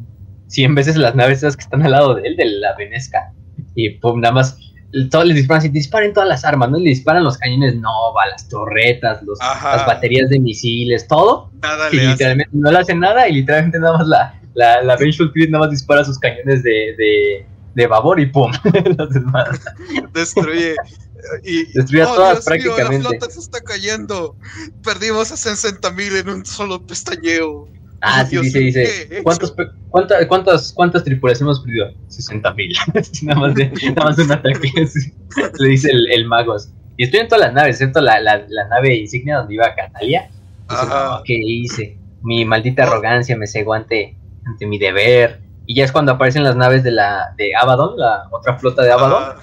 100 0.47 0.75
veces 0.75 0.95
las 0.97 1.15
naves 1.15 1.39
esas 1.39 1.55
que 1.55 1.63
están 1.63 1.81
al 1.83 1.91
lado 1.91 2.15
de 2.15 2.27
él, 2.27 2.35
de 2.35 2.45
la 2.45 2.75
Venesca. 2.75 3.33
Y 3.73 3.89
pum, 3.91 4.19
nada 4.19 4.33
más, 4.33 4.57
todos 5.09 5.25
les 5.25 5.37
disparan, 5.37 5.61
si 5.61 5.69
disparen 5.69 6.13
todas 6.13 6.29
las 6.29 6.45
armas, 6.45 6.69
¿no? 6.69 6.77
Le 6.77 6.89
disparan 6.89 7.23
los 7.23 7.37
cañones 7.37 7.75
Nova, 7.75 8.27
las 8.27 8.47
torretas, 8.47 9.21
los, 9.23 9.39
las 9.39 9.85
baterías 9.85 10.29
de 10.29 10.39
misiles, 10.39 11.07
todo. 11.07 11.51
Nada 11.61 11.89
y 11.91 11.97
literalmente 11.97 12.51
no 12.53 12.71
le 12.71 12.79
hacen 12.79 12.99
nada 12.99 13.27
y 13.27 13.33
literalmente 13.33 13.79
nada 13.79 13.97
más 13.97 14.07
la, 14.07 14.39
la, 14.53 14.81
la 14.83 14.95
Vengeful 14.95 15.31
nada 15.49 15.65
más 15.65 15.71
dispara 15.71 16.03
sus 16.03 16.19
cañones 16.19 16.63
de 16.63 16.95
de 16.97 17.45
babor 17.85 18.19
y 18.19 18.25
pum, 18.25 18.51
Destruye. 20.13 20.75
Y, 21.43 21.65
Destruye 21.73 22.03
a 22.03 22.05
todas 22.05 22.45
prácticamente. 22.45 23.03
la 23.03 23.09
flota 23.09 23.29
se 23.29 23.39
está 23.39 23.61
cayendo. 23.61 24.35
Perdimos 24.83 25.31
a 25.31 25.37
60 25.37 25.91
mil 25.91 26.15
en 26.15 26.29
un 26.29 26.45
solo 26.45 26.81
pestañeo. 26.81 27.67
Ah, 28.01 28.25
sí, 28.25 28.37
dice, 28.37 28.59
dice. 28.59 29.21
¿Cuántos, 29.23 29.53
cuántas, 30.27 30.73
cuántas, 30.73 31.03
tripulaciones 31.03 31.41
hemos 31.41 31.59
perdido? 31.59 31.87
60 32.07 32.53
mil. 32.53 32.73
nada, 33.23 33.39
más 33.39 33.53
nada 33.55 34.03
más 34.03 34.17
un 34.17 34.31
ataque. 34.31 34.71
Le 35.59 35.69
dice 35.69 35.91
el, 35.91 36.11
el 36.11 36.25
magos. 36.25 36.69
Y 36.97 37.03
estoy 37.03 37.19
en 37.19 37.27
todas 37.27 37.45
las 37.45 37.53
naves, 37.53 37.75
excepto 37.75 38.01
la, 38.01 38.19
la, 38.19 38.43
la 38.47 38.67
nave 38.69 38.95
insignia 38.95 39.37
donde 39.37 39.53
iba 39.53 39.75
Catalia. 39.75 40.31
¿Qué 41.25 41.35
hice? 41.35 41.97
Mi 42.23 42.43
maldita 42.43 42.83
arrogancia 42.83 43.37
me 43.37 43.47
cegó 43.47 43.73
ante, 43.73 44.17
ante 44.45 44.65
mi 44.65 44.79
deber 44.79 45.46
y 45.67 45.75
ya 45.75 45.83
es 45.83 45.91
cuando 45.91 46.13
aparecen 46.13 46.43
las 46.43 46.55
naves 46.55 46.83
de 46.83 46.91
la 46.91 47.33
de 47.37 47.53
Abaddon, 47.53 47.97
la 47.97 48.29
otra 48.31 48.57
flota 48.57 48.83
de 48.83 48.91
Abaddon, 48.91 49.21
ah. 49.21 49.35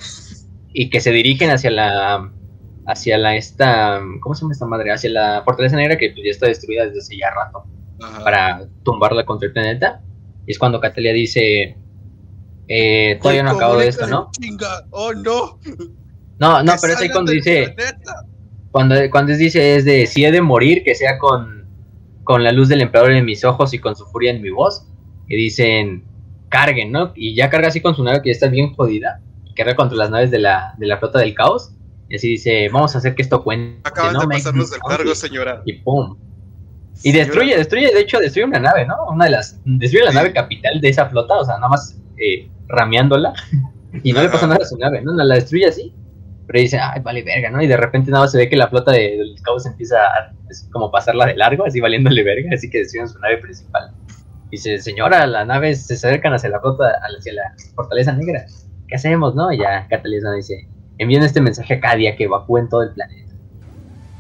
y 0.73 0.89
que 0.89 1.01
se 1.01 1.11
dirigen 1.11 1.51
hacia 1.51 1.71
la 1.71 2.33
hacia 2.87 3.19
la 3.19 3.37
esta 3.37 4.01
¿cómo 4.21 4.35
se 4.35 4.41
llama 4.41 4.53
esta 4.55 4.67
madre? 4.67 4.91
hacia 4.91 5.11
la 5.11 5.43
fortaleza 5.45 5.77
negra 5.77 5.99
que 5.99 6.11
pues, 6.11 6.25
ya 6.25 6.31
está 6.31 6.47
destruida 6.47 6.87
desde 6.87 6.99
hace 6.99 7.19
ya 7.19 7.31
rato 7.31 7.65
para 8.25 8.67
tumbarla 8.83 9.25
contra 9.25 9.47
el 9.47 9.53
planeta. 9.53 10.03
Y 10.47 10.53
es 10.53 10.59
cuando 10.59 10.81
Catalia 10.81 11.13
dice 11.13 11.77
eh, 12.69 13.19
todavía 13.21 13.43
no 13.43 13.51
acabo 13.51 13.77
de 13.77 13.89
esto, 13.89 14.07
¿no? 14.07 14.31
Oh, 14.91 15.13
no. 15.13 15.59
No, 16.39 16.63
no, 16.63 16.73
pero 16.81 16.95
es 16.95 17.01
ahí 17.01 17.11
cuando 17.11 17.33
dice 17.33 17.77
cuando, 18.71 18.97
cuando 19.11 19.37
dice 19.37 19.77
es 19.77 19.85
de 19.85 20.07
si 20.07 20.25
he 20.25 20.33
de 20.33 20.41
morir, 20.41 20.83
que 20.85 20.95
sea 20.95 21.19
con, 21.19 21.69
con 22.25 22.43
la 22.43 22.51
luz 22.51 22.69
del 22.69 22.81
emperador 22.81 23.13
en 23.13 23.27
mis 23.27 23.45
ojos 23.45 23.75
y 23.75 23.79
con 23.79 23.95
su 23.95 24.07
furia 24.07 24.31
en 24.31 24.41
mi 24.41 24.51
voz. 24.51 24.87
Y 25.29 25.37
dicen, 25.37 26.05
carguen, 26.55 26.93
¿no? 26.93 27.13
Y 27.17 27.35
ya 27.35 27.51
carga 27.51 27.67
así 27.67 27.81
con 27.81 27.97
su 27.97 28.05
nave 28.05 28.23
que 28.23 28.29
ya 28.29 28.35
está 28.35 28.47
bien 28.47 28.73
jodida, 28.75 29.21
carga 29.57 29.75
contra 29.75 29.97
las 29.97 30.11
naves 30.11 30.31
de 30.31 30.39
la, 30.39 30.75
de 30.79 30.87
la 30.87 30.99
flota 30.99 31.19
del 31.19 31.35
caos, 31.35 31.73
y 32.09 32.15
así 32.15 32.29
dice, 32.29 32.69
vamos 32.73 32.95
a 32.95 32.99
hacer 32.99 33.17
que 33.17 33.23
esto 33.23 33.43
cuente. 33.43 33.81
Acaban 33.83 34.17
de 34.17 34.27
pasarnos 34.29 34.71
del 34.71 34.81
cargo, 34.81 35.15
señora. 35.17 35.63
Y 35.65 35.73
pum. 35.73 36.17
Y 37.03 37.11
destruye, 37.11 37.57
destruye, 37.57 37.93
de 37.93 38.01
hecho, 38.01 38.21
destruye 38.21 38.47
una 38.47 38.61
nave, 38.61 38.87
¿no? 38.87 38.95
Una 39.11 39.25
de 39.25 39.33
las, 39.33 39.59
destruye 39.65 40.05
la 40.05 40.13
nave 40.13 40.33
capital 40.33 40.81
de 40.81 40.89
esa 40.89 41.07
flota, 41.07 41.35
o 41.35 41.45
sea, 41.45 41.57
nada 41.57 41.71
más 41.71 41.99
eh, 42.19 42.49
rameándola, 42.69 43.33
y 44.05 44.13
no 44.13 44.23
le 44.23 44.29
pasa 44.29 44.47
nada 44.47 44.61
a 44.63 44.67
su 44.67 44.79
nave, 44.79 45.03
¿no? 45.03 45.13
La 45.13 45.35
destruye 45.35 45.67
así, 45.67 45.93
pero 46.47 46.61
dice, 46.61 46.79
ay, 46.79 47.01
vale 47.03 47.25
verga, 47.25 47.51
¿no? 47.51 47.61
Y 47.61 47.67
de 47.67 47.77
repente 47.77 48.13
nada 48.13 48.25
más 48.25 48.31
se 48.31 48.39
ve 48.39 48.49
que 48.49 48.55
la 48.55 48.69
flota 48.69 48.93
de, 48.93 49.17
los 49.19 49.43
caos 49.43 49.67
empieza 49.67 49.97
a 49.97 50.33
como 50.71 50.93
pasarla 50.93 51.27
de 51.27 51.35
largo, 51.35 51.67
así 51.67 51.81
valiéndole 51.81 52.23
verga, 52.23 52.51
así 52.55 52.71
que 52.71 52.79
destruyen 52.79 53.09
su 53.09 53.19
nave 53.19 53.39
principal. 53.39 53.91
Dice, 54.55 54.79
señora, 54.79 55.27
las 55.27 55.49
naves 55.49 55.85
se 55.85 55.95
acercan 55.95 56.33
hacia 56.33 56.49
la 56.49 56.61
flota, 56.61 56.93
hacia 57.19 57.33
la 57.33 57.43
fortaleza 57.75 58.13
negra. 58.13 58.47
¿Qué 58.87 58.95
hacemos, 58.95 59.35
no? 59.35 59.51
Y 59.51 59.59
ya 59.59 59.89
Catalina 59.89 60.33
dice, 60.33 60.69
envíen 60.99 61.25
este 61.25 61.41
mensaje 61.41 61.75
a 61.75 61.81
Cadia 61.81 62.15
que 62.15 62.23
evacúen 62.23 62.69
todo 62.69 62.85
el 62.85 62.93
planeta. 62.93 63.35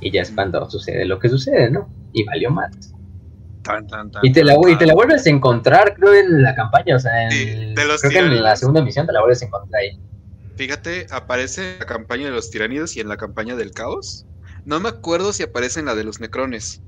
Y 0.00 0.10
ya 0.10 0.22
es 0.22 0.32
cuando 0.32 0.68
sucede 0.68 1.04
lo 1.04 1.20
que 1.20 1.28
sucede, 1.28 1.70
¿no? 1.70 1.88
Y 2.12 2.24
valió 2.24 2.50
más. 2.50 2.72
y, 4.24 4.32
te 4.32 4.42
la, 4.42 4.56
y 4.66 4.76
te 4.76 4.86
la 4.86 4.94
vuelves 4.94 5.24
a 5.24 5.30
encontrar, 5.30 5.94
creo, 5.94 6.12
en 6.14 6.42
la 6.42 6.56
campaña, 6.56 6.96
o 6.96 6.98
sea, 6.98 7.28
en, 7.28 7.76
creo 7.76 7.96
que 8.10 8.18
en 8.18 8.42
la 8.42 8.56
segunda 8.56 8.82
misión 8.82 9.06
te 9.06 9.12
la 9.12 9.20
vuelves 9.20 9.40
a 9.42 9.44
encontrar 9.46 9.82
ahí. 9.82 10.00
Fíjate, 10.56 11.06
aparece 11.12 11.76
la 11.78 11.86
campaña 11.86 12.24
de 12.24 12.32
los 12.32 12.50
tiránidos 12.50 12.96
y 12.96 13.00
en 13.00 13.08
la 13.08 13.16
campaña 13.16 13.54
del 13.54 13.70
caos. 13.70 14.26
No 14.64 14.80
me 14.80 14.88
acuerdo 14.88 15.32
si 15.32 15.44
aparece 15.44 15.78
en 15.78 15.86
la 15.86 15.94
de 15.94 16.02
los 16.02 16.18
necrones. 16.18 16.82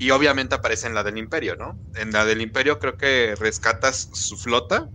Y 0.00 0.12
obviamente 0.12 0.54
aparece 0.54 0.86
en 0.86 0.94
la 0.94 1.04
del 1.04 1.18
Imperio, 1.18 1.56
¿no? 1.56 1.78
En 1.94 2.10
la 2.10 2.24
del 2.24 2.40
Imperio 2.40 2.78
creo 2.78 2.96
que 2.96 3.34
rescatas 3.38 4.08
su 4.14 4.38
flota 4.38 4.88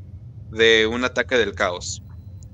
de 0.49 0.87
un 0.87 1.05
ataque 1.05 1.37
del 1.37 1.53
caos, 1.53 2.01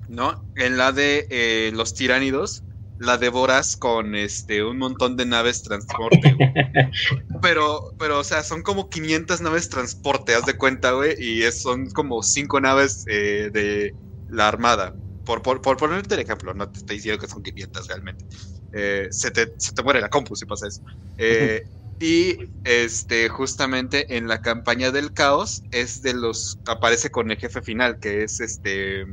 ¿no? 0.09 0.43
En 0.57 0.75
la 0.75 0.91
de 0.91 1.27
eh, 1.29 1.71
los 1.73 1.93
tiránidos 1.93 2.65
la 2.99 3.17
devoras 3.17 3.77
con 3.77 4.15
este 4.15 4.65
un 4.65 4.79
montón 4.79 5.15
de 5.15 5.25
naves 5.25 5.63
transporte. 5.63 6.35
pero, 7.41 7.93
pero, 7.97 8.19
o 8.19 8.23
sea, 8.25 8.43
son 8.43 8.63
como 8.63 8.89
500 8.89 9.39
naves 9.39 9.69
transporte, 9.69 10.35
haz 10.35 10.45
de 10.45 10.57
cuenta, 10.57 10.91
güey, 10.91 11.15
y 11.17 11.49
son 11.53 11.89
como 11.91 12.21
5 12.21 12.59
naves 12.59 13.05
eh, 13.07 13.49
de 13.53 13.95
la 14.27 14.49
armada. 14.49 14.93
Por, 15.23 15.41
por, 15.41 15.61
por, 15.61 15.77
ponerte 15.77 16.15
el 16.15 16.21
ejemplo, 16.21 16.53
no 16.53 16.69
te 16.69 16.79
estoy 16.79 16.97
diciendo 16.97 17.21
que 17.21 17.27
son 17.27 17.41
500 17.41 17.87
realmente. 17.87 18.25
Eh, 18.73 19.07
se, 19.09 19.31
te, 19.31 19.53
se, 19.57 19.71
te, 19.71 19.83
muere 19.83 20.01
la 20.01 20.09
compu 20.09 20.35
si 20.35 20.45
pasa 20.45 20.67
eso. 20.67 20.81
Eh, 21.17 21.63
y 22.01 22.37
este, 22.63 23.29
justamente 23.29 24.17
en 24.17 24.27
la 24.27 24.41
campaña 24.41 24.91
del 24.91 25.13
caos 25.13 25.63
es 25.71 26.01
de 26.01 26.13
los. 26.13 26.59
aparece 26.65 27.11
con 27.11 27.31
el 27.31 27.37
jefe 27.37 27.61
final, 27.61 27.99
que 27.99 28.23
es 28.23 28.39
este. 28.41 29.05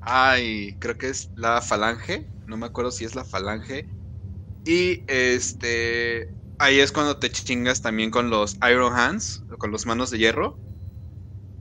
Ay, 0.00 0.76
creo 0.78 0.96
que 0.98 1.08
es 1.08 1.30
la 1.34 1.60
falange. 1.62 2.30
No 2.46 2.56
me 2.56 2.66
acuerdo 2.66 2.90
si 2.90 3.04
es 3.04 3.14
la 3.14 3.24
falange. 3.24 3.88
Y 4.64 5.04
este. 5.08 6.28
Ahí 6.58 6.80
es 6.80 6.92
cuando 6.92 7.18
te 7.18 7.30
chingas 7.32 7.82
también 7.82 8.10
con 8.10 8.30
los 8.30 8.56
Iron 8.70 8.94
Hands, 8.94 9.44
con 9.58 9.72
los 9.72 9.86
manos 9.86 10.10
de 10.10 10.18
hierro. 10.18 10.60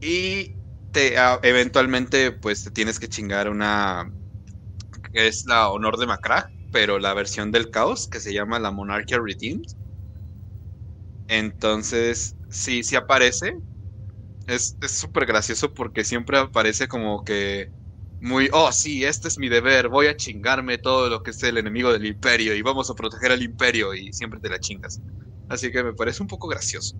Y 0.01 0.57
te 0.91 1.15
eventualmente, 1.43 2.31
pues 2.31 2.63
te 2.63 2.71
tienes 2.71 2.99
que 2.99 3.07
chingar 3.09 3.49
una. 3.49 4.11
que 5.13 5.27
es 5.27 5.45
la 5.45 5.69
honor 5.69 5.97
de 5.97 6.07
Macra, 6.07 6.51
pero 6.71 6.99
la 6.99 7.13
versión 7.13 7.51
del 7.51 7.69
caos, 7.71 8.07
que 8.09 8.19
se 8.19 8.33
llama 8.33 8.59
la 8.59 8.71
Monarchia 8.71 9.19
Redeemed 9.23 9.63
entonces, 11.27 12.35
sí, 12.49 12.83
sí 12.83 12.95
aparece. 12.95 13.55
Es 14.47 14.75
súper 14.87 15.25
gracioso 15.25 15.73
porque 15.73 16.03
siempre 16.03 16.37
aparece 16.37 16.87
como 16.87 17.23
que 17.23 17.69
muy, 18.21 18.49
oh 18.53 18.71
sí, 18.71 19.03
este 19.03 19.27
es 19.27 19.39
mi 19.39 19.49
deber, 19.49 19.89
voy 19.89 20.07
a 20.07 20.15
chingarme 20.15 20.77
todo 20.77 21.09
lo 21.09 21.23
que 21.23 21.31
es 21.31 21.41
el 21.41 21.57
enemigo 21.57 21.91
del 21.91 22.05
imperio 22.05 22.53
y 22.53 22.61
vamos 22.61 22.89
a 22.89 22.93
proteger 22.93 23.31
al 23.31 23.41
imperio 23.41 23.95
y 23.95 24.13
siempre 24.13 24.39
te 24.39 24.49
la 24.49 24.59
chingas. 24.59 25.01
Así 25.49 25.71
que 25.71 25.83
me 25.83 25.93
parece 25.93 26.21
un 26.21 26.27
poco 26.27 26.47
gracioso. 26.47 26.95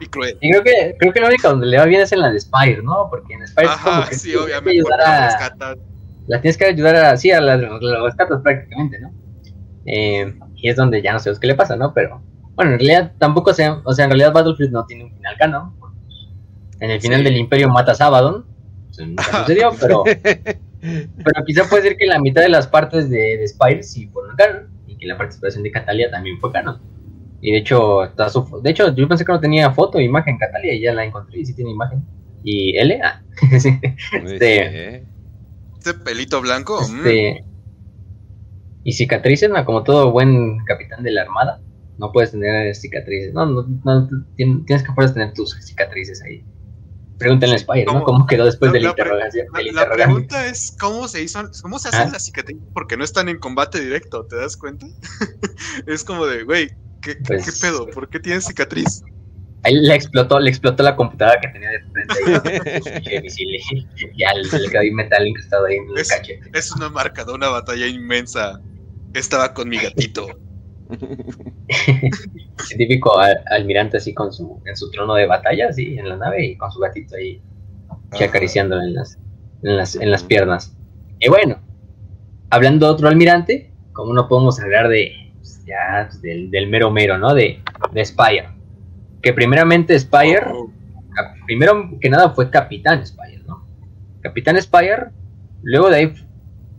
Y 0.00 0.06
cruel. 0.06 0.36
Y 0.40 0.50
creo 0.50 0.62
que, 0.62 0.96
creo 0.98 1.12
que 1.12 1.20
la 1.20 1.28
única 1.28 1.48
donde 1.48 1.66
le 1.66 1.78
va 1.78 1.84
bien 1.84 2.00
es 2.00 2.12
en 2.12 2.20
la 2.20 2.30
de 2.30 2.40
Spire, 2.40 2.82
¿no? 2.82 3.08
Porque 3.08 3.34
en 3.34 3.46
Spire 3.46 3.68
es 3.68 3.76
como 3.76 4.08
que 4.08 4.14
sí, 4.16 4.34
obviamente, 4.34 4.82
la, 4.88 5.76
la 6.26 6.40
tienes 6.40 6.56
que 6.56 6.64
ayudar 6.66 6.96
a, 6.96 7.16
sí, 7.16 7.30
a 7.30 7.40
las 7.40 7.60
rescatas 8.02 8.40
prácticamente, 8.42 9.00
¿no? 9.00 9.12
Eh, 9.86 10.34
y 10.56 10.68
es 10.68 10.76
donde 10.76 11.02
ya 11.02 11.12
no 11.12 11.18
sé 11.18 11.32
qué 11.40 11.46
le 11.46 11.54
pasa, 11.54 11.76
¿no? 11.76 11.94
Pero 11.94 12.20
bueno, 12.58 12.72
en 12.72 12.80
realidad 12.80 13.12
tampoco 13.18 13.54
se, 13.54 13.68
o 13.68 13.92
sea, 13.92 14.06
en 14.06 14.10
realidad 14.10 14.32
Battlefield 14.32 14.72
no 14.72 14.84
tiene 14.84 15.04
un 15.04 15.14
final 15.14 15.36
canon. 15.38 15.74
En 16.80 16.90
el 16.90 17.00
final 17.00 17.22
del 17.22 17.36
Imperio 17.36 17.68
matas 17.68 18.00
a 18.00 18.06
Abaddon. 18.06 18.44
nunca 18.98 19.22
sucedió, 19.22 19.70
pero, 19.80 20.02
pero 20.82 21.44
quizá 21.46 21.68
puede 21.70 21.84
ser 21.84 21.96
que 21.96 22.06
la 22.06 22.18
mitad 22.18 22.42
de 22.42 22.48
las 22.48 22.66
partes 22.66 23.08
de, 23.10 23.36
de 23.38 23.46
Spire 23.46 23.84
sí 23.84 24.08
fueron 24.08 24.34
canon 24.34 24.66
y 24.88 24.96
que 24.96 25.06
la 25.06 25.16
participación 25.16 25.62
de 25.62 25.70
Catalia 25.70 26.10
también 26.10 26.40
fue 26.40 26.50
canon. 26.50 26.80
Y 27.40 27.52
de 27.52 27.58
hecho, 27.58 28.02
está 28.02 28.28
su, 28.28 28.60
de 28.60 28.70
hecho, 28.70 28.92
yo 28.92 29.06
pensé 29.06 29.24
que 29.24 29.30
no 29.30 29.38
tenía 29.38 29.70
foto, 29.70 30.00
imagen 30.00 30.36
Catalia 30.36 30.74
y 30.74 30.80
ya 30.80 30.92
la 30.94 31.04
encontré 31.04 31.38
y 31.38 31.46
sí 31.46 31.54
tiene 31.54 31.70
imagen. 31.70 32.04
Y 32.42 32.76
L, 32.76 33.00
ah, 33.04 33.22
este, 33.52 35.04
este 35.76 35.94
pelito 35.94 36.40
blanco. 36.40 36.80
Este, 36.80 37.40
mm. 37.40 37.48
Y 38.82 38.92
cicatrices, 38.94 39.48
como 39.64 39.84
todo 39.84 40.10
buen 40.10 40.58
capitán 40.64 41.04
de 41.04 41.12
la 41.12 41.22
armada 41.22 41.60
no 41.98 42.12
puedes 42.12 42.30
tener 42.30 42.74
cicatrices. 42.74 43.34
No, 43.34 43.46
no, 43.46 43.66
no 43.84 44.08
tienes 44.36 44.82
que 44.82 44.92
poder 44.92 45.12
tener 45.12 45.32
tus 45.34 45.52
cicatrices 45.60 46.22
ahí. 46.22 46.44
Pregúntenle 47.18 47.56
a 47.56 47.58
Spire, 47.58 47.84
¿no? 47.84 48.04
¿Cómo 48.04 48.26
quedó 48.26 48.44
después 48.44 48.72
de 48.72 48.80
la, 48.80 48.90
interrogación? 48.90 49.48
La, 49.72 49.90
pregunta 49.90 50.46
es 50.46 50.76
cómo 50.78 51.08
se 51.08 51.22
hizo, 51.22 51.40
cómo 51.62 51.80
se 51.80 51.88
hacen 51.88 52.08
ah. 52.08 52.10
las 52.12 52.24
cicatrices 52.24 52.62
porque 52.72 52.96
no 52.96 53.02
están 53.02 53.28
en 53.28 53.38
combate 53.38 53.80
directo, 53.80 54.24
¿te 54.26 54.36
das 54.36 54.56
cuenta? 54.56 54.86
es 55.86 56.04
como 56.04 56.26
de, 56.26 56.44
güey, 56.44 56.68
¿qué, 57.02 57.16
¿qué, 57.16 57.22
pues, 57.26 57.60
pedo? 57.60 57.88
¿Por 57.88 58.08
qué 58.08 58.20
tienes 58.20 58.46
cicatriz? 58.46 59.02
Ahí 59.64 59.74
le 59.74 59.94
explotó, 59.94 60.38
le 60.38 60.48
explotó 60.48 60.84
la 60.84 60.94
computadora 60.94 61.40
que 61.40 61.48
tenía 61.48 61.70
de 61.70 61.80
frente 61.90 63.32
y, 63.36 64.16
ya 64.16 64.32
le 64.34 64.68
quedó 64.70 64.80
ahí 64.80 64.92
metal 64.92 65.26
incrustado 65.26 65.66
ahí 65.66 65.76
en 65.76 65.90
el 65.90 65.98
es, 65.98 66.08
cachete. 66.08 66.50
Es 66.54 66.70
una 66.70 66.88
marca 66.88 67.24
de 67.24 67.32
una 67.32 67.48
batalla 67.48 67.86
inmensa. 67.88 68.60
Estaba 69.14 69.52
con 69.54 69.68
mi 69.68 69.78
gatito. 69.82 70.38
El 70.88 72.78
típico 72.78 73.18
almirante 73.50 73.98
así 73.98 74.14
con 74.14 74.32
su, 74.32 74.60
en 74.64 74.76
su 74.76 74.90
trono 74.90 75.14
de 75.14 75.26
batalla, 75.26 75.68
así, 75.68 75.98
en 75.98 76.08
la 76.08 76.16
nave 76.16 76.46
y 76.46 76.56
con 76.56 76.70
su 76.70 76.80
gatito 76.80 77.16
ahí 77.16 77.40
acariciándolo 78.12 78.82
en 78.82 78.94
las, 78.94 79.18
en 79.62 79.76
las, 79.76 79.96
en 79.96 80.10
las 80.10 80.24
piernas. 80.24 80.76
Y 81.20 81.28
bueno, 81.28 81.58
hablando 82.50 82.86
de 82.86 82.92
otro 82.92 83.08
almirante, 83.08 83.72
como 83.92 84.14
no 84.14 84.28
podemos 84.28 84.60
hablar 84.60 84.88
de 84.88 85.32
pues, 85.34 85.64
ya, 85.66 86.06
pues, 86.08 86.22
del, 86.22 86.50
del, 86.50 86.68
mero 86.68 86.90
mero, 86.90 87.18
¿no? 87.18 87.34
De, 87.34 87.60
de 87.92 88.04
Spire. 88.04 88.48
Que 89.22 89.32
primeramente 89.32 89.98
Spire, 89.98 90.46
oh. 90.52 90.70
primero 91.46 91.98
que 92.00 92.08
nada 92.08 92.30
fue 92.30 92.50
Capitán 92.50 93.04
Spire, 93.04 93.42
¿no? 93.46 93.66
Capitán 94.20 94.60
Spire, 94.60 95.08
luego 95.62 95.90
de 95.90 95.96
ahí 95.96 96.14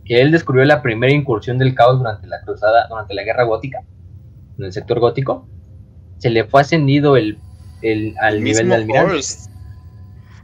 que 0.04 0.20
él 0.20 0.32
descubrió 0.32 0.64
la 0.64 0.82
primera 0.82 1.12
incursión 1.12 1.58
del 1.58 1.74
caos 1.74 1.98
durante 1.98 2.26
la 2.26 2.40
cruzada, 2.40 2.86
durante 2.88 3.14
la 3.14 3.22
guerra 3.22 3.44
gótica, 3.44 3.84
en 4.60 4.66
el 4.66 4.72
sector 4.72 5.00
gótico, 5.00 5.48
se 6.18 6.30
le 6.30 6.44
fue 6.44 6.60
ascendido 6.60 7.16
el, 7.16 7.38
el 7.82 8.14
al 8.20 8.42
nivel 8.42 8.68
de 8.68 8.74
almirante. 8.74 9.22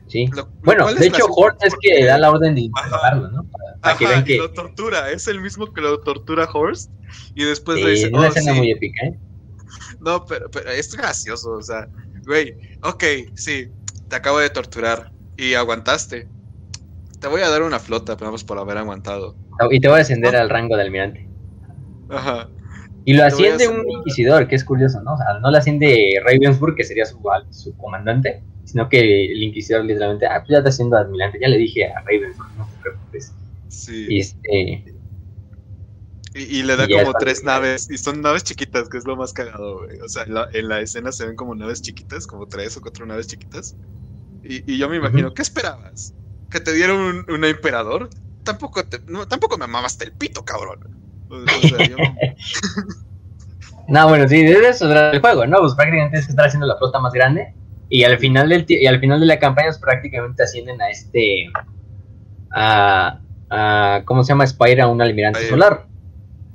Sí. 0.08 0.30
bueno, 0.62 0.94
de 0.94 1.06
hecho, 1.06 1.26
Horst 1.26 1.64
es 1.64 1.74
que 1.80 2.04
da 2.04 2.16
la 2.16 2.30
orden 2.30 2.54
de 2.54 2.62
interrogarlo, 2.62 3.28
¿no? 3.30 3.46
Para, 3.80 3.96
que 3.96 4.06
vean 4.06 4.24
que. 4.24 4.38
lo 4.38 4.52
tortura, 4.52 5.10
es 5.10 5.26
el 5.26 5.40
mismo 5.40 5.72
que 5.72 5.80
lo 5.80 6.00
tortura 6.00 6.48
Horst. 6.52 6.90
Y 7.34 7.44
después 7.44 7.82
le 7.82 7.90
dice. 7.90 8.08
una 8.08 8.20
oh, 8.20 8.24
escena 8.24 8.54
muy 8.54 8.70
épica, 8.70 9.06
¿eh? 9.06 9.18
No, 10.00 10.24
pero, 10.24 10.50
pero 10.50 10.70
es 10.70 10.94
gracioso, 10.94 11.52
o 11.52 11.62
sea, 11.62 11.88
güey, 12.24 12.54
ok, 12.82 13.04
sí, 13.34 13.68
te 14.08 14.16
acabo 14.16 14.38
de 14.38 14.50
torturar 14.50 15.10
y 15.36 15.54
aguantaste. 15.54 16.28
Te 17.20 17.28
voy 17.28 17.42
a 17.42 17.48
dar 17.48 17.62
una 17.62 17.78
flota, 17.78 18.14
vamos 18.14 18.44
por 18.44 18.58
haber 18.58 18.78
aguantado. 18.78 19.34
Y 19.70 19.80
te 19.80 19.88
voy 19.88 19.98
a 19.98 20.02
ascender 20.02 20.36
al 20.36 20.50
rango 20.50 20.76
de 20.76 20.82
almirante. 20.82 21.28
Ajá. 22.10 22.48
Y 23.06 23.14
lo 23.14 23.24
asciende 23.24 23.68
un 23.68 23.88
inquisidor, 23.88 24.48
que 24.48 24.56
es 24.56 24.64
curioso, 24.64 25.00
¿no? 25.00 25.14
O 25.14 25.16
sea, 25.16 25.38
no 25.40 25.48
lo 25.48 25.56
asciende 25.56 26.20
Ravensburg, 26.24 26.74
que 26.74 26.82
sería 26.82 27.06
su, 27.06 27.20
su 27.50 27.76
comandante, 27.76 28.42
sino 28.64 28.88
que 28.88 29.26
el 29.26 29.44
inquisidor 29.44 29.84
literalmente, 29.84 30.26
ah, 30.26 30.40
pues 30.40 30.50
ya 30.50 30.58
está 30.58 30.72
siendo 30.72 30.96
admirante, 30.96 31.38
ya 31.40 31.46
le 31.46 31.56
dije 31.56 31.86
a 31.86 32.00
Ravensburg, 32.00 32.48
no 32.58 32.66
te 32.66 32.82
preocupes. 32.82 33.32
Sí. 33.68 34.06
Y, 34.08 34.18
este, 34.18 34.84
y, 36.34 36.64
le 36.64 36.74
da 36.74 36.88
como 36.88 37.12
tres 37.12 37.44
naves, 37.44 37.88
y 37.88 37.96
son 37.96 38.22
naves 38.22 38.42
chiquitas, 38.42 38.88
que 38.88 38.98
es 38.98 39.04
lo 39.04 39.14
más 39.14 39.32
cagado, 39.32 39.84
güey. 39.84 40.00
O 40.00 40.08
sea, 40.08 40.24
en 40.24 40.68
la, 40.68 40.80
escena 40.80 41.12
se 41.12 41.26
ven 41.26 41.36
como 41.36 41.54
naves 41.54 41.82
chiquitas, 41.82 42.26
como 42.26 42.46
tres 42.48 42.76
o 42.76 42.80
cuatro 42.80 43.06
naves 43.06 43.28
chiquitas. 43.28 43.76
Y, 44.42 44.78
yo 44.78 44.88
me 44.88 44.96
imagino, 44.96 45.32
¿qué 45.32 45.42
esperabas? 45.42 46.12
¿Que 46.50 46.58
te 46.58 46.72
dieron 46.72 46.98
un, 46.98 47.30
un 47.32 47.44
emperador? 47.44 48.10
Tampoco, 48.42 48.84
te, 48.84 48.98
no, 49.06 49.28
tampoco 49.28 49.58
me 49.58 49.68
mamaste 49.68 50.06
el 50.06 50.12
pito, 50.12 50.44
cabrón. 50.44 51.05
no, 53.88 54.08
bueno, 54.08 54.28
sí, 54.28 54.42
de 54.42 54.68
eso 54.68 54.92
el 54.92 55.20
juego, 55.20 55.46
¿no? 55.46 55.58
Pues 55.58 55.74
prácticamente 55.74 56.18
es 56.18 56.26
que 56.26 56.32
estar 56.32 56.46
haciendo 56.46 56.66
la 56.66 56.76
flota 56.76 57.00
más 57.00 57.12
grande. 57.12 57.54
Y 57.88 58.04
al 58.04 58.18
final 58.18 58.48
del 58.48 58.64
y 58.68 58.86
al 58.86 58.98
final 58.98 59.20
de 59.20 59.26
la 59.26 59.38
campaña 59.38 59.68
pues, 59.68 59.78
prácticamente 59.78 60.42
ascienden 60.42 60.82
a 60.82 60.90
este 60.90 61.46
a, 62.50 63.20
a 63.50 64.02
¿cómo 64.04 64.24
se 64.24 64.32
llama? 64.32 64.46
Spire 64.46 64.82
a 64.82 64.88
un 64.88 65.00
almirante 65.00 65.48
solar. 65.48 65.86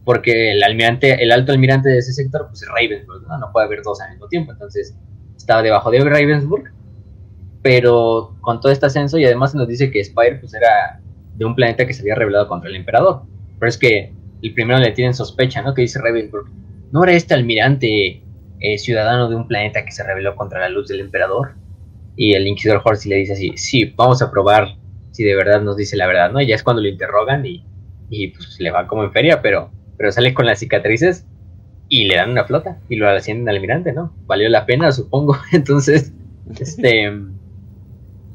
Porque 0.04 0.52
el 0.52 0.64
almirante, 0.64 1.24
el 1.24 1.32
alto 1.32 1.52
almirante 1.52 1.90
de 1.90 2.00
ese 2.00 2.12
sector, 2.12 2.48
pues 2.50 2.64
es 2.64 2.68
Ravensburg, 2.68 3.28
¿no? 3.28 3.38
No 3.38 3.52
puede 3.52 3.68
haber 3.68 3.84
dos 3.84 4.02
al 4.02 4.10
mismo 4.10 4.28
tiempo. 4.28 4.52
Entonces, 4.52 4.96
estaba 5.38 5.62
debajo 5.62 5.92
de 5.92 6.04
Ravensburg. 6.04 6.74
Pero 7.62 8.36
con 8.42 8.60
todo 8.60 8.72
este 8.72 8.88
ascenso, 8.88 9.20
y 9.20 9.26
además 9.26 9.54
nos 9.54 9.68
dice 9.68 9.92
que 9.92 10.04
Spire 10.04 10.38
pues 10.38 10.56
era 10.56 11.00
de 11.36 11.46
un 11.46 11.56
planeta 11.56 11.86
que 11.86 11.94
se 11.94 12.02
había 12.02 12.16
revelado 12.16 12.48
contra 12.48 12.70
el 12.70 12.76
emperador. 12.76 13.24
Pero 13.60 13.70
es 13.70 13.78
que 13.78 14.12
el 14.42 14.54
primero 14.54 14.80
le 14.80 14.92
tienen 14.92 15.14
sospecha, 15.14 15.62
¿no? 15.62 15.74
Que 15.74 15.84
dice 15.84 16.00
Ravensburg, 16.00 16.48
¿no 16.92 17.04
era 17.04 17.14
este 17.14 17.34
almirante 17.34 18.22
eh, 18.60 18.78
ciudadano 18.78 19.30
de 19.30 19.36
un 19.36 19.48
planeta 19.48 19.86
que 19.86 19.92
se 19.92 20.04
rebeló 20.04 20.36
contra 20.36 20.60
la 20.60 20.70
luz 20.70 20.88
del 20.88 21.00
emperador? 21.00 21.54
Y 22.16 22.34
el 22.34 22.48
inquisidor 22.48 22.82
Horsey 22.84 23.10
le 23.10 23.18
dice 23.18 23.34
así, 23.34 23.54
sí, 23.56 23.94
vamos 23.96 24.22
a 24.22 24.32
probar 24.32 24.76
si 25.12 25.24
de 25.24 25.36
verdad 25.36 25.62
nos 25.62 25.78
dice 25.78 25.98
la 25.98 26.08
verdad, 26.08 26.32
¿no? 26.32 26.42
Y 26.42 26.48
ya 26.48 26.56
es 26.56 26.64
cuando 26.64 26.82
lo 26.82 26.88
interrogan 26.88 27.46
y, 27.46 27.64
y 28.10 28.30
pues 28.30 28.60
le 28.60 28.72
va 28.72 28.88
como 28.88 29.04
en 29.04 29.12
feria, 29.12 29.42
pero, 29.42 29.72
pero 29.98 30.12
sale 30.12 30.34
con 30.34 30.46
las 30.46 30.60
cicatrices 30.60 31.26
y 31.90 32.06
le 32.06 32.16
dan 32.16 32.32
una 32.32 32.46
flota 32.46 32.80
y 32.90 32.96
lo 32.96 33.10
ascienden 33.10 33.50
al 33.50 33.56
almirante, 33.56 33.92
¿no? 33.92 34.14
Valió 34.26 34.48
la 34.50 34.66
pena, 34.66 34.92
supongo. 34.92 35.38
Entonces, 35.52 36.14
este... 36.60 37.12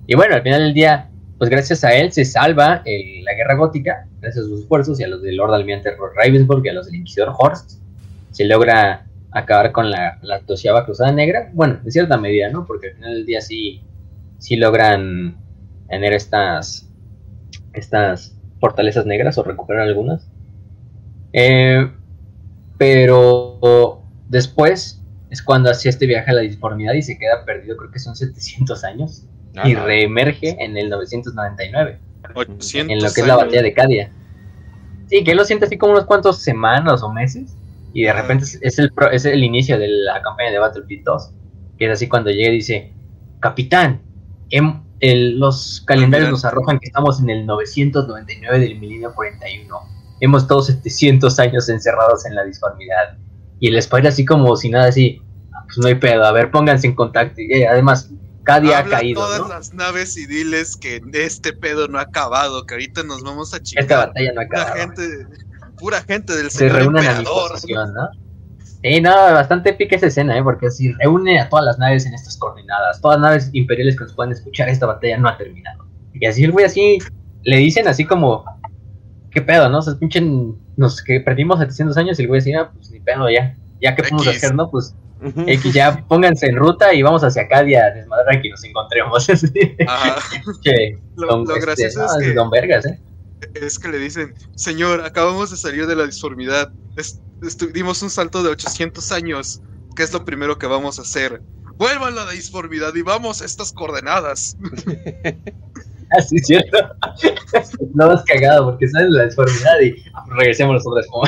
Y 0.07 0.15
bueno, 0.15 0.37
al 0.37 0.43
final 0.43 0.61
del 0.61 0.75
día, 0.75 1.11
pues 1.39 1.51
gracias 1.51 1.85
a 1.85 1.95
él 1.95 2.13
se 2.13 2.25
salva 2.25 2.83
la 2.85 3.35
guerra 3.35 3.55
gótica, 3.55 4.07
gracias 4.21 4.45
a 4.45 4.49
sus 4.49 4.61
esfuerzos 4.61 5.01
y 5.01 5.05
a 5.05 5.09
los 5.09 5.23
del 5.23 5.37
Lord 5.37 5.55
Almirante 5.55 5.91
Ravensburg 6.17 6.65
y 6.65 6.69
a 6.71 6.73
los 6.73 6.87
del 6.87 6.97
Inquisidor 6.97 7.35
Horst, 7.37 7.73
se 8.31 8.45
logra 8.45 9.07
acabar 9.33 9.73
con 9.73 9.91
la, 9.91 10.19
la 10.23 10.41
Cruzada 10.41 11.13
Negra, 11.13 11.51
bueno, 11.53 11.79
en 11.85 11.91
cierta 11.91 12.17
medida, 12.17 12.49
¿no? 12.49 12.65
Porque 12.65 12.89
al 12.89 12.95
final 12.95 13.15
del 13.15 13.27
día 13.27 13.41
sí, 13.43 13.83
sí 14.39 14.57
logran 14.57 15.37
tener 15.89 16.15
estas, 16.15 16.89
estas 17.75 18.35
fortalezas 18.59 19.05
negras 19.05 19.37
o 19.37 19.43
recuperar 19.43 19.83
algunas. 19.83 20.27
Eh, 21.35 21.91
pero 22.79 24.03
después 24.29 25.03
es 25.29 25.43
cuando 25.43 25.71
hacía 25.71 25.91
este 25.91 26.07
viaje 26.07 26.31
a 26.31 26.35
la 26.35 26.41
disformidad 26.41 26.95
y 26.95 27.03
se 27.03 27.19
queda 27.19 27.45
perdido, 27.45 27.77
creo 27.77 27.91
que 27.91 27.99
son 27.99 28.17
700 28.17 28.85
años 28.85 29.27
y 29.65 29.75
reemerge 29.75 30.57
en 30.59 30.77
el 30.77 30.91
999. 30.91 31.99
en 32.75 33.03
lo 33.03 33.13
que 33.13 33.21
es 33.21 33.27
la 33.27 33.37
batalla 33.37 33.63
de 33.63 33.73
Cadia. 33.73 34.11
Sí, 35.09 35.23
que 35.23 35.31
él 35.31 35.37
lo 35.37 35.45
siente 35.45 35.67
así 35.67 35.79
como 35.79 35.93
unos 35.93 36.05
cuantos 36.05 36.43
semanas 36.43 37.03
o 37.03 37.13
meses. 37.13 37.57
Y 37.93 38.03
de 38.03 38.13
repente 38.13 38.45
es 38.61 38.79
el, 38.79 38.93
es 39.13 39.25
el 39.25 39.43
inicio 39.43 39.79
de 39.79 39.89
la 39.89 40.21
campaña 40.21 40.51
de 40.51 40.59
Battlefield 40.59 41.05
2. 41.05 41.31
Que 41.79 41.87
es 41.87 41.93
así 41.93 42.09
cuando 42.09 42.31
llega 42.31 42.51
y 42.51 42.57
dice: 42.57 42.93
Capitán, 43.41 44.03
em, 44.51 44.83
los 45.01 45.83
calendarios 45.87 46.31
nos 46.31 46.45
arrojan 46.45 46.79
que 46.79 46.87
estamos 46.87 47.21
en 47.21 47.31
el 47.31 47.47
999 47.47 48.59
del 48.59 48.79
milenio 48.79 49.15
41. 49.15 49.79
Hemos 50.21 50.43
estado 50.43 50.63
700 50.63 51.39
años 51.39 51.69
encerrados 51.69 52.27
en 52.27 52.35
la 52.35 52.45
disformidad. 52.45 53.17
Y 53.61 53.69
el 53.69 53.77
Spider, 53.77 54.09
así 54.09 54.25
como 54.25 54.57
si 54.57 54.69
nada, 54.69 54.89
así: 54.89 55.23
ah, 55.53 55.63
Pues 55.67 55.79
no 55.79 55.87
hay 55.87 55.95
pedo, 55.95 56.25
a 56.25 56.33
ver, 56.33 56.51
pónganse 56.51 56.87
en 56.87 56.95
contacto. 56.95 57.41
Y 57.41 57.63
además, 57.63 58.11
cada 58.47 58.61
día 58.61 58.79
ha 58.79 58.85
caído. 58.85 59.21
todas 59.21 59.49
las 59.49 59.75
naves 59.75 60.17
y 60.17 60.25
diles 60.25 60.77
que 60.77 61.03
este 61.13 61.53
pedo 61.53 61.89
no 61.89 61.99
ha 61.99 62.03
acabado, 62.03 62.65
que 62.65 62.75
ahorita 62.75 63.03
nos 63.03 63.23
vamos 63.25 63.53
a 63.53 63.61
chingar. 63.61 63.83
Esta 63.83 64.07
batalla 64.07 64.33
no 64.33 64.41
ha 64.41 64.45
acabado. 64.45 64.73
Pura 64.73 64.81
gente, 64.81 65.27
pura 65.79 66.03
gente 66.03 66.33
del 66.37 66.51
Se 66.53 66.69
reúnen 66.69 67.05
a 67.07 67.19
mi 67.19 67.25
¿no? 67.25 68.09
Sí, 68.83 69.01
no, 69.01 69.11
bastante 69.11 69.71
épica 69.71 69.97
esa 69.97 70.07
escena, 70.07 70.39
¿eh? 70.39 70.45
Porque 70.45 70.71
si 70.71 70.93
reúne 70.93 71.41
a 71.41 71.49
todas 71.49 71.65
las 71.65 71.79
naves 71.79 72.07
en 72.07 72.15
estas 72.15 72.37
coordenadas, 72.37 73.01
todas 73.01 73.19
las 73.21 73.31
naves 73.31 73.51
imperiales 73.53 73.97
que 73.97 74.05
nos 74.05 74.13
puedan 74.13 74.33
escuchar, 74.33 74.69
esta 74.69 74.87
batalla 74.87 75.19
no 75.19 75.29
ha 75.29 75.37
terminado. 75.37 75.85
Y 76.15 76.25
así 76.25 76.45
el 76.45 76.53
güey 76.53 76.67
así, 76.67 76.99
le 77.43 77.57
dicen 77.57 77.89
así 77.89 78.05
como, 78.05 78.45
¿qué 79.33 79.43
pedo, 79.43 79.69
no? 79.69 79.79
O 79.79 79.83
sea, 79.83 79.95
pinchen, 79.99 80.55
nos 80.77 81.03
que 81.03 81.21
perdimos 81.21 81.59
700 81.59 81.97
años 81.97 82.19
y 82.21 82.23
el 82.23 82.29
güey 82.29 82.41
decía, 82.41 82.61
ah, 82.61 82.71
pues 82.73 82.93
ni 82.93 83.01
pedo 83.01 83.29
ya, 83.29 83.57
ya 83.83 83.97
que 83.97 84.05
podemos 84.05 84.29
hacer, 84.29 84.55
¿no? 84.55 84.71
Pues 84.71 84.95
X, 85.21 85.73
ya 85.73 86.05
pónganse 86.09 86.47
en 86.47 86.57
ruta 86.57 86.93
y 86.93 87.03
vamos 87.03 87.25
hacia 87.25 87.49
Cadia 87.49 87.87
a 87.87 87.91
desmadrar 87.91 88.43
que 88.43 88.51
nos 88.51 88.63
encontremos. 88.65 89.29
lo, 89.29 89.35
este, 89.35 89.77
gracioso 91.61 92.05
es 92.05 92.27
que. 92.27 92.35
Don 92.35 92.51
Vergas, 92.51 92.87
¿eh? 92.87 93.01
Es 93.55 93.79
que 93.79 93.89
le 93.89 93.99
dicen, 93.99 94.35
señor, 94.55 95.05
acabamos 95.05 95.51
de 95.51 95.57
salir 95.57 95.87
de 95.87 95.97
la 95.97 96.05
disformidad. 96.05 96.73
dimos 97.73 98.03
un 98.03 98.11
salto 98.11 98.43
de 98.43 98.51
800 98.51 99.13
años. 99.13 99.63
¿Qué 99.95 100.03
es 100.03 100.13
lo 100.13 100.25
primero 100.25 100.59
que 100.59 100.67
vamos 100.67 100.99
a 100.99 101.03
hacer? 101.03 101.41
Vuelvan 101.77 102.19
a 102.19 102.25
la 102.25 102.31
disformidad 102.33 102.95
y 102.95 103.03
vamos 103.03 103.43
a 103.43 103.45
estas 103.45 103.73
coordenadas. 103.73 104.57
Así 106.11 106.37
es 106.41 106.47
cierto. 106.47 106.79
no 107.95 108.11
has 108.11 108.23
cagado 108.25 108.67
porque 108.67 108.89
salen 108.89 109.11
de 109.11 109.19
la 109.19 109.25
disformidad 109.25 109.81
y 109.81 109.97
regresemos 110.37 110.75
nosotros 110.75 111.07
como 111.11 111.25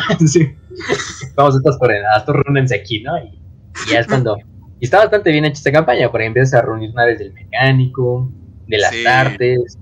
Vamos 1.35 1.55
a 1.55 1.59
estas 1.59 1.79
coordenadas, 1.79 2.25
tú 2.25 2.33
reúnense 2.33 2.77
aquí, 2.77 3.03
¿no? 3.03 3.19
Y 3.19 3.38
y 3.87 3.91
ya 3.91 4.01
es 4.01 4.07
cuando. 4.07 4.37
Y 4.81 4.85
está 4.85 4.99
bastante 4.99 5.31
bien 5.31 5.45
hecha 5.45 5.55
esta 5.55 5.73
campaña, 5.73 6.11
porque 6.11 6.27
empiezas 6.27 6.55
a 6.55 6.63
reunir 6.63 6.95
naves 6.95 7.19
del 7.19 7.33
mecánico, 7.33 8.31
de 8.67 8.79
las 8.79 8.95
artes, 9.07 9.79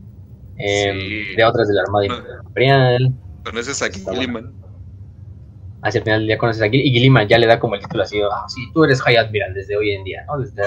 em, 0.56 1.36
de 1.36 1.44
otras 1.44 1.68
de 1.68 1.74
la 1.74 1.82
Armada 1.82 2.06
Imperial. 2.06 3.12
Conoces 3.44 3.82
a 3.82 3.90
Gilliman. 3.90 4.54
Hacia 5.82 5.98
el 5.98 6.04
final 6.04 6.20
del 6.20 6.28
día 6.28 6.38
conoces 6.38 6.62
a 6.62 6.66
Gilliman, 6.66 6.86
y 6.86 6.90
Gilliman 6.92 7.28
ya 7.28 7.38
le 7.38 7.46
da 7.46 7.60
como 7.60 7.74
el 7.74 7.82
título 7.82 8.02
así: 8.02 8.20
ah, 8.22 8.44
sí, 8.48 8.62
tú 8.72 8.84
eres 8.84 9.02
High 9.02 9.16
Admiral 9.16 9.54
desde 9.54 9.76
hoy 9.76 9.90
en 9.92 10.04
día, 10.04 10.24
¿no? 10.26 10.38
Desde 10.38 10.62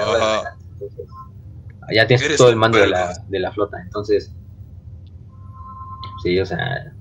ya 1.92 2.06
tienes 2.06 2.36
todo 2.36 2.50
el 2.50 2.56
mando 2.56 2.78
de 2.78 2.88
la, 2.88 3.12
de 3.28 3.38
la 3.40 3.52
flota, 3.52 3.80
entonces, 3.82 4.32
sí, 6.22 6.38
o 6.38 6.46
sea, 6.46 6.92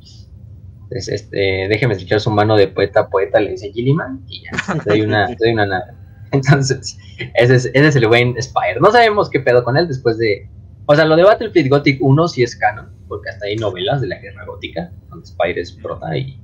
este, 0.89 1.67
déjeme 1.69 1.93
escuchar 1.93 2.19
su 2.19 2.31
mano 2.31 2.55
de 2.55 2.67
poeta 2.67 3.01
a 3.01 3.09
poeta, 3.09 3.39
le 3.39 3.51
dice 3.51 3.71
Gilliman, 3.71 4.23
y 4.27 4.43
ya, 4.43 4.83
te 4.83 5.03
una, 5.03 5.27
te 5.35 5.51
una 5.51 5.65
nada. 5.65 5.98
Entonces, 6.31 6.97
ese 7.35 7.55
es, 7.55 7.65
ese 7.65 7.87
es 7.87 7.95
el 7.95 8.07
buen 8.07 8.41
Spire. 8.41 8.79
No 8.79 8.91
sabemos 8.91 9.29
qué 9.29 9.39
pedo 9.39 9.63
con 9.63 9.77
él 9.77 9.87
después 9.87 10.17
de. 10.17 10.47
O 10.85 10.95
sea, 10.95 11.05
lo 11.05 11.15
de 11.15 11.23
Battlefield 11.23 11.69
Gothic 11.69 11.99
1 12.01 12.27
sí 12.27 12.43
es 12.43 12.55
canon, 12.55 12.89
porque 13.07 13.29
hasta 13.29 13.45
hay 13.45 13.55
novelas 13.55 14.01
de 14.01 14.07
la 14.07 14.19
guerra 14.19 14.45
gótica, 14.45 14.91
donde 15.09 15.25
Spire 15.25 15.61
es 15.61 15.71
prota 15.71 16.15
y. 16.17 16.39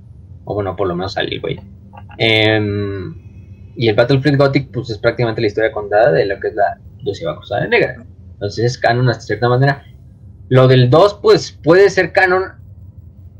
O 0.45 0.53
bueno, 0.53 0.76
por 0.76 0.88
lo 0.88 0.95
menos 0.95 1.14
sale 1.14 1.30
el 1.34 1.41
güey. 1.41 1.60
Em, 2.18 3.16
y 3.76 3.88
el 3.88 3.95
Battlefield 3.95 4.38
Gothic, 4.38 4.72
pues 4.72 4.90
es 4.90 4.98
prácticamente 4.98 5.41
la 5.41 5.48
historia 5.48 5.72
contada 5.72 6.12
de 6.12 6.26
lo 6.26 6.40
que 6.40 6.49
es 6.49 6.56
la 6.56 6.80
Luciva 7.03 7.36
Cruzada 7.36 7.68
Negra. 7.68 8.06
Entonces 8.34 8.66
es 8.66 8.78
canon 8.78 9.10
hasta 9.10 9.24
cierta 9.24 9.49
manera. 9.49 9.84
Lo 10.49 10.68
del 10.68 10.90
2, 10.90 11.20
pues 11.22 11.52
puede 11.64 11.90
ser 11.90 12.12
canon. 12.12 12.44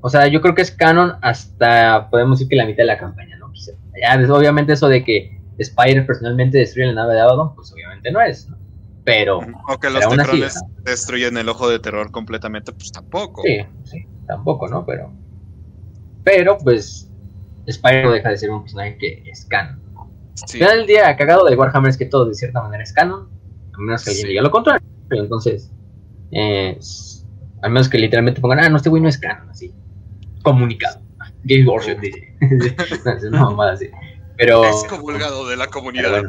O 0.02 0.10
sea, 0.10 0.28
yo 0.28 0.42
creo 0.42 0.56
que 0.56 0.62
es 0.62 0.72
canon 0.72 1.14
hasta, 1.22 2.10
podemos 2.10 2.40
decir 2.40 2.50
que 2.50 2.56
la 2.56 2.66
mitad 2.66 2.84
de 2.84 2.86
la 2.88 2.98
campaña, 2.98 3.38
¿no? 3.38 3.52
Ya, 4.02 4.34
obviamente 4.34 4.74
eso 4.74 4.88
de 4.88 5.04
que 5.04 5.35
Spire 5.62 6.02
personalmente 6.04 6.58
destruye 6.58 6.88
la 6.88 6.94
nave 6.94 7.16
de 7.16 7.22
Abaddon, 7.22 7.56
pues 7.56 7.72
obviamente 7.72 8.12
no 8.12 8.22
es, 8.22 8.50
¿no? 8.50 8.58
Pero. 9.06 9.40
O 9.70 9.80
que 9.80 9.90
los 9.90 10.08
Tecrones 10.10 10.60
destruyen 10.84 11.38
el 11.38 11.48
ojo 11.48 11.70
de 11.70 11.80
terror 11.80 12.12
completamente, 12.12 12.74
pues 12.74 12.92
tampoco. 12.92 13.44
Sí, 13.44 13.60
sí, 13.84 14.06
tampoco, 14.28 14.68
¿no? 14.68 14.86
Pero. 14.86 15.14
Pero, 16.24 16.58
pues. 16.58 17.10
Spire 17.70 18.04
no 18.04 18.12
deja 18.12 18.30
de 18.30 18.38
ser 18.38 18.52
un 18.52 18.62
personaje 18.62 18.98
que 18.98 19.24
es 19.26 19.46
canon. 19.46 19.82
Sí. 20.34 20.44
Al 20.44 20.50
final 20.50 20.78
del 20.78 20.88
día, 20.88 21.16
cagado 21.16 21.46
de 21.46 21.56
Warhammer 21.56 21.90
es 21.90 21.98
que 21.98 22.06
todo 22.06 22.26
de 22.26 22.36
cierta 22.36 22.62
manera 22.62 22.84
es 22.84 22.94
canon, 22.94 23.30
a 23.74 23.78
menos 23.80 24.04
que 24.04 24.12
alguien 24.12 24.28
diga 24.28 24.42
lo 24.42 24.52
contrario. 24.52 24.86
Entonces, 25.10 25.72
eh, 26.32 26.78
al 27.62 27.72
menos 27.72 27.90
que 27.90 27.98
literalmente 27.98 28.42
pongan, 28.42 28.60
ah, 28.60 28.70
no, 28.70 28.78
este 28.78 28.90
güey 28.90 29.02
no 29.02 29.10
es 29.10 29.18
canon, 29.18 29.50
así. 29.50 29.74
Comunicado. 30.44 31.02
Game 31.44 31.66
Workshop 31.66 32.00
dice. 32.02 32.36
no, 33.32 33.52
no, 33.52 33.62
así. 33.64 33.90
Pero. 34.38 34.64
Es 34.66 34.84
comulgado 34.86 35.48
de 35.48 35.58
la 35.58 35.68
comunidad. 35.68 36.24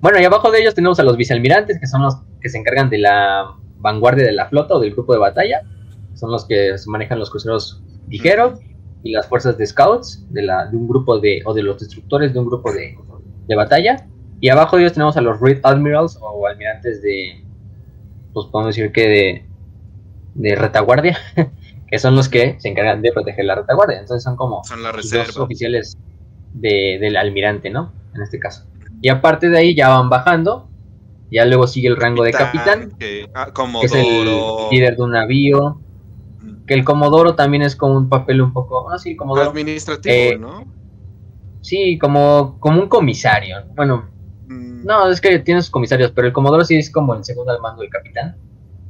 Bueno. 0.00 0.18
y 0.18 0.24
abajo 0.24 0.50
de 0.50 0.60
ellos 0.60 0.74
tenemos 0.74 0.98
a 0.98 1.02
los 1.02 1.16
vicealmirantes, 1.16 1.78
que 1.78 1.86
son 1.86 2.02
los 2.02 2.16
que 2.40 2.48
se 2.48 2.58
encargan 2.58 2.88
de 2.88 2.98
la 2.98 3.54
vanguardia 3.78 4.24
de 4.24 4.32
la 4.32 4.48
flota 4.48 4.74
o 4.74 4.80
del 4.80 4.92
grupo 4.92 5.12
de 5.12 5.18
batalla. 5.18 5.62
Son 6.14 6.30
los 6.30 6.44
que 6.46 6.74
manejan 6.86 7.18
los 7.18 7.30
cruceros 7.30 7.82
ligeros 8.08 8.58
y 9.02 9.12
las 9.12 9.26
fuerzas 9.26 9.56
de 9.56 9.66
scouts 9.66 10.26
de, 10.30 10.42
la, 10.42 10.66
de 10.66 10.76
un 10.76 10.88
grupo 10.88 11.18
de. 11.18 11.42
o 11.44 11.54
de 11.54 11.62
los 11.62 11.78
destructores 11.78 12.32
de 12.32 12.38
un 12.38 12.46
grupo 12.46 12.72
de, 12.72 12.96
de 13.46 13.56
batalla. 13.56 14.06
Y 14.40 14.48
abajo 14.48 14.76
de 14.76 14.82
ellos 14.82 14.94
tenemos 14.94 15.16
a 15.16 15.20
los 15.20 15.38
Red 15.40 15.60
Admirals 15.62 16.18
o 16.20 16.46
almirantes 16.46 17.02
de. 17.02 17.44
Pues 18.32 18.46
podemos 18.46 18.74
decir 18.74 18.92
que 18.92 19.08
de. 19.08 19.44
de 20.34 20.56
retaguardia. 20.56 21.18
que 21.90 21.98
son 21.98 22.14
los 22.14 22.28
que 22.28 22.56
se 22.60 22.68
encargan 22.68 23.02
de 23.02 23.12
proteger 23.12 23.44
la 23.44 23.56
retaguardia. 23.56 23.98
Entonces 23.98 24.22
son 24.22 24.36
como 24.36 24.62
son 24.64 24.82
los 24.82 25.36
oficiales 25.36 25.98
del 26.54 27.16
almirante, 27.16 27.68
¿no? 27.70 27.92
En 28.14 28.22
este 28.22 28.38
caso. 28.38 28.64
Y 29.02 29.08
aparte 29.08 29.48
de 29.48 29.58
ahí 29.58 29.74
ya 29.74 29.88
van 29.88 30.08
bajando. 30.08 30.68
Ya 31.32 31.44
luego 31.44 31.68
sigue 31.68 31.86
el 31.86 31.96
rango 31.96 32.24
de 32.24 32.32
capitán, 32.32 32.90
que, 32.98 33.30
ah, 33.34 33.52
es 33.84 33.92
el 33.92 34.24
líder 34.72 34.96
de 34.96 35.02
un 35.02 35.12
navío. 35.12 35.80
Mm. 36.40 36.66
Que 36.66 36.74
el 36.74 36.84
comodoro 36.84 37.36
también 37.36 37.62
es 37.62 37.76
como 37.76 37.96
un 37.96 38.08
papel 38.08 38.40
un 38.40 38.52
poco. 38.52 38.90
Ah, 38.90 38.98
sí, 38.98 39.14
comodoro. 39.14 39.50
Administrativo, 39.50 40.12
eh, 40.12 40.38
¿no? 40.38 40.64
Sí, 41.60 41.98
como, 41.98 42.58
como 42.58 42.82
un 42.82 42.88
comisario. 42.88 43.58
Bueno, 43.76 44.10
mm. 44.48 44.84
no, 44.84 45.08
es 45.08 45.20
que 45.20 45.38
tiene 45.38 45.62
sus 45.62 45.70
comisarios, 45.70 46.10
pero 46.10 46.26
el 46.26 46.32
comodoro 46.32 46.64
sí 46.64 46.74
es 46.74 46.90
como 46.90 47.14
el 47.14 47.24
segundo 47.24 47.52
al 47.52 47.60
mando 47.60 47.82
del 47.82 47.90
capitán. 47.90 48.36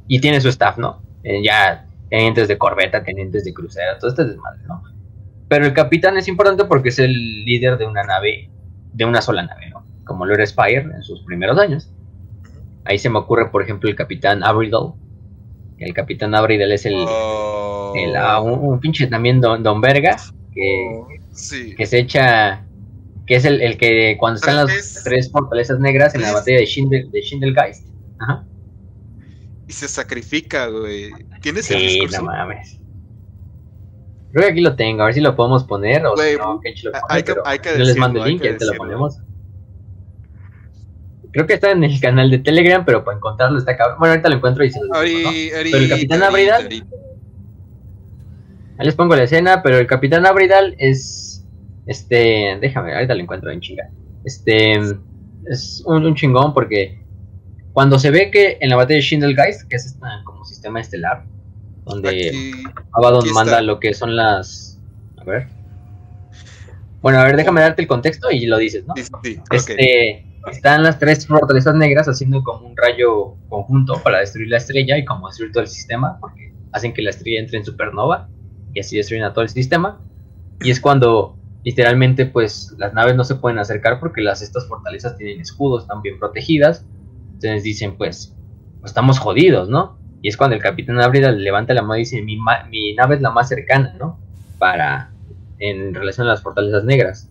Y 0.07 0.19
tiene 0.19 0.41
su 0.41 0.49
staff, 0.49 0.79
¿no? 0.79 0.99
Eh, 1.23 1.43
ya 1.43 1.85
tenientes 2.11 2.49
de 2.49 2.57
corbeta, 2.57 3.01
tenientes 3.03 3.45
de 3.45 3.53
crucero, 3.53 3.97
todo 3.97 4.09
este 4.09 4.25
desmadre, 4.25 4.59
¿no? 4.67 4.83
Pero 5.47 5.65
el 5.65 5.73
capitán 5.73 6.17
es 6.17 6.27
importante 6.27 6.65
porque 6.65 6.89
es 6.89 6.99
el 6.99 7.45
líder 7.45 7.77
de 7.77 7.85
una 7.85 8.03
nave, 8.03 8.49
de 8.91 9.05
una 9.05 9.21
sola 9.21 9.43
nave, 9.43 9.69
¿no? 9.69 9.85
Como 10.03 10.25
lo 10.25 10.33
era 10.33 10.45
Spire 10.45 10.81
en 10.81 11.01
sus 11.03 11.23
primeros 11.23 11.57
años. 11.57 11.89
Ahí 12.83 12.99
se 12.99 13.09
me 13.09 13.17
ocurre, 13.17 13.49
por 13.49 13.63
ejemplo, 13.63 13.89
el 13.89 13.95
capitán 13.95 14.43
Abridal. 14.43 14.91
El 15.77 15.93
capitán 15.93 16.35
Abridal 16.35 16.73
es 16.73 16.85
el, 16.85 16.95
oh. 16.97 17.93
Ah, 18.17 18.41
un, 18.41 18.79
pinche 18.81 19.07
también 19.07 19.39
don, 19.39 19.79
Verga, 19.79 20.17
que, 20.53 20.85
oh, 20.93 21.07
que 21.77 21.85
se 21.85 21.99
echa, 21.99 22.65
que 23.25 23.35
es 23.35 23.45
el, 23.45 23.77
que 23.77 24.17
cuando 24.19 24.35
están 24.35 24.57
las 24.57 25.01
tres 25.05 25.31
fortalezas 25.31 25.79
negras 25.79 26.13
en 26.13 26.23
la 26.23 26.33
batalla 26.33 26.57
de, 26.57 26.65
Schindel, 26.65 27.09
de 27.09 27.21
Schindelgeist, 27.21 27.87
ajá, 28.19 28.45
y 29.71 29.73
se 29.73 29.87
sacrifica, 29.87 30.67
güey. 30.67 31.11
¿Tienes 31.41 31.65
sí, 31.65 31.75
el 31.75 31.79
discurso? 31.79 32.17
no 32.17 32.25
mames. 32.25 32.77
Creo 34.33 34.45
que 34.45 34.51
aquí 34.51 34.59
lo 34.59 34.75
tengo, 34.75 35.01
a 35.01 35.05
ver 35.05 35.13
si 35.13 35.21
lo 35.21 35.33
podemos 35.33 35.63
poner 35.63 36.05
o 36.05 36.17
si 36.17 36.37
no, 36.37 36.59
que 36.59 36.73
lo 36.83 36.91
pone, 36.91 37.03
hay 37.07 37.23
que, 37.23 37.33
hay 37.45 37.59
que 37.59 37.69
decirlo, 37.69 37.87
les 37.87 37.97
mando 37.97 38.23
el 38.23 38.31
link 38.31 38.43
y 38.43 38.47
ahí 38.47 38.57
te 38.57 38.65
lo 38.65 38.73
ponemos. 38.73 39.19
Creo 41.31 41.47
que 41.47 41.53
está 41.53 41.71
en 41.71 41.85
el 41.85 41.97
canal 42.01 42.29
de 42.29 42.39
Telegram, 42.39 42.83
pero 42.83 43.05
para 43.05 43.15
encontrarlo 43.15 43.57
está 43.57 43.77
cabrón. 43.77 43.97
Bueno, 43.99 44.11
ahorita 44.11 44.27
lo 44.27 44.35
encuentro 44.35 44.65
y 44.65 44.71
se 44.71 44.79
lo 44.81 45.01
digo, 45.01 45.31
¿no? 45.31 45.37
Pero 45.63 45.77
el 45.77 45.89
Capitán 45.89 46.23
Abridal. 46.23 46.67
Ahí 48.77 48.85
les 48.85 48.95
pongo 48.95 49.15
la 49.15 49.23
escena, 49.23 49.63
pero 49.63 49.77
el 49.77 49.87
Capitán 49.87 50.25
Abridal 50.25 50.75
es. 50.79 51.45
Este. 51.85 52.57
Déjame, 52.59 52.93
ahorita 52.93 53.15
lo 53.15 53.21
encuentro 53.21 53.49
en 53.51 53.61
chinga. 53.61 53.89
Este. 54.25 54.73
Es 55.45 55.81
un, 55.85 56.05
un 56.05 56.15
chingón 56.15 56.53
porque 56.53 57.00
cuando 57.73 57.99
se 57.99 58.11
ve 58.11 58.31
que 58.31 58.57
en 58.59 58.69
la 58.69 58.75
batalla 58.75 58.97
de 58.97 59.01
Schindelgeist, 59.01 59.67
que 59.67 59.75
es 59.77 59.85
este 59.85 60.05
como 60.25 60.43
sistema 60.45 60.81
estelar, 60.81 61.23
donde 61.85 62.51
Abaddon 62.93 63.31
manda 63.33 63.61
lo 63.61 63.79
que 63.79 63.93
son 63.93 64.15
las. 64.15 64.79
A 65.17 65.23
ver. 65.23 65.47
Bueno, 67.01 67.19
a 67.19 67.23
ver, 67.23 67.35
déjame 67.35 67.61
darte 67.61 67.81
el 67.81 67.87
contexto 67.87 68.29
y 68.29 68.45
lo 68.45 68.57
dices, 68.57 68.85
¿no? 68.85 68.93
este, 69.51 70.25
Están 70.51 70.83
las 70.83 70.99
tres 70.99 71.25
fortalezas 71.25 71.73
negras 71.75 72.07
haciendo 72.07 72.43
como 72.43 72.67
un 72.67 72.77
rayo 72.77 73.35
conjunto 73.49 74.01
para 74.03 74.19
destruir 74.19 74.49
la 74.49 74.57
estrella 74.57 74.97
y 74.97 75.05
como 75.05 75.27
destruir 75.27 75.51
todo 75.51 75.63
el 75.63 75.69
sistema, 75.69 76.19
porque 76.19 76.53
hacen 76.73 76.93
que 76.93 77.01
la 77.01 77.09
estrella 77.09 77.39
entre 77.39 77.57
en 77.57 77.65
supernova 77.65 78.29
y 78.73 78.81
así 78.81 78.97
destruyen 78.97 79.25
a 79.25 79.33
todo 79.33 79.43
el 79.43 79.49
sistema. 79.49 79.99
Y 80.61 80.69
es 80.69 80.79
cuando 80.79 81.37
literalmente 81.63 82.25
pues 82.27 82.75
las 82.77 82.93
naves 82.93 83.15
no 83.15 83.23
se 83.23 83.35
pueden 83.35 83.57
acercar 83.57 83.99
porque 83.99 84.21
las 84.21 84.41
estas 84.41 84.67
fortalezas 84.67 85.17
tienen 85.17 85.41
escudos, 85.41 85.83
están 85.83 86.01
bien 86.01 86.19
protegidas 86.19 86.85
entonces 87.41 87.63
dicen, 87.63 87.97
pues, 87.97 88.35
estamos 88.85 89.17
jodidos, 89.17 89.67
¿no? 89.67 89.97
Y 90.21 90.27
es 90.27 90.37
cuando 90.37 90.55
el 90.55 90.61
capitán 90.61 91.01
Abrida 91.01 91.31
levanta 91.31 91.73
la 91.73 91.81
mano 91.81 91.95
y 91.95 92.01
dice, 92.01 92.21
mi, 92.21 92.37
mi 92.69 92.93
nave 92.93 93.15
es 93.15 93.21
la 93.21 93.31
más 93.31 93.49
cercana, 93.49 93.95
¿no? 93.99 94.19
Para, 94.59 95.11
en 95.57 95.95
relación 95.95 96.27
a 96.27 96.31
las 96.31 96.43
fortalezas 96.43 96.83
negras. 96.83 97.29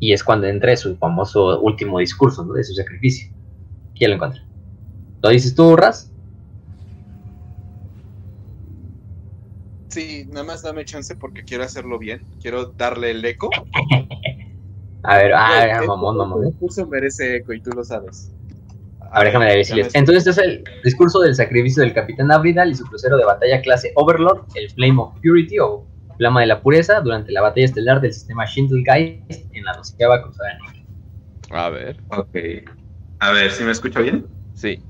Y 0.00 0.12
es 0.12 0.24
cuando 0.24 0.46
entra 0.46 0.74
su 0.76 0.96
famoso 0.96 1.60
último 1.60 1.98
discurso, 1.98 2.44
¿no? 2.44 2.54
De 2.54 2.64
su 2.64 2.72
sacrificio. 2.72 3.30
¿Quién 3.94 4.12
lo 4.12 4.14
encuentra? 4.16 4.42
¿Lo 5.22 5.28
dices 5.28 5.54
tú, 5.54 5.76
Raz? 5.76 6.10
Sí, 9.88 10.26
nada 10.30 10.44
más 10.44 10.62
dame 10.62 10.84
chance 10.84 11.16
porque 11.16 11.44
quiero 11.44 11.64
hacerlo 11.64 11.98
bien. 11.98 12.22
Quiero 12.40 12.66
darle 12.66 13.10
el 13.10 13.24
eco. 13.24 13.50
a 15.02 15.16
ver, 15.16 15.34
ah, 15.34 15.82
mamón, 15.86 16.16
mamón. 16.16 16.44
El 16.44 16.50
discurso 16.52 16.86
merece 16.86 17.36
eco 17.36 17.52
y 17.52 17.60
tú 17.60 17.70
lo 17.70 17.84
sabes. 17.84 18.32
A 19.10 19.20
ver, 19.20 19.28
déjame 19.28 19.56
decirles. 19.56 19.94
Entonces, 19.94 20.26
este 20.26 20.42
es 20.42 20.48
el 20.48 20.64
discurso 20.84 21.20
del 21.20 21.34
sacrificio 21.34 21.82
del 21.82 21.94
capitán 21.94 22.30
Abridal 22.30 22.70
y 22.70 22.74
su 22.74 22.84
crucero 22.84 23.16
de 23.16 23.24
batalla 23.24 23.60
clase 23.62 23.92
Overlord, 23.94 24.44
el 24.54 24.70
Flame 24.70 25.00
of 25.00 25.14
Purity 25.22 25.58
o 25.60 25.86
Flama 26.18 26.40
de 26.40 26.46
la 26.48 26.60
Pureza, 26.60 27.00
durante 27.00 27.32
la 27.32 27.40
batalla 27.40 27.64
estelar 27.64 28.00
del 28.00 28.12
sistema 28.12 28.46
Schindelgeist 28.46 29.46
en 29.52 29.64
la 29.64 29.72
doceava 29.74 30.22
cruzada 30.22 30.50
negra. 30.58 30.78
A 31.50 31.70
ver. 31.70 31.96
Ok. 32.08 32.36
A 33.20 33.32
ver, 33.32 33.50
¿si 33.50 33.64
me 33.64 33.72
escucho 33.72 34.02
bien? 34.02 34.26
Sí. 34.54 34.82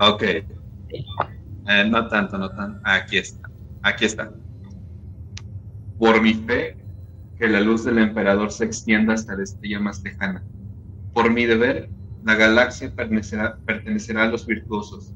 Ok. 0.00 0.22
Eh, 0.22 1.84
no 1.88 2.08
tanto, 2.08 2.38
no 2.38 2.50
tanto. 2.50 2.80
Aquí 2.84 3.18
está. 3.18 3.48
Aquí 3.82 4.04
está. 4.06 4.32
Por 5.98 6.20
mi 6.20 6.34
fe, 6.34 6.76
que 7.38 7.46
la 7.46 7.60
luz 7.60 7.84
del 7.84 7.98
emperador 7.98 8.50
se 8.50 8.64
extienda 8.64 9.14
hasta 9.14 9.36
la 9.36 9.42
estrella 9.42 9.80
más 9.80 10.02
lejana. 10.02 10.42
Por 11.12 11.30
mi 11.30 11.44
deber, 11.44 11.88
la 12.24 12.34
galaxia 12.34 12.92
pertenecerá, 12.94 13.56
pertenecerá 13.66 14.24
a 14.24 14.26
los 14.26 14.46
virtuosos. 14.46 15.12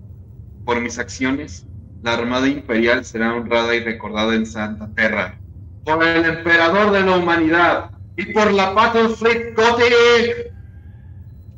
Por 0.65 0.81
mis 0.81 0.99
acciones, 0.99 1.67
la 2.03 2.15
Armada 2.15 2.49
Imperial 2.49 3.05
será 3.05 3.35
honrada 3.35 3.75
y 3.75 3.81
recordada 3.81 4.35
en 4.35 4.47
Santa 4.47 4.91
Terra. 4.95 5.39
Por 5.85 6.05
el 6.05 6.25
emperador 6.25 6.91
de 6.93 7.03
la 7.03 7.17
humanidad 7.17 7.91
y 8.17 8.33
por 8.33 8.53
la 8.53 8.71
Battle 8.71 9.11
Fleet 9.11 9.55
Gothic. 9.55 9.93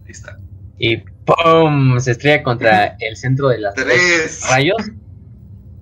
Ahí 0.04 0.10
está. 0.10 0.38
Y 0.78 0.96
¡pum! 0.96 1.98
Se 1.98 2.12
estrella 2.12 2.42
contra 2.42 2.96
el 3.00 3.16
centro 3.16 3.48
de 3.48 3.58
las 3.58 3.74
tres 3.74 4.46
rayos. 4.50 4.76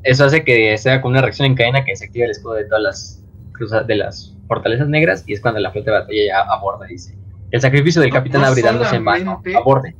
Eso 0.05 0.24
hace 0.24 0.44
que 0.44 0.78
sea 0.78 1.01
como 1.01 1.12
una 1.12 1.22
reacción 1.22 1.47
en 1.47 1.56
cadena 1.56 1.84
que 1.84 1.97
se 1.97 2.05
activa 2.05 2.26
el 2.26 2.30
escudo 2.30 2.55
de 2.55 2.64
todas 2.66 2.82
las 2.82 3.24
cruzas 3.52 3.86
de 3.86 3.97
las 3.97 4.36
fortalezas 4.47 4.88
negras 4.88 5.24
y 5.26 5.32
es 5.32 5.40
cuando 5.40 5.59
la 5.59 5.72
flota 5.72 5.90
de 5.90 5.98
batalla 5.98 6.26
ya 6.26 6.40
aborda 6.43 6.86
y 6.88 6.93
dice 6.93 7.16
el 7.57 7.61
sacrificio 7.62 8.01
del 8.01 8.12
capitán 8.12 8.43
no 8.43 8.47
abridándose 8.49 8.97
en 8.97 9.05
mano, 9.05 9.43
a 9.55 9.61
borde. 9.61 9.95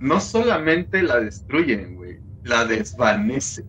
no 0.00 0.20
solamente 0.20 1.02
la 1.02 1.20
destruyen, 1.20 1.96
güey, 1.96 2.18
la 2.44 2.64
desvanecen. 2.64 3.66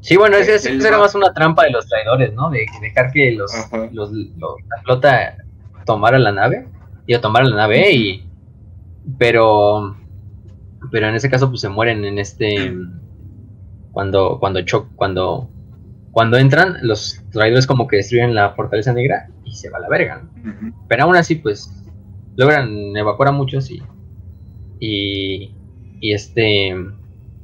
Sí, 0.00 0.16
bueno, 0.16 0.36
ese, 0.36 0.74
era 0.74 0.98
más 0.98 1.14
una 1.14 1.32
trampa 1.34 1.64
de 1.64 1.70
los 1.70 1.86
traidores, 1.86 2.32
¿no? 2.32 2.50
De 2.50 2.66
dejar 2.80 3.12
que 3.12 3.32
los, 3.32 3.52
los, 3.92 4.12
la 4.12 4.82
flota 4.82 5.36
tomara 5.84 6.18
la 6.18 6.32
nave, 6.32 6.66
y 7.06 7.14
a 7.14 7.20
tomar 7.20 7.44
la 7.44 7.56
nave, 7.56 7.92
y 7.92 8.24
pero 9.18 9.96
pero 10.90 11.08
en 11.08 11.14
ese 11.14 11.28
caso 11.28 11.48
pues 11.48 11.60
se 11.60 11.68
mueren 11.68 12.04
en 12.04 12.18
este 12.18 12.74
cuando 13.92 14.38
cuando 14.38 14.62
choc 14.62 14.88
cuando 14.94 15.50
cuando 16.12 16.38
entran 16.38 16.76
los 16.82 17.22
traidores 17.32 17.66
como 17.66 17.86
que 17.86 17.96
destruyen 17.96 18.34
la 18.34 18.50
fortaleza 18.50 18.92
negra 18.92 19.28
y 19.50 19.54
se 19.54 19.70
va 19.70 19.78
a 19.78 19.80
la 19.82 19.88
verga 19.88 20.22
pero 20.88 21.04
aún 21.04 21.16
así 21.16 21.36
pues 21.36 21.70
logran 22.36 22.96
evacuar 22.96 23.28
a 23.28 23.32
muchos 23.32 23.70
y 23.70 23.82
y, 24.78 25.54
y 26.00 26.12
este 26.12 26.74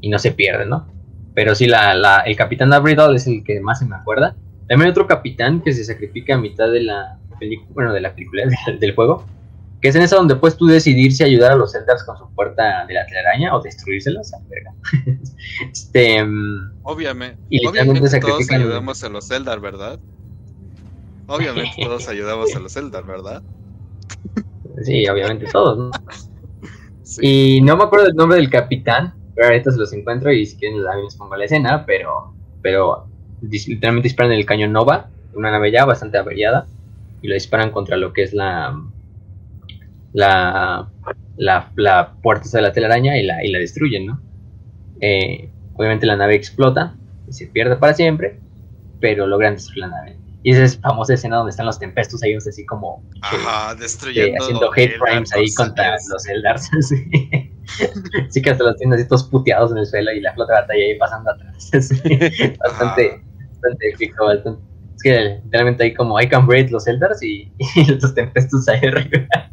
y 0.00 0.08
no 0.08 0.18
se 0.18 0.32
pierden 0.32 0.70
no 0.70 0.86
pero 1.34 1.54
sí 1.54 1.66
la, 1.66 1.94
la 1.94 2.20
el 2.20 2.36
capitán 2.36 2.72
Abridal 2.72 3.14
es 3.16 3.26
el 3.26 3.42
que 3.44 3.60
más 3.60 3.80
se 3.80 3.86
me 3.86 3.96
acuerda 3.96 4.36
también 4.68 4.86
hay 4.86 4.90
otro 4.90 5.06
capitán 5.06 5.60
que 5.60 5.72
se 5.72 5.84
sacrifica 5.84 6.34
a 6.34 6.38
mitad 6.38 6.70
de 6.70 6.82
la 6.82 7.18
película 7.38 7.70
bueno 7.74 7.92
de 7.92 8.00
la 8.00 8.14
película 8.14 8.44
del 8.80 8.94
juego 8.94 9.26
que 9.80 9.88
es 9.88 9.94
en 9.94 10.02
esa 10.02 10.16
donde 10.16 10.36
puedes 10.36 10.56
tú 10.56 10.66
decidir 10.66 11.12
si 11.12 11.22
ayudar 11.22 11.52
a 11.52 11.56
los 11.56 11.74
Eldars 11.74 12.02
con 12.04 12.16
su 12.16 12.28
puerta 12.34 12.86
de 12.86 12.94
la 12.94 13.06
telaraña 13.06 13.54
o 13.54 13.60
destruírselos. 13.60 14.32
este, 15.72 16.24
mm, 16.24 16.80
obviamente. 16.82 17.38
Y 17.50 17.66
obviamente 17.66 18.18
todos 18.20 18.50
ayudamos 18.50 19.04
a 19.04 19.08
los 19.08 19.30
Eldar, 19.30 19.60
¿verdad? 19.60 20.00
Obviamente 21.26 21.72
todos 21.82 22.08
ayudamos 22.08 22.54
a 22.54 22.60
los 22.60 22.76
Eldar, 22.76 23.04
¿verdad? 23.04 23.42
Sí, 24.84 25.08
obviamente 25.08 25.46
todos, 25.52 25.78
¿no? 25.78 25.90
Y 27.22 27.60
no 27.62 27.76
me 27.76 27.84
acuerdo 27.84 28.06
del 28.06 28.16
nombre 28.16 28.36
del 28.36 28.50
capitán, 28.50 29.14
pero 29.34 29.46
ahorita 29.48 29.70
se 29.70 29.78
los 29.78 29.92
encuentro 29.92 30.32
y 30.32 30.44
si 30.44 30.56
quieren 30.56 30.82
les 30.82 31.16
pongo 31.16 31.36
la 31.36 31.44
escena, 31.44 31.84
pero, 31.86 32.34
pero 32.62 33.06
literalmente 33.42 34.08
disparan 34.08 34.32
el 34.32 34.44
cañón 34.44 34.72
Nova, 34.72 35.08
una 35.34 35.52
nave 35.52 35.70
ya 35.70 35.84
bastante 35.84 36.18
averiada, 36.18 36.66
y 37.22 37.28
lo 37.28 37.34
disparan 37.34 37.70
contra 37.70 37.96
lo 37.96 38.12
que 38.12 38.22
es 38.22 38.34
la, 38.34 38.76
la, 40.12 40.88
la, 41.36 41.70
la 41.76 42.12
puerta 42.22 42.48
de 42.52 42.62
la 42.62 42.72
telaraña 42.72 43.16
y 43.18 43.22
la, 43.22 43.44
y 43.44 43.50
la 43.50 43.58
destruyen, 43.58 44.06
¿no? 44.06 44.20
Eh, 45.00 45.50
obviamente 45.74 46.06
la 46.06 46.16
nave 46.16 46.34
explota 46.34 46.96
y 47.28 47.32
se 47.32 47.46
pierde 47.46 47.76
para 47.76 47.94
siempre, 47.94 48.40
pero 49.00 49.26
logran 49.26 49.54
destruir 49.54 49.80
la 49.80 49.88
nave. 49.88 50.16
Y 50.46 50.52
esa 50.52 50.62
es 50.62 50.78
famosa 50.78 51.14
escena 51.14 51.38
donde 51.38 51.50
están 51.50 51.66
los 51.66 51.76
tempestos 51.76 52.22
ahí, 52.22 52.32
así 52.36 52.64
como 52.66 53.02
Ajá, 53.20 53.74
destruyendo 53.74 54.40
haciendo 54.40 54.70
hate 54.76 54.96
crimes 54.96 55.32
ahí 55.32 55.52
contra 55.54 55.96
los 56.08 56.24
Eldars. 56.28 56.70
sí. 58.30 58.42
que 58.42 58.50
hasta 58.50 58.62
los 58.62 58.76
tienen 58.76 58.96
así 58.96 59.08
todos 59.08 59.24
puteados 59.24 59.72
en 59.72 59.78
el 59.78 59.86
suelo 59.86 60.12
y 60.12 60.20
la 60.20 60.32
flota 60.34 60.52
de 60.54 60.60
batalla 60.60 60.84
ahí 60.84 60.98
pasando 60.98 61.32
atrás. 61.32 61.68
bastante, 62.60 63.24
bastante 63.54 63.88
épico, 63.92 64.30
Es 64.30 64.44
que 65.02 65.40
literalmente 65.42 65.82
hay 65.82 65.94
como 65.94 66.20
I 66.20 66.28
can 66.28 66.46
breathe 66.46 66.70
los 66.70 66.86
Eldars 66.86 67.20
y, 67.24 67.52
y 67.74 67.84
los 67.86 68.14
tempestos 68.14 68.68
ahí 68.68 68.86
arriba. 68.86 69.50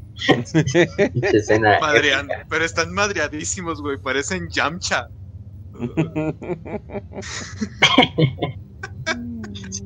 pero 2.47 2.63
están 2.63 2.93
madreadísimos, 2.93 3.81
güey. 3.81 3.97
Parecen 3.97 4.47
Yamcha. 4.47 5.09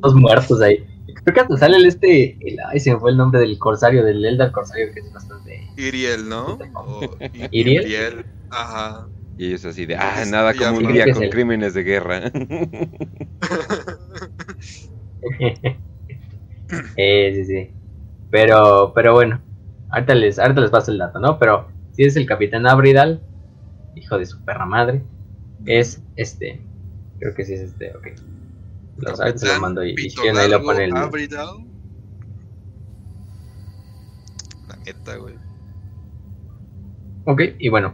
Los 0.04 0.16
muertos 0.16 0.62
ahí. 0.62 0.97
Creo 1.28 1.34
que 1.34 1.41
hasta 1.41 1.58
sale 1.58 1.76
el 1.76 1.86
este. 1.86 2.40
ay, 2.70 2.80
se 2.80 2.94
me 2.94 2.99
fue 2.99 3.12
el 3.12 3.18
nombre 3.18 3.41
del 3.41 3.60
corsario, 3.60 4.06
del 4.06 4.24
Eldar 4.24 4.54
corsario, 4.54 4.94
que 4.94 5.02
es 5.02 5.12
bastante. 5.12 5.68
Iriel, 5.76 6.30
¿no? 6.30 6.58
Iriel. 7.52 8.26
Ajá. 8.49 9.08
Y 9.38 9.54
es 9.54 9.66
así 9.66 9.86
de, 9.86 9.98
ah, 9.98 10.24
nada 10.26 10.54
como 10.54 10.78
un 10.78 10.88
día 10.94 11.06
con 11.14 11.28
crímenes 11.30 11.74
de 11.74 11.84
guerra. 11.84 12.22
eh, 16.95 17.34
sí, 17.36 17.45
sí. 17.45 17.72
Pero, 18.32 18.94
pero 18.95 19.14
bueno, 19.14 19.41
Ahorita 19.90 20.16
les, 20.16 20.40
ahorita 20.40 20.62
les 20.62 20.72
paso 20.72 20.91
el 20.91 20.98
dato, 20.98 21.20
¿no? 21.20 21.40
Pero 21.40 21.68
si 21.91 22.04
es 22.04 22.16
el 22.16 22.26
capitán 22.26 22.68
Abridal, 22.68 23.22
hijo 23.95 24.18
de 24.18 24.26
su 24.26 24.44
perra 24.44 24.66
madre, 24.66 25.02
es 25.66 26.04
este. 26.16 26.62
Creo 27.20 27.34
que 27.34 27.45
sí 27.45 27.54
es 27.54 27.62
este, 27.62 27.95
ok. 27.95 28.08
Los 28.98 29.19
ahorita 29.19 29.38
se 29.38 29.53
lo 29.53 29.61
mando 29.61 29.86
y, 29.86 29.94
y 29.98 30.10
si 30.10 30.28
ahí 30.28 30.49
lo 30.49 30.61
pone 30.64 30.86
el. 30.86 30.95
Abridal. 30.95 31.65
La 34.68 34.76
neta, 34.78 35.15
güey. 35.18 35.36
Ok, 37.26 37.41
y 37.60 37.69
bueno, 37.69 37.94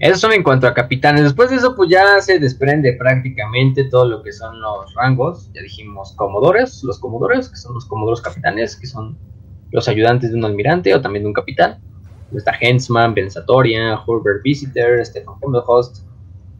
eso 0.00 0.16
son 0.16 0.32
en 0.32 0.42
cuanto 0.42 0.66
a 0.66 0.72
capitanes. 0.72 1.24
Después 1.24 1.50
de 1.50 1.56
eso, 1.56 1.76
pues 1.76 1.90
ya 1.90 2.20
se 2.22 2.38
desprende 2.38 2.94
prácticamente 2.94 3.84
todo 3.84 4.06
lo 4.06 4.22
que 4.22 4.32
son 4.32 4.58
los 4.60 4.94
rangos. 4.94 5.50
Ya 5.52 5.60
dijimos 5.60 6.14
comodores, 6.16 6.82
los 6.84 6.98
comodores, 6.98 7.50
que 7.50 7.56
son 7.56 7.74
los 7.74 7.84
comodoros 7.84 8.22
capitanes, 8.22 8.76
que 8.76 8.86
son 8.86 9.18
los 9.72 9.88
ayudantes 9.88 10.30
de 10.30 10.38
un 10.38 10.44
almirante 10.46 10.94
o 10.94 11.02
también 11.02 11.24
de 11.24 11.28
un 11.28 11.34
capitán. 11.34 11.80
Está 12.34 12.52
Hensman, 12.60 13.12
Bensatoria, 13.12 14.00
Herbert 14.06 14.42
Visitor, 14.42 15.04
Stefan 15.04 15.34
Hemmelhost, 15.42 16.04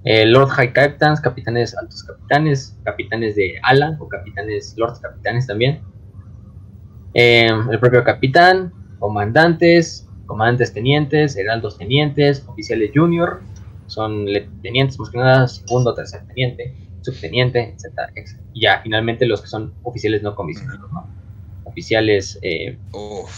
eh, 0.05 0.25
Lord 0.27 0.49
High 0.51 0.73
Captains, 0.73 1.21
capitanes, 1.21 1.77
altos 1.77 2.03
capitanes, 2.05 2.79
capitanes 2.85 3.37
de 3.37 3.55
ala 3.63 3.97
o 4.01 4.09
capitanes, 4.09 4.75
lords 4.77 4.99
capitanes 5.01 5.47
también. 5.47 5.83
Eh, 7.15 7.51
el 7.71 7.79
propio 7.81 8.03
capitán, 8.05 8.73
comandantes, 8.99 10.09
comandantes 10.27 10.73
tenientes, 10.73 11.37
heraldos 11.37 11.77
tenientes, 11.77 12.45
oficiales 12.47 12.93
junior, 12.95 13.43
son 13.87 14.27
tenientes 14.63 14.99
más 14.99 15.11
que 15.11 15.19
nada, 15.19 15.49
segundo, 15.49 15.95
tercer 15.95 16.25
teniente, 16.29 16.75
subteniente, 17.03 17.75
etc. 17.75 18.11
Y 18.55 18.63
ya 18.63 18.81
finalmente 18.83 19.27
los 19.27 19.43
que 19.43 19.49
son 19.49 19.75
oficiales 19.83 20.23
no 20.23 20.35
comisionados, 20.35 20.91
¿no? 20.93 21.21
oficiales 21.65 22.39
eh, 22.43 22.79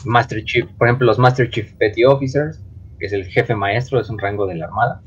Master 0.04 0.44
Chief, 0.44 0.66
por 0.78 0.88
ejemplo, 0.88 1.06
los 1.06 1.18
Master 1.18 1.50
Chief 1.50 1.72
Petty 1.74 2.04
Officers, 2.04 2.60
que 2.98 3.06
es 3.06 3.12
el 3.12 3.24
jefe 3.26 3.54
maestro, 3.54 4.00
es 4.00 4.08
un 4.10 4.18
rango 4.18 4.46
de 4.46 4.56
la 4.56 4.66
Armada. 4.66 5.02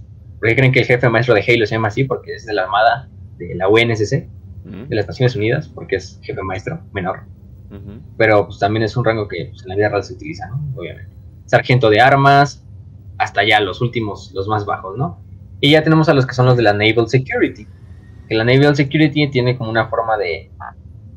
¿Por 0.45 0.51
qué 0.51 0.57
creen 0.57 0.71
que 0.71 0.81
el 0.81 0.85
jefe 0.85 1.09
maestro 1.09 1.33
de 1.33 1.41
Halo 1.41 1.65
se 1.65 1.73
llama 1.73 1.87
así? 1.87 2.03
Porque 2.03 2.35
es 2.35 2.45
de 2.45 2.53
la 2.53 2.65
Armada 2.65 3.09
de 3.39 3.55
la 3.55 3.67
UNSC, 3.67 4.27
de 4.63 4.95
las 4.95 5.07
Naciones 5.07 5.35
Unidas, 5.35 5.67
porque 5.69 5.95
es 5.95 6.19
jefe 6.21 6.39
maestro 6.43 6.81
menor. 6.93 7.21
Pero 8.15 8.45
pues, 8.45 8.59
también 8.59 8.83
es 8.83 8.95
un 8.95 9.03
rango 9.03 9.27
que 9.27 9.47
pues, 9.49 9.63
en 9.63 9.69
la 9.69 9.75
vida 9.75 9.89
real 9.89 10.03
se 10.03 10.13
utiliza, 10.13 10.47
¿no? 10.49 10.63
Obviamente. 10.75 11.15
Sargento 11.47 11.89
de 11.89 11.99
armas, 11.99 12.63
hasta 13.17 13.43
ya 13.43 13.59
los 13.59 13.81
últimos, 13.81 14.33
los 14.35 14.47
más 14.47 14.67
bajos, 14.67 14.95
¿no? 14.95 15.19
Y 15.61 15.71
ya 15.71 15.83
tenemos 15.83 16.09
a 16.09 16.13
los 16.13 16.27
que 16.27 16.35
son 16.35 16.45
los 16.45 16.57
de 16.57 16.61
la 16.61 16.73
Naval 16.73 17.09
Security. 17.09 17.65
Que 18.29 18.35
la 18.35 18.43
Naval 18.43 18.75
Security 18.75 19.27
tiene 19.31 19.57
como 19.57 19.71
una 19.71 19.87
forma 19.87 20.15
de, 20.15 20.51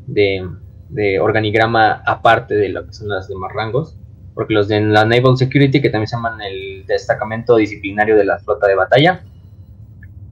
de 0.07 0.49
de 0.89 1.21
organigrama 1.21 2.03
aparte 2.07 2.55
de 2.55 2.71
lo 2.71 2.87
que 2.87 2.95
son 2.95 3.09
los 3.09 3.29
demás 3.29 3.53
rangos, 3.53 3.97
porque 4.39 4.55
los 4.55 4.69
de 4.69 4.81
la 4.81 5.05
Naval 5.05 5.37
Security, 5.37 5.83
que 5.83 5.91
también 5.91 6.07
se 6.07 6.15
llaman 6.15 6.41
el 6.41 6.87
destacamento 6.87 7.57
disciplinario 7.57 8.17
de 8.17 8.25
la 8.25 8.39
flota 8.39 8.69
de 8.69 8.77
batalla, 8.77 9.25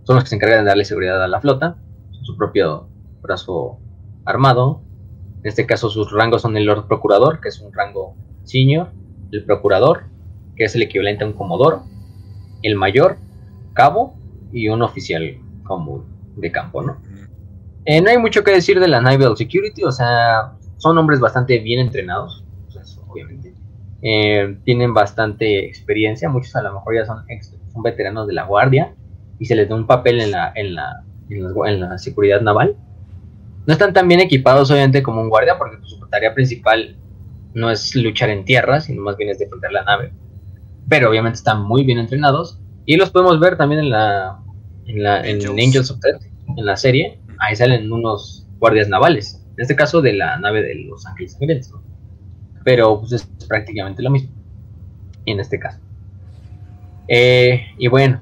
son 0.04 0.14
los 0.14 0.22
que 0.22 0.30
se 0.30 0.36
encargan 0.36 0.60
de 0.60 0.68
darle 0.68 0.84
seguridad 0.84 1.20
a 1.24 1.26
la 1.26 1.40
flota, 1.40 1.76
su 2.22 2.36
propio 2.36 2.88
brazo 3.20 3.80
armado. 4.24 4.80
En 5.42 5.48
este 5.48 5.66
caso 5.66 5.90
sus 5.90 6.12
rangos 6.12 6.42
son 6.42 6.56
el 6.56 6.66
Lord 6.66 6.86
Procurador, 6.86 7.40
que 7.40 7.48
es 7.48 7.60
un 7.60 7.72
rango 7.72 8.14
senior, 8.44 8.92
el 9.32 9.44
Procurador, 9.44 10.04
que 10.54 10.66
es 10.66 10.74
el 10.76 10.82
equivalente 10.82 11.24
a 11.24 11.26
un 11.26 11.32
Comodoro, 11.32 11.82
el 12.62 12.76
Mayor, 12.76 13.16
Cabo 13.72 14.14
y 14.52 14.68
un 14.68 14.82
oficial 14.82 15.36
común 15.64 16.04
de 16.36 16.52
campo, 16.52 16.80
¿no? 16.80 16.96
Eh, 17.86 18.00
no 18.00 18.10
hay 18.10 18.18
mucho 18.18 18.44
que 18.44 18.52
decir 18.52 18.78
de 18.78 18.86
la 18.86 19.00
Naval 19.00 19.36
Security, 19.36 19.82
o 19.82 19.90
sea, 19.90 20.52
son 20.76 20.96
hombres 20.96 21.18
bastante 21.18 21.58
bien 21.58 21.80
entrenados, 21.80 22.44
obviamente. 23.08 23.45
Eh, 24.08 24.58
tienen 24.62 24.94
bastante 24.94 25.66
experiencia, 25.66 26.28
muchos 26.28 26.54
a 26.54 26.62
lo 26.62 26.74
mejor 26.74 26.94
ya 26.94 27.04
son, 27.04 27.24
son 27.72 27.82
veteranos 27.82 28.28
de 28.28 28.34
la 28.34 28.44
guardia 28.44 28.94
y 29.40 29.46
se 29.46 29.56
les 29.56 29.68
da 29.68 29.74
un 29.74 29.88
papel 29.88 30.20
en 30.20 30.30
la, 30.30 30.52
en 30.54 30.76
la, 30.76 31.02
en 31.28 31.80
la, 31.80 31.98
seguridad 31.98 32.40
naval. 32.40 32.76
No 33.66 33.72
están 33.72 33.92
tan 33.92 34.06
bien 34.06 34.20
equipados, 34.20 34.70
obviamente, 34.70 35.02
como 35.02 35.20
un 35.20 35.28
guardia, 35.28 35.58
porque 35.58 35.78
su 35.82 35.98
tarea 36.06 36.34
principal 36.34 36.96
no 37.52 37.68
es 37.68 37.96
luchar 37.96 38.30
en 38.30 38.44
tierra, 38.44 38.80
sino 38.80 39.02
más 39.02 39.16
bien 39.16 39.30
es 39.30 39.40
defender 39.40 39.72
la 39.72 39.82
nave. 39.82 40.12
Pero 40.88 41.10
obviamente 41.10 41.38
están 41.38 41.62
muy 41.62 41.82
bien 41.82 41.98
entrenados 41.98 42.60
y 42.84 42.96
los 42.96 43.10
podemos 43.10 43.40
ver 43.40 43.56
también 43.56 43.80
en 43.80 43.90
la 43.90 44.38
en, 44.86 45.02
la, 45.02 45.26
en 45.26 45.44
Angels 45.48 45.90
of 45.90 45.98
Death, 45.98 46.22
en 46.56 46.64
la 46.64 46.76
serie, 46.76 47.18
ahí 47.40 47.56
salen 47.56 47.90
unos 47.90 48.46
guardias 48.60 48.88
navales. 48.88 49.44
En 49.56 49.62
este 49.62 49.74
caso 49.74 50.00
de 50.00 50.12
la 50.12 50.38
nave 50.38 50.62
de 50.62 50.76
Los 50.76 51.04
Ángeles 51.06 51.32
Sangrientos. 51.32 51.74
Pero 52.66 52.98
pues 52.98 53.12
es 53.12 53.24
prácticamente 53.46 54.02
lo 54.02 54.10
mismo. 54.10 54.32
En 55.24 55.38
este 55.38 55.56
caso. 55.56 55.78
Eh, 57.06 57.62
y 57.78 57.86
bueno, 57.86 58.20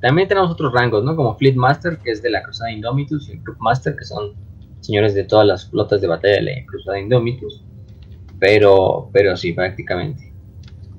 también 0.00 0.26
tenemos 0.26 0.50
otros 0.50 0.72
rangos, 0.72 1.04
¿no? 1.04 1.14
Como 1.14 1.36
Fleet 1.36 1.54
Master, 1.54 1.98
que 1.98 2.10
es 2.10 2.20
de 2.20 2.30
la 2.30 2.42
Cruzada 2.42 2.72
Indomitus, 2.72 3.28
y 3.28 3.32
el 3.34 3.42
Group 3.42 3.58
Master, 3.60 3.94
que 3.94 4.04
son 4.04 4.34
señores 4.80 5.14
de 5.14 5.22
todas 5.22 5.46
las 5.46 5.70
flotas 5.70 6.00
de 6.00 6.08
batalla 6.08 6.34
de 6.34 6.42
la 6.42 6.66
Cruzada 6.66 6.98
Indomitus. 6.98 7.62
Pero, 8.40 9.08
pero 9.12 9.36
sí, 9.36 9.52
prácticamente. 9.52 10.32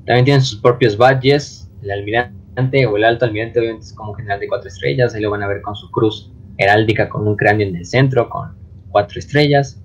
También 0.05 0.23
tienen 0.23 0.41
sus 0.41 0.61
propios 0.61 0.95
badges. 0.95 1.69
El 1.81 1.91
almirante 1.91 2.85
o 2.85 2.95
el 2.95 3.03
alto 3.03 3.25
almirante 3.25 3.59
obviamente 3.59 3.87
es 3.87 3.93
como 3.93 4.13
general 4.13 4.39
de 4.39 4.47
cuatro 4.47 4.69
estrellas, 4.69 5.13
ahí 5.13 5.21
lo 5.21 5.29
van 5.29 5.43
a 5.43 5.47
ver 5.47 5.61
con 5.61 5.75
su 5.75 5.91
cruz 5.91 6.31
heráldica 6.57 7.09
con 7.09 7.27
un 7.27 7.35
cráneo 7.35 7.67
en 7.67 7.75
el 7.75 7.85
centro, 7.85 8.29
con 8.29 8.55
cuatro 8.91 9.19
estrellas. 9.19 9.81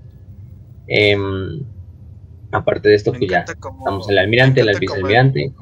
Em, 0.86 1.64
aparte 2.56 2.88
de 2.88 2.94
esto, 2.94 3.12
que 3.12 3.18
pues 3.18 3.30
ya 3.30 3.44
estamos 3.46 4.08
el 4.08 4.18
almirante, 4.18 4.60
el 4.60 4.78
vicealmirante. 4.78 5.52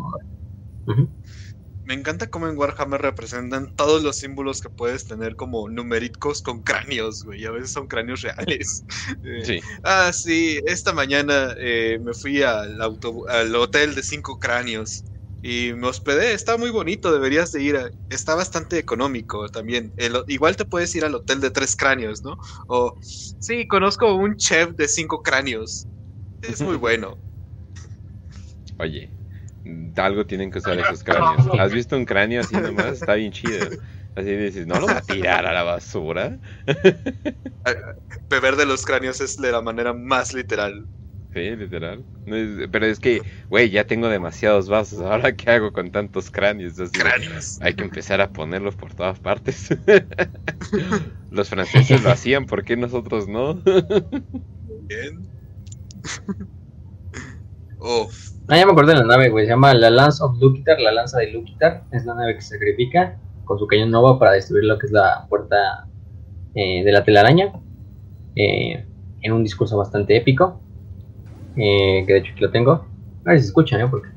Me 1.84 1.92
encanta 1.92 2.28
cómo 2.28 2.48
en 2.48 2.56
Warhammer 2.56 3.02
representan 3.02 3.74
todos 3.76 4.02
los 4.02 4.16
símbolos 4.16 4.62
que 4.62 4.70
puedes 4.70 5.06
tener 5.06 5.36
como 5.36 5.68
numéricos 5.68 6.40
con 6.40 6.62
cráneos, 6.62 7.22
güey. 7.24 7.44
A 7.44 7.50
veces 7.50 7.72
son 7.72 7.86
cráneos 7.86 8.22
reales. 8.22 8.84
Sí. 9.44 9.60
ah, 9.82 10.10
sí, 10.12 10.60
esta 10.66 10.94
mañana 10.94 11.54
eh, 11.58 11.98
me 12.02 12.14
fui 12.14 12.42
al, 12.42 12.80
al 12.80 13.56
hotel 13.56 13.94
de 13.94 14.02
cinco 14.02 14.38
cráneos 14.38 15.04
y 15.46 15.74
me 15.74 15.88
hospedé. 15.88 16.32
Está 16.32 16.56
muy 16.56 16.70
bonito, 16.70 17.12
deberías 17.12 17.52
de 17.52 17.62
ir. 17.62 17.78
está 18.08 18.34
bastante 18.34 18.78
económico 18.78 19.46
también. 19.50 19.92
igual 20.26 20.56
te 20.56 20.64
puedes 20.64 20.94
ir 20.96 21.04
al 21.04 21.14
hotel 21.14 21.42
de 21.42 21.50
tres 21.50 21.76
cráneos, 21.76 22.24
¿no? 22.24 22.38
O, 22.66 22.94
sí, 23.02 23.66
conozco 23.68 24.14
un 24.14 24.36
chef 24.36 24.70
de 24.70 24.88
cinco 24.88 25.22
cráneos. 25.22 25.86
Es 26.48 26.60
muy 26.62 26.76
bueno. 26.76 27.18
Oye, 28.78 29.10
algo 29.96 30.26
tienen 30.26 30.50
que 30.50 30.58
usar 30.58 30.78
esos 30.78 31.02
cráneos. 31.02 31.48
¿Has 31.58 31.72
visto 31.72 31.96
un 31.96 32.04
cráneo 32.04 32.40
así 32.40 32.56
nomás? 32.56 33.00
Está 33.00 33.14
bien 33.14 33.32
chido. 33.32 33.68
Así 34.14 34.36
dices, 34.36 34.66
¿no 34.66 34.78
lo 34.78 34.86
va 34.86 34.98
a 34.98 35.02
tirar 35.02 35.44
a 35.46 35.52
la 35.52 35.62
basura? 35.62 36.38
Beber 38.30 38.56
de 38.56 38.66
los 38.66 38.84
cráneos 38.84 39.20
es 39.20 39.36
de 39.36 39.50
la 39.50 39.60
manera 39.60 39.92
más 39.92 40.32
literal. 40.32 40.86
Sí, 41.32 41.56
literal. 41.56 42.04
Pero 42.24 42.86
es 42.86 43.00
que, 43.00 43.22
güey, 43.50 43.68
ya 43.68 43.84
tengo 43.84 44.08
demasiados 44.08 44.68
vasos. 44.68 45.00
¿Ahora 45.00 45.34
qué 45.34 45.50
hago 45.50 45.72
con 45.72 45.90
tantos 45.90 46.30
cráneos? 46.30 46.74
cráneos. 46.92 47.60
Hay 47.60 47.74
que 47.74 47.82
empezar 47.82 48.20
a 48.20 48.30
ponerlos 48.30 48.76
por 48.76 48.94
todas 48.94 49.18
partes. 49.18 49.68
los 51.30 51.48
franceses 51.48 52.04
lo 52.04 52.10
hacían, 52.10 52.46
¿por 52.46 52.64
qué 52.64 52.76
nosotros 52.76 53.26
no? 53.26 53.60
Bien. 54.88 55.33
Ah, 58.48 58.56
ya 58.56 58.66
me 58.66 58.72
acuerdo 58.72 58.92
de 58.92 58.98
la 58.98 59.04
nave, 59.04 59.28
güey. 59.28 59.44
Se 59.44 59.50
llama 59.50 59.74
la 59.74 59.90
Lance 59.90 60.22
of 60.22 60.38
Lukitar, 60.38 60.80
la 60.80 60.92
lanza 60.92 61.18
de 61.18 61.32
Lukitar. 61.32 61.84
Es 61.92 62.04
la 62.06 62.14
nave 62.14 62.34
que 62.34 62.40
se 62.40 62.56
sacrifica 62.56 63.18
con 63.44 63.58
su 63.58 63.66
cañón 63.66 63.90
nova 63.90 64.18
para 64.18 64.32
destruir 64.32 64.64
lo 64.64 64.78
que 64.78 64.86
es 64.86 64.92
la 64.92 65.26
puerta 65.28 65.86
eh, 66.54 66.82
de 66.84 66.92
la 66.92 67.04
telaraña. 67.04 67.52
Eh, 68.36 68.86
en 69.20 69.32
un 69.32 69.42
discurso 69.42 69.76
bastante 69.76 70.16
épico. 70.16 70.60
Eh, 71.56 72.04
que 72.06 72.12
de 72.12 72.18
hecho 72.18 72.32
aquí 72.32 72.40
lo 72.40 72.50
tengo. 72.50 72.72
A 72.72 73.30
ver 73.30 73.38
si 73.38 73.44
se 73.44 73.48
escuchan, 73.48 73.80
¿eh? 73.80 73.88
Porque. 73.88 74.08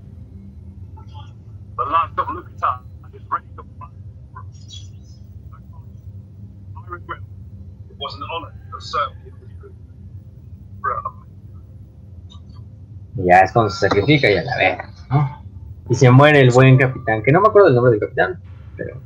Ya 13.26 13.40
es 13.40 13.52
cuando 13.52 13.70
se 13.70 13.88
sacrifica 13.88 14.30
y 14.30 14.38
a 14.38 14.44
la 14.44 14.58
vez, 14.58 14.78
¿no? 15.10 15.44
Y 15.90 15.96
se 15.96 16.10
muere 16.12 16.42
el 16.42 16.52
buen 16.52 16.78
capitán, 16.78 17.24
que 17.24 17.32
no 17.32 17.42
me 17.42 17.48
acuerdo 17.48 17.68
del 17.68 17.76
nombre 17.76 17.92
del 17.92 18.02
capitán, 18.02 18.40
pero. 18.76 19.02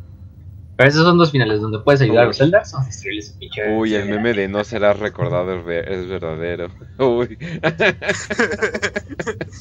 Pero 0.78 0.90
esos 0.90 1.04
son 1.04 1.18
dos 1.20 1.32
finales 1.32 1.62
donde 1.62 1.78
puedes 1.80 2.02
ayudar 2.02 2.24
a 2.24 2.28
los 2.28 2.38
Zeldas 2.38 2.74
o 2.74 2.84
destruirles 2.84 3.28
su 3.28 3.38
pinche. 3.38 3.72
Uy, 3.72 3.94
el 3.94 4.10
meme 4.10 4.34
de 4.34 4.48
no 4.48 4.64
será 4.64 4.94
recordado 4.94 5.70
es 5.70 6.08
verdadero. 6.08 6.70
Uy. 6.98 7.38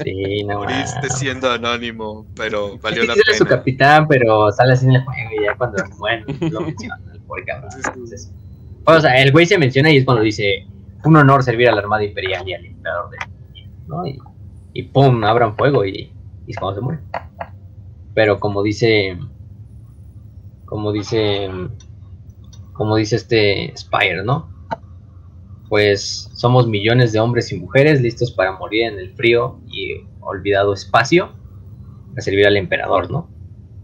Sí, 0.03 0.45
no. 0.45 0.61
Moriste 0.61 1.11
siendo 1.11 1.51
anónimo, 1.51 2.27
pero 2.35 2.79
valió 2.79 3.03
la 3.05 3.13
pena. 3.13 3.37
su 3.37 3.45
capitán, 3.45 4.09
pero 4.09 4.51
sale 4.51 4.73
así 4.73 4.87
en 4.87 4.93
el 4.93 5.05
juego 5.05 5.31
y 5.39 5.45
ya 5.45 5.55
cuando 5.57 5.85
bueno, 5.99 6.25
lo 6.51 6.61
menciona 6.63 6.99
el 7.13 7.21
pobre 7.21 7.45
cabrón. 7.45 7.71
o 8.85 9.01
sea, 9.01 9.21
el 9.21 9.31
güey 9.31 9.45
se 9.45 9.59
menciona 9.59 9.91
y 9.91 9.99
es 9.99 10.07
cuando 10.07 10.23
dice: 10.23 10.65
Un 11.05 11.17
honor 11.17 11.43
servir 11.43 11.69
a 11.69 11.73
la 11.73 11.83
Armada 11.83 12.03
Imperial 12.03 12.49
y 12.49 12.55
al 12.55 12.65
emperador 12.65 13.11
de. 13.11 13.19
¿no? 13.89 14.07
Y 14.07 14.19
y 14.73 14.85
¡pum! 14.85 15.25
abran 15.25 15.57
fuego 15.57 15.85
y, 15.85 16.13
y 16.47 16.51
es 16.51 16.57
cuando 16.57 16.81
se 16.81 16.85
muere. 16.85 17.01
Pero 18.15 18.39
como 18.41 18.63
dice, 18.63 19.19
como 20.65 20.93
dice, 20.93 21.49
como 22.73 22.97
dice 22.97 23.17
este 23.17 23.73
Spire, 23.77 24.23
¿no? 24.25 24.49
Pues 25.69 26.31
somos 26.35 26.67
millones 26.67 27.13
de 27.13 27.21
hombres 27.21 27.53
y 27.53 27.57
mujeres 27.57 28.01
listos 28.01 28.33
para 28.33 28.53
morir 28.53 28.85
en 28.85 28.99
el 28.99 29.13
frío 29.13 29.61
y 29.67 30.07
olvidado 30.21 30.73
espacio 30.73 31.31
a 32.17 32.21
servir 32.21 32.47
al 32.47 32.57
emperador, 32.57 33.11
¿no? 33.11 33.29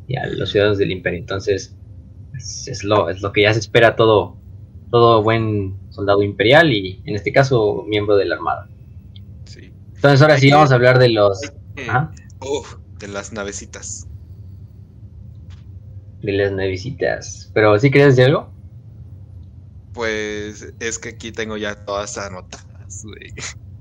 Y 0.08 0.16
a 0.16 0.26
los 0.26 0.50
ciudadanos 0.50 0.78
del 0.78 0.90
imperio. 0.90 1.20
Entonces, 1.20 1.76
es, 2.34 2.84
lo, 2.84 3.08
es 3.08 3.22
lo 3.22 3.32
que 3.32 3.42
ya 3.42 3.52
se 3.52 3.60
espera 3.60 3.96
todo, 3.96 4.36
todo 4.90 5.22
buen 5.22 5.76
soldado 5.90 6.22
imperial 6.22 6.72
y 6.72 7.02
en 7.04 7.14
este 7.14 7.32
caso 7.32 7.84
miembro 7.88 8.16
de 8.16 8.26
la 8.26 8.36
armada. 8.36 8.68
Entonces 10.06 10.22
ahora 10.22 10.38
sí 10.38 10.50
vamos 10.52 10.70
a 10.70 10.74
hablar 10.76 11.00
de 11.00 11.08
los... 11.08 11.40
de 11.74 13.08
las 13.08 13.32
navecitas. 13.32 14.06
De 16.22 16.32
las 16.32 16.52
navecitas. 16.52 17.50
Pero 17.52 17.76
¿sí 17.80 17.90
querías 17.90 18.14
decir 18.14 18.26
algo? 18.26 18.52
Pues 19.92 20.72
es 20.78 21.00
que 21.00 21.08
aquí 21.08 21.32
tengo 21.32 21.56
ya 21.56 21.84
todas 21.84 22.16
anotadas, 22.18 23.02
güey. 23.02 23.32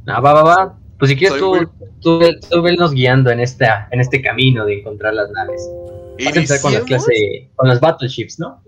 Ah, 0.07 0.19
va, 0.19 0.34
va, 0.34 0.43
va. 0.43 0.80
Pues 0.97 1.11
si 1.11 1.18
quieres 1.18 1.38
tú, 1.38 1.69
tú, 2.02 2.19
tú, 2.49 2.61
vennos 2.64 2.91
guiando 2.91 3.30
en 3.30 3.39
esta, 3.39 3.88
en 3.91 3.99
este 3.99 4.23
camino 4.23 4.65
de 4.65 4.80
encontrar 4.80 5.14
las 5.14 5.30
naves. 5.30 5.61
Vamos 5.69 6.26
a 6.26 6.30
empezar 6.30 6.61
con 6.61 6.73
las 6.73 6.84
clase, 6.85 7.52
con 7.56 7.68
las 7.68 7.80
battleships, 7.80 8.39
¿no? 8.39 8.64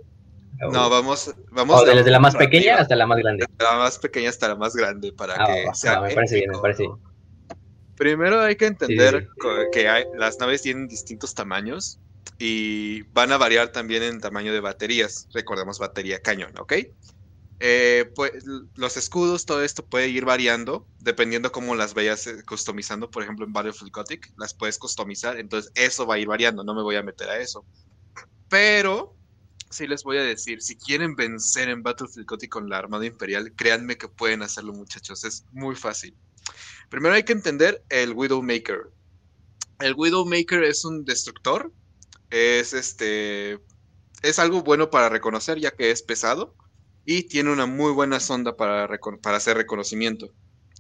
No, 0.59 0.89
vamos, 0.91 1.33
vamos. 1.51 1.85
desde 1.85 2.11
la 2.11 2.19
más 2.19 2.35
pequeña 2.35 2.75
hasta 2.75 2.95
la 2.95 3.07
más 3.07 3.17
grande. 3.17 3.45
De 3.49 3.63
la 3.63 3.77
más 3.77 3.97
pequeña 3.97 4.29
hasta 4.29 4.47
la 4.47 4.55
más 4.55 4.75
grande 4.75 5.11
para 5.11 5.33
ah, 5.39 5.47
que 5.47 5.65
sea. 5.73 6.01
me 6.01 6.13
parece 6.13 6.35
bien, 6.35 6.51
me 6.51 6.59
parece 6.59 6.83
bien. 6.83 7.16
Primero 7.97 8.41
hay 8.41 8.55
que 8.55 8.67
entender 8.67 9.27
que 9.71 10.05
las 10.13 10.39
naves 10.39 10.61
tienen 10.61 10.87
distintos 10.87 11.33
tamaños 11.33 11.99
y 12.37 13.01
van 13.13 13.31
a 13.31 13.37
variar 13.37 13.71
también 13.71 14.03
en 14.03 14.21
tamaño 14.21 14.53
de 14.53 14.59
baterías. 14.59 15.27
Recordemos 15.33 15.79
batería 15.79 16.21
cañón, 16.21 16.53
¿ok? 16.59 16.73
Eh, 17.59 18.11
pues 18.15 18.31
los 18.75 18.97
escudos, 18.97 19.47
todo 19.47 19.63
esto 19.63 19.83
puede 19.83 20.09
ir 20.09 20.25
variando 20.25 20.87
dependiendo 20.99 21.51
cómo 21.51 21.73
las 21.73 21.95
vayas 21.95 22.27
eh, 22.27 22.43
customizando. 22.45 23.09
Por 23.09 23.23
ejemplo, 23.23 23.45
en 23.45 23.53
Battlefield 23.53 23.91
Gothic 23.91 24.31
las 24.37 24.53
puedes 24.53 24.77
customizar, 24.77 25.39
entonces 25.39 25.71
eso 25.73 26.05
va 26.05 26.15
a 26.15 26.19
ir 26.19 26.27
variando. 26.27 26.63
No 26.63 26.75
me 26.75 26.83
voy 26.83 26.97
a 26.97 27.03
meter 27.03 27.29
a 27.29 27.39
eso. 27.39 27.65
Pero 28.47 29.15
sí 29.71 29.87
les 29.87 30.03
voy 30.03 30.17
a 30.17 30.23
decir, 30.23 30.61
si 30.61 30.77
quieren 30.77 31.15
vencer 31.15 31.69
en 31.69 31.81
Battlefield 31.81 32.27
Gothic 32.27 32.51
con 32.51 32.69
la 32.69 32.77
Armada 32.77 33.07
Imperial, 33.07 33.51
créanme 33.55 33.97
que 33.97 34.07
pueden 34.07 34.43
hacerlo, 34.43 34.73
muchachos. 34.73 35.23
Es 35.23 35.43
muy 35.51 35.75
fácil. 35.75 36.15
Primero 36.89 37.15
hay 37.15 37.23
que 37.23 37.33
entender 37.33 37.83
el 37.89 38.13
Widowmaker. 38.13 38.91
El 39.79 39.93
Widowmaker 39.95 40.63
es 40.63 40.85
un 40.85 41.03
destructor. 41.05 41.71
Es 42.29 42.73
este. 42.73 43.59
Es 44.23 44.39
algo 44.39 44.63
bueno 44.63 44.89
para 44.89 45.09
reconocer, 45.09 45.59
ya 45.59 45.71
que 45.71 45.91
es 45.91 46.01
pesado. 46.01 46.55
Y 47.05 47.23
tiene 47.23 47.51
una 47.51 47.65
muy 47.65 47.91
buena 47.91 48.19
sonda 48.19 48.55
para, 48.55 48.89
para 49.21 49.37
hacer 49.37 49.57
reconocimiento. 49.57 50.33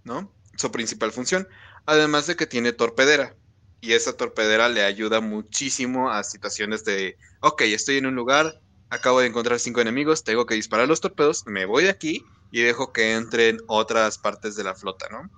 ¿No? 0.03 0.33
Su 0.55 0.71
principal 0.71 1.11
función. 1.11 1.47
Además 1.85 2.27
de 2.27 2.35
que 2.35 2.47
tiene 2.47 2.73
torpedera. 2.73 3.35
Y 3.79 3.93
esa 3.93 4.17
torpedera 4.17 4.69
le 4.69 4.83
ayuda 4.83 5.21
muchísimo 5.21 6.09
a 6.09 6.23
situaciones 6.23 6.83
de. 6.85 7.17
Ok, 7.41 7.61
estoy 7.63 7.97
en 7.97 8.07
un 8.07 8.15
lugar. 8.15 8.61
Acabo 8.89 9.19
de 9.19 9.27
encontrar 9.27 9.59
cinco 9.59 9.81
enemigos. 9.81 10.23
Tengo 10.23 10.45
que 10.45 10.55
disparar 10.55 10.87
los 10.87 11.01
torpedos. 11.01 11.45
Me 11.45 11.65
voy 11.65 11.83
de 11.83 11.89
aquí. 11.89 12.23
Y 12.49 12.61
dejo 12.61 12.93
que 12.93 13.13
entren 13.13 13.59
otras 13.67 14.17
partes 14.17 14.55
de 14.55 14.63
la 14.63 14.73
flota, 14.73 15.07
¿no? 15.11 15.29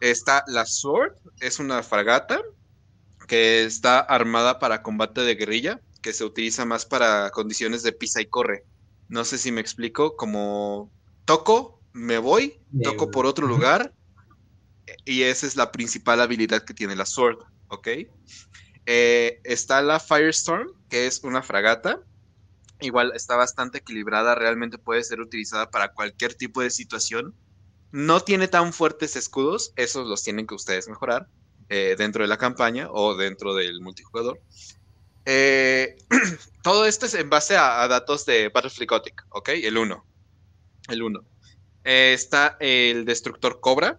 Está 0.00 0.44
la 0.46 0.66
Sword, 0.66 1.14
es 1.40 1.58
una 1.58 1.82
fragata 1.82 2.42
que 3.26 3.64
está 3.64 3.98
armada 4.00 4.58
para 4.58 4.82
combate 4.82 5.22
de 5.22 5.34
guerrilla, 5.34 5.80
que 6.02 6.12
se 6.12 6.24
utiliza 6.24 6.64
más 6.64 6.86
para 6.86 7.30
condiciones 7.30 7.82
de 7.82 7.92
pisa 7.92 8.20
y 8.20 8.26
corre. 8.26 8.64
No 9.08 9.24
sé 9.24 9.38
si 9.38 9.52
me 9.52 9.60
explico, 9.60 10.16
como 10.16 10.90
toco, 11.24 11.80
me 11.92 12.18
voy, 12.18 12.60
toco 12.82 13.10
por 13.10 13.26
otro 13.26 13.46
lugar, 13.46 13.92
y 15.04 15.22
esa 15.22 15.46
es 15.46 15.56
la 15.56 15.72
principal 15.72 16.20
habilidad 16.20 16.62
que 16.62 16.74
tiene 16.74 16.94
la 16.94 17.06
Sword, 17.06 17.38
¿ok? 17.68 17.88
Eh, 18.86 19.40
está 19.44 19.82
la 19.82 19.98
Firestorm, 19.98 20.68
que 20.88 21.06
es 21.06 21.24
una 21.24 21.42
fragata. 21.42 22.00
Igual 22.80 23.12
está 23.14 23.36
bastante 23.36 23.78
equilibrada, 23.78 24.34
realmente 24.34 24.78
puede 24.78 25.02
ser 25.02 25.20
utilizada 25.20 25.70
para 25.70 25.92
cualquier 25.92 26.34
tipo 26.34 26.60
de 26.60 26.70
situación 26.70 27.34
no 27.92 28.20
tiene 28.20 28.48
tan 28.48 28.72
fuertes 28.72 29.16
escudos, 29.16 29.72
esos 29.76 30.06
los 30.06 30.22
tienen 30.22 30.46
que 30.46 30.54
ustedes 30.54 30.88
mejorar 30.88 31.28
eh, 31.68 31.94
dentro 31.98 32.22
de 32.22 32.28
la 32.28 32.36
campaña 32.36 32.88
o 32.90 33.16
dentro 33.16 33.54
del 33.54 33.80
multijugador. 33.80 34.40
Eh, 35.24 35.96
todo 36.62 36.86
esto 36.86 37.06
es 37.06 37.14
en 37.14 37.30
base 37.30 37.56
a, 37.56 37.86
datos 37.88 38.26
de 38.26 38.48
Battlefield 38.48 38.88
Gothic, 38.88 39.26
¿ok? 39.30 39.48
El 39.48 39.78
1. 39.78 40.04
El 40.88 41.02
1. 41.02 41.24
Eh, 41.84 42.12
está 42.14 42.56
el 42.60 43.04
Destructor 43.04 43.60
Cobra, 43.60 43.98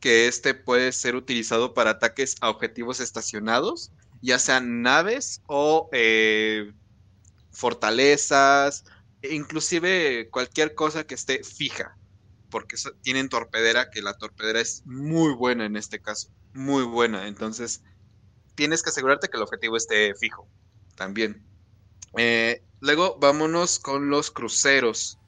que 0.00 0.28
este 0.28 0.54
puede 0.54 0.92
ser 0.92 1.16
utilizado 1.16 1.74
para 1.74 1.90
ataques 1.90 2.36
a 2.40 2.50
objetivos 2.50 3.00
estacionados 3.00 3.90
ya 4.22 4.38
sean 4.38 4.82
naves 4.82 5.42
o 5.46 5.88
fortalezas, 7.52 8.84
e 9.22 9.34
inclusive 9.34 10.28
cualquier 10.30 10.74
cosa 10.74 11.04
que 11.04 11.14
esté 11.14 11.42
fija, 11.42 11.96
porque 12.50 12.76
tienen 13.02 13.28
torpedera, 13.28 13.90
que 13.90 14.02
la 14.02 14.14
torpedera 14.14 14.60
es 14.60 14.82
muy 14.86 15.34
buena 15.34 15.66
en 15.66 15.76
este 15.76 16.00
caso, 16.00 16.30
muy 16.52 16.84
buena, 16.84 17.28
entonces 17.28 17.82
tienes 18.56 18.82
que 18.82 18.90
asegurarte 18.90 19.28
que 19.28 19.36
el 19.36 19.42
objetivo 19.42 19.76
esté 19.76 20.14
fijo 20.14 20.48
también. 20.96 21.44
Eh, 22.16 22.62
luego 22.80 23.18
vámonos 23.20 23.78
con 23.78 24.10
los 24.10 24.30
cruceros. 24.32 25.18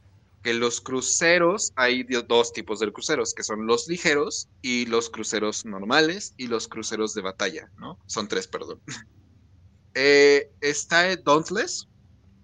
Que 0.43 0.55
los 0.55 0.81
cruceros, 0.81 1.73
hay 1.75 2.05
dos 2.05 2.53
tipos 2.53 2.79
de 2.79 2.91
cruceros, 2.93 3.35
que 3.35 3.43
son 3.43 3.67
los 3.67 3.89
ligeros 3.89 4.49
y 4.63 4.87
los 4.87 5.11
cruceros 5.11 5.65
normales 5.65 6.33
y 6.37 6.47
los 6.47 6.69
cruceros 6.69 7.13
de 7.13 7.23
batalla, 7.23 7.71
¿no? 7.77 7.99
Son 8.07 8.29
tres, 8.29 8.49
perdón. 8.49 8.81
Eh, 10.01 10.53
está 10.61 11.17
Dauntless, 11.17 11.89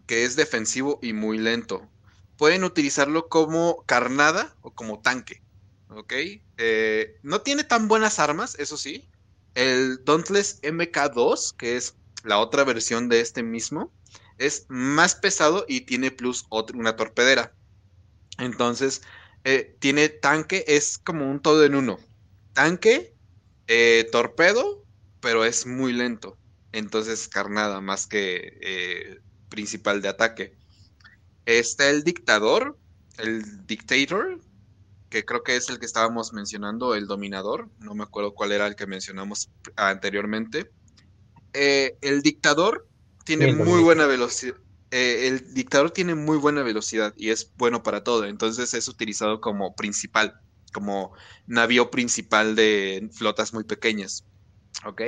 que 0.08 0.24
es 0.24 0.34
defensivo 0.34 0.98
y 1.02 1.12
muy 1.12 1.38
lento. 1.38 1.88
Pueden 2.36 2.64
utilizarlo 2.64 3.28
como 3.28 3.84
carnada 3.86 4.56
o 4.60 4.72
como 4.72 5.00
tanque, 5.00 5.42
¿ok? 5.88 6.12
Eh, 6.56 7.16
no 7.22 7.42
tiene 7.42 7.64
tan 7.64 7.86
buenas 7.88 8.18
armas, 8.18 8.56
eso 8.58 8.76
sí. 8.76 9.08
El 9.54 10.04
Dauntless 10.04 10.60
MK2, 10.62 11.54
que 11.56 11.76
es 11.76 11.94
la 12.24 12.38
otra 12.38 12.64
versión 12.64 13.08
de 13.08 13.20
este 13.20 13.42
mismo, 13.42 13.92
es 14.38 14.66
más 14.68 15.14
pesado 15.14 15.64
y 15.68 15.82
tiene 15.82 16.10
plus 16.10 16.44
una 16.74 16.96
torpedera. 16.96 17.54
Entonces, 18.38 19.02
eh, 19.44 19.76
tiene 19.78 20.08
tanque, 20.08 20.64
es 20.66 20.98
como 20.98 21.30
un 21.30 21.40
todo 21.40 21.64
en 21.64 21.76
uno. 21.76 21.98
Tanque, 22.52 23.14
eh, 23.68 24.08
torpedo, 24.10 24.84
pero 25.20 25.44
es 25.44 25.66
muy 25.66 25.92
lento. 25.92 26.36
Entonces, 26.72 27.28
carnada 27.28 27.80
más 27.80 28.08
que 28.08 29.20
principal 29.48 30.02
de 30.02 30.08
ataque. 30.08 30.63
Está 31.46 31.90
el 31.90 32.04
dictador, 32.04 32.78
el 33.18 33.66
dictator, 33.66 34.40
que 35.10 35.24
creo 35.24 35.42
que 35.42 35.56
es 35.56 35.68
el 35.68 35.78
que 35.78 35.86
estábamos 35.86 36.32
mencionando, 36.32 36.94
el 36.94 37.06
dominador. 37.06 37.68
No 37.80 37.94
me 37.94 38.02
acuerdo 38.02 38.34
cuál 38.34 38.52
era 38.52 38.66
el 38.66 38.76
que 38.76 38.86
mencionamos 38.86 39.50
anteriormente. 39.76 40.70
el 41.52 42.22
dictador 42.22 42.88
tiene 43.24 43.54
muy 43.54 43.82
buena 43.82 44.06
velocidad. 44.06 44.56
Eh, 44.90 45.26
el 45.26 45.54
dictador 45.54 45.90
tiene 45.90 46.14
muy 46.14 46.36
buena 46.36 46.62
velocidad 46.62 47.14
y 47.16 47.30
es 47.30 47.52
bueno 47.56 47.82
para 47.82 48.04
todo. 48.04 48.26
Entonces 48.26 48.74
es 48.74 48.86
utilizado 48.86 49.40
como 49.40 49.74
principal, 49.74 50.40
como 50.72 51.12
navío 51.48 51.90
principal 51.90 52.54
de 52.54 53.08
flotas 53.12 53.52
muy 53.52 53.64
pequeñas. 53.64 54.24
¿Ok? 54.84 55.02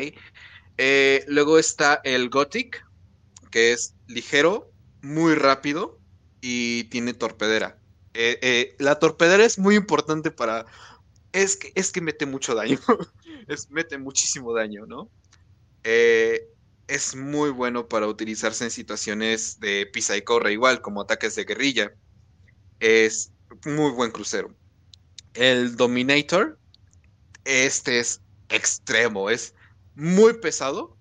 Eh, 0.79 1.25
luego 1.29 1.59
está 1.59 2.01
el 2.03 2.31
Gothic, 2.31 2.85
que 3.53 3.73
es 3.73 3.95
ligero, 4.09 4.73
muy 5.03 5.37
rápido 5.37 6.01
y 6.48 6.85
tiene 6.85 7.12
torpedera. 7.12 7.77
Eh, 8.14 8.77
la 8.78 9.01
torpedera 9.01 9.44
es 9.44 9.59
muy 9.59 9.74
importante 9.74 10.31
para... 10.31 10.64
Es 11.32 11.56
que, 11.56 11.73
es 11.74 11.90
que 11.90 12.01
mete 12.01 12.24
mucho 12.24 12.55
daño. 12.55 12.78
es, 13.48 13.68
mete 13.68 13.98
muchísimo 13.98 14.55
daño, 14.55 14.86
¿no? 14.86 15.10
Eh, 15.82 16.47
es 16.86 17.16
muy 17.16 17.51
bueno 17.51 17.89
para 17.89 18.06
utilizarse 18.06 18.62
en 18.62 18.70
situaciones 18.70 19.59
de 19.59 19.86
pisa 19.93 20.16
y 20.16 20.23
corre, 20.23 20.52
igual 20.52 20.82
como 20.82 21.01
ataques 21.01 21.35
de 21.35 21.47
guerrilla. 21.47 21.93
Es 22.78 23.32
muy 23.64 23.90
buen 23.90 24.12
crucero. 24.12 24.55
El 25.35 25.74
Dominator, 25.74 26.60
este 27.44 27.98
es 27.98 28.20
extremo, 28.51 29.31
es 29.31 29.52
muy 29.97 30.35
pesado, 30.35 30.97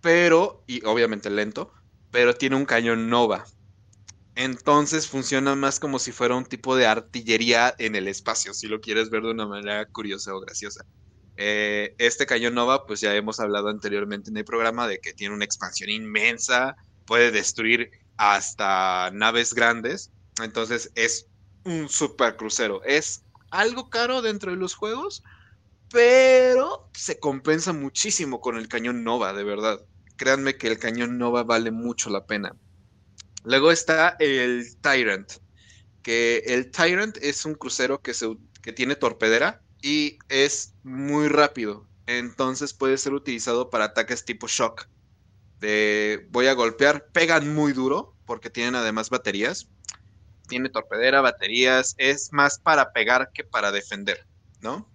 pero, 0.00 0.64
y 0.66 0.82
obviamente 0.86 1.28
lento, 1.28 1.70
pero 2.10 2.34
tiene 2.34 2.56
un 2.56 2.64
cañón 2.64 3.10
Nova. 3.10 3.44
Entonces 4.34 5.08
funciona 5.08 5.54
más 5.54 5.80
como 5.80 5.98
si 5.98 6.12
fuera 6.12 6.36
un 6.36 6.44
tipo 6.44 6.76
de 6.76 6.86
artillería 6.86 7.74
en 7.78 7.96
el 7.96 8.08
espacio, 8.08 8.54
si 8.54 8.68
lo 8.68 8.80
quieres 8.80 9.10
ver 9.10 9.22
de 9.22 9.32
una 9.32 9.46
manera 9.46 9.86
curiosa 9.86 10.34
o 10.34 10.40
graciosa. 10.40 10.84
Eh, 11.36 11.94
este 11.98 12.26
cañón 12.26 12.54
Nova, 12.54 12.86
pues 12.86 13.00
ya 13.00 13.14
hemos 13.14 13.40
hablado 13.40 13.68
anteriormente 13.68 14.30
en 14.30 14.36
el 14.36 14.44
programa 14.44 14.86
de 14.86 15.00
que 15.00 15.14
tiene 15.14 15.34
una 15.34 15.44
expansión 15.44 15.90
inmensa, 15.90 16.76
puede 17.06 17.30
destruir 17.30 17.90
hasta 18.16 19.10
naves 19.12 19.54
grandes, 19.54 20.12
entonces 20.42 20.92
es 20.94 21.26
un 21.64 21.88
super 21.88 22.36
crucero. 22.36 22.82
Es 22.84 23.24
algo 23.50 23.90
caro 23.90 24.22
dentro 24.22 24.50
de 24.50 24.58
los 24.58 24.74
juegos, 24.74 25.22
pero 25.90 26.90
se 26.92 27.18
compensa 27.18 27.72
muchísimo 27.72 28.40
con 28.40 28.56
el 28.56 28.68
cañón 28.68 29.02
Nova, 29.02 29.32
de 29.32 29.44
verdad. 29.44 29.80
Créanme 30.16 30.56
que 30.56 30.68
el 30.68 30.78
cañón 30.78 31.18
Nova 31.18 31.42
vale 31.42 31.70
mucho 31.70 32.10
la 32.10 32.26
pena. 32.26 32.54
Luego 33.44 33.70
está 33.72 34.16
el 34.18 34.76
Tyrant, 34.80 35.30
que 36.02 36.42
el 36.46 36.70
Tyrant 36.70 37.16
es 37.22 37.44
un 37.44 37.54
crucero 37.54 38.00
que, 38.00 38.14
se, 38.14 38.36
que 38.62 38.72
tiene 38.72 38.96
torpedera, 38.96 39.62
y 39.82 40.18
es 40.28 40.74
muy 40.82 41.28
rápido. 41.28 41.86
Entonces 42.06 42.74
puede 42.74 42.98
ser 42.98 43.14
utilizado 43.14 43.70
para 43.70 43.86
ataques 43.86 44.24
tipo 44.24 44.46
shock. 44.46 44.88
De 45.58 46.26
voy 46.30 46.46
a 46.46 46.54
golpear, 46.54 47.06
pegan 47.12 47.54
muy 47.54 47.72
duro 47.72 48.14
porque 48.26 48.50
tienen 48.50 48.74
además 48.74 49.10
baterías. 49.10 49.68
Tiene 50.48 50.68
torpedera, 50.68 51.20
baterías, 51.20 51.94
es 51.98 52.32
más 52.32 52.58
para 52.58 52.92
pegar 52.92 53.30
que 53.32 53.44
para 53.44 53.70
defender, 53.70 54.26
¿no? 54.60 54.90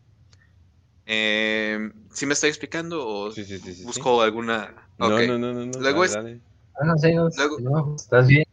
Eh, 1.06 1.92
¿Sí 2.12 2.26
me 2.26 2.34
estoy 2.34 2.50
explicando 2.50 3.08
o 3.08 3.34
busco 3.84 4.22
alguna? 4.22 4.90
No, 4.98 5.10
no, 5.10 5.38
no, 5.38 5.54
no, 5.54 5.80
Luego, 5.80 6.04
ah, 6.80 6.96
luego, 7.60 7.96
estás 7.96 8.28
bien. 8.28 8.46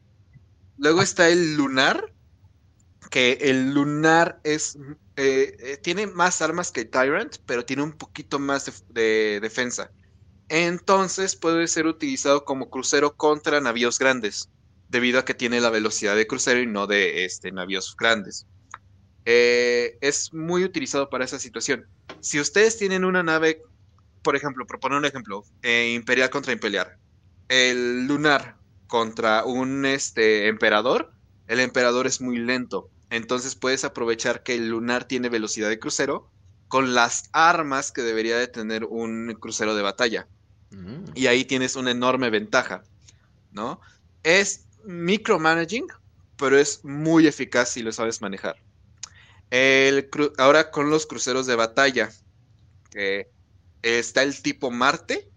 Luego 0.78 1.02
está 1.02 1.28
el 1.28 1.56
lunar, 1.56 2.12
que 3.10 3.38
el 3.40 3.72
lunar 3.74 4.40
es 4.42 4.76
eh, 5.16 5.56
eh, 5.60 5.76
tiene 5.76 6.06
más 6.06 6.40
armas 6.40 6.72
que 6.72 6.86
Tyrant, 6.86 7.36
pero 7.44 7.64
tiene 7.64 7.82
un 7.82 7.92
poquito 7.92 8.38
más 8.38 8.84
de, 8.88 9.40
defensa. 9.40 9.90
Entonces 10.48 11.36
puede 11.36 11.66
ser 11.68 11.86
utilizado 11.86 12.44
como 12.44 12.70
crucero 12.70 13.14
contra 13.16 13.60
navíos 13.60 13.98
grandes, 13.98 14.50
debido 14.88 15.18
a 15.18 15.24
que 15.24 15.34
tiene 15.34 15.60
la 15.60 15.70
velocidad 15.70 16.16
de 16.16 16.26
crucero 16.26 16.60
y 16.60 16.66
no 16.66 16.86
de 16.86 17.24
este, 17.24 17.52
navíos 17.52 17.94
grandes. 17.96 18.46
Eh, 19.24 19.98
es 20.00 20.32
muy 20.32 20.64
utilizado 20.64 21.10
para 21.10 21.24
esa 21.24 21.38
situación. 21.38 21.86
Si 22.20 22.40
ustedes 22.40 22.78
tienen 22.78 23.04
una 23.04 23.22
nave, 23.22 23.62
por 24.22 24.34
ejemplo, 24.34 24.66
proponer 24.66 24.98
un 24.98 25.04
ejemplo, 25.04 25.44
Imperial 25.62 26.30
contra 26.30 26.52
Imperial, 26.52 26.96
el 27.52 28.06
lunar 28.06 28.56
contra 28.86 29.44
un 29.44 29.86
este, 29.86 30.48
emperador, 30.48 31.12
el 31.46 31.60
emperador 31.60 32.06
es 32.06 32.20
muy 32.20 32.38
lento 32.38 32.90
entonces 33.12 33.54
puedes 33.54 33.84
aprovechar 33.84 34.42
que 34.42 34.54
el 34.54 34.70
lunar 34.70 35.04
tiene 35.04 35.28
velocidad 35.28 35.68
de 35.68 35.78
crucero 35.78 36.30
con 36.68 36.94
las 36.94 37.28
armas 37.32 37.92
que 37.92 38.00
debería 38.00 38.38
de 38.38 38.48
tener 38.48 38.84
un 38.84 39.36
crucero 39.38 39.74
de 39.74 39.82
batalla. 39.82 40.26
Mm. 40.70 41.04
Y 41.14 41.26
ahí 41.26 41.44
tienes 41.44 41.76
una 41.76 41.90
enorme 41.90 42.30
ventaja, 42.30 42.84
¿no? 43.50 43.82
Es 44.22 44.64
micromanaging, 44.84 45.88
pero 46.38 46.58
es 46.58 46.82
muy 46.86 47.26
eficaz 47.26 47.68
si 47.68 47.82
lo 47.82 47.92
sabes 47.92 48.22
manejar. 48.22 48.56
ahora 50.38 50.70
con 50.70 50.88
los 50.88 51.04
cruceros 51.04 51.46
de 51.46 51.56
batalla, 51.56 52.10
está 53.82 54.22
el 54.22 54.40
tipo 54.40 54.70
Marte, 54.70 55.30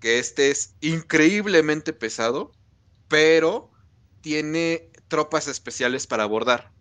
que 0.00 0.18
este 0.18 0.50
es 0.50 0.74
increíblemente 0.80 1.92
pesado, 1.92 2.52
pero 3.08 3.70
tiene 4.22 4.90
tropas 5.08 5.46
especiales 5.46 6.06
para 6.06 6.24
abordar. 6.24 6.72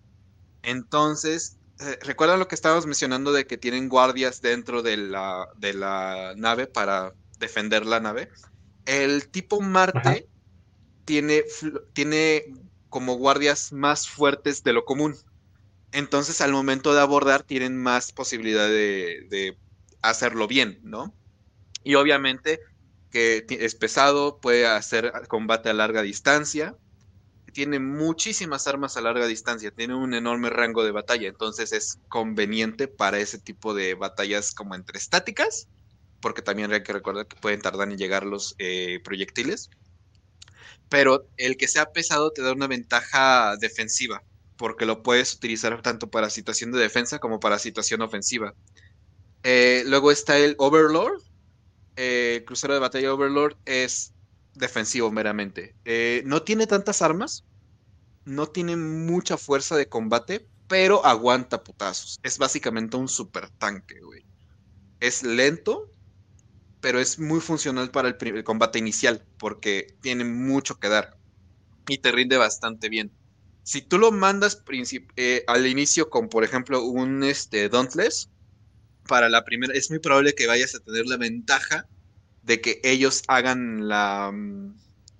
Entonces, 0.63 1.57
eh, 1.79 1.97
¿recuerdan 2.01 2.39
lo 2.39 2.47
que 2.47 2.55
estábamos 2.55 2.85
mencionando 2.85 3.31
de 3.31 3.45
que 3.45 3.57
tienen 3.57 3.89
guardias 3.89 4.41
dentro 4.41 4.81
de 4.81 4.97
la, 4.97 5.47
de 5.57 5.73
la 5.73 6.33
nave 6.37 6.67
para 6.67 7.13
defender 7.39 7.85
la 7.85 7.99
nave? 7.99 8.29
El 8.85 9.29
tipo 9.29 9.61
Marte 9.61 10.27
tiene, 11.05 11.43
tiene 11.93 12.45
como 12.89 13.15
guardias 13.15 13.71
más 13.71 14.07
fuertes 14.07 14.63
de 14.63 14.73
lo 14.73 14.85
común. 14.85 15.15
Entonces, 15.91 16.41
al 16.41 16.51
momento 16.51 16.93
de 16.93 17.01
abordar, 17.01 17.43
tienen 17.43 17.77
más 17.77 18.11
posibilidad 18.11 18.67
de, 18.67 19.25
de 19.29 19.57
hacerlo 20.01 20.47
bien, 20.47 20.79
¿no? 20.83 21.13
Y 21.83 21.95
obviamente 21.95 22.59
que 23.11 23.45
es 23.49 23.76
pesado, 23.76 24.40
puede 24.40 24.68
hacer 24.68 25.11
combate 25.27 25.69
a 25.69 25.73
larga 25.73 26.02
distancia, 26.02 26.76
tiene 27.52 27.80
muchísimas 27.80 28.68
armas 28.68 28.98
a 28.98 29.02
larga 29.02 29.27
distancia, 29.27 29.72
tiene 29.72 29.95
un 29.95 30.14
enorme 30.14 30.49
rango 30.49 30.84
de 30.84 30.91
batalla, 30.91 31.27
entonces 31.27 31.73
es 31.73 31.99
conveniente 32.07 32.88
para 32.88 33.19
ese 33.19 33.40
tipo 33.40 33.73
de 33.73 33.95
batallas 33.95 34.53
como 34.53 34.76
entre 34.76 34.98
estáticas, 34.98 35.68
porque 36.22 36.41
también 36.41 36.72
hay 36.72 36.84
que 36.84 36.94
recordar 36.94 37.27
que 37.27 37.40
pueden 37.40 37.61
tardar 37.61 37.90
en 37.90 37.98
llegar 37.98 38.26
los 38.26 38.56
eh, 38.60 38.99
proyectiles, 39.03 39.69
pero 40.90 41.27
el 41.38 41.57
que 41.57 41.68
sea 41.68 41.91
pesado 41.91 42.31
te 42.31 42.41
da 42.41 42.53
una 42.53 42.68
ventaja 42.68 43.56
defensiva, 43.57 44.23
porque 44.57 44.86
lo 44.86 45.03
puedes 45.03 45.34
utilizar 45.34 45.81
tanto 45.81 46.10
para 46.10 46.30
situación 46.30 46.72
de 46.72 46.80
defensa 46.80 47.19
como 47.19 47.40
para 47.40 47.60
situación 47.60 48.02
ofensiva. 48.02 48.53
Eh, 49.44 49.84
luego 49.86 50.11
está 50.11 50.38
el 50.38 50.56
Overlord. 50.57 51.22
Eh, 52.01 52.45
crucero 52.45 52.73
de 52.73 52.80
batalla 52.80 53.13
Overlord 53.13 53.57
es 53.65 54.13
defensivo 54.53 55.11
meramente. 55.11 55.76
Eh, 55.84 56.23
no 56.26 56.43
tiene 56.43 56.65
tantas 56.65 57.01
armas, 57.01 57.43
no 58.23 58.47
tiene 58.47 58.77
mucha 58.77 59.35
fuerza 59.35 59.76
de 59.76 59.89
combate, 59.89 60.47
pero 60.69 61.05
aguanta 61.05 61.61
putazos. 61.61 62.17
Es 62.23 62.38
básicamente 62.38 62.95
un 62.95 63.09
super 63.09 63.49
tanque, 63.49 63.99
güey. 63.99 64.23
Es 65.01 65.23
lento, 65.23 65.91
pero 66.80 67.01
es 67.01 67.19
muy 67.19 67.41
funcional 67.41 67.91
para 67.91 68.07
el, 68.07 68.43
combate 68.45 68.80
inicial, 68.80 69.26
porque 69.38 69.97
tiene 69.99 70.23
mucho 70.23 70.80
que 70.80 70.88
dar 70.88 71.17
y 71.89 71.97
te 71.97 72.13
rinde 72.13 72.38
bastante 72.38 72.88
bien. 72.88 73.11
Si 73.63 73.81
tú 73.81 73.97
lo 73.97 74.13
mandas 74.13 74.63
eh, 75.17 75.43
al 75.47 75.67
inicio 75.67 76.09
con, 76.09 76.30
por 76.30 76.45
ejemplo, 76.45 76.81
un 76.81 77.23
este, 77.26 77.67
Dauntless, 77.67 78.30
para 79.10 79.27
la 79.27 79.44
primera, 79.44 79.73
es 79.73 79.90
muy 79.90 79.99
probable 79.99 80.36
que 80.36 80.48
vayas 80.48 80.76
a 80.76 80.80
tener 80.80 81.07
la 81.07 81.18
ventaja 81.18 81.88
de 82.44 82.61
que 82.61 82.80
ellos 82.84 83.23
hagan 83.27 83.90
la, 83.90 84.31
mm, 84.31 84.76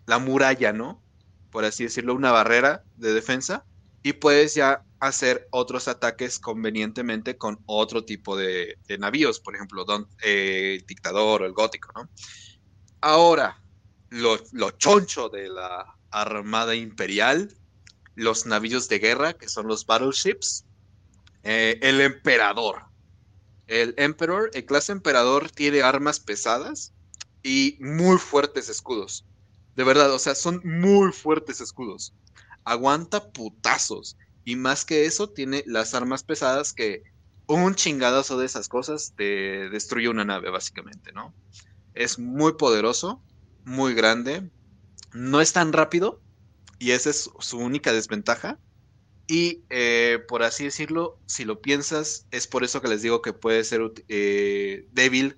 la 0.06 0.20
muralla, 0.20 0.72
¿no? 0.72 1.04
Por 1.52 1.66
así 1.66 1.84
decirlo, 1.84 2.14
una 2.14 2.32
barrera 2.32 2.84
de 2.98 3.14
defensa, 3.14 3.66
y 4.04 4.14
puedes 4.14 4.54
ya 4.54 4.84
hacer 5.00 5.48
otros 5.52 5.88
ataques 5.88 6.40
convenientemente 6.40 7.36
con 7.36 7.60
otro 7.66 8.06
tipo 8.06 8.38
de, 8.38 8.78
navíos, 9.00 9.40
por 9.40 9.56
ejemplo, 9.56 9.86
don, 9.86 10.08
eh, 10.22 10.78
el 10.80 10.86
Dictador 10.86 11.42
o 11.42 11.46
el 11.46 11.54
Gótico, 11.54 11.92
¿no? 11.96 12.10
Ahora, 13.02 13.62
lo, 14.10 14.38
choncho 14.78 15.30
de 15.30 15.50
la 15.50 15.96
Armada 16.12 16.76
Imperial, 16.76 17.56
los 18.16 18.46
navíos 18.46 18.88
de 18.88 19.00
guerra, 19.00 19.34
que 19.34 19.50
son 19.50 19.68
los 19.68 19.86
battleships, 19.86 20.66
eh, 21.44 21.80
el 21.82 22.02
Emperador. 22.02 22.89
El 23.70 23.94
Emperor, 23.98 24.50
el 24.56 24.66
clase 24.66 24.92
Emperador 24.92 25.52
tiene 25.52 25.84
armas 25.84 26.20
pesadas 26.20 26.92
y 27.44 27.78
muy 27.80 28.18
fuertes 28.18 28.68
escudos. 28.68 29.28
De 29.76 29.84
verdad, 29.84 30.12
o 30.12 30.18
sea, 30.18 30.34
son 30.34 30.60
muy 30.64 31.12
fuertes 31.12 31.62
escudos. 31.62 32.16
Aguanta 32.64 33.32
putazos 33.32 34.18
y 34.44 34.56
más 34.56 34.86
que 34.86 35.06
eso, 35.06 35.30
tiene 35.30 35.64
las 35.68 35.94
armas 35.94 36.24
pesadas 36.24 36.74
que 36.74 37.04
un 37.46 37.76
chingadazo 37.76 38.40
de 38.40 38.48
esas 38.48 38.68
cosas 38.68 39.14
te 39.16 39.70
destruye 39.70 40.10
una 40.10 40.26
nave, 40.26 40.50
básicamente, 40.50 41.12
¿no? 41.12 41.36
Es 41.94 42.18
muy 42.18 42.54
poderoso, 42.54 43.24
muy 43.66 43.94
grande, 43.94 44.50
no 45.14 45.42
es 45.42 45.54
tan 45.54 45.74
rápido, 45.74 46.24
y 46.80 46.92
esa 46.92 47.12
es 47.12 47.30
su 47.40 47.60
única 47.60 47.94
desventaja. 47.94 48.58
Y 49.32 49.64
eh, 49.70 50.26
por 50.28 50.42
así 50.42 50.64
decirlo, 50.64 51.20
si 51.28 51.46
lo 51.46 51.62
piensas, 51.62 52.26
es 52.32 52.48
por 52.48 52.64
eso 52.64 52.82
que 52.82 52.88
les 52.88 53.04
digo 53.04 53.22
que 53.22 53.32
puede 53.32 53.64
ser 53.64 53.94
eh, 54.08 54.88
débil 54.92 55.38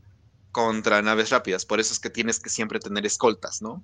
contra 0.53 1.01
naves 1.01 1.29
rápidas. 1.29 1.65
Por 1.65 1.81
eso 1.81 1.91
es 1.91 1.99
que 1.99 2.09
tienes 2.09 2.39
que 2.39 2.49
siempre 2.49 2.79
tener 2.79 3.05
escoltas, 3.05 3.61
¿no? 3.61 3.83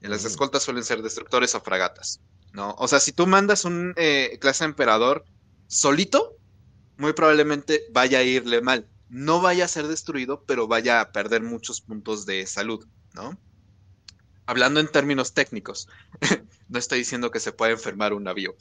En 0.00 0.10
las 0.10 0.24
escoltas 0.24 0.62
suelen 0.62 0.82
ser 0.82 1.02
destructores 1.02 1.54
o 1.54 1.60
fragatas. 1.60 2.22
¿no? 2.54 2.74
O 2.78 2.88
sea, 2.88 3.00
si 3.00 3.12
tú 3.12 3.26
mandas 3.26 3.66
un 3.66 3.92
eh, 3.96 4.38
clase 4.40 4.64
emperador 4.64 5.26
solito, 5.66 6.38
muy 6.96 7.12
probablemente 7.12 7.82
vaya 7.92 8.20
a 8.20 8.22
irle 8.22 8.62
mal. 8.62 8.88
No 9.10 9.42
vaya 9.42 9.66
a 9.66 9.68
ser 9.68 9.88
destruido, 9.88 10.42
pero 10.46 10.68
vaya 10.68 11.02
a 11.02 11.12
perder 11.12 11.42
muchos 11.42 11.82
puntos 11.82 12.24
de 12.24 12.46
salud, 12.46 12.86
¿no? 13.12 13.38
Hablando 14.46 14.80
en 14.80 14.88
términos 14.88 15.34
técnicos, 15.34 15.86
no 16.70 16.78
estoy 16.78 17.00
diciendo 17.00 17.30
que 17.30 17.40
se 17.40 17.52
pueda 17.52 17.72
enfermar 17.72 18.14
un 18.14 18.24
navío. 18.24 18.56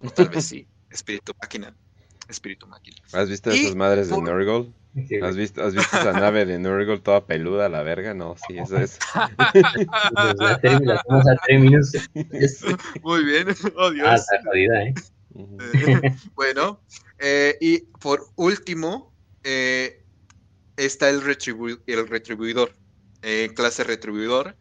O 0.00 0.10
tal 0.10 0.28
vez 0.28 0.44
sí, 0.44 0.66
espíritu 0.90 1.32
máquina. 1.40 1.74
Espíritu 2.28 2.66
máquina. 2.66 2.96
¿Has 3.12 3.28
visto 3.28 3.50
esas 3.50 3.74
madres 3.74 4.10
de 4.10 4.20
Nurgle? 4.20 4.72
¿Has 5.22 5.36
visto, 5.36 5.62
¿Has 5.62 5.74
visto 5.74 5.96
esa 5.96 6.12
nave 6.12 6.44
de 6.44 6.58
Nurgle 6.58 6.98
toda 6.98 7.26
peluda 7.26 7.66
a 7.66 7.68
la 7.68 7.82
verga? 7.82 8.14
No, 8.14 8.34
sí, 8.46 8.58
eso 8.58 8.78
es. 8.78 8.98
Muy 13.02 13.24
bien, 13.24 13.48
oh 13.76 13.90
Dios. 13.90 14.08
Ah, 14.08 14.14
está 14.16 14.40
jodida, 14.44 14.82
¿eh? 14.82 14.94
bueno, 16.34 16.80
eh, 17.18 17.56
y 17.60 17.80
por 18.00 18.26
último, 18.36 19.12
eh, 19.44 20.02
está 20.76 21.10
el, 21.10 21.20
el 21.86 22.08
retribuidor, 22.08 22.72
eh, 23.22 23.50
clase 23.54 23.84
retribuidor, 23.84 24.56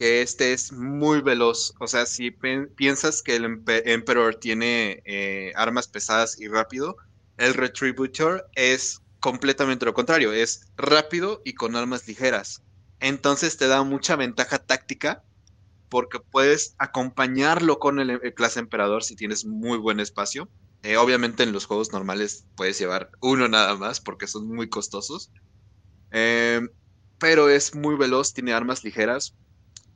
que 0.00 0.22
este 0.22 0.54
es 0.54 0.72
muy 0.72 1.20
veloz. 1.20 1.74
O 1.78 1.86
sea, 1.86 2.06
si 2.06 2.30
piensas 2.30 3.22
que 3.22 3.36
el 3.36 3.62
Emperor 3.66 4.34
tiene 4.36 5.52
armas 5.54 5.88
pesadas 5.88 6.40
y 6.40 6.48
rápido, 6.48 6.96
el 7.36 7.52
Retributor 7.52 8.48
es 8.54 9.02
completamente 9.20 9.84
lo 9.84 9.92
contrario, 9.92 10.32
es 10.32 10.62
rápido 10.78 11.42
y 11.44 11.52
con 11.52 11.76
armas 11.76 12.08
ligeras. 12.08 12.62
Entonces 12.98 13.58
te 13.58 13.68
da 13.68 13.82
mucha 13.82 14.16
ventaja 14.16 14.58
táctica 14.58 15.22
porque 15.90 16.18
puedes 16.18 16.74
acompañarlo 16.78 17.78
con 17.78 18.00
el, 18.00 18.20
clase 18.32 18.60
emperador 18.60 19.04
si 19.04 19.16
tienes 19.16 19.44
muy 19.44 19.76
buen 19.76 20.00
espacio. 20.00 20.48
Eh, 20.82 20.96
obviamente 20.96 21.42
en 21.42 21.52
los 21.52 21.66
juegos 21.66 21.92
normales 21.92 22.46
puedes 22.56 22.78
llevar 22.78 23.10
uno 23.20 23.48
nada 23.48 23.76
más 23.76 24.00
porque 24.00 24.26
son 24.26 24.48
muy 24.48 24.70
costosos. 24.70 25.30
Em, 26.10 26.70
pero 27.18 27.50
es 27.50 27.74
muy 27.74 27.96
veloz, 27.96 28.32
tiene 28.32 28.54
armas 28.54 28.82
ligeras. 28.82 29.34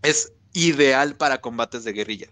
Es 0.04 0.34
ideal 0.52 1.16
para 1.16 1.40
combates 1.40 1.82
de 1.82 1.94
guerrilla. 1.94 2.28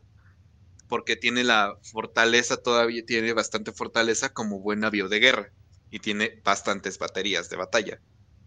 Porque 0.89 1.17
tiene 1.17 1.43
la 1.43 1.79
fortaleza, 1.83 2.59
todavía 2.59 3.03
tiene 3.07 3.33
bastante 3.33 3.73
fortaleza 3.73 4.29
como 4.29 4.61
buen 4.61 4.81
navío 4.81 5.09
de 5.09 5.21
guerra 5.21 5.53
y 5.91 6.01
tiene 6.01 6.41
bastantes 6.45 6.99
baterías 6.99 7.49
de 7.49 7.57
batalla. 7.57 8.01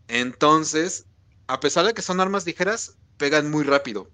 Entonces, 0.07 1.07
a 1.47 1.60
pesar 1.60 1.88
de 1.88 1.95
que 1.95 2.03
son 2.03 2.19
armas 2.19 2.45
ligeras, 2.45 2.99
pegan 3.18 3.49
muy 3.49 3.64
rápido. 3.64 4.11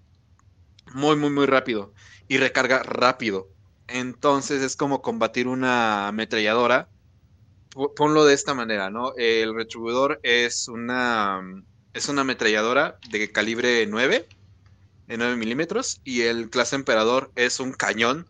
Muy, 0.93 1.17
muy, 1.17 1.29
muy 1.29 1.45
rápido. 1.45 1.93
Y 2.29 2.37
recarga 2.37 2.81
rápido. 2.81 3.49
Entonces 3.87 4.61
es 4.61 4.77
como 4.77 5.01
combatir 5.01 5.49
una 5.49 6.07
ametralladora. 6.07 6.89
Ponlo 7.97 8.23
de 8.23 8.33
esta 8.33 8.53
manera, 8.53 8.89
¿no? 8.89 9.13
El 9.17 9.53
retribuidor 9.55 10.21
es 10.23 10.69
una, 10.69 11.41
es 11.93 12.07
una 12.07 12.21
ametralladora 12.21 12.97
de 13.09 13.29
calibre 13.29 13.85
9, 13.87 14.25
de 15.07 15.17
9 15.17 15.35
milímetros, 15.35 16.01
y 16.03 16.21
el 16.21 16.49
clase 16.49 16.75
emperador 16.75 17.31
es 17.35 17.59
un 17.59 17.73
cañón 17.73 18.27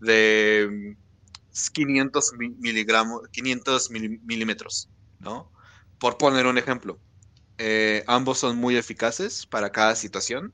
de 0.00 0.96
500 1.72 2.32
miligramos, 2.58 3.22
500 3.30 3.90
milímetros, 3.90 4.88
¿no? 5.18 5.50
Por 5.98 6.18
poner 6.18 6.46
un 6.46 6.58
ejemplo. 6.58 6.98
Eh, 7.58 8.02
ambos 8.06 8.38
son 8.38 8.56
muy 8.56 8.76
eficaces 8.76 9.46
para 9.46 9.70
cada 9.70 9.94
situación, 9.94 10.52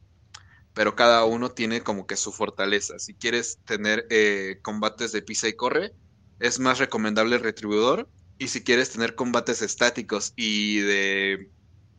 pero 0.74 0.94
cada 0.96 1.24
uno 1.24 1.50
tiene 1.50 1.82
como 1.82 2.06
que 2.06 2.16
su 2.16 2.32
fortaleza. 2.32 2.98
Si 2.98 3.14
quieres 3.14 3.58
tener 3.64 4.06
eh, 4.10 4.58
combates 4.62 5.12
de 5.12 5.22
pisa 5.22 5.48
y 5.48 5.54
corre, 5.54 5.94
es 6.40 6.58
más 6.58 6.78
recomendable 6.78 7.36
el 7.36 7.42
retribuidor. 7.42 8.08
Y 8.38 8.48
si 8.48 8.62
quieres 8.62 8.90
tener 8.90 9.14
combates 9.16 9.62
estáticos 9.62 10.32
y 10.36 10.78
de 10.80 11.50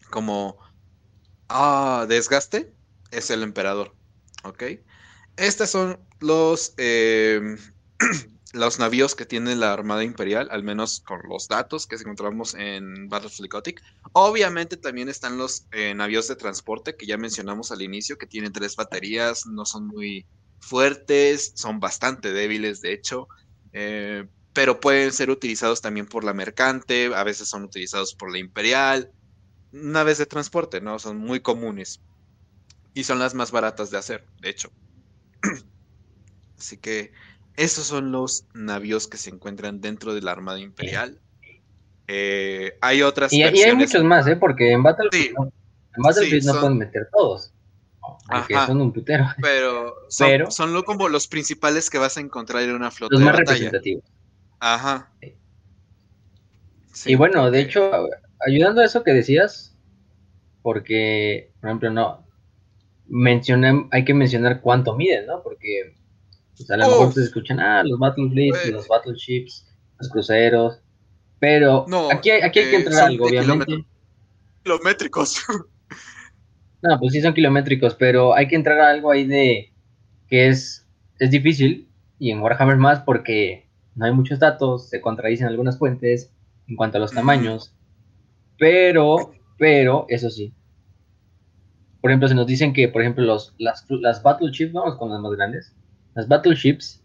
como 0.09 0.57
ah, 1.49 2.05
desgaste, 2.07 2.73
es 3.11 3.29
el 3.29 3.43
emperador. 3.43 3.95
¿Ok? 4.43 4.63
Estos 5.37 5.69
son 5.69 5.99
los 6.19 6.73
eh, 6.77 7.57
los 8.53 8.79
navíos 8.79 9.15
que 9.15 9.25
tiene 9.25 9.55
la 9.55 9.73
Armada 9.73 10.03
Imperial, 10.03 10.47
al 10.51 10.63
menos 10.63 11.01
con 11.01 11.21
los 11.29 11.47
datos 11.47 11.85
que 11.85 11.95
encontramos 11.95 12.55
en 12.55 13.07
Battlefield 13.07 13.51
Gothic. 13.51 13.81
Obviamente 14.13 14.75
también 14.77 15.09
están 15.09 15.37
los 15.37 15.67
eh, 15.71 15.93
navíos 15.93 16.27
de 16.27 16.35
transporte 16.35 16.95
que 16.95 17.05
ya 17.05 17.17
mencionamos 17.17 17.71
al 17.71 17.81
inicio, 17.81 18.17
que 18.17 18.25
tienen 18.25 18.51
tres 18.51 18.75
baterías, 18.75 19.45
no 19.45 19.65
son 19.65 19.87
muy 19.87 20.25
fuertes, 20.59 21.51
son 21.55 21.79
bastante 21.79 22.33
débiles 22.33 22.81
de 22.81 22.93
hecho, 22.93 23.27
eh, 23.71 24.25
pero 24.53 24.79
pueden 24.79 25.13
ser 25.13 25.29
utilizados 25.29 25.81
también 25.81 26.07
por 26.07 26.23
la 26.23 26.33
mercante, 26.33 27.11
a 27.13 27.23
veces 27.23 27.47
son 27.47 27.63
utilizados 27.63 28.15
por 28.15 28.31
la 28.31 28.39
Imperial. 28.39 29.11
Naves 29.71 30.17
de 30.17 30.25
transporte, 30.25 30.81
¿no? 30.81 30.97
Son 30.97 31.17
muy 31.17 31.39
comunes. 31.41 32.01
Y 32.93 33.03
son 33.03 33.19
las 33.19 33.33
más 33.33 33.51
baratas 33.51 33.91
de 33.91 33.97
hacer, 33.97 34.25
de 34.41 34.49
hecho. 34.49 34.71
Así 36.57 36.77
que 36.77 37.11
esos 37.55 37.85
son 37.85 38.11
los 38.11 38.45
navíos 38.53 39.07
que 39.07 39.17
se 39.17 39.29
encuentran 39.29 39.81
dentro 39.81 40.13
de 40.13 40.21
la 40.21 40.31
Armada 40.31 40.59
Imperial. 40.59 41.19
Eh, 42.07 42.77
hay 42.81 43.01
otras 43.01 43.31
y, 43.31 43.43
hay 43.43 43.75
muchos 43.75 44.03
más, 44.03 44.25
¿eh? 44.27 44.35
Porque 44.35 44.71
en 44.71 44.81
Battlefield, 44.81 45.35
no, 45.35 46.59
pueden 46.59 46.77
meter 46.77 47.07
todos. 47.11 47.53
Porque 48.27 48.55
son 48.65 48.81
un 48.81 48.91
putero. 48.91 49.25
Pero 49.41 49.95
son, 50.09 50.51
son 50.51 50.81
como 50.83 51.09
los 51.09 51.27
principales 51.27 51.89
que 51.89 51.97
vas 51.97 52.17
a 52.17 52.21
encontrar 52.21 52.63
en 52.63 52.71
una 52.71 52.91
flota 52.91 53.13
los 53.15 53.23
más 53.23 53.35
representativos. 53.35 54.03
Ajá. 54.59 55.11
y 57.05 57.15
bueno, 57.15 57.49
de 57.51 57.61
hecho, 57.61 57.91
ayudando 58.45 58.81
a 58.81 58.85
eso 58.85 59.03
que 59.03 59.11
decías, 59.11 59.75
porque, 60.61 61.51
por 61.61 61.69
ejemplo, 61.69 61.91
no, 61.91 62.25
mencionan, 63.09 63.87
hay 63.91 64.05
que 64.05 64.13
mencionar 64.13 64.61
cuánto 64.61 64.95
miden, 64.95 65.25
¿no? 65.25 65.41
Porque 65.43 65.95
a 66.69 66.77
lo 66.77 66.87
mejor 66.87 67.13
se 67.13 67.23
escuchan, 67.23 67.59
ah, 67.59 67.83
los 67.83 67.99
Battlefleets, 67.99 68.69
los 68.71 68.87
Battleships, 68.87 69.67
los 69.99 70.09
cruceros. 70.09 70.79
Pero 71.39 71.85
aquí, 72.11 72.29
hay, 72.29 72.41
aquí 72.41 72.59
hay 72.59 72.69
que 72.69 72.75
eh, 72.75 72.79
entrar 72.79 73.07
algo, 73.07 73.25
obviamente. 73.25 73.85
Kilométricos. 74.63 75.43
No, 76.81 76.97
pues 76.97 77.11
sí 77.11 77.21
son 77.21 77.33
kilométricos, 77.33 77.93
pero 77.95 78.33
hay 78.33 78.47
que 78.47 78.55
entrar 78.55 78.79
a 78.79 78.89
algo 78.89 79.11
ahí 79.11 79.25
de 79.25 79.73
que 80.29 80.47
es, 80.47 80.87
es 81.19 81.29
difícil 81.29 81.89
y 82.19 82.31
en 82.31 82.39
Warhammer 82.39 82.77
más 82.77 83.01
porque 83.01 83.67
no 83.95 84.05
hay 84.05 84.13
muchos 84.13 84.39
datos, 84.39 84.87
se 84.89 85.01
contradicen 85.01 85.47
algunas 85.47 85.77
fuentes 85.77 86.31
en 86.67 86.77
cuanto 86.77 86.97
a 86.97 87.01
los 87.01 87.11
tamaños, 87.11 87.75
pero, 88.57 89.33
pero, 89.57 90.05
eso 90.07 90.29
sí. 90.29 90.53
Por 92.01 92.11
ejemplo, 92.11 92.27
se 92.27 92.35
nos 92.35 92.47
dicen 92.47 92.73
que, 92.73 92.87
por 92.87 93.01
ejemplo, 93.01 93.23
los, 93.23 93.53
las, 93.57 93.85
las 93.89 94.23
battleships, 94.23 94.71
vamos 94.71 94.97
con 94.97 95.09
las 95.09 95.19
más 95.19 95.31
grandes, 95.33 95.75
las 96.15 96.27
battleships 96.27 97.03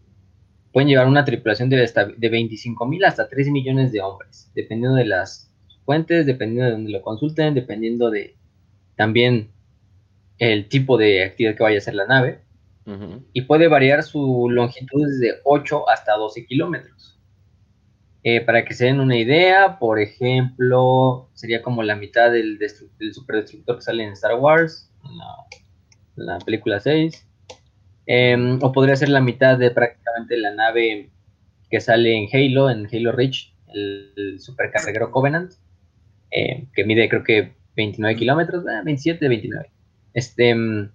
pueden 0.71 0.89
llevar 0.89 1.07
una 1.07 1.23
tripulación 1.25 1.69
de, 1.69 1.89
de 2.17 2.29
25 2.29 2.85
mil 2.85 3.03
hasta 3.05 3.27
3 3.27 3.49
millones 3.49 3.91
de 3.91 4.01
hombres, 4.01 4.51
dependiendo 4.55 4.95
de 4.95 5.05
las 5.05 5.51
fuentes, 5.85 6.25
dependiendo 6.25 6.65
de 6.65 6.71
donde 6.71 6.91
lo 6.91 7.01
consulten, 7.01 7.53
dependiendo 7.53 8.09
de 8.09 8.35
también 8.95 9.51
el 10.37 10.67
tipo 10.67 10.97
de 10.97 11.23
actividad 11.23 11.55
que 11.55 11.63
vaya 11.63 11.77
a 11.77 11.79
hacer 11.79 11.95
la 11.95 12.07
nave. 12.07 12.41
Y 13.33 13.41
puede 13.41 13.67
variar 13.67 14.03
su 14.03 14.47
longitud 14.47 15.07
desde 15.07 15.39
8 15.43 15.89
hasta 15.89 16.13
12 16.17 16.45
kilómetros. 16.45 17.14
Eh, 18.27 18.41
para 18.41 18.65
que 18.65 18.73
se 18.73 18.85
den 18.85 18.99
una 18.99 19.15
idea, 19.15 19.77
por 19.77 19.99
ejemplo, 19.99 21.29
sería 21.35 21.61
como 21.61 21.83
la 21.83 21.95
mitad 21.95 22.31
del, 22.31 22.57
del 22.57 23.13
superdestructor 23.13 23.75
que 23.75 23.81
sale 23.83 24.03
en 24.03 24.13
Star 24.13 24.33
Wars, 24.39 24.91
en 26.17 26.25
la, 26.25 26.39
película 26.39 26.79
6. 26.79 27.23
Em, 28.07 28.57
o 28.63 28.71
podría 28.71 28.95
ser 28.95 29.09
la 29.09 29.21
mitad 29.21 29.59
de 29.59 29.69
prácticamente 29.69 30.37
la 30.37 30.55
nave 30.55 31.11
que 31.69 31.79
sale 31.79 32.17
en 32.17 32.27
Halo, 32.33 32.71
en 32.71 32.87
Halo 32.91 33.11
Reach, 33.11 33.53
el, 33.75 34.39
supercarguero 34.39 35.11
Covenant, 35.11 35.53
eh, 36.31 36.65
que 36.73 36.83
mide 36.83 37.07
creo 37.07 37.23
que 37.23 37.53
29 37.75 38.15
kilómetros, 38.17 38.63
27, 38.85 39.27
29. 39.27 39.69
Este, 40.15 40.55
mm, 40.55 40.91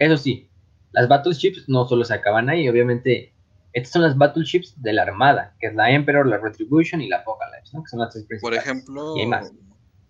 eso 0.00 0.18
sí, 0.18 0.50
las 0.92 1.08
battleships 1.08 1.66
no 1.66 1.88
solo 1.88 2.04
se 2.04 2.12
acaban 2.12 2.50
ahí, 2.50 2.68
obviamente. 2.68 3.32
Estas 3.74 3.92
son 3.92 4.02
las 4.02 4.16
battleships 4.16 4.80
de 4.80 4.92
la 4.92 5.02
Armada, 5.02 5.54
que 5.58 5.66
es 5.66 5.74
la 5.74 5.90
Emperor, 5.90 6.24
la 6.26 6.38
Retribution 6.38 7.00
y 7.00 7.08
la 7.08 7.18
Apocalypse, 7.18 7.76
¿no? 7.76 7.82
Que 7.82 7.90
son 7.90 7.98
las 7.98 8.12
tres 8.12 8.24
principales. 8.24 8.62
Por 8.62 8.72
ejemplo, 8.72 9.16
y 9.16 9.26
más. 9.26 9.52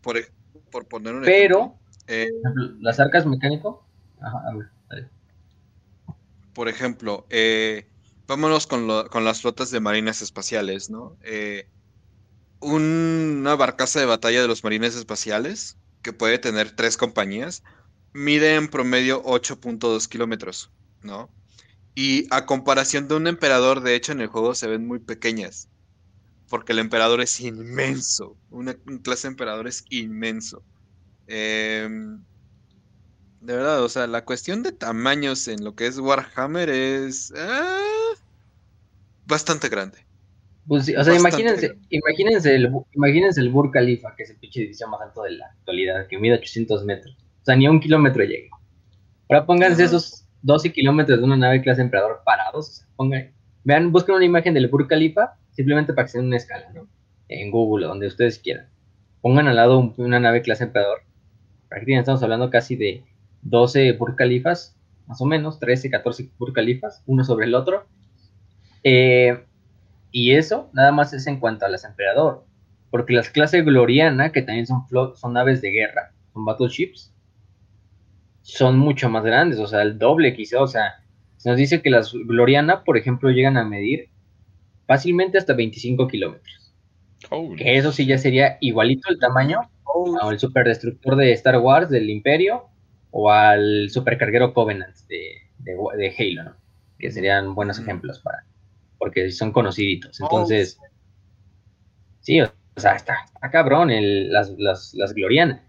Por, 0.03 0.19
por, 0.71 0.87
poner 0.87 1.15
un 1.15 1.23
Pero, 1.23 1.75
eh, 2.07 2.29
las 2.81 3.01
arcas 3.01 3.25
mecánico. 3.25 3.87
Ajá, 4.21 4.39
a 4.47 4.55
ver, 4.55 5.09
Por 6.53 6.69
ejemplo, 6.69 7.27
eh, 7.31 7.89
vámonos 8.27 8.67
con, 8.67 8.87
con, 9.09 9.25
las 9.25 9.41
flotas 9.41 9.71
de 9.71 9.81
marines 9.81 10.21
espaciales, 10.21 10.91
¿no? 10.91 11.17
Eh, 11.23 11.67
una 12.61 13.57
barcaza 13.57 13.99
de 13.99 14.07
batalla 14.07 14.43
de 14.43 14.49
los 14.49 14.63
marines 14.63 14.95
espaciales, 14.95 15.79
que 16.03 16.13
puede 16.13 16.39
tener 16.39 16.71
tres 16.73 16.99
compañías, 16.99 17.63
mide 18.13 18.57
en 18.57 18.69
promedio 18.69 19.23
8.2 19.25 20.07
kilómetros, 20.07 20.71
¿no? 21.03 21.31
Y 21.95 22.27
a 22.31 22.45
comparación 22.45 23.07
de 23.07 23.15
un 23.15 23.27
emperador, 23.27 23.81
de 23.81 23.95
hecho 23.95 24.13
en 24.13 24.21
el 24.21 24.27
juego 24.27 24.55
se 24.55 24.67
ven 24.67 24.87
muy 24.87 24.99
pequeñas, 24.99 25.69
porque 26.49 26.73
el 26.73 26.81
emperador 26.81 27.21
es 27.21 27.41
inmenso, 27.41 28.37
una, 28.51 28.75
clase 29.03 29.29
de 29.29 29.33
emperador 29.33 29.69
es 29.69 29.85
inmenso. 29.91 30.63
Em, 31.29 32.21
de 33.41 33.57
verdad, 33.57 33.83
o 33.83 33.89
sea, 33.89 34.07
la 34.07 34.25
cuestión 34.25 34.63
de 34.63 34.73
tamaños 34.73 35.47
en 35.49 35.63
lo 35.63 35.75
que 35.77 35.87
es 35.87 35.99
Warhammer 35.99 36.69
es 36.69 37.33
ah, 37.37 38.15
bastante 39.27 39.69
grande. 39.69 39.99
Pues, 40.67 40.91
o 40.97 41.05
sea, 41.05 41.15
imagínense, 41.15 41.77
imagínense 41.91 42.55
el, 42.55 42.73
imagínense 42.93 43.41
el 43.41 43.51
Burj 43.51 43.71
Khalifa, 43.71 44.15
que 44.17 44.23
es 44.23 44.31
el 44.31 44.37
pinche 44.37 44.61
edificio 44.61 44.89
más 44.89 45.01
alto 45.03 45.23
de 45.23 45.33
la 45.33 45.47
actualidad, 45.47 46.07
que 46.09 46.19
mide 46.19 46.35
800 46.37 46.85
metros. 46.85 47.15
O 47.43 47.45
sea, 47.45 47.55
ni 47.55 47.67
a 47.67 47.71
un 47.71 47.81
kilómetro 47.81 48.25
llega. 48.25 48.49
Ahora 49.29 49.45
pónganse 49.45 49.85
esos 49.85 50.24
12 50.45 50.73
kilómetros 50.73 51.19
de 51.19 51.25
una 51.25 51.37
nave 51.37 51.63
clase 51.63 51.81
Emperador 51.81 52.21
parados. 52.25 52.85
O 52.93 52.97
pongan, 52.97 53.33
vean, 53.65 53.91
busquen 53.91 54.15
una 54.15 54.25
imagen 54.27 54.53
del 54.53 54.69
Burj 54.69 54.87
Khalifa, 54.89 55.37
simplemente 55.53 55.95
para 55.95 56.05
que 56.05 56.13
se 56.13 56.21
una 56.21 56.37
escala, 56.37 56.71
¿no? 56.75 56.87
En 57.29 57.51
Google, 57.51 57.87
donde 57.87 58.07
ustedes 58.07 58.39
quieran. 58.39 58.69
Pongan 59.23 59.49
al 59.49 59.57
lado 59.57 59.95
una 59.97 60.21
nave 60.21 60.43
clase 60.43 60.65
Emperador. 60.65 61.01
Prácticamente 61.69 62.01
estamos 62.01 62.23
hablando 62.23 62.51
casi 62.51 62.77
de 62.77 63.05
12 63.41 63.93
Burj 63.93 64.17
Khalifas, 64.17 64.77
más 65.07 65.21
o 65.23 65.25
menos, 65.25 65.59
13, 65.59 65.89
14 65.91 66.31
Burj 66.39 66.53
Khalifas, 66.53 67.03
uno 67.07 67.25
sobre 67.25 67.47
el 67.47 67.55
otro. 67.55 67.87
Eh, 68.83 69.45
y 70.11 70.33
eso 70.33 70.69
nada 70.75 70.93
más 70.93 71.15
es 71.15 71.27
en 71.27 71.41
cuanto 71.41 71.65
a 71.65 71.71
las 71.71 71.85
Emperador. 71.85 72.45
Porque 72.91 73.15
las 73.15 73.31
clases 73.31 73.65
Gloriana, 73.65 74.31
que 74.31 74.43
también 74.43 74.67
son, 74.67 74.85
son 75.17 75.33
naves 75.33 75.63
de 75.63 75.71
guerra, 75.71 76.13
son 76.35 76.45
battleships, 76.45 77.14
son 78.45 78.79
mucho 78.79 79.09
más 79.09 79.25
grandes, 79.25 79.59
o 79.59 79.67
sea, 79.67 79.81
el 79.81 79.99
doble 79.99 80.35
quizá, 80.37 80.61
o 80.61 80.67
sea, 80.67 81.03
se 81.39 81.49
nos 81.49 81.57
dice 81.57 81.81
que 81.81 81.89
las 81.89 82.13
Gloriana, 82.13 82.85
por 82.85 82.99
ejemplo, 82.99 83.31
llegan 83.31 83.57
a 83.57 83.65
medir 83.65 84.11
fácilmente 84.87 85.39
hasta 85.39 85.55
25 85.55 86.07
kilómetros. 86.09 86.75
Que 87.57 87.79
eso 87.79 87.91
sí 87.91 88.05
ya 88.05 88.19
sería 88.19 88.59
igualito 88.61 89.09
el 89.11 89.19
tamaño 89.19 89.61
al 90.21 90.39
superdestructor 90.39 91.17
de 91.17 91.33
Star 91.33 91.59
Wars 91.59 91.89
del 91.89 92.11
Imperio 92.11 92.67
o 93.11 93.31
al 93.31 93.89
supercarguero 93.89 94.53
Covenant 94.53 94.95
de, 95.09 95.37
de, 95.59 96.15
Halo, 96.19 96.51
¿no? 96.51 96.57
Que 96.99 97.11
serían 97.11 97.55
buenos 97.55 97.79
ejemplos 97.79 98.21
para, 98.21 98.45
porque 98.99 99.31
son 99.31 99.53
conociditos. 99.53 100.21
Entonces, 100.21 100.79
sí, 102.21 102.43
o 102.43 102.51
sea, 102.77 102.97
está, 102.97 103.17
cabrón 103.51 103.91
el, 103.91 104.31
las, 104.31 104.51
las, 104.59 104.93
las 104.93 105.15
Gloriana. 105.15 105.65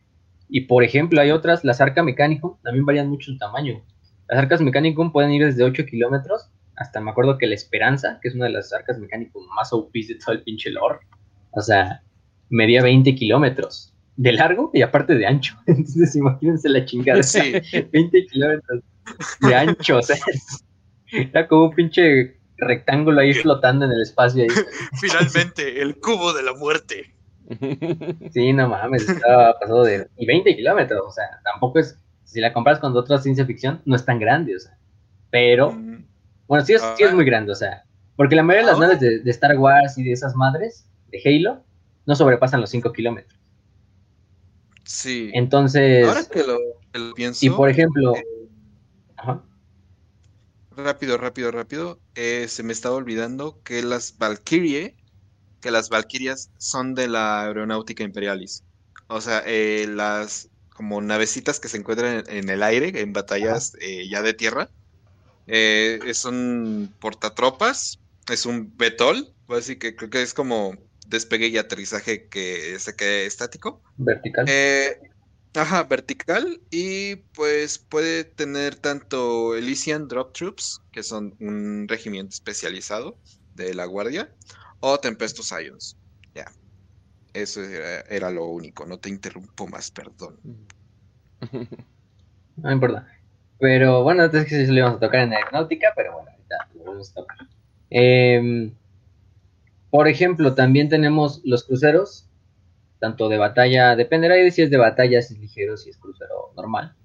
Y 0.49 0.61
por 0.61 0.83
ejemplo, 0.83 1.21
hay 1.21 1.31
otras, 1.31 1.63
las 1.63 1.81
arcas 1.81 2.05
mecánico, 2.05 2.59
también 2.63 2.85
varían 2.85 3.09
mucho 3.09 3.31
el 3.31 3.39
tamaño. 3.39 3.83
Las 4.27 4.39
arcas 4.39 4.61
mecánico 4.61 5.11
pueden 5.11 5.31
ir 5.31 5.45
desde 5.45 5.63
8 5.63 5.85
kilómetros 5.85 6.49
hasta 6.77 6.99
me 6.99 7.11
acuerdo 7.11 7.37
que 7.37 7.47
la 7.47 7.55
Esperanza, 7.55 8.19
que 8.21 8.29
es 8.29 8.35
una 8.35 8.45
de 8.45 8.51
las 8.51 8.73
arcas 8.73 8.99
mecánicos 8.99 9.45
más 9.55 9.71
OP 9.71 9.93
de 9.93 10.15
todo 10.15 10.35
el 10.35 10.43
pinche 10.43 10.69
lore, 10.69 10.99
o 11.51 11.61
sea, 11.61 12.01
medía 12.49 12.83
20 12.83 13.15
kilómetros 13.15 13.93
de 14.17 14.33
largo 14.33 14.71
y 14.73 14.81
aparte 14.81 15.15
de 15.15 15.25
ancho. 15.25 15.57
Entonces, 15.67 16.15
imagínense 16.15 16.69
la 16.69 16.85
chingada. 16.85 17.23
Sí. 17.23 17.53
20 17.91 18.25
kilómetros 18.27 18.83
de 19.41 19.55
ancho, 19.55 19.97
o 19.97 20.01
sea, 20.01 20.17
era 21.11 21.47
como 21.47 21.65
un 21.65 21.75
pinche 21.75 22.37
rectángulo 22.57 23.21
ahí 23.21 23.33
flotando 23.33 23.85
en 23.85 23.91
el 23.91 24.01
espacio. 24.01 24.43
Ahí. 24.43 24.49
Finalmente, 24.99 25.81
el 25.81 25.97
cubo 25.99 26.33
de 26.33 26.43
la 26.43 26.53
muerte. 26.53 27.14
Sí, 28.31 28.53
no 28.53 28.69
mames, 28.69 29.07
estaba 29.07 29.57
pasado 29.59 29.83
de. 29.83 30.07
Y 30.17 30.25
20 30.25 30.55
kilómetros, 30.55 31.01
o 31.05 31.11
sea, 31.11 31.25
tampoco 31.43 31.79
es. 31.79 31.99
Si 32.23 32.41
la 32.41 32.53
comparas 32.53 32.79
con 32.79 32.95
otras 32.97 33.23
ciencia 33.23 33.45
ficción, 33.45 33.81
no 33.85 33.95
es 33.95 34.03
tan 34.05 34.19
grande, 34.19 34.55
o 34.55 34.59
sea. 34.59 34.77
Pero. 35.29 35.71
Mm. 35.71 36.05
Bueno, 36.47 36.65
sí 36.65 36.73
es, 36.73 36.83
sí 36.97 37.03
es 37.03 37.13
muy 37.13 37.25
grande, 37.25 37.51
o 37.51 37.55
sea. 37.55 37.83
Porque 38.15 38.35
la 38.35 38.43
mayoría 38.43 38.67
de 38.67 38.71
las 38.71 38.79
naves 38.79 38.99
de, 38.99 39.31
Star 39.31 39.57
Wars 39.57 39.97
y 39.97 40.03
de 40.03 40.11
esas 40.11 40.35
madres, 40.35 40.87
de 41.09 41.21
Halo, 41.25 41.63
no 42.05 42.15
sobrepasan 42.15 42.61
los 42.61 42.69
5 42.69 42.93
kilómetros. 42.93 43.39
Sí. 44.83 45.31
Entonces. 45.33 46.07
Ahora 46.07 46.23
que 46.31 46.43
lo, 46.43 47.13
pienso. 47.13 47.45
Y 47.45 47.49
por 47.49 47.69
ejemplo. 47.69 48.15
Eh, 48.15 48.23
rápido, 50.77 51.17
rápido, 51.17 51.51
rápido. 51.51 51.99
Eh, 52.15 52.47
se 52.47 52.63
me 52.63 52.73
estaba 52.73 52.95
olvidando 52.95 53.61
que 53.63 53.83
las 53.83 54.17
Valkyrie 54.17 54.95
que 55.65 55.71
las 55.71 55.89
Valkyrias 55.89 56.51
son 56.59 56.93
de 56.93 57.07
la 57.07 57.41
aeronáutica 57.41 58.03
imperialis. 58.03 58.63
O 59.07 59.19
sea, 59.19 59.41
eh, 59.47 59.87
las 59.89 60.47
como 60.69 61.01
navecitas 61.01 61.59
que 61.59 61.69
se 61.69 61.77
encuentran 61.77 62.23
en, 62.27 62.49
el 62.49 62.61
aire, 62.61 63.01
en 63.01 63.13
batallas 63.13 63.75
eh, 63.81 64.07
ya 64.07 64.21
de 64.21 64.35
tierra. 64.35 64.69
Eh, 65.47 65.97
es 66.05 66.23
un 66.23 66.93
portatropas, 66.99 67.97
es 68.31 68.45
un 68.45 68.77
betol, 68.77 69.33
así 69.47 69.77
que 69.77 69.95
creo 69.95 70.11
que 70.11 70.21
es 70.21 70.35
como 70.35 70.77
despegue 71.07 71.47
y 71.47 71.57
aterrizaje 71.57 72.27
que 72.27 72.77
se 72.77 72.95
quede 72.95 73.25
estático. 73.25 73.81
Vertical. 73.97 74.45
ajá, 75.55 75.83
vertical. 75.85 76.61
Y 76.69 77.15
pues 77.33 77.79
puede 77.79 78.23
tener 78.23 78.75
tanto 78.75 79.55
Elysian 79.55 80.07
Drop 80.07 80.31
Troops, 80.33 80.79
que 80.91 81.01
son 81.01 81.35
un 81.39 81.87
regimiento 81.87 82.35
especializado 82.35 83.17
de 83.55 83.73
la 83.73 83.85
Guardia, 83.85 84.29
o 84.87 84.99
Tempestus 84.99 85.51
Ions. 85.51 85.97
Ya. 86.35 86.45
Eso 87.33 87.61
era, 87.63 88.29
lo 88.29 88.45
único. 88.45 88.85
No 88.85 88.99
te 88.99 89.09
interrumpo 89.09 89.67
más, 89.67 89.91
perdón. 89.91 90.37
No 92.57 92.71
importa. 92.71 93.05
Pero 93.59 94.01
bueno, 94.03 94.23
entonces 94.23 94.47
que 94.47 94.65
sí 94.65 94.71
lo 94.71 94.77
íbamos 94.77 94.95
a 94.95 94.99
tocar 95.01 95.19
en 95.19 95.33
aeronáutica, 95.33 95.91
pero 95.93 96.13
bueno, 96.13 96.29
ahorita. 96.31 96.69
Em, 97.89 98.73
por 99.89 100.07
ejemplo, 100.07 100.55
también 100.55 100.87
tenemos 100.87 101.41
los 101.43 101.65
cruceros, 101.65 102.29
tanto 102.99 103.27
de 103.27 103.37
batalla, 103.37 103.97
dependerá 103.97 104.35
de 104.35 104.51
si 104.51 104.61
es 104.61 104.69
de 104.69 104.77
batalla, 104.77 105.21
si 105.21 105.33
es 105.33 105.39
ligero, 105.41 105.75
si 105.75 105.89
es 105.89 105.97
crucero 105.97 106.53
normal. 106.55 106.95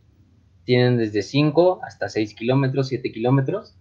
Tienen 0.63 0.99
desde 0.99 1.23
5 1.23 1.81
hasta 1.83 2.09
6 2.09 2.35
kilómetros, 2.35 2.87
7 2.87 3.11
kilómetros. 3.11 3.75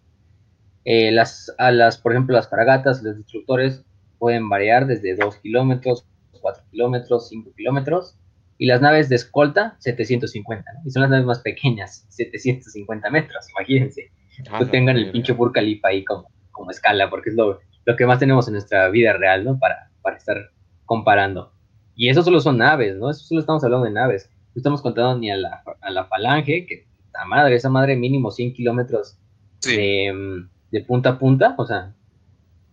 Eh, 0.85 1.11
las, 1.11 1.53
a 1.59 1.71
las, 1.71 1.99
por 1.99 2.13
ejemplo, 2.13 2.35
las 2.35 2.49
fragatas, 2.49 3.03
los 3.03 3.15
destructores 3.15 3.85
pueden 4.19 4.49
variar 4.49 4.85
desde 4.85 5.15
2 5.15 5.37
kilómetros, 5.37 6.05
4 6.41 6.63
kilómetros, 6.69 7.29
5 7.29 7.51
kilómetros. 7.55 8.17
Y 8.57 8.65
las 8.65 8.81
naves 8.81 9.07
de 9.07 9.15
escolta, 9.15 9.77
750, 9.79 10.73
¿no? 10.73 10.79
Y 10.85 10.91
son 10.91 11.01
las 11.01 11.09
naves 11.09 11.25
más 11.25 11.39
pequeñas, 11.39 12.05
750 12.09 13.09
metros, 13.09 13.49
imagínense. 13.57 14.11
Ah, 14.51 14.63
tengan 14.69 14.97
el 14.97 15.11
pinche 15.11 15.33
Burj 15.33 15.53
ahí 15.83 16.03
como, 16.05 16.29
como 16.51 16.69
escala, 16.71 17.09
porque 17.09 17.29
es 17.29 17.35
lo, 17.35 17.59
lo 17.85 17.95
que 17.95 18.05
más 18.05 18.19
tenemos 18.19 18.47
en 18.47 18.53
nuestra 18.53 18.89
vida 18.89 19.13
real, 19.13 19.43
¿no? 19.45 19.57
Para, 19.57 19.89
para 20.01 20.17
estar 20.17 20.37
comparando. 20.85 21.53
Y 21.95 22.09
eso 22.09 22.23
solo 22.23 22.39
son 22.39 22.57
naves, 22.57 22.95
¿no? 22.95 23.09
Eso 23.09 23.25
solo 23.25 23.41
estamos 23.41 23.63
hablando 23.63 23.85
de 23.85 23.91
naves. 23.91 24.29
No 24.55 24.59
estamos 24.59 24.81
contando 24.81 25.17
ni 25.17 25.31
a 25.31 25.37
la, 25.37 25.63
a 25.81 25.89
la 25.89 26.05
falange, 26.05 26.65
que 26.65 26.87
la 27.13 27.25
madre, 27.25 27.55
esa 27.55 27.69
madre 27.69 27.95
mínimo 27.95 28.31
100 28.31 28.53
kilómetros 28.53 29.17
de, 29.65 30.45
de, 30.71 30.81
punta 30.81 31.09
a 31.09 31.19
punta, 31.19 31.55
o 31.57 31.65
sea, 31.65 31.93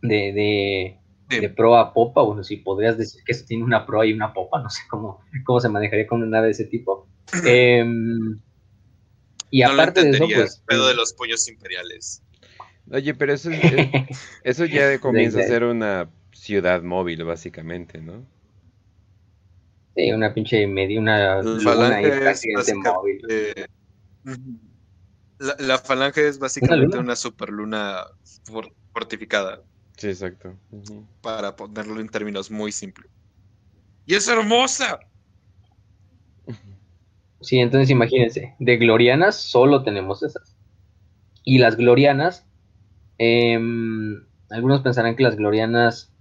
de, 0.02 0.32
de, 0.32 0.98
proa 1.54 1.80
a 1.80 1.92
popa. 1.92 2.22
Bueno, 2.22 2.44
si 2.44 2.56
podrías 2.56 2.98
decir 2.98 3.22
que 3.24 3.32
eso 3.32 3.44
tiene 3.46 3.64
una 3.64 3.86
proa 3.86 4.06
y 4.06 4.12
una 4.12 4.32
popa, 4.32 4.60
no 4.62 4.70
sé 4.70 4.82
cómo, 4.88 5.20
cómo 5.44 5.60
se 5.60 5.68
manejaría 5.68 6.06
con 6.06 6.22
una 6.22 6.30
nave 6.30 6.46
de 6.46 6.52
ese 6.52 6.64
tipo. 6.64 7.08
Em, 7.44 8.38
y 9.50 9.62
aparte 9.62 10.02
de 10.02 10.10
eso, 10.10 10.26
pues. 10.26 10.62
pedo 10.66 10.88
de 10.88 10.94
los 10.94 11.12
pollos 11.12 11.48
imperiales. 11.48 12.22
Oye, 12.90 13.14
pero 13.14 13.32
eso, 13.32 13.50
eso 14.44 14.64
ya 14.64 14.98
comienza 15.00 15.40
a 15.40 15.44
ser 15.44 15.64
una 15.64 16.08
ciudad 16.32 16.82
móvil, 16.82 17.24
básicamente, 17.24 18.00
¿no? 18.00 18.24
Sí, 19.96 20.12
una 20.12 20.34
pinche 20.34 20.66
media, 20.66 21.00
una 21.00 21.42
luna 21.42 22.00
móvil. 22.74 23.22
La, 25.58 25.78
falange 25.78 26.28
es 26.28 26.38
básicamente 26.38 26.98
una, 26.98 27.16
superluna 27.16 28.04
fortificada. 28.92 29.62
Sí, 29.96 30.08
exacto. 30.08 30.54
Para 31.22 31.56
ponerlo 31.56 32.00
en 32.00 32.08
términos 32.08 32.50
muy 32.50 32.72
simples. 32.72 33.10
¡Y 34.04 34.14
es 34.14 34.28
hermosa! 34.28 35.00
Sí, 37.40 37.58
entonces 37.58 37.90
imagínense, 37.90 38.54
de 38.58 38.76
glorianas 38.76 39.36
solo 39.36 39.82
tenemos 39.82 40.22
esas. 40.22 40.56
Y 41.44 41.58
las 41.58 41.76
glorianas, 41.76 42.46
em, 43.18 44.26
algunos 44.50 44.80
pensarán 44.80 45.16
que 45.16 45.22
las 45.22 45.36
glorianas 45.36 46.12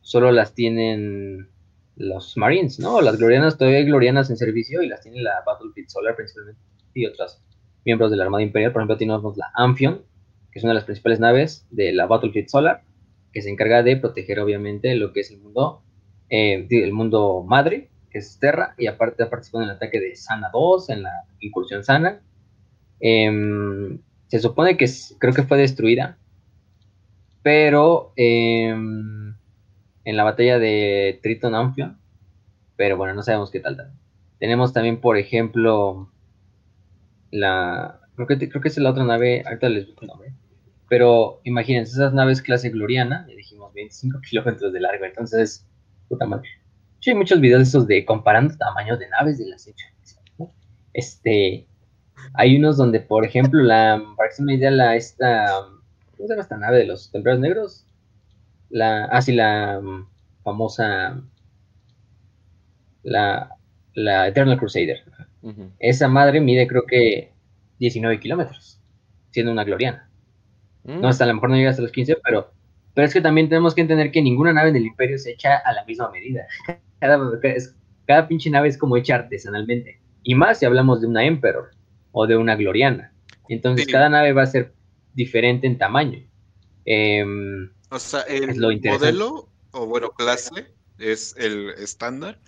solo 0.00 0.32
las 0.32 0.54
tienen 0.54 1.48
los 1.96 2.36
Marines, 2.36 2.78
¿no? 2.78 3.00
Las 3.00 3.16
glorianas, 3.16 3.56
todavía 3.56 3.78
hay 3.78 3.86
glorianas 3.86 4.28
en 4.28 4.36
servicio 4.36 4.82
y 4.82 4.88
las 4.88 5.00
tiene 5.02 5.22
la 5.22 5.42
Battlefield 5.46 5.88
Solar 5.88 6.14
principalmente 6.14 6.60
y 6.94 7.06
otras 7.06 7.42
miembros 7.84 8.10
de 8.10 8.16
la 8.16 8.24
Armada 8.24 8.42
Imperial. 8.42 8.72
Por 8.72 8.82
ejemplo, 8.82 8.96
tenemos 8.96 9.36
la 9.36 9.50
Amphion, 9.54 10.02
que 10.50 10.58
es 10.58 10.64
una 10.64 10.72
de 10.72 10.76
las 10.76 10.84
principales 10.84 11.20
naves 11.20 11.66
de 11.70 11.92
la 11.92 12.06
Battlefield 12.06 12.48
Solar, 12.48 12.82
que 13.36 13.42
se 13.42 13.50
encarga 13.50 13.82
de 13.82 13.98
proteger 13.98 14.40
obviamente 14.40 14.94
lo 14.94 15.12
que 15.12 15.20
es 15.20 15.30
el 15.30 15.40
mundo, 15.40 15.82
eh, 16.30 16.66
el 16.70 16.94
mundo 16.94 17.44
madre, 17.46 17.90
que 18.08 18.16
es 18.16 18.38
Terra, 18.38 18.74
y 18.78 18.86
aparte 18.86 19.22
ha 19.22 19.28
participado 19.28 19.62
en 19.62 19.68
el 19.68 19.76
ataque 19.76 20.00
de 20.00 20.16
Sana 20.16 20.48
2, 20.50 20.88
en 20.88 21.02
la 21.02 21.10
incursión 21.40 21.84
Sana. 21.84 22.22
Em, 22.98 23.98
se 24.28 24.38
supone 24.38 24.78
que 24.78 24.86
creo 25.18 25.34
que 25.34 25.42
fue 25.42 25.58
destruida, 25.58 26.16
pero 27.42 28.14
em, 28.16 29.34
en 30.06 30.16
la 30.16 30.24
batalla 30.24 30.58
de 30.58 31.20
Triton 31.22 31.54
Amphion, 31.54 31.98
pero 32.74 32.96
bueno, 32.96 33.12
no 33.12 33.22
sabemos 33.22 33.50
qué 33.50 33.60
tal. 33.60 33.92
Tenemos 34.38 34.72
también, 34.72 34.98
por 34.98 35.18
ejemplo, 35.18 36.10
la... 37.30 38.00
Creo 38.14 38.26
que, 38.26 38.48
creo 38.48 38.62
que 38.62 38.68
es 38.68 38.78
la 38.78 38.92
otra 38.92 39.04
nave, 39.04 39.42
ahorita 39.44 39.68
les 39.68 39.88
busco 39.88 40.06
el 40.06 40.08
nombre. 40.08 40.32
Pero 40.88 41.40
imagínense, 41.44 41.92
esas 41.92 42.12
naves 42.14 42.42
clase 42.42 42.70
Gloriana, 42.70 43.26
ya 43.28 43.34
dijimos 43.34 43.72
25 43.74 44.20
kilómetros 44.28 44.72
de 44.72 44.80
largo, 44.80 45.04
entonces, 45.04 45.66
puta 46.08 46.26
madre. 46.26 46.48
Yo 47.00 47.12
hay 47.12 47.18
muchos 47.18 47.40
videos 47.40 47.60
de 47.60 47.64
esos 47.64 47.86
de 47.86 48.04
comparando 48.04 48.56
tamaños 48.56 48.98
de 48.98 49.08
naves 49.08 49.38
de 49.38 49.46
las 49.46 49.66
hechas. 49.66 49.92
Este, 50.92 51.66
hay 52.32 52.56
unos 52.56 52.78
donde, 52.78 53.00
por 53.00 53.24
ejemplo, 53.26 53.62
la, 53.62 54.02
para 54.16 54.30
que 54.30 54.36
se 54.36 54.42
me 54.42 54.54
idea, 54.54 54.70
la, 54.70 54.96
esta, 54.96 55.46
¿cómo 56.16 56.26
se 56.26 56.32
llama 56.32 56.42
esta 56.42 56.56
nave 56.56 56.78
de 56.78 56.86
los 56.86 57.10
templarios 57.12 57.40
negros? 57.42 57.86
la, 58.70 59.04
ah, 59.06 59.22
sí, 59.22 59.32
la 59.32 59.80
mm, 59.80 60.08
famosa, 60.42 61.22
la, 63.02 63.50
la 63.94 64.28
Eternal 64.28 64.58
Crusader. 64.58 65.04
Esa 65.78 66.08
madre 66.08 66.40
mide 66.40 66.66
creo 66.66 66.84
que 66.86 67.32
19 67.78 68.18
kilómetros, 68.18 68.80
siendo 69.30 69.52
una 69.52 69.62
gloriana. 69.62 70.05
Mm. 70.86 71.00
No, 71.00 71.08
hasta 71.08 71.24
a 71.24 71.26
lo 71.26 71.34
mejor 71.34 71.50
no 71.50 71.56
llega 71.56 71.70
hasta 71.70 71.82
los 71.82 71.92
15, 71.92 72.18
pero, 72.24 72.50
pero 72.94 73.06
es 73.06 73.12
que 73.12 73.20
también 73.20 73.48
tenemos 73.48 73.74
que 73.74 73.80
entender 73.82 74.10
que 74.10 74.22
ninguna 74.22 74.52
nave 74.52 74.72
del 74.72 74.86
imperio 74.86 75.18
se 75.18 75.32
echa 75.32 75.56
a 75.56 75.72
la 75.72 75.84
misma 75.84 76.10
medida. 76.10 76.46
Cada, 77.00 77.20
cada 78.06 78.26
pinche 78.26 78.48
nave 78.48 78.68
es 78.68 78.78
como 78.78 78.96
hecha 78.96 79.16
artesanalmente. 79.16 80.00
Y 80.22 80.34
más 80.34 80.58
si 80.58 80.64
hablamos 80.64 81.02
de 81.02 81.06
una 81.06 81.24
Emperor 81.24 81.70
o 82.12 82.26
de 82.26 82.38
una 82.38 82.56
Gloriana. 82.56 83.12
Entonces 83.48 83.86
cada 83.86 84.08
nave 84.08 84.32
va 84.32 84.42
a 84.42 84.46
ser 84.46 84.72
diferente 85.12 85.66
en 85.66 85.76
tamaño. 85.76 86.26
Eh, 86.86 87.22
o 87.90 87.98
sea, 87.98 88.22
el 88.22 88.58
modelo, 88.58 89.48
o 89.72 89.86
bueno, 89.86 90.10
clase, 90.10 90.66
es 90.98 91.36
el 91.36 91.70
estándar, 91.78 92.38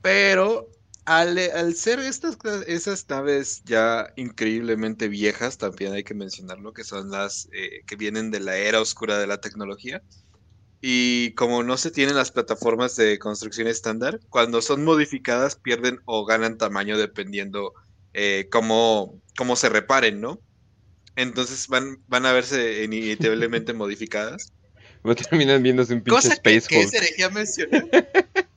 pero 0.00 0.68
al, 1.04 1.74
ser 1.74 1.98
estas 2.00 2.38
esas 2.66 3.06
naves 3.08 3.62
ya 3.64 4.12
increíblemente 4.16 5.08
viejas, 5.08 5.58
también 5.58 5.92
hay 5.92 6.04
que 6.04 6.14
mencionarlo, 6.14 6.72
que 6.72 6.84
son 6.84 7.10
las 7.10 7.48
eh, 7.52 7.82
que 7.86 7.96
vienen 7.96 8.30
de 8.30 8.40
la 8.40 8.56
era 8.56 8.80
oscura 8.80 9.18
de 9.18 9.26
la 9.26 9.40
tecnología. 9.40 10.02
Y 10.80 11.32
como 11.32 11.62
no 11.62 11.78
se 11.78 11.90
tienen 11.90 12.16
las 12.16 12.30
plataformas 12.30 12.96
de 12.96 13.18
construcción 13.18 13.68
estándar, 13.68 14.20
cuando 14.28 14.60
son 14.60 14.84
modificadas 14.84 15.56
pierden 15.56 16.00
o 16.04 16.26
ganan 16.26 16.58
tamaño 16.58 16.98
dependiendo 16.98 17.72
eh, 18.12 18.48
cómo, 18.50 19.20
cómo 19.36 19.56
se 19.56 19.70
reparen, 19.70 20.20
¿no? 20.20 20.40
Entonces 21.16 21.68
van, 21.68 22.02
van 22.06 22.26
a 22.26 22.32
verse 22.32 22.84
inevitablemente 22.84 23.72
modificadas. 23.74 24.52
Terminar 25.30 25.60
viéndose 25.60 25.94
un 25.94 26.02
pinche 26.02 26.28
Space 26.28 26.66
que, 26.68 26.86
que 27.16 27.30
mencionar. 27.30 27.88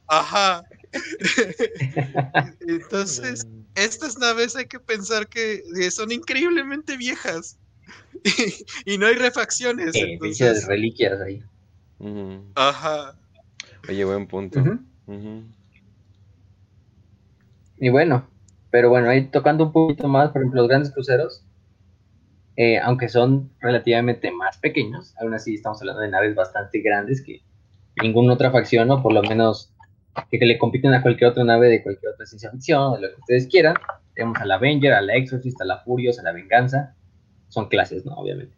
Ajá. 0.07 0.63
Entonces, 2.67 3.47
estas 3.75 4.17
naves 4.17 4.55
hay 4.55 4.65
que 4.65 4.79
pensar 4.79 5.27
que 5.27 5.63
son 5.91 6.11
increíblemente 6.11 6.97
viejas. 6.97 7.57
y, 8.85 8.97
no 8.97 9.07
hay 9.07 9.15
refacciones. 9.15 9.95
Eh, 9.95 10.13
entonces... 10.13 10.65
reliquias 10.67 11.21
ahí. 11.21 11.43
Ajá. 12.55 13.17
Oye, 13.87 14.03
buen 14.03 14.27
punto. 14.27 14.61
Y 17.79 17.89
bueno, 17.89 18.27
pero 18.71 18.89
bueno, 18.89 19.09
ahí 19.09 19.29
tocando 19.29 19.65
un 19.65 19.71
poquito 19.71 20.07
más, 20.07 20.31
por 20.31 20.41
ejemplo, 20.41 20.61
los 20.61 20.69
grandes 20.69 20.91
cruceros 20.91 21.43
eh, 22.59 22.79
aunque 22.79 23.07
son 23.07 23.51
relativamente 23.59 24.31
más 24.31 24.57
pequeños, 24.57 25.13
aún 25.21 25.31
así 25.35 25.53
estamos 25.53 25.79
hablando 25.79 26.01
de 26.01 26.09
naves 26.09 26.33
bastante 26.33 26.81
grandes 26.81 27.21
que 27.21 27.43
ninguna 28.01 28.33
otra 28.33 28.49
facción, 28.49 28.89
o 28.89 29.03
por 29.03 29.13
lo 29.13 29.21
menos 29.21 29.71
que, 30.29 30.45
le 30.45 30.57
compiten 30.57 30.93
a 30.93 31.01
cualquier 31.01 31.31
otra 31.31 31.43
nave 31.43 31.69
de 31.69 31.83
cualquier 31.83 32.13
otra 32.13 32.25
ciencia 32.25 32.51
ficción, 32.51 32.81
o 32.81 32.97
lo 32.97 33.09
que 33.09 33.19
ustedes 33.19 33.47
quieran. 33.47 33.75
Tenemos 34.13 34.39
a 34.39 34.45
la 34.45 34.55
Avenger, 34.55 34.93
a 34.93 35.01
la 35.01 35.15
Exorcist, 35.15 35.61
a 35.61 35.65
la 35.65 35.79
Furious, 35.79 36.19
a 36.19 36.23
la 36.23 36.31
Venganza. 36.31 36.95
Son 37.49 37.67
clases, 37.67 38.05
¿no? 38.05 38.15
Obviamente. 38.15 38.55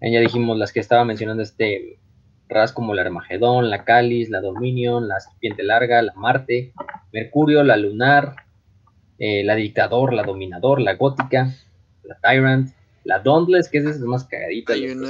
ya 0.00 0.20
dijimos 0.20 0.56
las 0.56 0.72
que 0.72 0.80
estaba 0.80 1.04
mencionando 1.04 1.42
este 1.42 1.98
Ras 2.48 2.72
como 2.72 2.94
la 2.94 3.02
Armagedón, 3.02 3.70
la 3.70 3.84
Calis, 3.84 4.28
la 4.28 4.40
Dominion, 4.40 5.06
la 5.06 5.20
Serpiente 5.20 5.62
Larga, 5.62 6.02
la 6.02 6.12
Marte, 6.14 6.72
Mercurio, 7.12 7.62
la 7.62 7.76
Lunar, 7.76 8.34
eh, 9.18 9.44
la 9.44 9.54
Dictador, 9.54 10.12
la 10.12 10.24
Dominador, 10.24 10.80
la 10.80 10.96
Gótica, 10.96 11.54
la 12.02 12.18
Tyrant, 12.20 12.70
la 13.04 13.20
Dauntless, 13.20 13.68
que 13.68 13.78
es 13.78 13.84
de 13.84 13.90
esas 13.90 14.02
más 14.02 14.24
cagaditas. 14.24 14.74
Hay 14.74 14.90
una 14.90 15.08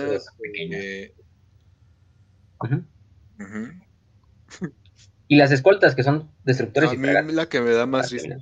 Y 5.31 5.37
las 5.37 5.53
escoltas, 5.53 5.95
que 5.95 6.03
son 6.03 6.29
destructores. 6.43 6.91
A 6.91 6.95
mí 6.95 7.33
la 7.33 7.49
que 7.49 7.61
me 7.61 7.71
da 7.71 7.87
más 7.87 8.11
risa 8.11 8.37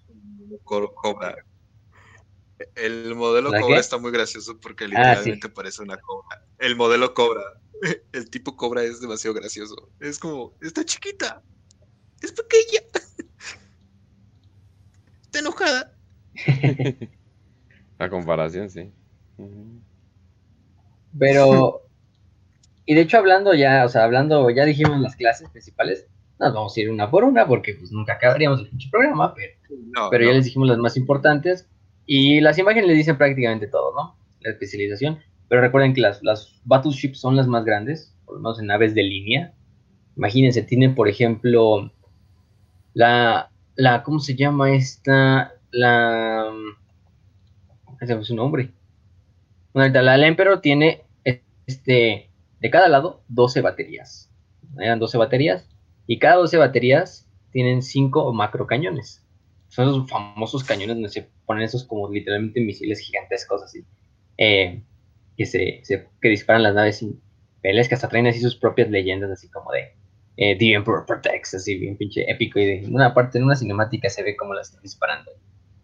Cobra. 0.64 1.36
El 2.74 3.14
modelo 3.14 3.52
Cobra 3.52 3.78
está 3.78 3.98
muy 3.98 4.10
gracioso 4.10 4.58
porque 4.58 4.84
ah, 4.84 4.88
literalmente 4.88 5.50
parece 5.50 5.82
una 5.82 5.98
cobra. 5.98 6.46
El 6.58 6.76
modelo 6.76 7.12
Cobra. 7.12 7.42
El 8.12 8.30
tipo 8.30 8.56
Cobra 8.56 8.84
es 8.84 9.02
demasiado 9.02 9.34
gracioso. 9.34 9.90
Es 10.00 10.18
como, 10.18 10.54
está 10.62 10.82
chiquita. 10.82 11.42
Es 12.22 12.32
pequeña. 12.32 12.80
Está 15.24 15.40
enojada. 15.40 15.92
La 17.98 18.08
comparación, 18.08 18.70
sí. 18.70 18.94
Pero, 21.18 21.82
y 22.86 22.94
de 22.94 23.02
hecho 23.02 23.18
hablando 23.18 23.52
ya, 23.52 23.84
o 23.84 23.90
sea, 23.90 24.04
hablando, 24.04 24.48
ya 24.48 24.64
dijimos 24.64 24.98
las 25.00 25.16
clases 25.16 25.50
principales, 25.50 26.06
nos 26.38 26.54
vamos 26.54 26.76
a 26.76 26.80
ir 26.80 26.90
una 26.90 27.10
por 27.10 27.24
una 27.24 27.46
porque 27.46 27.74
pues 27.74 27.90
nunca 27.90 28.14
acabaríamos 28.14 28.60
el 28.60 28.90
programa, 28.90 29.34
pero, 29.34 30.08
pero 30.10 30.24
ya 30.24 30.32
les 30.32 30.44
dijimos 30.44 30.68
las 30.68 30.78
más 30.78 30.96
importantes 30.96 31.68
y 32.06 32.40
las 32.40 32.58
imágenes 32.58 32.88
le 32.88 32.94
dicen 32.94 33.18
prácticamente 33.18 33.66
todo, 33.66 33.92
¿no? 33.94 34.16
La 34.40 34.50
especialización. 34.50 35.18
Pero 35.48 35.60
recuerden 35.60 35.94
que 35.94 36.00
las, 36.00 36.22
las 36.22 36.60
battleships 36.64 37.18
son 37.20 37.36
las 37.36 37.46
más 37.46 37.64
grandes, 37.64 38.14
por 38.24 38.36
lo 38.36 38.40
menos 38.40 38.60
en 38.60 38.66
naves 38.66 38.94
de 38.94 39.02
línea. 39.02 39.54
Imagínense, 40.16 40.62
tienen 40.62 40.94
por 40.94 41.08
ejemplo 41.08 41.90
la, 42.94 43.50
la, 43.74 44.02
¿cómo 44.02 44.20
se 44.20 44.36
llama 44.36 44.74
esta? 44.74 45.54
La... 45.70 46.52
Ese 48.00 48.12
es 48.14 48.26
su 48.26 48.36
nombre. 48.36 48.72
La, 49.74 49.88
la 49.88 50.26
Emperor 50.26 50.60
tiene 50.60 51.02
este, 51.66 52.30
de 52.60 52.70
cada 52.70 52.88
lado 52.88 53.22
12 53.28 53.60
baterías. 53.60 54.30
Eran 54.78 54.98
12 54.98 55.18
baterías 55.18 55.68
y 56.08 56.18
cada 56.18 56.36
12 56.36 56.56
baterías 56.56 57.28
tienen 57.52 57.82
5 57.82 58.32
macro 58.32 58.66
cañones. 58.66 59.24
Son 59.68 59.86
esos 59.86 60.10
famosos 60.10 60.64
cañones 60.64 60.96
donde 60.96 61.10
se 61.10 61.28
ponen 61.44 61.64
esos 61.64 61.84
como 61.84 62.10
literalmente 62.10 62.62
misiles 62.62 63.00
gigantescos 63.00 63.62
así. 63.62 63.84
Eh, 64.38 64.82
que, 65.36 65.44
se, 65.44 65.82
que 66.20 66.28
disparan 66.28 66.62
las 66.62 66.74
naves 66.74 67.02
imperiales 67.02 67.88
que 67.88 67.94
hasta 67.94 68.08
traen 68.08 68.26
así 68.26 68.40
sus 68.40 68.56
propias 68.56 68.88
leyendas 68.88 69.30
así 69.30 69.50
como 69.50 69.70
de 69.70 69.92
eh, 70.38 70.56
The 70.56 70.72
Emperor 70.72 71.04
Protects, 71.04 71.54
así 71.54 71.76
bien 71.76 71.96
pinche 71.98 72.28
épico 72.30 72.58
y 72.58 72.80
de 72.80 72.86
una 72.88 73.12
parte 73.12 73.36
en 73.36 73.44
una 73.44 73.54
cinemática 73.54 74.08
se 74.08 74.22
ve 74.22 74.34
como 74.34 74.54
las 74.54 74.68
están 74.68 74.82
disparando. 74.82 75.30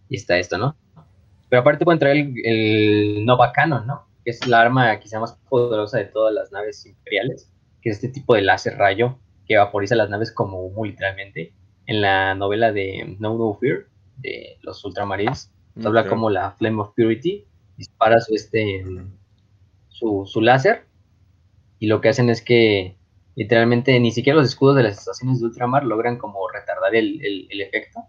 Y 0.09 0.17
está 0.17 0.39
esto, 0.39 0.57
¿no? 0.57 0.75
Pero 1.51 1.61
aparte 1.61 1.85
pueden 1.85 1.99
traer 1.99 2.17
el, 2.17 2.35
el 2.45 3.27
Nova 3.27 3.53
Cannon, 3.53 3.87
¿no? 3.87 4.07
Que 4.25 4.31
es 4.31 4.47
la 4.47 4.63
arma 4.63 4.99
quizá 5.01 5.21
más 5.21 5.37
poderosa 5.51 5.99
de 5.99 6.07
todas 6.07 6.33
las 6.33 6.51
naves 6.51 6.87
imperiales, 6.87 7.53
que 7.83 7.91
es 7.91 7.97
este 7.97 8.09
tipo 8.09 8.35
de 8.35 8.41
láser 8.41 8.79
rayo 8.79 9.19
que 9.47 9.57
vaporiza 9.57 9.95
las 9.95 10.11
naves 10.11 10.33
como 10.33 10.61
humo 10.65 10.85
literalmente. 10.85 11.53
En 11.87 12.01
la 12.01 12.35
novela 12.35 12.73
de 12.73 13.17
No 13.19 13.37
No 13.37 13.55
Fear, 13.55 13.87
de 14.17 14.59
los 14.63 14.85
Ultramarines, 14.85 15.53
habla 15.85 16.09
como 16.09 16.31
la 16.31 16.53
Flame 16.53 16.81
of 16.81 16.95
Purity, 16.97 17.45
dispara 17.77 18.21
su, 18.21 18.35
este, 18.35 18.85
su, 19.89 20.25
su 20.27 20.41
láser 20.41 20.87
y 21.79 21.87
lo 21.87 22.01
que 22.01 22.09
hacen 22.09 22.31
es 22.31 22.43
que 22.43 22.97
literalmente 23.35 23.99
ni 24.01 24.13
siquiera 24.13 24.39
los 24.39 24.49
escudos 24.49 24.77
de 24.77 24.85
las 24.85 24.99
estaciones 24.99 25.41
de 25.41 25.47
ultramar 25.47 25.85
logran 25.85 26.19
como 26.19 26.49
retardar 26.49 26.95
el, 26.95 27.21
el, 27.23 27.61
efecto. 27.61 28.01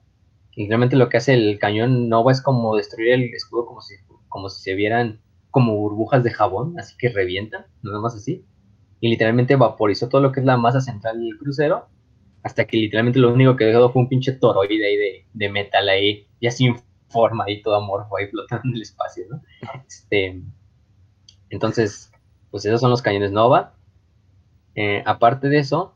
literalmente 0.56 0.96
lo 0.96 1.10
que 1.10 1.18
hace 1.18 1.34
el 1.34 1.58
cañón 1.60 2.08
Nova 2.08 2.32
es 2.32 2.42
como 2.42 2.76
destruir 2.76 3.14
el 3.14 3.34
escudo 3.34 3.66
como 3.66 3.82
si, 3.82 3.96
como 4.30 4.50
si 4.50 4.62
se 4.62 4.76
vieran 4.76 5.22
como 5.50 5.76
burbujas 5.76 6.24
de 6.24 6.32
jabón, 6.32 6.80
así 6.80 6.96
que 6.98 7.10
revientan, 7.10 7.66
nada 7.82 8.02
más 8.02 8.14
así. 8.16 8.46
Y 9.00 9.10
literalmente 9.10 9.56
vaporizó 9.56 10.10
todo 10.10 10.22
lo 10.22 10.32
que 10.32 10.40
es 10.40 10.46
la 10.46 10.58
masa 10.58 10.82
central 10.82 11.20
del 11.20 11.38
crucero, 11.38 11.88
hasta 12.44 12.66
que 12.66 12.78
literalmente 12.78 13.20
lo 13.20 13.34
único 13.34 13.56
que 13.56 13.66
dejó 13.66 13.92
fue 13.92 14.04
un 14.04 14.10
pinche 14.10 14.34
toroide 14.34 14.86
ahí 14.86 14.98
de, 14.98 15.26
de 15.34 15.50
metal 15.50 15.90
ahí, 15.90 16.28
ya 16.42 16.52
sin 16.52 16.76
forma 17.10 17.50
y 17.50 17.62
todo 17.62 17.76
amorfo 17.76 18.18
ahí 18.18 18.28
flotando 18.28 18.68
en 18.70 18.76
el 18.76 18.82
espacio, 18.82 19.26
¿no? 19.30 19.42
Este, 19.88 20.42
entonces, 21.50 22.12
pues 22.52 22.66
esos 22.66 22.82
son 22.82 22.90
los 22.90 23.02
cañones 23.02 23.32
Nova. 23.32 23.76
Eh, 24.76 25.02
aparte 25.06 25.48
de 25.48 25.60
eso, 25.60 25.96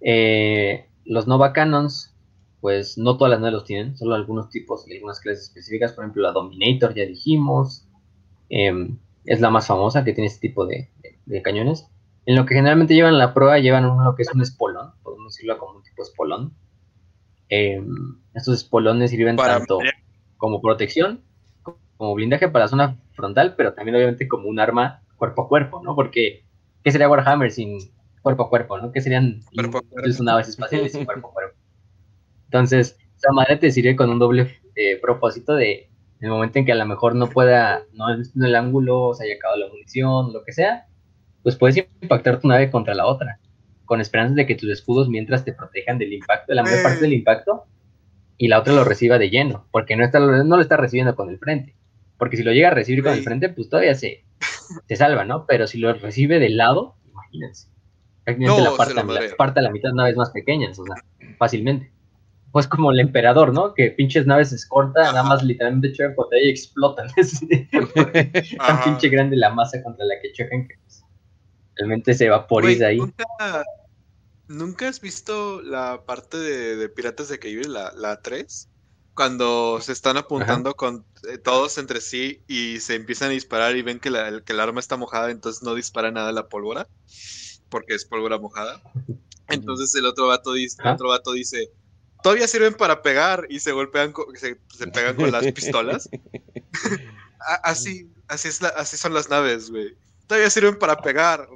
eh, 0.00 0.88
los 1.04 1.26
Nova 1.26 1.52
Cannons, 1.52 2.14
pues 2.60 2.96
no 2.96 3.16
todas 3.16 3.32
las 3.32 3.40
naves 3.40 3.54
los 3.54 3.64
tienen, 3.64 3.96
solo 3.96 4.14
algunos 4.14 4.48
tipos 4.48 4.88
y 4.88 4.94
algunas 4.94 5.20
clases 5.20 5.44
específicas. 5.48 5.92
Por 5.92 6.04
ejemplo, 6.04 6.22
la 6.22 6.32
Dominator, 6.32 6.94
ya 6.94 7.04
dijimos, 7.04 7.86
em, 8.48 8.98
es 9.24 9.40
la 9.40 9.50
más 9.50 9.66
famosa 9.66 10.04
que 10.04 10.12
tiene 10.12 10.28
este 10.28 10.48
tipo 10.48 10.66
de, 10.66 10.90
cañones. 11.42 11.88
En 12.26 12.36
lo 12.36 12.46
que 12.46 12.54
generalmente 12.54 12.94
llevan 12.94 13.18
la 13.18 13.34
prueba, 13.34 13.58
llevan 13.58 13.84
lo 13.84 14.14
que 14.14 14.22
es 14.22 14.32
un 14.32 14.40
espolón, 14.40 14.92
podemos 15.02 15.34
decirlo 15.34 15.58
como 15.58 15.78
un 15.78 15.82
tipo 15.82 16.02
de 16.02 16.08
espolón. 16.08 16.54
Em, 17.48 17.86
estos 18.32 18.56
espolones 18.56 19.10
sirven 19.10 19.36
tanto 19.36 19.78
como 20.38 20.60
protección, 20.60 21.22
como 21.96 22.14
blindaje 22.14 22.48
para 22.48 22.64
la 22.64 22.68
zona 22.68 22.98
frontal, 23.12 23.54
pero 23.56 23.74
también 23.74 23.96
obviamente 23.96 24.26
como 24.26 24.48
un 24.48 24.58
arma 24.58 25.02
cuerpo 25.16 25.42
a 25.42 25.48
cuerpo, 25.48 25.82
¿no? 25.82 25.94
Porque, 25.94 26.44
¿qué 26.82 26.90
sería 26.90 27.08
Warhammer 27.08 27.50
sin 27.50 27.78
cuerpo 28.22 28.44
a 28.44 28.48
cuerpo, 28.48 28.78
¿no? 28.78 28.90
¿Qué 28.90 29.00
serían 29.00 29.42
sus 30.04 30.20
naves 30.20 30.48
espaciales 30.48 30.92
sin 30.92 31.04
cuerpo 31.04 31.28
a 31.28 31.32
cuerpo? 31.32 31.58
Entonces, 32.46 32.98
esa 33.16 33.32
madre 33.32 33.56
te 33.56 33.70
sirve 33.70 33.96
con 33.96 34.10
un 34.10 34.18
doble 34.18 34.60
eh, 34.74 34.98
propósito 35.00 35.54
de 35.54 35.90
en 36.20 36.26
el 36.26 36.30
momento 36.30 36.58
en 36.58 36.64
que 36.64 36.72
a 36.72 36.76
lo 36.76 36.86
mejor 36.86 37.14
no 37.14 37.28
pueda, 37.28 37.82
no 37.92 38.10
en 38.10 38.24
el 38.42 38.54
ángulo, 38.54 39.12
se 39.14 39.24
haya 39.24 39.34
acabado 39.34 39.60
la 39.60 39.68
munición, 39.68 40.32
lo 40.32 40.42
que 40.42 40.52
sea, 40.52 40.86
pues 41.44 41.56
puedes 41.56 41.76
impactar 41.76 42.40
tu 42.40 42.48
nave 42.48 42.70
contra 42.70 42.94
la 42.94 43.06
otra, 43.06 43.38
con 43.84 44.00
esperanzas 44.00 44.34
de 44.34 44.46
que 44.46 44.56
tus 44.56 44.70
escudos 44.70 45.08
mientras 45.08 45.44
te 45.44 45.52
protejan 45.52 45.98
del 45.98 46.14
impacto, 46.14 46.46
de 46.48 46.56
la 46.56 46.62
mayor 46.64 46.82
parte 46.82 47.00
del 47.02 47.12
impacto, 47.12 47.66
y 48.36 48.48
la 48.48 48.58
otra 48.58 48.72
lo 48.72 48.82
reciba 48.82 49.18
de 49.18 49.30
lleno, 49.30 49.68
porque 49.70 49.94
no, 49.94 50.04
está, 50.04 50.18
no 50.18 50.56
lo 50.56 50.60
está 50.60 50.76
recibiendo 50.76 51.14
con 51.14 51.28
el 51.28 51.38
frente. 51.38 51.76
Porque 52.18 52.36
si 52.36 52.42
lo 52.42 52.52
llega 52.52 52.68
a 52.68 52.74
recibir 52.74 53.04
con 53.04 53.12
el 53.12 53.22
frente, 53.22 53.50
pues 53.50 53.68
todavía 53.68 53.94
se, 53.94 54.24
se 54.88 54.96
salva, 54.96 55.24
¿no? 55.24 55.46
Pero 55.46 55.66
si 55.66 55.78
lo 55.78 55.92
recibe 55.92 56.38
del 56.38 56.56
lado, 56.56 56.96
imagínense. 57.10 57.68
no, 58.38 58.58
la 58.60 58.76
parte, 58.76 58.94
la, 58.94 59.36
parte 59.36 59.60
la 59.60 59.70
mitad 59.70 59.92
naves 59.92 60.16
más 60.16 60.30
pequeñas, 60.30 60.78
o 60.78 60.84
sea, 60.84 60.96
fácilmente. 61.38 61.92
Pues 62.52 62.68
como 62.68 62.92
el 62.92 63.00
emperador, 63.00 63.52
¿no? 63.52 63.74
Que 63.74 63.90
pinches 63.90 64.26
naves 64.26 64.50
se 64.50 64.68
corta, 64.68 65.02
nada 65.02 65.24
más 65.24 65.42
literalmente 65.42 65.92
chocan 65.92 66.14
contra 66.14 66.38
ella 66.38 66.48
y 66.48 66.50
explotan. 66.50 67.08
tan 68.66 68.84
pinche 68.84 69.08
grande 69.08 69.36
la 69.36 69.52
masa 69.52 69.82
contra 69.82 70.06
la 70.06 70.14
que 70.22 70.32
chocan 70.32 70.68
que 70.68 70.76
pues, 70.82 71.03
realmente 71.76 72.14
se 72.14 72.28
vaporiza 72.28 72.86
ahí. 72.86 72.98
¿nunca, 74.48 74.88
has 74.88 75.00
visto 75.00 75.62
la 75.62 76.04
parte 76.04 76.36
de, 76.36 76.88
Piratas 76.88 77.28
de 77.28 77.38
Caribe, 77.38 77.68
la, 77.68 77.92
la 77.96 78.20
3? 78.20 78.68
Cuando 79.14 79.80
se 79.80 79.92
están 79.92 80.16
apuntando 80.16 80.74
con 80.74 81.04
eh, 81.30 81.38
todos 81.38 81.78
entre 81.78 82.00
sí 82.00 82.42
y 82.48 82.80
se 82.80 82.96
empiezan 82.96 83.28
a 83.28 83.32
disparar 83.32 83.76
y 83.76 83.82
ven 83.82 84.00
que, 84.00 84.10
la, 84.10 84.40
que 84.40 84.52
el 84.52 84.60
arma 84.60 84.80
está 84.80 84.96
mojada, 84.96 85.30
entonces 85.30 85.62
no 85.62 85.74
dispara 85.74 86.10
nada 86.10 86.32
la 86.32 86.48
pólvora, 86.48 86.88
porque 87.68 87.94
es 87.94 88.04
pólvora 88.04 88.38
mojada. 88.38 88.82
Entonces 89.48 89.94
el 89.94 90.06
otro 90.06 90.26
vato 90.26 90.52
dice, 90.52 90.82
el 90.82 90.88
otro 90.88 91.08
vato 91.10 91.32
dice 91.32 91.70
todavía 92.24 92.48
sirven 92.48 92.72
para 92.72 93.02
pegar 93.02 93.46
y 93.50 93.60
se 93.60 93.72
golpean, 93.72 94.14
se, 94.34 94.56
pegan 94.86 95.14
con 95.14 95.30
las 95.30 95.44
pistolas. 95.52 96.08
así, 97.62 98.10
así, 98.26 98.48
es 98.48 98.62
así 98.62 98.96
son 98.96 99.12
las 99.12 99.28
naves, 99.28 99.70
güey. 99.70 99.94
Todavía 100.34 100.50
sirven 100.50 100.80
para 100.80 100.96
pegar. 100.96 101.46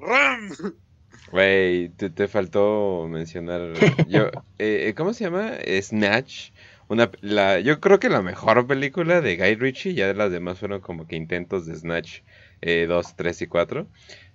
Güey, 1.33 1.89
te, 1.89 2.29
faltó 2.29 3.09
mencionar. 3.11 3.73
Yo, 4.07 4.31
eh, 4.61 4.95
¿Cómo 4.97 5.13
se 5.15 5.25
llama? 5.25 5.55
Snatch. 5.83 6.51
Yo 7.65 7.81
creo 7.81 7.99
que 7.99 8.09
la 8.09 8.23
mejor 8.23 8.69
película 8.69 9.21
de 9.21 9.37
Guy 9.37 9.57
Ritchie, 9.57 9.95
ya 9.95 10.15
las 10.15 10.31
demás 10.31 10.61
fueron 10.61 10.81
como 10.81 11.09
que 11.09 11.17
intentos 11.17 11.67
de 11.67 11.75
Snatch 11.75 12.21
2, 12.21 12.27
eh, 12.61 13.13
3 13.17 13.43
y 13.43 13.47
4. 13.49 13.89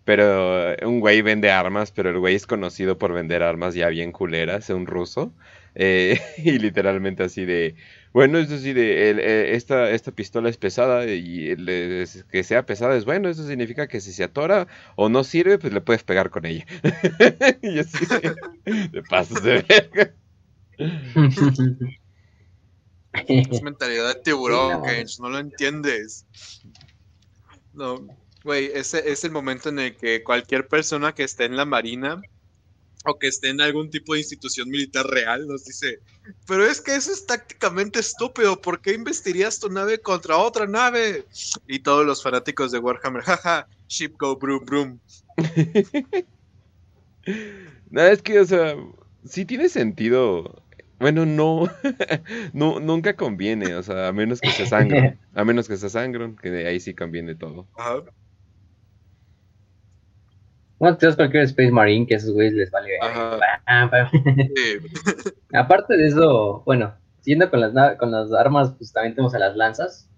Pero 0.03 0.73
eh, 0.73 0.85
un 0.85 0.99
güey 0.99 1.21
vende 1.21 1.49
armas, 1.49 1.93
pero 1.93 2.09
el 2.09 2.19
güey 2.19 2.35
es 2.35 2.45
conocido 2.45 2.97
por 2.97 3.13
vender 3.13 3.43
armas 3.43 3.75
ya 3.75 3.87
bien 3.87 4.11
culeras, 4.11 4.69
un 4.71 4.87
ruso. 4.87 5.33
Eh, 5.73 6.19
y 6.37 6.59
literalmente 6.59 7.23
así 7.23 7.45
de, 7.45 7.75
bueno, 8.13 8.37
es 8.37 8.51
así 8.51 8.73
de, 8.73 9.55
esta, 9.55 9.89
esta 9.89 10.11
pistola 10.11 10.47
es 10.47 10.57
pesada 10.57 11.05
y 11.07 11.55
que 12.31 12.43
sea 12.43 12.65
pesada 12.65 12.95
es 12.95 13.05
bueno, 13.05 13.27
eso 13.27 13.47
significa 13.47 13.87
que 13.87 14.01
si 14.01 14.13
se 14.13 14.23
atora 14.23 14.67
o 14.95 15.09
no 15.09 15.23
sirve, 15.23 15.57
pues 15.57 15.73
le 15.73 15.81
puedes 15.81 16.03
pegar 16.03 16.29
con 16.29 16.45
ella. 16.45 16.65
y 17.63 17.79
así 17.79 18.05
de, 18.05 19.03
pasos 19.09 19.41
de 19.41 19.65
verga. 19.67 20.13
Es 23.27 23.63
mentalidad 23.63 24.13
de 24.13 24.21
tiburón, 24.21 24.83
no 25.19 25.29
lo 25.29 25.39
entiendes. 25.39 26.27
No, 27.73 28.05
güey, 28.43 28.69
ese 28.75 29.11
es 29.11 29.23
el 29.23 29.31
momento 29.31 29.69
en 29.69 29.79
el 29.79 29.95
que 29.95 30.23
cualquier 30.23 30.67
persona 30.67 31.15
que 31.15 31.23
esté 31.23 31.45
en 31.45 31.57
la 31.57 31.65
marina 31.65 32.21
o 33.03 33.19
que 33.19 33.27
esté 33.27 33.49
en 33.49 33.61
algún 33.61 33.89
tipo 33.89 34.13
de 34.13 34.19
institución 34.19 34.69
militar 34.69 35.05
real 35.05 35.47
nos 35.47 35.65
dice, 35.65 35.99
pero 36.47 36.65
es 36.65 36.81
que 36.81 36.95
eso 36.95 37.11
es 37.11 37.25
tácticamente 37.25 37.99
estúpido, 37.99 38.59
¿por 38.59 38.81
qué 38.81 38.93
investirías 38.93 39.59
tu 39.59 39.69
nave 39.69 39.99
contra 39.99 40.37
otra 40.37 40.65
nave? 40.67 41.25
Y 41.67 41.79
todos 41.79 42.05
los 42.05 42.23
fanáticos 42.23 42.71
de 42.71 42.79
Warhammer, 42.79 43.23
jaja, 43.23 43.67
ship 43.87 44.13
go 44.17 44.37
broom 44.37 44.65
broom. 44.65 44.99
no, 47.89 48.01
es 48.01 48.21
que, 48.21 48.39
o 48.39 48.45
sea, 48.45 48.75
sí 49.25 49.45
tiene 49.45 49.69
sentido 49.69 50.63
bueno, 51.03 51.25
no, 51.25 51.69
no, 52.53 52.79
nunca 52.79 53.17
conviene, 53.17 53.75
o 53.75 53.83
sea, 53.83 54.07
a 54.07 54.13
menos 54.13 54.39
que 54.39 54.51
se 54.51 54.65
sangren, 54.65 55.19
a 55.33 55.43
menos 55.43 55.67
que 55.67 55.75
se 55.75 55.89
sangren, 55.89 56.37
que 56.37 56.49
de 56.49 56.65
ahí 56.65 56.79
sí 56.79 56.93
conviene 56.93 57.35
todo. 57.35 57.67
Ajá. 57.75 58.03
Bueno, 60.83 60.97
tenemos 60.97 61.15
cualquier 61.15 61.43
Space 61.43 61.71
Marine 61.71 62.05
que 62.05 62.15
a 62.15 62.17
esos 62.17 62.33
güeyes 62.33 62.55
les 62.55 62.69
vale. 62.69 62.99
Aparte 65.53 65.95
de 65.95 66.07
eso, 66.07 66.61
bueno, 66.65 66.93
siguiendo 67.21 67.49
con 67.49 67.61
las, 67.61 67.97
con 67.97 68.11
las 68.11 68.33
armas, 68.33 68.73
pues 68.77 68.91
también 68.91 69.15
tenemos 69.15 69.33
a 69.33 69.39
las 69.39 69.55
lanzas. 69.55 70.09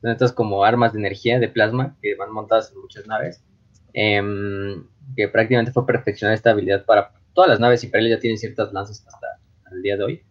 Son 0.00 0.10
estas 0.10 0.32
como 0.32 0.64
armas 0.64 0.94
de 0.94 1.00
energía, 1.00 1.38
de 1.38 1.50
plasma, 1.50 1.98
que 2.00 2.14
van 2.14 2.32
montadas 2.32 2.72
en 2.72 2.80
muchas 2.80 3.06
naves. 3.06 3.44
Em, 3.92 4.86
que 5.14 5.28
prácticamente 5.28 5.72
fue 5.72 5.84
perfeccionar 5.84 6.34
esta 6.34 6.52
habilidad 6.52 6.86
para 6.86 7.12
todas 7.34 7.50
las 7.50 7.60
naves 7.60 7.84
imperiales 7.84 8.16
ya 8.16 8.20
tienen 8.20 8.38
ciertas 8.38 8.72
lanzas 8.72 9.06
hasta 9.06 9.26
el 9.70 9.82
día 9.82 9.98
de 9.98 10.04
hoy 10.04 10.22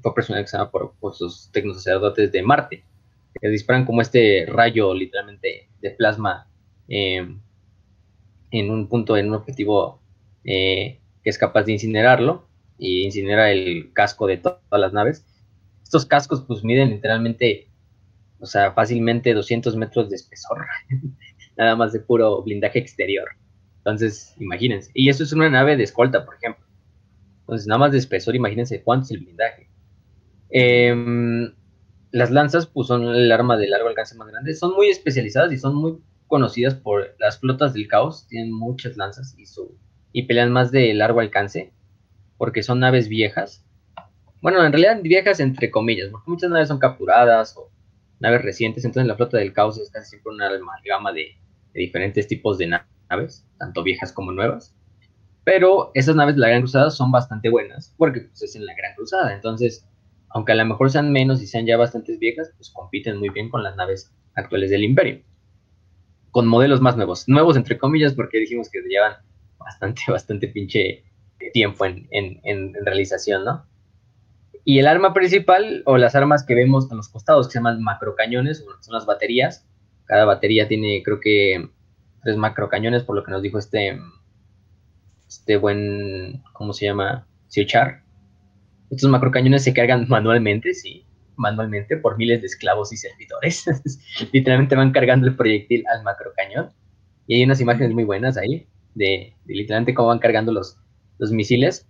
fue 0.00 0.14
personalizada 0.14 0.70
por, 0.70 0.94
por 1.00 1.14
sus 1.14 1.50
tecnosacerdotes 1.52 2.32
de 2.32 2.42
Marte, 2.42 2.84
que 3.38 3.48
disparan 3.48 3.84
como 3.84 4.00
este 4.00 4.46
rayo 4.48 4.94
literalmente 4.94 5.68
de 5.80 5.90
plasma 5.90 6.46
em, 6.88 7.42
en 8.50 8.70
un 8.70 8.88
punto, 8.88 9.16
en 9.16 9.28
un 9.28 9.34
objetivo 9.34 10.00
eh, 10.44 11.00
que 11.22 11.30
es 11.30 11.38
capaz 11.38 11.64
de 11.64 11.72
incinerarlo. 11.72 12.46
y 12.80 13.04
incinera 13.04 13.50
el 13.50 13.92
casco 13.92 14.26
de 14.26 14.36
todas 14.38 14.60
las 14.70 14.92
naves. 14.92 15.26
Estos 15.82 16.06
cascos 16.06 16.44
pues 16.46 16.62
miden 16.62 16.90
literalmente, 16.90 17.68
o 18.40 18.46
sea, 18.46 18.72
fácilmente 18.72 19.34
200 19.34 19.74
metros 19.76 20.10
de 20.10 20.16
espesor, 20.16 20.66
nada 21.56 21.74
más 21.76 21.92
de 21.92 22.00
puro 22.00 22.42
blindaje 22.42 22.78
exterior. 22.78 23.28
Entonces, 23.78 24.34
imagínense. 24.38 24.90
Y 24.94 25.08
eso 25.08 25.24
es 25.24 25.32
una 25.32 25.48
nave 25.48 25.76
de 25.76 25.82
escolta, 25.84 26.24
por 26.24 26.36
ejemplo. 26.36 26.64
Entonces, 27.40 27.66
nada 27.66 27.78
más 27.78 27.92
de 27.92 27.98
espesor, 27.98 28.36
imagínense 28.36 28.82
cuánto 28.82 29.04
es 29.04 29.10
el 29.12 29.20
blindaje. 29.20 29.70
Em, 30.50 31.54
las 32.10 32.30
lanzas, 32.30 32.66
pues 32.66 32.86
son 32.86 33.14
el 33.14 33.32
arma 33.32 33.56
de 33.56 33.68
largo 33.68 33.88
alcance 33.88 34.14
más 34.16 34.28
grande. 34.28 34.54
Son 34.54 34.74
muy 34.74 34.88
especializadas 34.88 35.52
y 35.52 35.58
son 35.58 35.74
muy 35.74 35.98
conocidas 36.28 36.74
por 36.74 37.16
las 37.18 37.40
flotas 37.40 37.74
del 37.74 37.88
caos. 37.88 38.26
Tienen 38.28 38.52
muchas 38.52 38.96
lanzas 38.96 39.34
y, 39.36 39.46
su, 39.46 39.76
y 40.12 40.24
pelean 40.24 40.52
más 40.52 40.70
de 40.70 40.94
largo 40.94 41.20
alcance 41.20 41.72
porque 42.36 42.62
son 42.62 42.80
naves 42.80 43.08
viejas. 43.08 43.64
Bueno, 44.40 44.64
en 44.64 44.72
realidad 44.72 45.00
viejas 45.02 45.40
entre 45.40 45.70
comillas, 45.70 46.10
porque 46.10 46.30
muchas 46.30 46.50
naves 46.50 46.68
son 46.68 46.78
capturadas 46.78 47.56
o 47.56 47.70
naves 48.20 48.42
recientes. 48.42 48.84
Entonces 48.84 49.08
la 49.08 49.16
flota 49.16 49.38
del 49.38 49.52
caos 49.52 49.78
es 49.78 49.90
casi 49.90 50.10
siempre 50.10 50.32
una 50.32 50.46
amalgama 50.46 51.12
de, 51.12 51.36
de 51.74 51.80
diferentes 51.80 52.28
tipos 52.28 52.58
de 52.58 52.68
naves, 53.08 53.44
tanto 53.58 53.82
viejas 53.82 54.12
como 54.12 54.30
nuevas. 54.30 54.74
Pero 55.44 55.90
esas 55.94 56.14
naves 56.14 56.34
de 56.34 56.42
la 56.42 56.48
Gran 56.48 56.60
Cruzada 56.60 56.90
son 56.90 57.10
bastante 57.10 57.48
buenas, 57.48 57.94
porque 57.96 58.20
pues, 58.20 58.42
es 58.42 58.54
en 58.54 58.66
la 58.66 58.74
Gran 58.74 58.94
Cruzada. 58.94 59.34
Entonces, 59.34 59.88
aunque 60.28 60.52
a 60.52 60.54
lo 60.54 60.64
mejor 60.66 60.90
sean 60.90 61.10
menos 61.10 61.42
y 61.42 61.46
sean 61.46 61.66
ya 61.66 61.76
bastantes 61.76 62.18
viejas, 62.18 62.52
pues 62.56 62.70
compiten 62.70 63.16
muy 63.16 63.30
bien 63.30 63.48
con 63.48 63.62
las 63.62 63.74
naves 63.74 64.12
actuales 64.34 64.70
del 64.70 64.84
Imperio. 64.84 65.22
Con 66.30 66.46
modelos 66.46 66.80
más 66.80 66.96
nuevos. 66.96 67.28
Nuevos 67.28 67.56
entre 67.56 67.78
comillas, 67.78 68.14
porque 68.14 68.38
dijimos 68.38 68.68
que 68.70 68.80
llevan 68.82 69.14
bastante, 69.58 70.02
bastante 70.08 70.48
pinche 70.48 71.04
tiempo 71.52 71.84
en, 71.84 72.08
en, 72.10 72.74
realización, 72.84 73.44
¿no? 73.44 73.64
Y 74.64 74.80
el 74.80 74.86
arma 74.86 75.14
principal, 75.14 75.82
o 75.86 75.96
las 75.96 76.14
armas 76.14 76.44
que 76.44 76.54
vemos 76.54 76.90
a 76.92 76.94
los 76.94 77.08
costados, 77.08 77.46
que 77.46 77.52
se 77.52 77.58
llaman 77.58 77.82
macrocañones, 77.82 78.64
son 78.80 78.94
las 78.94 79.06
baterías. 79.06 79.66
Cada 80.04 80.24
batería 80.24 80.68
tiene, 80.68 81.02
creo 81.02 81.20
que, 81.20 81.70
tres 82.22 82.36
macrocañones, 82.36 83.04
por 83.04 83.16
lo 83.16 83.24
que 83.24 83.30
nos 83.30 83.40
dijo 83.40 83.58
este, 83.58 83.98
este 85.26 85.56
buen, 85.56 86.42
¿cómo 86.52 86.72
se 86.74 86.86
llama? 86.86 87.26
Siochar 87.46 88.02
estos 88.90 89.10
macrocañones 89.10 89.64
se 89.64 89.74
cargan 89.74 90.06
manualmente, 90.08 90.74
sí, 90.74 91.04
manualmente 91.38 91.96
por 91.96 92.18
miles 92.18 92.40
de 92.40 92.46
esclavos 92.46 92.92
y 92.92 92.96
servidores. 92.96 93.64
literalmente 94.32 94.76
van 94.76 94.92
cargando 94.92 95.26
el 95.26 95.36
proyectil 95.36 95.84
al 95.94 96.02
macrocañón. 96.02 96.70
Y 97.26 97.36
hay 97.36 97.44
unas 97.44 97.60
imágenes 97.60 97.92
muy 97.92 98.04
buenas 98.04 98.36
ahí 98.36 98.66
de, 98.94 99.34
literalmente 99.46 99.94
cómo 99.94 100.08
van 100.08 100.18
cargando 100.18 100.52
los, 100.52 100.76
los 101.18 101.30
misiles. 101.32 101.88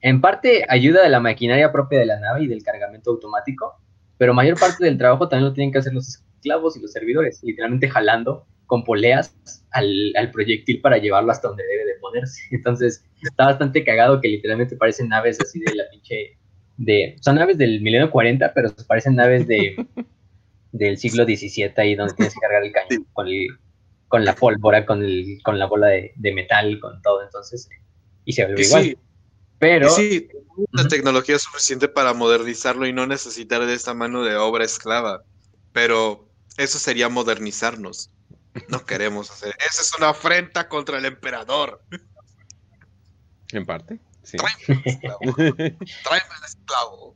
En 0.00 0.20
parte 0.20 0.64
ayuda 0.68 1.02
de 1.02 1.08
la 1.08 1.20
maquinaria 1.20 1.72
propia 1.72 1.98
de 1.98 2.06
la 2.06 2.20
nave 2.20 2.44
y 2.44 2.46
del 2.46 2.62
cargamento 2.62 3.10
automático, 3.10 3.74
pero 4.18 4.34
mayor 4.34 4.58
parte 4.58 4.84
del 4.84 4.98
trabajo 4.98 5.28
también 5.28 5.48
lo 5.48 5.54
tienen 5.54 5.72
que 5.72 5.78
hacer 5.78 5.94
los 5.94 6.08
esclavos 6.08 6.76
y 6.76 6.80
los 6.80 6.92
servidores, 6.92 7.42
literalmente 7.42 7.88
jalando 7.88 8.46
con 8.66 8.84
poleas 8.84 9.34
al, 9.70 10.12
al, 10.16 10.30
proyectil 10.30 10.80
para 10.80 10.98
llevarlo 10.98 11.30
hasta 11.30 11.48
donde 11.48 11.64
debe 11.64 11.84
de 11.86 11.98
ponerse. 12.00 12.42
Entonces, 12.50 13.04
está 13.22 13.46
bastante 13.46 13.84
cagado 13.84 14.20
que 14.20 14.28
literalmente 14.28 14.76
parecen 14.76 15.08
naves 15.08 15.38
así 15.40 15.60
de 15.60 15.74
la 15.74 15.84
pinche. 15.90 16.38
De, 16.76 17.16
son 17.20 17.36
naves 17.36 17.56
del 17.56 17.80
milenio 17.80 18.10
40, 18.10 18.52
pero 18.52 18.74
parecen 18.86 19.14
naves 19.16 19.46
de 19.46 19.76
del 20.72 20.98
siglo 20.98 21.24
XVII 21.24 21.72
ahí 21.76 21.94
donde 21.94 22.14
tienes 22.14 22.34
que 22.34 22.40
cargar 22.40 22.64
el 22.64 22.72
cañón 22.72 23.06
con, 23.12 23.28
con 24.08 24.24
la 24.24 24.34
pólvora, 24.34 24.84
con, 24.84 25.02
el, 25.02 25.38
con 25.44 25.58
la 25.58 25.66
bola 25.66 25.86
de, 25.88 26.12
de 26.16 26.32
metal, 26.32 26.80
con 26.80 27.00
todo. 27.02 27.22
Entonces, 27.22 27.68
y 28.24 28.32
se 28.32 28.46
ve 28.46 28.60
igual. 28.60 28.98
Pero. 29.58 29.88
Sí, 29.90 30.28
la 30.72 30.86
tecnología 30.88 31.36
es 31.36 31.42
suficiente 31.42 31.88
para 31.88 32.12
modernizarlo 32.12 32.86
y 32.86 32.92
no 32.92 33.06
necesitar 33.06 33.64
de 33.64 33.74
esta 33.74 33.94
mano 33.94 34.24
de 34.24 34.36
obra 34.36 34.64
esclava. 34.64 35.22
Pero 35.72 36.28
eso 36.56 36.78
sería 36.78 37.08
modernizarnos. 37.08 38.10
No 38.68 38.84
queremos 38.84 39.30
hacer. 39.30 39.54
Esa 39.68 39.82
es 39.82 39.92
una 39.98 40.10
afrenta 40.10 40.68
contra 40.68 40.98
el 40.98 41.04
emperador. 41.04 41.82
En 43.52 43.66
parte, 43.66 43.98
sí. 44.24 44.36
Tráeme 44.36 44.64
el 44.68 44.84
esclavo. 44.84 45.20
Tráeme 45.34 46.34
el 46.38 46.44
esclavo. 46.46 47.14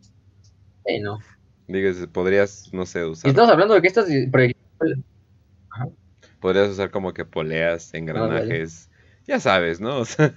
Sí, 0.86 1.01
no. 1.01 1.18
Digas, 1.66 1.97
podrías, 2.12 2.72
no 2.72 2.86
sé, 2.86 3.05
usar. 3.05 3.28
estamos 3.28 3.51
hablando 3.51 3.74
de 3.74 3.82
que 3.82 3.89
estas 3.89 4.09
Podrías 6.40 6.68
usar 6.70 6.90
como 6.90 7.12
que 7.12 7.24
poleas, 7.24 7.93
engranajes. 7.94 8.89
ya 9.26 9.40
sabes, 9.40 9.80
¿no? 9.80 9.98
O 10.01 10.05
sea, 10.05 10.32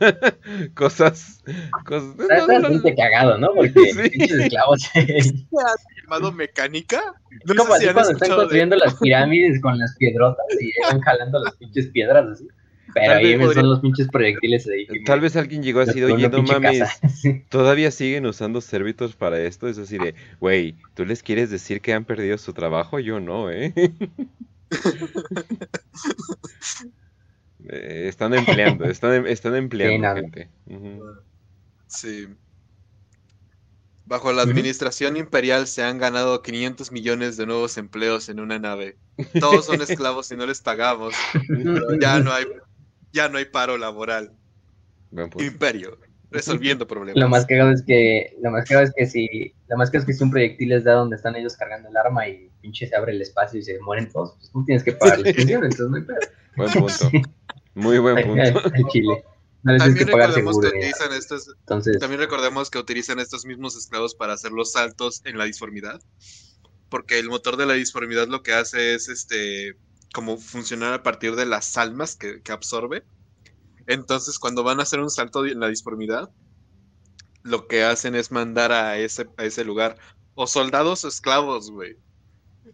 cosas. 0.75 1.41
cosas 1.85 2.19
Está 2.19 2.47
bastante 2.47 2.95
cagado, 2.95 3.37
¿no? 3.37 3.53
Porque 3.53 3.71
pinches 4.09 4.31
esclavos. 4.31 4.89
llamado 6.03 6.31
mecánica? 6.33 7.01
No 7.45 7.55
como 7.55 7.75
así 7.75 7.85
cuando 7.93 8.11
están 8.11 8.29
construyendo 8.29 8.75
las 8.75 8.95
pirámides 8.95 9.61
con 9.61 9.77
las 9.77 9.95
piedrotas 9.97 10.45
y 10.59 10.71
van 10.81 10.99
jalando 10.99 11.39
las 11.43 11.55
pinches 11.55 11.87
piedras 11.87 12.25
así. 12.27 12.47
Pero 12.93 13.13
ahí 13.13 13.37
son 13.53 13.69
los 13.69 13.79
pinches 13.79 14.07
proyectiles 14.09 14.67
ahí. 14.67 14.87
Tal 15.05 15.19
vez 15.19 15.35
alguien 15.35 15.63
llegó 15.63 15.81
así, 15.81 16.03
oye, 16.03 16.29
no 16.29 16.43
mames, 16.43 16.81
todavía 17.49 17.91
siguen 17.91 18.25
usando 18.25 18.61
servitors 18.61 19.15
para 19.15 19.39
esto. 19.39 19.67
Es 19.67 19.77
así 19.77 19.97
de, 19.97 20.15
güey, 20.39 20.75
¿tú 20.93 21.05
les 21.05 21.23
quieres 21.23 21.49
decir 21.49 21.81
que 21.81 21.93
han 21.93 22.05
perdido 22.05 22.37
su 22.37 22.53
trabajo? 22.53 22.99
Yo 22.99 23.19
no, 23.19 23.51
¿eh? 23.51 23.73
eh 27.69 28.05
están 28.07 28.33
empleando, 28.33 28.85
están, 28.85 29.13
em, 29.13 29.27
están 29.27 29.55
empleando 29.55 30.15
gente. 30.15 30.49
Sí. 31.87 32.27
Bajo 34.05 34.33
la 34.33 34.41
administración 34.41 35.15
imperial 35.15 35.67
se 35.67 35.83
han 35.83 35.97
ganado 35.97 36.41
500 36.41 36.91
millones 36.91 37.37
de 37.37 37.45
nuevos 37.45 37.77
empleos 37.77 38.27
en 38.27 38.41
una 38.41 38.59
nave. 38.59 38.97
Todos 39.39 39.65
son 39.65 39.81
esclavos 39.81 40.29
y 40.31 40.35
no 40.35 40.45
les 40.45 40.59
pagamos. 40.59 41.13
ya 41.99 42.19
no 42.19 42.33
hay, 42.33 42.45
ya 43.13 43.29
no 43.29 43.37
hay 43.37 43.45
paro 43.45 43.77
laboral. 43.77 44.33
Imperio, 45.37 45.97
resolviendo 46.29 46.87
problemas. 46.87 47.21
Lo 47.21 47.29
más 47.29 47.45
cagado 47.45 47.71
es 47.71 47.83
que, 47.83 48.37
lo 48.41 48.51
más 48.51 48.67
cagado 48.67 48.87
es 48.87 48.93
que 48.95 49.05
si, 49.05 49.53
lo 49.67 49.77
más 49.77 49.89
cagado 49.89 50.03
es 50.03 50.07
que 50.07 50.17
si 50.17 50.23
un 50.23 50.31
proyectil 50.31 50.69
les 50.69 50.83
da 50.83 50.93
donde 50.93 51.17
están 51.17 51.35
ellos 51.35 51.55
cargando 51.57 51.89
el 51.89 51.97
arma 51.97 52.27
y 52.27 52.49
pinche 52.61 52.87
se 52.87 52.95
abre 52.95 53.11
el 53.11 53.21
espacio 53.21 53.59
y 53.59 53.63
se 53.63 53.79
mueren 53.79 54.09
todos, 54.09 54.35
pues 54.37 54.51
tú 54.51 54.63
tienes 54.65 54.83
que 54.83 54.93
pagar 54.93 55.19
la 55.19 55.29
extensión, 55.29 55.63
entonces 55.63 55.89
no 55.89 55.97
hay 55.97 56.03
pedo. 56.03 56.19
Buen 56.55 56.71
punto. 56.71 57.11
Muy 57.73 57.99
buen 57.99 58.25
punto. 58.25 58.71
Chile 58.89 59.23
también, 59.63 60.07
recordemos 60.07 60.59
que 60.59 60.67
utilizan 60.67 61.13
estos, 61.13 61.55
también 61.65 62.19
recordemos 62.19 62.69
que 62.69 62.79
utilizan 62.79 63.19
estos 63.19 63.45
mismos 63.45 63.75
esclavos 63.77 64.15
para 64.15 64.33
hacer 64.33 64.51
los 64.51 64.71
saltos 64.71 65.21
en 65.25 65.37
la 65.37 65.45
disformidad. 65.45 66.01
Porque 66.89 67.19
el 67.19 67.29
motor 67.29 67.57
de 67.57 67.65
la 67.65 67.73
disformidad 67.73 68.27
lo 68.27 68.43
que 68.43 68.53
hace 68.53 68.95
es 68.95 69.07
este 69.07 69.77
como 70.13 70.37
funcionar 70.37 70.93
a 70.93 71.03
partir 71.03 71.35
de 71.35 71.45
las 71.45 71.77
almas 71.77 72.15
que, 72.15 72.41
absorbe. 72.51 73.03
Entonces, 73.87 74.39
cuando 74.39 74.63
van 74.63 74.79
a 74.79 74.83
hacer 74.83 74.99
un 74.99 75.09
salto 75.09 75.45
en 75.45 75.59
la 75.59 75.67
disformidad, 75.67 76.29
lo 77.43 77.67
que 77.67 77.83
hacen 77.83 78.15
es 78.15 78.31
mandar 78.31 78.71
a 78.71 78.97
ese, 78.97 79.27
a 79.37 79.45
ese 79.45 79.65
lugar 79.65 79.97
o 80.35 80.47
soldados 80.47 81.03
o 81.05 81.07
esclavos, 81.07 81.71
güey. 81.71 81.95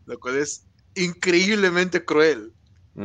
Lo 0.05 0.19
cual 0.19 0.37
es 0.37 0.65
increíblemente 0.95 2.03
cruel. 2.03 2.53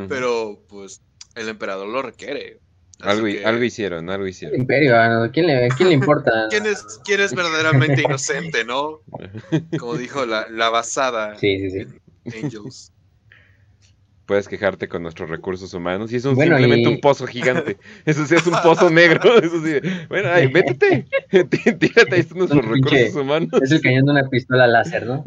Pero, 0.09 0.65
pues, 0.71 1.03
el 1.35 1.51
emperador 1.51 1.87
lo 1.87 2.01
requiere. 2.01 2.61
Algo, 3.01 3.27
algo, 3.45 3.65
hicieron, 3.65 4.09
algo 4.11 4.27
hicieron. 4.27 4.61
imperio, 4.61 4.95
¿quién 5.33 5.49
le, 5.49 5.69
quién 5.77 5.89
le 5.89 5.95
importa? 5.97 6.47
¿Quién 6.51 6.67
es, 6.67 7.01
¿Quién 7.05 7.21
es 7.21 7.35
verdaderamente 7.35 8.01
inocente, 8.05 8.65
no? 8.65 9.01
Como 9.79 9.97
dijo 9.97 10.25
la, 10.25 10.49
la 10.49 10.71
basada 10.71 11.37
sí, 11.37 11.69
sí, 11.69 11.85
sí. 11.85 12.41
Angels. 12.45 12.92
Puedes 14.33 14.49
quejarte 14.49 14.89
con 14.89 15.03
nuestros 15.03 15.29
recursos 15.29 15.75
humanos 15.75 16.11
y 16.11 16.17
es 16.17 16.25
un, 16.25 16.37
simplemente 16.37 16.89
un 16.89 17.03
pozo 17.03 17.27
gigante. 17.27 17.77
Eso 18.07 18.25
sí 18.25 18.35
es 18.35 18.47
un 18.47 18.55
pozo 18.63 18.89
negro. 18.89 19.21
Eso 19.43 19.63
sí. 19.63 19.75
Bueno, 20.09 20.31
ay, 20.33 20.51
métete. 20.51 21.05
Tírate, 21.79 22.15
ahí 22.15 22.21
están 22.21 22.39
nuestros 22.39 22.65
recursos 22.65 23.15
humanos. 23.15 23.51
Es 23.61 23.71
el 23.73 23.83
cañón 23.83 24.07
de 24.07 24.13
una 24.13 24.31
pistola 24.31 24.67
láser, 24.67 25.05
¿no? 25.05 25.23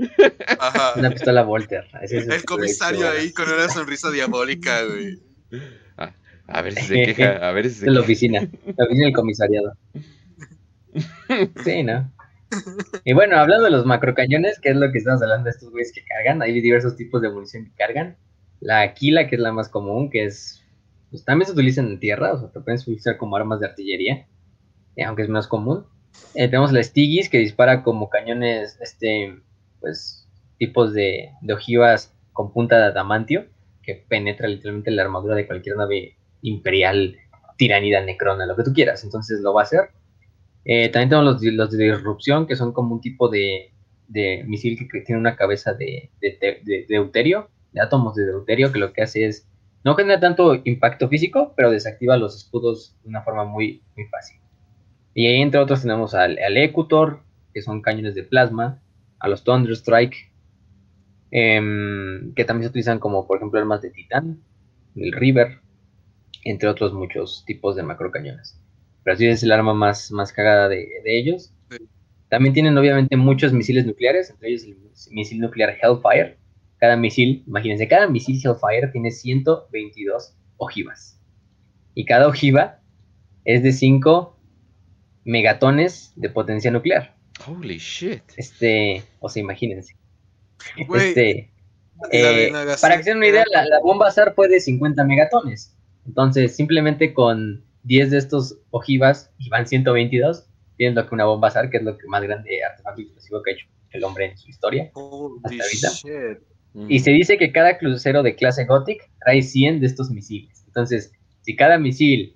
Ajá. 0.57 0.94
Una 0.95 1.11
pistola 1.11 1.44
Volter. 1.44 1.86
el 2.02 2.45
comisario 2.45 3.07
ahí 3.07 3.32
con 3.32 3.48
una 3.48 3.69
sonrisa 3.69 4.10
diabólica, 4.10 4.84
güey. 4.86 5.19
A 6.48 6.61
ver 6.64 6.73
si 6.73 6.88
se 6.88 7.14
queja, 7.14 7.48
a 7.48 7.52
ver 7.52 7.65
si 7.65 7.76
se 7.76 7.80
queja. 7.82 7.91
la 7.91 8.02
oficina, 8.02 8.49
la 8.76 8.86
oficina 8.86 9.06
del 9.06 9.14
comisariado. 9.14 9.77
Sí, 11.64 11.84
¿no? 11.84 12.11
Y 13.03 13.14
bueno, 13.14 13.38
hablando 13.38 13.65
de 13.65 13.69
los 13.69 13.86
macrocañones, 13.86 14.60
que 14.60 14.69
es 14.69 14.76
lo 14.76 14.91
que 14.91 14.98
estamos 14.98 15.22
hablando 15.22 15.44
de 15.44 15.52
estos 15.52 15.69
güeyes 15.69 15.91
que 15.94 16.03
cargan, 16.06 16.41
hay 16.41 16.60
diversos 16.60 16.95
tipos 16.95 17.22
de 17.22 17.30
munición 17.30 17.65
que 17.65 17.72
cargan. 17.76 18.18
La 18.60 18.82
Aquila, 18.82 19.27
que 19.27 19.36
es 19.36 19.41
la 19.41 19.52
más 19.52 19.69
común, 19.69 20.10
que 20.10 20.26
es. 20.26 20.64
Pues 21.10 21.23
también 21.23 21.48
se 21.48 21.53
utiliza 21.53 21.82
en 21.82 21.99
tierra, 21.99 22.34
o 22.34 22.40
sea, 22.40 22.52
te 22.52 22.60
pueden 22.60 22.80
utilizar 22.80 23.18
como 23.18 23.36
armas 23.36 23.60
de 23.60 23.68
artillería, 23.68 24.27
eh, 24.95 25.03
aunque 25.03 25.23
es 25.23 25.30
más 25.30 25.48
común. 25.48 25.86
Eh, 26.34 26.48
tenemos 26.48 26.72
la 26.72 26.84
Stigis, 26.84 27.30
que 27.30 27.38
dispara 27.38 27.84
como 27.84 28.10
cañones, 28.10 28.77
este, 28.82 29.38
pues, 29.80 30.27
tipos 30.57 30.94
de, 30.94 31.30
de 31.41 31.53
ojivas 31.53 32.14
con 32.34 32.52
punta 32.52 32.77
de 32.77 32.86
adamantio, 32.86 33.45
que 33.84 33.95
penetra 33.95 34.48
literalmente 34.48 34.91
la 34.91 35.03
armadura 35.03 35.36
de 35.36 35.48
cualquier 35.48 35.77
nave 35.77 36.18
imperial, 36.41 37.18
tiranida, 37.57 38.02
necrona, 38.02 38.45
lo 38.45 38.56
que 38.56 38.64
tú 38.64 38.73
quieras. 38.73 39.03
Entonces 39.03 39.41
lo 39.41 39.53
va 39.53 39.61
a 39.61 39.64
hacer. 39.64 39.90
Eh, 40.65 40.90
también 40.90 41.10
tenemos 41.10 41.41
los, 41.41 41.53
los, 41.53 41.72
de 41.72 41.91
disrupción, 41.91 42.48
que 42.48 42.56
son 42.56 42.73
como 42.73 42.95
un 42.95 43.02
tipo 43.02 43.30
de, 43.30 43.72
de 44.07 44.44
misil 44.48 44.77
que, 44.77 45.02
tiene 45.02 45.22
una 45.22 45.36
cabeza 45.36 45.73
de, 45.73 46.10
de, 46.19 46.86
deuterio, 46.90 47.49
de 47.76 47.82
átomos 47.82 48.16
de 48.16 48.26
deuterio, 48.26 48.72
que 48.72 48.80
lo 48.80 48.92
que 48.94 49.04
hace 49.04 49.26
es, 49.26 49.48
no 49.84 49.94
genera 49.96 50.20
tanto 50.20 50.56
impacto 50.64 51.08
físico, 51.10 51.54
pero 51.56 51.70
desactiva 51.70 52.18
los 52.18 52.36
escudos 52.36 52.98
de 53.04 53.10
una 53.10 53.22
forma 53.22 53.44
muy, 53.44 53.84
muy 53.96 54.08
fácil. 54.08 54.40
Y 55.14 55.28
ahí, 55.28 55.42
entre 55.42 55.60
otros, 55.60 55.82
tenemos 55.82 56.16
al, 56.16 56.40
al 56.40 56.58
Ecutor, 56.58 57.22
que 57.54 57.62
son 57.62 57.82
cañones 57.82 58.16
de 58.16 58.24
plasma, 58.24 58.82
a 59.20 59.28
los 59.28 59.44
Thunderstrike, 59.44 60.32
em, 61.32 62.34
que 62.34 62.46
también 62.46 62.64
se 62.64 62.70
utilizan 62.70 63.00
como, 63.00 63.28
por 63.28 63.38
ejemplo, 63.38 63.60
armas 63.60 63.82
de 63.82 63.92
titán, 63.92 64.42
el 64.96 65.12
River, 65.12 65.60
entre 66.44 66.70
otros 66.70 66.94
muchos 66.94 67.44
tipos 67.46 67.76
de 67.76 67.84
macrocañones. 67.84 68.60
Pero 69.04 69.16
así 69.16 69.28
es 69.28 69.44
el 69.44 69.52
arma 69.52 69.74
más, 69.74 70.12
más 70.12 70.32
cagada 70.32 70.68
de, 70.68 70.88
ellos. 71.06 71.54
También 72.30 72.54
tienen 72.54 72.78
obviamente 72.78 73.16
muchos 73.18 73.54
misiles 73.54 73.86
nucleares, 73.86 74.32
entre 74.32 74.50
ellos 74.50 74.64
el 74.64 74.78
misil 75.12 75.40
nuclear 75.40 75.78
Hellfire. 75.82 76.38
Cada 76.78 76.96
misil, 76.98 77.44
imagínense, 77.48 77.88
cada 77.88 78.08
misil 78.08 78.40
Hellfire 78.44 78.90
tiene 78.92 79.12
122 79.12 80.36
ojivas. 80.58 81.20
Y 81.94 82.06
cada 82.06 82.28
ojiva 82.28 82.80
es 83.46 83.64
de 83.64 83.72
5 83.72 84.38
megatones 85.24 86.14
de 86.16 86.30
potencia 86.30 86.72
nuclear. 86.72 87.16
Holy 87.48 87.78
shit. 87.78 88.22
Este, 88.38 89.04
o 89.20 89.30
sea, 89.30 89.42
imagínense. 89.42 89.96
este, 90.78 91.52
eh, 92.12 92.52
para 92.82 92.98
que 92.98 93.04
se 93.04 93.10
den 93.12 93.18
una 93.18 93.28
idea, 93.28 93.46
la, 93.52 93.80
bomba 93.82 94.12
SAR 94.12 94.34
fue 94.36 94.48
de 94.48 94.60
50 94.60 95.04
megatones. 95.04 95.76
Entonces, 96.06 96.56
simplemente 96.56 97.14
con 97.14 97.64
10 97.84 98.12
de 98.12 98.18
estos 98.18 98.58
ojivas, 98.72 99.32
y 99.38 99.50
van 99.50 99.68
122, 99.68 100.48
tienen 100.78 100.96
lo 100.96 101.08
que 101.08 101.16
una 101.16 101.26
bomba 101.26 101.52
SAR, 101.52 101.70
que 101.70 101.78
es 101.78 101.84
lo 101.84 101.98
que 101.98 102.08
más 102.08 102.22
grande 102.24 102.64
artefacto 102.64 103.02
explosivo 103.02 103.42
que 103.42 103.52
ha 103.52 103.54
hecho 103.54 103.68
el 103.92 104.04
hombre 104.04 104.26
en 104.32 104.38
su 104.38 104.50
historia. 104.50 104.92
Y 106.88 107.00
se 107.00 107.12
dice 107.12 107.38
que 107.38 107.52
cada 107.52 107.78
crucero 107.78 108.22
de 108.22 108.36
clase 108.36 108.66
Gothic 108.66 109.10
trae 109.24 109.42
100 109.42 109.80
de 109.80 109.86
estos 109.86 110.10
misiles. 110.10 110.64
Entonces, 110.68 111.14
si 111.42 111.56
cada 111.56 111.78
misil 111.78 112.36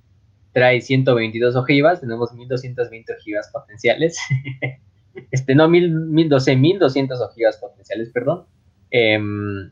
trae 0.53 0.81
122 0.81 1.55
ojivas, 1.55 1.99
tenemos 1.99 2.33
1220 2.33 3.13
ojivas 3.13 3.49
potenciales. 3.51 4.17
este, 5.31 5.55
no, 5.55 5.67
mil, 5.67 5.91
mil, 5.91 6.29
doce, 6.29 6.55
mil 6.55 6.79
doscientas 6.79 7.19
ojivas 7.21 7.57
potenciales, 7.57 8.09
perdón, 8.11 8.45
em, 8.91 9.69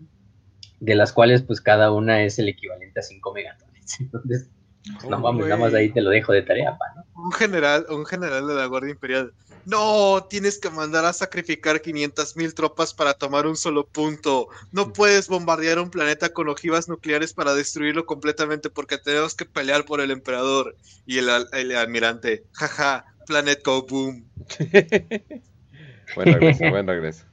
de 0.79 0.95
las 0.95 1.13
cuales 1.13 1.41
pues 1.43 1.61
cada 1.61 1.91
una 1.91 2.23
es 2.23 2.37
el 2.39 2.49
equivalente 2.49 2.99
a 2.99 3.03
5 3.03 3.33
megatones. 3.33 3.97
Entonces, 3.99 4.49
pues, 4.83 5.09
no 5.09 5.21
vamos, 5.21 5.47
nada 5.47 5.57
más 5.57 5.73
ahí 5.73 5.89
te 5.89 6.01
lo 6.01 6.09
dejo 6.09 6.33
de 6.33 6.43
tarea, 6.43 6.77
pa, 6.77 6.85
¿no? 6.95 7.23
Un 7.23 7.31
general, 7.31 7.85
un 7.89 8.05
general 8.05 8.47
de 8.47 8.53
la 8.53 8.65
Guardia 8.65 8.91
Imperial. 8.91 9.33
No, 9.67 10.25
tienes 10.29 10.59
que 10.59 10.69
mandar 10.69 11.03
a 11.03 11.11
sacrificar 11.11 11.81
500 11.81 12.37
mil 12.37 12.53
tropas 12.53 12.93
para 12.93 13.15
tomar 13.15 13.45
un 13.45 13.57
solo 13.57 13.85
punto. 13.85 14.47
No 14.71 14.93
puedes 14.93 15.27
bombardear 15.27 15.77
un 15.79 15.91
planeta 15.91 16.29
con 16.29 16.47
ojivas 16.47 16.87
nucleares 16.87 17.33
para 17.33 17.53
destruirlo 17.53 18.05
completamente 18.05 18.69
porque 18.69 18.97
tenemos 18.97 19.35
que 19.35 19.43
pelear 19.43 19.83
por 19.83 19.99
el 19.99 20.11
emperador. 20.11 20.77
Y 21.05 21.17
el, 21.17 21.27
el 21.51 21.75
almirante, 21.75 22.45
jaja, 22.53 23.07
Planet 23.25 23.61
Go 23.65 23.85
Boom. 23.85 24.25
buen 26.15 26.33
regreso, 26.33 26.69
buen 26.69 26.87
regreso. 26.87 27.25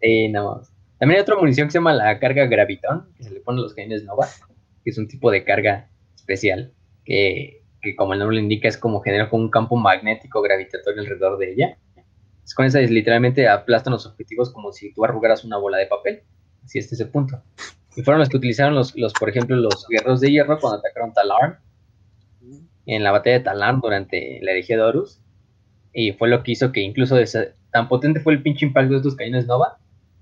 eh, 0.00 0.28
no. 0.30 0.62
También 0.98 1.18
hay 1.18 1.22
otra 1.22 1.36
munición 1.36 1.68
que 1.68 1.72
se 1.72 1.78
llama 1.78 1.94
la 1.94 2.18
carga 2.18 2.46
Gravitón, 2.46 3.06
que 3.16 3.22
se 3.22 3.30
le 3.30 3.38
pone 3.38 3.60
a 3.60 3.62
los 3.62 3.74
cañones 3.74 4.02
Nova, 4.02 4.28
que 4.82 4.90
es 4.90 4.98
un 4.98 5.06
tipo 5.06 5.30
de 5.30 5.44
carga 5.44 5.88
especial, 6.16 6.72
que, 7.04 7.63
como 7.96 8.12
el 8.12 8.18
nombre 8.18 8.36
lo 8.36 8.42
indica, 8.42 8.68
es 8.68 8.78
como 8.78 9.00
genera 9.00 9.28
un 9.32 9.50
campo 9.50 9.76
magnético 9.76 10.40
gravitatorio 10.42 11.02
alrededor 11.02 11.38
de 11.38 11.52
ella. 11.52 11.78
Es 12.44 12.54
con 12.54 12.66
esa 12.66 12.80
es, 12.80 12.90
literalmente 12.90 13.48
aplastan 13.48 13.92
los 13.92 14.06
objetivos 14.06 14.52
como 14.52 14.72
si 14.72 14.92
tú 14.92 15.04
arrugaras 15.04 15.44
una 15.44 15.56
bola 15.56 15.78
de 15.78 15.86
papel. 15.86 16.22
Así 16.64 16.78
es 16.78 16.92
ese 16.92 17.06
punto. 17.06 17.42
Y 17.96 18.02
fueron 18.02 18.20
los 18.20 18.28
que 18.28 18.36
utilizaron 18.36 18.74
los, 18.74 18.96
los 18.96 19.12
por 19.12 19.28
ejemplo, 19.28 19.56
los 19.56 19.86
guerreros 19.88 20.20
de 20.20 20.30
hierro 20.30 20.58
cuando 20.58 20.78
atacaron 20.78 21.12
Talarn 21.12 21.58
en 22.86 23.02
la 23.02 23.12
batalla 23.12 23.38
de 23.38 23.44
Talán 23.44 23.80
durante 23.80 24.40
la 24.42 24.52
herejía 24.52 24.76
de 24.76 24.82
Horus. 24.82 25.20
Y 25.92 26.12
fue 26.12 26.28
lo 26.28 26.42
que 26.42 26.52
hizo 26.52 26.72
que 26.72 26.80
incluso 26.80 27.16
tan 27.70 27.88
potente 27.88 28.20
fue 28.20 28.32
el 28.32 28.42
pinche 28.42 28.66
impacto 28.66 28.92
de 28.92 28.96
estos 28.98 29.16
cañones 29.16 29.46
Nova, 29.46 29.78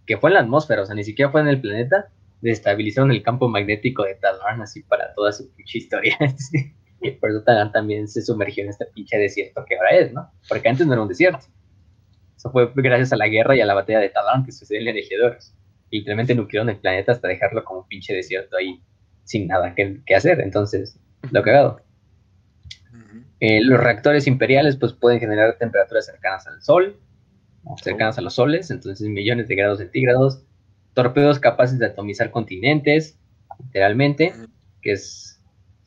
que 0.07 0.19
fue 0.19 0.31
en 0.31 0.35
la 0.35 0.41
atmósfera, 0.41 0.83
o 0.83 0.87
sea, 0.87 0.95
ni 0.95 1.05
siquiera 1.05 1.31
fue 1.31 1.41
en 1.41 1.49
el 1.49 1.61
planeta, 1.61 2.09
destabilizaron 2.41 3.11
el 3.11 3.23
campo 3.23 3.49
magnético 3.49 4.05
de 4.05 4.17
Talán 4.17 4.61
así 4.61 4.83
para 4.83 5.15
toda 5.15 5.33
su 5.33 5.51
pinche 5.55 5.79
historia. 5.79 6.19
Por 7.11 7.31
eso 7.31 7.43
Talán 7.43 7.73
también 7.73 8.09
se 8.09 8.23
sumergió 8.23 8.65
en 8.65 8.71
este 8.71 8.87
pinche 8.87 9.19
desierto 9.19 9.65
que 9.65 9.77
ahora 9.77 9.91
es, 9.91 10.13
¿no? 10.13 10.31
Porque 10.49 10.69
antes 10.69 10.87
no 10.87 10.93
era 10.93 11.03
un 11.03 11.09
desierto. 11.09 11.47
Eso 12.37 12.51
fue 12.51 12.71
gracias 12.75 13.13
a 13.13 13.17
la 13.17 13.29
guerra 13.29 13.55
y 13.57 13.61
a 13.61 13.67
la 13.67 13.75
batalla 13.75 14.01
de 14.01 14.09
Talán 14.09 14.45
que 14.45 14.53
sucedió 14.53 14.81
en 14.89 14.97
Horus. 14.97 15.55
Y 15.91 15.99
literalmente 15.99 16.35
nuclearon 16.35 16.71
el 16.71 16.79
planeta 16.79 17.13
hasta 17.13 17.29
dejarlo 17.29 17.65
como 17.65 17.81
un 17.81 17.89
pinche 17.89 18.15
desierto 18.15 18.57
ahí 18.57 18.83
sin 19.25 19.47
nada 19.47 19.75
que, 19.75 20.01
que 20.07 20.15
hacer. 20.15 20.41
Entonces, 20.41 20.99
lo 21.31 21.43
cagado. 21.43 21.83
Eh, 23.45 23.61
los 23.61 23.81
reactores 23.81 24.29
imperiales 24.29 24.77
pues 24.77 24.93
pueden 24.93 25.19
generar 25.19 25.59
temperaturas 25.59 26.07
cercanas 26.07 26.47
al 26.47 26.63
Sol, 26.63 27.01
cercanas 27.83 28.17
a 28.17 28.21
los 28.21 28.35
soles, 28.35 28.71
entonces 28.71 29.09
millones 29.09 29.49
de 29.49 29.57
grados 29.57 29.79
centígrados. 29.79 30.45
Torpedos 30.95 31.41
capaces 31.41 31.79
de 31.79 31.87
atomizar 31.87 32.31
continentes, 32.31 33.19
literalmente, 33.59 34.33
que 34.81 34.93
es, 34.93 35.32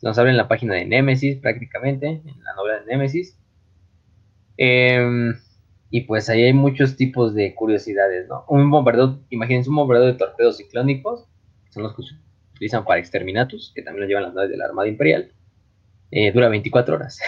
nos 0.01 0.17
habla 0.17 0.31
en 0.31 0.37
la 0.37 0.47
página 0.47 0.75
de 0.75 0.85
Nemesis 0.85 1.37
prácticamente, 1.37 2.07
en 2.07 2.43
la 2.43 2.53
novela 2.55 2.79
de 2.79 2.85
Nemesis. 2.85 3.37
Em, 4.57 5.35
y 5.89 6.01
pues 6.01 6.29
ahí 6.29 6.43
hay 6.43 6.53
muchos 6.53 6.95
tipos 6.95 7.33
de 7.33 7.53
curiosidades, 7.55 8.27
¿no? 8.27 8.45
Un 8.47 8.69
bombardeo, 8.69 9.19
imagínense 9.29 9.69
un 9.69 9.75
bombardeo 9.77 10.07
de 10.07 10.13
torpedos 10.13 10.57
ciclónicos, 10.57 11.27
son 11.69 11.83
los 11.83 11.95
que 11.95 12.03
se 12.03 12.15
utilizan 12.53 12.85
para 12.85 12.99
exterminatus, 12.99 13.71
que 13.75 13.81
también 13.81 14.03
lo 14.03 14.07
llevan 14.07 14.23
las 14.23 14.33
naves 14.33 14.49
de 14.49 14.57
la 14.57 14.65
Armada 14.65 14.87
Imperial. 14.87 15.31
Eh, 16.11 16.31
dura 16.31 16.49
24 16.49 16.95
horas 16.95 17.19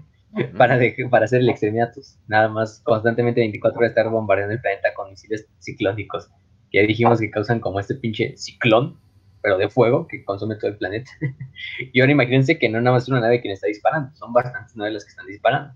para, 0.56 0.78
para 1.10 1.24
hacer 1.24 1.40
el 1.40 1.48
exterminatus. 1.48 2.18
Nada 2.26 2.48
más 2.48 2.80
constantemente 2.80 3.40
24 3.40 3.78
horas 3.78 3.90
estar 3.90 4.08
bombardeando 4.08 4.54
el 4.54 4.60
planeta 4.60 4.94
con 4.94 5.10
misiles 5.10 5.46
ciclónicos. 5.58 6.30
Que 6.70 6.80
ya 6.80 6.86
dijimos 6.86 7.20
que 7.20 7.30
causan 7.30 7.60
como 7.60 7.80
este 7.80 7.96
pinche 7.96 8.36
ciclón, 8.36 8.98
pero 9.42 9.58
de 9.58 9.68
fuego, 9.68 10.06
que 10.06 10.24
consume 10.24 10.56
todo 10.56 10.70
el 10.70 10.76
planeta. 10.76 11.10
y 11.92 12.00
ahora 12.00 12.12
imagínense 12.12 12.58
que 12.58 12.68
no 12.68 12.80
nada 12.80 12.94
más 12.94 13.04
es 13.04 13.08
una 13.08 13.20
nave 13.20 13.40
quien 13.40 13.52
está 13.52 13.66
disparando, 13.66 14.14
son 14.16 14.32
bastantes 14.32 14.76
naves 14.76 14.94
las 14.94 15.04
que 15.04 15.10
están 15.10 15.26
disparando. 15.26 15.74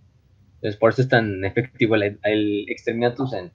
Entonces 0.57 0.78
por 0.78 0.93
eso 0.93 1.03
es 1.03 1.09
tan 1.09 1.45
efectivo 1.45 1.95
el, 1.97 2.19
el 2.23 2.66
exterminatus 2.69 3.32
en 3.35 3.53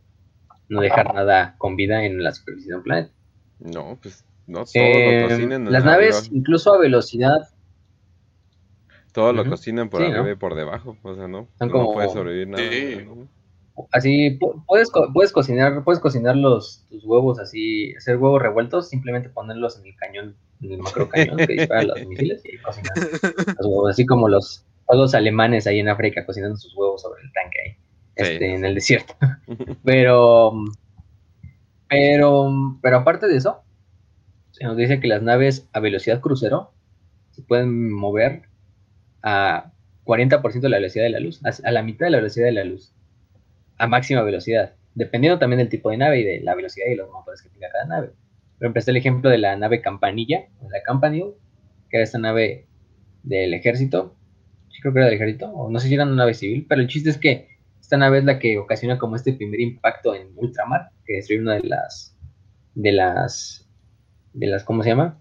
no 0.67 0.81
dejar 0.81 1.13
nada 1.13 1.55
con 1.57 1.75
vida 1.75 2.03
en 2.05 2.23
la 2.23 2.31
superficie 2.31 2.71
de 2.71 2.77
un 2.77 2.83
planeta. 2.83 3.11
No, 3.59 3.97
pues 4.01 4.23
no, 4.47 4.59
todo 4.59 4.69
eh, 4.75 5.59
Las 5.69 5.83
naves, 5.83 6.29
incluso 6.31 6.73
a 6.73 6.77
velocidad 6.79 7.49
todo 9.11 9.33
lo 9.33 9.45
cocinan 9.45 9.89
por 9.89 10.03
arriba 10.03 10.31
y 10.31 10.35
por 10.35 10.55
debajo, 10.55 10.97
o 11.01 11.15
sea, 11.15 11.27
¿no? 11.27 11.47
no 11.59 11.93
puede 11.93 12.09
sobrevivir 12.09 12.47
nada. 12.47 12.63
Así, 13.91 14.39
puedes, 14.67 14.89
puedes 15.13 15.31
cocinar, 15.31 15.83
puedes 15.83 15.99
cocinar 15.99 16.35
los, 16.35 16.85
tus 16.89 17.05
huevos 17.05 17.39
así, 17.39 17.93
hacer 17.95 18.17
huevos 18.17 18.41
revueltos, 18.41 18.89
simplemente 18.89 19.29
ponerlos 19.29 19.79
en 19.79 19.87
el 19.87 19.95
cañón, 19.95 20.35
en 20.61 20.73
el 20.73 20.79
macro 20.79 21.07
cañón 21.09 21.37
que 21.37 21.47
dispara 21.47 21.83
los 21.83 22.05
misiles 22.05 22.41
y 22.45 22.57
cocinar 22.57 22.93
los 22.97 23.65
huevos, 23.65 23.91
así 23.91 24.05
como 24.05 24.27
los, 24.27 24.65
los 24.91 25.13
alemanes 25.13 25.67
ahí 25.67 25.79
en 25.79 25.89
África 25.89 26.25
cocinando 26.25 26.57
sus 26.57 26.75
huevos 26.75 27.01
sobre 27.01 27.23
el 27.23 27.31
tanque 27.31 27.57
ahí, 27.65 27.77
este, 28.15 28.55
en 28.55 28.65
el 28.65 28.75
desierto. 28.75 29.15
pero, 29.83 30.53
pero, 31.87 32.77
pero 32.81 32.97
aparte 32.97 33.27
de 33.27 33.37
eso, 33.37 33.61
se 34.51 34.65
nos 34.65 34.75
dice 34.75 34.99
que 34.99 35.07
las 35.07 35.21
naves 35.21 35.67
a 35.73 35.79
velocidad 35.79 36.21
crucero 36.21 36.71
se 37.31 37.41
pueden 37.43 37.91
mover 37.91 38.43
a 39.23 39.71
40% 40.05 40.59
de 40.59 40.69
la 40.69 40.77
velocidad 40.77 41.03
de 41.03 41.11
la 41.11 41.19
luz, 41.19 41.39
a, 41.45 41.71
la 41.71 41.83
mitad 41.83 42.07
de 42.07 42.11
la 42.11 42.17
velocidad 42.17 42.45
de 42.47 42.51
la 42.51 42.63
luz, 42.63 42.93
a 43.79 43.87
máxima 43.87 44.21
velocidad, 44.21 44.75
dependiendo 44.93 45.39
también 45.39 45.57
del 45.57 45.69
tipo 45.69 45.89
de 45.89 45.97
nave 45.97 46.19
y 46.19 46.23
de 46.23 46.41
la 46.41 46.53
velocidad 46.53 46.87
y 46.91 46.95
los 46.95 47.09
motores 47.09 47.41
que 47.41 47.49
tenga 47.49 47.69
cada 47.71 47.85
nave. 47.85 48.11
Pero 48.59 48.67
empecé 48.67 48.91
el 48.91 48.97
ejemplo 48.97 49.29
de 49.29 49.39
la 49.39 49.55
nave 49.55 49.81
Campanilla, 49.81 50.47
la 50.69 50.83
Campanile, 50.83 51.33
que 51.89 51.97
era 51.97 52.03
esta 52.03 52.19
nave 52.19 52.67
del 53.23 53.53
ejército, 53.53 54.15
creo 54.81 54.93
que 54.93 54.99
era 54.99 55.07
del 55.07 55.15
ejército, 55.15 55.49
o 55.49 55.69
no 55.69 55.79
sé 55.79 55.87
si 55.87 55.93
era 55.93 56.03
una 56.03 56.15
nave 56.15 56.33
civil, 56.33 56.65
pero 56.67 56.81
el 56.81 56.87
chiste 56.87 57.09
es 57.09 57.17
que 57.17 57.47
esta 57.79 57.97
nave 57.97 58.19
es 58.19 58.25
la 58.25 58.39
que 58.39 58.57
ocasiona 58.57 58.97
como 58.97 59.15
este 59.15 59.33
primer 59.33 59.59
impacto 59.59 60.13
en 60.13 60.31
ultramar, 60.35 60.91
que 61.05 61.15
destruye 61.15 61.41
una 61.41 61.55
de 61.55 61.63
las, 61.63 62.15
de 62.75 62.91
las, 62.91 63.67
de 64.33 64.47
las, 64.47 64.63
¿cómo 64.63 64.83
se 64.83 64.89
llama? 64.89 65.19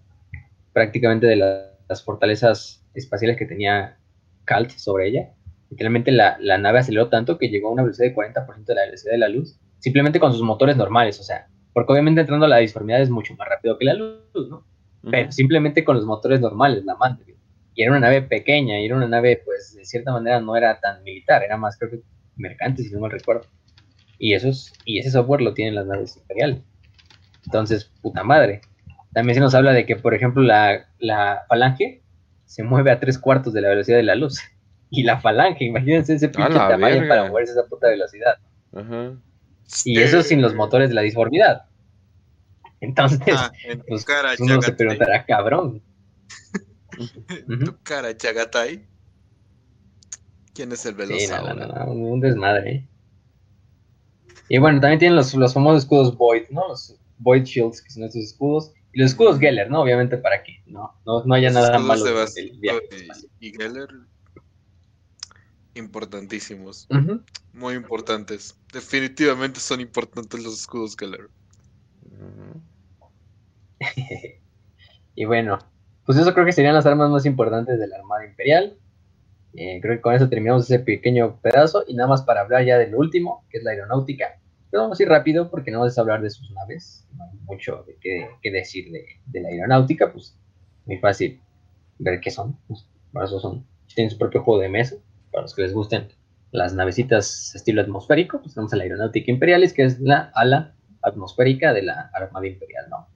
Prácticamente 0.73 1.27
de 1.27 1.35
las 1.37 2.03
fortalezas 2.03 2.85
espaciales 2.93 3.37
que 3.37 3.45
tenía 3.45 3.97
Calt 4.45 4.71
sobre 4.71 5.07
ella. 5.07 5.33
Literalmente 5.69 6.11
la, 6.11 6.37
la 6.39 6.57
nave 6.57 6.79
aceleró 6.79 7.09
tanto 7.09 7.37
que 7.37 7.49
llegó 7.49 7.69
a 7.69 7.71
una 7.71 7.83
velocidad 7.83 8.07
de 8.07 8.15
40% 8.15 8.65
de 8.65 8.75
la 8.75 8.81
velocidad 8.81 9.11
de 9.11 9.17
la 9.17 9.29
luz, 9.29 9.59
simplemente 9.79 10.19
con 10.19 10.33
sus 10.33 10.41
motores 10.41 10.77
normales, 10.77 11.19
o 11.19 11.23
sea, 11.23 11.47
porque 11.73 11.93
obviamente 11.93 12.21
entrando 12.21 12.45
a 12.45 12.49
la 12.49 12.57
disformidad 12.57 13.01
es 13.01 13.09
mucho 13.09 13.35
más 13.35 13.47
rápido 13.47 13.77
que 13.77 13.85
la 13.85 13.93
luz, 13.93 14.49
¿no? 14.49 14.65
Pero 15.09 15.31
simplemente 15.31 15.85
con 15.85 15.95
los 15.95 16.05
motores 16.05 16.41
normales, 16.41 16.83
la 16.83 16.95
manda. 16.95 17.23
y 17.73 17.81
era 17.81 17.91
una 17.91 18.01
nave 18.01 18.21
pequeña, 18.21 18.79
y 18.79 18.85
era 18.85 18.95
una 18.97 19.07
nave, 19.07 19.41
pues, 19.45 19.75
de 19.75 19.85
cierta 19.85 20.11
manera 20.11 20.41
no 20.41 20.55
era 20.55 20.79
tan 20.79 21.03
militar, 21.03 21.43
era 21.43 21.55
más, 21.55 21.77
creo 21.77 21.91
que, 21.91 22.01
mercante, 22.35 22.83
si 22.83 22.93
no 22.93 22.99
mal 22.99 23.11
recuerdo. 23.11 23.43
Y, 24.17 24.33
esos, 24.33 24.73
y 24.83 24.99
ese 24.99 25.11
software 25.11 25.41
lo 25.41 25.53
tienen 25.53 25.75
las 25.75 25.85
naves 25.85 26.17
imperiales. 26.17 26.61
Entonces, 27.45 27.91
puta 28.01 28.23
madre. 28.23 28.61
También 29.13 29.35
se 29.35 29.39
nos 29.39 29.55
habla 29.55 29.71
de 29.71 29.85
que, 29.85 29.95
por 29.95 30.13
ejemplo, 30.13 30.43
la, 30.43 30.87
la 30.99 31.43
falange 31.47 32.03
se 32.45 32.63
mueve 32.63 32.91
a 32.91 32.99
tres 32.99 33.17
cuartos 33.17 33.53
de 33.53 33.61
la 33.61 33.69
velocidad 33.69 33.97
de 33.97 34.03
la 34.03 34.15
luz. 34.15 34.39
Y 34.89 35.03
la 35.03 35.19
falange, 35.19 35.65
imagínense 35.65 36.15
ese 36.15 36.29
pinche 36.29 36.53
tamaño 36.53 37.07
para 37.07 37.29
moverse 37.29 37.51
a 37.51 37.61
esa 37.61 37.69
puta 37.69 37.89
velocidad. 37.89 38.37
Y 39.85 39.99
eso 39.99 40.23
sin 40.23 40.41
los 40.41 40.55
motores 40.55 40.89
de 40.89 40.95
la 40.95 41.01
disformidad. 41.01 41.65
Entonces, 42.81 43.35
ah, 43.35 43.51
pues, 43.87 44.05
uno 44.39 44.61
se 44.61 44.73
preguntará, 44.73 45.25
cabrón. 45.25 45.81
tu 47.65 47.77
cara, 47.83 48.15
Chagatai. 48.15 48.87
¿Quién 50.53 50.71
es 50.71 50.85
el? 50.85 50.95
Sí, 51.07 51.27
un 51.87 52.19
desmadre. 52.19 52.71
¿eh? 52.71 52.87
Y 54.49 54.57
bueno, 54.57 54.81
también 54.81 54.99
tienen 54.99 55.15
los, 55.15 55.33
los 55.35 55.53
famosos 55.53 55.83
escudos 55.83 56.17
Void, 56.17 56.49
¿no? 56.49 56.67
Los 56.67 56.95
Void 57.19 57.43
Shields, 57.43 57.81
que 57.81 57.91
son 57.91 58.03
estos 58.03 58.23
escudos. 58.23 58.73
Y 58.91 58.99
los 58.99 59.11
escudos 59.11 59.39
Geller, 59.39 59.69
¿no? 59.69 59.81
Obviamente 59.81 60.17
para 60.17 60.43
que 60.43 60.61
no, 60.65 60.99
no, 61.05 61.23
no 61.23 61.33
haya 61.35 61.51
nada 61.51 61.77
malo 61.77 62.03
el 62.35 62.59
Y, 63.39 63.51
Geller, 63.51 63.87
importantísimos. 65.75 66.87
Muy 67.53 67.75
importantes. 67.75 68.57
Definitivamente 68.73 69.59
son 69.59 69.81
importantes 69.81 70.43
los 70.43 70.59
escudos 70.61 70.95
Geller. 70.97 71.29
y 75.15 75.25
bueno, 75.25 75.59
pues 76.05 76.17
eso 76.17 76.33
creo 76.33 76.45
que 76.45 76.51
serían 76.51 76.73
las 76.73 76.85
armas 76.85 77.09
más 77.09 77.25
importantes 77.25 77.79
de 77.79 77.87
la 77.87 77.97
Armada 77.97 78.25
Imperial. 78.25 78.77
Eh, 79.53 79.79
creo 79.81 79.95
que 79.95 80.01
con 80.01 80.13
eso 80.13 80.29
terminamos 80.29 80.63
ese 80.63 80.79
pequeño 80.79 81.39
pedazo. 81.41 81.83
Y 81.87 81.93
nada 81.93 82.09
más 82.09 82.23
para 82.23 82.41
hablar 82.41 82.65
ya 82.65 82.77
del 82.77 82.95
último, 82.95 83.45
que 83.49 83.59
es 83.59 83.63
la 83.63 83.71
aeronáutica. 83.71 84.39
Pero 84.71 84.83
vamos 84.83 84.99
a 84.99 85.03
ir 85.03 85.09
rápido 85.09 85.49
porque 85.49 85.71
no 85.71 85.79
vamos 85.79 85.97
a 85.97 86.01
hablar 86.01 86.21
de 86.21 86.29
sus 86.29 86.49
naves. 86.51 87.07
No 87.15 87.25
hay 87.25 87.37
mucho 87.45 87.85
que, 88.01 88.51
decir 88.51 88.91
de, 88.91 89.41
la 89.41 89.49
aeronáutica. 89.49 90.11
Pues 90.11 90.37
muy 90.85 90.97
fácil 90.97 91.39
ver 91.97 92.19
qué 92.21 92.31
son. 92.31 92.57
Pues, 92.67 92.87
para 93.11 93.25
eso 93.25 93.39
son. 93.39 93.65
Tienen 93.93 94.11
su 94.11 94.17
propio 94.17 94.43
juego 94.43 94.61
de 94.61 94.69
mesa. 94.69 94.95
Para 95.31 95.43
los 95.43 95.55
que 95.55 95.63
les 95.63 95.73
gusten 95.73 96.09
las 96.51 96.73
navecitas 96.73 97.53
estilo 97.55 97.81
atmosférico, 97.81 98.41
pues 98.41 98.53
tenemos 98.53 98.73
la 98.73 98.83
aeronáutica 98.83 99.31
imperialis, 99.31 99.73
que 99.73 99.83
es 99.83 99.99
la 99.99 100.31
ala 100.33 100.75
atmosférica 101.01 101.73
de 101.73 101.83
la 101.83 102.09
Armada 102.13 102.47
Imperial, 102.47 102.87
¿no? 102.89 103.07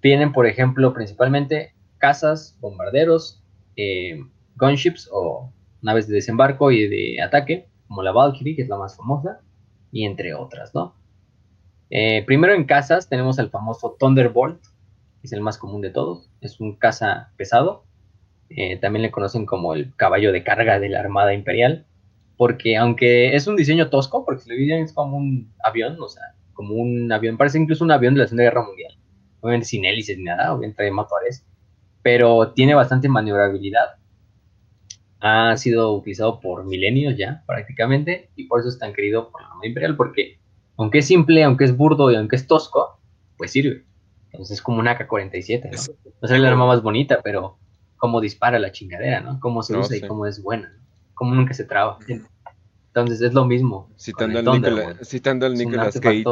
Tienen, 0.00 0.32
por 0.32 0.46
ejemplo, 0.46 0.92
principalmente 0.92 1.74
cazas, 1.98 2.56
bombarderos, 2.60 3.42
eh, 3.76 4.20
gunships 4.56 5.08
o 5.12 5.52
naves 5.82 6.08
de 6.08 6.14
desembarco 6.14 6.70
y 6.70 6.88
de 6.88 7.22
ataque, 7.22 7.68
como 7.88 8.02
la 8.02 8.12
Valkyrie, 8.12 8.56
que 8.56 8.62
es 8.62 8.68
la 8.68 8.76
más 8.76 8.96
famosa, 8.96 9.40
y 9.92 10.04
entre 10.04 10.34
otras, 10.34 10.74
¿no? 10.74 10.94
Eh, 11.90 12.24
primero 12.26 12.54
en 12.54 12.64
casas 12.64 13.08
tenemos 13.08 13.38
el 13.38 13.50
famoso 13.50 13.96
Thunderbolt, 13.98 14.60
que 15.20 15.26
es 15.26 15.32
el 15.32 15.40
más 15.40 15.58
común 15.58 15.80
de 15.80 15.90
todos. 15.90 16.28
Es 16.40 16.60
un 16.60 16.76
caza 16.76 17.30
pesado. 17.36 17.84
Eh, 18.50 18.76
también 18.78 19.02
le 19.02 19.10
conocen 19.10 19.46
como 19.46 19.74
el 19.74 19.94
caballo 19.96 20.32
de 20.32 20.44
carga 20.44 20.78
de 20.78 20.88
la 20.88 21.00
Armada 21.00 21.34
Imperial, 21.34 21.86
porque 22.36 22.76
aunque 22.76 23.34
es 23.34 23.46
un 23.46 23.56
diseño 23.56 23.90
tosco, 23.90 24.24
porque 24.24 24.42
si 24.42 24.50
lo 24.50 24.56
ven 24.56 24.84
es 24.84 24.92
como 24.92 25.16
un 25.16 25.52
avión, 25.62 25.96
o 26.00 26.08
sea, 26.08 26.22
como 26.52 26.74
un 26.74 27.10
avión, 27.12 27.36
parece 27.36 27.58
incluso 27.58 27.84
un 27.84 27.90
avión 27.90 28.14
de 28.14 28.20
la 28.20 28.26
Segunda 28.26 28.44
Guerra 28.44 28.66
Mundial. 28.66 28.96
Obviamente 29.40 29.66
sin 29.66 29.84
hélices 29.84 30.18
ni 30.18 30.24
nada, 30.24 30.52
obviamente 30.52 30.76
trae 30.76 30.90
motores, 30.90 31.44
pero 32.02 32.52
tiene 32.52 32.74
bastante 32.74 33.08
maniobrabilidad 33.08 33.96
ha 35.26 35.56
sido 35.56 35.94
utilizado 35.94 36.38
por 36.38 36.66
milenios 36.66 37.16
ya 37.16 37.42
prácticamente 37.46 38.28
y 38.36 38.44
por 38.44 38.60
eso 38.60 38.68
es 38.68 38.78
tan 38.78 38.92
querido 38.92 39.30
por 39.30 39.40
la 39.40 39.48
Armada 39.48 39.66
Imperial 39.66 39.96
porque 39.96 40.38
aunque 40.76 40.98
es 40.98 41.06
simple, 41.06 41.42
aunque 41.44 41.64
es 41.64 41.74
burdo 41.74 42.10
y 42.10 42.16
aunque 42.16 42.36
es 42.36 42.46
tosco, 42.46 42.98
pues 43.38 43.52
sirve. 43.52 43.84
Entonces 44.32 44.58
es 44.58 44.62
como 44.62 44.80
una 44.80 44.98
AK-47, 44.98 45.70
¿no? 45.70 46.10
No 46.20 46.34
es 46.34 46.40
la 46.40 46.48
arma 46.48 46.66
más 46.66 46.82
bonita, 46.82 47.20
pero 47.22 47.56
cómo 48.04 48.20
dispara 48.20 48.58
la 48.58 48.70
chingadera, 48.70 49.22
¿no? 49.22 49.40
Cómo 49.40 49.62
se 49.62 49.74
usa 49.74 49.96
y 49.96 50.02
cómo 50.02 50.26
es 50.26 50.42
buena, 50.42 50.68
¿no? 50.68 50.82
Cómo 51.14 51.34
nunca 51.34 51.54
se 51.54 51.64
traba. 51.64 51.98
Entonces 52.88 53.22
es 53.22 53.32
lo 53.32 53.46
mismo. 53.46 53.88
Citando, 53.96 54.40
al, 54.40 54.44
Nicola, 54.44 54.96
citando 55.02 55.46
al 55.46 55.54
Nicolas 55.54 55.98
Cage. 55.98 56.22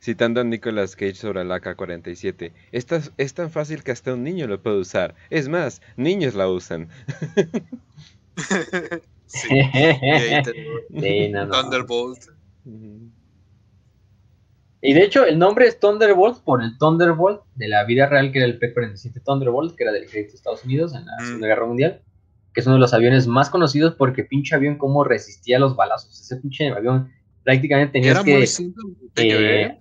Citando 0.00 0.40
a 0.40 0.44
Nicolas 0.44 0.96
Cage 0.96 1.14
sobre 1.14 1.44
la 1.44 1.60
AK-47. 1.60 2.50
Esta 2.72 3.00
es 3.18 3.34
tan 3.34 3.52
fácil 3.52 3.84
que 3.84 3.92
hasta 3.92 4.14
un 4.14 4.24
niño 4.24 4.48
lo 4.48 4.60
puede 4.60 4.80
usar. 4.80 5.14
Es 5.30 5.48
más, 5.48 5.80
niños 5.96 6.34
la 6.34 6.48
usan. 6.48 6.88
sí. 9.26 9.48
Thunderbolt. 10.90 12.18
Y 14.82 14.92
de 14.92 15.02
hecho, 15.02 15.24
el 15.24 15.38
nombre 15.38 15.66
es 15.66 15.80
Thunderbolt 15.80 16.42
por 16.44 16.62
el 16.62 16.76
Thunderbolt 16.78 17.42
de 17.54 17.68
la 17.68 17.84
vida 17.84 18.06
real, 18.06 18.30
que 18.30 18.38
era 18.38 18.46
el 18.46 18.58
P-47 18.58 19.22
Thunderbolt, 19.24 19.74
que 19.74 19.84
era 19.84 19.92
del 19.92 20.04
ejército 20.04 20.32
de 20.32 20.36
Estados 20.36 20.64
Unidos 20.64 20.94
en 20.94 21.06
la 21.06 21.16
mm. 21.18 21.24
Segunda 21.24 21.46
Guerra 21.46 21.66
Mundial, 21.66 22.02
que 22.52 22.60
es 22.60 22.66
uno 22.66 22.76
de 22.76 22.80
los 22.80 22.94
aviones 22.94 23.26
más 23.26 23.50
conocidos 23.50 23.94
porque 23.94 24.24
pinche 24.24 24.54
avión 24.54 24.76
como 24.76 25.02
resistía 25.02 25.58
los 25.58 25.76
balazos. 25.76 26.20
Ese 26.20 26.36
pinche 26.36 26.68
avión 26.68 27.10
prácticamente 27.42 27.92
tenía 27.92 28.10
era 28.12 28.22
que... 28.22 28.36
Muy 28.36 28.46
¿eh? 29.16 29.78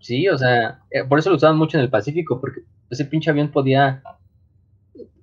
Sí, 0.00 0.28
o 0.28 0.38
sea, 0.38 0.80
eh, 0.90 1.04
por 1.04 1.18
eso 1.18 1.30
lo 1.30 1.36
usaban 1.36 1.56
mucho 1.56 1.78
en 1.78 1.84
el 1.84 1.90
Pacífico, 1.90 2.40
porque 2.40 2.60
ese 2.90 3.04
pinche 3.06 3.30
avión 3.30 3.50
podía 3.50 4.02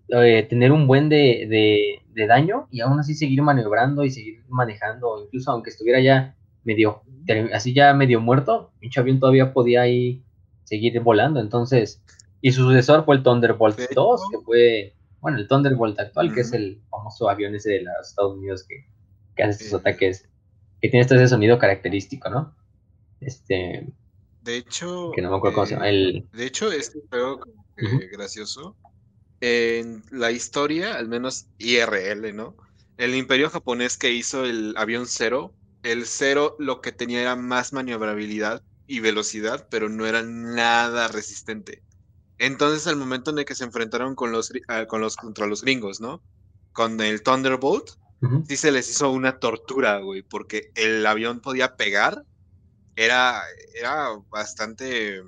eh, 0.09 0.45
tener 0.49 0.71
un 0.71 0.87
buen 0.87 1.09
de, 1.09 2.01
daño 2.27 2.67
y 2.69 2.81
aún 2.81 2.99
así 2.99 3.15
seguir 3.15 3.41
maniobrando 3.41 4.03
y 4.03 4.11
seguir 4.11 4.43
manejando, 4.49 5.23
incluso 5.23 5.51
aunque 5.51 5.69
estuviera 5.69 5.99
ya 5.99 6.35
medio, 6.63 7.03
así 7.53 7.73
ya 7.73 7.93
medio 7.93 8.19
muerto, 8.19 8.71
pinche 8.79 8.99
avión 8.99 9.19
todavía 9.19 9.53
podía 9.53 9.81
ahí 9.81 10.23
seguir 10.63 10.99
volando, 11.01 11.39
entonces, 11.39 12.01
y 12.41 12.51
su 12.51 12.63
sucesor 12.63 13.05
fue 13.05 13.15
el 13.15 13.23
Thunderbolt 13.23 13.79
2, 13.93 14.21
que 14.31 14.37
fue, 14.45 14.95
bueno, 15.19 15.37
el 15.37 15.47
Thunderbolt 15.47 15.99
actual, 15.99 16.33
que 16.33 16.41
es 16.41 16.53
el 16.53 16.81
famoso 16.89 17.29
avión 17.29 17.55
ese 17.55 17.71
de 17.71 17.81
los 17.83 18.09
Estados 18.09 18.37
Unidos 18.37 18.65
que, 18.67 19.43
hace 19.43 19.63
estos 19.63 19.79
ataques, 19.79 20.29
que 20.81 20.89
tiene 20.89 21.01
este 21.01 21.27
sonido 21.27 21.57
característico, 21.57 22.29
¿no? 22.29 22.55
Este... 23.21 23.87
De 24.41 24.57
hecho... 24.57 25.11
Que 25.15 25.21
no 25.21 25.31
me 25.31 25.37
acuerdo 25.37 25.55
cómo 25.55 25.65
se 25.65 25.73
llama. 25.75 25.89
El... 25.89 26.27
De 26.33 26.45
hecho, 26.45 26.71
este 26.71 26.99
juego 27.09 27.39
gracioso 28.11 28.75
en 29.39 30.03
la 30.11 30.31
historia, 30.31 30.95
al 30.95 31.07
menos 31.07 31.47
IRL, 31.57 32.35
¿no? 32.35 32.55
El 32.97 33.15
imperio 33.15 33.49
japonés 33.49 33.97
que 33.97 34.11
hizo 34.11 34.45
el 34.45 34.73
avión 34.77 35.05
cero, 35.07 35.53
el 35.83 36.05
cero 36.05 36.55
lo 36.59 36.81
que 36.81 36.91
tenía 36.91 37.21
era 37.21 37.35
más 37.35 37.73
maniobrabilidad 37.73 38.63
y 38.87 38.99
velocidad, 38.99 39.67
pero 39.69 39.89
no 39.89 40.05
era 40.05 40.23
nada 40.23 41.07
resistente. 41.07 41.83
Entonces, 42.37 42.87
al 42.87 42.95
momento 42.95 43.31
en 43.31 43.39
el 43.39 43.45
que 43.45 43.55
se 43.55 43.63
enfrentaron 43.63 44.15
con 44.15 44.31
los, 44.31 44.51
ah, 44.67 44.85
con 44.87 45.01
los 45.01 45.15
contra 45.15 45.47
los 45.47 45.61
gringos, 45.61 46.01
¿no? 46.01 46.21
Con 46.71 46.99
el 46.99 47.21
Thunderbolt, 47.21 47.91
sí 48.47 48.57
se 48.57 48.71
les 48.71 48.89
hizo 48.89 49.11
una 49.11 49.39
tortura, 49.39 49.99
güey, 49.99 50.23
porque 50.23 50.71
el 50.75 51.05
avión 51.05 51.41
podía 51.41 51.75
pegar, 51.75 52.23
era, 52.95 53.41
era 53.75 54.09
bastante, 54.29 55.21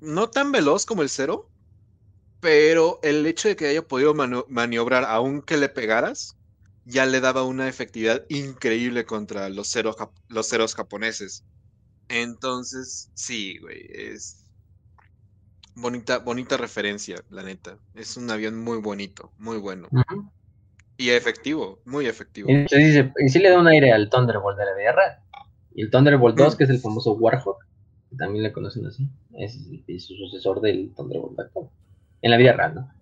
no 0.00 0.30
tan 0.30 0.52
veloz 0.52 0.86
como 0.86 1.02
el 1.02 1.10
cero, 1.10 1.50
pero 2.40 2.98
el 3.02 3.26
hecho 3.26 3.48
de 3.48 3.56
que 3.56 3.68
haya 3.68 3.86
podido 3.86 4.14
maniobrar 4.14 5.04
aunque 5.04 5.56
le 5.58 5.68
pegaras, 5.68 6.36
ya 6.90 7.06
le 7.06 7.20
daba 7.20 7.44
una 7.44 7.68
efectividad 7.68 8.24
increíble 8.28 9.04
contra 9.04 9.48
los 9.48 9.68
ceros, 9.68 9.96
los 10.28 10.48
ceros 10.48 10.74
japoneses. 10.74 11.44
Entonces, 12.08 13.10
sí, 13.14 13.58
güey, 13.58 13.86
es 13.90 14.44
bonita, 15.74 16.18
bonita 16.18 16.56
referencia, 16.56 17.16
la 17.30 17.42
neta. 17.42 17.78
Es 17.94 18.16
un 18.16 18.30
avión 18.30 18.58
muy 18.58 18.78
bonito, 18.78 19.32
muy 19.38 19.58
bueno. 19.58 19.88
Y 20.96 21.10
efectivo, 21.10 21.80
muy 21.84 22.06
efectivo. 22.06 22.50
Y, 22.50 23.28
sí 23.28 23.38
le 23.38 23.50
da 23.50 23.58
un 23.58 23.68
aire 23.68 23.92
al 23.92 24.10
Thunderbolt 24.10 24.58
de 24.58 24.64
la 24.66 24.74
guerra. 24.74 25.22
Y 25.74 25.82
el 25.82 25.90
Thunderbolt 25.90 26.36
2, 26.36 26.54
mm. 26.54 26.58
que 26.58 26.64
es 26.64 26.70
el 26.70 26.80
famoso 26.80 27.14
Warhawk, 27.14 27.64
que 28.10 28.16
también 28.16 28.42
le 28.42 28.52
conocen 28.52 28.86
así, 28.86 29.08
es, 29.34 29.58
es 29.86 30.06
su 30.06 30.14
sucesor 30.14 30.60
del 30.60 30.92
Thunderbolt 30.94 31.38
actual 31.38 31.70
en 32.22 32.30
la 32.30 32.36
vida 32.36 32.52
real, 32.52 32.74
¿no? 32.74 32.92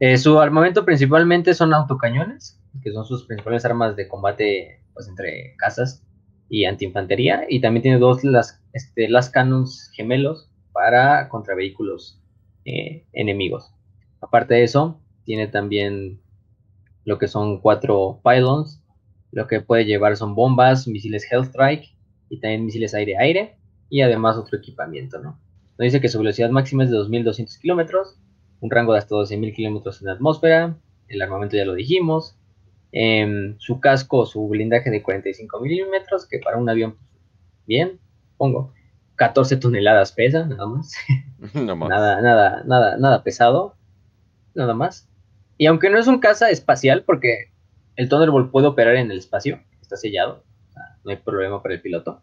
Eh, 0.00 0.16
su 0.16 0.38
armamento 0.38 0.84
principalmente 0.84 1.54
son 1.54 1.72
autocañones, 1.72 2.60
que 2.82 2.92
son 2.92 3.04
sus 3.04 3.26
principales 3.26 3.64
armas 3.64 3.96
de 3.96 4.08
combate 4.08 4.80
pues, 4.92 5.08
entre 5.08 5.54
casas 5.56 6.04
y 6.48 6.64
antiinfantería, 6.64 7.46
y 7.48 7.60
también 7.60 7.82
tiene 7.82 7.98
dos 7.98 8.22
las, 8.24 8.62
este, 8.72 9.08
las 9.08 9.30
cannons 9.30 9.90
gemelos 9.94 10.50
para 10.72 11.28
contra 11.28 11.54
vehículos 11.54 12.20
eh, 12.64 13.06
enemigos. 13.12 13.72
Aparte 14.20 14.54
de 14.54 14.64
eso, 14.64 15.00
tiene 15.24 15.48
también 15.48 16.20
lo 17.04 17.18
que 17.18 17.28
son 17.28 17.60
cuatro 17.60 18.20
pylons, 18.22 18.82
lo 19.32 19.46
que 19.46 19.60
puede 19.60 19.84
llevar 19.84 20.16
son 20.16 20.34
bombas, 20.34 20.86
misiles 20.86 21.26
Hellstrike 21.30 21.96
y 22.28 22.40
también 22.40 22.64
misiles 22.64 22.94
aire-aire 22.94 23.56
y 23.88 24.02
además 24.02 24.36
otro 24.36 24.58
equipamiento, 24.58 25.18
¿no? 25.18 25.40
Nos 25.76 25.86
dice 25.86 26.00
que 26.00 26.08
su 26.08 26.18
velocidad 26.18 26.50
máxima 26.50 26.84
es 26.84 26.90
de 26.90 26.96
2200 26.96 27.58
kilómetros 27.58 28.18
un 28.64 28.70
rango 28.70 28.94
de 28.94 28.98
hasta 29.00 29.14
12.000 29.14 29.54
kilómetros 29.54 30.00
en 30.00 30.06
la 30.06 30.14
atmósfera, 30.14 30.78
el 31.08 31.20
armamento 31.20 31.54
ya 31.54 31.66
lo 31.66 31.74
dijimos, 31.74 32.38
em, 32.96 33.58
su 33.58 33.80
casco, 33.80 34.24
su 34.24 34.46
blindaje 34.46 34.88
de 34.88 35.02
45 35.02 35.60
milímetros, 35.60 36.28
que 36.28 36.38
para 36.38 36.56
un 36.56 36.70
avión, 36.70 36.92
pues, 36.92 37.10
bien, 37.66 37.98
pongo, 38.36 38.72
14 39.16 39.56
toneladas 39.56 40.12
pesa, 40.12 40.46
nada 40.46 40.66
más. 40.68 40.92
nada, 41.54 42.20
nada, 42.22 42.62
nada, 42.64 42.96
nada 42.96 43.22
pesado, 43.24 43.74
nada 44.54 44.74
más. 44.74 45.08
Y 45.58 45.66
aunque 45.66 45.90
no 45.90 45.98
es 45.98 46.06
un 46.06 46.20
caza 46.20 46.50
espacial, 46.50 47.02
porque 47.04 47.50
el 47.96 48.08
Thunderbolt 48.08 48.52
puede 48.52 48.68
operar 48.68 48.94
en 48.94 49.10
el 49.10 49.18
espacio, 49.18 49.60
está 49.82 49.96
sellado, 49.96 50.44
no 51.04 51.10
hay 51.10 51.16
problema 51.16 51.60
para 51.62 51.74
el 51.74 51.82
piloto. 51.82 52.22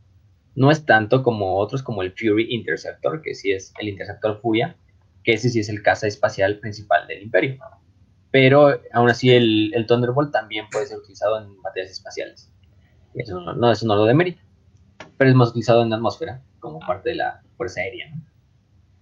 No 0.56 0.72
es 0.72 0.86
tanto 0.86 1.22
como 1.22 1.58
otros 1.58 1.84
como 1.84 2.02
el 2.02 2.14
Fury 2.14 2.48
Interceptor, 2.50 3.22
que 3.22 3.36
sí 3.36 3.52
es 3.52 3.74
el 3.78 3.90
Interceptor 3.90 4.40
Furia, 4.40 4.78
que 5.24 5.34
ese 5.34 5.50
sí 5.50 5.60
es 5.60 5.68
el 5.68 5.84
caza 5.84 6.08
espacial 6.08 6.60
principal 6.60 7.08
del 7.08 7.24
Imperio. 7.24 7.58
Pero 8.32 8.80
aún 8.94 9.10
así 9.10 9.30
el, 9.32 9.72
el 9.74 9.86
Thunderbolt 9.86 10.32
también 10.32 10.66
puede 10.72 10.86
ser 10.86 10.98
utilizado 10.98 11.42
en 11.42 11.58
materias 11.62 11.92
espaciales. 11.92 12.52
Eso 13.14 13.40
no, 13.40 13.72
eso 13.72 13.86
no 13.86 13.96
lo 13.96 14.06
demerita. 14.06 14.42
Pero 15.18 15.30
es 15.30 15.36
más 15.36 15.50
utilizado 15.50 15.84
en 15.84 15.90
la 15.90 15.98
atmósfera 15.98 16.42
como 16.60 16.80
parte 16.80 17.10
de 17.10 17.16
la 17.16 17.42
Fuerza 17.58 17.82
Aérea. 17.82 18.14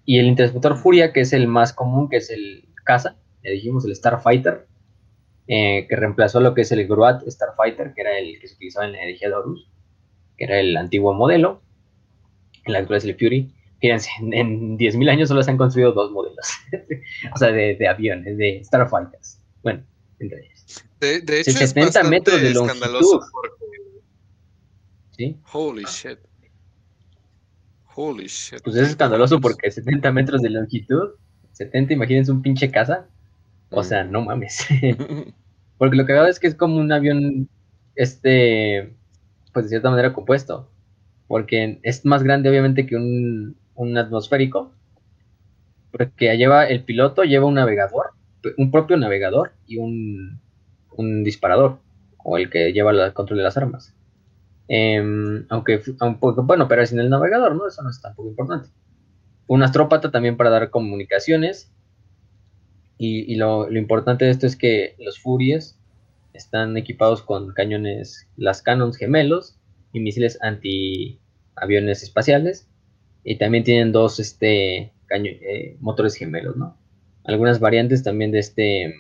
Y 0.06 0.18
el 0.18 0.26
interceptor 0.26 0.76
Furia, 0.78 1.14
que 1.14 1.22
es 1.22 1.34
el 1.34 1.48
más 1.48 1.74
común, 1.74 2.10
que 2.10 2.18
es 2.18 2.32
el 2.32 2.68
caza, 2.84 3.18
le 3.44 3.52
dijimos 3.52 3.86
el 3.86 3.96
Starfighter, 3.96 4.68
eh, 5.48 5.86
que 5.88 5.96
reemplazó 5.96 6.40
lo 6.40 6.54
que 6.54 6.62
es 6.62 6.72
el 6.72 6.88
Groat 6.88 7.28
Starfighter, 7.28 7.94
que 7.94 8.02
era 8.02 8.18
el 8.18 8.40
que 8.40 8.48
se 8.48 8.56
utilizaba 8.56 8.88
en 8.88 8.94
la 8.94 9.04
energía 9.04 9.30
de 9.30 9.36
Horus, 9.36 9.70
que 10.38 10.46
era 10.46 10.60
el 10.60 10.76
antiguo 10.78 11.14
modelo, 11.14 11.62
en 12.66 12.74
la 12.74 12.80
actual 12.80 12.98
es 12.98 13.06
el 13.06 13.16
Fury. 13.16 13.54
Fíjense, 13.80 14.10
en, 14.20 14.78
10.000 14.78 15.10
años 15.10 15.30
solo 15.30 15.42
se 15.42 15.52
han 15.52 15.58
construido 15.58 15.94
dos 15.94 16.12
modelos, 16.12 16.48
o 17.34 17.38
sea, 17.38 17.52
de, 17.52 17.88
aviones, 17.88 18.38
de 18.38 18.62
Starfighters. 18.64 19.42
Bueno, 19.64 19.84
entre 20.20 20.46
ellos. 20.46 20.84
De, 21.00 21.40
hecho, 21.40 21.52
70 21.52 22.04
metros 22.04 22.42
de 22.42 22.52
longitud. 22.52 23.22
¿Sí? 25.12 25.38
Holy 25.54 25.86
shit. 25.86 26.20
Holy 27.96 28.28
shit. 28.28 28.62
Pues 28.64 28.76
es 28.76 28.90
escandaloso 28.90 29.40
porque 29.40 29.72
70 29.72 30.12
metros 30.12 30.42
de 30.42 30.50
longitud, 30.50 31.12
70, 31.54 31.94
imagínense 31.94 32.32
un 32.32 32.42
pinche 32.42 32.70
casa. 32.70 33.08
O 33.70 33.84
sea, 33.84 34.04
no 34.04 34.22
mames. 34.22 34.66
porque 35.78 35.96
lo 35.96 36.06
que 36.06 36.14
veo 36.14 36.26
es 36.26 36.40
que 36.40 36.48
es 36.48 36.56
como 36.56 36.78
un 36.78 36.92
avión, 36.92 37.50
este, 37.96 38.94
pues 39.54 39.66
de 39.66 39.70
cierta 39.70 39.90
manera 39.90 40.14
compuesto. 40.14 40.70
Porque 41.28 41.80
es 41.84 42.06
más 42.06 42.24
grande 42.24 42.50
obviamente 42.50 42.86
que 42.86 42.96
un, 42.96 43.56
un 43.80 43.98
atmosférico. 43.98 44.74
Porque 45.92 46.38
lleva 46.38 46.68
el 46.68 46.84
piloto, 46.84 47.24
lleva 47.24 47.48
un 47.48 47.56
navegador, 47.56 48.12
un 48.58 48.70
propio 48.70 48.96
navegador 48.98 49.54
y 49.66 49.78
un, 49.78 50.40
un 50.92 51.24
disparador. 51.24 51.80
O 52.18 52.38
el 52.38 52.50
que 52.50 52.74
lleva 52.74 52.92
el 52.92 53.14
control 53.14 53.38
de 53.38 53.44
las 53.44 53.58
armas. 53.58 53.96
Em, 54.68 55.46
aunque, 55.50 55.82
bueno, 56.44 56.68
pero 56.68 56.86
sin 56.86 57.00
el 57.00 57.10
navegador, 57.10 57.56
¿no? 57.56 57.68
Eso 57.68 57.82
no 57.82 57.90
es 57.90 58.00
tampoco 58.00 58.30
importante. 58.30 58.70
Un 59.48 59.64
astrópata 59.64 60.12
también 60.12 60.38
para 60.38 60.52
dar 60.52 60.70
comunicaciones. 60.70 61.74
Y, 63.00 63.36
lo, 63.36 63.72
importante 63.72 64.26
de 64.26 64.32
esto 64.32 64.46
es 64.46 64.58
que 64.58 64.96
los 65.00 65.20
Furies 65.20 65.80
están 66.34 66.76
equipados 66.78 67.24
con 67.24 67.54
cañones, 67.54 68.30
las 68.36 68.62
Cannons 68.62 68.98
gemelos 68.98 69.58
y 69.94 70.02
misiles 70.02 70.38
antiaviones 70.42 72.04
espaciales. 72.04 72.69
Y 73.24 73.38
también 73.38 73.64
tienen 73.64 73.92
dos 73.92 74.20
este, 74.20 74.94
eh, 75.10 75.78
motores 75.80 76.16
gemelos, 76.16 76.56
¿no? 76.58 76.78
Algunas 77.24 77.60
variantes 77.60 78.04
también 78.04 78.32
de 78.32 78.40
este, 78.40 78.94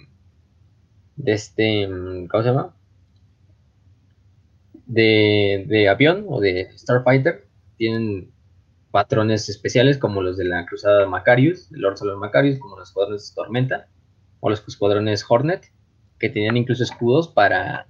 de 1.15 1.31
este, 1.31 1.87
¿cómo 2.29 2.43
se 2.43 2.49
llama? 2.49 2.75
de, 4.89 5.87
avión 5.89 6.25
o 6.27 6.39
de 6.41 6.69
Starfighter 6.75 7.47
tienen 7.77 8.31
patrones 8.91 9.47
especiales 9.49 9.97
como 9.97 10.21
los 10.21 10.35
de 10.37 10.45
la 10.45 10.65
cruzada 10.65 11.07
Macarius, 11.07 11.71
el 11.71 11.81
Lord 11.81 11.97
Solar 11.97 12.17
Macarius, 12.17 12.59
como 12.59 12.77
los 12.77 12.89
escuadrones 12.89 13.33
Tormenta 13.35 13.87
o 14.39 14.49
los 14.49 14.67
escuadrones 14.67 15.23
Hornet, 15.27 15.71
que 16.17 16.29
tenían 16.29 16.57
incluso 16.57 16.83
escudos 16.83 17.27
para 17.27 17.87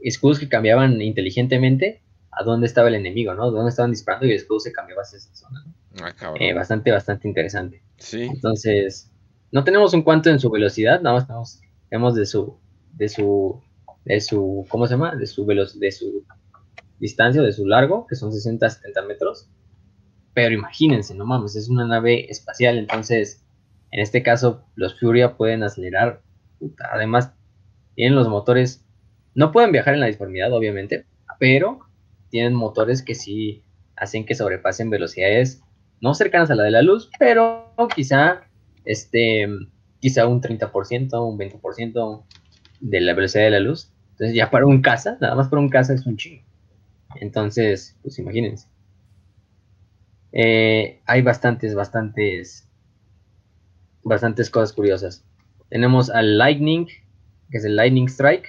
escudos 0.00 0.38
que 0.38 0.48
cambiaban 0.48 1.02
inteligentemente 1.02 2.02
a 2.30 2.44
dónde 2.44 2.66
estaba 2.66 2.88
el 2.88 2.94
enemigo, 2.94 3.34
¿no? 3.34 3.50
Dónde 3.50 3.70
estaban 3.70 3.90
disparando 3.90 4.26
y 4.26 4.32
escudo 4.32 4.60
se 4.60 4.72
cambiaba 4.72 5.02
hacia 5.02 5.18
esa 5.18 5.34
zona. 5.34 5.64
Ah, 6.02 6.34
eh, 6.38 6.52
bastante, 6.52 6.90
bastante 6.90 7.26
interesante. 7.26 7.82
Sí. 7.96 8.22
Entonces, 8.22 9.10
no 9.50 9.64
tenemos 9.64 9.94
un 9.94 10.02
cuanto 10.02 10.30
en 10.30 10.38
su 10.38 10.50
velocidad, 10.50 11.00
nada 11.00 11.16
más 11.16 11.26
tenemos, 11.26 11.60
tenemos 11.88 12.14
de 12.14 12.26
su 12.26 12.58
de 12.92 13.08
su 13.08 13.62
de 14.04 14.20
su, 14.20 14.66
¿cómo 14.68 14.86
se 14.86 14.94
llama? 14.94 15.14
De 15.16 15.26
su, 15.26 15.46
de 15.46 15.92
su 15.92 16.24
distancia, 16.98 17.42
de 17.42 17.52
su 17.52 17.66
largo, 17.66 18.06
que 18.06 18.16
son 18.16 18.32
60 18.32 18.68
70 18.68 19.02
metros. 19.02 19.50
Pero 20.32 20.54
imagínense, 20.54 21.14
no 21.14 21.26
mames, 21.26 21.56
es 21.56 21.68
una 21.68 21.86
nave 21.86 22.30
espacial, 22.30 22.78
entonces, 22.78 23.44
en 23.90 24.00
este 24.00 24.22
caso, 24.22 24.64
los 24.74 24.98
Furia 24.98 25.36
pueden 25.36 25.62
acelerar. 25.62 26.22
además, 26.90 27.34
tienen 27.94 28.14
los 28.14 28.28
motores, 28.28 28.84
no 29.34 29.52
pueden 29.52 29.72
viajar 29.72 29.94
en 29.94 30.00
la 30.00 30.06
disformidad, 30.06 30.52
obviamente, 30.52 31.06
pero 31.38 31.80
tienen 32.30 32.54
motores 32.54 33.02
que 33.02 33.14
sí 33.14 33.62
hacen 33.96 34.24
que 34.24 34.34
sobrepasen 34.34 34.90
velocidades 34.90 35.62
no 36.00 36.14
cercanas 36.14 36.50
a 36.50 36.54
la 36.54 36.64
de 36.64 36.70
la 36.70 36.82
luz, 36.82 37.10
pero 37.18 37.74
quizá, 37.94 38.42
este, 38.84 39.48
quizá 40.00 40.26
un 40.26 40.40
30%, 40.40 41.28
un 41.28 41.38
20% 41.38 42.24
de 42.80 43.00
la 43.00 43.14
velocidad 43.14 43.44
de 43.44 43.50
la 43.50 43.60
luz. 43.60 43.92
Entonces 44.12 44.34
ya 44.34 44.50
para 44.50 44.66
un 44.66 44.80
casa, 44.80 45.18
nada 45.20 45.34
más 45.34 45.48
para 45.48 45.60
un 45.60 45.68
casa 45.68 45.94
es 45.94 46.06
un 46.06 46.16
chingo. 46.16 46.44
Entonces, 47.20 47.96
pues 48.02 48.18
imagínense. 48.18 48.68
Eh, 50.32 51.00
hay 51.06 51.22
bastantes, 51.22 51.74
bastantes, 51.74 52.68
bastantes 54.02 54.50
cosas 54.50 54.72
curiosas. 54.72 55.24
Tenemos 55.68 56.10
al 56.10 56.38
Lightning, 56.38 56.86
que 57.50 57.58
es 57.58 57.64
el 57.64 57.76
Lightning 57.76 58.08
Strike, 58.08 58.46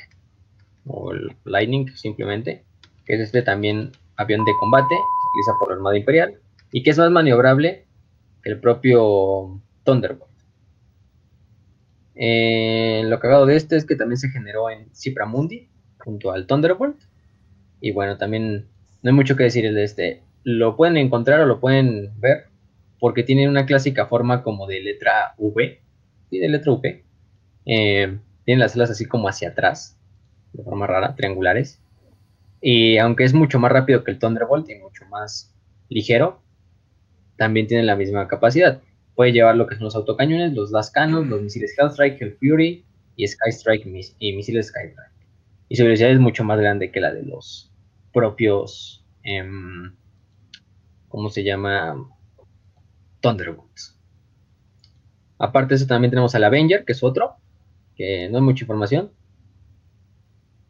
o 0.86 1.12
el 1.12 1.36
Lightning 1.46 1.88
simplemente, 1.96 2.66
que 3.10 3.16
es 3.16 3.22
este 3.22 3.42
también 3.42 3.92
avión 4.18 4.46
de 4.46 4.52
combate, 4.60 4.94
se 4.94 5.30
utiliza 5.32 5.54
por 5.58 5.70
la 5.70 5.76
Armada 5.78 5.98
Imperial, 5.98 6.40
y 6.72 6.84
que 6.84 6.92
es 6.92 6.98
más 7.00 7.10
maniobrable 7.10 7.88
que 8.44 8.52
el 8.52 8.60
propio 8.60 9.60
Thunderbolt. 9.84 10.30
Eh, 12.14 13.02
lo 13.06 13.20
cagado 13.20 13.48
de 13.48 13.56
este 13.56 13.78
es 13.78 13.86
que 13.86 13.96
también 13.96 14.18
se 14.18 14.30
generó 14.30 14.70
en 14.70 14.92
Mundi 15.28 15.70
junto 15.98 16.32
al 16.32 16.46
Thunderbolt. 16.46 17.02
Y 17.82 17.94
bueno, 17.94 18.18
también 18.18 18.68
no 19.02 19.10
hay 19.10 19.16
mucho 19.16 19.36
que 19.36 19.44
decir 19.44 19.74
de 19.74 19.84
este. 19.84 20.22
Lo 20.44 20.76
pueden 20.76 20.98
encontrar 20.98 21.40
o 21.40 21.48
lo 21.48 21.60
pueden 21.60 22.12
ver 22.20 22.50
porque 23.00 23.24
tiene 23.24 23.50
una 23.50 23.66
clásica 23.66 24.06
forma 24.06 24.44
como 24.44 24.68
de 24.68 24.82
letra 24.82 25.34
V. 25.38 25.82
y 26.30 26.38
de 26.38 26.50
letra 26.50 26.74
V. 26.74 27.04
Eh, 27.66 28.20
tiene 28.46 28.60
las 28.60 28.76
alas 28.76 28.92
así 28.92 29.06
como 29.06 29.28
hacia 29.28 29.50
atrás, 29.50 29.98
de 30.54 30.64
forma 30.64 30.86
rara, 30.86 31.16
triangulares. 31.16 31.82
Y 32.62 32.98
aunque 32.98 33.24
es 33.24 33.34
mucho 33.34 33.60
más 33.60 33.72
rápido 33.72 34.04
que 34.04 34.12
el 34.12 34.20
Thunderbolt 34.20 34.70
y 34.70 34.76
mucho 34.76 35.06
más 35.06 35.56
ligero, 35.90 36.42
también 37.38 37.68
tiene 37.68 37.84
la 37.84 37.96
misma 37.96 38.28
capacidad 38.28 38.82
puede 39.20 39.34
llevar 39.34 39.58
lo 39.58 39.68
que 39.68 39.76
son 39.76 39.84
los 39.84 39.98
autocañones, 39.98 40.54
los 40.54 40.72
Las 40.72 40.92
Canos, 40.92 41.28
los 41.28 41.42
misiles 41.42 41.76
Hellstrike, 41.78 42.24
Hell 42.24 42.38
Fury 42.40 42.86
y 43.18 43.28
Sky 43.28 43.50
Strike 43.50 43.86
y 44.18 44.32
misiles 44.32 44.68
Sky 44.68 44.88
Strike. 44.92 45.28
Y 45.68 45.76
su 45.76 45.84
velocidad 45.84 46.12
es 46.12 46.22
mucho 46.22 46.46
más 46.46 46.58
grande 46.58 46.90
que 46.90 47.02
la 47.02 47.14
de 47.14 47.24
los 47.24 47.70
propios, 48.14 49.06
em, 49.24 49.94
¿cómo 51.10 51.30
se 51.30 51.44
llama? 51.44 51.98
Thunderbolts. 53.20 54.00
Aparte 55.38 55.74
de 55.74 55.76
eso 55.76 55.88
también 55.88 56.12
tenemos 56.12 56.34
al 56.36 56.46
Avenger, 56.46 56.86
que 56.86 56.94
es 56.94 57.04
otro, 57.04 57.36
que 57.98 58.30
no 58.30 58.38
hay 58.38 58.44
mucha 58.44 58.64
información. 58.64 59.12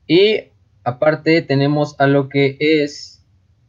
Y 0.08 0.46
aparte 0.84 1.42
tenemos 1.42 2.00
a 2.00 2.08
lo 2.08 2.30
que 2.30 2.58
es 2.60 3.26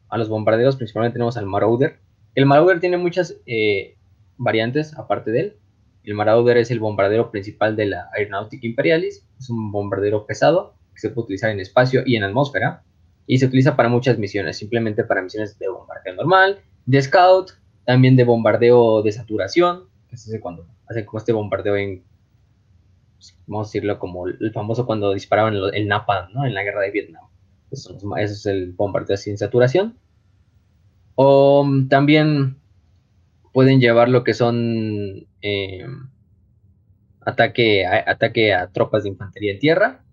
a 0.08 0.18
los 0.18 0.28
bombarderos, 0.28 0.76
principalmente 0.76 1.14
tenemos 1.14 1.36
al 1.36 1.46
Marauder. 1.46 1.98
El 2.34 2.46
Marauder 2.46 2.80
tiene 2.80 2.96
muchas 2.96 3.36
eh, 3.46 3.96
variantes 4.36 4.96
aparte 4.96 5.30
de 5.30 5.40
él. 5.40 5.56
El 6.02 6.14
Marauder 6.14 6.56
es 6.56 6.70
el 6.70 6.80
bombardero 6.80 7.30
principal 7.30 7.76
de 7.76 7.86
la 7.86 8.08
Aeronautica 8.12 8.66
Imperialis. 8.66 9.24
Es 9.38 9.50
un 9.50 9.70
bombardero 9.70 10.26
pesado 10.26 10.74
que 10.94 11.00
se 11.00 11.10
puede 11.10 11.26
utilizar 11.26 11.50
en 11.50 11.60
espacio 11.60 12.02
y 12.04 12.16
en 12.16 12.24
atmósfera. 12.24 12.82
Y 13.26 13.38
se 13.38 13.46
utiliza 13.46 13.76
para 13.76 13.88
muchas 13.88 14.18
misiones, 14.18 14.56
simplemente 14.56 15.04
para 15.04 15.22
misiones 15.22 15.56
de 15.58 15.68
bombardeo 15.68 16.14
normal, 16.16 16.60
de 16.86 17.02
scout, 17.02 17.52
también 17.84 18.16
de 18.16 18.24
bombardeo 18.24 19.02
de 19.02 19.12
saturación, 19.12 19.84
que 20.08 20.16
es 20.16 20.38
cuando 20.40 20.66
hacen 20.88 21.04
como 21.04 21.18
este 21.18 21.32
bombardeo 21.32 21.76
en, 21.76 22.02
vamos 23.50 23.66
a 23.66 23.68
decirlo 23.68 23.98
como 23.98 24.28
el 24.28 24.52
famoso 24.52 24.86
cuando 24.86 25.12
disparaban 25.12 25.54
el, 25.74 25.88
Napalm, 25.88 26.32
¿no? 26.32 26.46
En 26.46 26.54
la 26.54 26.62
guerra 26.62 26.82
de 26.82 26.92
Vietnam. 26.92 27.24
Eso, 27.70 27.98
es 28.16 28.46
el 28.46 28.72
bombardeo 28.72 29.16
sin 29.16 29.36
saturación. 29.36 29.98
O 31.16 31.66
también 31.88 32.58
pueden 33.52 33.80
llevar 33.80 34.08
lo 34.08 34.22
que 34.22 34.34
son 34.34 35.26
eh, 35.42 35.84
ataque 37.26 37.84
a, 37.84 38.08
ataque 38.12 38.54
a 38.54 38.68
tropas 38.68 39.02
de 39.02 39.10
infantería 39.10 39.52
en 39.52 39.58
tierra. 39.58 40.04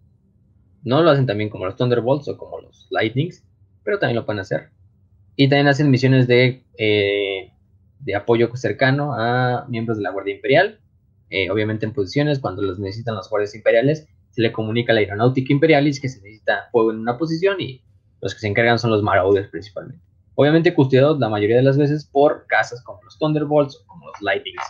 No 0.83 1.03
lo 1.03 1.11
hacen 1.11 1.27
también 1.27 1.51
como 1.51 1.65
los 1.65 1.75
Thunderbolts 1.75 2.27
o 2.29 2.37
como 2.37 2.59
los 2.59 2.87
Lightnings, 2.89 3.43
pero 3.83 3.99
también 3.99 4.15
lo 4.15 4.25
pueden 4.25 4.41
hacer. 4.41 4.71
Y 5.35 5.47
también 5.47 5.67
hacen 5.67 5.91
misiones 5.91 6.27
de, 6.27 6.63
eh, 6.79 7.51
de 7.99 8.15
apoyo 8.15 8.49
cercano 8.55 9.13
a 9.13 9.67
miembros 9.69 9.97
de 9.97 10.03
la 10.03 10.09
Guardia 10.09 10.33
Imperial, 10.33 10.79
eh, 11.29 11.49
obviamente 11.49 11.85
en 11.85 11.93
posiciones 11.93 12.39
cuando 12.39 12.61
los 12.61 12.79
necesitan 12.79 13.15
los 13.15 13.29
guardias 13.29 13.55
imperiales 13.55 14.07
se 14.31 14.41
le 14.41 14.51
comunica 14.51 14.91
a 14.91 14.95
la 14.95 15.01
aeronáutica 15.01 15.51
imperialis 15.51 15.99
que 15.99 16.09
se 16.09 16.21
necesita 16.21 16.69
fuego 16.71 16.91
en 16.91 16.99
una 16.99 17.17
posición 17.17 17.59
y 17.59 17.81
los 18.21 18.33
que 18.33 18.39
se 18.39 18.47
encargan 18.47 18.79
son 18.79 18.91
los 18.91 19.03
Marauders 19.03 19.49
principalmente. 19.49 20.03
Obviamente 20.35 20.73
custodiados 20.73 21.19
la 21.19 21.29
mayoría 21.29 21.57
de 21.57 21.63
las 21.63 21.77
veces 21.77 22.05
por 22.05 22.45
casas 22.47 22.83
como 22.83 23.01
los 23.03 23.17
Thunderbolts 23.17 23.75
o 23.77 23.87
como 23.87 24.07
los 24.07 24.21
Lightnings, 24.21 24.61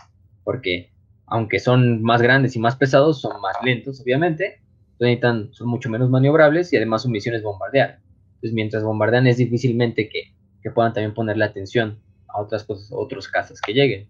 porque 0.44 0.90
aunque 1.26 1.58
son 1.58 2.02
más 2.02 2.22
grandes 2.22 2.56
y 2.56 2.58
más 2.58 2.76
pesados, 2.76 3.20
son 3.20 3.40
más 3.40 3.56
lentos, 3.62 4.00
obviamente, 4.00 4.62
necesitan, 4.98 5.52
son 5.52 5.68
mucho 5.68 5.90
menos 5.90 6.08
maniobrables 6.10 6.72
y 6.72 6.76
además 6.76 7.02
su 7.02 7.10
misión 7.10 7.34
es 7.34 7.42
bombardear. 7.42 8.00
Entonces, 8.36 8.54
mientras 8.54 8.82
bombardean 8.82 9.26
es 9.26 9.36
difícilmente 9.36 10.08
que, 10.08 10.34
que 10.62 10.70
puedan 10.70 10.92
también 10.92 11.14
ponerle 11.14 11.44
atención 11.44 11.98
a 12.28 12.40
otras 12.40 12.64
cosas, 12.64 12.88
otros 12.92 13.28
casas 13.28 13.60
que 13.60 13.74
lleguen. 13.74 14.08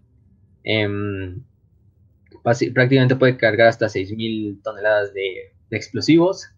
Em, 0.63 1.43
prácticamente 2.43 3.15
puede 3.15 3.37
cargar 3.37 3.67
hasta 3.67 3.87
6.000 3.87 4.61
toneladas 4.63 5.13
de, 5.13 5.53
explosivos. 5.71 6.49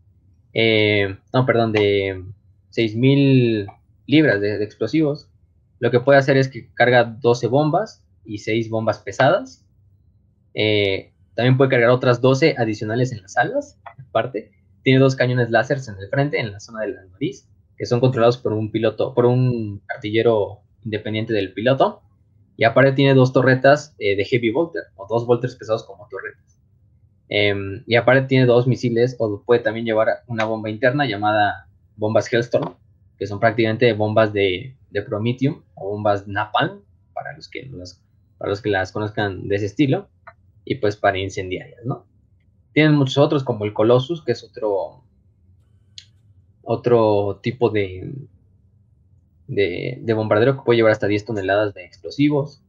Eh, 0.54 1.18
no, 1.34 1.46
perdón, 1.46 1.72
de 1.72 2.24
6.000 2.76 3.68
libras 4.08 4.42
de, 4.42 4.64
explosivos. 4.64 5.30
Lo 5.80 5.92
que 5.92 6.00
puede 6.00 6.20
hacer 6.20 6.38
es 6.38 6.48
que 6.48 6.72
carga 6.74 7.04
12 7.04 7.48
bombas 7.48 8.04
y 8.26 8.40
6 8.40 8.70
bombas 8.70 9.00
pesadas. 9.00 9.66
Eh, 10.54 11.12
también 11.36 11.58
puede 11.58 11.72
cargar 11.72 11.90
otras 11.90 12.22
12 12.22 12.56
adicionales 12.58 13.12
en 13.12 13.22
las 13.22 13.38
alas, 13.38 13.80
aparte. 13.98 14.52
Tiene 14.84 15.00
dos 15.00 15.16
cañones 15.16 15.50
láser 15.50 15.78
en 15.88 15.96
el 16.02 16.10
frente, 16.10 16.40
en 16.40 16.52
la 16.52 16.60
zona 16.60 16.82
de 16.82 16.90
la 16.90 17.06
nariz, 17.06 17.48
que 17.78 17.86
son 17.86 18.00
controlados 18.00 18.38
por 18.38 18.54
un 18.54 18.72
piloto, 18.72 19.14
por 19.14 19.26
un 19.26 19.82
artillero 19.94 20.62
independiente 20.84 21.34
del 21.34 21.54
piloto. 21.54 22.02
Y 22.58 22.64
aparte 22.64 22.94
tiene 22.94 23.14
dos 23.14 23.34
torretas 23.34 23.96
eh, 24.00 24.16
de 24.16 24.26
heavy 24.26 24.52
volter, 24.52 24.84
o 24.96 25.08
dos 25.08 25.26
volters 25.26 25.56
pesados 25.56 25.84
como 25.84 26.08
torretas. 26.10 26.60
Em, 27.30 27.84
y 27.88 27.96
aparte 27.96 28.28
tiene 28.28 28.46
dos 28.46 28.68
misiles, 28.68 29.16
o 29.20 29.42
puede 29.44 29.62
también 29.62 29.86
llevar 29.86 30.24
una 30.28 30.46
bomba 30.46 30.70
interna 30.70 31.06
llamada 31.06 31.68
bombas 31.96 32.32
Hellstorm, 32.32 32.76
que 33.18 33.26
son 33.26 33.40
prácticamente 33.40 33.94
bombas 33.94 34.34
de, 34.34 34.76
de 34.90 35.06
o 35.76 35.90
bombas 35.90 36.28
Napalm, 36.28 36.82
para 37.14 37.34
los, 37.36 37.48
que 37.48 37.70
las, 37.72 38.04
para 38.38 38.50
los 38.50 38.62
que 38.62 38.70
las 38.70 38.92
conozcan 38.92 39.48
de 39.48 39.56
ese 39.56 39.68
estilo, 39.68 40.10
y 40.66 40.76
pues 40.76 40.98
para 40.98 41.20
incendiarias, 41.20 41.86
¿no? 41.86 42.06
Tienen 42.74 42.94
muchos 42.94 43.18
otros, 43.18 43.44
como 43.44 43.66
el 43.66 43.74
Colossus, 43.74 44.24
que 44.24 44.32
es 44.34 44.44
otro, 44.44 45.04
otro 46.64 47.40
tipo 47.42 47.70
de, 47.70 48.14
de, 49.52 50.14
bombardero 50.14 50.56
que 50.56 50.64
puede 50.64 50.78
llevar 50.78 50.94
hasta 50.94 51.08
10 51.08 51.26
toneladas 51.26 51.74
de 51.74 51.84
explosivos, 51.84 52.64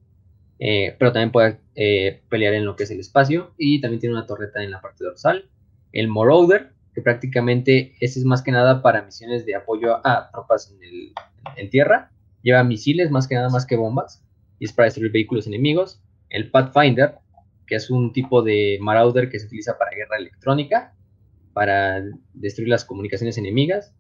eh, 0.59 0.97
pero 0.99 1.13
también 1.13 1.33
puede 1.33 1.61
eh, 1.75 2.23
pelear 2.29 2.55
en 2.55 2.65
lo 2.65 2.77
que 2.77 2.85
es 2.85 2.91
el 2.91 3.01
espacio 3.01 3.53
y 3.57 3.81
también 3.81 4.01
tiene 4.01 4.15
una 4.17 4.27
torreta 4.27 4.63
en 4.63 4.71
la 4.71 4.81
parte 4.81 5.05
dorsal. 5.05 5.49
El 5.93 6.09
Marauder, 6.09 6.73
que 6.95 7.03
prácticamente 7.03 7.95
ese 8.01 8.19
es 8.19 8.25
más 8.25 8.43
que 8.43 8.53
nada 8.53 8.83
para 8.83 9.03
misiones 9.03 9.47
de 9.47 9.55
apoyo 9.55 10.07
a 10.07 10.31
tropas 10.33 10.75
en, 11.57 11.71
tierra, 11.71 12.11
lleva 12.43 12.65
misiles 12.65 13.11
más 13.11 13.29
que 13.29 13.37
nada 13.37 13.49
más 13.49 13.65
que 13.65 13.77
bombas 13.77 14.25
y 14.59 14.65
es 14.65 14.73
para 14.73 14.87
destruir 14.87 15.13
vehículos 15.13 15.47
enemigos. 15.47 16.03
El 16.29 16.51
Pathfinder, 16.51 17.15
que 17.67 17.77
es 17.77 17.91
un 17.91 18.13
tipo 18.13 18.43
de 18.43 18.79
Marauder 18.81 19.31
que 19.31 19.39
se 19.39 19.47
utiliza 19.47 19.79
para 19.79 19.97
guerra 19.97 20.17
electrónica, 20.19 20.95
para 21.53 22.03
destruir 22.35 22.69
las 22.69 22.85
comunicaciones 22.85 23.39
enemigas 23.39 23.95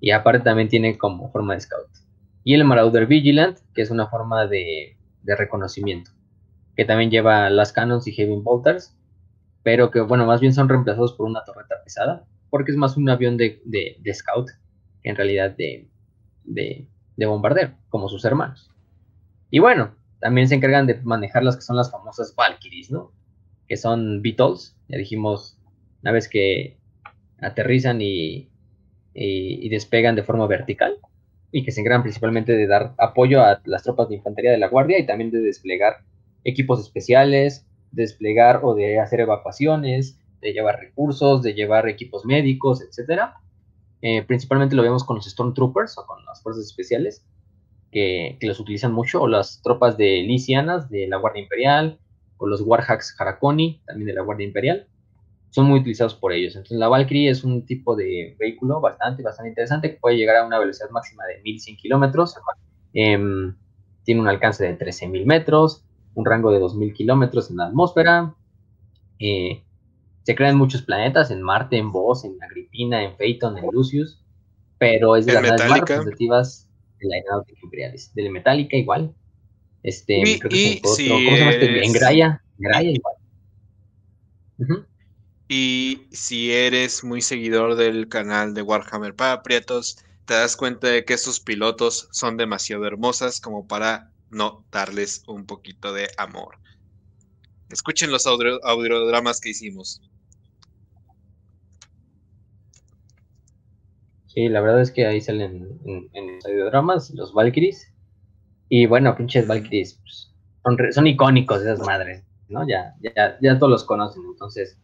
y 0.00 0.10
aparte 0.10 0.40
también 0.40 0.68
tiene 0.68 0.98
como 0.98 1.30
forma 1.30 1.54
de 1.54 1.60
scout 1.60 2.07
y 2.48 2.54
el 2.54 2.64
Marauder 2.64 3.06
Vigilant, 3.06 3.58
que 3.74 3.82
es 3.82 3.90
una 3.90 4.06
forma 4.06 4.46
de, 4.46 4.96
reconocimiento, 5.22 6.12
que 6.76 6.86
también 6.86 7.10
lleva 7.10 7.50
las 7.50 7.74
cannons 7.74 8.06
y 8.06 8.12
heavy 8.12 8.40
bolters, 8.40 8.96
pero 9.62 9.90
que, 9.90 10.00
bueno, 10.00 10.24
más 10.24 10.40
bien 10.40 10.54
son 10.54 10.66
reemplazados 10.66 11.12
por 11.12 11.26
una 11.26 11.44
torreta 11.44 11.74
pesada, 11.84 12.24
porque 12.48 12.70
es 12.70 12.78
más 12.78 12.96
un 12.96 13.10
avión 13.10 13.36
de, 13.36 13.60
scout 14.14 14.48
que 15.02 15.10
en 15.10 15.16
realidad 15.16 15.54
de, 15.58 15.90
de, 16.44 17.26
bombardero, 17.26 17.74
como 17.90 18.08
sus 18.08 18.24
hermanos. 18.24 18.70
Y 19.50 19.58
bueno, 19.58 19.94
también 20.18 20.48
se 20.48 20.54
encargan 20.54 20.86
de 20.86 21.02
manejar 21.02 21.42
las 21.44 21.56
que 21.56 21.60
son 21.60 21.76
las 21.76 21.90
famosas 21.90 22.34
Valkyries, 22.34 22.90
¿no? 22.90 23.12
Que 23.66 23.76
son 23.76 24.22
Beatles, 24.22 24.74
ya 24.88 24.96
dijimos, 24.96 25.60
una 26.00 26.12
vez 26.12 26.30
que 26.30 26.78
aterrizan 27.42 28.00
y, 28.00 28.48
y 29.12 29.68
despegan 29.68 30.16
de 30.16 30.22
forma 30.22 30.46
vertical 30.46 30.98
y 31.50 31.64
que 31.64 31.72
se 31.72 31.80
encargan 31.80 32.02
principalmente 32.02 32.52
de 32.52 32.66
dar 32.66 32.94
apoyo 32.98 33.42
a 33.42 33.60
las 33.64 33.82
tropas 33.82 34.08
de 34.08 34.16
infantería 34.16 34.50
de 34.50 34.58
la 34.58 34.68
Guardia 34.68 34.98
y 34.98 35.06
también 35.06 35.30
de 35.30 35.40
desplegar 35.40 35.98
equipos 36.44 36.80
especiales, 36.80 37.66
desplegar 37.90 38.60
o 38.62 38.74
de 38.74 39.00
hacer 39.00 39.20
evacuaciones, 39.20 40.18
de 40.40 40.52
llevar 40.52 40.78
recursos, 40.78 41.42
de 41.42 41.54
llevar 41.54 41.88
equipos 41.88 42.24
médicos, 42.24 42.82
etc. 42.82 43.22
Eh, 44.02 44.22
principalmente 44.22 44.76
lo 44.76 44.82
vemos 44.82 45.04
con 45.04 45.16
los 45.16 45.26
Stormtroopers 45.26 45.96
o 45.98 46.06
con 46.06 46.24
las 46.24 46.42
fuerzas 46.42 46.64
especiales, 46.64 47.24
que, 47.90 48.36
los 48.42 48.60
utilizan 48.60 48.92
mucho, 48.92 49.22
o 49.22 49.28
las 49.28 49.62
tropas 49.62 49.96
de 49.96 50.22
Lisianas 50.22 50.90
de 50.90 51.08
la 51.08 51.16
Guardia 51.16 51.42
Imperial, 51.42 51.98
o 52.36 52.46
los 52.46 52.60
Warhacks 52.60 53.16
Harakoni, 53.18 53.82
también 53.86 54.06
de 54.06 54.14
la 54.14 54.22
Guardia 54.22 54.46
Imperial 54.46 54.86
son 55.50 55.66
muy 55.66 55.80
utilizados 55.80 56.14
por 56.14 56.32
ellos. 56.32 56.54
Entonces 56.54 56.78
la 56.78 56.88
Valkyrie 56.88 57.30
es 57.30 57.44
un 57.44 57.64
tipo 57.64 57.96
de 57.96 58.36
vehículo 58.38 58.80
bastante, 58.80 59.22
bastante 59.22 59.50
interesante 59.50 59.90
que 59.90 59.98
puede 59.98 60.16
llegar 60.16 60.36
a 60.36 60.46
una 60.46 60.58
velocidad 60.58 60.90
máxima 60.90 61.24
de 61.26 61.40
1100 61.42 61.76
kilómetros. 61.76 62.34
Em, 62.92 63.54
tiene 64.04 64.20
un 64.20 64.28
alcance 64.28 64.64
de 64.64 64.78
13.000 64.78 65.26
metros, 65.26 65.84
un 66.14 66.24
rango 66.24 66.50
de 66.50 66.60
2.000 66.60 66.92
kilómetros 66.92 67.50
en 67.50 67.56
la 67.56 67.66
atmósfera. 67.66 68.34
Eh, 69.18 69.62
se 70.22 70.34
crean 70.34 70.58
muchos 70.58 70.82
planetas, 70.82 71.30
en 71.30 71.42
Marte, 71.42 71.78
en 71.78 71.90
Bos, 71.90 72.24
en 72.24 72.36
Agripina, 72.42 73.02
en 73.02 73.16
Phaeton, 73.16 73.56
en 73.56 73.64
Lucius, 73.72 74.22
pero 74.78 75.16
es 75.16 75.24
de 75.24 75.32
las 75.32 75.42
más 75.42 75.80
representativas 75.80 76.68
de 77.00 77.08
la 77.08 77.16
aeronáutica 77.16 77.60
imperial. 77.62 77.94
De 78.14 78.22
la 78.22 78.30
metálica 78.30 78.76
igual. 78.76 79.14
Este, 79.82 80.20
creo 80.38 80.50
que 80.50 80.80
¿Cómo 80.82 80.94
se 80.94 81.08
llama 81.08 81.50
este? 81.50 81.84
En 81.84 81.92
Graia, 81.92 82.42
Graia 82.58 82.90
igual. 82.90 83.14
Y 85.48 86.06
si 86.12 86.52
eres 86.52 87.02
muy 87.04 87.22
seguidor 87.22 87.74
del 87.74 88.08
canal 88.08 88.52
de 88.52 88.60
Warhammer 88.60 89.14
para 89.14 89.42
Prietos, 89.42 89.96
te 90.26 90.34
das 90.34 90.56
cuenta 90.56 90.88
de 90.88 91.06
que 91.06 91.16
sus 91.16 91.40
pilotos 91.40 92.06
son 92.12 92.36
demasiado 92.36 92.84
hermosas 92.86 93.40
como 93.40 93.66
para 93.66 94.12
no 94.30 94.66
darles 94.70 95.22
un 95.26 95.46
poquito 95.46 95.94
de 95.94 96.08
amor. 96.18 96.58
Escuchen 97.70 98.10
los 98.10 98.26
audiodramas 98.26 99.40
que 99.40 99.48
hicimos. 99.48 100.02
Sí, 104.26 104.50
la 104.50 104.60
verdad 104.60 104.82
es 104.82 104.90
que 104.90 105.06
ahí 105.06 105.22
salen 105.22 105.80
en, 106.12 106.34
los 106.34 106.44
audiodramas 106.44 107.10
los 107.12 107.32
Valkyries. 107.32 107.90
Y 108.68 108.84
bueno, 108.84 109.16
pinches 109.16 109.46
Valkyries 109.46 109.98
pues, 110.02 110.30
son, 110.92 111.06
icónicos 111.06 111.62
esas 111.62 111.80
madres, 111.80 112.22
¿no? 112.48 112.68
Ya, 112.68 112.94
ya, 113.00 113.38
ya 113.40 113.58
todos 113.58 113.70
los 113.70 113.84
conocen, 113.84 114.22
entonces 114.30 114.78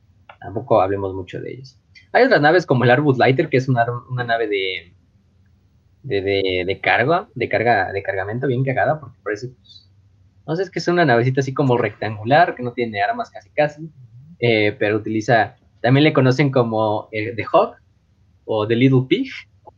tampoco 0.44 0.81
hablemos 0.81 1.14
mucho 1.14 1.40
de 1.40 1.55
ellos. 1.55 1.81
Hay 2.12 2.24
otras 2.24 2.40
naves 2.40 2.66
como 2.66 2.84
el 2.84 2.90
Arbus 2.90 3.16
Lighter, 3.16 3.48
que 3.48 3.56
es 3.56 3.66
una, 3.66 3.86
nave 4.26 4.47
de, 4.47 4.92
de, 6.02 6.64
de, 6.66 6.81
carga, 6.81 7.28
de 7.34 7.48
carga, 7.48 7.90
de 7.92 8.02
cargamento 8.02 8.47
bien 8.47 8.62
cagada, 8.62 9.00
porque 9.00 9.16
parece, 9.24 9.48
pues, 9.48 9.90
no 10.47 10.55
sé, 10.55 10.64
es 10.64 10.70
que 10.70 10.81
es 10.81 10.89
una 10.89 11.06
navecita 11.06 11.40
así 11.40 11.55
como 11.55 11.78
rectangular, 11.78 12.55
que 12.55 12.62
no 12.62 12.73
tiene 12.73 13.02
armas 13.02 13.31
casi 13.31 13.48
casi, 13.50 13.90
eh, 14.39 14.76
pero 14.78 14.97
utiliza, 14.97 15.56
también 15.81 16.05
le 16.05 16.12
conocen 16.12 16.50
como 16.50 17.08
eh, 17.10 17.34
The 17.34 17.44
Hawk 17.50 17.76
o 18.44 18.68
The 18.68 18.76
Little 18.76 19.06
Pig, 19.08 19.31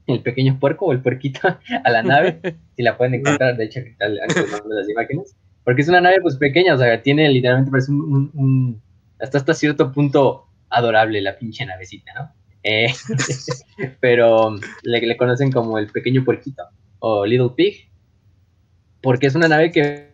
el 0.08 0.20
pequeño 0.20 0.58
puerco 0.58 0.86
o 0.86 0.92
el 0.92 1.00
puerquito 1.00 1.40
a 1.84 1.90
la 1.90 2.02
nave, 2.02 2.40
si 2.76 2.82
la 2.82 2.98
pueden 2.98 3.14
encontrar, 3.14 3.56
de 3.56 3.66
hecho, 3.66 3.80
las 4.00 4.88
imágenes, 4.88 5.36
porque 5.62 5.82
es 5.82 5.88
una 5.88 6.00
nave 6.00 6.20
pues 6.20 6.36
pequeña, 6.36 6.74
o 6.74 6.78
sea, 6.78 7.00
tiene 7.02 7.28
literalmente 7.28 7.70
parece 7.70 7.92
un 7.92 8.82
hasta 9.18 9.38
hasta 9.38 9.54
cierto 9.54 9.92
punto 9.92 10.46
adorable 10.70 11.20
la 11.20 11.38
pinche 11.38 11.64
navecita, 11.64 12.12
¿no? 12.14 12.32
Eh, 12.62 12.88
pero 14.00 14.56
le, 14.82 15.16
conocen 15.16 15.52
como 15.52 15.78
el 15.78 15.86
pequeño 15.86 16.24
puerquito 16.24 16.64
o 16.98 17.24
Little 17.24 17.50
Pig, 17.56 17.88
porque 19.00 19.28
es 19.28 19.36
una 19.36 19.46
nave 19.46 19.70
que, 19.70 20.10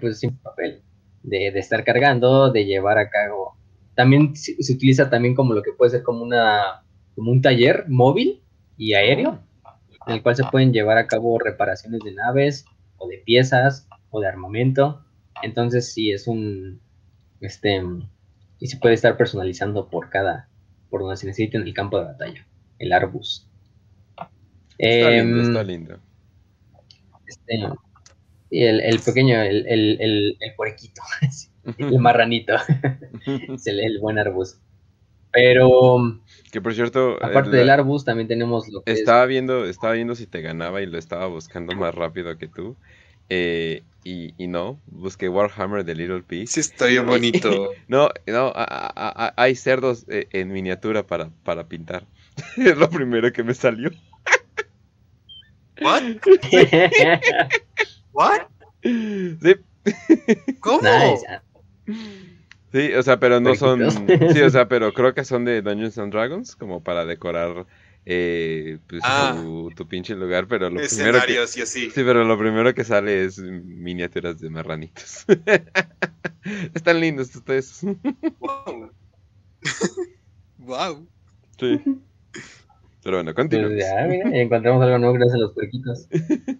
pues, 0.00 0.20
sin 0.20 0.36
papel, 0.36 0.82
de, 1.24 1.48
estar 1.48 1.82
cargando, 1.82 2.52
de 2.52 2.64
llevar 2.64 2.98
a 2.98 3.10
cabo. 3.10 3.56
También 3.96 4.36
se, 4.36 4.54
utiliza 4.72 5.10
también 5.10 5.34
como 5.34 5.54
lo 5.54 5.62
que 5.62 5.72
puede 5.72 5.90
ser 5.90 6.02
como 6.04 6.22
una, 6.22 6.84
como 7.16 7.32
un 7.32 7.42
taller 7.42 7.86
móvil 7.88 8.42
y 8.76 8.94
aéreo, 8.94 9.40
en 10.06 10.14
el 10.14 10.22
cual 10.22 10.36
se 10.36 10.44
pueden 10.44 10.72
llevar 10.72 10.98
a 10.98 11.08
cabo 11.08 11.38
reparaciones 11.40 12.00
de 12.04 12.12
naves 12.12 12.64
o 12.98 13.08
de 13.08 13.18
piezas 13.18 13.88
o 14.10 14.20
de 14.20 14.28
armamento. 14.28 15.04
Entonces 15.42 15.92
sí 15.92 16.12
es 16.12 16.28
un, 16.28 16.80
este, 17.40 17.82
y 18.58 18.66
se 18.66 18.76
puede 18.76 18.94
estar 18.94 19.16
personalizando 19.16 19.88
por 19.88 20.10
cada, 20.10 20.48
por 20.90 21.00
donde 21.00 21.16
se 21.16 21.26
necesite 21.26 21.56
en 21.56 21.64
el 21.64 21.74
campo 21.74 21.98
de 21.98 22.06
batalla, 22.06 22.46
el 22.78 22.92
Arbus. 22.92 23.48
Está 24.78 25.10
lindo, 25.10 25.42
está 25.42 25.60
em, 25.60 25.66
lindo. 25.66 25.98
Este, 27.26 27.68
y 28.50 28.64
el, 28.64 28.80
el 28.80 29.00
pequeño, 29.00 29.40
el, 29.42 29.66
el, 29.66 30.00
el, 30.00 30.36
el 30.40 30.54
puerquito, 30.56 31.02
el 31.78 31.98
marranito, 31.98 32.54
es 33.54 33.66
el, 33.66 33.80
el 33.80 33.98
buen 34.00 34.18
Arbus. 34.18 34.58
Pero 35.30 36.20
que 36.50 36.62
por 36.62 36.74
cierto, 36.74 37.16
aparte 37.22 37.50
del 37.50 37.68
Arbus 37.68 38.04
también 38.04 38.28
tenemos 38.28 38.68
lo 38.68 38.82
que 38.82 38.92
estaba 38.92 39.26
viendo, 39.26 39.66
estaba 39.66 39.92
viendo 39.92 40.14
si 40.14 40.26
te 40.26 40.40
ganaba 40.40 40.80
y 40.80 40.86
lo 40.86 40.96
estaba 40.96 41.26
buscando 41.26 41.74
más 41.76 41.94
rápido 41.94 42.36
que 42.38 42.48
tú. 42.48 42.76
Eh, 43.28 43.82
y, 44.04 44.34
y, 44.42 44.46
no, 44.46 44.80
busqué 44.86 45.28
Warhammer 45.28 45.84
de 45.84 45.94
Little 45.94 46.22
Pig. 46.22 46.48
Sí, 46.48 46.60
está 46.60 46.86
bien 46.86 47.06
bonito. 47.06 47.70
no, 47.88 48.08
no, 48.26 48.52
hay 48.54 49.54
cerdos 49.54 50.06
eh, 50.08 50.28
en 50.32 50.52
miniatura 50.52 51.06
para, 51.06 51.30
para 51.44 51.68
pintar. 51.68 52.06
es 52.56 52.76
lo 52.76 52.88
primero 52.88 53.32
que 53.32 53.42
me 53.42 53.54
salió. 53.54 53.90
¿What? 55.80 56.02
¿What? 58.12 58.40
Sí. 58.82 59.54
¿Cómo? 60.60 60.80
Sí, 62.72 62.92
o 62.92 63.02
sea, 63.02 63.18
pero 63.18 63.40
no 63.40 63.54
son. 63.54 63.90
Sí, 63.90 64.40
o 64.42 64.50
sea, 64.50 64.68
pero 64.68 64.92
creo 64.92 65.14
que 65.14 65.24
son 65.24 65.44
de 65.44 65.62
Dungeons 65.62 65.98
and 65.98 66.12
Dragons, 66.12 66.54
como 66.54 66.82
para 66.82 67.06
decorar 67.06 67.66
eh, 68.10 68.78
pues, 68.88 69.02
ah. 69.04 69.36
tu, 69.76 69.86
pinche 69.86 70.14
lugar, 70.14 70.48
pero 70.48 70.70
lo 70.70 70.80
primero 70.80 71.20
que, 71.26 71.46
sí, 71.46 71.66
sí, 71.66 71.90
pero 71.94 72.24
lo 72.24 72.38
primero 72.38 72.72
que 72.72 72.82
sale 72.82 73.26
es 73.26 73.38
miniaturas 73.38 74.40
de 74.40 74.48
marranitos. 74.48 75.26
Están 76.74 77.00
lindos 77.02 77.36
ustedes. 77.36 77.82
wow. 78.38 78.90
wow. 80.56 81.06
Sí. 81.60 81.82
Pero 83.04 83.18
bueno, 83.18 83.34
continuamos. 83.34 83.74
Pues 83.74 83.84
ya, 83.84 84.06
mira, 84.06 84.40
encontramos 84.40 84.82
algo 84.82 84.98
nuevo 84.98 85.12
gracias 85.12 85.34
a 85.34 85.40
los 85.40 85.52
puerquitos. 85.52 86.08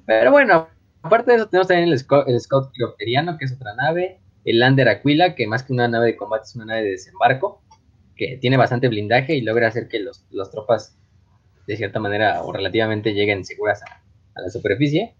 Pero 0.04 0.30
bueno, 0.30 0.68
aparte 1.00 1.30
de 1.30 1.36
eso 1.38 1.48
tenemos 1.48 1.68
también 1.68 1.88
el, 1.88 1.98
Scout, 1.98 2.28
el 2.28 2.38
Scout 2.40 2.72
que 2.74 3.44
es 3.46 3.52
otra 3.54 3.74
nave. 3.74 4.20
El 4.44 4.58
Lander 4.58 4.90
Aquila, 4.90 5.34
que 5.34 5.46
más 5.46 5.62
que 5.62 5.72
una 5.72 5.88
nave 5.88 6.08
de 6.08 6.16
combate 6.16 6.44
es 6.44 6.54
una 6.56 6.66
nave 6.66 6.82
de 6.82 6.90
desembarco, 6.90 7.62
que 8.16 8.36
tiene 8.36 8.58
bastante 8.58 8.88
blindaje 8.88 9.34
y 9.34 9.40
logra 9.40 9.68
hacer 9.68 9.88
que 9.88 10.00
los, 10.00 10.26
las 10.28 10.50
tropas 10.50 10.98
de 11.68 11.76
cierta 11.76 12.00
manera 12.00 12.42
o 12.42 12.50
relativamente 12.50 13.12
lleguen 13.12 13.44
seguras 13.44 13.82
a, 13.82 14.02
la 14.40 14.48
superficie 14.48 15.14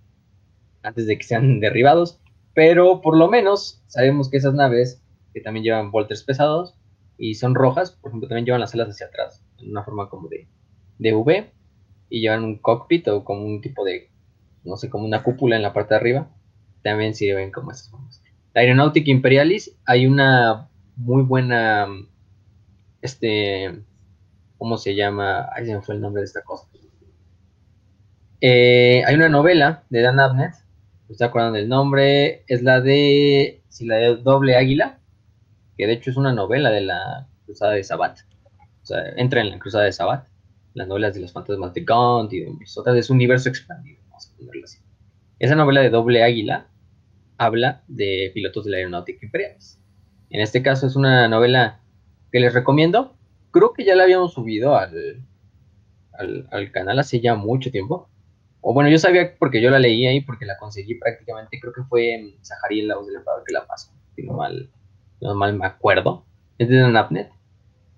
antes 0.83 1.07
de 1.07 1.19
que 1.19 1.25
sean 1.25 1.61
derribados. 1.61 2.21
Pero 2.55 3.03
por 3.03 3.17
lo 3.17 3.29
menos 3.29 3.85
sabemos 3.87 4.31
que 4.31 4.39
esas 4.39 4.55
naves 4.55 5.05
que 5.35 5.43
también 5.43 5.63
llevan 5.63 5.91
volters 5.91 6.25
pesados 6.25 6.75
y 7.19 7.35
son 7.35 7.55
rojas, 7.55 7.93
por 7.93 8.11
ejemplo, 8.11 8.29
también 8.29 8.47
llevan 8.47 8.63
las 8.63 8.73
alas 8.75 8.89
hacia 8.89 9.07
atrás, 9.07 9.45
en 9.59 9.71
una 9.71 9.85
forma 9.85 10.09
como 10.09 10.29
de, 10.29 10.49
de 10.99 11.15
V, 11.15 11.53
y 12.09 12.21
llevan 12.21 12.45
un 12.45 12.59
cockpit 12.59 13.07
o 13.09 13.25
como 13.25 13.45
un 13.45 13.61
tipo 13.61 13.85
de, 13.85 14.09
no 14.65 14.77
sé, 14.77 14.89
como 14.89 15.05
una 15.05 15.23
cúpula 15.23 15.57
en 15.57 15.63
la 15.63 15.73
parte 15.73 15.95
de 15.95 16.01
arriba, 16.01 16.31
también 16.83 17.15
sirven 17.15 17.51
como 17.51 17.73
esas 17.73 17.91
formas. 17.91 18.23
La 18.55 18.63
Aeronautica 18.63 19.11
Imperialis, 19.11 19.77
hay 19.85 20.07
una 20.07 20.71
muy 20.97 21.23
buena, 21.23 21.89
este, 23.03 23.83
¿Cómo 24.59 24.77
se 24.77 24.95
llama? 24.95 25.49
Ahí 25.55 25.67
se 25.67 25.75
me 25.75 25.83
fue 25.83 25.95
el 25.95 26.01
nombre 26.01 26.21
de 26.21 26.27
esta 26.27 26.43
cosa. 26.43 26.69
Eh, 28.41 29.03
hay 29.07 29.15
una 29.15 29.29
novela 29.29 29.85
de 29.89 30.03
Dan 30.03 30.21
Abnett, 30.21 30.55
me 31.09 31.13
estoy 31.13 31.27
acordando 31.27 31.59
del 31.59 31.69
nombre, 31.69 32.45
es 32.47 32.63
la 32.63 32.81
de, 32.81 33.63
si 33.69 33.87
la 33.87 33.97
de 33.97 34.17
Doble 34.17 34.57
Águila, 34.57 35.01
que 35.77 35.87
de 35.87 35.95
hecho 35.95 36.11
es 36.11 36.17
una 36.17 36.33
novela 36.33 36.71
de 36.71 36.83
la 36.83 37.29
Cruzada 37.47 37.73
de 37.73 37.83
Sabat. 37.85 38.19
O 38.83 38.87
sea, 38.87 39.03
entra 39.17 39.41
en 39.41 39.51
la 39.51 39.59
Cruzada 39.59 39.85
de 39.85 39.93
Sabat, 39.93 40.27
las 40.75 40.87
novelas 40.87 41.15
de 41.15 41.21
los 41.21 41.33
fantasmas 41.33 41.75
de 41.75 41.83
Gaunt 41.83 42.33
y 42.33 42.41
de 42.41 42.53
otras 42.77 42.95
de 42.95 43.03
su 43.03 43.13
universo 43.13 43.49
expandido, 43.49 44.01
vamos 44.09 44.31
a 44.33 44.37
ponerlo 44.37 44.65
así. 44.65 44.79
Esa 45.39 45.55
novela 45.55 45.81
de 45.81 45.91
Doble 45.91 46.23
Águila 46.23 46.69
habla 47.39 47.83
de 47.89 48.31
pilotos 48.35 48.65
de 48.65 48.73
la 48.73 48.77
aeronáutica 48.79 49.25
imperial. 49.25 49.57
En 50.31 50.41
este 50.41 50.63
caso 50.63 50.87
es 50.87 50.97
una 50.97 51.29
novela 51.29 51.81
que 52.31 52.41
les 52.41 52.53
recomiendo, 52.53 53.18
creo 53.51 53.73
que 53.73 53.85
ya 53.85 53.95
la 53.95 54.05
habíamos 54.05 54.33
subido 54.35 54.77
al, 54.77 55.23
al, 56.51 56.73
canal 56.73 56.99
hace 56.99 57.21
ya 57.21 57.35
mucho 57.35 57.71
tiempo. 57.71 58.09
O 58.61 58.75
bueno, 58.75 58.91
yo 58.91 58.99
sabía 58.99 59.37
porque 59.39 59.63
yo 59.63 59.71
la 59.71 59.79
leí 59.79 60.07
ahí, 60.07 60.21
porque 60.21 60.45
la 60.45 60.59
conseguí 60.59 60.95
prácticamente, 60.97 61.61
creo 61.61 61.73
que 61.73 61.85
fue 61.85 62.15
en 62.15 62.45
Sahariel, 62.45 62.89
la 62.89 62.97
voz 62.97 63.07
del 63.07 63.17
emperador 63.17 63.45
que 63.47 63.53
la 63.53 63.67
pasó, 63.67 63.93
si 64.15 64.23
no 64.25 64.35
mal, 64.35 64.71
no 65.21 65.35
mal 65.35 65.57
me 65.57 65.67
acuerdo. 65.67 66.25
Es 66.59 66.69
de 66.69 66.77
Napnet. 66.77 67.31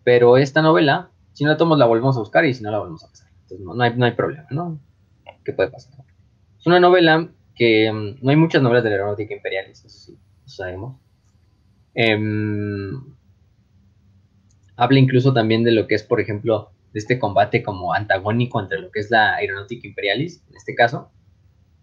Pero 0.05 0.37
esta 0.37 0.61
novela, 0.61 1.11
si 1.33 1.45
no 1.45 1.51
la 1.51 1.57
tomamos, 1.57 1.79
la 1.79 1.87
volvemos 1.87 2.17
a 2.17 2.21
buscar 2.21 2.45
y 2.45 2.53
si 2.53 2.63
no 2.63 2.71
la 2.71 2.79
volvemos 2.79 3.05
a 3.05 3.09
pasar. 3.09 3.31
Entonces 3.43 3.61
no, 3.61 3.83
hay, 3.83 3.97
no 3.97 4.05
hay 4.05 4.13
problema, 4.13 4.47
¿no? 4.51 4.79
¿Qué 5.45 5.53
puede 5.53 5.71
pasar? 5.71 6.05
Es 6.59 6.67
una 6.67 6.79
novela 6.79 7.31
que 7.55 7.91
mm, 7.91 8.19
no 8.23 8.31
hay 8.31 8.37
muchas 8.37 8.63
novelas 8.63 8.85
de 8.85 8.91
la 8.91 8.97
aeronáutica 8.97 9.35
imperial, 9.35 9.67
eso 9.71 9.89
sí, 9.89 10.19
eso 10.45 10.57
sabemos. 10.57 10.97
Eh, 11.95 12.17
Habla 14.81 14.99
incluso 14.99 15.35
también 15.35 15.63
de 15.63 15.73
lo 15.73 15.87
que 15.87 15.95
es, 15.95 16.03
por 16.03 16.23
ejemplo, 16.23 16.71
de 16.95 17.01
este 17.01 17.19
combate 17.19 17.63
como 17.63 17.93
antagónico 17.93 18.59
entre 18.61 18.79
lo 18.79 18.91
que 18.91 19.01
es 19.01 19.11
la 19.11 19.35
aeronáutica 19.35 19.87
imperialis, 19.87 20.43
en 20.49 20.57
este 20.57 20.75
caso, 20.75 21.11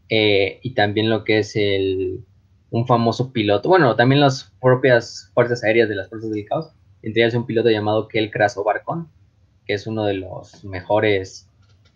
eh, 0.09 0.59
y 0.63 0.73
también 0.73 1.07
lo 1.07 1.23
que 1.23 1.37
es 1.37 1.55
el, 1.55 2.25
un 2.71 2.87
famoso 2.87 3.31
piloto, 3.31 3.69
bueno, 3.69 3.95
también 3.95 4.19
las 4.19 4.51
propias 4.59 5.29
fuerzas 5.35 5.63
aéreas 5.63 5.89
de 5.89 5.93
las 5.93 6.09
fuerzas 6.09 6.31
del 6.31 6.45
caos, 6.45 6.71
entre 7.03 7.21
ellas 7.21 7.35
un 7.35 7.45
piloto 7.45 7.69
llamado 7.69 8.07
Kel 8.07 8.31
Kraso 8.31 8.63
Barcon, 8.63 9.07
que 9.67 9.73
es 9.75 9.85
uno 9.85 10.03
de 10.05 10.15
los 10.15 10.63
mejores 10.65 11.47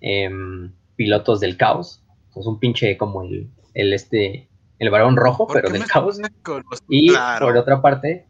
em, 0.02 0.72
pilotos 0.98 1.40
del 1.40 1.58
caos. 1.58 2.04
Es 2.36 2.46
un 2.46 2.60
pinche 2.60 2.96
como 2.96 3.24
el, 3.24 3.50
el 3.74 3.92
este, 3.94 4.48
el 4.78 4.90
varón 4.92 5.16
rojo, 5.16 5.48
pero 5.48 5.68
del 5.72 5.88
caos. 5.88 6.20
Y 6.88 7.12
por 7.40 7.58
otra 7.58 7.82
parte, 7.82 8.28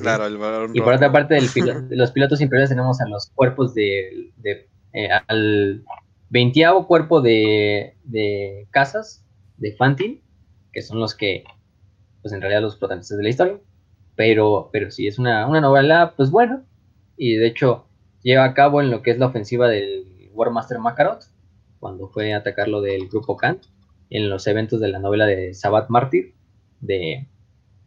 Claro, 0.00 0.70
Y 0.72 0.80
por 0.80 0.94
otra 0.94 1.12
parte, 1.12 1.34
de 1.34 1.40
los 1.96 2.12
pilotos 2.12 2.40
imperiales 2.40 2.70
tenemos 2.70 3.00
a 3.00 3.08
los 3.08 3.30
cuerpos 3.34 3.74
de. 3.74 4.32
Eh, 4.94 5.08
al 5.26 5.84
veintiavo 6.28 6.86
cuerpo 6.86 7.20
de, 7.20 7.96
de 8.04 8.66
casas 8.70 9.24
de 9.56 9.72
Fantin, 9.72 10.20
que 10.72 10.82
son 10.82 10.98
los 10.98 11.14
que, 11.14 11.44
pues 12.20 12.32
en 12.32 12.40
realidad, 12.40 12.62
los 12.62 12.76
protagonistas 12.76 13.16
de 13.16 13.24
la 13.24 13.30
historia. 13.30 13.58
Pero, 14.16 14.70
pero 14.72 14.90
sí, 14.90 15.06
es 15.06 15.18
una, 15.18 15.46
novela, 15.46 16.14
pues 16.16 16.30
bueno. 16.30 16.64
Y 17.16 17.36
de 17.36 17.46
hecho, 17.46 17.86
lleva 18.22 18.44
a 18.44 18.54
cabo 18.54 18.80
en 18.80 18.90
lo 18.90 19.02
que 19.02 19.10
es 19.10 19.18
la 19.18 19.26
ofensiva 19.26 19.68
del 19.68 20.30
Warmaster 20.32 20.78
Makarot, 20.78 21.24
cuando 21.78 22.08
fue 22.08 22.32
a 22.32 22.38
atacar 22.38 22.68
lo 22.68 22.80
del 22.80 23.08
grupo 23.08 23.36
Kant, 23.36 23.64
en 24.10 24.28
los 24.28 24.46
eventos 24.46 24.80
de 24.80 24.88
la 24.88 24.98
novela 24.98 25.26
de 25.26 25.54
Sabat 25.54 25.88
Mártir, 25.88 26.34
de, 26.80 27.28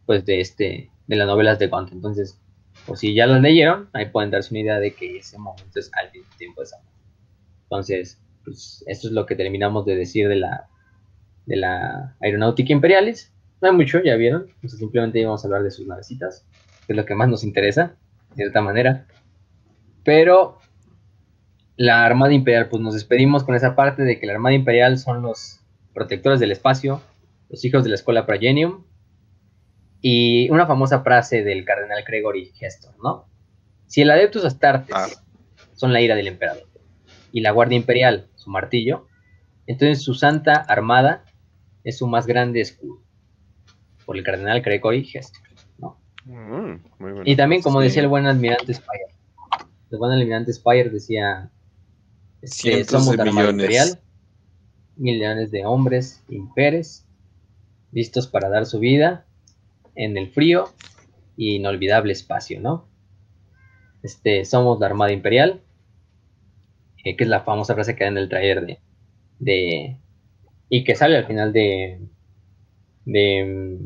pues 0.06 0.24
de 0.24 0.40
este, 0.40 0.90
de 1.06 1.16
las 1.16 1.26
novelas 1.26 1.58
de 1.58 1.70
Kant. 1.70 1.92
Entonces, 1.92 2.38
pues 2.86 3.00
si 3.00 3.14
ya 3.14 3.26
las 3.26 3.40
leyeron, 3.40 3.88
ahí 3.92 4.06
pueden 4.06 4.30
darse 4.30 4.52
una 4.52 4.60
idea 4.60 4.78
de 4.78 4.92
que 4.92 5.18
ese 5.18 5.38
momento 5.38 5.78
es 5.78 5.90
al 5.94 6.10
tiempo 6.36 6.60
de 6.60 6.66
Samuel. 6.66 6.88
Entonces, 7.64 8.20
pues 8.44 8.84
esto 8.86 9.08
es 9.08 9.12
lo 9.12 9.26
que 9.26 9.34
terminamos 9.34 9.84
de 9.84 9.96
decir 9.96 10.28
de 10.28 10.36
la, 10.36 10.68
de 11.46 11.56
la 11.56 12.16
aeronáutica 12.20 12.72
imperialis. 12.72 13.32
No 13.60 13.68
hay 13.68 13.74
mucho, 13.74 14.02
ya 14.02 14.14
vieron. 14.16 14.46
Simplemente 14.66 15.18
íbamos 15.18 15.44
a 15.44 15.48
hablar 15.48 15.62
de 15.62 15.70
sus 15.70 15.86
navecitas, 15.86 16.46
que 16.86 16.92
es 16.92 16.96
lo 16.96 17.04
que 17.04 17.14
más 17.14 17.28
nos 17.28 17.42
interesa, 17.42 17.96
de 18.30 18.36
cierta 18.36 18.60
manera. 18.60 19.06
Pero 20.04 20.58
la 21.76 22.04
Armada 22.04 22.32
Imperial, 22.32 22.68
pues 22.68 22.82
nos 22.82 22.94
despedimos 22.94 23.44
con 23.44 23.54
esa 23.54 23.74
parte 23.74 24.02
de 24.02 24.18
que 24.18 24.26
la 24.26 24.34
Armada 24.34 24.54
Imperial 24.54 24.98
son 24.98 25.22
los 25.22 25.60
protectores 25.92 26.38
del 26.38 26.52
espacio, 26.52 27.02
los 27.48 27.64
hijos 27.64 27.82
de 27.82 27.90
la 27.90 27.96
escuela 27.96 28.26
Progenium, 28.26 28.84
y 30.00 30.50
una 30.50 30.66
famosa 30.66 31.00
frase 31.00 31.42
del 31.42 31.64
cardenal 31.64 32.04
Gregory 32.06 32.52
Gestor, 32.54 32.94
¿no? 33.02 33.26
Si 33.86 34.02
el 34.02 34.10
Adeptus 34.10 34.44
Astartes 34.44 34.94
ah. 34.94 35.08
son 35.74 35.92
la 35.92 36.00
ira 36.00 36.14
del 36.14 36.28
emperador 36.28 36.68
y 37.32 37.40
la 37.40 37.52
Guardia 37.52 37.76
Imperial 37.76 38.28
su 38.34 38.50
martillo, 38.50 39.06
entonces 39.66 40.02
su 40.02 40.14
santa 40.14 40.54
armada 40.54 41.24
es 41.84 41.98
su 41.98 42.06
más 42.06 42.26
grande 42.26 42.60
escudo. 42.60 43.02
Por 44.04 44.16
el 44.16 44.22
cardenal 44.22 44.60
Gregory 44.60 45.04
Gestor, 45.04 45.42
¿no? 45.78 45.98
Mm, 46.24 47.22
y 47.24 47.34
también, 47.34 47.60
como 47.60 47.80
decía 47.80 48.02
el 48.02 48.08
buen 48.08 48.26
almirante 48.26 48.72
Spire, 48.72 49.06
el 49.90 49.98
buen 49.98 50.12
almirante 50.12 50.52
Spire 50.52 50.90
decía: 50.90 51.50
este, 52.40 52.84
Somos 52.84 53.16
la 53.16 53.24
armada 53.24 53.50
imperial, 53.50 53.98
millones 54.94 55.50
de 55.50 55.66
hombres 55.66 56.22
imperes, 56.28 57.04
listos 57.90 58.28
para 58.28 58.48
dar 58.48 58.64
su 58.64 58.78
vida 58.78 59.25
en 59.96 60.16
el 60.16 60.30
frío 60.30 60.64
y 61.36 61.56
inolvidable 61.56 62.12
espacio, 62.12 62.60
¿no? 62.60 62.88
Este, 64.02 64.44
somos 64.44 64.78
la 64.78 64.86
Armada 64.86 65.12
Imperial, 65.12 65.62
eh, 67.04 67.16
que 67.16 67.24
es 67.24 67.30
la 67.30 67.42
famosa 67.42 67.74
frase 67.74 67.96
que 67.96 68.04
da 68.04 68.10
en 68.10 68.18
el 68.18 68.28
trailer 68.28 68.78
de, 69.38 69.96
y 70.68 70.84
que 70.84 70.94
sale 70.94 71.16
al 71.16 71.26
final 71.26 71.52
de, 71.52 72.00
de, 73.04 73.78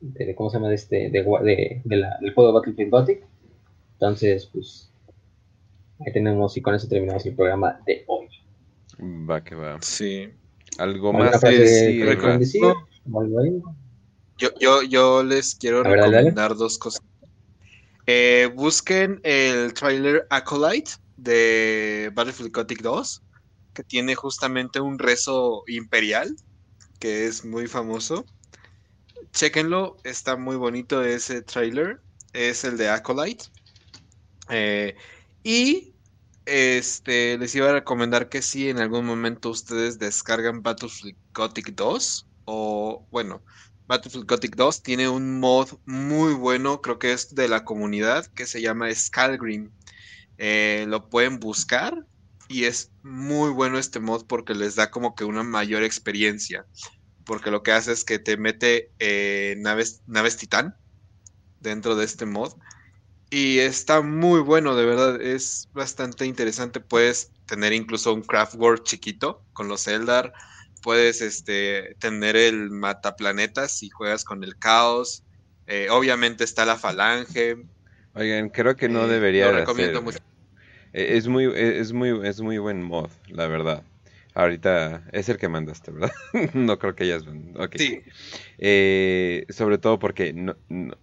de, 0.00 0.34
¿cómo 0.34 0.50
se 0.50 0.56
llama? 0.56 0.68
De 0.68 0.74
este, 0.74 1.10
de, 1.10 1.22
de, 1.22 1.80
de 1.84 1.96
la, 1.96 2.18
del 2.20 2.34
juego 2.34 2.50
de 2.50 2.54
Battlefield 2.54 2.90
Gothic. 2.90 3.24
Entonces, 3.94 4.46
pues, 4.52 4.92
ahí 6.04 6.12
tenemos 6.12 6.56
y 6.56 6.60
con 6.62 6.74
eso 6.74 6.88
terminamos 6.88 7.24
el 7.24 7.34
programa 7.34 7.80
de 7.86 8.04
hoy. 8.08 8.28
Va 9.00 9.42
que 9.42 9.54
va. 9.54 9.78
Sí. 9.80 10.28
Algo 10.78 11.12
más 11.12 11.40
que 11.40 11.50
decir. 11.50 12.18
decir? 12.38 12.62
Yo, 14.42 14.48
yo, 14.58 14.82
yo 14.82 15.22
les 15.22 15.54
quiero 15.54 15.84
ver, 15.84 16.00
dale, 16.00 16.16
recomendar 16.16 16.56
dos 16.56 16.76
cosas. 16.76 17.00
Eh, 18.06 18.50
busquen 18.56 19.20
el 19.22 19.72
trailer 19.72 20.26
Acolyte 20.30 20.90
de 21.16 22.10
Battlefield 22.12 22.50
Gothic 22.50 22.82
2, 22.82 23.22
que 23.72 23.84
tiene 23.84 24.16
justamente 24.16 24.80
un 24.80 24.98
rezo 24.98 25.62
imperial, 25.68 26.34
que 26.98 27.26
es 27.26 27.44
muy 27.44 27.68
famoso. 27.68 28.26
Chequenlo, 29.32 29.96
está 30.02 30.36
muy 30.36 30.56
bonito 30.56 31.04
ese 31.04 31.42
trailer. 31.42 32.00
Es 32.32 32.64
el 32.64 32.76
de 32.76 32.88
Acolyte. 32.88 33.44
Eh, 34.50 34.96
y 35.44 35.94
este 36.46 37.38
les 37.38 37.54
iba 37.54 37.68
a 37.68 37.74
recomendar 37.74 38.28
que 38.28 38.42
si 38.42 38.68
en 38.68 38.80
algún 38.80 39.06
momento 39.06 39.50
ustedes 39.50 40.00
descargan 40.00 40.64
Battlefield 40.64 41.16
Gothic 41.32 41.76
2, 41.76 42.26
o 42.46 43.06
bueno, 43.12 43.40
Battlefield 43.86 44.26
Gothic 44.26 44.56
2 44.56 44.82
tiene 44.82 45.08
un 45.08 45.40
mod 45.40 45.68
muy 45.84 46.34
bueno, 46.34 46.80
creo 46.80 46.98
que 46.98 47.12
es 47.12 47.34
de 47.34 47.48
la 47.48 47.64
comunidad, 47.64 48.26
que 48.26 48.46
se 48.46 48.60
llama 48.62 48.94
Skalgrim. 48.94 49.70
Eh, 50.38 50.86
lo 50.88 51.08
pueden 51.08 51.38
buscar 51.40 52.06
y 52.48 52.64
es 52.64 52.90
muy 53.02 53.50
bueno 53.50 53.78
este 53.78 54.00
mod 54.00 54.26
porque 54.26 54.54
les 54.54 54.74
da 54.74 54.90
como 54.90 55.14
que 55.14 55.24
una 55.24 55.42
mayor 55.42 55.82
experiencia. 55.82 56.66
Porque 57.24 57.50
lo 57.50 57.62
que 57.62 57.72
hace 57.72 57.92
es 57.92 58.04
que 58.04 58.18
te 58.18 58.36
mete 58.36 58.92
eh, 58.98 59.54
naves, 59.58 60.02
naves 60.06 60.36
titán 60.36 60.76
dentro 61.60 61.96
de 61.96 62.04
este 62.04 62.26
mod. 62.26 62.54
Y 63.30 63.60
está 63.60 64.02
muy 64.02 64.40
bueno, 64.40 64.76
de 64.76 64.84
verdad, 64.84 65.22
es 65.22 65.68
bastante 65.72 66.26
interesante. 66.26 66.80
Puedes 66.80 67.32
tener 67.46 67.72
incluso 67.72 68.12
un 68.12 68.22
craft 68.22 68.56
world 68.56 68.82
chiquito 68.82 69.44
con 69.52 69.68
los 69.68 69.86
Eldar 69.86 70.34
puedes 70.82 71.22
este, 71.22 71.96
tener 71.98 72.36
el 72.36 72.70
mataplanetas 72.70 73.72
si 73.78 73.88
juegas 73.88 74.24
con 74.24 74.44
el 74.44 74.58
caos. 74.58 75.22
Eh, 75.66 75.88
obviamente 75.90 76.44
está 76.44 76.66
la 76.66 76.76
falange. 76.76 77.56
Oigan, 78.14 78.50
creo 78.50 78.76
que 78.76 78.88
no 78.88 79.04
eh, 79.04 79.08
debería. 79.08 79.50
Lo 79.50 79.58
recomiendo 79.58 80.02
mucho. 80.02 80.18
Eh, 80.92 81.16
es 81.16 81.28
muy, 81.28 81.50
es 81.54 81.92
muy, 81.92 82.26
es 82.26 82.40
muy 82.40 82.58
buen 82.58 82.82
mod, 82.82 83.10
la 83.28 83.46
verdad. 83.46 83.82
Ahorita 84.34 85.04
es 85.12 85.28
el 85.28 85.36
que 85.36 85.48
mandaste, 85.48 85.90
¿verdad? 85.90 86.12
no 86.54 86.78
creo 86.78 86.94
que 86.94 87.04
hayas... 87.04 87.24
Okay. 87.54 87.78
Sí. 87.86 88.02
Eh, 88.58 89.44
sobre 89.50 89.76
todo 89.76 89.98
porque 89.98 90.32
no, 90.32 90.56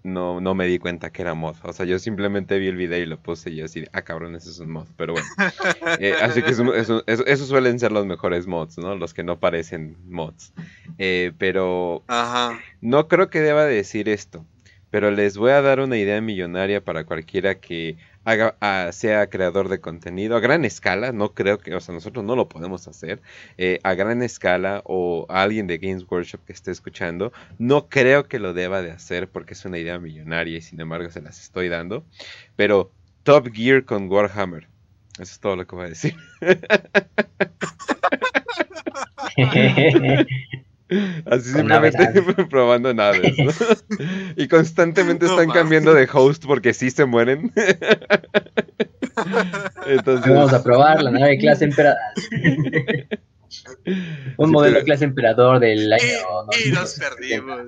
no, 0.03 0.41
no, 0.41 0.55
me 0.55 0.65
di 0.65 0.79
cuenta 0.79 1.11
que 1.11 1.21
era 1.21 1.35
mod. 1.35 1.55
O 1.63 1.73
sea, 1.73 1.85
yo 1.85 1.99
simplemente 1.99 2.57
vi 2.57 2.67
el 2.67 2.75
video 2.75 2.99
y 2.99 3.05
lo 3.05 3.21
puse 3.21 3.51
y 3.51 3.61
así, 3.61 3.85
ah, 3.93 4.01
cabrón, 4.01 4.35
ese 4.35 4.49
es 4.49 4.59
un 4.59 4.71
mod. 4.71 4.87
Pero 4.97 5.13
bueno. 5.13 5.27
Eh, 5.99 6.13
así 6.21 6.41
que 6.41 6.51
eso, 6.51 7.03
eso, 7.05 7.45
suelen 7.45 7.79
ser 7.79 7.91
los 7.91 8.05
mejores 8.05 8.47
mods, 8.47 8.77
¿no? 8.77 8.95
Los 8.95 9.13
que 9.13 9.23
no 9.23 9.39
parecen 9.39 9.97
mods. 10.07 10.53
Eh, 10.97 11.33
pero... 11.37 12.03
Ajá. 12.07 12.59
No 12.79 13.07
creo 13.07 13.29
que 13.29 13.41
deba 13.41 13.65
decir 13.65 14.07
esto. 14.07 14.45
Pero 14.91 15.11
les 15.11 15.37
voy 15.37 15.51
a 15.51 15.61
dar 15.61 15.79
una 15.79 15.97
idea 15.97 16.21
millonaria 16.21 16.83
para 16.83 17.03
cualquiera 17.03 17.59
que 17.59 17.97
haga, 18.23 18.91
sea 18.91 19.29
creador 19.29 19.69
de 19.69 19.79
contenido 19.79 20.35
a 20.35 20.39
gran 20.39 20.65
escala, 20.65 21.11
no 21.11 21.33
creo 21.33 21.57
que, 21.59 21.73
o 21.75 21.79
sea, 21.79 21.93
nosotros 21.93 22.23
no 22.25 22.35
lo 22.35 22.49
podemos 22.49 22.87
hacer, 22.87 23.21
eh, 23.57 23.79
a 23.83 23.93
gran 23.93 24.21
escala 24.21 24.81
o 24.85 25.25
alguien 25.29 25.67
de 25.67 25.77
Games 25.77 26.05
Workshop 26.09 26.41
que 26.45 26.53
esté 26.53 26.71
escuchando, 26.71 27.31
no 27.57 27.87
creo 27.89 28.27
que 28.27 28.39
lo 28.39 28.53
deba 28.53 28.81
de 28.81 28.91
hacer 28.91 29.29
porque 29.29 29.53
es 29.53 29.65
una 29.65 29.77
idea 29.77 29.99
millonaria 29.99 30.57
y 30.57 30.61
sin 30.61 30.79
embargo 30.79 31.09
se 31.09 31.21
las 31.21 31.39
estoy 31.39 31.69
dando, 31.69 32.03
pero 32.55 32.91
Top 33.23 33.49
Gear 33.53 33.85
con 33.85 34.09
Warhammer, 34.09 34.67
eso 35.13 35.23
es 35.23 35.39
todo 35.39 35.55
lo 35.55 35.67
que 35.67 35.75
voy 35.75 35.85
a 35.85 35.89
decir. 35.89 36.15
Así 41.25 41.51
simplemente 41.51 42.21
probando 42.49 42.93
naves. 42.93 43.35
y 44.35 44.47
constantemente 44.47 45.27
están 45.27 45.51
cambiando 45.51 45.93
de 45.93 46.09
host 46.11 46.45
porque 46.45 46.73
sí 46.73 46.89
se 46.89 47.05
mueren. 47.05 47.53
Entonces... 49.85 50.33
Vamos 50.33 50.53
a 50.53 50.63
probar 50.63 51.03
la 51.03 51.11
nave 51.11 51.31
de 51.31 51.37
clase 51.37 51.65
emperador. 51.65 51.99
Un 54.37 54.51
modelo 54.51 54.79
de 54.79 54.83
clase 54.83 55.05
emperador 55.05 55.59
del 55.59 55.91
año. 55.91 56.03
Y, 56.65 56.71
nos 56.71 56.95
perdimos. 56.95 57.61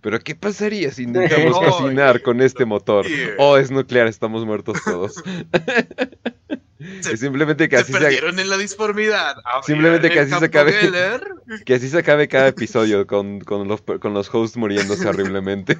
Pero 0.00 0.18
¿qué 0.20 0.34
pasaría 0.34 0.90
si 0.90 1.04
intentamos 1.04 1.58
cocinar 1.58 2.22
con 2.22 2.40
este 2.40 2.64
motor? 2.64 3.06
Oh, 3.38 3.56
es 3.56 3.70
nuclear, 3.70 4.06
estamos 4.06 4.44
muertos 4.44 4.78
todos. 4.84 5.22
simplemente 7.16 7.68
que 7.68 7.76
así 7.76 7.92
se 7.92 7.98
perdieron 7.98 8.38
en 8.38 8.48
la 8.48 8.56
disformidad. 8.56 9.36
simplemente 9.64 10.10
que 10.10 10.20
así 10.20 10.32
se 10.32 10.44
acabe. 10.44 10.74
Que 11.66 11.74
así 11.74 11.88
se 11.88 11.98
acabe 11.98 12.28
cada 12.28 12.46
episodio 12.46 13.08
con, 13.08 13.40
con, 13.40 13.66
los, 13.66 13.82
con 13.82 14.14
los 14.14 14.32
hosts 14.32 14.56
muriéndose 14.56 15.08
horriblemente. 15.08 15.76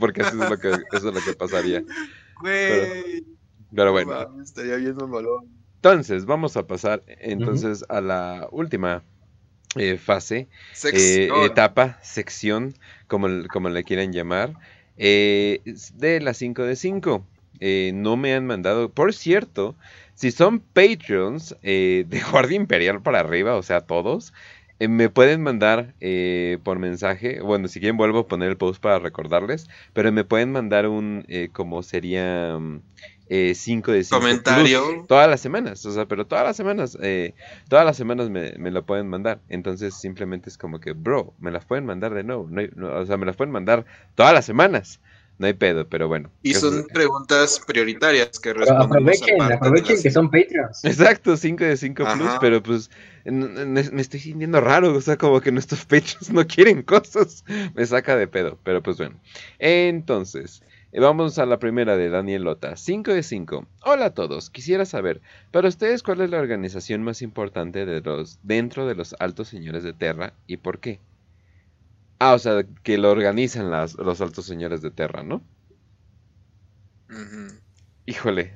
Porque 0.00 0.22
así 0.22 0.40
es 0.40 0.48
lo 0.48 0.58
que, 0.58 0.68
eso 0.68 1.08
es 1.10 1.14
lo 1.14 1.20
que 1.20 1.34
pasaría. 1.34 1.84
Pero, 2.42 3.92
bueno. 3.92 4.40
estaría 4.42 4.76
viendo 4.76 5.06
balón. 5.06 5.63
Entonces, 5.84 6.24
vamos 6.24 6.56
a 6.56 6.66
pasar 6.66 7.02
entonces 7.06 7.84
a 7.90 8.00
la 8.00 8.48
última 8.50 9.02
eh, 9.76 9.98
fase, 9.98 10.48
eh, 10.90 11.28
etapa, 11.44 11.98
sección, 12.00 12.72
como, 13.06 13.28
como 13.52 13.68
le 13.68 13.84
quieran 13.84 14.10
llamar, 14.10 14.54
eh, 14.96 15.60
de 15.92 16.20
las 16.20 16.38
5 16.38 16.62
de 16.62 16.76
5. 16.76 17.26
no 17.92 18.16
me 18.16 18.32
han 18.32 18.46
mandado, 18.46 18.92
por 18.92 19.12
cierto, 19.12 19.76
si 20.14 20.30
son 20.30 20.60
Patreons 20.60 21.54
eh, 21.62 22.06
de 22.08 22.22
Guardia 22.32 22.56
Imperial 22.56 23.02
para 23.02 23.20
arriba, 23.20 23.54
o 23.54 23.62
sea, 23.62 23.82
todos, 23.82 24.32
eh, 24.78 24.88
me 24.88 25.10
pueden 25.10 25.42
mandar 25.42 25.92
eh, 26.00 26.56
por 26.64 26.78
mensaje, 26.78 27.42
bueno, 27.42 27.68
si 27.68 27.78
quieren 27.78 27.98
vuelvo 27.98 28.20
a 28.20 28.26
poner 28.26 28.48
el 28.48 28.56
post 28.56 28.80
para 28.80 29.00
recordarles, 29.00 29.68
pero 29.92 30.10
me 30.12 30.24
pueden 30.24 30.50
mandar 30.50 30.88
un, 30.88 31.26
como 31.52 31.82
sería 31.82 32.58
5 33.28 33.92
de 33.92 34.04
5 34.04 34.20
comentario 34.20 35.04
todas 35.08 35.28
las 35.28 35.40
semanas, 35.40 35.84
o 35.86 35.92
sea, 35.92 36.06
pero 36.06 36.26
todas 36.26 36.44
las 36.44 36.56
semanas, 36.56 36.98
todas 37.68 37.84
las 37.84 37.96
semanas 37.96 38.30
me, 38.30 38.52
me, 38.58 38.70
lo 38.70 38.84
pueden 38.84 39.08
mandar, 39.08 39.40
entonces 39.48 39.94
simplemente 39.94 40.50
es 40.50 40.58
como 40.58 40.80
que, 40.80 40.92
bro, 40.92 41.34
me 41.38 41.50
las 41.50 41.64
pueden 41.64 41.86
mandar 41.86 42.14
de 42.14 42.24
nuevo, 42.24 42.48
o 42.92 43.06
sea, 43.06 43.16
me 43.16 43.26
las 43.26 43.36
pueden 43.36 43.52
mandar 43.52 43.84
todas 44.14 44.32
las 44.32 44.44
semanas. 44.44 45.00
No 45.36 45.48
hay 45.48 45.54
pedo, 45.54 45.88
pero 45.88 46.06
bueno. 46.06 46.30
Y 46.42 46.54
son 46.54 46.86
preguntas 46.92 47.60
prioritarias 47.66 48.38
que 48.38 48.52
respondemos. 48.52 48.86
Aprovechen, 48.86 49.42
aprovechen 49.42 50.00
que 50.00 50.10
son 50.10 50.30
Patreons. 50.30 50.84
Exacto, 50.84 51.36
5 51.36 51.64
de 51.64 51.76
5 51.76 52.04
plus, 52.14 52.30
pero 52.40 52.62
pues 52.62 52.88
me 53.24 54.00
estoy 54.00 54.20
sintiendo 54.20 54.60
raro, 54.60 54.94
o 54.94 55.00
sea, 55.00 55.16
como 55.16 55.40
que 55.40 55.50
nuestros 55.50 55.84
Patreons 55.86 56.30
no 56.30 56.46
quieren 56.46 56.82
cosas. 56.82 57.44
Me 57.74 57.84
saca 57.84 58.16
de 58.16 58.28
pedo, 58.28 58.58
pero 58.62 58.80
pues 58.80 58.96
bueno. 58.96 59.16
Entonces, 59.58 60.62
eh, 60.62 60.73
vamos 61.00 61.38
a 61.38 61.46
la 61.46 61.58
primera 61.58 61.96
de 61.96 62.08
Daniel 62.08 62.44
Lota. 62.44 62.76
5 62.76 63.12
de 63.12 63.22
5. 63.22 63.66
Hola 63.84 64.06
a 64.06 64.14
todos, 64.14 64.50
quisiera 64.50 64.84
saber, 64.84 65.20
para 65.50 65.68
ustedes, 65.68 66.02
¿cuál 66.02 66.20
es 66.20 66.30
la 66.30 66.38
organización 66.38 67.02
más 67.02 67.22
importante 67.22 67.84
de 67.84 68.00
los, 68.00 68.38
dentro 68.42 68.86
de 68.86 68.94
los 68.94 69.14
altos 69.18 69.48
señores 69.48 69.82
de 69.82 69.92
Terra 69.92 70.34
y 70.46 70.58
por 70.58 70.78
qué? 70.78 71.00
Ah, 72.18 72.34
o 72.34 72.38
sea, 72.38 72.64
que 72.82 72.96
lo 72.96 73.10
organizan 73.10 73.70
las, 73.70 73.94
los 73.94 74.20
altos 74.20 74.46
señores 74.46 74.82
de 74.82 74.90
Terra, 74.90 75.22
¿no? 75.22 75.42
Híjole, 78.06 78.54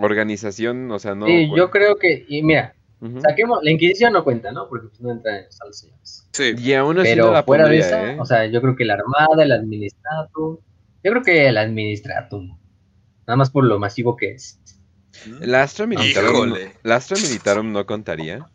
organización, 0.00 0.90
o 0.90 0.98
sea, 0.98 1.14
no. 1.14 1.26
Sí, 1.26 1.50
yo 1.54 1.70
creo 1.70 1.96
que, 1.96 2.24
y 2.28 2.42
mira, 2.42 2.74
saquemos, 3.18 3.58
la 3.62 3.70
Inquisición 3.70 4.12
no 4.12 4.24
cuenta, 4.24 4.52
¿no? 4.52 4.68
Porque 4.68 4.88
pues, 4.88 5.00
no 5.00 5.10
entra 5.10 5.38
en 5.38 5.44
los 5.46 5.60
altos 5.60 5.78
señores. 5.78 6.28
Sí. 6.32 6.54
Y 6.56 6.72
aún 6.74 6.98
así 6.98 7.10
Pero 7.10 7.32
la 7.32 7.42
fuera 7.42 7.68
de 7.68 7.78
esa, 7.78 8.12
¿eh? 8.12 8.16
o 8.20 8.24
sea, 8.24 8.46
yo 8.46 8.60
creo 8.60 8.76
que 8.76 8.84
la 8.84 8.94
Armada, 8.94 9.42
el 9.42 9.52
Administratum, 9.52 10.58
yo 11.02 11.10
creo 11.10 11.22
que 11.22 11.48
el 11.48 11.56
Administratum, 11.56 12.58
nada 13.26 13.36
más 13.36 13.50
por 13.50 13.64
lo 13.64 13.78
masivo 13.78 14.16
que 14.16 14.32
es. 14.32 14.60
¿La 15.40 15.62
Astra 15.62 15.86
Militarum, 15.86 16.54
¿la 16.82 16.96
Astra 16.96 17.16
Militarum 17.16 17.72
no 17.72 17.84
contaría? 17.86 18.46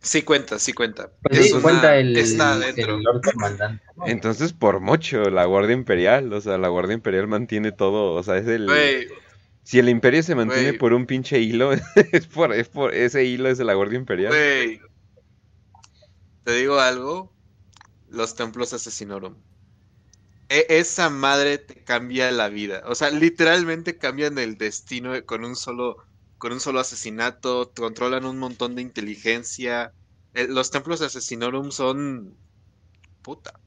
Sí 0.00 0.22
cuenta, 0.22 0.58
sí 0.58 0.72
cuenta. 0.72 1.10
Pues 1.22 1.52
cuenta 1.54 1.96
el, 1.96 2.16
está 2.16 2.58
dentro. 2.58 2.98
Entonces, 4.06 4.52
por 4.52 4.80
mucho, 4.80 5.28
la 5.30 5.44
Guardia 5.44 5.74
Imperial, 5.74 6.32
o 6.32 6.40
sea, 6.40 6.56
la 6.56 6.68
Guardia 6.68 6.94
Imperial 6.94 7.26
mantiene 7.26 7.72
todo, 7.72 8.14
o 8.14 8.22
sea, 8.22 8.36
es 8.36 8.46
el... 8.46 8.68
Si 9.64 9.78
el 9.78 9.90
imperio 9.90 10.22
se 10.22 10.34
mantiene 10.34 10.72
por 10.72 10.94
un 10.94 11.04
pinche 11.04 11.40
hilo, 11.40 11.72
es 12.12 12.26
por, 12.26 12.54
es 12.54 12.70
por 12.70 12.94
ese 12.94 13.24
hilo 13.24 13.50
es 13.50 13.58
de 13.58 13.64
la 13.64 13.74
Guardia 13.74 13.98
Imperial. 13.98 14.32
Te 16.44 16.52
digo 16.54 16.80
algo, 16.80 17.34
los 18.08 18.34
templos 18.34 18.72
asesinorum. 18.72 19.34
E, 20.48 20.66
esa 20.68 21.10
madre 21.10 21.58
te 21.58 21.82
cambia 21.84 22.30
la 22.30 22.48
vida. 22.48 22.82
O 22.86 22.94
sea, 22.94 23.10
literalmente 23.10 23.98
cambian 23.98 24.38
el 24.38 24.56
destino 24.56 25.12
con 25.26 25.44
un 25.44 25.56
solo 25.56 25.98
con 26.38 26.52
un 26.52 26.60
solo 26.60 26.80
asesinato, 26.80 27.72
controlan 27.74 28.24
un 28.24 28.38
montón 28.38 28.76
de 28.76 28.82
inteligencia. 28.82 29.92
Eh, 30.34 30.46
los 30.48 30.70
templos 30.70 31.00
de 31.00 31.06
Asesinorum 31.06 31.70
son. 31.72 32.36
puta. 33.22 33.60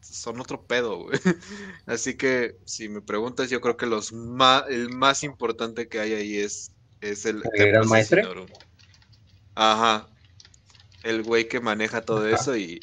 son 0.00 0.40
otro 0.40 0.64
pedo, 0.66 1.04
güey. 1.04 1.20
Así 1.86 2.16
que 2.16 2.56
si 2.64 2.88
me 2.88 3.02
preguntas, 3.02 3.50
yo 3.50 3.60
creo 3.60 3.76
que 3.76 3.86
los 3.86 4.12
el 4.70 4.88
más 4.90 5.22
importante 5.22 5.88
que 5.88 6.00
hay 6.00 6.14
ahí 6.14 6.38
es, 6.38 6.72
es 7.02 7.26
el, 7.26 7.42
¿El 7.52 7.68
gran 7.68 7.88
maestre? 7.88 8.24
Ajá. 9.54 10.08
El 11.02 11.22
güey 11.22 11.48
que 11.48 11.60
maneja 11.60 12.00
todo 12.00 12.26
eso 12.28 12.56
y. 12.56 12.80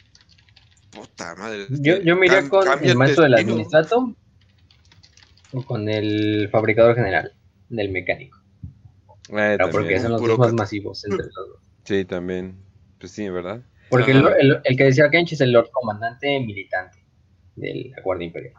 Puta 0.99 1.35
madre. 1.35 1.65
Yo, 1.69 2.01
yo 2.01 2.15
me 2.15 2.27
iría 2.27 2.47
con 2.49 2.67
el 2.83 2.95
maestro 2.95 3.23
del 3.23 3.35
administrato 3.35 4.15
o 5.53 5.65
con 5.65 5.87
el 5.89 6.49
fabricador 6.51 6.95
general 6.95 7.33
del 7.69 7.89
mecánico. 7.91 8.37
Eh, 9.29 9.57
porque 9.71 9.99
son 9.99 10.13
los 10.13 10.21
dos 10.21 10.39
más 10.39 10.53
masivos 10.53 11.03
entre 11.05 11.25
los 11.25 11.33
dos. 11.35 11.61
Sí, 11.83 12.05
también. 12.05 12.57
Pues 12.99 13.11
sí, 13.11 13.29
¿verdad? 13.29 13.61
Porque 13.89 14.11
el, 14.11 14.25
el, 14.39 14.59
el, 14.63 14.77
que 14.77 14.83
decía 14.85 15.09
Kench 15.09 15.33
es 15.33 15.41
el 15.41 15.51
Lord 15.51 15.69
Comandante 15.71 16.39
Militante 16.39 16.97
de 17.55 17.91
la 17.95 18.01
Guardia 18.01 18.27
Imperial. 18.27 18.53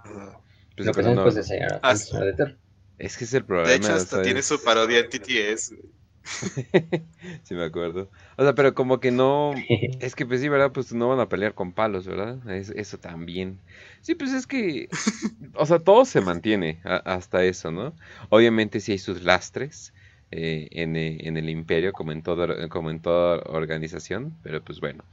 Pues, 0.76 0.86
Lo 0.86 0.92
que 0.92 1.02
son 1.02 1.14
no. 1.14 1.24
después 1.24 1.34
de 1.34 1.42
señor, 1.42 1.80
Ah, 1.82 1.96
señor 1.96 2.34
de. 2.36 2.56
Es 2.98 3.16
que 3.16 3.24
es 3.24 3.34
el 3.34 3.44
problema. 3.44 3.68
De 3.68 3.76
hecho, 3.76 3.92
hasta 3.92 4.10
¿sabes? 4.10 4.24
tiene 4.24 4.42
su 4.42 4.62
parodia 4.62 4.98
en 5.00 5.08
TTS. 5.08 5.74
sí, 7.42 7.54
me 7.54 7.64
acuerdo. 7.64 8.10
O 8.36 8.42
sea, 8.42 8.54
pero 8.54 8.74
como 8.74 9.00
que 9.00 9.10
no. 9.10 9.66
Es 10.00 10.14
que, 10.14 10.24
pues 10.26 10.40
sí, 10.40 10.48
¿verdad? 10.48 10.72
Pues 10.72 10.92
no 10.92 11.08
van 11.08 11.18
a 11.20 11.28
pelear 11.28 11.54
con 11.54 11.72
palos, 11.72 12.06
¿verdad? 12.06 12.48
Es- 12.50 12.70
eso 12.70 12.98
también. 12.98 13.62
Sí, 14.00 14.14
pues 14.14 14.32
es 14.32 14.46
que. 14.46 14.88
O 15.54 15.66
sea, 15.66 15.78
todo 15.80 16.04
se 16.04 16.20
mantiene 16.20 16.80
a- 16.84 16.96
hasta 16.98 17.44
eso, 17.44 17.70
¿no? 17.72 17.96
Obviamente, 18.30 18.80
sí 18.80 18.92
hay 18.92 18.98
sus 18.98 19.22
lastres 19.22 19.94
eh, 20.30 20.68
en, 20.72 20.96
eh, 20.96 21.18
en 21.26 21.36
el 21.36 21.48
Imperio, 21.50 21.92
como 21.92 22.12
en, 22.12 22.22
todo, 22.22 22.68
como 22.68 22.90
en 22.90 23.00
toda 23.02 23.42
organización, 23.46 24.38
pero 24.42 24.62
pues 24.64 24.80
bueno. 24.80 25.04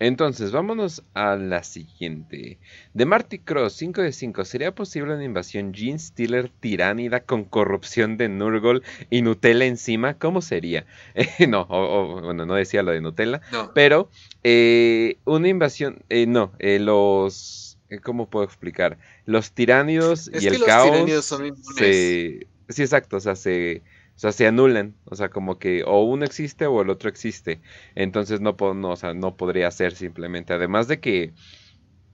Entonces, 0.00 0.52
vámonos 0.52 1.04
a 1.14 1.34
la 1.36 1.62
siguiente. 1.64 2.58
De 2.94 3.04
Marty 3.04 3.40
Cross, 3.40 3.74
5 3.74 4.00
de 4.02 4.12
5. 4.12 4.44
¿Sería 4.44 4.74
posible 4.74 5.14
una 5.14 5.24
invasión 5.24 5.74
Gene 5.74 5.98
Stealer 5.98 6.50
tiránida 6.60 7.20
con 7.24 7.44
corrupción 7.44 8.16
de 8.16 8.28
Nurgle 8.28 8.82
y 9.10 9.22
Nutella 9.22 9.64
encima? 9.64 10.14
¿Cómo 10.18 10.40
sería? 10.40 10.86
Eh, 11.14 11.26
no, 11.48 11.62
o- 11.62 12.18
o, 12.18 12.20
bueno, 12.22 12.46
no 12.46 12.54
decía 12.54 12.82
lo 12.84 12.92
de 12.92 13.00
Nutella, 13.00 13.40
No. 13.52 13.72
pero 13.74 14.08
eh, 14.44 15.18
una 15.24 15.48
invasión, 15.48 16.04
eh, 16.08 16.26
no, 16.26 16.52
eh, 16.60 16.78
los, 16.78 17.78
eh, 17.88 17.98
¿cómo 17.98 18.30
puedo 18.30 18.44
explicar? 18.44 18.98
Los 19.24 19.52
tiránidos 19.52 20.28
Es 20.32 20.42
y 20.42 20.44
que 20.44 20.54
el 20.54 20.58
los 20.60 20.68
caos 20.68 20.92
tiránidos 20.92 21.24
son 21.26 21.44
inmunes. 21.46 21.74
se, 21.76 22.46
sí, 22.68 22.82
exacto, 22.82 23.16
o 23.16 23.20
sea, 23.20 23.34
se, 23.36 23.82
o 24.18 24.20
sea, 24.20 24.32
se 24.32 24.48
anulan, 24.48 24.96
o 25.04 25.14
sea, 25.14 25.28
como 25.28 25.60
que 25.60 25.84
o 25.86 26.02
uno 26.02 26.24
existe 26.24 26.66
o 26.66 26.82
el 26.82 26.90
otro 26.90 27.08
existe, 27.08 27.60
entonces 27.94 28.40
no, 28.40 28.56
no, 28.74 28.90
o 28.90 28.96
sea, 28.96 29.14
no 29.14 29.36
podría 29.36 29.70
ser 29.70 29.94
simplemente, 29.94 30.52
además 30.52 30.88
de 30.88 30.98
que 30.98 31.34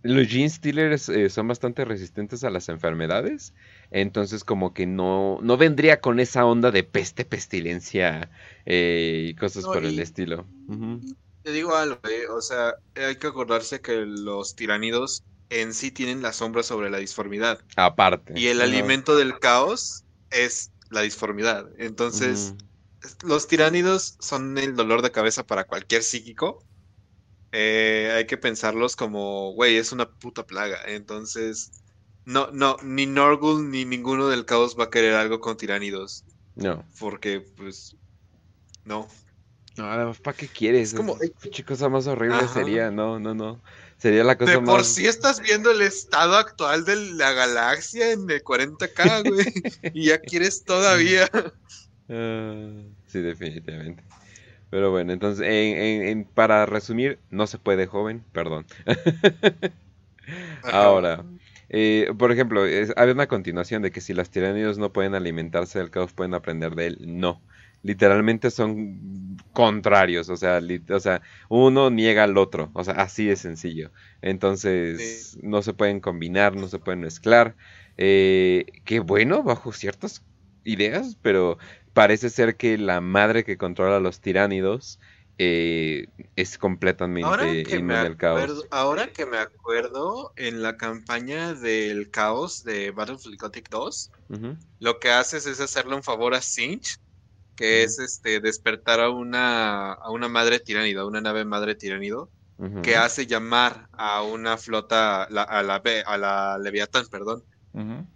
los 0.03 0.29
gene 0.29 0.51
stealers 0.51 1.09
eh, 1.09 1.31
son 1.31 1.49
bastante 1.49 1.83
resistentes 1.87 2.45
a 2.45 2.51
las 2.51 2.69
enfermedades, 2.69 3.55
entonces 3.91 4.45
como 4.45 4.75
que 4.75 4.85
no, 4.85 5.39
no 5.41 5.57
vendría 5.57 6.03
con 6.03 6.21
esa 6.21 6.45
onda 6.45 6.71
de 6.71 6.85
peste, 6.85 7.25
pestilencia 7.25 8.31
eh, 8.67 9.29
y 9.31 9.35
cosas 9.35 9.65
No, 9.65 9.73
por 9.73 9.87
el 9.87 9.99
estilo. 9.99 10.47
Te 11.43 11.53
digo 11.53 11.75
algo, 11.75 11.99
eh, 12.07 12.29
o 12.29 12.43
sea, 12.43 12.75
hay 12.97 13.17
que 13.17 13.29
acordarse 13.29 13.81
que 13.81 14.05
los 14.05 14.55
tiránidos 14.55 15.25
en 15.49 15.73
sí 15.73 15.91
tienen 15.91 16.21
la 16.21 16.35
sombra 16.35 16.63
sobre 16.63 16.91
la 16.91 16.99
disformidad. 16.99 17.61
Aparte. 17.77 18.35
Y 18.37 18.49
el 18.49 18.61
alimento 18.61 19.17
del 19.17 19.39
caos 19.39 20.05
es 20.31 20.71
la 20.91 21.03
disformidad. 21.03 21.69
Entonces, 21.79 22.55
los 23.25 23.47
tiránidos 23.49 24.17
son 24.21 24.57
el 24.59 24.77
dolor 24.77 25.03
de 25.03 25.11
cabeza 25.13 25.45
para 25.47 25.65
cualquier 25.65 26.03
psíquico. 26.03 26.65
Eh, 27.53 28.13
hay 28.17 28.27
que 28.27 28.37
pensarlos 28.37 28.97
como, 28.97 29.53
güey, 29.53 29.77
es 29.77 29.93
una 29.93 30.09
puta 30.11 30.45
plaga. 30.47 30.79
Entonces, 30.87 31.71
no, 32.25 32.51
no, 32.53 32.77
ni 32.83 33.07
Norgul 33.07 33.71
ni 33.71 33.85
ninguno 33.85 34.29
del 34.29 34.45
caos 34.45 34.77
va 34.79 34.85
a 34.85 34.91
querer 34.91 35.15
algo 35.15 35.41
con 35.41 35.57
tiránidos. 35.57 36.25
No. 36.57 36.85
Porque, 36.99 37.41
pues, 37.41 37.97
no. 38.85 39.09
No, 39.77 39.91
además, 39.91 40.21
¿para 40.21 40.37
qué 40.37 40.49
quieres? 40.49 40.91
Es 40.91 40.95
como- 40.95 41.19
Pinche 41.41 41.65
cosa 41.65 41.89
más 41.89 42.07
horrible 42.07 42.37
Ajá. 42.37 42.49
sería, 42.55 42.91
no, 42.91 43.19
no, 43.19 43.35
no. 43.35 43.61
Sería 43.99 44.25
la 44.25 44.37
cosa 44.37 44.53
De 44.53 44.61
más. 44.61 44.71
por 44.71 44.85
sí 44.85 45.07
estás 45.07 45.41
viendo 45.41 45.71
el 45.71 45.81
estado 45.81 46.37
actual 46.37 46.85
de 46.85 46.97
la 47.15 47.33
galaxia 47.33 48.13
en 48.13 48.29
el 48.31 48.43
40K, 48.43 49.23
güey. 49.29 49.47
y 49.95 50.07
ya 50.07 50.19
quieres 50.21 50.65
todavía. 50.65 51.29
Ah, 52.07 52.83
sí, 53.07 53.21
definitivamente. 53.23 54.05
Pero 54.69 54.91
bueno, 54.91 55.15
entonces, 55.15 55.41
en- 55.47 55.79
en- 55.79 56.09
en- 56.09 56.25
para 56.27 56.67
resumir, 56.67 57.19
no 57.31 57.47
se 57.47 57.57
puede, 57.59 57.87
joven, 57.87 58.23
perdón. 58.33 58.67
Ahora, 60.65 61.25
eh, 61.71 62.13
por 62.19 62.33
ejemplo, 62.33 62.65
es- 62.67 62.93
había 62.97 63.15
una 63.15 63.27
continuación 63.27 63.83
de 63.83 63.91
que 63.91 64.01
si 64.01 64.13
los 64.15 64.29
tiranidos 64.31 64.79
no 64.79 64.93
pueden 64.93 65.15
alimentarse 65.15 65.79
del 65.79 65.91
caos, 65.91 66.13
pueden 66.13 66.35
aprender 66.35 66.75
de 66.75 66.89
él. 66.89 66.99
No. 67.01 67.41
Literalmente 67.85 68.51
son 68.51 69.37
contrarios, 69.53 70.31
o 70.31 70.37
sea, 70.37 70.61
lit- 70.61 70.91
o 70.91 71.01
sea, 71.01 71.23
uno 71.51 71.91
niega 71.91 72.25
al 72.25 72.39
otro, 72.39 72.73
o 72.75 72.85
sea, 72.85 72.95
así 72.95 73.27
de 73.27 73.37
sencillo. 73.37 73.93
Entonces, 74.23 75.39
no 75.43 75.63
se 75.63 75.75
pueden 75.75 76.01
combinar, 76.01 76.57
no 76.57 76.69
se 76.69 76.81
pueden 76.81 77.01
mezclar. 77.03 77.57
Eh, 77.99 78.67
que 78.85 79.01
bueno, 79.01 79.43
bajo 79.45 79.73
ciertas 79.73 80.25
ideas, 80.65 81.19
pero 81.23 81.59
parece 81.93 82.31
ser 82.31 82.57
que 82.57 82.79
la 82.79 83.01
madre 83.03 83.45
que 83.45 83.59
controla 83.59 83.99
a 83.99 84.01
los 84.01 84.21
tiránidos 84.21 85.01
eh, 85.39 86.09
es 86.37 86.59
completamente 86.59 87.47
Ahora 87.47 87.61
que, 87.63 87.81
me 87.81 87.95
inmune 87.95 88.07
al 88.07 88.17
caos. 88.17 88.51
acuerdo, 88.51 88.67
ahora 88.71 89.13
que 89.13 89.27
me 89.27 89.39
acuerdo, 89.39 90.33
en 90.37 90.63
la 90.63 90.77
campaña 90.77 91.55
del 91.55 92.11
caos 92.11 92.63
de 92.63 92.91
Battlefield 92.93 93.39
Gothic 93.41 93.69
2, 93.71 94.13
Ujú, 94.29 94.57
lo 94.81 94.99
que 95.01 95.11
haces 95.11 95.47
es 95.47 95.61
hacerle 95.61 95.97
un 95.97 96.03
favor 96.05 96.35
a 96.35 96.43
Sinch, 96.43 96.99
que 97.57 97.83
es 97.85 97.99
este 97.99 98.41
despertar 98.41 99.01
a 99.01 99.11
una, 99.11 99.93
a 99.93 100.11
una 100.11 100.29
madre 100.29 100.61
tiránida, 100.61 101.03
a 101.03 101.07
una 101.07 101.21
nave 101.21 101.45
madre 101.45 101.75
tiránido, 101.75 102.31
que 102.83 102.97
hace 102.97 103.27
llamar 103.27 103.89
a 103.93 104.23
una 104.23 104.57
flota, 104.57 105.27
la- 105.31 105.43
a, 105.43 105.63
la, 105.63 105.83
a 106.07 106.19
la 106.19 106.59
Leviatán, 106.59 107.07
perdón, 107.11 107.45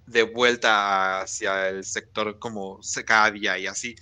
de 0.07 0.23
vuelta 0.23 1.21
hacia 1.21 1.69
el 1.69 1.85
sector 1.85 2.39
como 2.39 2.79
Secadia 2.83 3.59
y 3.59 3.67
así. 3.67 3.95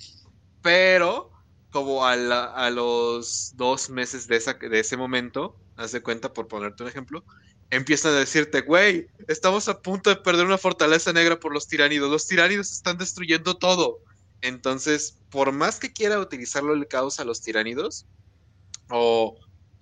Pero, 0.62 1.30
como 1.70 2.06
a, 2.06 2.16
la- 2.16 2.46
a 2.52 2.70
los 2.70 3.52
dos 3.54 3.90
meses 3.90 4.26
de, 4.26 4.36
esa, 4.36 4.54
de 4.54 4.78
ese 4.80 4.96
momento, 4.96 5.56
haz 5.76 5.92
de 5.92 6.02
cuenta, 6.02 6.32
por 6.32 6.48
ponerte 6.48 6.82
un 6.82 6.88
ejemplo, 6.88 7.24
empiezan 7.70 8.12
a 8.14 8.18
decirte, 8.20 8.60
güey, 8.62 9.06
estamos 9.28 9.68
a 9.68 9.80
punto 9.80 10.10
de 10.10 10.16
perder 10.16 10.46
una 10.46 10.58
fortaleza 10.58 11.12
negra 11.12 11.38
por 11.38 11.52
los 11.52 11.66
tiránidos. 11.66 12.10
Los 12.10 12.26
tiránidos 12.26 12.72
están 12.72 12.96
destruyendo 12.98 13.56
todo. 13.58 13.98
Entonces, 14.40 15.18
por 15.30 15.52
más 15.52 15.78
que 15.78 15.92
quiera 15.92 16.18
utilizarlo 16.18 16.74
el 16.74 16.86
caos 16.86 17.20
a 17.20 17.24
los 17.24 17.40
tiránidos, 17.42 18.06
o 18.88 19.38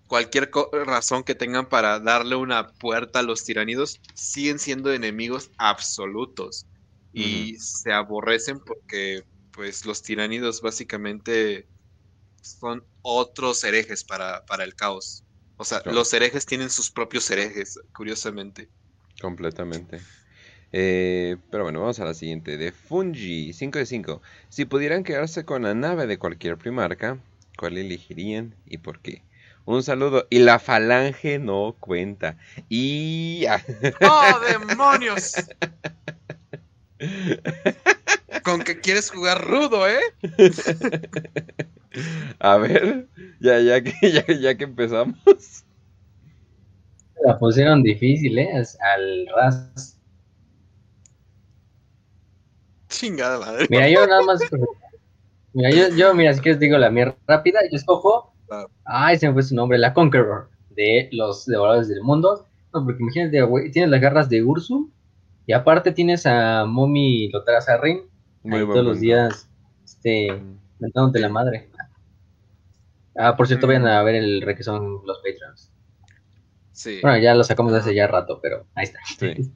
cualquier 0.06 0.50
razón 0.84 1.24
que 1.24 1.34
tengan 1.34 1.68
para 1.68 1.98
darle 2.00 2.36
una 2.36 2.68
puerta 2.68 3.20
a 3.20 3.22
los 3.22 3.44
tiránidos, 3.44 4.00
siguen 4.14 4.58
siendo 4.58 4.92
enemigos 4.92 5.50
absolutos. 5.58 6.66
Y 7.12 7.56
se 7.58 7.92
aborrecen 7.92 8.58
porque, 8.58 9.22
pues, 9.52 9.84
los 9.86 10.02
tiránidos 10.02 10.60
básicamente 10.60 11.68
son 12.42 12.84
otros 13.02 13.62
herejes 13.62 14.02
para, 14.04 14.44
para 14.46 14.64
el 14.64 14.74
caos. 14.74 15.24
O 15.56 15.64
sea, 15.64 15.80
Claro. 15.80 15.96
los 15.96 16.12
herejes 16.12 16.44
tienen 16.44 16.70
sus 16.70 16.90
propios 16.90 17.30
herejes, 17.30 17.78
curiosamente. 17.92 18.68
Completamente. 19.20 20.00
Eh, 20.76 21.36
pero 21.50 21.62
bueno, 21.62 21.78
vamos 21.78 22.00
a 22.00 22.04
la 22.04 22.14
siguiente. 22.14 22.56
De 22.56 22.72
Fungi, 22.72 23.52
5 23.52 23.78
de 23.78 23.86
5. 23.86 24.20
Si 24.48 24.64
pudieran 24.64 25.04
quedarse 25.04 25.44
con 25.44 25.62
la 25.62 25.72
nave 25.72 26.08
de 26.08 26.18
cualquier 26.18 26.56
primarca, 26.56 27.18
¿cuál 27.56 27.78
elegirían 27.78 28.56
y 28.66 28.78
por 28.78 28.98
qué? 28.98 29.22
Un 29.66 29.84
saludo. 29.84 30.26
Y 30.30 30.40
la 30.40 30.58
falange 30.58 31.38
no 31.38 31.76
cuenta. 31.78 32.38
Y... 32.68 33.44
¡Oh, 34.00 34.40
demonios! 34.40 35.34
Con 38.42 38.64
que 38.64 38.80
quieres 38.80 39.12
jugar 39.12 39.46
rudo, 39.46 39.86
¿eh? 39.88 40.00
A 42.40 42.56
ver, 42.56 43.06
ya, 43.38 43.60
ya, 43.60 43.80
que, 43.80 43.94
ya, 44.10 44.26
ya 44.26 44.56
que 44.56 44.64
empezamos. 44.64 45.64
La 47.24 47.38
pusieron 47.38 47.84
difícil, 47.84 48.36
¿eh? 48.40 48.50
Al 48.80 49.28
ras. 49.36 49.93
Chingada 52.94 53.38
madre. 53.38 53.66
Mira, 53.68 53.88
yo 53.88 54.06
nada 54.06 54.22
más. 54.22 54.40
Mira, 55.52 55.70
yo, 55.70 55.88
yo, 55.96 56.14
mira, 56.14 56.32
si 56.34 56.40
quieres 56.40 56.60
digo 56.60 56.78
la 56.78 56.90
mía 56.90 57.14
rápida. 57.26 57.60
Yo 57.70 57.76
escojo. 57.76 58.34
Ah. 58.50 58.66
Ay, 58.84 59.18
se 59.18 59.26
me 59.26 59.34
fue 59.34 59.42
su 59.42 59.54
nombre. 59.54 59.78
La 59.78 59.92
Conqueror. 59.92 60.50
De 60.70 61.08
los 61.12 61.46
devoradores 61.46 61.88
del 61.88 62.02
mundo. 62.02 62.46
No, 62.72 62.84
porque 62.84 63.02
imagínate, 63.02 63.42
güey. 63.42 63.70
Tienes 63.70 63.90
las 63.90 64.00
garras 64.00 64.28
de 64.28 64.42
Ursu. 64.42 64.90
Y 65.46 65.52
aparte 65.52 65.92
tienes 65.92 66.24
a 66.26 66.64
Mommy 66.64 67.28
Lotara 67.30 67.60
Sarrin. 67.60 68.02
Muy 68.42 68.60
ahí 68.60 68.66
todos 68.66 68.84
los 68.84 69.00
días. 69.00 69.48
Este. 69.84 70.40
Mentándote 70.78 71.18
la 71.18 71.28
madre. 71.28 71.68
Ah, 73.16 73.36
por 73.36 73.46
cierto, 73.46 73.66
vayan 73.66 73.86
a 73.86 74.02
ver 74.02 74.16
el 74.16 74.42
requesón 74.42 75.02
los 75.04 75.18
Patreons. 75.18 75.70
Sí. 76.72 76.98
Bueno, 77.00 77.18
ya 77.18 77.34
lo 77.34 77.44
sacamos 77.44 77.72
hace 77.72 77.94
ya 77.94 78.08
rato, 78.08 78.40
pero 78.42 78.66
ahí 78.74 78.84
está. 78.84 78.98
Sí. 79.18 79.52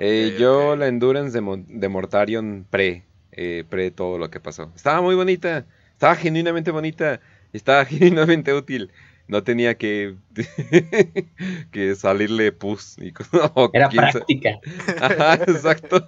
Eh, 0.00 0.36
yo 0.38 0.76
la 0.76 0.86
Endurance 0.86 1.38
de, 1.40 1.88
Mortarion 1.88 2.66
pre, 2.68 3.04
eh, 3.32 3.64
pre 3.68 3.90
todo 3.90 4.18
lo 4.18 4.30
que 4.30 4.40
pasó. 4.40 4.70
Estaba 4.74 5.00
muy 5.00 5.14
bonita, 5.14 5.66
estaba 5.92 6.14
genuinamente 6.16 6.70
bonita, 6.70 7.20
estaba 7.52 7.84
genuinamente 7.86 8.52
útil. 8.52 8.90
No 9.26 9.42
tenía 9.42 9.76
que, 9.76 10.16
que 11.70 11.94
salirle 11.94 12.50
pus. 12.50 12.96
Y, 12.98 13.12
Era 13.74 13.90
práctica. 13.90 14.58
Ajá, 15.02 15.34
exacto. 15.34 16.02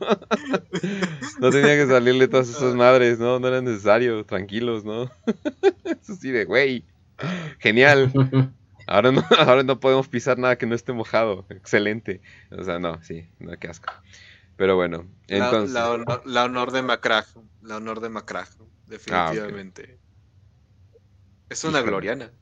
no 1.39 1.50
tenía 1.50 1.76
que 1.76 1.86
salirle 1.86 2.28
todas 2.28 2.49
esas 2.49 2.75
madres, 2.75 3.18
¿no? 3.18 3.39
No 3.39 3.49
era 3.49 3.60
necesario, 3.60 4.25
tranquilos, 4.25 4.86
¿no? 4.86 5.10
Eso 5.84 6.15
sí 6.18 6.31
de, 6.31 6.47
güey, 6.47 6.84
genial. 7.59 8.10
Ahora 8.91 9.12
no, 9.12 9.23
ahora 9.39 9.62
no 9.62 9.78
podemos 9.78 10.09
pisar 10.09 10.36
nada 10.36 10.59
que 10.59 10.67
no 10.67 10.75
esté 10.75 10.93
mojado. 10.93 11.47
Excelente. 11.49 12.20
O 12.51 12.65
sea, 12.65 12.81
no, 12.81 13.01
sí, 13.05 13.28
no, 13.39 13.57
qué 13.57 13.69
asco. 13.69 13.93
Pero 14.57 14.75
bueno, 14.75 15.07
entonces. 15.28 15.73
La, 15.73 16.44
honor, 16.44 16.73
de 16.73 16.83
Macrag. 16.83 17.25
La 17.62 17.77
honor 17.77 18.01
de 18.01 18.09
Macrag, 18.09 18.49
definitivamente. 18.89 19.97
Ah, 19.97 21.44
es 21.51 21.65
una 21.65 21.83
gloriana. 21.83 22.33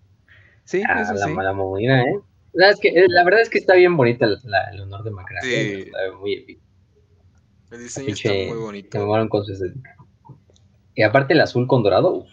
Sí, 0.64 0.82
ah, 0.88 1.02
eso 1.02 1.14
la, 1.14 1.26
sí. 1.26 1.34
La 1.34 1.52
movida, 1.52 2.00
¿eh? 2.00 2.18
La, 2.54 2.70
es 2.70 2.80
que, 2.80 2.88
eh, 2.88 3.04
la 3.08 3.24
verdad 3.24 3.42
es 3.42 3.50
que 3.50 3.58
está 3.58 3.74
bien 3.74 3.96
bonita 3.96 4.24
el 4.24 4.80
honor 4.80 5.04
de 5.04 5.10
Macrag. 5.10 5.42
Sí. 5.42 5.54
¿eh? 5.54 5.80
Está 5.80 5.98
muy 6.18 6.32
épico. 6.32 6.62
El 7.70 7.80
diseño 7.80 8.08
está 8.08 8.30
muy 8.30 8.58
bonito. 8.58 9.06
Me 9.06 9.28
con 9.28 9.44
su 9.44 9.52
Y 10.94 11.02
aparte 11.02 11.34
el 11.34 11.42
azul 11.42 11.66
con 11.66 11.82
dorado. 11.82 12.24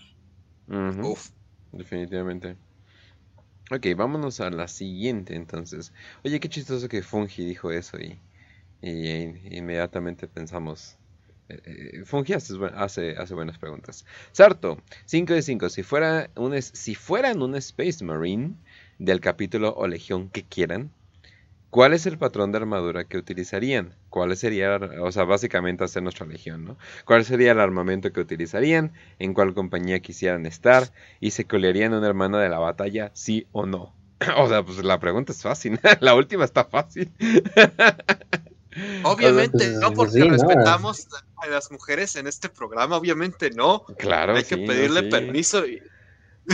Uf. 0.69 1.29
Definitivamente. 1.73 2.55
Ok, 3.71 3.87
vámonos 3.97 4.41
a 4.41 4.51
la 4.51 4.67
siguiente 4.67 5.35
entonces. 5.35 5.91
Oye, 6.23 6.39
qué 6.39 6.49
chistoso 6.49 6.87
que 6.87 7.01
Fungi 7.01 7.43
dijo 7.45 7.71
eso 7.71 7.97
y, 7.99 8.19
inmediatamente 8.81 10.27
pensamos... 10.27 10.97
Eh, 11.49 11.61
eh, 11.65 12.05
Fungi 12.05 12.33
hace, 12.33 12.55
hace, 13.17 13.33
buenas 13.33 13.57
preguntas. 13.57 14.05
Sarto, 14.33 14.77
5 15.05 15.33
de 15.33 15.41
5. 15.41 15.69
Si, 15.69 15.81
fuera 15.81 16.29
un, 16.35 16.61
si 16.61 16.93
fueran 16.93 17.41
un 17.41 17.55
Space 17.55 18.03
Marine 18.03 18.55
del 18.99 19.19
capítulo 19.19 19.73
o 19.75 19.87
legión 19.87 20.29
que 20.29 20.43
quieran, 20.43 20.91
¿Cuál 21.75 21.91
es 21.91 22.05
el 22.05 22.17
patrón 22.17 22.53
de 22.53 22.57
armadura 22.59 23.03
que 23.03 23.17
utilizarían? 23.17 23.93
¿Cuál 24.09 24.37
sería, 24.37 24.77
o 25.01 25.11
sea, 25.11 25.25
básicamente 25.25 25.83
hacer 25.83 26.03
nuestra 26.03 26.25
legión, 26.25 26.63
¿no? 26.63 26.77
¿Cuál 27.03 27.25
sería 27.25 27.51
el 27.51 27.59
armamento 27.59 28.13
que 28.13 28.21
utilizarían? 28.21 28.93
¿En 29.19 29.33
cuál 29.33 29.53
compañía 29.53 29.99
quisieran 29.99 30.45
estar? 30.45 30.93
¿Y 31.19 31.31
se 31.31 31.43
colearían 31.43 31.93
una 31.93 32.07
hermana 32.07 32.39
de 32.39 32.47
la 32.47 32.59
batalla, 32.59 33.11
sí 33.13 33.47
o 33.51 33.65
no? 33.65 33.93
o 34.37 34.47
sea, 34.47 34.63
pues 34.63 34.81
la 34.85 35.01
pregunta 35.01 35.33
es 35.33 35.41
fácil. 35.41 35.77
la 35.99 36.15
última 36.15 36.45
está 36.45 36.63
fácil. 36.63 37.11
Obviamente 39.03 39.67
no, 39.71 39.91
porque 39.91 40.23
respetamos 40.23 41.09
a 41.35 41.47
las 41.47 41.71
mujeres 41.71 42.15
en 42.15 42.27
este 42.27 42.47
programa, 42.47 42.95
obviamente 42.95 43.49
no. 43.49 43.83
Claro. 43.97 44.37
Hay 44.37 44.45
que 44.45 44.59
pedirle 44.59 45.03
permiso 45.03 45.67
y 45.67 45.81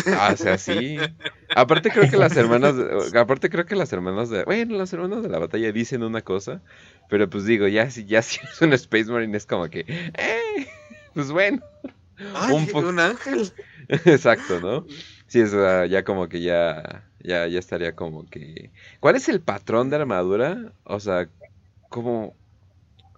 Ah, 0.07 0.31
o 0.33 0.37
sea, 0.37 0.57
sí. 0.57 0.97
Aparte 1.55 1.89
creo 1.89 2.09
que 2.09 2.17
las 2.17 2.35
hermanas, 2.37 2.75
aparte 3.15 3.49
creo 3.49 3.65
que 3.65 3.75
las 3.75 3.91
hermanas 3.91 4.29
de, 4.29 4.43
bueno, 4.45 4.77
las 4.77 4.93
hermanas 4.93 5.23
de 5.23 5.29
la 5.29 5.39
batalla 5.39 5.71
dicen 5.71 6.03
una 6.03 6.21
cosa, 6.21 6.61
pero 7.09 7.29
pues 7.29 7.45
digo, 7.45 7.67
ya 7.67 7.89
si 7.89 8.05
ya 8.05 8.21
si 8.21 8.39
es 8.43 8.61
un 8.61 8.73
Space 8.73 9.11
Marine 9.11 9.35
es 9.35 9.45
como 9.45 9.69
que, 9.69 9.81
eh, 9.81 10.67
pues 11.13 11.31
bueno. 11.31 11.61
un, 12.51 12.85
un 12.85 12.99
ángel. 12.99 13.51
Exacto, 13.89 14.59
¿no? 14.61 14.85
Sí, 15.27 15.39
es 15.39 15.51
ya 15.51 16.03
como 16.03 16.27
que 16.29 16.41
ya, 16.41 17.03
ya, 17.19 17.47
ya 17.47 17.59
estaría 17.59 17.95
como 17.95 18.25
que. 18.25 18.71
¿Cuál 18.99 19.15
es 19.15 19.29
el 19.29 19.41
patrón 19.41 19.89
de 19.89 19.97
armadura? 19.97 20.73
O 20.83 20.99
sea, 20.99 21.29
¿cómo? 21.89 22.35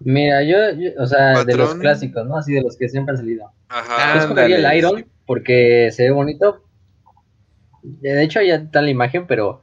Mira, 0.00 0.42
yo, 0.42 0.56
o 0.98 1.06
sea, 1.06 1.44
de 1.44 1.56
los 1.56 1.74
clásicos, 1.76 2.26
¿no? 2.26 2.36
Así 2.36 2.52
de 2.52 2.62
los 2.62 2.76
que 2.76 2.88
siempre 2.88 3.12
han 3.12 3.18
salido. 3.18 3.52
Ajá. 3.68 4.14
Yo 4.14 4.20
escogería 4.20 4.72
el 4.72 4.78
Iron 4.78 5.13
porque 5.26 5.90
se 5.92 6.04
ve 6.04 6.10
bonito, 6.10 6.64
de 7.82 8.22
hecho, 8.22 8.40
ya 8.40 8.56
está 8.56 8.80
la 8.80 8.90
imagen, 8.90 9.26
pero 9.26 9.62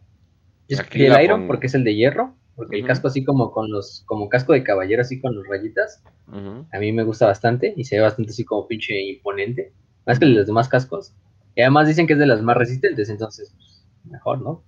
el 0.68 1.24
Iron 1.24 1.48
porque 1.48 1.68
es 1.68 1.74
el 1.74 1.84
de 1.84 1.96
hierro, 1.96 2.36
porque 2.56 2.78
el 2.78 2.86
casco 2.86 3.08
así 3.08 3.24
como 3.24 3.52
con 3.52 3.72
los, 3.72 4.04
como 4.06 4.30
casco 4.30 4.54
de 4.54 4.64
caballero 4.64 5.02
así 5.02 5.20
con 5.20 5.36
los 5.36 5.48
rayitas, 5.48 6.04
a 6.28 6.80
mí 6.80 6.92
me 6.92 7.04
gusta 7.04 7.26
bastante 7.26 7.74
y 7.76 7.84
se 7.84 7.98
ve 7.98 8.04
bastante 8.04 8.32
así 8.32 8.46
como 8.46 8.68
pinche 8.68 9.00
imponente, 9.02 9.74
más 10.06 10.20
que 10.20 10.26
los 10.28 10.46
demás 10.46 10.70
cascos. 10.70 11.14
Y 11.56 11.62
además 11.62 11.88
dicen 11.88 12.08
que 12.08 12.14
es 12.14 12.20
de 12.20 12.28
las 12.28 12.42
más 12.42 12.56
resistentes, 12.56 13.10
entonces 13.10 13.54
pues, 13.58 13.86
mejor, 14.06 14.42
¿no? 14.42 14.64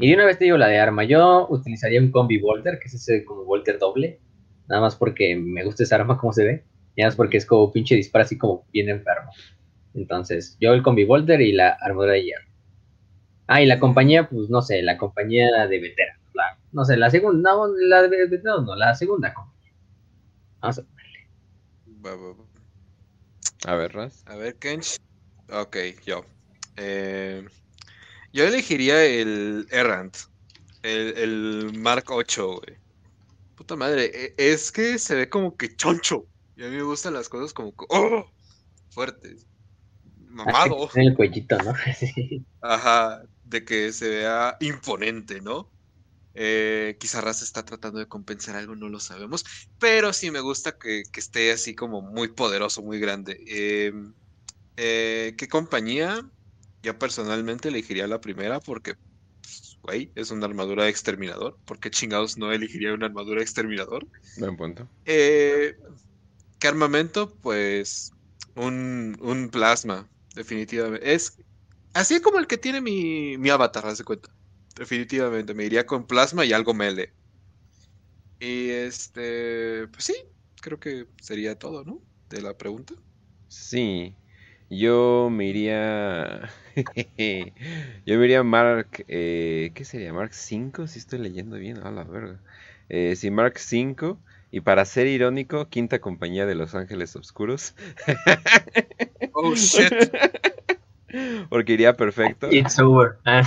Y 0.00 0.08
de 0.08 0.14
una 0.14 0.26
vez 0.26 0.38
te 0.38 0.44
digo 0.44 0.56
la 0.56 0.68
de 0.68 0.78
arma, 0.78 1.04
yo 1.04 1.48
utilizaría 1.50 2.00
un 2.00 2.10
combi 2.10 2.38
volter, 2.38 2.78
que 2.78 2.86
es 2.86 2.94
ese 2.94 3.24
como 3.24 3.44
volter 3.44 3.78
doble, 3.78 4.20
nada 4.68 4.80
más 4.80 4.96
porque 4.96 5.36
me 5.36 5.64
gusta 5.64 5.82
esa 5.82 5.96
arma 5.96 6.16
como 6.16 6.32
se 6.32 6.44
ve, 6.44 6.64
y 6.94 7.02
nada 7.02 7.10
más 7.10 7.16
porque 7.16 7.36
es 7.36 7.44
como 7.44 7.72
pinche 7.72 7.96
dispara 7.96 8.24
así 8.24 8.38
como 8.38 8.64
bien 8.72 8.88
enfermo. 8.88 9.30
Entonces, 9.96 10.56
yo 10.60 10.74
el 10.74 10.82
combi 10.82 11.04
volter 11.04 11.40
y 11.40 11.52
la 11.52 11.70
armadura 11.80 12.12
de 12.12 12.24
hierro. 12.24 12.46
Ah, 13.46 13.62
y 13.62 13.66
la 13.66 13.78
compañía, 13.78 14.28
pues 14.28 14.50
no 14.50 14.60
sé, 14.60 14.82
la 14.82 14.98
compañía 14.98 15.66
de 15.66 15.78
veteranos. 15.80 16.22
no 16.72 16.84
sé, 16.84 16.96
la 16.96 17.10
segunda, 17.10 17.52
no, 17.52 17.68
la 17.68 18.02
de 18.02 18.26
veteranos 18.26 18.64
no, 18.64 18.76
la 18.76 18.94
segunda 18.94 19.32
compañía. 19.32 19.72
Vamos 20.60 20.78
a 20.78 20.82
verle. 20.82 22.36
A 23.66 23.74
ver, 23.74 23.94
Raz. 23.94 24.22
A 24.26 24.36
ver, 24.36 24.56
Kench. 24.56 24.98
Ok, 25.50 25.76
yo. 26.04 26.24
Eh, 26.76 27.46
yo 28.32 28.44
elegiría 28.44 29.02
el 29.04 29.66
Errant. 29.70 30.16
El, 30.82 31.16
el 31.16 31.78
Mark 31.78 32.04
8, 32.08 32.46
güey. 32.46 32.76
Puta 33.56 33.74
madre, 33.76 34.10
e, 34.12 34.34
es 34.36 34.70
que 34.70 34.98
se 34.98 35.14
ve 35.14 35.28
como 35.30 35.56
que 35.56 35.74
choncho. 35.74 36.26
Y 36.56 36.64
a 36.64 36.68
mí 36.68 36.76
me 36.76 36.82
gustan 36.82 37.14
las 37.14 37.28
cosas 37.28 37.52
como 37.54 37.74
que, 37.74 37.86
¡oh! 37.88 38.30
fuertes. 38.90 39.46
Mamado. 40.36 40.88
En 40.94 41.08
el 41.08 41.14
cuellito, 41.14 41.56
¿no? 41.58 41.74
Ajá 42.60 43.22
de 43.46 43.64
que 43.64 43.92
se 43.92 44.08
vea 44.08 44.56
imponente, 44.60 45.40
¿no? 45.40 45.70
Eh, 46.34 46.96
quizá 47.00 47.20
Raz 47.20 47.42
está 47.42 47.64
tratando 47.64 47.98
de 47.98 48.08
compensar 48.08 48.56
algo, 48.56 48.76
no 48.76 48.88
lo 48.88 49.00
sabemos, 49.00 49.44
pero 49.78 50.12
sí 50.12 50.30
me 50.30 50.40
gusta 50.40 50.76
que, 50.76 51.02
esté 51.14 51.50
así 51.50 51.74
como 51.74 52.02
muy 52.02 52.28
poderoso, 52.28 52.82
muy 52.82 52.98
grande. 52.98 53.38
Em, 53.46 54.12
eh, 54.76 55.34
¿Qué 55.38 55.48
compañía? 55.48 56.28
Yo 56.82 56.98
personalmente 56.98 57.68
elegiría 57.68 58.06
la 58.06 58.20
primera 58.20 58.60
porque, 58.60 58.96
pues, 59.40 59.78
güey, 59.82 60.12
es 60.14 60.30
una 60.30 60.46
armadura 60.46 60.84
de 60.84 60.90
exterminador. 60.90 61.58
¿Por 61.64 61.80
qué 61.80 61.90
chingados 61.90 62.36
no 62.36 62.52
elegiría 62.52 62.92
una 62.92 63.06
armadura 63.06 63.38
de 63.38 63.44
exterminador? 63.44 64.06
Buen 64.38 64.56
punto. 64.56 64.88
Eh, 65.06 65.74
¿Qué 66.58 66.68
armamento? 66.68 67.34
Pues 67.40 68.12
un, 68.56 69.16
un 69.20 69.48
plasma, 69.48 70.06
definitivamente. 70.36 71.12
Es 71.14 71.36
Así 71.94 72.22
como 72.22 72.38
el 72.38 72.46
que 72.48 72.58
tiene 72.58 72.80
mi, 72.82 73.38
mi 73.38 73.50
avatar, 73.50 73.86
haz 73.86 73.98
de 73.98 74.04
cuenta. 74.04 74.30
Definitivamente, 74.76 75.54
me 75.54 75.64
iría 75.66 75.86
con 75.86 76.06
plasma 76.06 76.44
y 76.46 76.52
algo 76.54 76.74
mele. 76.74 77.16
Y 78.38 78.70
este, 78.70 79.88
pues 79.88 80.04
sí, 80.04 80.14
creo 80.60 80.78
que 80.80 81.08
sería 81.20 81.58
todo, 81.58 81.84
¿no? 81.84 82.02
De 82.28 82.42
la 82.42 82.56
pregunta. 82.56 82.94
Sí, 83.48 84.18
yo 84.68 85.28
me 85.30 85.46
iría. 85.48 86.50
yo 88.06 88.18
me 88.18 88.24
iría 88.24 88.42
Mark. 88.42 89.04
Eh, 89.08 89.72
¿Qué 89.74 89.84
sería? 89.84 90.12
¿Mark 90.12 90.34
5? 90.34 90.86
Si 90.86 90.98
estoy 90.98 91.18
leyendo 91.20 91.56
bien, 91.56 91.78
a 91.78 91.90
la 91.90 92.04
verga. 92.04 92.42
Eh, 92.88 93.16
sí, 93.16 93.30
Mark 93.30 93.58
5. 93.58 94.22
Y 94.56 94.62
para 94.62 94.86
ser 94.86 95.06
irónico, 95.06 95.68
quinta 95.68 95.98
compañía 95.98 96.46
de 96.46 96.54
Los 96.54 96.74
Ángeles 96.74 97.14
Oscuros. 97.14 97.74
oh 99.34 99.54
shit. 99.54 99.92
Porque 101.50 101.74
iría 101.74 101.94
perfecto. 101.94 102.48
It's 102.50 102.78
over. 102.78 103.16
Ah. 103.26 103.42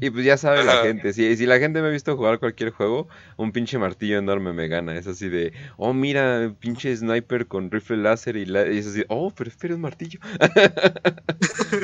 y 0.00 0.10
pues 0.10 0.24
ya 0.24 0.36
sabe 0.36 0.64
la 0.64 0.82
gente. 0.82 1.12
Si, 1.12 1.36
si 1.36 1.46
la 1.46 1.60
gente 1.60 1.80
me 1.80 1.86
ha 1.86 1.90
visto 1.92 2.16
jugar 2.16 2.40
cualquier 2.40 2.70
juego, 2.70 3.06
un 3.36 3.52
pinche 3.52 3.78
martillo 3.78 4.18
enorme 4.18 4.52
me 4.52 4.66
gana. 4.66 4.96
Es 4.96 5.06
así 5.06 5.28
de, 5.28 5.52
oh, 5.76 5.94
mira, 5.94 6.52
pinche 6.58 6.96
sniper 6.96 7.46
con 7.46 7.70
rifle 7.70 7.98
láser 7.98 8.36
y, 8.36 8.42
es 8.42 8.88
así, 8.88 9.04
oh, 9.06 9.30
pero 9.30 9.50
espera 9.50 9.76
un 9.76 9.82
martillo. 9.82 10.18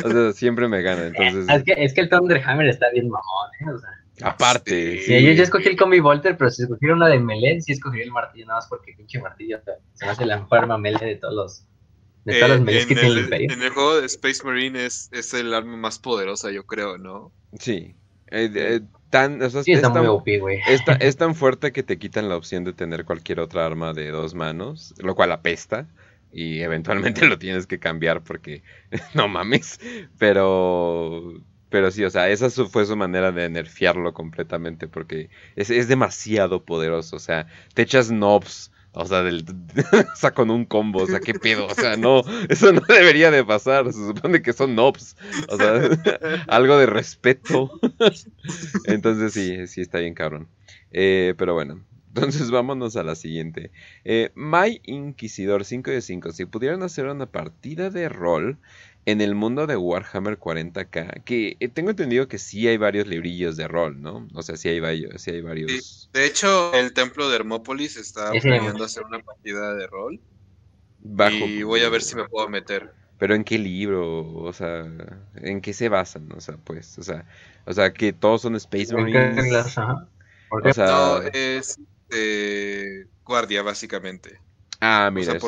o 0.05 0.11
sea, 0.11 0.33
siempre 0.33 0.67
me 0.67 0.83
gana. 0.83 1.07
Entonces... 1.07 1.47
Es 1.49 1.63
que, 1.63 1.75
es 1.77 1.95
que 1.95 2.01
el 2.01 2.09
Thunderhammer 2.09 2.67
está 2.67 2.91
bien 2.91 3.09
mamón, 3.09 3.51
¿eh? 3.61 3.71
O 3.73 3.79
sea. 3.79 4.04
Aparte. 4.23 5.03
Sí, 5.03 5.23
yo 5.25 5.33
ya 5.33 5.43
escogí 5.43 5.69
el 5.69 5.77
Combi 5.77 6.01
Volter, 6.01 6.37
pero 6.37 6.51
si 6.51 6.63
escogiera 6.63 6.95
una 6.95 7.09
de 7.09 7.19
melee, 7.19 7.61
sí 7.61 7.73
escogí 7.73 8.01
el 8.01 8.13
martillo, 8.13 8.47
nada 8.47 8.59
más 8.59 8.69
porque 8.69 8.95
pinche 8.97 9.21
martillo 9.21 9.61
se 9.95 10.05
me 10.05 10.13
hace 10.13 10.25
la 10.25 10.39
mejor 10.39 10.79
melee 10.79 11.05
de 11.05 11.17
todos 11.17 11.35
los 11.35 11.67
de 12.25 12.41
todas 12.41 12.61
las 12.61 12.75
eh, 12.75 12.87
que 12.87 12.95
tiene 12.95 13.09
el, 13.09 13.19
Imperio. 13.19 13.53
En 13.53 13.63
el 13.63 13.71
juego 13.71 14.01
de 14.01 14.07
Space 14.07 14.43
Marine 14.45 14.87
es, 14.87 15.11
es, 15.13 15.35
el 15.35 15.53
arma 15.53 15.77
más 15.77 15.99
poderosa, 15.99 16.51
yo 16.51 16.65
creo, 16.65 16.97
¿no? 16.97 17.33
Sí. 17.59 17.95
Eh, 18.31 18.51
eh, 18.55 18.81
tan, 19.11 19.43
o 19.43 19.51
sea, 19.51 19.63
sí, 19.63 19.73
está 19.73 19.89
es, 19.89 19.93
muy 19.93 20.03
tan, 20.03 20.09
OP, 20.09 20.27
es, 21.01 21.17
tan 21.17 21.35
fuerte 21.35 21.73
que 21.73 21.83
te 21.83 21.99
quitan 21.99 22.29
la 22.29 22.37
opción 22.37 22.65
de 22.65 22.73
tener 22.73 23.05
cualquier 23.05 23.41
otra 23.41 23.67
arma 23.67 23.93
de 23.93 24.11
dos 24.11 24.35
manos, 24.35 24.95
lo 24.99 25.15
cual 25.15 25.33
apesta. 25.33 25.87
Y 26.33 26.61
eventualmente 26.63 27.27
lo 27.29 27.39
tienes 27.39 27.67
que 27.67 27.79
cambiar 27.79 28.23
porque 28.23 28.63
no 29.15 29.29
mames. 29.29 29.79
Pero 30.19 31.35
pero 31.75 31.91
sí, 31.91 32.05
o 32.05 32.11
sea, 32.11 32.29
esa 32.29 32.49
fue 32.51 32.87
su 32.87 32.95
manera 32.95 33.33
de 33.33 33.51
nerfearlo 33.51 34.15
completamente 34.15 34.87
porque 34.87 35.29
es, 35.57 35.71
es 35.71 35.89
demasiado 35.89 36.65
poderoso. 36.65 37.17
O 37.17 37.19
sea, 37.19 37.49
te 37.75 37.83
echas 37.83 38.11
knobs 38.13 38.71
o 38.93 39.05
sea, 39.07 39.25
del, 39.25 39.45
o 40.15 40.17
sea, 40.17 40.31
con 40.31 40.53
un 40.53 40.67
combo, 40.67 41.03
o 41.03 41.07
sea, 41.09 41.19
qué 41.19 41.35
pedo, 41.35 41.67
o 41.67 41.75
sea, 41.75 41.97
no, 41.97 42.23
eso 42.49 42.73
no 42.73 42.81
debería 42.83 43.33
de 43.33 43.45
pasar, 43.45 43.93
se 43.93 44.07
supone 44.07 44.41
que 44.41 44.53
son 44.53 44.77
nobs, 44.77 45.17
o 45.49 45.57
sea, 45.57 45.81
algo 46.47 46.79
de 46.79 46.87
respeto. 46.87 47.73
Entonces 48.85 49.33
sí, 49.33 49.67
sí 49.67 49.81
está 49.81 49.99
bien 49.99 50.15
cabrón. 50.15 50.47
Eh, 50.93 51.35
pero 51.37 51.55
bueno, 51.55 51.85
entonces 52.07 52.53
vámonos 52.53 52.95
a 52.95 53.03
la 53.03 53.17
siguiente. 53.17 53.73
Eh, 54.05 54.31
My 54.37 54.81
Inquisidor 54.85 55.65
5 55.65 55.91
de 55.91 56.01
5, 56.01 56.31
si 56.31 56.45
pudieran 56.45 56.85
hacer 56.85 57.07
una 57.07 57.27
partida 57.27 57.91
de 57.91 58.09
rol 58.09 58.59
en 59.07 59.21
el 59.21 59.35
mundo 59.35 59.67
de 59.67 59.77
Warhammer 59.77 60.39
40k, 60.39 61.25
que 61.25 61.57
eh, 61.61 61.69
tengo 61.69 61.91
entendido 61.91 62.27
que 62.29 62.39
sí 62.39 62.67
hay 62.67 62.77
varios 62.77 63.07
librillos 63.07 63.57
de 63.57 63.69
rol, 63.69 64.01
¿no? 64.01 64.29
O 64.35 64.43
sea, 64.43 64.57
sí 64.57 64.69
hay 64.69 64.81
varios. 64.81 65.21
Sí 65.21 65.31
hay 65.31 65.41
varios... 65.43 66.09
de 66.13 66.27
hecho, 66.27 66.73
el 66.75 66.93
templo 66.93 67.29
de 67.29 67.37
Hermópolis 67.37 67.97
está 67.97 68.31
planeando 68.31 68.85
hacer 68.85 69.05
una 69.05 69.19
partida 69.21 69.75
de 69.75 69.87
rol. 69.87 70.21
y 71.03 71.63
voy 71.63 71.81
a 71.81 71.89
ver 71.89 72.03
si 72.03 72.17
me 72.17 72.29
puedo 72.29 72.49
meter. 72.49 72.93
Pero 73.19 73.35
en 73.35 73.45
qué 73.45 73.59
libro, 73.59 74.35
o 74.35 74.53
sea, 74.53 74.85
en 75.37 75.61
qué 75.61 75.73
se 75.73 75.89
basan, 75.89 76.33
o 76.33 76.41
sea, 76.41 76.57
pues, 76.57 76.99
o 76.99 77.03
sea, 77.03 77.25
o 77.65 77.73
sea, 77.73 77.93
que 77.93 78.13
todos 78.13 78.43
son 78.43 78.57
Space 78.57 78.93
Marines. 78.93 79.77
O 80.51 80.73
sea, 80.73 80.87
no, 80.87 81.23
es 81.33 81.79
eh, 82.11 83.07
guardia 83.25 83.63
básicamente. 83.63 84.39
Ah, 84.87 85.11
mira. 85.11 85.39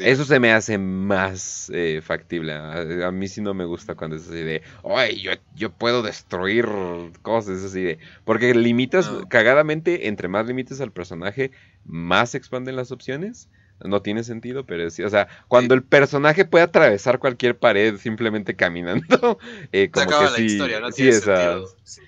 eso, 0.00 0.24
se 0.24 0.40
me, 0.40 0.50
hace 0.50 0.78
más 0.78 1.70
eh, 1.74 2.00
factible. 2.02 2.54
A, 2.54 3.10
mí 3.10 3.28
sí 3.28 3.42
no 3.42 3.52
me 3.52 3.66
gusta 3.66 3.94
cuando 3.94 4.16
es 4.16 4.22
así 4.22 4.42
de, 4.42 4.62
ay, 4.84 5.20
yo, 5.20 5.32
yo 5.54 5.70
puedo 5.70 6.02
destruir 6.02 6.66
cosas, 7.20 7.62
así 7.62 7.82
de. 7.82 7.98
Porque 8.24 8.54
limitas, 8.54 9.10
cagadamente, 9.28 10.08
entre 10.08 10.28
más 10.28 10.46
limites 10.46 10.80
al 10.80 10.92
personaje, 10.92 11.50
más 11.84 12.30
se 12.30 12.38
expanden 12.38 12.76
las 12.76 12.90
opciones. 12.90 13.50
No 13.84 14.00
tiene 14.00 14.24
sentido, 14.24 14.64
pero 14.64 14.88
sí, 14.88 15.02
o 15.02 15.10
sea, 15.10 15.28
cuando 15.48 15.74
el 15.74 15.82
personaje 15.82 16.46
puede 16.46 16.64
atravesar 16.64 17.18
cualquier 17.18 17.58
pared 17.58 17.98
simplemente 17.98 18.56
caminando, 18.56 19.38
eh, 19.72 19.90
como 19.90 20.06
que 20.06 20.28
sí, 20.28 20.58
sí, 20.92 21.10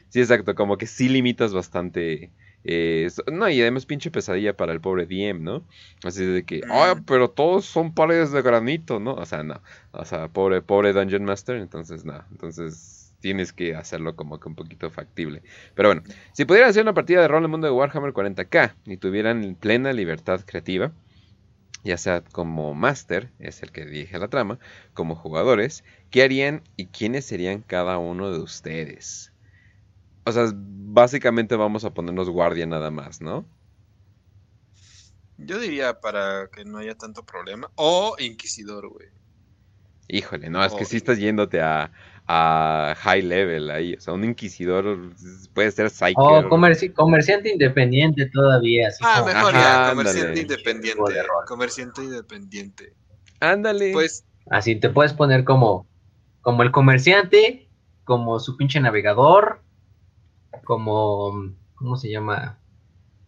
sí, 0.08 0.20
exacto, 0.20 0.54
como 0.54 0.78
que 0.78 0.86
sí 0.86 1.10
limitas 1.10 1.52
bastante 1.52 2.32
eh, 2.70 3.08
no, 3.32 3.48
y 3.48 3.62
además 3.62 3.86
pinche 3.86 4.10
pesadilla 4.10 4.54
para 4.54 4.74
el 4.74 4.80
pobre 4.82 5.06
DM, 5.06 5.42
¿no? 5.42 5.64
Así 6.04 6.22
de 6.22 6.44
que, 6.44 6.60
ay, 6.70 6.96
pero 7.06 7.30
todos 7.30 7.64
son 7.64 7.94
paredes 7.94 8.30
de 8.30 8.42
granito, 8.42 9.00
¿no? 9.00 9.14
O 9.14 9.24
sea, 9.24 9.42
no. 9.42 9.62
O 9.92 10.04
sea, 10.04 10.28
pobre, 10.28 10.60
pobre 10.60 10.92
Dungeon 10.92 11.24
Master, 11.24 11.56
entonces 11.56 12.04
no. 12.04 12.22
Entonces 12.30 13.14
tienes 13.20 13.54
que 13.54 13.74
hacerlo 13.74 14.16
como 14.16 14.38
que 14.38 14.50
un 14.50 14.54
poquito 14.54 14.90
factible. 14.90 15.42
Pero 15.74 15.88
bueno, 15.88 16.02
si 16.32 16.44
pudieran 16.44 16.68
hacer 16.68 16.82
una 16.82 16.92
partida 16.92 17.22
de 17.22 17.28
rol 17.28 17.38
en 17.38 17.44
el 17.44 17.50
mundo 17.50 17.66
de 17.68 17.72
Warhammer 17.72 18.12
40k 18.12 18.74
y 18.84 18.98
tuvieran 18.98 19.56
plena 19.58 19.94
libertad 19.94 20.42
creativa, 20.44 20.92
ya 21.84 21.96
sea 21.96 22.20
como 22.20 22.74
Master, 22.74 23.30
es 23.38 23.62
el 23.62 23.72
que 23.72 23.86
dirige 23.86 24.18
la 24.18 24.28
trama, 24.28 24.58
como 24.92 25.14
jugadores, 25.14 25.84
¿qué 26.10 26.22
harían 26.22 26.62
y 26.76 26.88
quiénes 26.88 27.24
serían 27.24 27.62
cada 27.62 27.96
uno 27.96 28.30
de 28.30 28.40
ustedes? 28.40 29.32
O 30.28 30.32
sea, 30.32 30.50
básicamente 30.54 31.56
vamos 31.56 31.84
a 31.84 31.94
ponernos 31.94 32.28
guardia 32.28 32.66
nada 32.66 32.90
más, 32.90 33.20
¿no? 33.20 33.46
Yo 35.38 35.58
diría 35.58 36.00
para 36.00 36.48
que 36.48 36.64
no 36.64 36.78
haya 36.78 36.94
tanto 36.96 37.24
problema. 37.24 37.70
O 37.76 38.14
inquisidor, 38.18 38.88
güey. 38.88 39.08
Híjole, 40.08 40.50
no, 40.50 40.64
es 40.64 40.74
que 40.74 40.84
sí 40.84 40.96
estás 40.96 41.18
yéndote 41.18 41.60
a, 41.60 41.90
high 42.98 43.22
level 43.22 43.70
ahí. 43.70 43.94
O 43.94 44.00
sea, 44.00 44.12
un 44.12 44.24
inquisidor 44.24 45.14
puede 45.54 45.70
ser 45.70 45.88
psychic. 45.88 46.18
O 46.18 46.48
comerciante 46.48 47.50
independiente 47.50 48.28
todavía. 48.30 48.90
ah, 49.00 49.22
mejor 49.24 49.52
ya, 49.54 49.90
comerciante 49.90 50.40
independiente. 50.40 51.02
Comerciante 51.46 52.04
independiente. 52.04 52.94
Ándale. 53.40 53.92
Pues. 53.92 54.24
Así 54.50 54.76
te 54.76 54.88
puedes 54.88 55.12
poner 55.12 55.44
como, 55.44 55.86
como 56.40 56.62
el 56.62 56.70
comerciante, 56.70 57.68
como 58.04 58.40
su 58.40 58.56
pinche 58.56 58.80
navegador, 58.80 59.62
como, 60.64 61.54
¿cómo 61.74 61.96
se 61.96 62.10
llama? 62.10 62.58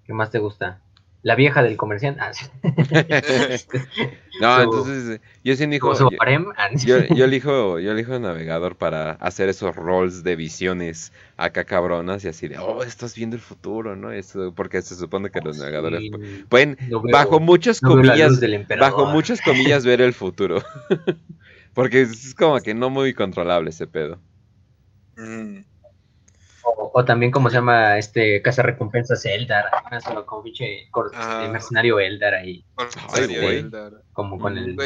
¿Qué 0.04 0.12
más 0.12 0.30
te 0.30 0.38
gusta? 0.38 0.80
La 1.22 1.34
vieja 1.34 1.62
del 1.62 1.76
comerciante. 1.76 2.20
Ah, 2.22 2.32
no, 4.40 4.62
entonces 4.62 5.20
yo 5.44 5.54
sí 5.54 5.64
elijo. 5.64 5.92
Yo, 5.92 6.08
ah, 6.56 6.70
yo, 6.76 7.04
yo, 7.14 7.26
elijo, 7.26 7.78
yo 7.78 7.92
elijo 7.92 8.18
navegador 8.18 8.76
para 8.76 9.12
hacer 9.12 9.50
esos 9.50 9.76
roles 9.76 10.22
de 10.24 10.34
visiones 10.34 11.12
acá 11.36 11.64
cabronas 11.64 12.24
y 12.24 12.28
así 12.28 12.48
de, 12.48 12.56
oh, 12.56 12.82
estás 12.82 13.14
viendo 13.14 13.36
el 13.36 13.42
futuro, 13.42 13.96
¿no? 13.96 14.12
Eso, 14.12 14.54
porque 14.54 14.80
se 14.80 14.94
supone 14.94 15.30
que 15.30 15.42
los 15.42 15.58
navegadores 15.58 16.10
pueden, 16.48 16.78
bajo 17.12 17.38
muchas 17.38 17.82
comillas, 17.82 18.40
bajo 18.78 19.04
muchas 19.04 19.42
comillas, 19.42 19.84
ver 19.84 20.00
el 20.00 20.14
futuro. 20.14 20.62
porque 21.74 22.00
es 22.02 22.34
como 22.34 22.58
que 22.60 22.72
no 22.72 22.88
muy 22.88 23.12
controlable 23.12 23.68
ese 23.68 23.86
pedo. 23.86 24.18
Mm. 25.18 25.58
O, 26.92 27.04
también, 27.04 27.32
como 27.32 27.50
se 27.50 27.56
llama 27.56 27.98
este 27.98 28.40
Casa 28.42 28.62
Recompensas 28.62 29.24
Eldar? 29.24 29.64
Como 30.26 30.42
pinche 30.42 30.88
ah. 31.14 31.48
mercenario 31.50 32.00
Eldar 32.00 32.34
ahí. 32.34 32.64
Este, 33.16 33.70
como 34.12 34.38
con 34.38 34.56
el. 34.56 34.76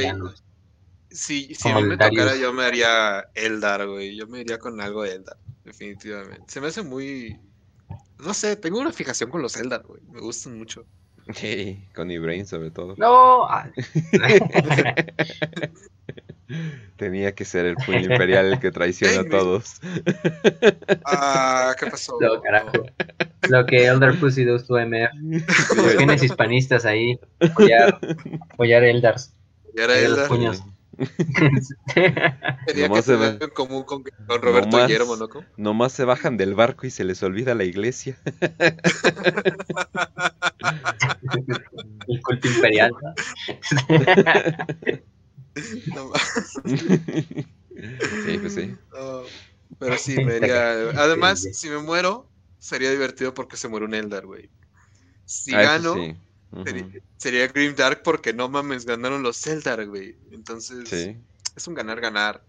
Si, 1.11 1.55
si 1.55 1.69
a 1.69 1.77
mí 1.77 1.85
me 1.85 1.97
tocara, 1.97 2.35
yo 2.37 2.53
me 2.53 2.65
haría 2.65 3.25
Eldar, 3.35 3.87
güey. 3.87 4.17
Yo 4.17 4.27
me 4.27 4.41
iría 4.41 4.59
con 4.59 4.81
algo 4.81 5.05
de 5.05 5.15
Eldar, 5.15 5.37
definitivamente. 5.65 6.45
Se 6.49 6.61
me 6.61 6.67
hace 6.69 6.83
muy. 6.83 7.39
No 8.19 8.35
sé, 8.35 8.57
tengo 8.57 8.81
una 8.81 8.93
fijación 8.93 9.31
con 9.31 9.43
los 9.43 9.57
Eldar, 9.57 9.83
güey. 9.85 10.03
Me 10.11 10.21
gustan 10.21 10.59
mucho. 10.59 10.87
Sí, 11.33 11.89
con 11.95 12.11
Ibrain 12.11 12.47
sobre 12.47 12.71
todo. 12.71 12.95
No. 12.97 13.47
Tenía 16.97 17.35
que 17.35 17.45
ser 17.45 17.67
el 17.67 17.77
puño 17.77 18.01
imperial 18.01 18.53
el 18.53 18.61
que 18.61 18.71
traiciona 18.71 19.21
a 19.21 19.25
todos. 19.31 19.81
Ah, 21.05 21.75
¿qué 21.79 21.87
pasó? 21.87 22.19
Lo, 22.21 22.41
carajo. 22.41 22.73
Lo 23.49 23.67
que 23.67 23.87
Elder 23.87 24.19
Pussy 24.19 24.45
2 24.45 24.67
tu 24.67 24.75
MF. 24.77 25.97
Tienes 25.97 26.23
hispanistas 26.23 26.85
ahí. 26.85 27.19
Apoyar, 27.41 27.99
apoyar 28.51 28.85
Eldars. 28.85 29.35
Apoyar 29.69 29.91
Eldars. 29.91 30.29
puños. 30.29 30.63
Tenía 32.67 32.89
que 32.89 33.03
se 33.03 33.15
en 33.15 33.39
común 33.53 33.83
con, 33.85 34.05
Roberto 34.29 34.71
nomás, 34.71 34.87
Guillermo, 34.87 35.17
¿no? 35.17 35.29
Nomás 35.57 35.93
se 35.93 36.05
bajan 36.05 36.37
del 36.37 36.55
barco 36.55 36.87
y 36.87 36.91
se 36.91 37.05
les 37.05 37.23
olvida 37.23 37.55
la 37.55 37.65
iglesia. 37.65 38.17
El 42.07 42.23
culto 42.23 42.49
imperial. 42.49 42.93
No 43.01 43.15
sí, 48.25 48.39
pues 48.41 48.55
sí. 48.55 48.75
pero 49.79 49.99
sí, 49.99 50.17
me 50.25 50.35
Además, 50.35 51.47
si 51.53 51.69
me 51.69 51.79
muero, 51.79 52.29
sería 52.59 52.91
divertido 52.91 53.35
porque 53.35 53.57
se 53.57 53.69
muere 53.69 53.87
un 53.87 53.95
Eldar, 53.95 54.27
güey. 54.27 54.51
Si 55.25 55.55
ah, 55.55 55.63
gano, 55.63 55.95
sería, 57.17 57.47
Grim 57.49 57.75
Dark 57.75 58.03
porque 58.03 58.33
no 58.33 58.49
mames, 58.49 58.85
ganaron 58.85 59.23
los 59.23 59.47
Eldar, 59.47 59.87
güey. 59.87 60.17
Entonces, 60.33 60.93
es 61.57 61.69
un 61.69 61.75
ganar-ganar. 61.75 62.43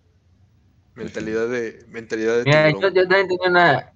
Mentalidad 0.96 1.48
de. 1.48 1.86
Mentalidad 1.90 2.38
de 2.38 2.44
Mira, 2.46 2.72
yo, 2.72 2.80
también 2.80 3.28
tenía 3.28 3.50
una. 3.50 3.92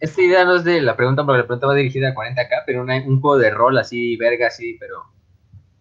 Esta 0.00 0.22
idea 0.22 0.44
no 0.46 0.56
es 0.56 0.64
de 0.64 0.80
la 0.80 0.96
pregunta, 0.96 1.24
porque 1.24 1.38
la 1.38 1.46
pregunta 1.46 1.66
va 1.66 1.74
dirigida 1.74 2.08
a 2.08 2.14
40k, 2.14 2.62
pero 2.64 2.82
un 2.82 3.20
juego 3.20 3.36
de 3.36 3.50
rol 3.50 3.76
así, 3.76 4.16
verga, 4.16 4.46
así, 4.46 4.78
pero 4.80 5.04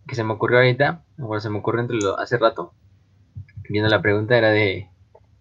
que 0.09 0.15
se 0.15 0.23
me 0.23 0.33
ocurrió 0.33 0.57
ahorita, 0.57 1.03
bueno, 1.17 1.39
se 1.39 1.49
me 1.49 1.59
ocurrió 1.59 1.81
entre 1.81 1.97
lo, 1.97 2.19
hace 2.19 2.37
rato, 2.37 2.73
viendo 3.69 3.89
la 3.89 4.01
pregunta, 4.01 4.35
era 4.35 4.49
de, 4.49 4.89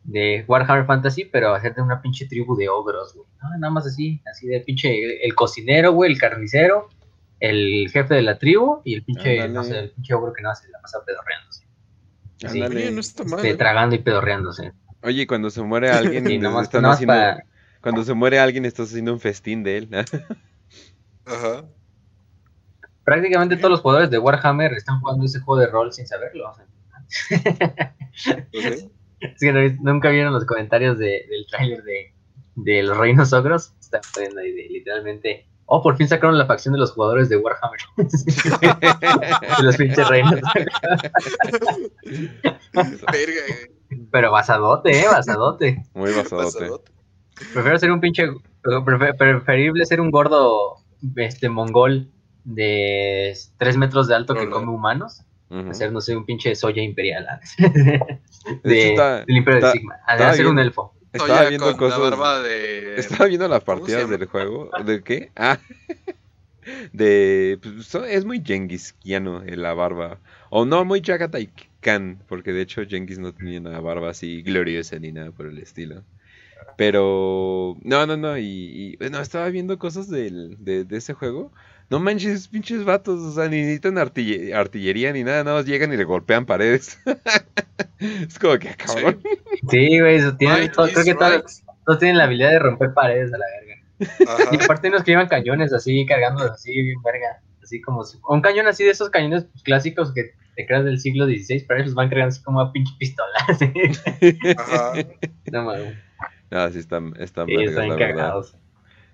de 0.05 0.45
Warhammer 0.47 0.85
Fantasy, 0.85 1.25
pero 1.25 1.55
hacerte 1.55 1.81
una 1.81 2.03
pinche 2.03 2.27
tribu 2.27 2.55
de 2.55 2.69
ogros, 2.69 3.15
güey. 3.15 3.27
Nada 3.59 3.71
más 3.73 3.87
así, 3.87 4.21
así 4.31 4.47
de 4.47 4.61
pinche, 4.61 5.25
el 5.25 5.35
cocinero, 5.35 5.93
güey, 5.93 6.13
el 6.13 6.19
carnicero, 6.19 6.91
el 7.41 7.89
jefe 7.91 8.15
de 8.15 8.23
la 8.23 8.39
tribu 8.39 8.83
y 8.85 8.95
el 8.95 9.05
pinche, 9.05 9.49
no 9.49 9.65
sé, 9.65 9.79
el 9.79 9.91
pinche 9.91 10.15
ogro 10.15 10.33
que 10.35 10.43
no 10.43 10.51
hace, 10.51 10.69
la 10.69 10.81
pasa 10.81 10.99
pedorreándose. 11.05 11.67
Así, 12.45 12.61
no 12.61 13.01
está 13.01 13.25
mal. 13.25 13.41
Este, 13.41 13.57
tragando 13.57 13.97
y 13.97 13.99
pedorreándose. 13.99 14.73
Oye, 15.03 15.27
cuando 15.27 15.49
se 15.51 15.63
muere 15.63 15.91
alguien, 15.91 16.31
y 16.31 16.37
están 16.37 16.85
haciendo, 16.85 17.15
cuando 17.81 18.05
se 18.05 18.13
muere 18.13 18.39
alguien, 18.39 18.67
estás 18.67 18.91
haciendo 18.91 19.15
un 19.15 19.21
festín 19.21 19.63
de 19.63 19.79
él. 19.79 19.89
Ajá 21.25 21.65
prácticamente 23.09 23.57
todos 23.57 23.70
los 23.70 23.81
jugadores 23.81 24.11
de 24.11 24.19
Warhammer 24.19 24.75
están 24.75 25.01
jugando 25.01 25.25
ese 25.25 25.41
juego 25.41 25.62
de 25.62 25.69
rol 25.69 25.91
sin 25.95 26.07
saberlo. 26.07 26.53
nunca 29.81 30.11
vieron 30.11 30.35
los 30.35 30.45
comentarios 30.45 30.99
del 30.99 31.47
tráiler 31.51 31.83
de, 32.55 32.83
los 32.83 32.99
reinos 32.99 33.33
ogros. 33.33 33.73
Están 33.81 34.03
poniendo 34.12 34.43
ahí 34.43 34.53
de, 34.53 34.69
literalmente. 34.69 35.49
Oh, 35.65 35.83
por 35.83 35.97
fin 35.97 36.07
sacaron 36.07 36.37
la 36.37 36.45
facción 36.45 36.75
de 36.75 36.81
los 36.81 36.93
jugadores 36.93 37.31
de 37.31 37.39
Warhammer. 37.39 37.81
de 37.97 39.62
los 39.62 39.77
pinches 39.78 40.07
reinos. 40.07 40.35
Verga, 42.75 43.41
Pero 44.11 44.33
basadote, 44.33 45.01
¿eh? 45.01 45.07
Basadote. 45.11 45.83
Muy 45.95 46.12
basadote. 46.12 46.69
Prefiero 47.55 47.78
ser 47.78 47.91
un 47.91 48.01
pinche. 48.01 48.28
preferible 49.19 49.87
ser 49.87 50.03
un 50.03 50.11
gordo 50.11 50.75
este 51.17 51.49
mongol 51.49 52.12
de 52.49 53.36
3 53.59 53.77
metros 53.77 54.09
de 54.09 54.15
alto 54.15 54.35
que 54.35 54.49
come 54.49 54.70
humanos. 54.73 55.23
Hacer, 55.70 55.93
no 55.93 56.02
sé, 56.02 56.15
un 56.15 56.27
pinche 56.27 56.55
soya 56.55 56.83
imperial. 56.83 57.27
de, 58.65 59.25
del 59.27 59.36
Imperio 59.36 59.67
de 59.67 59.73
Sigma. 59.73 59.94
Hacer 60.07 60.47
un 60.47 60.59
elfo. 60.59 60.94
Estaba 61.12 61.49
viendo 61.49 61.77
cosas. 61.77 62.44
Estaba 62.97 63.27
viendo 63.27 63.49
las 63.49 63.65
partidas 63.65 64.09
del 64.10 64.27
juego. 64.27 64.70
¿De 64.85 65.02
qué? 65.02 65.31
Ah. 65.36 65.59
de. 66.93 67.59
Pues, 67.62 67.94
es 67.94 68.25
muy 68.27 68.43
Genghisiano 68.44 69.43
la 69.43 69.73
barba. 69.73 70.18
O 70.51 70.67
no, 70.67 70.85
muy 70.85 71.01
Jagatai 71.01 71.49
Khan. 71.81 72.23
Porque 72.28 72.52
de 72.52 72.62
hecho 72.62 72.83
Genghis 72.86 73.18
no 73.18 73.33
tenía 73.33 73.59
una 73.59 73.81
barba 73.81 74.10
así 74.10 74.43
gloriosa 74.43 74.99
ni 74.99 75.12
nada 75.12 75.31
por 75.31 75.47
el 75.47 75.59
estilo. 75.59 76.02
Pero. 76.77 77.78
No, 77.81 78.05
no, 78.07 78.18
no. 78.18 78.36
Y. 78.36 78.97
bueno, 78.99 79.18
estaba 79.20 79.49
viendo 79.49 79.78
cosas 79.78 80.10
del, 80.10 80.62
de, 80.62 80.85
de 80.85 80.97
ese 80.99 81.15
juego. 81.15 81.52
No 81.91 81.99
manches, 81.99 82.49
pinches 82.49 82.84
vatos, 82.84 83.20
o 83.20 83.33
sea, 83.33 83.49
ni 83.49 83.62
necesitan 83.62 83.97
artillería 83.97 85.12
ni 85.12 85.25
nada, 85.25 85.42
nada 85.42 85.57
más 85.57 85.67
llegan 85.67 85.91
y 85.92 85.97
le 85.97 86.05
golpean 86.05 86.44
paredes. 86.44 86.99
es 87.99 88.39
como 88.39 88.58
que 88.58 88.75
cabrón. 88.75 89.23
Sí, 89.70 89.99
güey, 89.99 90.20
tiene, 90.36 90.70
creo 90.70 91.05
que 91.05 91.15
todos, 91.15 91.99
tienen 91.99 92.18
la 92.18 92.25
habilidad 92.25 92.50
de 92.50 92.58
romper 92.58 92.92
paredes 92.92 93.33
a 93.33 93.39
la 93.39 93.47
verga. 93.47 94.52
Y 94.52 94.62
aparte 94.62 94.89
unos 94.89 95.02
que 95.02 95.12
llevan 95.12 95.28
cañones 95.28 95.73
así, 95.73 96.05
cargando 96.05 96.44
así, 96.44 96.73
bien 96.73 97.00
verga. 97.02 97.41
Así 97.62 97.81
como 97.81 98.02
un 98.28 98.41
cañón 98.42 98.67
así 98.67 98.84
de 98.84 98.91
esos 98.91 99.08
cañones 99.08 99.47
clásicos 99.65 100.12
que 100.12 100.33
te 100.57 100.67
creas 100.67 100.84
del 100.84 101.00
siglo 101.00 101.26
XVI, 101.26 101.65
pero 101.67 101.81
ellos 101.81 101.94
van 101.94 102.10
cargando 102.10 102.34
así 102.34 102.42
como 102.42 102.60
a 102.60 102.70
pinche 102.70 102.92
pistola. 102.99 103.39
Ajá. 104.58 104.92
No 105.52 105.65
mames. 105.65 105.97
No, 106.50 106.70
sí 106.70 106.78
están, 106.78 107.15
están, 107.18 107.47
sí, 107.47 107.55
están 107.55 107.97
cagados. 107.97 108.57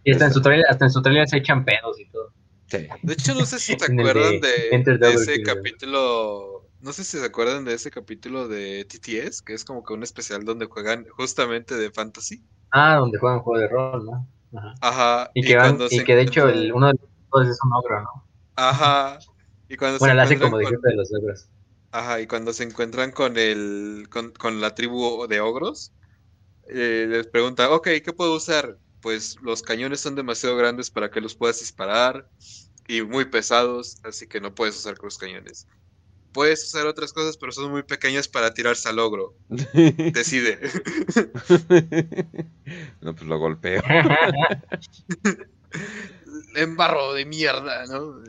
Y 0.04 0.12
hasta 0.12 0.26
en, 0.26 0.32
su 0.32 0.42
trailer, 0.42 0.66
hasta 0.68 0.84
en 0.84 0.90
su 0.90 1.02
trailer 1.02 1.28
se 1.28 1.38
echan 1.38 1.64
pedos 1.64 1.98
y 1.98 2.06
todo. 2.06 2.32
De 3.02 3.12
hecho, 3.12 3.34
no 3.34 3.46
sé 3.46 3.58
si 3.58 3.76
te 3.76 3.84
acuerdan 3.92 4.40
de, 4.40 5.12
ese 5.12 5.42
capítulo. 5.42 6.68
No 6.80 6.92
sé 6.92 7.04
si 7.04 7.18
se 7.18 7.24
acuerdan 7.24 7.64
de 7.64 7.74
ese 7.74 7.90
capítulo 7.90 8.46
de 8.46 8.84
TTS, 8.84 9.42
que 9.42 9.54
es 9.54 9.64
como 9.64 9.82
que 9.84 9.94
un 9.94 10.02
especial 10.02 10.44
donde 10.44 10.66
juegan 10.66 11.06
justamente 11.16 11.76
de 11.76 11.90
fantasy. 11.90 12.44
Ah, 12.70 12.96
donde 12.96 13.18
juegan 13.18 13.40
juego 13.40 13.60
de 13.60 13.68
rol, 13.68 14.04
¿no? 14.04 14.28
Ajá. 14.80 15.30
Y, 15.34 15.42
que, 15.42 15.58
y 15.90 16.04
que 16.04 16.14
de 16.14 16.22
hecho 16.22 16.48
el, 16.48 16.72
uno 16.72 16.88
de 16.88 16.94
los 17.32 17.48
es 17.48 17.58
un 17.64 17.72
ogro, 17.72 18.02
¿no? 18.02 18.26
Ajá. 18.56 19.18
Y 19.68 19.76
cuando 19.76 19.98
bueno, 19.98 20.14
se 20.14 20.20
hace 20.20 20.38
como 20.38 20.58
de 20.58 20.66
de 20.66 20.94
los 20.94 21.12
ogros. 21.12 21.48
Ajá, 21.90 22.20
y 22.20 22.26
cuando 22.26 22.52
se 22.52 22.64
encuentran 22.64 23.12
con 23.12 23.36
el 23.38 24.08
con, 24.10 24.32
con 24.32 24.60
la 24.60 24.74
tribu 24.74 25.26
de 25.26 25.40
ogros, 25.40 25.92
eh, 26.68 27.06
les 27.08 27.26
pregunta, 27.28 27.70
ok, 27.70 27.88
¿qué 28.04 28.12
puedo 28.12 28.36
usar? 28.36 28.78
pues 29.04 29.36
los 29.42 29.60
cañones 29.60 30.00
son 30.00 30.14
demasiado 30.14 30.56
grandes 30.56 30.90
para 30.90 31.10
que 31.10 31.20
los 31.20 31.34
puedas 31.34 31.60
disparar 31.60 32.26
y 32.86 33.02
muy 33.02 33.26
pesados, 33.26 33.98
así 34.04 34.26
que 34.26 34.40
no 34.40 34.54
puedes 34.54 34.76
usar 34.76 34.96
los 35.02 35.18
cañones. 35.18 35.66
Puedes 36.32 36.64
usar 36.64 36.86
otras 36.86 37.12
cosas, 37.12 37.36
pero 37.36 37.52
son 37.52 37.70
muy 37.70 37.84
pequeñas 37.84 38.26
para 38.26 38.52
tirarse 38.52 38.88
al 38.88 38.98
ogro. 38.98 39.34
Decide. 39.48 40.58
no, 43.00 43.14
pues 43.14 43.26
lo 43.26 43.38
golpeo. 43.38 43.82
Embarro 46.56 47.14
de 47.14 47.24
mierda, 47.24 47.86
¿no? 47.86 48.20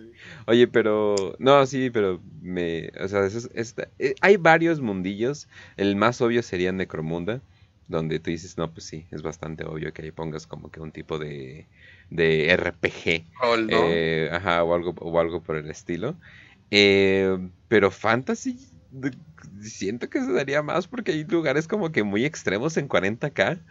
Oye, 0.46 0.68
pero. 0.68 1.36
No, 1.40 1.66
sí, 1.66 1.90
pero 1.90 2.22
me. 2.42 2.92
O 3.00 3.08
sea, 3.08 3.28
eh, 3.98 4.14
hay 4.22 4.38
varios 4.38 4.82
mundillos. 4.82 5.48
El 5.76 5.96
más 5.96 6.22
obvio 6.22 6.44
sería 6.44 6.72
Necromunda 6.72 7.42
donde 7.88 8.20
tú 8.20 8.32
dices, 8.32 8.58
no, 8.58 8.72
pues 8.72 8.86
sí, 8.86 9.06
es 9.12 9.22
bastante 9.22 9.66
obvio 9.66 9.94
que 9.94 10.02
ahí 10.02 10.12
pongas 10.12 10.48
como 10.48 10.72
que 10.72 10.80
un 10.80 10.92
tipo 10.92 11.20
de, 11.20 11.68
de 12.10 12.56
RPG. 12.56 13.26
Eh, 13.70 14.30
ajá, 14.32 14.64
o 14.64 14.74
algo, 14.74 14.96
o 15.00 15.20
algo 15.20 15.42
por 15.42 15.56
el 15.56 15.70
estilo. 15.70 16.16
Eh, 16.72 17.38
pero 17.68 17.92
Fantasy, 17.92 18.58
siento 19.62 20.10
que 20.10 20.20
se 20.22 20.32
daría 20.32 20.64
más 20.64 20.88
porque 20.88 21.12
hay 21.12 21.24
lugares 21.26 21.68
como 21.68 21.92
que 21.92 22.04
muy 22.04 22.26
extremos 22.26 22.78
en 22.78 22.90
40k. 22.90 23.62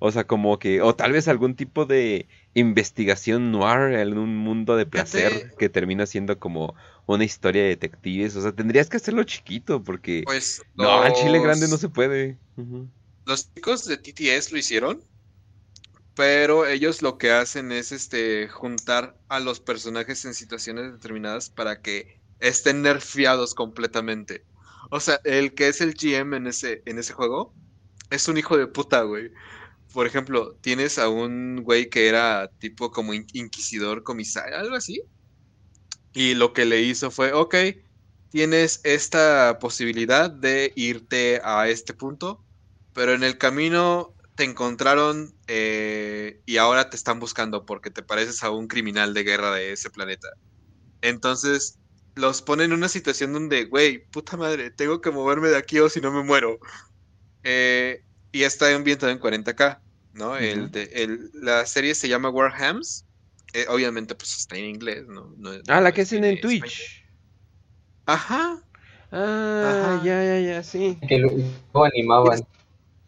O 0.00 0.12
sea, 0.12 0.24
como 0.24 0.60
que, 0.60 0.80
o 0.80 0.94
tal 0.94 1.10
vez 1.10 1.26
algún 1.26 1.56
tipo 1.56 1.84
de 1.84 2.28
investigación 2.54 3.50
noir 3.50 3.98
en 3.98 4.16
un 4.16 4.36
mundo 4.36 4.76
de 4.76 4.86
placer 4.86 5.52
que 5.58 5.68
termina 5.68 6.06
siendo 6.06 6.38
como 6.38 6.76
una 7.06 7.24
historia 7.24 7.62
de 7.62 7.70
detectives. 7.70 8.36
O 8.36 8.42
sea, 8.42 8.52
tendrías 8.52 8.88
que 8.88 8.96
hacerlo 8.96 9.24
chiquito 9.24 9.82
porque... 9.82 10.22
Pues... 10.24 10.62
No, 10.76 11.02
al 11.02 11.12
chile 11.14 11.40
grande 11.40 11.66
no 11.66 11.76
se 11.78 11.88
puede. 11.88 12.38
Los 13.28 13.52
chicos 13.52 13.84
de 13.84 13.98
TTS 13.98 14.52
lo 14.52 14.58
hicieron, 14.58 15.04
pero 16.14 16.66
ellos 16.66 17.02
lo 17.02 17.18
que 17.18 17.30
hacen 17.30 17.72
es 17.72 17.92
este 17.92 18.48
juntar 18.48 19.18
a 19.28 19.38
los 19.38 19.60
personajes 19.60 20.24
en 20.24 20.32
situaciones 20.32 20.92
determinadas 20.94 21.50
para 21.50 21.82
que 21.82 22.22
estén 22.40 22.80
nerfeados 22.80 23.52
completamente. 23.52 24.46
O 24.90 24.98
sea, 24.98 25.20
el 25.24 25.52
que 25.52 25.68
es 25.68 25.82
el 25.82 25.92
GM 25.92 26.38
en 26.38 26.46
ese, 26.46 26.82
en 26.86 26.98
ese 26.98 27.12
juego 27.12 27.52
es 28.08 28.28
un 28.28 28.38
hijo 28.38 28.56
de 28.56 28.66
puta, 28.66 29.02
güey. 29.02 29.30
Por 29.92 30.06
ejemplo, 30.06 30.56
tienes 30.62 30.98
a 30.98 31.10
un 31.10 31.62
güey 31.64 31.90
que 31.90 32.08
era 32.08 32.50
tipo 32.58 32.90
como 32.90 33.12
inquisidor 33.12 34.04
comisario, 34.04 34.56
algo 34.56 34.74
así. 34.74 35.02
Y 36.14 36.32
lo 36.32 36.54
que 36.54 36.64
le 36.64 36.80
hizo 36.80 37.10
fue, 37.10 37.34
ok, 37.34 37.54
tienes 38.30 38.80
esta 38.84 39.58
posibilidad 39.60 40.30
de 40.30 40.72
irte 40.76 41.42
a 41.44 41.68
este 41.68 41.92
punto, 41.92 42.42
pero 42.98 43.14
en 43.14 43.22
el 43.22 43.38
camino 43.38 44.12
te 44.34 44.42
encontraron 44.42 45.32
eh, 45.46 46.40
y 46.46 46.56
ahora 46.56 46.90
te 46.90 46.96
están 46.96 47.20
buscando 47.20 47.64
porque 47.64 47.90
te 47.90 48.02
pareces 48.02 48.42
a 48.42 48.50
un 48.50 48.66
criminal 48.66 49.14
de 49.14 49.22
guerra 49.22 49.54
de 49.54 49.70
ese 49.70 49.88
planeta. 49.88 50.26
Entonces 51.00 51.78
los 52.16 52.42
ponen 52.42 52.72
en 52.72 52.78
una 52.78 52.88
situación 52.88 53.32
donde, 53.32 53.66
güey, 53.66 54.04
puta 54.10 54.36
madre, 54.36 54.72
tengo 54.72 55.00
que 55.00 55.12
moverme 55.12 55.46
de 55.46 55.56
aquí 55.56 55.78
o 55.78 55.88
si 55.88 56.00
no 56.00 56.10
me 56.10 56.24
muero. 56.24 56.58
Eh, 57.44 58.02
y 58.32 58.42
está 58.42 58.74
ambientado 58.74 59.12
en 59.12 59.20
40k, 59.20 59.78
¿no? 60.14 60.36
el 60.36 60.72
de, 60.72 61.20
la 61.34 61.66
serie 61.66 61.94
se 61.94 62.08
llama 62.08 62.30
Warhams. 62.30 63.06
Eh, 63.52 63.64
obviamente, 63.68 64.16
pues 64.16 64.36
está 64.38 64.56
en 64.56 64.64
inglés, 64.64 65.04
¿no? 65.06 65.36
ah, 65.68 65.80
la 65.80 65.92
que 65.92 66.00
hacen 66.00 66.24
en 66.24 66.40
Twitch. 66.40 67.06
Ajá. 68.06 68.60
Ah, 69.12 70.02
ya, 70.04 70.24
ya, 70.24 70.40
ya, 70.40 70.62
sí. 70.64 70.98
Que 71.08 71.18
lo 71.20 71.84
animaban. 71.84 72.44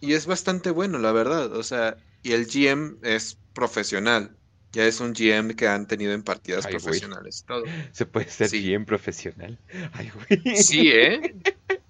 Y 0.01 0.15
es 0.15 0.27
bastante 0.27 0.70
bueno, 0.70 0.99
la 0.99 1.12
verdad. 1.12 1.55
O 1.55 1.62
sea, 1.62 1.97
y 2.23 2.33
el 2.33 2.47
GM 2.47 2.99
es 3.03 3.39
profesional. 3.53 4.37
Ya 4.73 4.87
es 4.87 5.01
un 5.01 5.12
GM 5.12 5.57
que 5.57 5.67
han 5.67 5.87
tenido 5.87 6.12
en 6.12 6.23
partidas 6.23 6.67
profesionales. 6.67 7.45
Todo. 7.47 7.65
Se 7.93 8.07
puede 8.07 8.29
ser 8.29 8.51
GM 8.51 8.87
profesional. 8.87 9.59
Ay, 9.93 10.11
güey. 10.15 10.57
Sí, 10.57 10.91
¿eh? 10.93 11.35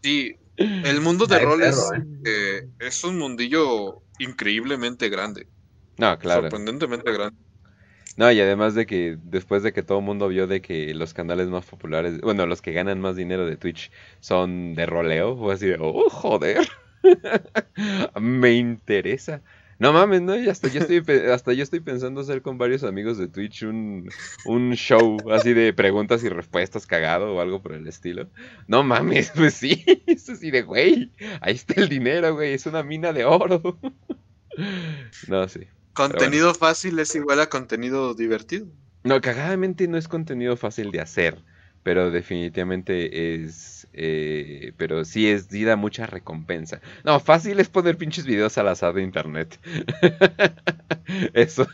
Sí. 0.02 0.36
El 0.56 1.00
mundo 1.00 1.26
de 1.26 1.38
roles 1.38 1.78
¿eh? 1.96 2.02
Eh, 2.24 2.68
es 2.80 3.04
un 3.04 3.18
mundillo 3.18 4.02
increíblemente 4.18 5.08
grande. 5.08 5.46
No, 5.96 6.18
claro. 6.18 6.42
Sorprendentemente 6.42 7.12
grande. 7.12 7.36
No, 8.16 8.30
y 8.30 8.40
además 8.40 8.74
de 8.74 8.86
que 8.86 9.16
después 9.22 9.62
de 9.62 9.72
que 9.72 9.82
todo 9.82 9.98
el 9.98 10.04
mundo 10.04 10.28
vio 10.28 10.46
de 10.46 10.60
que 10.60 10.92
los 10.94 11.14
canales 11.14 11.48
más 11.48 11.64
populares, 11.64 12.20
bueno, 12.20 12.44
los 12.46 12.60
que 12.60 12.72
ganan 12.72 13.00
más 13.00 13.16
dinero 13.16 13.46
de 13.46 13.56
Twitch 13.56 13.90
son 14.20 14.74
de 14.74 14.84
roleo, 14.84 15.36
fue 15.36 15.54
así 15.54 15.66
de, 15.66 15.76
oh, 15.80 16.08
joder. 16.10 16.68
Me 18.20 18.52
interesa. 18.52 19.42
No 19.80 19.94
mames, 19.94 20.20
no, 20.20 20.34
hasta 20.34 20.68
yo 20.68 20.80
estoy, 20.80 21.02
hasta 21.30 21.54
yo 21.54 21.62
estoy 21.62 21.80
pensando 21.80 22.20
hacer 22.20 22.42
con 22.42 22.58
varios 22.58 22.84
amigos 22.84 23.16
de 23.16 23.28
Twitch 23.28 23.62
un, 23.62 24.10
un 24.44 24.74
show 24.74 25.16
así 25.32 25.54
de 25.54 25.72
preguntas 25.72 26.22
y 26.22 26.28
respuestas 26.28 26.86
cagado 26.86 27.34
o 27.34 27.40
algo 27.40 27.62
por 27.62 27.72
el 27.72 27.88
estilo. 27.88 28.28
No 28.66 28.82
mames, 28.82 29.32
pues 29.34 29.54
sí, 29.54 29.82
es 30.06 30.28
así 30.28 30.50
de, 30.50 30.60
güey, 30.62 31.10
ahí 31.40 31.54
está 31.54 31.80
el 31.80 31.88
dinero, 31.88 32.34
güey, 32.34 32.52
es 32.52 32.66
una 32.66 32.82
mina 32.82 33.12
de 33.12 33.24
oro. 33.24 33.78
No, 35.28 35.48
sí. 35.48 35.60
Contenido 35.94 36.52
fácil 36.54 36.98
es 36.98 37.14
igual 37.14 37.40
a 37.40 37.48
contenido 37.48 38.14
divertido. 38.14 38.66
No, 39.04 39.20
cagadamente 39.22 39.88
no 39.88 39.96
es 39.96 40.08
contenido 40.08 40.56
fácil 40.56 40.90
de 40.90 41.00
hacer, 41.00 41.42
pero 41.82 42.10
definitivamente 42.10 43.36
es 43.36 43.79
eh, 43.92 44.72
pero 44.76 45.04
sí 45.04 45.28
es 45.28 45.48
sí 45.48 45.64
mucha 45.76 46.06
recompensa. 46.06 46.80
No, 47.04 47.20
fácil 47.20 47.60
es 47.60 47.68
poner 47.68 47.96
pinches 47.96 48.24
videos 48.24 48.56
al 48.58 48.68
azar 48.68 48.94
de 48.94 49.02
internet. 49.02 49.58
eso, 51.34 51.66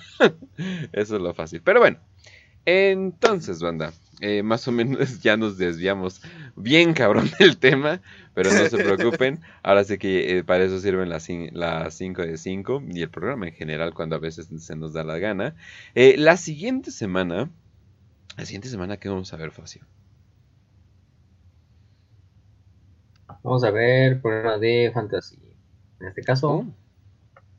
eso 0.92 1.16
es 1.16 1.22
lo 1.22 1.34
fácil. 1.34 1.60
Pero 1.62 1.80
bueno, 1.80 1.98
entonces, 2.64 3.60
banda, 3.60 3.92
eh, 4.20 4.42
más 4.42 4.66
o 4.66 4.72
menos 4.72 5.20
ya 5.22 5.36
nos 5.36 5.58
desviamos 5.58 6.22
bien 6.56 6.94
cabrón 6.94 7.30
del 7.38 7.58
tema, 7.58 8.00
pero 8.34 8.50
no 8.50 8.66
se 8.66 8.76
preocupen. 8.76 9.40
Ahora 9.62 9.84
sé 9.84 9.98
que 9.98 10.38
eh, 10.38 10.44
para 10.44 10.64
eso 10.64 10.80
sirven 10.80 11.10
las 11.10 11.24
5 11.24 12.22
de 12.22 12.38
5 12.38 12.82
y 12.92 13.02
el 13.02 13.10
programa 13.10 13.48
en 13.48 13.54
general 13.54 13.92
cuando 13.94 14.16
a 14.16 14.20
veces 14.20 14.48
se 14.58 14.76
nos 14.76 14.94
da 14.94 15.04
la 15.04 15.18
gana. 15.18 15.54
la 15.94 16.36
siguiente 16.36 16.90
semana, 16.90 17.50
la 18.36 18.46
siguiente 18.46 18.68
semana, 18.68 18.96
¿qué 18.96 19.08
vamos 19.08 19.32
a 19.32 19.36
ver, 19.36 19.50
Facio? 19.50 19.82
Vamos 23.46 23.62
a 23.62 23.70
ver 23.70 24.20
programa 24.20 24.58
de 24.58 24.90
fantasía. 24.92 25.38
En 26.00 26.08
este 26.08 26.22
caso, 26.22 26.50
oh. 26.50 26.66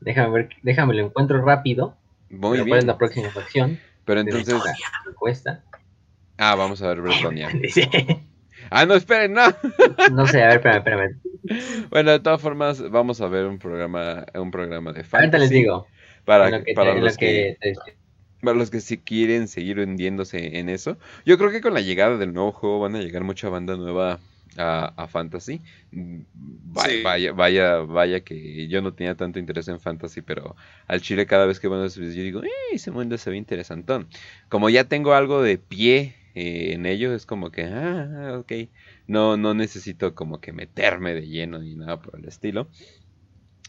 déjame 0.02 0.30
ver, 0.34 0.48
déjame 0.62 0.92
lo 0.92 1.06
encuentro 1.06 1.42
rápido. 1.42 1.96
Muy 2.28 2.58
bien. 2.58 2.68
¿Cuál 2.68 2.80
es 2.80 2.84
la 2.84 2.98
próxima 2.98 3.30
facción? 3.30 3.78
Pero 4.04 4.20
entonces. 4.20 4.54
Encuesta. 5.08 5.64
Ah, 6.36 6.54
vamos 6.56 6.82
a 6.82 6.88
ver 6.88 7.00
Bretonia. 7.00 7.48
Ah, 8.70 8.84
no, 8.84 8.94
esperen, 8.94 9.32
no. 9.32 9.44
no 10.12 10.26
sé, 10.26 10.42
a 10.42 10.48
ver, 10.48 10.56
espérame, 10.56 10.78
espérame. 10.78 11.88
Bueno, 11.88 12.10
de 12.10 12.20
todas 12.20 12.42
formas, 12.42 12.82
vamos 12.90 13.20
a 13.22 13.28
ver 13.28 13.46
un 13.46 13.58
programa, 13.58 14.26
un 14.34 14.50
programa 14.50 14.92
de 14.92 15.04
fantasy. 15.04 15.16
Ahorita 15.16 15.38
les 15.38 15.50
digo. 15.50 15.86
Para, 16.26 16.50
para 16.74 16.94
los 16.94 17.16
que, 17.16 17.56
para 18.42 18.58
los 18.58 18.70
que 18.70 18.80
sí 18.80 18.98
quieren 18.98 19.48
seguir 19.48 19.78
hundiéndose 19.78 20.58
en 20.58 20.68
eso. 20.68 20.98
Yo 21.24 21.38
creo 21.38 21.50
que 21.50 21.62
con 21.62 21.72
la 21.72 21.80
llegada 21.80 22.18
del 22.18 22.34
nuevo 22.34 22.52
juego 22.52 22.80
van 22.80 22.96
a 22.96 23.00
llegar 23.00 23.24
mucha 23.24 23.48
banda 23.48 23.76
nueva 23.76 24.18
a, 24.58 25.06
Fantasy. 25.08 25.60
Mm, 25.92 26.20
vaya, 26.34 27.02
vaya, 27.02 27.32
vaya, 27.32 27.76
vaya, 27.78 28.20
que 28.20 28.68
yo 28.68 28.82
no 28.82 28.92
tenía 28.92 29.14
tanto 29.14 29.38
interés 29.38 29.68
en 29.68 29.80
Fantasy, 29.80 30.22
pero 30.22 30.56
al 30.86 31.00
Chile 31.00 31.26
cada 31.26 31.46
vez 31.46 31.60
que 31.60 31.68
van 31.68 31.82
a 31.82 31.88
yo 31.88 32.02
digo, 32.02 32.42
eh, 32.42 32.50
ese 32.72 32.90
mundo 32.90 33.16
se 33.18 33.30
ve 33.30 33.36
interesantón. 33.36 34.08
Como 34.48 34.68
ya 34.70 34.84
tengo 34.84 35.14
algo 35.14 35.42
de 35.42 35.58
pie 35.58 36.14
eh, 36.34 36.72
en 36.74 36.86
ello, 36.86 37.14
es 37.14 37.26
como 37.26 37.50
que, 37.50 37.64
ah, 37.64 38.36
ok, 38.40 38.52
no, 39.06 39.36
no 39.36 39.54
necesito 39.54 40.14
como 40.14 40.40
que 40.40 40.52
meterme 40.52 41.14
de 41.14 41.26
lleno 41.26 41.58
ni 41.58 41.74
nada 41.74 42.00
por 42.00 42.18
el 42.18 42.26
estilo. 42.26 42.68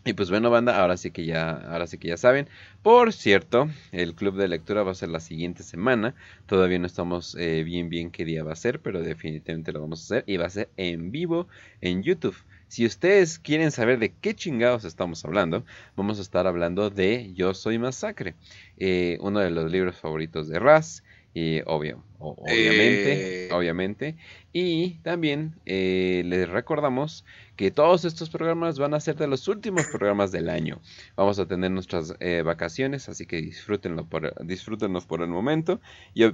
Y 0.05 0.13
pues 0.13 0.29
bueno, 0.29 0.49
banda, 0.49 0.79
ahora 0.79 0.95
sí 0.95 1.11
que 1.11 1.25
ya, 1.25 1.51
ahora 1.51 1.85
sí 1.85 1.97
que 1.97 2.07
ya 2.07 2.17
saben. 2.17 2.47
Por 2.81 3.11
cierto, 3.11 3.69
el 3.91 4.15
club 4.15 4.35
de 4.35 4.47
lectura 4.47 4.83
va 4.83 4.91
a 4.91 4.95
ser 4.95 5.09
la 5.09 5.19
siguiente 5.19 5.61
semana. 5.61 6.15
Todavía 6.47 6.79
no 6.79 6.87
estamos 6.87 7.35
eh, 7.35 7.63
bien 7.63 7.89
bien 7.89 8.09
qué 8.09 8.23
día 8.23 8.43
va 8.43 8.53
a 8.53 8.55
ser, 8.55 8.79
pero 8.79 9.01
definitivamente 9.01 9.73
lo 9.73 9.81
vamos 9.81 9.99
a 9.99 10.03
hacer 10.05 10.23
y 10.25 10.37
va 10.37 10.45
a 10.45 10.49
ser 10.49 10.69
en 10.77 11.11
vivo 11.11 11.47
en 11.81 12.01
YouTube. 12.01 12.37
Si 12.69 12.85
ustedes 12.85 13.39
quieren 13.39 13.71
saber 13.71 13.99
de 13.99 14.13
qué 14.13 14.35
chingados 14.35 14.85
estamos 14.85 15.25
hablando, 15.25 15.65
vamos 15.97 16.19
a 16.19 16.21
estar 16.21 16.47
hablando 16.47 16.89
de 16.89 17.33
Yo 17.33 17.53
Soy 17.53 17.77
Masacre, 17.79 18.35
eh, 18.77 19.17
uno 19.21 19.39
de 19.39 19.49
los 19.49 19.71
libros 19.71 19.97
favoritos 19.97 20.47
de 20.47 20.59
Raz. 20.59 21.03
Y 21.33 21.61
obvio, 21.65 22.03
obviamente, 22.17 23.47
eh. 23.47 23.53
obviamente. 23.53 24.15
Y 24.51 24.95
también 25.03 25.55
les 25.65 26.49
recordamos 26.49 27.23
que 27.55 27.71
todos 27.71 28.05
estos 28.05 28.29
programas 28.29 28.79
van 28.79 28.93
a 28.93 28.99
ser 28.99 29.15
de 29.17 29.27
los 29.27 29.47
últimos 29.47 29.85
programas 29.87 30.31
del 30.31 30.49
año. 30.49 30.79
Vamos 31.15 31.39
a 31.39 31.45
tener 31.45 31.69
nuestras 31.71 32.15
eh, 32.19 32.41
vacaciones, 32.41 33.09
así 33.09 33.25
que 33.25 33.41
disfrútenlo 33.41 34.05
por, 34.05 34.33
disfrútenlos 34.45 35.05
por 35.05 35.21
el 35.21 35.27
momento. 35.27 35.81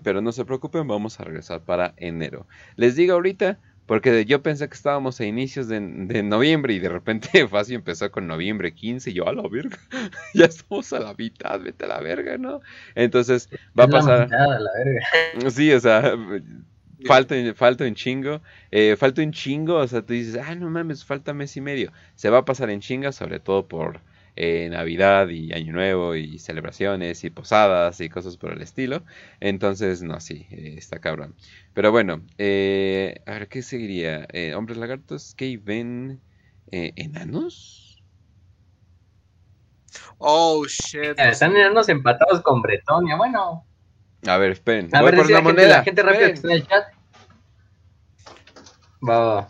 pero 0.03 0.21
no 0.21 0.31
se 0.31 0.45
preocupen, 0.45 0.87
vamos 0.87 1.19
a 1.19 1.23
regresar 1.23 1.61
para 1.63 1.93
enero. 1.97 2.47
Les 2.75 2.95
digo 2.95 3.13
ahorita, 3.13 3.59
porque 3.85 4.25
yo 4.25 4.41
pensé 4.41 4.67
que 4.67 4.73
estábamos 4.73 5.19
a 5.19 5.25
inicios 5.25 5.67
de, 5.67 5.79
noviembre 5.79 6.73
y 6.73 6.79
de 6.79 6.89
repente 6.89 7.47
Fácil 7.47 7.75
empezó 7.75 8.11
con 8.11 8.27
noviembre 8.27 8.73
15 8.73 9.11
y 9.11 9.13
yo 9.13 9.27
a 9.27 9.33
la 9.33 9.47
verga, 9.47 9.77
ya 10.33 10.45
estamos 10.45 10.91
a 10.93 10.99
la 10.99 11.13
mitad, 11.13 11.59
vete 11.59 11.85
a 11.85 11.89
la 11.89 11.99
verga, 11.99 12.37
¿no? 12.37 12.61
Entonces 12.95 13.49
va 13.77 13.85
a 13.85 13.87
pasar... 13.87 14.29
La 14.29 14.59
la 14.59 14.71
verga. 14.77 15.49
Sí, 15.49 15.71
o 15.71 15.79
sea, 15.79 16.15
falta, 17.05 17.35
falta 17.53 17.83
un 17.83 17.95
chingo, 17.95 18.41
eh, 18.71 18.95
falta 18.97 19.21
un 19.21 19.31
chingo, 19.31 19.75
o 19.75 19.87
sea, 19.87 20.01
tú 20.01 20.13
dices, 20.13 20.41
ah, 20.43 20.55
no 20.55 20.69
mames, 20.69 21.05
falta 21.05 21.33
mes 21.33 21.55
y 21.57 21.61
medio. 21.61 21.91
Se 22.15 22.29
va 22.29 22.39
a 22.39 22.45
pasar 22.45 22.69
en 22.69 22.79
chinga, 22.79 23.11
sobre 23.11 23.39
todo 23.39 23.67
por 23.67 24.01
eh, 24.35 24.67
Navidad 24.69 25.29
y 25.29 25.53
Año 25.53 25.73
Nuevo 25.73 26.15
y 26.15 26.39
celebraciones 26.39 27.23
y 27.23 27.29
posadas 27.29 28.01
y 28.01 28.09
cosas 28.09 28.37
por 28.37 28.51
el 28.51 28.61
estilo. 28.61 29.03
Entonces, 29.39 30.03
no, 30.03 30.19
sí, 30.19 30.47
eh, 30.51 30.75
está 30.77 30.99
cabrón. 30.99 31.35
Pero 31.73 31.91
bueno, 31.91 32.21
eh, 32.37 33.21
a 33.25 33.31
ver, 33.31 33.47
¿qué 33.47 33.61
seguiría? 33.61 34.27
Hombres 34.55 34.77
lagartos 34.77 35.35
que 35.35 35.57
ven 35.57 36.21
enanos. 36.71 38.03
Oh, 40.17 40.65
shit. 40.65 41.17
Están 41.17 41.55
enanos 41.55 41.89
empatados 41.89 42.41
con 42.41 42.61
Bretonia, 42.61 43.15
bueno. 43.15 43.65
A 44.27 44.37
ver, 44.37 44.51
esperen. 44.51 44.89
A 44.93 45.01
ver, 45.01 45.15
por 45.15 45.29
la, 45.29 45.41
moneda. 45.41 45.67
la 45.67 45.83
gente 45.83 46.01
rápida 46.01 46.27
que 46.27 46.33
está 46.33 46.47
en 46.47 46.53
el 46.53 46.67
chat. 46.67 46.85
Va, 49.07 49.47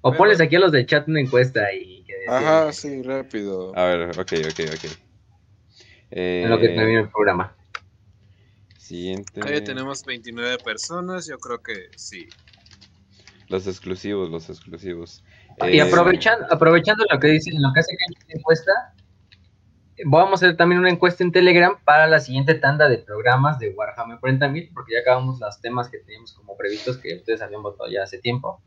O 0.00 0.12
pones 0.12 0.40
aquí 0.40 0.56
a 0.56 0.60
los 0.60 0.72
del 0.72 0.86
chat 0.86 1.06
una 1.06 1.20
encuesta 1.20 1.72
y 1.72 1.99
Ajá, 2.28 2.72
sí, 2.72 3.02
rápido. 3.02 3.76
A 3.76 3.84
ver, 3.84 4.10
ok, 4.10 4.32
ok, 4.50 4.60
ok. 4.74 4.84
Eh, 6.10 6.42
en 6.44 6.50
lo 6.50 6.58
que 6.58 6.68
termina 6.68 7.00
el 7.00 7.08
programa. 7.08 7.54
Siguiente. 8.78 9.40
Ahí 9.44 9.62
tenemos 9.62 10.04
29 10.04 10.58
personas, 10.64 11.26
yo 11.26 11.38
creo 11.38 11.62
que 11.62 11.90
sí. 11.96 12.28
Los 13.48 13.66
exclusivos, 13.66 14.30
los 14.30 14.48
exclusivos. 14.50 15.22
Y 15.62 15.78
eh, 15.78 15.82
aprovechando, 15.82 16.46
aprovechando 16.50 17.04
lo 17.10 17.18
que 17.20 17.28
dice, 17.28 17.50
lo 17.54 17.72
que 17.72 17.80
hace 17.80 17.96
que 17.96 18.36
encuesta, 18.38 18.72
vamos 20.04 20.42
a 20.42 20.46
hacer 20.46 20.56
también 20.56 20.80
una 20.80 20.90
encuesta 20.90 21.22
en 21.22 21.32
Telegram 21.32 21.78
para 21.84 22.06
la 22.06 22.20
siguiente 22.20 22.54
tanda 22.54 22.88
de 22.88 22.98
programas 22.98 23.58
de 23.58 23.70
Warhammer 23.70 24.18
40.000, 24.18 24.70
porque 24.72 24.94
ya 24.94 25.00
acabamos 25.00 25.38
los 25.38 25.60
temas 25.60 25.88
que 25.88 25.98
teníamos 25.98 26.32
como 26.32 26.56
previstos 26.56 26.98
que 26.98 27.16
ustedes 27.16 27.42
habían 27.42 27.62
votado 27.62 27.88
ya 27.90 28.02
hace 28.02 28.18
tiempo. 28.18 28.62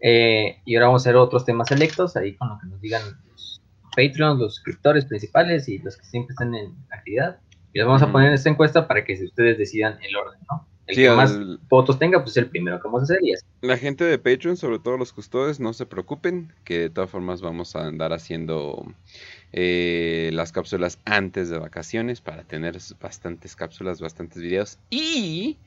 Eh, 0.00 0.60
y 0.64 0.76
ahora 0.76 0.86
vamos 0.86 1.02
a 1.02 1.10
hacer 1.10 1.16
otros 1.16 1.44
temas 1.44 1.68
selectos, 1.68 2.16
ahí 2.16 2.34
con 2.34 2.48
lo 2.48 2.58
que 2.58 2.66
nos 2.66 2.80
digan 2.80 3.02
los 3.30 3.60
Patreons, 3.96 4.40
los 4.40 4.54
suscriptores 4.54 5.04
principales 5.04 5.68
y 5.68 5.78
los 5.78 5.96
que 5.96 6.04
siempre 6.04 6.32
están 6.32 6.54
en 6.54 6.74
actividad. 6.90 7.38
Y 7.72 7.78
los 7.78 7.86
vamos 7.86 8.02
a 8.02 8.10
poner 8.10 8.28
en 8.28 8.34
esta 8.34 8.50
encuesta 8.50 8.88
para 8.88 9.04
que 9.04 9.12
ustedes 9.24 9.58
decidan 9.58 9.98
el 10.02 10.16
orden, 10.16 10.40
¿no? 10.50 10.66
El 10.86 10.96
que 10.96 11.10
más 11.10 11.38
votos 11.68 12.00
tenga, 12.00 12.18
pues 12.18 12.32
es 12.32 12.38
el 12.38 12.50
primero 12.50 12.80
que 12.80 12.88
vamos 12.88 13.02
a 13.02 13.04
hacer 13.04 13.18
y 13.22 13.32
así. 13.32 13.44
La 13.60 13.76
gente 13.76 14.02
de 14.02 14.18
Patreon, 14.18 14.56
sobre 14.56 14.80
todo 14.80 14.96
los 14.96 15.12
custodios, 15.12 15.60
no 15.60 15.72
se 15.72 15.86
preocupen, 15.86 16.52
que 16.64 16.78
de 16.80 16.90
todas 16.90 17.08
formas 17.08 17.42
vamos 17.42 17.76
a 17.76 17.86
andar 17.86 18.12
haciendo 18.12 18.84
eh, 19.52 20.30
las 20.32 20.50
cápsulas 20.50 20.98
antes 21.04 21.48
de 21.48 21.58
vacaciones 21.58 22.20
para 22.20 22.42
tener 22.42 22.76
bastantes 23.00 23.54
cápsulas, 23.54 24.00
bastantes 24.00 24.42
videos 24.42 24.78
y 24.90 25.58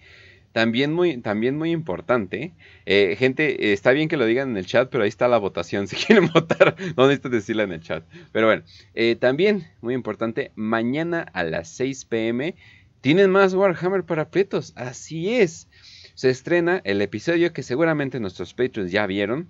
también 0.54 0.94
muy, 0.94 1.18
también 1.18 1.58
muy 1.58 1.72
importante, 1.72 2.54
eh, 2.86 3.16
gente, 3.18 3.74
está 3.74 3.92
bien 3.92 4.08
que 4.08 4.18
lo 4.18 4.26
digan 4.26 4.52
en 4.52 4.58
el 4.58 4.66
chat, 4.66 4.90
pero 4.90 5.04
ahí 5.04 5.10
está 5.10 5.28
la 5.28 5.40
votación. 5.40 5.88
Si 5.94 5.98
quieren 5.98 6.30
votar, 6.32 6.76
no 6.96 7.08
necesitan 7.08 7.32
decirla 7.32 7.64
en 7.64 7.74
el 7.74 7.82
chat. 7.82 8.06
Pero 8.32 8.48
bueno, 8.48 8.64
eh, 8.94 9.16
también 9.16 9.68
muy 9.82 9.94
importante, 9.94 10.52
mañana 10.56 11.22
a 11.34 11.44
las 11.44 11.68
6 11.70 12.06
pm 12.06 12.56
tienen 13.02 13.32
más 13.32 13.54
Warhammer 13.54 14.04
para 14.04 14.30
pretos. 14.30 14.74
Así 14.76 15.34
es. 15.34 15.68
Se 16.14 16.30
estrena 16.30 16.82
el 16.86 17.02
episodio 17.02 17.52
que 17.52 17.64
seguramente 17.64 18.20
nuestros 18.20 18.54
patrons 18.54 18.92
ya 18.92 19.06
vieron 19.08 19.50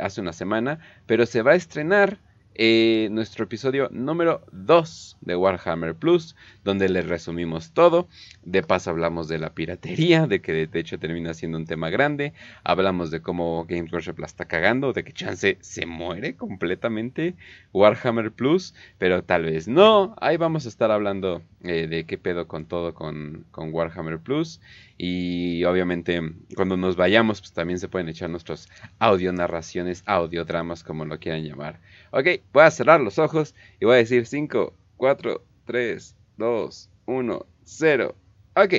hace 0.00 0.20
una 0.20 0.34
semana, 0.34 0.78
pero 1.06 1.24
se 1.24 1.40
va 1.42 1.52
a 1.52 1.56
estrenar 1.56 2.18
eh, 2.54 3.08
nuestro 3.10 3.44
episodio 3.44 3.88
número 3.90 4.42
2 4.52 5.18
de 5.22 5.36
Warhammer 5.36 5.94
Plus, 5.94 6.36
donde 6.64 6.88
les 6.88 7.06
resumimos 7.06 7.72
todo. 7.72 8.08
De 8.44 8.62
paso 8.62 8.90
hablamos 8.90 9.28
de 9.28 9.38
la 9.38 9.54
piratería, 9.54 10.26
de 10.26 10.40
que 10.40 10.66
de 10.66 10.80
hecho 10.80 10.98
termina 10.98 11.34
siendo 11.34 11.58
un 11.58 11.66
tema 11.66 11.90
grande. 11.90 12.32
Hablamos 12.64 13.10
de 13.10 13.22
cómo 13.22 13.64
Games 13.68 13.92
Workshop 13.92 14.18
la 14.18 14.26
está 14.26 14.46
cagando, 14.46 14.92
de 14.92 15.04
que 15.04 15.12
Chance 15.12 15.58
se 15.60 15.86
muere 15.86 16.36
completamente 16.36 17.34
Warhammer 17.72 18.32
Plus, 18.32 18.74
pero 18.98 19.24
tal 19.24 19.44
vez 19.44 19.68
no. 19.68 20.14
Ahí 20.20 20.36
vamos 20.36 20.66
a 20.66 20.68
estar 20.68 20.90
hablando 20.90 21.42
eh, 21.62 21.86
de 21.86 22.04
qué 22.04 22.18
pedo 22.18 22.48
con 22.48 22.66
todo 22.66 22.94
con, 22.94 23.46
con 23.50 23.72
Warhammer 23.72 24.18
Plus. 24.18 24.60
Y 24.98 25.64
obviamente 25.64 26.20
cuando 26.54 26.76
nos 26.76 26.96
vayamos, 26.96 27.40
pues 27.40 27.52
también 27.52 27.78
se 27.80 27.88
pueden 27.88 28.08
echar 28.08 28.30
nuestros 28.30 28.68
audio 28.98 29.32
narraciones, 29.32 30.02
audiodramas, 30.06 30.84
como 30.84 31.04
lo 31.04 31.18
quieran 31.18 31.42
llamar. 31.44 31.80
Ok, 32.12 32.41
voy 32.52 32.62
a 32.62 32.70
cerrar 32.70 33.00
los 33.00 33.18
ojos 33.18 33.54
y 33.80 33.84
voy 33.84 33.94
a 33.94 33.98
decir 33.98 34.26
5, 34.26 34.74
4, 34.96 35.44
3, 35.66 36.16
2, 36.36 36.90
1, 37.06 37.46
0. 37.64 38.16
Ok. 38.56 38.74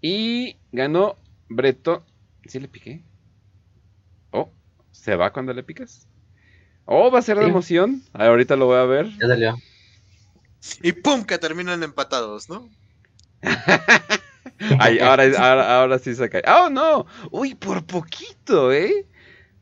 Y 0.00 0.56
ganó 0.72 1.16
Breto. 1.48 2.04
¿Sí 2.46 2.58
le 2.58 2.68
piqué? 2.68 3.02
Oh, 4.30 4.50
¿se 4.92 5.16
va 5.16 5.32
cuando 5.32 5.52
le 5.52 5.62
picas? 5.62 6.06
Oh, 6.84 7.10
va 7.10 7.20
a 7.20 7.22
ser 7.22 7.38
de 7.38 7.46
emoción. 7.46 8.02
Ahorita 8.12 8.56
lo 8.56 8.66
voy 8.66 8.78
a 8.78 8.84
ver. 8.84 9.10
Ya 9.18 9.28
salió. 9.28 9.56
Y 10.82 10.92
pum, 10.92 11.24
que 11.24 11.38
terminan 11.38 11.82
empatados, 11.82 12.48
¿no? 12.48 12.68
ahora, 15.00 15.24
ahora, 15.38 15.78
ahora, 15.78 15.98
sí 15.98 16.14
se 16.14 16.28
cae. 16.28 16.42
¡Oh, 16.46 16.68
no! 16.68 17.06
Uy, 17.30 17.54
por 17.54 17.84
poquito, 17.84 18.72
¿eh? 18.72 19.06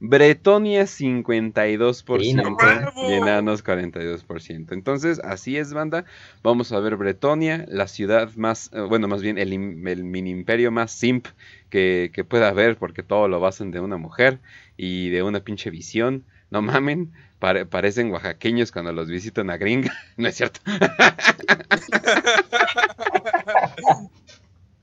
Bretonia 0.01 0.85
52% 0.85 3.09
y 3.09 3.12
enanos 3.12 3.65
42%. 3.65 4.73
Entonces, 4.73 5.20
así 5.25 5.57
es, 5.57 5.73
banda. 5.73 6.05
Vamos 6.43 6.70
a 6.73 6.78
ver 6.78 6.94
Bretonia, 6.97 7.65
la 7.68 7.89
ciudad 7.89 8.31
más, 8.36 8.70
eh, 8.73 8.81
bueno, 8.81 9.09
más 9.09 9.23
bien 9.23 9.39
el, 9.39 9.59
mini 9.59 10.31
imperio 10.31 10.70
más 10.70 10.93
simp 10.93 11.27
que, 11.68 12.12
pueda 12.28 12.49
haber, 12.49 12.77
porque 12.77 13.02
todo 13.02 13.27
lo 13.27 13.41
basan 13.41 13.73
de 13.73 13.81
una 13.81 13.97
mujer 13.97 14.39
y 14.77 15.09
de 15.10 15.25
una 15.25 15.41
pinche 15.41 15.70
visión. 15.70 16.25
No 16.51 16.62
mamen, 16.62 17.12
parecen 17.39 18.10
oaxaqueños 18.10 18.73
cuando 18.73 18.93
los 18.93 19.09
visitan 19.09 19.51
a 19.51 19.57
gringa. 19.57 19.93
no 20.17 20.28
es 20.28 20.36
cierto. 20.36 20.60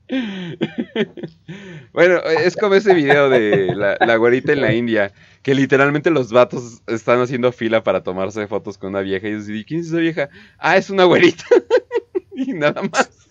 bueno, 1.92 2.20
es 2.22 2.56
como 2.56 2.74
ese 2.74 2.94
video 2.94 3.28
de 3.28 3.74
la, 3.74 3.96
la 4.00 4.16
güerita 4.16 4.52
en 4.52 4.60
la 4.60 4.72
India, 4.72 5.12
que 5.42 5.54
literalmente 5.54 6.10
los 6.10 6.32
vatos 6.32 6.82
están 6.86 7.20
haciendo 7.20 7.52
fila 7.52 7.82
para 7.82 8.02
tomarse 8.02 8.46
fotos 8.46 8.78
con 8.78 8.90
una 8.90 9.00
vieja 9.00 9.28
y 9.28 9.34
dicen, 9.34 9.64
¿quién 9.66 9.80
es 9.80 9.88
esa 9.88 9.98
vieja? 9.98 10.28
Ah, 10.58 10.76
es 10.76 10.90
una 10.90 11.04
güerita. 11.04 11.44
y 12.34 12.52
nada 12.52 12.82
más. 12.82 13.28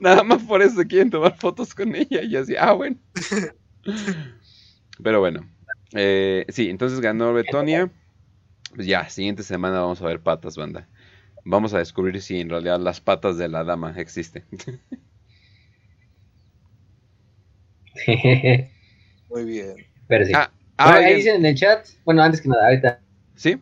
Nada 0.00 0.22
más 0.22 0.42
por 0.42 0.60
eso 0.62 0.82
quieren 0.86 1.10
tomar 1.10 1.36
fotos 1.36 1.74
con 1.74 1.94
ella 1.94 2.22
y 2.22 2.36
así, 2.36 2.54
ah, 2.56 2.72
bueno. 2.72 2.96
Pero 5.02 5.20
bueno, 5.20 5.48
eh, 5.92 6.44
sí, 6.48 6.68
entonces 6.68 7.00
ganó 7.00 7.32
Betonia. 7.32 7.90
Pues 8.74 8.86
ya, 8.86 9.08
siguiente 9.08 9.42
semana 9.42 9.80
vamos 9.80 10.02
a 10.02 10.06
ver 10.06 10.20
patas, 10.20 10.56
banda. 10.56 10.88
Vamos 11.44 11.74
a 11.74 11.78
descubrir 11.78 12.20
si 12.22 12.40
en 12.40 12.50
realidad 12.50 12.80
las 12.80 13.00
patas 13.00 13.36
de 13.38 13.48
la 13.48 13.64
dama 13.64 13.94
existen. 13.96 14.44
Muy 19.30 19.44
bien. 19.44 19.74
Pero 20.08 20.26
sí. 20.26 20.32
Ah, 20.34 20.50
ah 20.76 20.94
ahí 20.94 21.16
dicen 21.16 21.36
en 21.36 21.46
el 21.46 21.54
chat, 21.54 21.86
bueno, 22.04 22.22
antes 22.22 22.40
que 22.40 22.48
nada, 22.48 22.66
ahorita. 22.66 23.00
Sí. 23.36 23.58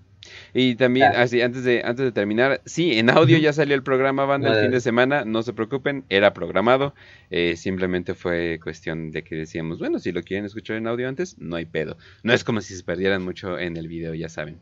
Y 0.55 0.77
también, 0.77 1.13
así, 1.17 1.41
antes 1.41 1.65
de, 1.65 1.83
antes 1.85 2.05
de 2.05 2.13
terminar, 2.13 2.61
sí, 2.65 2.99
en 2.99 3.11
audio 3.11 3.39
ya 3.39 3.53
salió 3.53 3.75
el 3.75 3.83
programa, 3.83 4.25
banda, 4.25 4.55
el 4.55 4.63
fin 4.65 4.71
de 4.71 4.81
semana, 4.81 5.25
no 5.25 5.43
se 5.43 5.53
preocupen, 5.53 6.05
era 6.11 6.33
programado, 6.33 6.95
eh, 7.31 7.57
simplemente 7.57 8.15
fue 8.15 8.61
cuestión 8.63 9.11
de 9.11 9.25
que 9.25 9.35
decíamos, 9.35 9.79
bueno, 9.79 9.99
si 9.99 10.13
lo 10.13 10.23
quieren 10.23 10.45
escuchar 10.45 10.77
en 10.77 10.87
audio 10.87 11.09
antes, 11.09 11.39
no 11.39 11.57
hay 11.57 11.65
pedo. 11.65 11.97
No 12.23 12.33
es 12.33 12.45
como 12.45 12.61
si 12.61 12.75
se 12.75 12.85
perdieran 12.85 13.25
mucho 13.25 13.59
en 13.59 13.77
el 13.77 13.89
video, 13.89 14.15
ya 14.15 14.29
saben. 14.29 14.61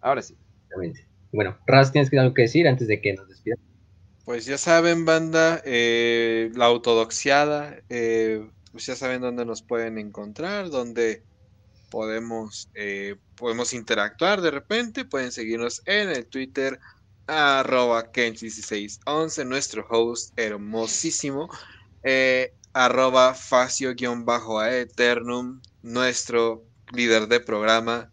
Ahora 0.00 0.22
sí. 0.22 0.36
Bueno, 1.32 1.56
Raz, 1.66 1.90
¿tienes 1.90 2.12
algo 2.12 2.34
que 2.34 2.42
decir 2.42 2.68
antes 2.68 2.86
de 2.86 3.00
que 3.00 3.14
nos 3.14 3.28
despidamos? 3.28 3.73
Pues 4.24 4.46
ya 4.46 4.56
saben, 4.56 5.04
banda, 5.04 5.60
eh, 5.66 6.50
la 6.54 6.64
autodoxiada, 6.66 7.76
eh, 7.90 8.48
pues 8.72 8.86
ya 8.86 8.96
saben 8.96 9.20
dónde 9.20 9.44
nos 9.44 9.60
pueden 9.62 9.98
encontrar, 9.98 10.70
dónde 10.70 11.22
podemos, 11.90 12.70
eh, 12.74 13.16
podemos 13.36 13.74
interactuar 13.74 14.40
de 14.40 14.50
repente. 14.50 15.04
Pueden 15.04 15.30
seguirnos 15.30 15.82
en 15.84 16.08
el 16.08 16.24
Twitter 16.26 16.80
arroba 17.26 18.12
Ken1611, 18.12 19.46
nuestro 19.46 19.86
host 19.90 20.32
hermosísimo, 20.38 21.50
arroba 22.72 23.34
Facio-Aeternum, 23.34 25.60
nuestro 25.82 26.64
líder 26.92 27.28
de 27.28 27.40
programa. 27.40 28.10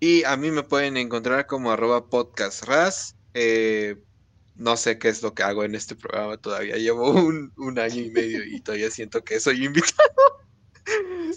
Y 0.00 0.24
a 0.24 0.36
mí 0.36 0.50
me 0.50 0.64
pueden 0.64 0.96
encontrar 0.96 1.46
como 1.46 1.70
arroba 1.70 2.06
podcastras. 2.06 3.14
Eh, 3.34 3.96
no 4.56 4.76
sé 4.76 4.98
qué 4.98 5.08
es 5.08 5.22
lo 5.22 5.34
que 5.34 5.42
hago 5.42 5.64
en 5.64 5.74
este 5.74 5.94
programa 5.96 6.36
todavía. 6.36 6.76
Llevo 6.76 7.10
un, 7.56 7.78
año 7.78 8.02
y 8.02 8.10
medio 8.10 8.44
y 8.44 8.60
todavía 8.60 8.90
siento 8.90 9.24
que 9.24 9.40
soy 9.40 9.64
invitado. 9.64 10.42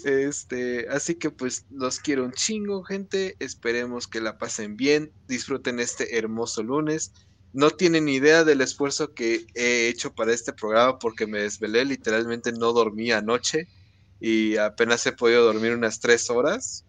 Este, 0.04 0.88
así 0.88 1.14
que 1.14 1.30
pues 1.30 1.66
los 1.70 2.00
quiero 2.00 2.24
un 2.24 2.32
chingo, 2.32 2.82
gente. 2.84 3.36
Esperemos 3.38 4.06
que 4.06 4.20
la 4.20 4.38
pasen 4.38 4.76
bien. 4.76 5.12
Disfruten 5.28 5.80
este 5.80 6.16
hermoso 6.18 6.62
lunes. 6.62 7.12
No 7.52 7.70
tienen 7.70 8.08
idea 8.08 8.44
del 8.44 8.60
esfuerzo 8.60 9.14
que 9.14 9.46
he 9.54 9.88
hecho 9.88 10.14
para 10.14 10.32
este 10.32 10.52
programa 10.52 10.98
porque 10.98 11.26
me 11.26 11.40
desvelé. 11.40 11.84
Literalmente 11.84 12.52
no 12.52 12.72
dormí 12.72 13.12
anoche 13.12 13.68
y 14.20 14.56
apenas 14.56 15.06
he 15.06 15.12
podido 15.12 15.44
dormir 15.44 15.72
unas 15.72 16.00
tres 16.00 16.30
horas. 16.30 16.85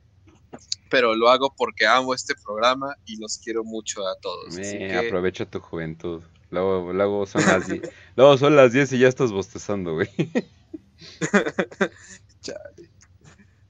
Pero 0.89 1.15
lo 1.15 1.29
hago 1.29 1.53
porque 1.55 1.85
amo 1.85 2.13
este 2.13 2.33
programa 2.35 2.95
y 3.05 3.19
los 3.19 3.37
quiero 3.37 3.63
mucho 3.63 4.07
a 4.07 4.15
todos. 4.19 4.55
Me 4.55 4.95
Aprovecha 4.97 5.45
tu 5.45 5.59
juventud. 5.59 6.21
Luego, 6.49 6.93
luego, 6.93 7.25
son 7.25 7.45
las 7.45 7.67
luego 8.15 8.37
son 8.37 8.55
las 8.55 8.71
10 8.71 8.93
y 8.93 8.99
ya 8.99 9.07
estás 9.07 9.31
bostezando, 9.31 9.93
güey. 9.95 10.09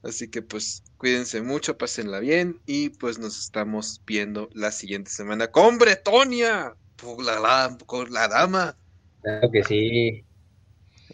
Así 0.02 0.30
que 0.30 0.42
pues 0.42 0.84
cuídense 0.96 1.42
mucho, 1.42 1.76
pásenla 1.76 2.20
bien 2.20 2.60
y 2.66 2.90
pues 2.90 3.18
nos 3.18 3.38
estamos 3.38 4.00
viendo 4.06 4.48
la 4.54 4.70
siguiente 4.70 5.10
semana 5.10 5.48
con 5.48 5.78
Bretonia, 5.78 6.74
con 7.02 7.26
la, 7.26 7.76
con 7.84 8.12
la 8.12 8.28
dama. 8.28 8.76
Claro 9.22 9.50
que 9.50 9.64
sí. 9.64 10.24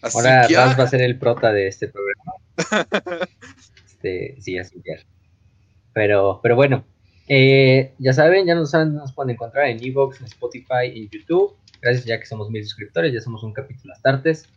Ahora 0.03 0.47
va 0.79 0.85
a 0.85 0.87
ser 0.87 1.01
el 1.01 1.19
prota 1.19 1.51
de 1.51 1.67
este 1.67 1.89
programa. 1.89 2.35
este, 3.87 4.37
sí, 4.41 4.59
así 4.59 4.81
que. 4.83 5.03
Pero, 5.95 6.41
pero 6.43 6.57
bueno, 6.57 6.85
eh, 7.29 7.95
ya 7.99 8.13
saben, 8.13 8.47
ya 8.47 8.55
nos, 8.55 8.71
saben, 8.71 8.95
nos 8.95 9.15
pueden 9.15 9.31
encontrar 9.31 9.69
en 9.69 9.83
Evox, 9.83 10.21
en 10.21 10.27
Spotify, 10.27 10.93
en 10.95 11.09
YouTube. 11.09 11.57
Gracias, 11.81 12.05
ya 12.05 12.19
que 12.19 12.27
somos 12.27 12.51
mil 12.51 12.63
suscriptores, 12.65 13.13
ya 13.13 13.21
somos 13.21 13.43
un 13.43 13.53
capítulo 13.53 13.95
Astartes. 13.95 14.49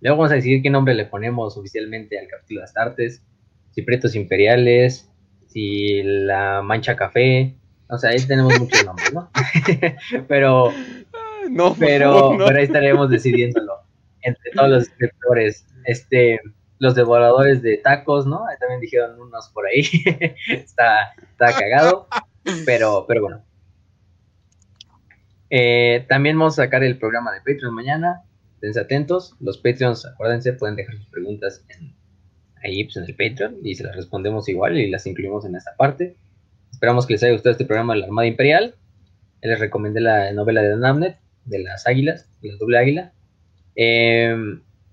Luego 0.00 0.18
vamos 0.18 0.32
a 0.32 0.34
decidir 0.34 0.62
qué 0.62 0.70
nombre 0.70 0.94
le 0.94 1.06
ponemos 1.06 1.56
oficialmente 1.56 2.18
al 2.18 2.26
capítulo 2.26 2.64
Astartes. 2.64 3.22
Si 3.70 3.82
Pretos 3.82 4.14
Imperiales, 4.14 5.08
si 5.46 6.02
La 6.02 6.62
Mancha 6.62 6.96
Café. 6.96 7.54
O 7.88 7.98
sea, 7.98 8.10
ahí 8.10 8.18
tenemos 8.26 8.58
muchos 8.58 8.84
nombres, 8.84 9.12
¿no? 9.12 9.30
pero, 10.28 10.72
no, 11.50 11.74
pero, 11.78 12.34
pero 12.38 12.58
ahí 12.58 12.64
estaremos 12.64 13.10
decidiéndolo 13.10 13.74
entre 14.22 14.50
todos 14.52 14.70
los 14.70 14.84
suscriptores. 14.86 15.66
Este, 15.84 16.40
los 16.80 16.94
devoradores 16.94 17.62
de 17.62 17.76
tacos, 17.76 18.26
¿no? 18.26 18.42
También 18.58 18.80
dijeron 18.80 19.20
unos 19.20 19.50
por 19.50 19.66
ahí. 19.66 19.82
está, 20.48 21.12
está 21.30 21.52
cagado. 21.52 22.08
Pero, 22.64 23.04
pero 23.06 23.20
bueno. 23.20 23.44
Eh, 25.50 26.06
también 26.08 26.38
vamos 26.38 26.58
a 26.58 26.64
sacar 26.64 26.82
el 26.82 26.98
programa 26.98 27.32
de 27.32 27.40
Patreon 27.40 27.74
mañana. 27.74 28.22
Estén 28.54 28.82
atentos. 28.82 29.36
Los 29.40 29.58
Patreons, 29.58 30.06
acuérdense, 30.06 30.54
pueden 30.54 30.74
dejar 30.74 30.96
sus 30.96 31.06
preguntas 31.08 31.62
ahí 32.64 32.84
pues, 32.84 32.96
en 32.96 33.04
el 33.04 33.14
Patreon 33.14 33.58
y 33.62 33.74
se 33.74 33.84
las 33.84 33.94
respondemos 33.94 34.48
igual 34.48 34.78
y 34.78 34.90
las 34.90 35.06
incluimos 35.06 35.44
en 35.44 35.56
esta 35.56 35.76
parte. 35.76 36.16
Esperamos 36.72 37.06
que 37.06 37.12
les 37.12 37.22
haya 37.22 37.32
gustado 37.34 37.52
este 37.52 37.66
programa 37.66 37.92
de 37.92 38.00
la 38.00 38.06
Armada 38.06 38.26
Imperial. 38.26 38.74
Les 39.42 39.60
recomendé 39.60 40.00
la 40.00 40.32
novela 40.32 40.62
de 40.62 40.78
Dan 40.78 41.00
de 41.44 41.58
las 41.58 41.86
águilas, 41.86 42.26
de 42.40 42.52
la 42.52 42.56
doble 42.56 42.78
águila. 42.78 43.12
Eh, 43.76 44.34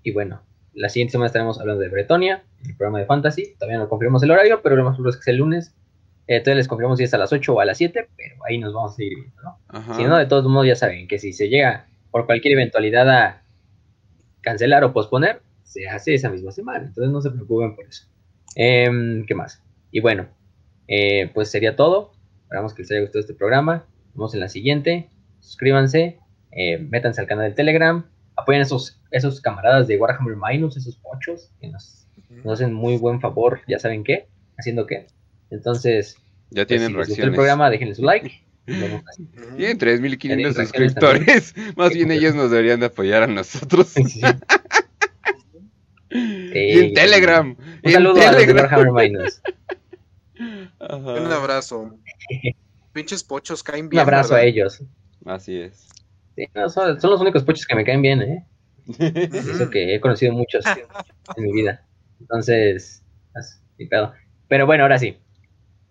y 0.02 0.12
bueno, 0.12 0.42
la 0.78 0.88
siguiente 0.88 1.12
semana 1.12 1.26
estaremos 1.26 1.60
hablando 1.60 1.82
de 1.82 1.88
Bretonia, 1.88 2.44
el 2.64 2.76
programa 2.76 3.00
de 3.00 3.06
Fantasy. 3.06 3.54
Todavía 3.58 3.78
no 3.78 3.88
confirmamos 3.88 4.22
el 4.22 4.30
horario, 4.30 4.60
pero 4.62 4.76
lo 4.76 4.84
más 4.84 4.94
probable 4.94 5.10
es 5.10 5.16
que 5.16 5.24
sea 5.24 5.32
el 5.32 5.38
lunes. 5.38 5.74
Eh, 6.28 6.36
entonces 6.36 6.56
les 6.56 6.68
confirmamos 6.68 6.98
si 6.98 7.04
es 7.04 7.14
a 7.14 7.18
las 7.18 7.32
8 7.32 7.52
o 7.52 7.60
a 7.60 7.64
las 7.64 7.78
7, 7.78 8.08
pero 8.16 8.36
ahí 8.48 8.58
nos 8.58 8.72
vamos 8.72 8.92
a 8.92 8.96
seguir 8.96 9.18
viendo, 9.18 9.42
¿no? 9.42 9.94
Si 9.94 10.04
no, 10.04 10.16
de 10.16 10.26
todos 10.26 10.44
modos 10.44 10.66
ya 10.66 10.76
saben 10.76 11.08
que 11.08 11.18
si 11.18 11.32
se 11.32 11.48
llega 11.48 11.86
por 12.10 12.26
cualquier 12.26 12.52
eventualidad 12.52 13.10
a 13.10 13.42
cancelar 14.40 14.84
o 14.84 14.92
posponer, 14.92 15.42
se 15.64 15.88
hace 15.88 16.14
esa 16.14 16.30
misma 16.30 16.52
semana. 16.52 16.86
Entonces 16.86 17.12
no 17.12 17.20
se 17.20 17.30
preocupen 17.30 17.74
por 17.74 17.86
eso. 17.86 18.06
Em, 18.54 19.26
¿Qué 19.26 19.34
más? 19.34 19.62
Y 19.90 20.00
bueno, 20.00 20.28
eh, 20.86 21.30
pues 21.34 21.50
sería 21.50 21.74
todo. 21.74 22.12
Esperamos 22.42 22.72
que 22.72 22.82
les 22.82 22.90
haya 22.92 23.00
gustado 23.00 23.20
este 23.20 23.34
programa. 23.34 23.84
Nos 24.06 24.14
vemos 24.14 24.34
en 24.34 24.40
la 24.40 24.48
siguiente. 24.48 25.10
Suscríbanse, 25.40 26.18
eh, 26.52 26.78
métanse 26.78 27.20
al 27.20 27.26
canal 27.26 27.48
de 27.48 27.54
Telegram 27.54 28.04
apoyen 28.38 28.60
a 28.60 28.64
esos, 28.64 28.98
esos 29.10 29.40
camaradas 29.40 29.88
de 29.88 29.98
Warhammer 29.98 30.36
Minus, 30.36 30.76
esos 30.76 30.96
pochos, 30.96 31.50
que 31.60 31.68
nos, 31.68 32.06
hacen 32.50 32.72
muy 32.72 32.96
buen 32.96 33.20
favor, 33.20 33.60
ya 33.66 33.78
saben 33.78 34.04
qué, 34.04 34.28
haciendo 34.56 34.86
qué. 34.86 35.08
Entonces, 35.50 36.16
ya 36.50 36.64
pues, 36.64 36.68
tienen 36.68 36.94
reacciones. 36.94 37.26
el 37.26 37.34
programa, 37.34 37.68
déjenle 37.70 37.94
su 37.94 38.02
like. 38.02 38.42
Tienen 38.66 39.78
3.500 39.78 40.54
suscriptores. 40.54 41.54
Más 41.76 41.94
bien 41.94 42.10
ellos 42.10 42.34
nos 42.34 42.50
deberían 42.50 42.80
de 42.80 42.86
apoyar 42.86 43.22
a 43.22 43.26
nosotros. 43.26 43.94
y 46.10 46.78
en 46.78 46.92
Telegram. 46.92 47.56
Un 47.82 47.92
saludo 47.92 48.20
a 48.20 48.32
los 48.32 48.46
de 48.46 48.52
Warhammer 48.52 48.92
Minus. 48.92 49.40
Un 50.80 51.32
abrazo. 51.32 51.98
Pinches 52.92 53.24
pochos 53.24 53.62
caen 53.62 53.88
bien. 53.88 54.02
Un 54.02 54.08
abrazo 54.08 54.34
a 54.34 54.42
ellos. 54.42 54.82
Así 55.24 55.56
es 55.56 55.88
son, 56.68 56.98
los 57.02 57.20
únicos 57.20 57.44
pochos 57.44 57.66
que 57.66 57.74
me 57.74 57.84
caen 57.84 58.02
bien, 58.02 58.22
¿eh? 58.22 58.46
Eso 58.98 59.68
que 59.70 59.94
he 59.94 60.00
conocido 60.00 60.32
muchos 60.32 60.64
en 61.36 61.44
mi 61.44 61.52
vida. 61.52 61.84
Entonces, 62.20 63.04
Pero 64.48 64.66
bueno, 64.66 64.84
ahora 64.84 64.98
sí. 64.98 65.18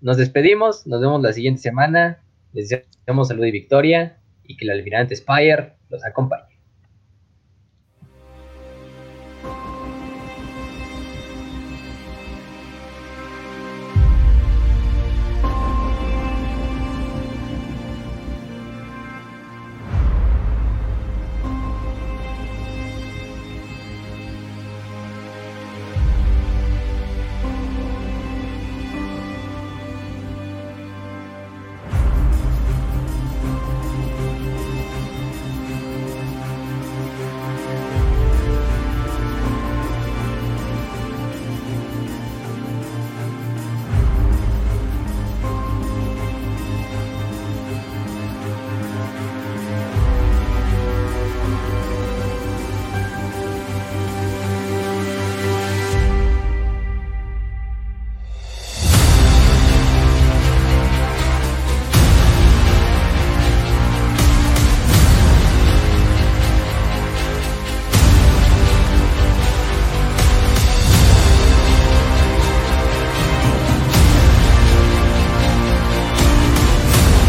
Nos 0.02 0.18
despedimos, 0.18 0.86
nos 0.86 1.02
vemos 1.02 1.22
la 1.22 1.34
siguiente 1.34 1.62
semana. 1.62 2.20
Les 2.54 2.70
deseamos 2.70 3.28
salud 3.28 3.46
y 3.46 3.52
victoria 3.52 4.18
y 4.44 4.58
que 4.58 4.66
el 4.66 4.72
almirante 4.72 5.16
Spire 5.16 5.74
los 5.90 6.04
acompañe. 6.06 6.57